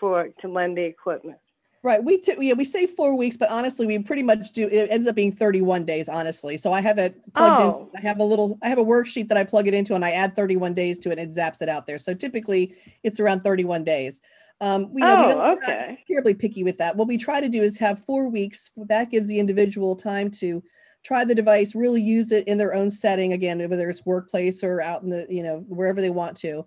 for 0.00 0.28
to 0.40 0.48
lend 0.48 0.76
the 0.78 0.82
equipment. 0.84 1.38
Right. 1.82 2.02
We 2.02 2.18
t- 2.18 2.34
yeah, 2.40 2.54
we 2.54 2.64
say 2.64 2.86
four 2.86 3.16
weeks, 3.16 3.36
but 3.36 3.50
honestly, 3.50 3.86
we 3.86 3.98
pretty 4.00 4.24
much 4.24 4.50
do. 4.50 4.66
It 4.66 4.88
ends 4.90 5.06
up 5.06 5.14
being 5.14 5.30
31 5.30 5.84
days, 5.84 6.08
honestly. 6.08 6.56
So 6.56 6.72
I 6.72 6.80
have 6.80 6.98
it 6.98 7.14
plugged 7.34 7.60
Oh. 7.60 7.88
in. 7.94 8.00
I 8.04 8.08
have 8.08 8.18
a 8.18 8.24
little, 8.24 8.58
I 8.62 8.68
have 8.68 8.78
a 8.78 8.84
worksheet 8.84 9.28
that 9.28 9.38
I 9.38 9.44
plug 9.44 9.68
it 9.68 9.74
into 9.74 9.94
and 9.94 10.04
I 10.04 10.10
add 10.10 10.34
31 10.34 10.74
days 10.74 10.98
to 11.00 11.10
it 11.10 11.20
and 11.20 11.30
it 11.30 11.36
zaps 11.36 11.62
it 11.62 11.68
out 11.68 11.86
there. 11.86 11.98
So 11.98 12.14
typically 12.14 12.74
it's 13.04 13.20
around 13.20 13.42
31 13.44 13.84
days. 13.84 14.20
Um, 14.60 14.92
we, 14.92 15.04
know, 15.04 15.16
we 15.16 15.26
Oh, 15.26 15.28
don't, 15.28 15.38
we're 15.52 15.60
not 15.60 15.62
okay. 15.64 16.04
terribly 16.10 16.34
picky 16.34 16.64
with 16.64 16.78
that. 16.78 16.96
What 16.96 17.08
we 17.08 17.16
try 17.16 17.40
to 17.40 17.48
do 17.48 17.62
is 17.62 17.76
have 17.78 18.04
four 18.04 18.28
weeks. 18.28 18.70
That 18.76 19.10
gives 19.10 19.28
the 19.28 19.38
individual 19.38 19.94
time 19.96 20.30
to 20.32 20.62
try 21.04 21.24
the 21.24 21.34
device, 21.34 21.74
really 21.74 22.02
use 22.02 22.32
it 22.32 22.46
in 22.48 22.58
their 22.58 22.74
own 22.74 22.90
setting. 22.90 23.32
Again, 23.32 23.58
whether 23.70 23.88
it's 23.88 24.04
workplace 24.04 24.64
or 24.64 24.80
out 24.80 25.02
in 25.02 25.10
the, 25.10 25.26
you 25.30 25.42
know, 25.42 25.64
wherever 25.68 26.00
they 26.00 26.10
want 26.10 26.36
to. 26.38 26.64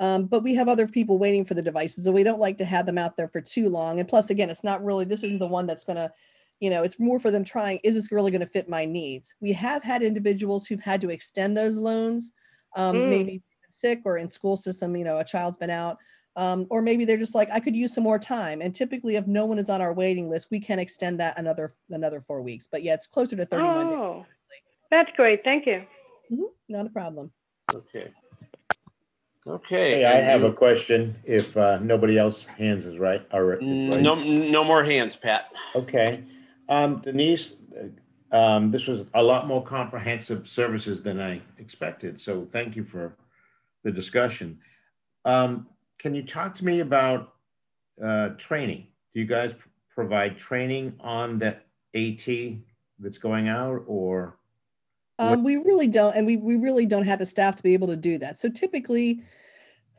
Um, 0.00 0.26
but 0.26 0.42
we 0.42 0.54
have 0.54 0.68
other 0.68 0.88
people 0.88 1.18
waiting 1.18 1.44
for 1.44 1.54
the 1.54 1.62
devices, 1.62 2.04
so 2.04 2.10
we 2.10 2.24
don't 2.24 2.40
like 2.40 2.58
to 2.58 2.64
have 2.64 2.86
them 2.86 2.98
out 2.98 3.16
there 3.16 3.28
for 3.28 3.40
too 3.40 3.68
long. 3.68 4.00
And 4.00 4.08
plus, 4.08 4.28
again, 4.30 4.50
it's 4.50 4.64
not 4.64 4.82
really 4.84 5.04
this 5.04 5.22
isn't 5.22 5.38
the 5.38 5.46
one 5.46 5.66
that's 5.66 5.84
going 5.84 5.96
to, 5.96 6.10
you 6.60 6.68
know, 6.70 6.82
it's 6.82 6.98
more 6.98 7.20
for 7.20 7.30
them 7.30 7.44
trying. 7.44 7.78
Is 7.84 7.94
this 7.94 8.10
really 8.10 8.30
going 8.32 8.40
to 8.40 8.46
fit 8.46 8.68
my 8.68 8.84
needs? 8.86 9.34
We 9.40 9.52
have 9.52 9.84
had 9.84 10.02
individuals 10.02 10.66
who've 10.66 10.80
had 10.80 11.00
to 11.02 11.10
extend 11.10 11.56
those 11.56 11.76
loans, 11.78 12.32
um, 12.74 12.96
Mm. 12.96 13.08
maybe 13.08 13.42
sick 13.70 14.00
or 14.04 14.16
in 14.16 14.28
school 14.28 14.56
system. 14.56 14.96
You 14.96 15.04
know, 15.04 15.18
a 15.18 15.24
child's 15.24 15.58
been 15.58 15.70
out, 15.70 15.98
um, 16.36 16.66
or 16.70 16.82
maybe 16.82 17.04
they're 17.04 17.16
just 17.16 17.34
like, 17.34 17.48
I 17.50 17.60
could 17.60 17.76
use 17.76 17.94
some 17.94 18.04
more 18.04 18.18
time. 18.18 18.60
And 18.60 18.74
typically, 18.74 19.16
if 19.16 19.26
no 19.26 19.46
one 19.46 19.58
is 19.58 19.70
on 19.70 19.80
our 19.80 19.92
waiting 19.92 20.28
list, 20.28 20.48
we 20.50 20.60
can 20.60 20.78
extend 20.78 21.20
that 21.20 21.38
another 21.38 21.72
another 21.90 22.20
four 22.20 22.42
weeks. 22.42 22.66
But 22.70 22.82
yeah, 22.82 22.94
it's 22.94 23.06
closer 23.06 23.36
to 23.36 23.46
31 23.46 23.86
days. 23.88 23.96
Oh, 23.96 24.26
that's 24.90 25.10
great. 25.16 25.44
Thank 25.44 25.66
you. 25.66 25.84
Mhm, 26.32 26.46
Not 26.68 26.86
a 26.86 26.90
problem. 26.90 27.30
Okay. 27.72 28.10
Okay. 29.46 29.96
Hey, 29.96 30.04
I 30.06 30.20
have 30.20 30.42
a 30.42 30.52
question 30.52 31.14
if 31.24 31.54
uh, 31.56 31.78
nobody 31.78 32.18
else 32.18 32.46
hands 32.46 32.86
is 32.86 32.98
right. 32.98 33.26
Or 33.32 33.44
right. 33.46 33.60
No, 33.60 34.14
no 34.14 34.64
more 34.64 34.82
hands, 34.82 35.16
Pat. 35.16 35.52
Okay. 35.74 36.24
Um, 36.70 37.00
Denise, 37.00 37.52
uh, 38.32 38.36
um, 38.36 38.70
this 38.70 38.86
was 38.86 39.02
a 39.12 39.22
lot 39.22 39.46
more 39.46 39.62
comprehensive 39.62 40.48
services 40.48 41.02
than 41.02 41.20
I 41.20 41.42
expected. 41.58 42.20
So 42.20 42.46
thank 42.50 42.74
you 42.74 42.84
for 42.84 43.14
the 43.82 43.92
discussion. 43.92 44.58
Um, 45.26 45.66
can 45.98 46.14
you 46.14 46.22
talk 46.22 46.54
to 46.56 46.64
me 46.64 46.80
about 46.80 47.34
uh, 48.04 48.30
training? 48.38 48.88
Do 49.14 49.20
you 49.20 49.26
guys 49.26 49.54
provide 49.94 50.38
training 50.38 50.94
on 51.00 51.38
the 51.38 51.56
AT 51.94 52.58
that's 52.98 53.18
going 53.18 53.48
out 53.48 53.84
or? 53.86 54.38
Um, 55.18 55.44
we 55.44 55.56
really 55.56 55.86
don't, 55.86 56.16
and 56.16 56.26
we, 56.26 56.36
we 56.36 56.56
really 56.56 56.86
don't 56.86 57.04
have 57.04 57.20
the 57.20 57.26
staff 57.26 57.54
to 57.56 57.62
be 57.62 57.72
able 57.72 57.86
to 57.86 57.96
do 57.96 58.18
that. 58.18 58.38
So 58.40 58.48
typically, 58.48 59.22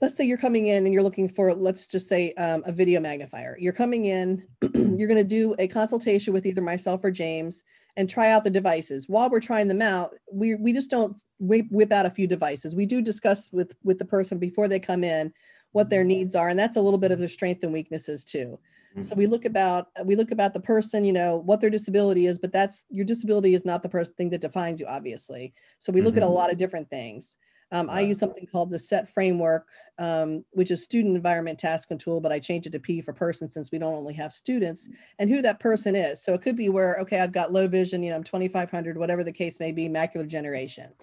let's 0.01 0.17
say 0.17 0.25
you're 0.25 0.37
coming 0.37 0.67
in 0.67 0.85
and 0.85 0.93
you're 0.93 1.03
looking 1.03 1.29
for, 1.29 1.53
let's 1.53 1.87
just 1.87 2.09
say, 2.09 2.33
um, 2.33 2.63
a 2.65 2.71
video 2.73 2.99
magnifier. 2.99 3.57
You're 3.57 3.71
coming 3.71 4.05
in, 4.05 4.45
you're 4.73 5.07
going 5.07 5.15
to 5.15 5.23
do 5.23 5.55
a 5.57 5.69
consultation 5.69 6.33
with 6.33 6.45
either 6.45 6.61
myself 6.61 7.01
or 7.03 7.11
James 7.11 7.63
and 7.95 8.09
try 8.09 8.31
out 8.31 8.43
the 8.43 8.49
devices. 8.49 9.07
While 9.07 9.29
we're 9.29 9.39
trying 9.39 9.69
them 9.69 9.81
out, 9.81 10.13
we, 10.29 10.55
we 10.55 10.73
just 10.73 10.91
don't 10.91 11.15
whip, 11.39 11.67
whip 11.69 11.93
out 11.93 12.05
a 12.05 12.09
few 12.09 12.27
devices. 12.27 12.75
We 12.75 12.85
do 12.85 13.01
discuss 13.01 13.49
with 13.53 13.73
with 13.85 13.97
the 13.97 14.05
person 14.05 14.37
before 14.37 14.67
they 14.67 14.79
come 14.79 15.05
in 15.05 15.31
what 15.75 15.89
their 15.89 16.05
needs 16.05 16.37
are, 16.37 16.47
and 16.47 16.57
that's 16.57 16.77
a 16.77 16.81
little 16.81 16.97
bit 16.97 17.11
of 17.11 17.19
their 17.19 17.27
strength 17.27 17.61
and 17.61 17.73
weaknesses 17.73 18.23
too. 18.23 18.57
So 18.97 19.13
we 19.13 19.27
look 19.27 19.43
about 19.43 19.87
we 20.05 20.15
look 20.15 20.31
about 20.31 20.53
the 20.53 20.61
person, 20.61 21.03
you 21.03 21.11
know, 21.11 21.35
what 21.35 21.59
their 21.59 21.69
disability 21.69 22.27
is, 22.27 22.39
but 22.39 22.53
that's 22.53 22.85
your 22.89 23.03
disability 23.03 23.53
is 23.53 23.65
not 23.65 23.83
the 23.83 23.89
person 23.89 24.13
thing 24.15 24.29
that 24.29 24.39
defines 24.39 24.79
you, 24.79 24.85
obviously. 24.85 25.53
So 25.79 25.91
we 25.91 26.01
look 26.01 26.15
at 26.15 26.23
a 26.23 26.25
Mhm. 26.27 26.33
lot 26.33 26.49
of 26.49 26.57
different 26.57 26.89
things. 26.89 27.37
Um, 27.73 27.89
I 27.89 27.99
use 27.99 28.19
something 28.19 28.47
called 28.47 28.69
the 28.69 28.79
SETT 28.79 29.09
framework, 29.09 29.67
um, 29.97 30.45
which 30.51 30.71
is 30.71 30.81
student 30.81 31.13
environment 31.17 31.59
task 31.59 31.91
and 31.91 31.99
tool, 31.99 32.21
but 32.21 32.31
I 32.31 32.39
changed 32.39 32.67
it 32.67 32.69
to 32.69 32.79
P 32.79 33.01
for 33.01 33.11
person 33.11 33.49
since 33.49 33.69
we 33.69 33.77
don't 33.79 33.95
only 33.95 34.13
have 34.13 34.31
students 34.31 34.87
and 35.19 35.29
who 35.29 35.41
that 35.41 35.59
person 35.59 35.93
is. 35.93 36.23
So 36.23 36.33
it 36.33 36.41
could 36.41 36.55
be 36.55 36.69
where, 36.69 36.95
okay, 37.01 37.19
I've 37.19 37.33
got 37.33 37.51
low 37.51 37.67
vision, 37.67 38.01
you 38.01 38.11
know, 38.11 38.15
I'm 38.15 38.23
2,500, 38.23 38.97
whatever 38.97 39.25
the 39.25 39.33
case 39.33 39.59
may 39.59 39.73
be, 39.73 39.89
macular 39.89 40.25
generation. 40.25 40.93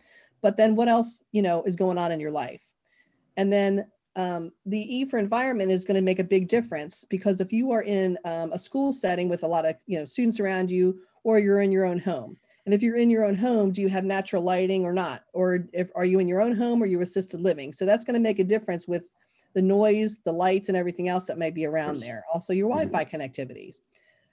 But 0.41 0.57
then 0.57 0.76
what 0.76 0.89
else, 0.89 1.23
you 1.31 1.42
know, 1.42 1.62
is 1.65 1.76
going 1.76 1.99
on 1.99 2.10
in 2.10 2.20
your 2.20 2.31
life? 2.31 2.65
And 3.36 3.52
then 3.52 3.91
um, 4.16 4.52
the 4.66 4.78
E 4.78 5.05
for 5.05 5.18
environment 5.18 5.70
is 5.70 5.84
going 5.84 5.94
to 5.94 6.02
make 6.02 6.18
a 6.18 6.24
big 6.24 6.49
difference 6.49 7.05
because 7.08 7.41
if 7.41 7.52
you 7.52 7.70
are 7.70 7.82
in 7.82 8.18
um, 8.24 8.52
a 8.52 8.58
school 8.58 8.92
setting 8.92 9.28
with 9.28 9.42
a 9.42 9.47
lot 9.47 9.65
of 9.65 9.76
you 9.86 9.99
know 9.99 10.05
students 10.05 10.41
around 10.41 10.70
you, 10.70 11.00
or 11.24 11.39
you're 11.39 11.60
in 11.60 11.73
your 11.73 11.84
own 11.84 11.99
home, 11.99 12.36
and 12.65 12.74
if 12.74 12.82
you're 12.82 12.97
in 12.97 13.10
your 13.10 13.24
own 13.24 13.34
home, 13.34 13.73
do 13.73 13.81
you 13.81 13.89
have 13.89 14.05
natural 14.05 14.42
lighting 14.42 14.84
or 14.84 14.92
not? 14.92 15.24
Or 15.32 15.66
if 15.73 15.91
are 15.94 16.05
you 16.05 16.18
in 16.18 16.28
your 16.28 16.41
own 16.41 16.55
home 16.55 16.82
or 16.82 16.86
you 16.86 17.00
assisted 17.00 17.41
living? 17.41 17.73
So 17.73 17.86
that's 17.86 18.05
going 18.05 18.15
to 18.15 18.20
make 18.20 18.39
a 18.39 18.44
difference 18.44 18.86
with 18.86 19.05
the 19.55 19.62
noise, 19.62 20.18
the 20.24 20.32
lights, 20.32 20.68
and 20.68 20.76
everything 20.76 21.08
else 21.08 21.26
that 21.26 21.39
may 21.39 21.50
be 21.50 21.66
around 21.66 22.00
there. 22.00 22.24
Also, 22.32 22.52
your 22.52 22.70
Wi-Fi 22.70 23.05
connectivity. 23.05 23.74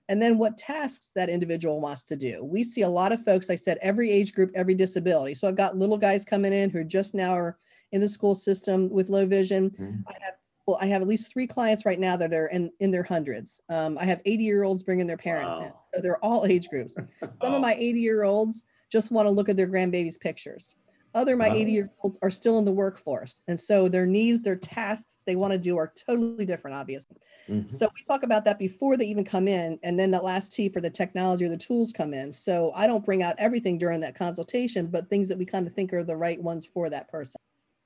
And 0.08 0.22
then 0.22 0.38
what 0.38 0.58
tasks 0.58 1.12
that 1.16 1.30
individual 1.30 1.80
wants 1.80 2.04
to 2.06 2.16
do. 2.16 2.44
We 2.44 2.64
see 2.64 2.82
a 2.82 2.90
lot 2.90 3.12
of 3.12 3.24
folks, 3.24 3.50
I 3.50 3.56
said, 3.56 3.78
every 3.82 4.10
age 4.10 4.34
group, 4.34 4.52
every 4.56 4.74
disability. 4.74 5.36
So 5.36 5.48
I've 5.48 5.56
got 5.56 5.78
little 5.78 5.98
guys 5.98 6.26
coming 6.26 6.52
in 6.52 6.72
who 6.72 6.84
just 6.84 7.14
now 7.14 7.32
are 7.32 7.58
in 7.92 8.02
the 8.02 8.10
school 8.10 8.36
system 8.36 8.90
with 8.90 9.10
low 9.10 9.26
vision. 9.26 10.04
I 10.08 10.14
have 10.22 10.34
well, 10.68 10.78
I 10.80 10.86
have 10.86 11.02
at 11.02 11.08
least 11.08 11.34
three 11.34 11.48
clients 11.48 11.84
right 11.84 12.00
now 12.00 12.16
that 12.18 12.32
are 12.32 12.48
in 12.48 12.70
in 12.80 12.92
their 12.92 13.04
hundreds. 13.04 13.60
Um, 13.70 13.98
I 13.98 14.06
have 14.06 14.22
80 14.26 14.44
year 14.44 14.64
olds 14.64 14.84
bringing 14.84 15.08
their 15.08 15.18
parents 15.18 15.60
in. 15.60 15.72
So 15.96 16.02
they're 16.02 16.24
all 16.24 16.46
age 16.46 16.70
groups. 16.70 16.96
Some 17.44 17.54
of 17.54 17.62
my 17.62 17.74
80 17.74 18.00
year 18.00 18.24
olds 18.24 18.66
just 18.92 19.12
want 19.12 19.28
to 19.28 19.32
look 19.32 19.50
at 19.50 19.58
their 19.58 19.68
grandbabies' 19.68 20.20
pictures. 20.20 20.76
Other 21.16 21.36
my 21.36 21.48
Wow. 21.48 21.56
80 21.56 21.72
year 21.72 21.92
olds 22.04 22.20
are 22.22 22.30
still 22.30 22.60
in 22.60 22.66
the 22.66 22.72
workforce, 22.72 23.42
and 23.48 23.60
so 23.60 23.88
their 23.88 24.06
needs, 24.06 24.42
their 24.42 24.56
tasks 24.56 25.18
they 25.26 25.36
want 25.36 25.54
to 25.54 25.58
do 25.58 25.76
are 25.76 25.92
totally 26.08 26.46
different, 26.46 26.78
obviously. 26.78 27.18
So 27.66 27.88
we 27.96 28.04
talk 28.08 28.24
about 28.24 28.46
that 28.46 28.60
before 28.60 28.96
they 28.96 29.06
even 29.06 29.24
come 29.24 29.48
in, 29.48 29.80
and 29.82 30.00
then 30.00 30.12
that 30.12 30.24
last 30.24 30.54
T 30.54 30.70
for 30.70 30.82
the 30.82 30.90
technology 30.90 31.46
or 31.46 31.50
the 31.50 31.58
tools 31.58 31.92
come 31.92 32.14
in. 32.14 32.32
So 32.32 32.72
I 32.76 32.86
don't 32.86 33.04
bring 33.04 33.24
out 33.24 33.36
everything 33.40 33.80
during 33.80 34.02
that 34.02 34.16
consultation, 34.16 34.88
but 34.88 35.10
things 35.10 35.30
that 35.30 35.38
we 35.38 35.46
kind 35.46 35.66
of 35.66 35.74
think 35.74 35.94
are 35.94 36.04
the 36.04 36.16
right 36.16 36.42
ones 36.42 36.66
for 36.66 36.90
that 36.92 37.10
person. 37.10 37.40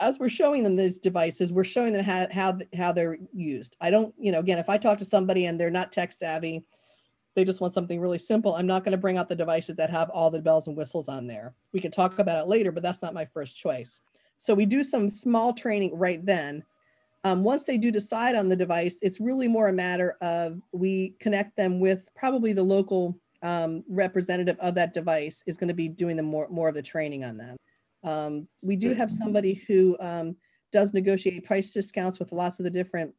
As 0.04 0.20
we're 0.20 0.30
showing 0.30 0.64
them 0.64 0.76
these 0.76 1.00
devices, 1.00 1.54
we're 1.54 1.64
showing 1.64 1.94
them 1.94 2.04
how 2.04 2.28
how 2.32 2.60
how 2.76 2.92
they're 2.92 3.18
used. 3.32 3.78
I 3.80 3.90
don't, 3.90 4.14
you 4.18 4.32
know, 4.32 4.40
again, 4.40 4.60
if 4.60 4.70
I 4.70 4.78
talk 4.78 4.98
to 5.00 5.06
somebody 5.06 5.46
and 5.46 5.60
they're 5.60 5.70
not 5.70 5.94
tech 5.94 6.12
savvy, 6.12 6.66
they 7.36 7.46
just 7.46 7.62
want 7.62 7.74
something 7.74 8.02
really 8.02 8.18
simple. 8.18 8.54
I'm 8.56 8.68
not 8.68 8.84
going 8.84 8.92
to 8.92 8.98
bring 8.98 9.18
out 9.18 9.30
the 9.30 9.36
devices 9.36 9.78
that 9.78 9.90
have 9.90 10.10
all 10.10 10.30
the 10.30 10.42
bells 10.42 10.68
and 10.68 10.76
whistles 10.76 11.08
on 11.08 11.26
there. 11.26 11.54
We 11.72 11.80
can 11.80 11.90
talk 11.92 12.20
about 12.20 12.38
it 12.38 12.50
later, 12.50 12.72
but 12.72 12.84
that's 12.84 13.02
not 13.02 13.14
my 13.14 13.26
first 13.26 13.56
choice. 13.56 14.02
So 14.38 14.54
we 14.54 14.66
do 14.66 14.84
some 14.84 15.10
small 15.10 15.54
training 15.54 15.98
right 15.98 16.24
then. 16.26 16.64
Um, 17.24 17.46
once 17.46 17.64
they 17.64 17.78
do 17.78 17.90
decide 17.90 18.36
on 18.36 18.50
the 18.50 18.56
device, 18.58 19.00
it's 19.02 19.22
really 19.22 19.48
more 19.48 19.70
a 19.70 19.74
matter 19.74 20.18
of 20.22 20.62
we 20.74 21.16
connect 21.22 21.56
them 21.56 21.80
with 21.80 22.06
probably 22.14 22.52
the 22.52 22.64
local 22.64 23.18
um, 23.42 23.84
representative 23.88 24.58
of 24.60 24.76
that 24.76 24.94
device 24.94 25.44
is 25.48 25.58
going 25.58 25.70
to 25.70 25.74
be 25.74 25.88
doing 25.88 26.18
the 26.18 26.24
more 26.24 26.48
more 26.50 26.68
of 26.68 26.76
the 26.76 26.82
training 26.82 27.24
on 27.24 27.38
them. 27.38 27.56
Um, 28.04 28.48
we 28.62 28.76
do 28.76 28.94
have 28.94 29.12
somebody 29.12 29.64
who 29.68 29.98
um, 30.00 30.36
does 30.72 30.94
negotiate 30.94 31.46
price 31.46 31.72
discounts 31.72 32.20
with 32.20 32.32
lots 32.32 32.60
of 32.60 32.66
the 32.66 32.72
different 32.72 33.14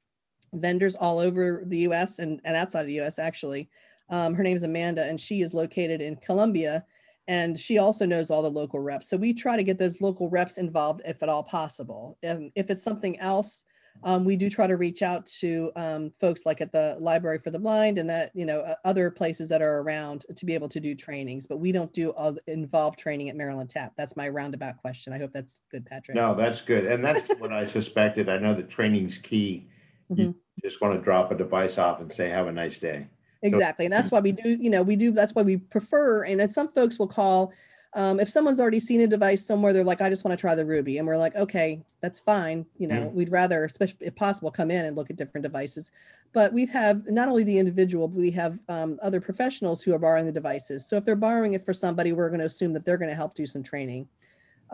vendors 0.53 0.95
all 0.95 1.19
over 1.19 1.63
the 1.67 1.79
U.S. 1.79 2.19
and, 2.19 2.41
and 2.45 2.57
outside 2.57 2.83
of 2.83 2.87
the 2.87 2.95
U.S. 2.95 3.19
Actually, 3.19 3.69
um, 4.11 4.35
her 4.35 4.43
name 4.43 4.57
is 4.57 4.63
Amanda, 4.63 5.05
and 5.05 5.19
she 5.19 5.43
is 5.43 5.55
located 5.55 6.01
in 6.01 6.17
Columbia, 6.17 6.85
and 7.27 7.59
she 7.59 7.79
also 7.79 8.05
knows 8.05 8.31
all 8.31 8.43
the 8.43 8.51
local 8.51 8.81
reps. 8.81 9.09
So 9.09 9.17
we 9.17 9.33
try 9.33 9.57
to 9.57 9.63
get 9.63 9.79
those 9.79 10.01
local 10.01 10.29
reps 10.29 10.59
involved 10.59 11.01
if 11.05 11.23
at 11.23 11.29
all 11.29 11.43
possible. 11.43 12.19
Um, 12.27 12.51
if 12.55 12.71
it's 12.71 12.83
something 12.83 13.19
else, 13.19 13.65
um, 14.03 14.25
we 14.25 14.37
do 14.37 14.51
try 14.51 14.67
to 14.67 14.77
reach 14.77 15.03
out 15.03 15.25
to 15.27 15.71
um, 15.77 16.11
folks 16.21 16.45
like 16.45 16.61
at 16.61 16.73
the 16.73 16.97
Library 16.99 17.39
for 17.39 17.51
the 17.51 17.59
Blind 17.59 17.99
and 17.99 18.11
that 18.11 18.31
you 18.35 18.45
know 18.45 18.61
uh, 18.61 18.75
other 18.85 19.11
places 19.11 19.49
that 19.49 19.63
are 19.63 19.81
around 19.81 20.27
to 20.37 20.45
be 20.45 20.55
able 20.55 20.69
to 20.69 20.81
do 20.81 20.95
trainings. 20.95 21.47
But 21.47 21.59
we 21.59 21.73
don't 21.73 21.93
do 21.93 22.13
uh, 22.13 22.35
involved 22.47 22.99
training 22.99 23.29
at 23.29 23.37
Maryland 23.37 23.71
Tap. 23.71 23.93
That's 23.97 24.17
my 24.17 24.29
roundabout 24.29 24.77
question. 24.79 25.13
I 25.13 25.19
hope 25.19 25.33
that's 25.33 25.63
good, 25.71 25.87
Patrick. 25.87 26.17
No, 26.17 26.35
that's 26.35 26.61
good. 26.61 26.87
And 26.87 27.05
that's 27.05 27.29
what 27.39 27.53
I 27.53 27.67
suspected. 27.67 28.29
I 28.29 28.39
know 28.39 28.55
the 28.55 28.63
training's 28.63 29.19
key. 29.19 29.69
You 30.11 30.35
just 30.63 30.81
want 30.81 30.95
to 30.95 31.01
drop 31.03 31.33
a 31.33 31.35
device 31.35 31.79
off 31.79 32.01
and 32.01 32.13
say, 32.13 32.29
have 32.29 32.47
a 32.47 32.53
nice 32.53 32.79
day. 32.79 33.09
Exactly. 33.43 33.87
And 33.87 33.93
that's 33.93 34.11
why 34.11 34.21
we 34.21 34.33
do, 34.33 34.51
you 34.51 34.71
know, 34.71 34.83
we 34.83 34.97
do, 34.97 35.11
that's 35.11 35.35
why 35.35 35.43
we 35.43 35.57
prefer, 35.57 36.25
and 36.25 36.51
some 36.53 36.69
folks 36.69 36.99
will 36.99 37.09
call, 37.09 37.53
um, 37.95 38.19
if 38.19 38.29
someone's 38.29 38.59
already 38.61 38.81
seen 38.81 39.01
a 39.03 39.07
device 39.07 39.47
somewhere, 39.47 39.73
they're 39.73 39.85
like, 39.85 40.01
I 40.01 40.11
just 40.11 40.25
want 40.25 40.37
to 40.37 40.41
try 40.41 40.55
the 40.55 40.65
Ruby. 40.67 40.99
And 40.99 41.07
we're 41.07 41.17
like, 41.17 41.37
okay, 41.37 41.81
that's 42.01 42.19
fine. 42.21 42.67
You 42.79 42.89
know, 42.89 43.03
Mm. 43.03 43.13
we'd 43.13 43.31
rather, 43.31 43.65
especially 43.65 44.07
if 44.07 44.15
possible, 44.17 44.51
come 44.51 44.71
in 44.71 44.85
and 44.85 44.97
look 44.97 45.11
at 45.11 45.17
different 45.17 45.45
devices. 45.45 45.93
But 46.33 46.53
we 46.53 46.67
have 46.67 47.09
not 47.09 47.29
only 47.29 47.45
the 47.45 47.59
individual, 47.59 48.09
but 48.09 48.19
we 48.19 48.33
have 48.33 48.59
um, 48.69 48.99
other 49.01 49.21
professionals 49.21 49.83
who 49.83 49.95
are 49.95 49.99
borrowing 49.99 50.27
the 50.27 50.33
devices. 50.33 50.87
So 50.89 50.97
if 50.97 51.05
they're 51.05 51.15
borrowing 51.15 51.55
it 51.55 51.65
for 51.65 51.73
somebody, 51.73 52.13
we're 52.13 52.29
going 52.29 52.41
to 52.41 52.47
assume 52.47 52.73
that 52.73 52.85
they're 52.85 52.99
going 52.99 53.11
to 53.11 53.15
help 53.17 53.35
do 53.37 53.47
some 53.47 53.63
training. 53.63 54.09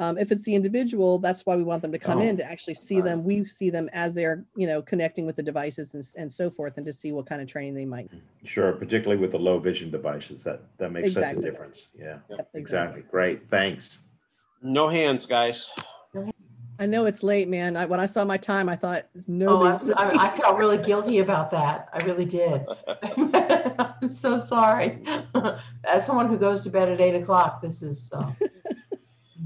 Um, 0.01 0.17
if 0.17 0.33
it's 0.33 0.43
the 0.45 0.55
individual, 0.55 1.19
that's 1.19 1.45
why 1.45 1.57
we 1.57 1.63
want 1.63 1.83
them 1.83 1.93
to 1.93 1.99
come 1.99 2.23
in 2.23 2.37
Oh, 2.37 2.39
to 2.39 2.51
actually 2.51 2.73
see 2.75 3.03
them. 3.03 3.23
We 3.23 3.45
see 3.45 3.69
them 3.69 3.91
as 3.93 4.15
they're, 4.15 4.47
you 4.57 4.67
know, 4.67 4.81
connecting 4.81 5.27
with 5.27 5.37
the 5.37 5.43
devices 5.43 5.93
and, 5.93 6.03
and 6.17 6.33
so 6.33 6.49
forth, 6.49 6.79
and 6.79 6.87
to 6.87 6.93
see 6.93 7.13
what 7.13 7.27
kind 7.27 7.43
of 7.43 7.49
training 7.49 7.75
they 7.75 7.85
might 7.85 8.11
Sure, 8.45 8.73
particularly 8.73 9.21
with 9.21 9.33
the 9.33 9.39
low 9.39 9.59
vision 9.59 9.91
devices, 9.91 10.43
that, 10.45 10.63
that 10.79 10.91
makes 10.91 11.13
such 11.13 11.37
a 11.37 11.41
difference. 11.41 11.89
Yeah, 11.95 12.17
exactly. 12.31 12.61
exactly. 12.61 13.03
Great, 13.11 13.51
thanks. 13.51 13.99
No 14.63 14.89
hands, 14.89 15.27
guys. 15.27 15.69
I 16.79 16.87
know 16.87 17.05
it's 17.05 17.23
late, 17.23 17.47
man. 17.47 17.77
I, 17.77 17.85
when 17.85 18.01
I 18.01 18.07
saw 18.07 18.25
my 18.25 18.39
time, 18.39 18.71
I 18.71 18.77
thought 18.77 19.05
Oh. 19.43 19.67
I, 19.99 20.29
I 20.29 20.35
felt 20.35 20.57
really 20.57 20.79
guilty 20.79 21.19
about 21.19 21.51
that. 21.51 21.91
I 21.93 22.03
really 22.07 22.25
did. 22.25 22.65
I'm 23.03 24.09
so 24.11 24.39
sorry. 24.39 25.05
As 25.85 26.07
someone 26.07 26.29
who 26.29 26.39
goes 26.39 26.63
to 26.63 26.71
bed 26.71 26.89
at 26.89 27.03
eight 27.03 27.15
o'clock, 27.15 27.61
this 27.61 27.83
is, 27.83 28.11
uh, 28.15 28.33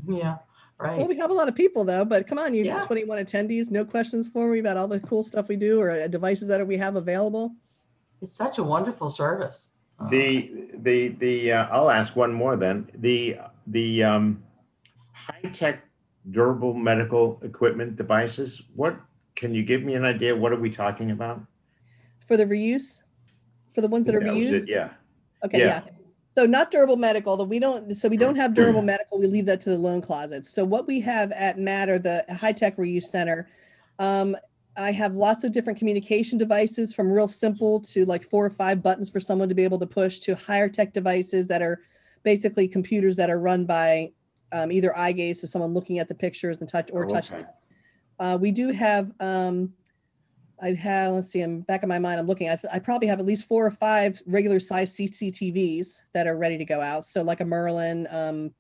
yeah, 0.09 0.37
Right. 0.79 0.99
Well, 0.99 1.07
we 1.07 1.17
have 1.17 1.31
a 1.31 1.35
lot 1.35 1.49
of 1.49 1.55
people 1.55 1.85
though, 1.85 2.05
but 2.05 2.27
come 2.27 2.39
on, 2.39 2.53
you 2.53 2.65
Yeah. 2.65 2.81
21 2.81 3.25
attendees, 3.25 3.71
no 3.71 3.85
questions 3.85 4.29
for 4.29 4.49
me 4.49 4.59
about 4.59 4.77
all 4.77 4.89
the 4.89 5.01
cool 5.01 5.23
stuff 5.23 5.49
we 5.49 5.57
do 5.57 5.81
or 5.81 5.91
uh, 5.93 6.09
devices 6.09 6.49
that 6.49 6.67
we 6.67 6.77
have 6.77 6.97
available. 6.97 7.55
It's 8.21 8.35
such 8.35 8.59
a 8.59 8.63
wonderful 8.63 9.09
service. 9.09 9.69
The, 10.11 10.51
the, 10.83 11.09
the, 11.21 11.53
uh, 11.53 11.69
I'll 11.71 11.91
ask 11.91 12.17
one 12.17 12.33
more 12.33 12.57
then. 12.57 12.91
The, 12.97 13.39
the, 13.69 14.03
um, 14.03 14.43
high-tech 15.13 15.85
durable 16.33 16.75
medical 16.75 17.39
equipment 17.43 17.97
devices, 17.97 18.63
what, 18.75 18.97
can 19.37 19.55
you 19.55 19.63
give 19.63 19.85
me 19.85 19.95
an 19.95 20.05
idea? 20.05 20.35
What 20.35 20.53
are 20.53 20.59
we 20.59 20.71
talking 20.71 21.13
about? 21.13 21.41
For 22.19 22.37
the 22.37 22.45
reuse, 22.45 23.03
for 23.75 23.81
the 23.81 23.89
ones 23.89 24.07
that 24.07 24.17
are 24.17 24.21
That 24.21 24.35
reused. 24.35 24.53
it, 24.53 24.69
Yeah. 24.69 24.91
Okay, 25.45 25.61
yeah. 25.61 25.83
So 26.37 26.47
not 26.47 26.71
durable 26.73 26.97
medical, 26.97 27.37
that 27.37 27.45
we 27.45 27.61
don't, 27.61 27.95
so 27.97 28.09
we 28.09 28.17
don't 28.17 28.35
have 28.35 28.55
durable 28.55 28.83
medical, 28.83 29.21
we 29.21 29.27
leave 29.29 29.47
that 29.47 29.61
to 29.63 29.71
the 29.71 29.79
loan 29.79 30.01
closets. 30.01 30.51
So 30.51 30.65
what 30.65 30.87
we 30.87 31.01
have 31.01 31.31
at 31.33 31.59
Matter, 31.59 31.99
the 31.99 32.25
high-tech 32.29 32.77
reuse 32.77 33.05
center, 33.05 33.49
um, 34.01 34.37
I 34.77 34.91
have 34.91 35.15
lots 35.15 35.45
of 35.45 35.53
different 35.53 35.79
communication 35.79 36.37
devices 36.37 36.93
from 36.93 37.09
real 37.09 37.29
simple 37.29 37.79
to 37.83 38.05
like 38.07 38.25
four 38.25 38.45
or 38.45 38.51
five 38.51 38.83
buttons 38.83 39.09
for 39.09 39.21
someone 39.21 39.49
to 39.49 39.55
be 39.55 39.63
able 39.63 39.79
to 39.79 39.87
push 39.87 40.19
to 40.21 40.35
higher 40.35 40.69
tech 40.69 40.93
devices 40.93 41.47
that 41.47 41.63
are 41.63 41.81
basically 42.25 42.67
computers 42.67 43.15
that 43.15 43.31
are 43.31 43.39
run 43.39 43.65
by 43.65 44.11
um, 44.51 44.73
either 44.73 44.97
eye 44.97 45.13
gaze, 45.13 45.41
so 45.41 45.47
someone 45.47 45.73
looking 45.73 46.01
at 46.01 46.09
the 46.09 46.15
pictures 46.15 46.61
and 46.61 46.69
touch 46.69 46.91
or 46.93 47.05
Oh, 47.05 47.09
touching. 47.09 47.37
okay. 47.37 47.45
it. 47.45 47.51
Uh, 48.19 48.39
we 48.41 48.51
do 48.51 48.71
have, 48.73 49.13
um, 49.21 49.73
I 50.65 50.73
have, 50.73 51.13
let's 51.13 51.31
see, 51.31 51.43
I'm 51.43 51.61
back 51.61 51.83
in 51.83 51.91
my 51.91 51.99
mind, 51.99 52.19
I'm 52.19 52.27
looking, 52.27 52.49
I, 52.49 52.57
th- 52.57 52.73
I 52.73 52.79
probably 52.79 53.07
have 53.09 53.21
at 53.21 53.27
least 53.27 53.45
four 53.45 53.67
or 53.67 53.71
five 53.71 54.23
regular 54.25 54.59
size 54.59 54.97
CCTVs 54.97 56.05
that 56.15 56.27
are 56.27 56.39
ready 56.39 56.57
to 56.57 56.65
go 56.65 56.81
out. 56.81 57.05
So 57.05 57.23
like 57.23 57.41
a 57.41 57.45
Merlin, 57.45 58.09
um, 58.11 58.55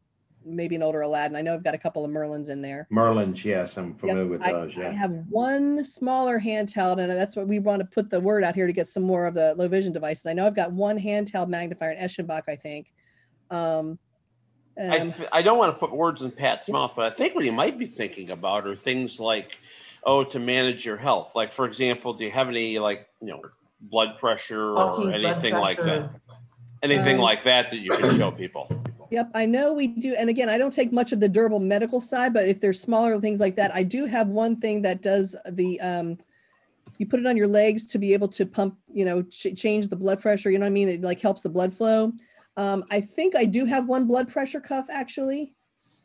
maybe 0.44 0.76
an 0.76 0.82
older 0.82 1.00
Aladdin. 1.00 1.34
I 1.34 1.40
know 1.40 1.54
I've 1.54 1.64
got 1.64 1.74
a 1.74 1.78
couple 1.78 2.04
of 2.04 2.10
Merlins 2.10 2.50
in 2.50 2.60
there. 2.60 2.86
Merlin's, 2.90 3.42
yes, 3.42 3.78
I'm 3.78 3.92
Yep, 3.92 4.00
familiar 4.00 4.26
with 4.26 4.42
I, 4.42 4.52
those, 4.52 4.76
I 4.76 4.82
yeah. 4.82 4.92
have 4.92 5.12
one 5.30 5.82
smaller 5.82 6.38
handheld, 6.38 6.98
and 6.98 7.10
that's 7.10 7.36
what 7.36 7.48
we 7.48 7.58
want 7.58 7.80
to 7.80 7.86
put 7.86 8.10
the 8.10 8.20
word 8.20 8.44
out 8.44 8.54
here 8.54 8.66
to 8.66 8.72
get 8.74 8.86
some 8.86 9.04
more 9.04 9.24
of 9.24 9.32
the 9.32 9.54
low 9.56 9.66
vision 9.68 9.94
devices. 9.94 10.26
I 10.26 10.34
know 10.34 10.46
I've 10.46 10.54
got 10.54 10.72
one 10.72 10.98
handheld 10.98 11.48
magnifier, 11.48 11.92
an 11.92 12.06
Eschenbach, 12.06 12.42
I 12.48 12.56
think. 12.56 12.92
Um, 13.50 13.98
I, 14.78 14.98
um, 14.98 15.12
th- 15.12 15.28
I 15.32 15.40
don't 15.40 15.56
want 15.56 15.72
to 15.72 15.78
put 15.78 15.90
words 15.90 16.20
in 16.20 16.30
Pat's 16.30 16.68
mouth, 16.68 16.92
but 16.94 17.10
I 17.10 17.14
think 17.14 17.34
what 17.34 17.44
he 17.44 17.50
might 17.50 17.78
be 17.78 17.86
thinking 17.86 18.30
about 18.30 18.66
are 18.66 18.76
things 18.76 19.18
like, 19.18 19.56
oh, 20.06 20.24
to 20.24 20.38
manage 20.38 20.84
your 20.84 20.96
health. 20.96 21.32
Like, 21.34 21.52
for 21.52 21.64
example, 21.66 22.14
do 22.14 22.24
you 22.24 22.30
have 22.30 22.48
any 22.48 22.78
like, 22.78 23.06
you 23.20 23.28
know, 23.28 23.42
blood 23.80 24.18
pressure 24.18 24.74
Walking 24.74 25.08
or 25.08 25.18
blood 25.18 25.24
anything 25.24 25.54
like 25.54 25.78
that? 25.78 25.84
pressure. 25.84 26.20
Anything 26.82 27.16
Um, 27.16 27.22
like 27.22 27.44
that 27.44 27.70
that 27.70 27.78
you 27.78 27.90
can 27.90 28.16
show 28.18 28.30
people? 28.30 28.70
Yep, 29.10 29.30
I 29.34 29.46
know 29.46 29.72
we 29.72 29.86
do. 29.86 30.14
And 30.14 30.28
again, 30.28 30.48
I 30.48 30.58
don't 30.58 30.72
take 30.72 30.92
much 30.92 31.12
of 31.12 31.20
the 31.20 31.28
durable 31.28 31.60
medical 31.60 32.00
side, 32.00 32.34
but 32.34 32.46
if 32.48 32.60
there's 32.60 32.80
smaller 32.80 33.18
things 33.20 33.40
like 33.40 33.56
that, 33.56 33.74
I 33.74 33.82
do 33.82 34.06
have 34.06 34.28
one 34.28 34.56
thing 34.56 34.82
that 34.82 35.02
does 35.02 35.34
the, 35.50 35.80
um, 35.80 36.18
you 36.98 37.06
put 37.06 37.20
it 37.20 37.26
on 37.26 37.36
your 37.36 37.46
legs 37.46 37.86
to 37.86 37.98
be 37.98 38.12
able 38.12 38.28
to 38.28 38.44
pump, 38.44 38.76
you 38.92 39.04
know, 39.04 39.22
ch- 39.22 39.54
change 39.56 39.88
the 39.88 39.96
blood 39.96 40.20
pressure. 40.20 40.50
You 40.50 40.58
know 40.58 40.64
what 40.64 40.70
I 40.70 40.80
mean? 40.80 40.88
It 40.88 41.02
like 41.02 41.20
helps 41.20 41.42
the 41.42 41.48
blood 41.48 41.72
flow. 41.72 42.12
Um, 42.56 42.84
I 42.90 43.00
think 43.00 43.34
I 43.34 43.46
do 43.46 43.64
have 43.64 43.86
one 43.88 44.06
blood 44.06 44.28
pressure 44.28 44.60
cuff 44.60 44.86
actually. 44.90 45.54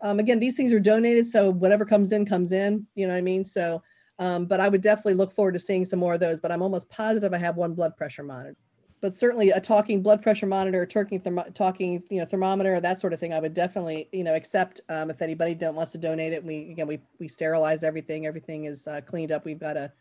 Um, 0.02 0.20
again, 0.20 0.40
these 0.40 0.56
things 0.56 0.72
are 0.72 0.80
donated, 0.80 1.28
so 1.28 1.50
whatever 1.52 1.86
comes 1.86 2.12
in 2.12 2.26
comes 2.26 2.52
in. 2.52 2.88
You 2.96 3.08
know 3.08 3.14
what 3.14 3.20
I 3.20 3.22
mean? 3.22 3.44
So, 3.44 3.84
um, 4.18 4.46
but 4.46 4.60
I 4.60 4.70
would 4.70 4.82
definitely 4.82 5.16
look 5.16 5.32
forward 5.32 5.54
to 5.54 5.60
seeing 5.60 5.86
some 5.86 6.00
more 6.00 6.14
of 6.14 6.20
those. 6.20 6.40
But 6.40 6.52
I'm 6.52 6.62
almost 6.62 6.90
positive 6.90 7.34
I 7.34 7.38
have 7.38 7.58
one 7.58 7.74
blood 7.74 7.98
pressure 7.98 8.24
monitor. 8.24 8.56
But 9.02 9.14
certainly 9.14 9.52
a 9.52 9.62
talking 9.62 10.02
blood 10.02 10.22
pressure 10.22 10.46
monitor, 10.46 10.86
talking 10.86 11.22
thermo- 11.22 11.50
talking 11.54 12.04
you 12.10 12.20
know 12.20 12.26
thermometer, 12.26 12.80
that 12.80 13.00
sort 13.00 13.14
of 13.14 13.20
thing, 13.20 13.34
I 13.34 13.40
would 13.40 13.54
definitely 13.54 14.10
you 14.12 14.24
know 14.24 14.36
accept 14.36 14.82
um, 14.90 15.10
if 15.10 15.22
anybody 15.22 15.56
don't 15.56 15.76
wants 15.76 15.94
to 15.94 15.98
donate 15.98 16.34
it. 16.34 16.44
We 16.44 16.72
again 16.72 16.88
we 16.88 17.00
we 17.20 17.28
sterilize 17.28 17.84
everything. 17.84 18.26
Everything 18.26 18.66
is 18.66 18.88
uh, 18.88 19.02
cleaned 19.02 19.32
up. 19.32 19.46
We've 19.46 19.60
got 19.60 19.78
a 19.78 19.92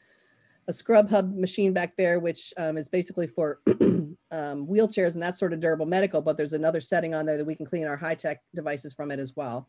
a 0.69 0.73
scrub 0.73 1.09
hub 1.09 1.35
machine 1.35 1.73
back 1.73 1.97
there, 1.97 2.21
which 2.21 2.53
um, 2.59 2.77
is 2.77 2.89
basically 2.89 3.27
for 3.27 3.61
um, 3.67 4.67
wheelchairs 4.67 5.15
and 5.15 5.23
that 5.23 5.37
sort 5.37 5.55
of 5.55 5.61
durable 5.61 5.87
medical. 5.87 6.21
But 6.21 6.37
there's 6.37 6.53
another 6.53 6.81
setting 6.81 7.15
on 7.15 7.25
there 7.25 7.39
that 7.39 7.47
we 7.47 7.55
can 7.55 7.67
clean 7.67 7.87
our 7.87 7.97
high 7.97 8.15
tech 8.15 8.43
devices 8.55 8.93
from 8.93 9.11
it 9.11 9.19
as 9.19 9.35
well. 9.35 9.69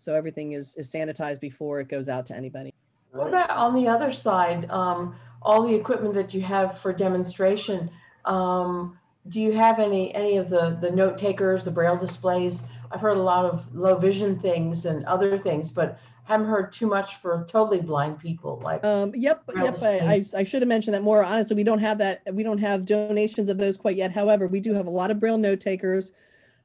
So 0.00 0.14
everything 0.14 0.52
is, 0.52 0.76
is 0.76 0.90
sanitized 0.90 1.40
before 1.40 1.80
it 1.80 1.88
goes 1.88 2.08
out 2.08 2.26
to 2.26 2.36
anybody. 2.36 2.72
What 3.12 3.28
about 3.28 3.50
on 3.50 3.74
the 3.74 3.88
other 3.88 4.10
side, 4.10 4.70
um, 4.70 5.14
all 5.42 5.66
the 5.66 5.74
equipment 5.74 6.14
that 6.14 6.32
you 6.32 6.40
have 6.42 6.78
for 6.78 6.92
demonstration? 6.92 7.90
Um, 8.24 8.98
do 9.28 9.40
you 9.40 9.52
have 9.52 9.78
any, 9.78 10.14
any 10.14 10.36
of 10.36 10.48
the, 10.48 10.78
the 10.80 10.90
note 10.90 11.18
takers, 11.18 11.64
the 11.64 11.70
braille 11.70 11.96
displays? 11.96 12.62
I've 12.90 13.00
heard 13.00 13.16
a 13.16 13.22
lot 13.22 13.44
of 13.44 13.74
low 13.74 13.96
vision 13.96 14.38
things 14.38 14.86
and 14.86 15.04
other 15.04 15.36
things, 15.38 15.70
but 15.70 15.98
haven't 16.24 16.46
heard 16.46 16.72
too 16.72 16.86
much 16.86 17.16
for 17.16 17.44
totally 17.48 17.80
blind 17.80 18.18
people 18.18 18.60
like. 18.64 18.84
Um, 18.84 19.12
yep, 19.14 19.42
yep. 19.54 19.82
I, 19.82 19.98
I. 19.98 20.24
I 20.36 20.44
should 20.44 20.62
have 20.62 20.68
mentioned 20.68 20.94
that 20.94 21.02
more. 21.02 21.24
Honestly, 21.24 21.56
we 21.56 21.64
don't 21.64 21.80
have 21.80 21.98
that. 21.98 22.22
We 22.32 22.44
don't 22.44 22.58
have 22.58 22.84
donations 22.84 23.48
of 23.48 23.58
those 23.58 23.76
quite 23.76 23.96
yet. 23.96 24.12
However, 24.12 24.46
we 24.46 24.60
do 24.60 24.72
have 24.74 24.86
a 24.86 24.90
lot 24.90 25.10
of 25.10 25.18
braille 25.18 25.38
note 25.38 25.60
takers. 25.60 26.12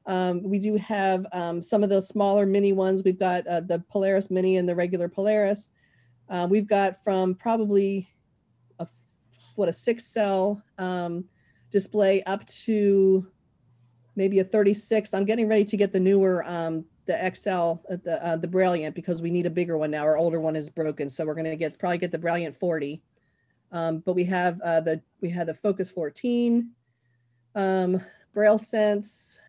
Um, 0.07 0.43
we 0.43 0.59
do 0.59 0.75
have 0.75 1.25
um, 1.31 1.61
some 1.61 1.83
of 1.83 1.89
the 1.89 2.01
smaller 2.01 2.45
mini 2.45 2.73
ones. 2.73 3.03
We've 3.03 3.19
got 3.19 3.45
uh, 3.47 3.61
the 3.61 3.83
Polaris 3.89 4.29
Mini 4.29 4.57
and 4.57 4.69
the 4.69 4.75
regular 4.75 5.09
Polaris. 5.09 5.71
Uh, 6.29 6.47
we've 6.49 6.67
got 6.67 7.01
from 7.03 7.35
probably 7.35 8.07
a 8.79 8.87
what 9.55 9.69
a 9.69 9.73
six 9.73 10.05
cell 10.05 10.61
um, 10.77 11.25
display 11.71 12.23
up 12.23 12.45
to 12.45 13.27
maybe 14.15 14.39
a 14.39 14.43
36. 14.43 15.13
I'm 15.13 15.25
getting 15.25 15.47
ready 15.47 15.65
to 15.65 15.77
get 15.77 15.91
the 15.91 15.99
newer 15.99 16.43
um, 16.47 16.85
the 17.05 17.31
XL, 17.35 17.81
uh, 17.91 17.97
the 18.03 18.25
uh, 18.25 18.35
the 18.35 18.47
Brailliant 18.47 18.95
because 18.95 19.21
we 19.21 19.31
need 19.31 19.45
a 19.45 19.51
bigger 19.51 19.77
one 19.77 19.91
now. 19.91 20.03
Our 20.03 20.17
older 20.17 20.39
one 20.39 20.55
is 20.55 20.69
broken, 20.69 21.09
so 21.09 21.25
we're 21.25 21.35
going 21.35 21.45
to 21.45 21.55
get 21.55 21.77
probably 21.77 21.97
get 21.97 22.11
the 22.11 22.19
Brailliant 22.19 22.55
40. 22.55 23.01
Um, 23.71 23.99
but 23.99 24.13
we 24.13 24.23
have 24.25 24.59
uh, 24.61 24.81
the 24.81 25.01
we 25.21 25.29
had 25.29 25.47
the 25.47 25.53
Focus 25.53 25.89
14, 25.89 26.71
um, 27.55 28.01
Braille 28.33 28.59
Sense. 28.59 29.41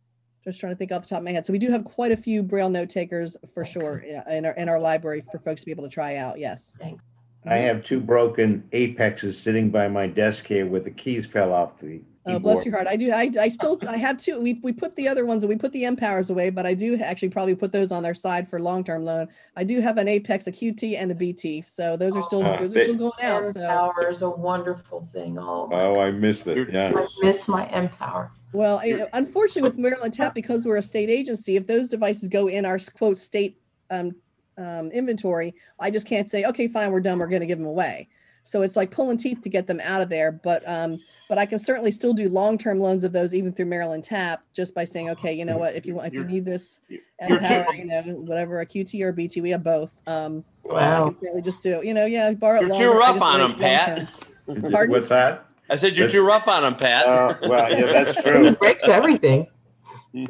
Just 0.46 0.60
trying 0.60 0.72
to 0.72 0.76
think 0.76 0.92
off 0.92 1.02
the 1.02 1.08
top 1.08 1.18
of 1.18 1.24
my 1.24 1.32
head. 1.32 1.44
So 1.44 1.52
we 1.52 1.58
do 1.58 1.72
have 1.72 1.84
quite 1.84 2.12
a 2.12 2.16
few 2.16 2.40
Braille 2.40 2.70
note 2.70 2.88
takers 2.88 3.36
for 3.52 3.64
sure 3.64 3.98
in 4.30 4.46
our 4.46 4.52
in 4.52 4.68
our 4.68 4.78
library 4.78 5.24
for 5.32 5.40
folks 5.40 5.62
to 5.62 5.66
be 5.66 5.72
able 5.72 5.82
to 5.82 5.90
try 5.90 6.16
out. 6.16 6.38
Yes. 6.38 6.76
Thanks. 6.80 7.02
I 7.44 7.56
have 7.56 7.84
two 7.84 7.98
broken 8.00 8.62
Apexes 8.72 9.38
sitting 9.38 9.70
by 9.70 9.88
my 9.88 10.06
desk 10.06 10.46
here 10.46 10.66
where 10.66 10.80
the 10.80 10.90
keys 10.90 11.26
fell 11.26 11.52
off 11.52 11.78
the 11.80 12.00
Oh, 12.28 12.40
bless 12.40 12.64
your 12.64 12.74
heart. 12.74 12.88
I 12.88 12.96
do. 12.96 13.12
I, 13.12 13.30
I 13.40 13.48
still, 13.48 13.78
I 13.88 13.96
have 13.98 14.18
two. 14.18 14.40
We, 14.40 14.54
we 14.54 14.72
put 14.72 14.96
the 14.96 15.06
other 15.06 15.24
ones, 15.24 15.44
and 15.44 15.48
we 15.48 15.54
put 15.56 15.70
the 15.72 15.84
mPowers 15.84 16.28
away, 16.28 16.50
but 16.50 16.66
I 16.66 16.74
do 16.74 16.96
actually 16.96 17.28
probably 17.28 17.54
put 17.54 17.70
those 17.70 17.92
on 17.92 18.02
their 18.02 18.14
side 18.14 18.48
for 18.48 18.58
long-term 18.60 19.04
loan. 19.04 19.28
I 19.54 19.62
do 19.62 19.80
have 19.80 19.96
an 19.96 20.08
Apex, 20.08 20.48
a 20.48 20.52
QT 20.52 20.96
and 21.00 21.12
a 21.12 21.14
BT. 21.14 21.62
So 21.68 21.96
those 21.96 22.16
are 22.16 22.22
still, 22.22 22.44
Oh, 22.44 22.56
those 22.58 22.74
are 22.74 22.82
still 22.82 22.96
going 22.96 23.22
out. 23.22 23.44
So. 23.46 23.60
mPower 23.60 24.10
is 24.10 24.22
a 24.22 24.30
wonderful 24.30 25.02
thing. 25.02 25.38
Oh, 25.38 25.68
Oh, 25.70 26.00
I 26.00 26.10
miss 26.10 26.44
it. 26.48 26.68
Yeah. 26.72 26.92
I 26.96 27.06
miss 27.22 27.46
my 27.46 27.64
mPower. 27.66 28.30
Well, 28.52 28.84
you 28.86 28.96
know, 28.96 29.08
unfortunately 29.12 29.62
with 29.68 29.78
Maryland 29.78 30.14
Tap, 30.14 30.34
because 30.34 30.64
we're 30.64 30.76
a 30.76 30.82
state 30.82 31.10
agency, 31.10 31.56
if 31.56 31.66
those 31.66 31.88
devices 31.88 32.28
go 32.28 32.48
in 32.48 32.64
our 32.64 32.78
quote 32.96 33.18
state 33.18 33.58
um, 33.90 34.12
um, 34.56 34.90
inventory, 34.90 35.54
I 35.78 35.90
just 35.90 36.06
can't 36.06 36.28
say, 36.28 36.44
okay, 36.44 36.68
fine, 36.68 36.90
we're 36.90 37.00
done. 37.00 37.18
We're 37.18 37.26
going 37.26 37.40
to 37.40 37.46
give 37.46 37.58
them 37.58 37.66
away. 37.66 38.08
So 38.44 38.62
it's 38.62 38.76
like 38.76 38.92
pulling 38.92 39.18
teeth 39.18 39.42
to 39.42 39.48
get 39.48 39.66
them 39.66 39.80
out 39.82 40.02
of 40.02 40.08
there. 40.08 40.30
But 40.30 40.62
um, 40.68 41.00
but 41.28 41.36
I 41.36 41.46
can 41.46 41.58
certainly 41.58 41.90
still 41.90 42.12
do 42.12 42.28
long-term 42.28 42.78
loans 42.78 43.02
of 43.02 43.12
those 43.12 43.34
even 43.34 43.52
through 43.52 43.66
Maryland 43.66 44.04
Tap 44.04 44.42
just 44.54 44.74
by 44.74 44.84
saying, 44.84 45.10
okay, 45.10 45.32
you 45.32 45.44
know 45.44 45.58
what, 45.58 45.74
if 45.74 45.84
you 45.84 45.96
want, 45.96 46.06
if 46.06 46.14
you 46.14 46.24
need 46.24 46.44
this 46.44 46.80
mPower, 47.20 47.76
you 47.76 47.86
know, 47.86 48.02
whatever, 48.02 48.60
a 48.60 48.66
QT 48.66 49.02
or 49.02 49.12
BT, 49.12 49.40
we 49.40 49.50
have 49.50 49.64
both. 49.64 49.98
Um, 50.06 50.44
I 50.64 50.72
Wow. 50.72 51.08
can 51.08 51.16
certainly 51.20 51.42
just 51.42 51.62
do, 51.62 51.80
you 51.82 51.92
know, 51.92 52.06
yeah, 52.06 52.30
borrow 52.32 52.60
it 52.60 52.68
You're 52.68 52.92
too 52.92 52.98
rough 52.98 53.20
on 53.20 53.40
them, 53.40 53.56
Pat. 53.56 54.08
What's 54.46 55.08
that? 55.08 55.46
I 55.68 55.76
said 55.76 55.96
you're 55.96 56.10
too 56.10 56.22
rough 56.22 56.46
on 56.48 56.64
him, 56.64 56.76
Pat. 56.76 57.06
Uh, 57.06 57.34
well, 57.42 57.70
yeah, 57.70 58.04
that's 58.04 58.22
true. 58.22 58.44
he 58.44 58.50
Breaks 58.52 58.86
everything. 58.86 59.46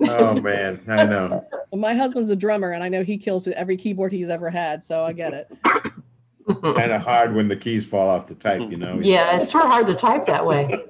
Oh, 0.08 0.40
man, 0.40 0.80
I 0.88 1.04
know. 1.04 1.46
Well, 1.70 1.80
my 1.80 1.94
husband's 1.94 2.30
a 2.30 2.36
drummer, 2.36 2.72
and 2.72 2.82
I 2.82 2.88
know 2.88 3.04
he 3.04 3.18
kills 3.18 3.46
every 3.48 3.76
keyboard 3.76 4.12
he's 4.12 4.28
ever 4.28 4.50
had, 4.50 4.82
so 4.82 5.02
I 5.02 5.12
get 5.12 5.32
it. 5.32 5.52
Kind 6.62 6.92
of 6.92 7.02
hard 7.02 7.34
when 7.34 7.48
the 7.48 7.56
keys 7.56 7.86
fall 7.86 8.08
off 8.08 8.26
the 8.26 8.34
type, 8.34 8.62
you 8.70 8.76
know? 8.76 8.98
Yeah, 9.00 9.36
it's 9.36 9.50
sort 9.50 9.64
of 9.64 9.70
hard 9.70 9.86
to 9.88 9.94
type 9.94 10.26
that 10.26 10.44
way. 10.44 10.80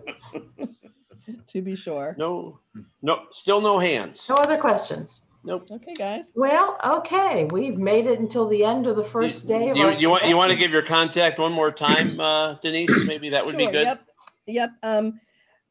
to 1.47 1.63
be 1.63 1.77
sure. 1.77 2.15
No, 2.19 2.61
no, 3.03 3.23
still 3.31 3.61
no 3.61 3.79
hands. 3.79 4.27
No 4.29 4.37
other 4.37 4.59
questions? 4.59 5.23
Nope. 5.45 5.69
Okay, 5.71 5.95
guys. 5.95 6.33
Well, 6.37 6.77
okay, 6.85 7.47
we've 7.53 7.79
made 7.79 8.07
it 8.07 8.19
until 8.19 8.49
the 8.49 8.65
end 8.65 8.87
of 8.87 8.97
the 8.97 9.05
first 9.05 9.47
day 9.47 9.71
of 9.71 9.77
You, 9.77 9.91
you 9.91 10.11
want 10.11 10.25
you 10.25 10.37
want 10.37 10.51
to 10.51 10.57
give 10.57 10.73
your 10.73 10.83
contact 10.83 11.39
one 11.39 11.53
more 11.53 11.71
time, 11.71 12.19
uh, 12.19 12.55
Denise? 12.55 13.05
Maybe 13.07 13.31
that 13.31 13.47
would 13.47 13.57
be 13.57 13.65
Sure, 13.65 13.73
good. 13.73 13.85
Yep. 13.85 14.06
Yep. 14.47 14.71
Um, 14.83 15.21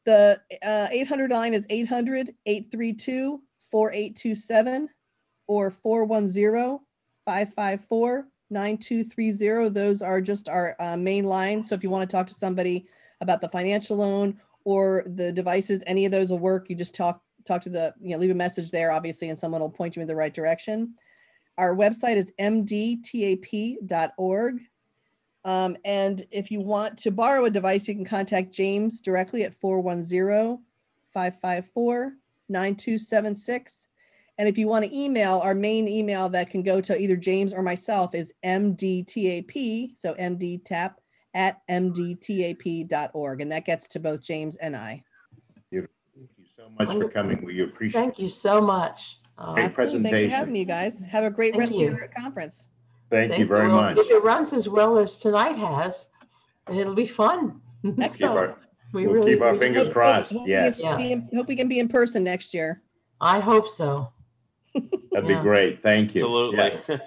the 0.04 0.40
uh, 0.64 0.88
800 0.90 1.30
line 1.30 1.54
is 1.54 1.66
800 1.68 2.34
832 2.46 3.40
4827 3.70 4.88
or 5.48 5.70
410 5.70 6.80
554 7.24 8.28
9230. 8.50 9.68
Those 9.70 10.02
are 10.02 10.20
just 10.20 10.48
our 10.48 10.76
uh, 10.78 10.96
main 10.96 11.24
lines. 11.24 11.68
So 11.68 11.74
if 11.74 11.82
you 11.82 11.90
want 11.90 12.08
to 12.08 12.16
talk 12.16 12.28
to 12.28 12.34
somebody 12.34 12.86
about 13.20 13.40
the 13.40 13.48
financial 13.48 13.96
loan 13.96 14.38
or 14.64 15.04
the 15.06 15.32
devices, 15.32 15.82
any 15.86 16.04
of 16.06 16.12
those 16.12 16.30
will 16.30 16.38
work. 16.38 16.70
You 16.70 16.76
just 16.76 16.94
talk 16.94 17.20
talk 17.46 17.62
to 17.62 17.70
the, 17.70 17.94
you 18.00 18.10
know, 18.10 18.18
leave 18.18 18.30
a 18.30 18.34
message 18.34 18.70
there, 18.70 18.90
obviously, 18.90 19.28
and 19.30 19.38
someone 19.38 19.60
will 19.60 19.70
point 19.70 19.94
you 19.96 20.02
in 20.02 20.08
the 20.08 20.16
right 20.16 20.34
direction. 20.34 20.94
Our 21.58 21.74
website 21.74 22.16
is 22.16 22.32
mdtap.org. 22.40 23.80
Um, 25.46 25.76
and 25.84 26.26
if 26.32 26.50
you 26.50 26.60
want 26.60 26.98
to 26.98 27.12
borrow 27.12 27.44
a 27.44 27.50
device, 27.50 27.86
you 27.86 27.94
can 27.94 28.04
contact 28.04 28.52
James 28.52 29.00
directly 29.00 29.44
at 29.44 29.54
410 29.54 30.58
554 31.14 32.14
9276. 32.48 33.88
And 34.38 34.48
if 34.48 34.58
you 34.58 34.66
want 34.66 34.84
to 34.84 34.94
email, 34.94 35.38
our 35.38 35.54
main 35.54 35.86
email 35.86 36.28
that 36.30 36.50
can 36.50 36.64
go 36.64 36.80
to 36.80 37.00
either 37.00 37.16
James 37.16 37.54
or 37.54 37.62
myself 37.62 38.12
is 38.12 38.34
mdtap, 38.44 39.96
so 39.96 40.14
mdtap 40.14 40.94
at 41.32 41.60
mdtap.org. 41.68 43.40
And 43.40 43.52
that 43.52 43.64
gets 43.64 43.86
to 43.88 44.00
both 44.00 44.22
James 44.22 44.56
and 44.56 44.76
I. 44.76 45.04
Thank 45.70 45.88
you 46.38 46.44
so 46.56 46.68
much 46.76 46.92
for 46.92 47.08
coming. 47.08 47.44
We 47.44 47.62
appreciate 47.62 48.00
it. 48.00 48.02
Thank 48.02 48.18
you 48.18 48.28
so 48.28 48.60
much. 48.60 49.20
Uh, 49.38 49.54
Great 49.54 49.64
Absolutely. 49.66 50.10
Thanks 50.10 50.32
for 50.32 50.36
having 50.36 50.52
me, 50.52 50.60
you 50.60 50.64
guys. 50.64 51.04
Have 51.04 51.22
a 51.22 51.30
great 51.30 51.52
Thank 51.52 51.70
rest 51.70 51.76
you. 51.76 51.88
of 51.88 51.98
your 51.98 52.08
conference. 52.08 52.68
Thank 53.10 53.38
you 53.38 53.46
very 53.46 53.68
Well, 53.68 53.76
much. 53.82 53.98
If 53.98 54.10
it 54.10 54.22
runs 54.24 54.52
as 54.52 54.68
well 54.68 54.98
as 54.98 55.18
tonight 55.18 55.56
has, 55.56 56.08
it'll 56.70 56.94
be 56.94 57.06
fun. 57.06 57.60
Keep 57.82 58.22
our- 58.24 58.56
We 58.92 59.06
We'll 59.06 59.14
really- 59.16 59.34
keep 59.34 59.42
our 59.42 59.52
we- 59.52 59.58
fingers 59.58 59.84
hope- 59.88 59.92
crossed. 59.94 60.32
Hope 60.32 60.42
we 60.42 60.52
can 60.52 60.64
Yes, 60.64 60.80
Yeah. 60.82 60.98
in- 60.98 61.28
Hope 61.34 61.48
we 61.48 61.56
can 61.56 61.68
be 61.68 61.78
in 61.78 61.88
person 61.88 62.24
next 62.24 62.54
year. 62.54 62.82
I 63.20 63.40
hope 63.40 63.68
so. 63.68 64.12
that'd 65.12 65.26
be 65.28 65.34
great. 65.36 65.82
Thank 65.82 66.14
you. 66.14 66.22
Absolutely. 66.22 66.56
Yes. 66.58 66.90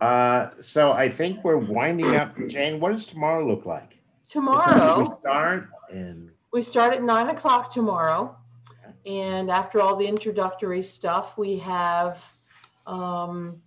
Uh, 0.00 0.50
so 0.60 0.90
I 0.90 1.08
think 1.08 1.44
we're 1.44 1.56
winding 1.56 2.16
up. 2.16 2.34
Jane, 2.48 2.80
what 2.80 2.90
does 2.90 3.06
tomorrow 3.06 3.46
look 3.46 3.64
like? 3.66 3.98
Tomorrow. 4.28 4.98
We 4.98 5.14
Start 5.20 5.68
and 5.92 6.30
We 6.52 6.62
start 6.64 6.94
at 6.94 7.04
nine 7.04 7.28
o'clock 7.28 7.70
tomorrow. 7.70 8.36
And 9.06 9.48
after 9.48 9.80
all 9.80 9.94
the 9.94 10.04
introductory 10.08 10.82
stuff, 10.82 11.38
we 11.38 11.56
have 11.58 12.18
um, 12.84 13.62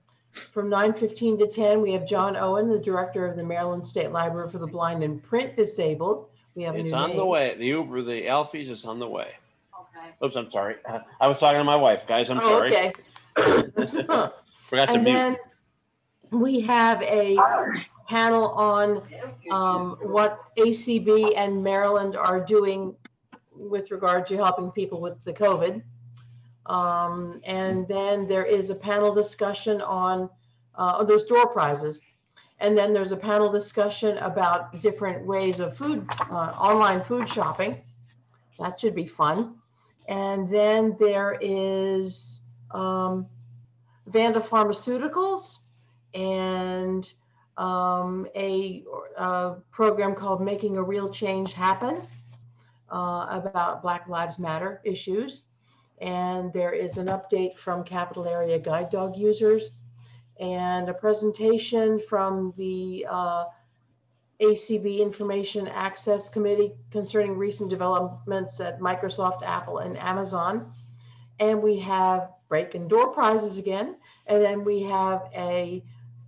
from 0.51 0.69
nine 0.69 0.93
fifteen 0.93 1.37
to 1.39 1.47
ten, 1.47 1.81
we 1.81 1.91
have 1.93 2.05
John 2.07 2.35
Owen, 2.35 2.69
the 2.69 2.79
director 2.79 3.25
of 3.27 3.35
the 3.37 3.43
Maryland 3.43 3.83
State 3.85 4.11
Library 4.11 4.49
for 4.49 4.57
the 4.59 4.67
Blind 4.67 5.03
and 5.03 5.21
Print 5.23 5.55
Disabled. 5.55 6.27
We 6.55 6.63
have 6.63 6.75
a 6.75 6.79
It's 6.79 6.91
new 6.91 6.97
on 6.97 7.09
the 7.11 7.15
name. 7.17 7.27
way. 7.27 7.55
The 7.57 7.65
Uber, 7.65 8.01
the 8.03 8.23
Alfies 8.25 8.69
is 8.69 8.85
on 8.85 8.99
the 8.99 9.07
way. 9.07 9.33
Okay. 9.97 10.09
Oops, 10.23 10.35
I'm 10.35 10.49
sorry. 10.51 10.75
Uh, 10.87 10.99
I 11.19 11.27
was 11.27 11.39
talking 11.39 11.59
to 11.59 11.63
my 11.63 11.75
wife, 11.75 12.03
guys. 12.07 12.29
I'm 12.29 12.37
Oh, 12.39 12.41
sorry. 12.41 12.69
okay. 12.69 12.93
Forgot 14.69 14.87
to 14.89 14.93
And 14.95 15.03
mute. 15.03 15.13
then 15.13 15.37
we 16.31 16.61
have 16.61 17.01
a 17.01 17.37
panel 18.07 18.49
on 18.51 19.01
um, 19.51 19.97
what 20.01 20.39
ACB 20.57 21.33
and 21.35 21.61
Maryland 21.63 22.15
are 22.15 22.39
doing 22.39 22.95
with 23.53 23.91
regard 23.91 24.25
to 24.27 24.35
helping 24.37 24.71
people 24.71 24.99
with 25.01 25.21
the 25.23 25.33
COVID. 25.33 25.81
Um, 26.65 27.41
And 27.45 27.87
then 27.87 28.27
there 28.27 28.45
is 28.45 28.69
a 28.69 28.75
panel 28.75 29.13
discussion 29.13 29.81
on, 29.81 30.29
uh, 30.75 31.03
there's 31.03 31.25
door 31.25 31.47
prizes. 31.47 32.01
And 32.59 32.77
then 32.77 32.93
there's 32.93 33.11
a 33.11 33.17
panel 33.17 33.51
discussion 33.51 34.17
about 34.19 34.81
different 34.81 35.25
ways 35.25 35.59
of 35.59 35.77
food, 35.77 36.07
uh, 36.31 36.53
online 36.57 37.03
food 37.03 37.27
shopping. 37.27 37.81
That 38.59 38.79
should 38.79 38.95
be 38.95 39.07
fun. 39.07 39.55
And 40.07 40.49
then 40.49 40.95
there 40.99 41.37
is, 41.41 42.41
um, 42.71 43.27
Vanda 44.07 44.39
Pharmaceuticals 44.39 45.57
and 46.13 47.11
um, 47.57 48.27
a 48.35 48.83
uh, 49.17 49.55
program 49.71 50.13
called 50.15 50.41
Making 50.41 50.77
a 50.77 50.83
Real 50.83 51.09
Change 51.09 51.53
Happen 51.53 52.07
uh, 52.89 53.25
about 53.29 53.81
Black 53.81 54.07
Lives 54.07 54.37
Matter 54.39 54.81
issues. 54.83 55.45
And 55.99 56.51
there 56.51 56.73
is 56.73 56.97
an 56.97 57.07
update 57.07 57.57
from 57.57 57.83
Capital 57.83 58.27
Area 58.27 58.59
Guide 58.59 58.89
Dog 58.89 59.15
users 59.15 59.71
and 60.39 60.89
a 60.89 60.93
presentation 60.93 61.99
from 61.99 62.53
the 62.57 63.05
uh, 63.09 63.45
ACB 64.41 64.99
Information 64.99 65.67
Access 65.67 66.27
Committee 66.27 66.73
concerning 66.91 67.37
recent 67.37 67.69
developments 67.69 68.59
at 68.59 68.79
Microsoft, 68.79 69.43
Apple, 69.43 69.77
and 69.77 69.97
Amazon. 69.97 70.73
And 71.39 71.61
we 71.61 71.79
have 71.79 72.31
break 72.49 72.75
and 72.75 72.89
door 72.89 73.13
prizes 73.13 73.57
again. 73.57 73.95
And 74.27 74.41
then 74.41 74.63
we 74.63 74.83
have 74.83 75.29
a 75.33 75.83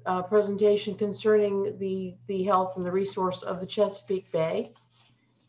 uh, 0.06 0.22
presentation 0.24 0.96
concerning 0.96 1.78
the, 1.78 2.16
the 2.28 2.44
health 2.44 2.78
and 2.78 2.86
the 2.86 2.92
resource 2.92 3.42
of 3.42 3.60
the 3.60 3.66
Chesapeake 3.66 4.32
Bay. 4.32 4.72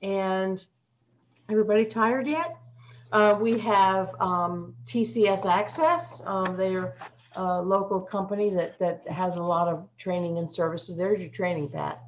And 0.03 0.65
everybody 1.49 1.85
tired 1.85 2.27
yet? 2.27 2.57
Uh, 3.11 3.37
we 3.41 3.59
have 3.59 4.15
um, 4.20 4.75
TCS 4.85 5.47
Access. 5.47 6.23
Um, 6.27 6.57
they're 6.57 6.95
a 7.37 7.62
local 7.62 8.01
company 8.01 8.51
that, 8.51 8.78
that 8.78 9.07
has 9.09 9.37
a 9.37 9.43
lot 9.43 9.69
of 9.69 9.87
training 9.97 10.39
and 10.39 10.51
services. 10.51 10.97
There's 10.97 11.20
your 11.20 11.31
training, 11.31 11.70
Pat. 11.70 12.03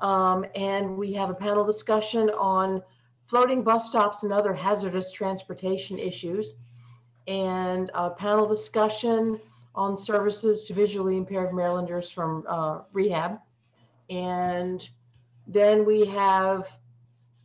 Um, 0.00 0.44
and 0.54 0.96
we 0.96 1.12
have 1.14 1.30
a 1.30 1.34
panel 1.34 1.64
discussion 1.64 2.30
on 2.30 2.82
floating 3.26 3.62
bus 3.62 3.86
stops 3.86 4.22
and 4.22 4.32
other 4.32 4.52
hazardous 4.52 5.12
transportation 5.12 5.98
issues. 5.98 6.54
And 7.26 7.90
a 7.94 8.10
panel 8.10 8.46
discussion 8.46 9.40
on 9.74 9.96
services 9.96 10.64
to 10.64 10.74
visually 10.74 11.16
impaired 11.16 11.54
Marylanders 11.54 12.10
from 12.10 12.44
uh, 12.48 12.80
rehab. 12.92 13.38
And 14.08 14.86
then 15.46 15.86
we 15.86 16.06
have 16.06 16.76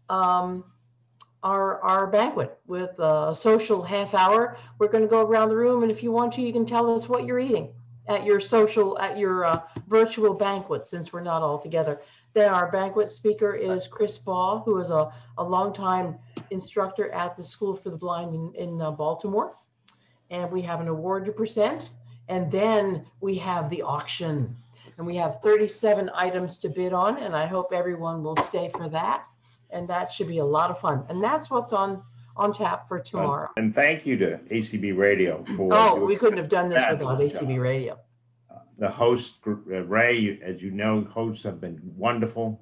um, 0.09 0.63
our, 1.45 1.79
our 1.81 2.07
banquet 2.07 2.57
with 2.65 2.97
a 2.97 3.33
social 3.35 3.83
half 3.83 4.15
hour. 4.15 4.57
We're 4.79 4.87
going 4.87 5.03
to 5.03 5.09
go 5.09 5.21
around 5.21 5.49
the 5.49 5.55
room, 5.55 5.83
and 5.83 5.91
if 5.91 6.01
you 6.01 6.11
want 6.11 6.33
to, 6.33 6.41
you 6.41 6.51
can 6.51 6.65
tell 6.65 6.93
us 6.93 7.07
what 7.07 7.25
you're 7.25 7.39
eating 7.39 7.71
at 8.07 8.25
your 8.25 8.39
social, 8.39 8.97
at 8.99 9.17
your 9.17 9.45
uh, 9.45 9.61
virtual 9.87 10.33
banquet, 10.33 10.87
since 10.87 11.13
we're 11.13 11.21
not 11.21 11.43
all 11.43 11.59
together. 11.59 12.01
Then 12.33 12.51
our 12.51 12.71
banquet 12.71 13.09
speaker 13.09 13.53
is 13.53 13.87
Chris 13.87 14.17
Ball, 14.17 14.63
who 14.65 14.79
is 14.79 14.89
a, 14.89 15.11
a 15.37 15.43
longtime 15.43 16.17
instructor 16.49 17.11
at 17.11 17.37
the 17.37 17.43
School 17.43 17.75
for 17.75 17.91
the 17.91 17.97
Blind 17.97 18.33
in, 18.33 18.53
in 18.55 18.81
uh, 18.81 18.91
Baltimore. 18.91 19.55
And 20.31 20.51
we 20.51 20.63
have 20.63 20.81
an 20.81 20.87
award 20.87 21.25
to 21.25 21.31
present. 21.31 21.91
And 22.27 22.51
then 22.51 23.05
we 23.21 23.35
have 23.37 23.69
the 23.69 23.83
auction. 23.83 24.55
And 24.97 25.05
we 25.05 25.15
have 25.17 25.41
37 25.43 26.09
items 26.15 26.57
to 26.59 26.69
bid 26.69 26.91
on, 26.91 27.17
and 27.19 27.35
I 27.35 27.45
hope 27.45 27.71
everyone 27.71 28.23
will 28.23 28.37
stay 28.37 28.69
for 28.69 28.89
that. 28.89 29.25
And 29.75 29.89
that 29.89 30.09
should 30.11 30.27
be 30.29 30.37
a 30.37 30.45
lot 30.45 30.71
of 30.71 30.79
fun. 30.79 31.03
And 31.09 31.21
that's 31.21 31.49
what's 31.51 31.73
on, 31.73 32.01
on 32.37 32.53
tap 32.53 32.87
for 32.87 32.99
tomorrow. 32.99 33.49
And 33.57 33.75
thank 33.75 34.05
you 34.05 34.15
to 34.17 34.37
ACB 34.49 34.97
Radio 34.97 35.43
for. 35.57 35.69
Oh, 35.73 36.03
we 36.05 36.15
couldn't 36.15 36.37
have 36.37 36.47
done 36.49 36.69
this 36.69 36.79
without 36.89 37.09
fabulous 37.09 37.33
job. 37.33 37.43
ACB 37.43 37.61
Radio. 37.61 37.99
The 38.77 38.89
host, 38.89 39.41
gr- 39.41 39.75
uh, 39.75 39.81
Ray, 39.81 40.39
as 40.41 40.61
you 40.61 40.71
know, 40.71 41.03
hosts 41.03 41.43
have 41.43 41.59
been 41.59 41.79
wonderful. 41.97 42.61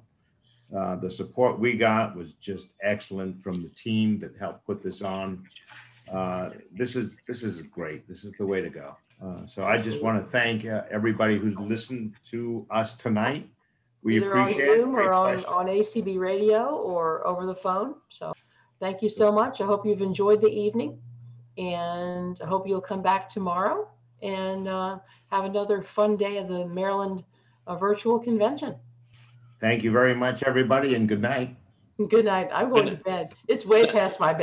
Uh, 0.76 0.96
The 0.96 1.10
support 1.10 1.58
we 1.60 1.76
got 1.76 2.16
was 2.16 2.32
just 2.34 2.74
excellent 2.82 3.42
from 3.44 3.62
the 3.62 3.68
team 3.70 4.18
that 4.20 4.32
helped 4.36 4.66
put 4.66 4.82
this 4.82 5.02
on. 5.02 5.44
Uh, 6.12 6.50
This 6.72 6.96
is, 6.96 7.16
this 7.28 7.44
is 7.44 7.62
great. 7.62 8.08
This 8.08 8.24
is 8.24 8.32
the 8.38 8.46
way 8.46 8.60
to 8.60 8.70
go. 8.70 8.96
Uh, 9.24 9.46
So 9.46 9.64
I 9.64 9.78
just 9.78 10.02
want 10.02 10.16
to 10.24 10.28
thank 10.28 10.64
uh, 10.64 10.82
everybody 10.90 11.38
who's 11.38 11.56
listened 11.56 12.14
to 12.30 12.66
us 12.70 12.94
tonight. 12.94 13.48
We 14.04 14.16
Either 14.16 14.36
on 14.36 14.42
appreciate 14.42 14.68
it. 14.68 14.76
Zoom 14.76 14.92
Great 14.92 15.06
or 15.06 15.12
on, 15.14 15.44
on 15.46 15.66
ACB 15.66 16.18
Radio 16.18 16.76
or 16.76 17.26
over 17.26 17.46
the 17.46 17.54
phone. 17.54 17.94
So 18.10 18.34
thank 18.78 19.00
you 19.02 19.08
so 19.08 19.32
much. 19.32 19.62
I 19.62 19.64
hope 19.64 19.86
you've 19.86 20.02
enjoyed 20.02 20.42
the 20.42 20.48
evening. 20.48 21.00
And 21.56 22.38
I 22.42 22.46
hope 22.46 22.68
you'll 22.68 22.82
come 22.82 23.00
back 23.00 23.28
tomorrow 23.28 23.88
and 24.20 24.68
uh, 24.68 24.98
have 25.30 25.44
another 25.44 25.82
fun 25.82 26.16
day 26.16 26.36
of 26.36 26.48
the 26.48 26.66
Maryland 26.66 27.24
uh, 27.66 27.76
Virtual 27.76 28.18
Convention. 28.18 28.76
Thank 29.60 29.82
you 29.82 29.90
very 29.90 30.14
much, 30.14 30.42
everybody, 30.42 30.94
and 30.94 31.08
good 31.08 31.22
night. 31.22 31.56
Good 32.08 32.26
night. 32.26 32.50
I'm 32.52 32.68
going 32.70 32.86
to 32.86 32.96
bed. 32.96 33.34
It's 33.48 33.64
way 33.64 33.86
past 33.86 34.20
my 34.20 34.32
bedtime. 34.32 34.42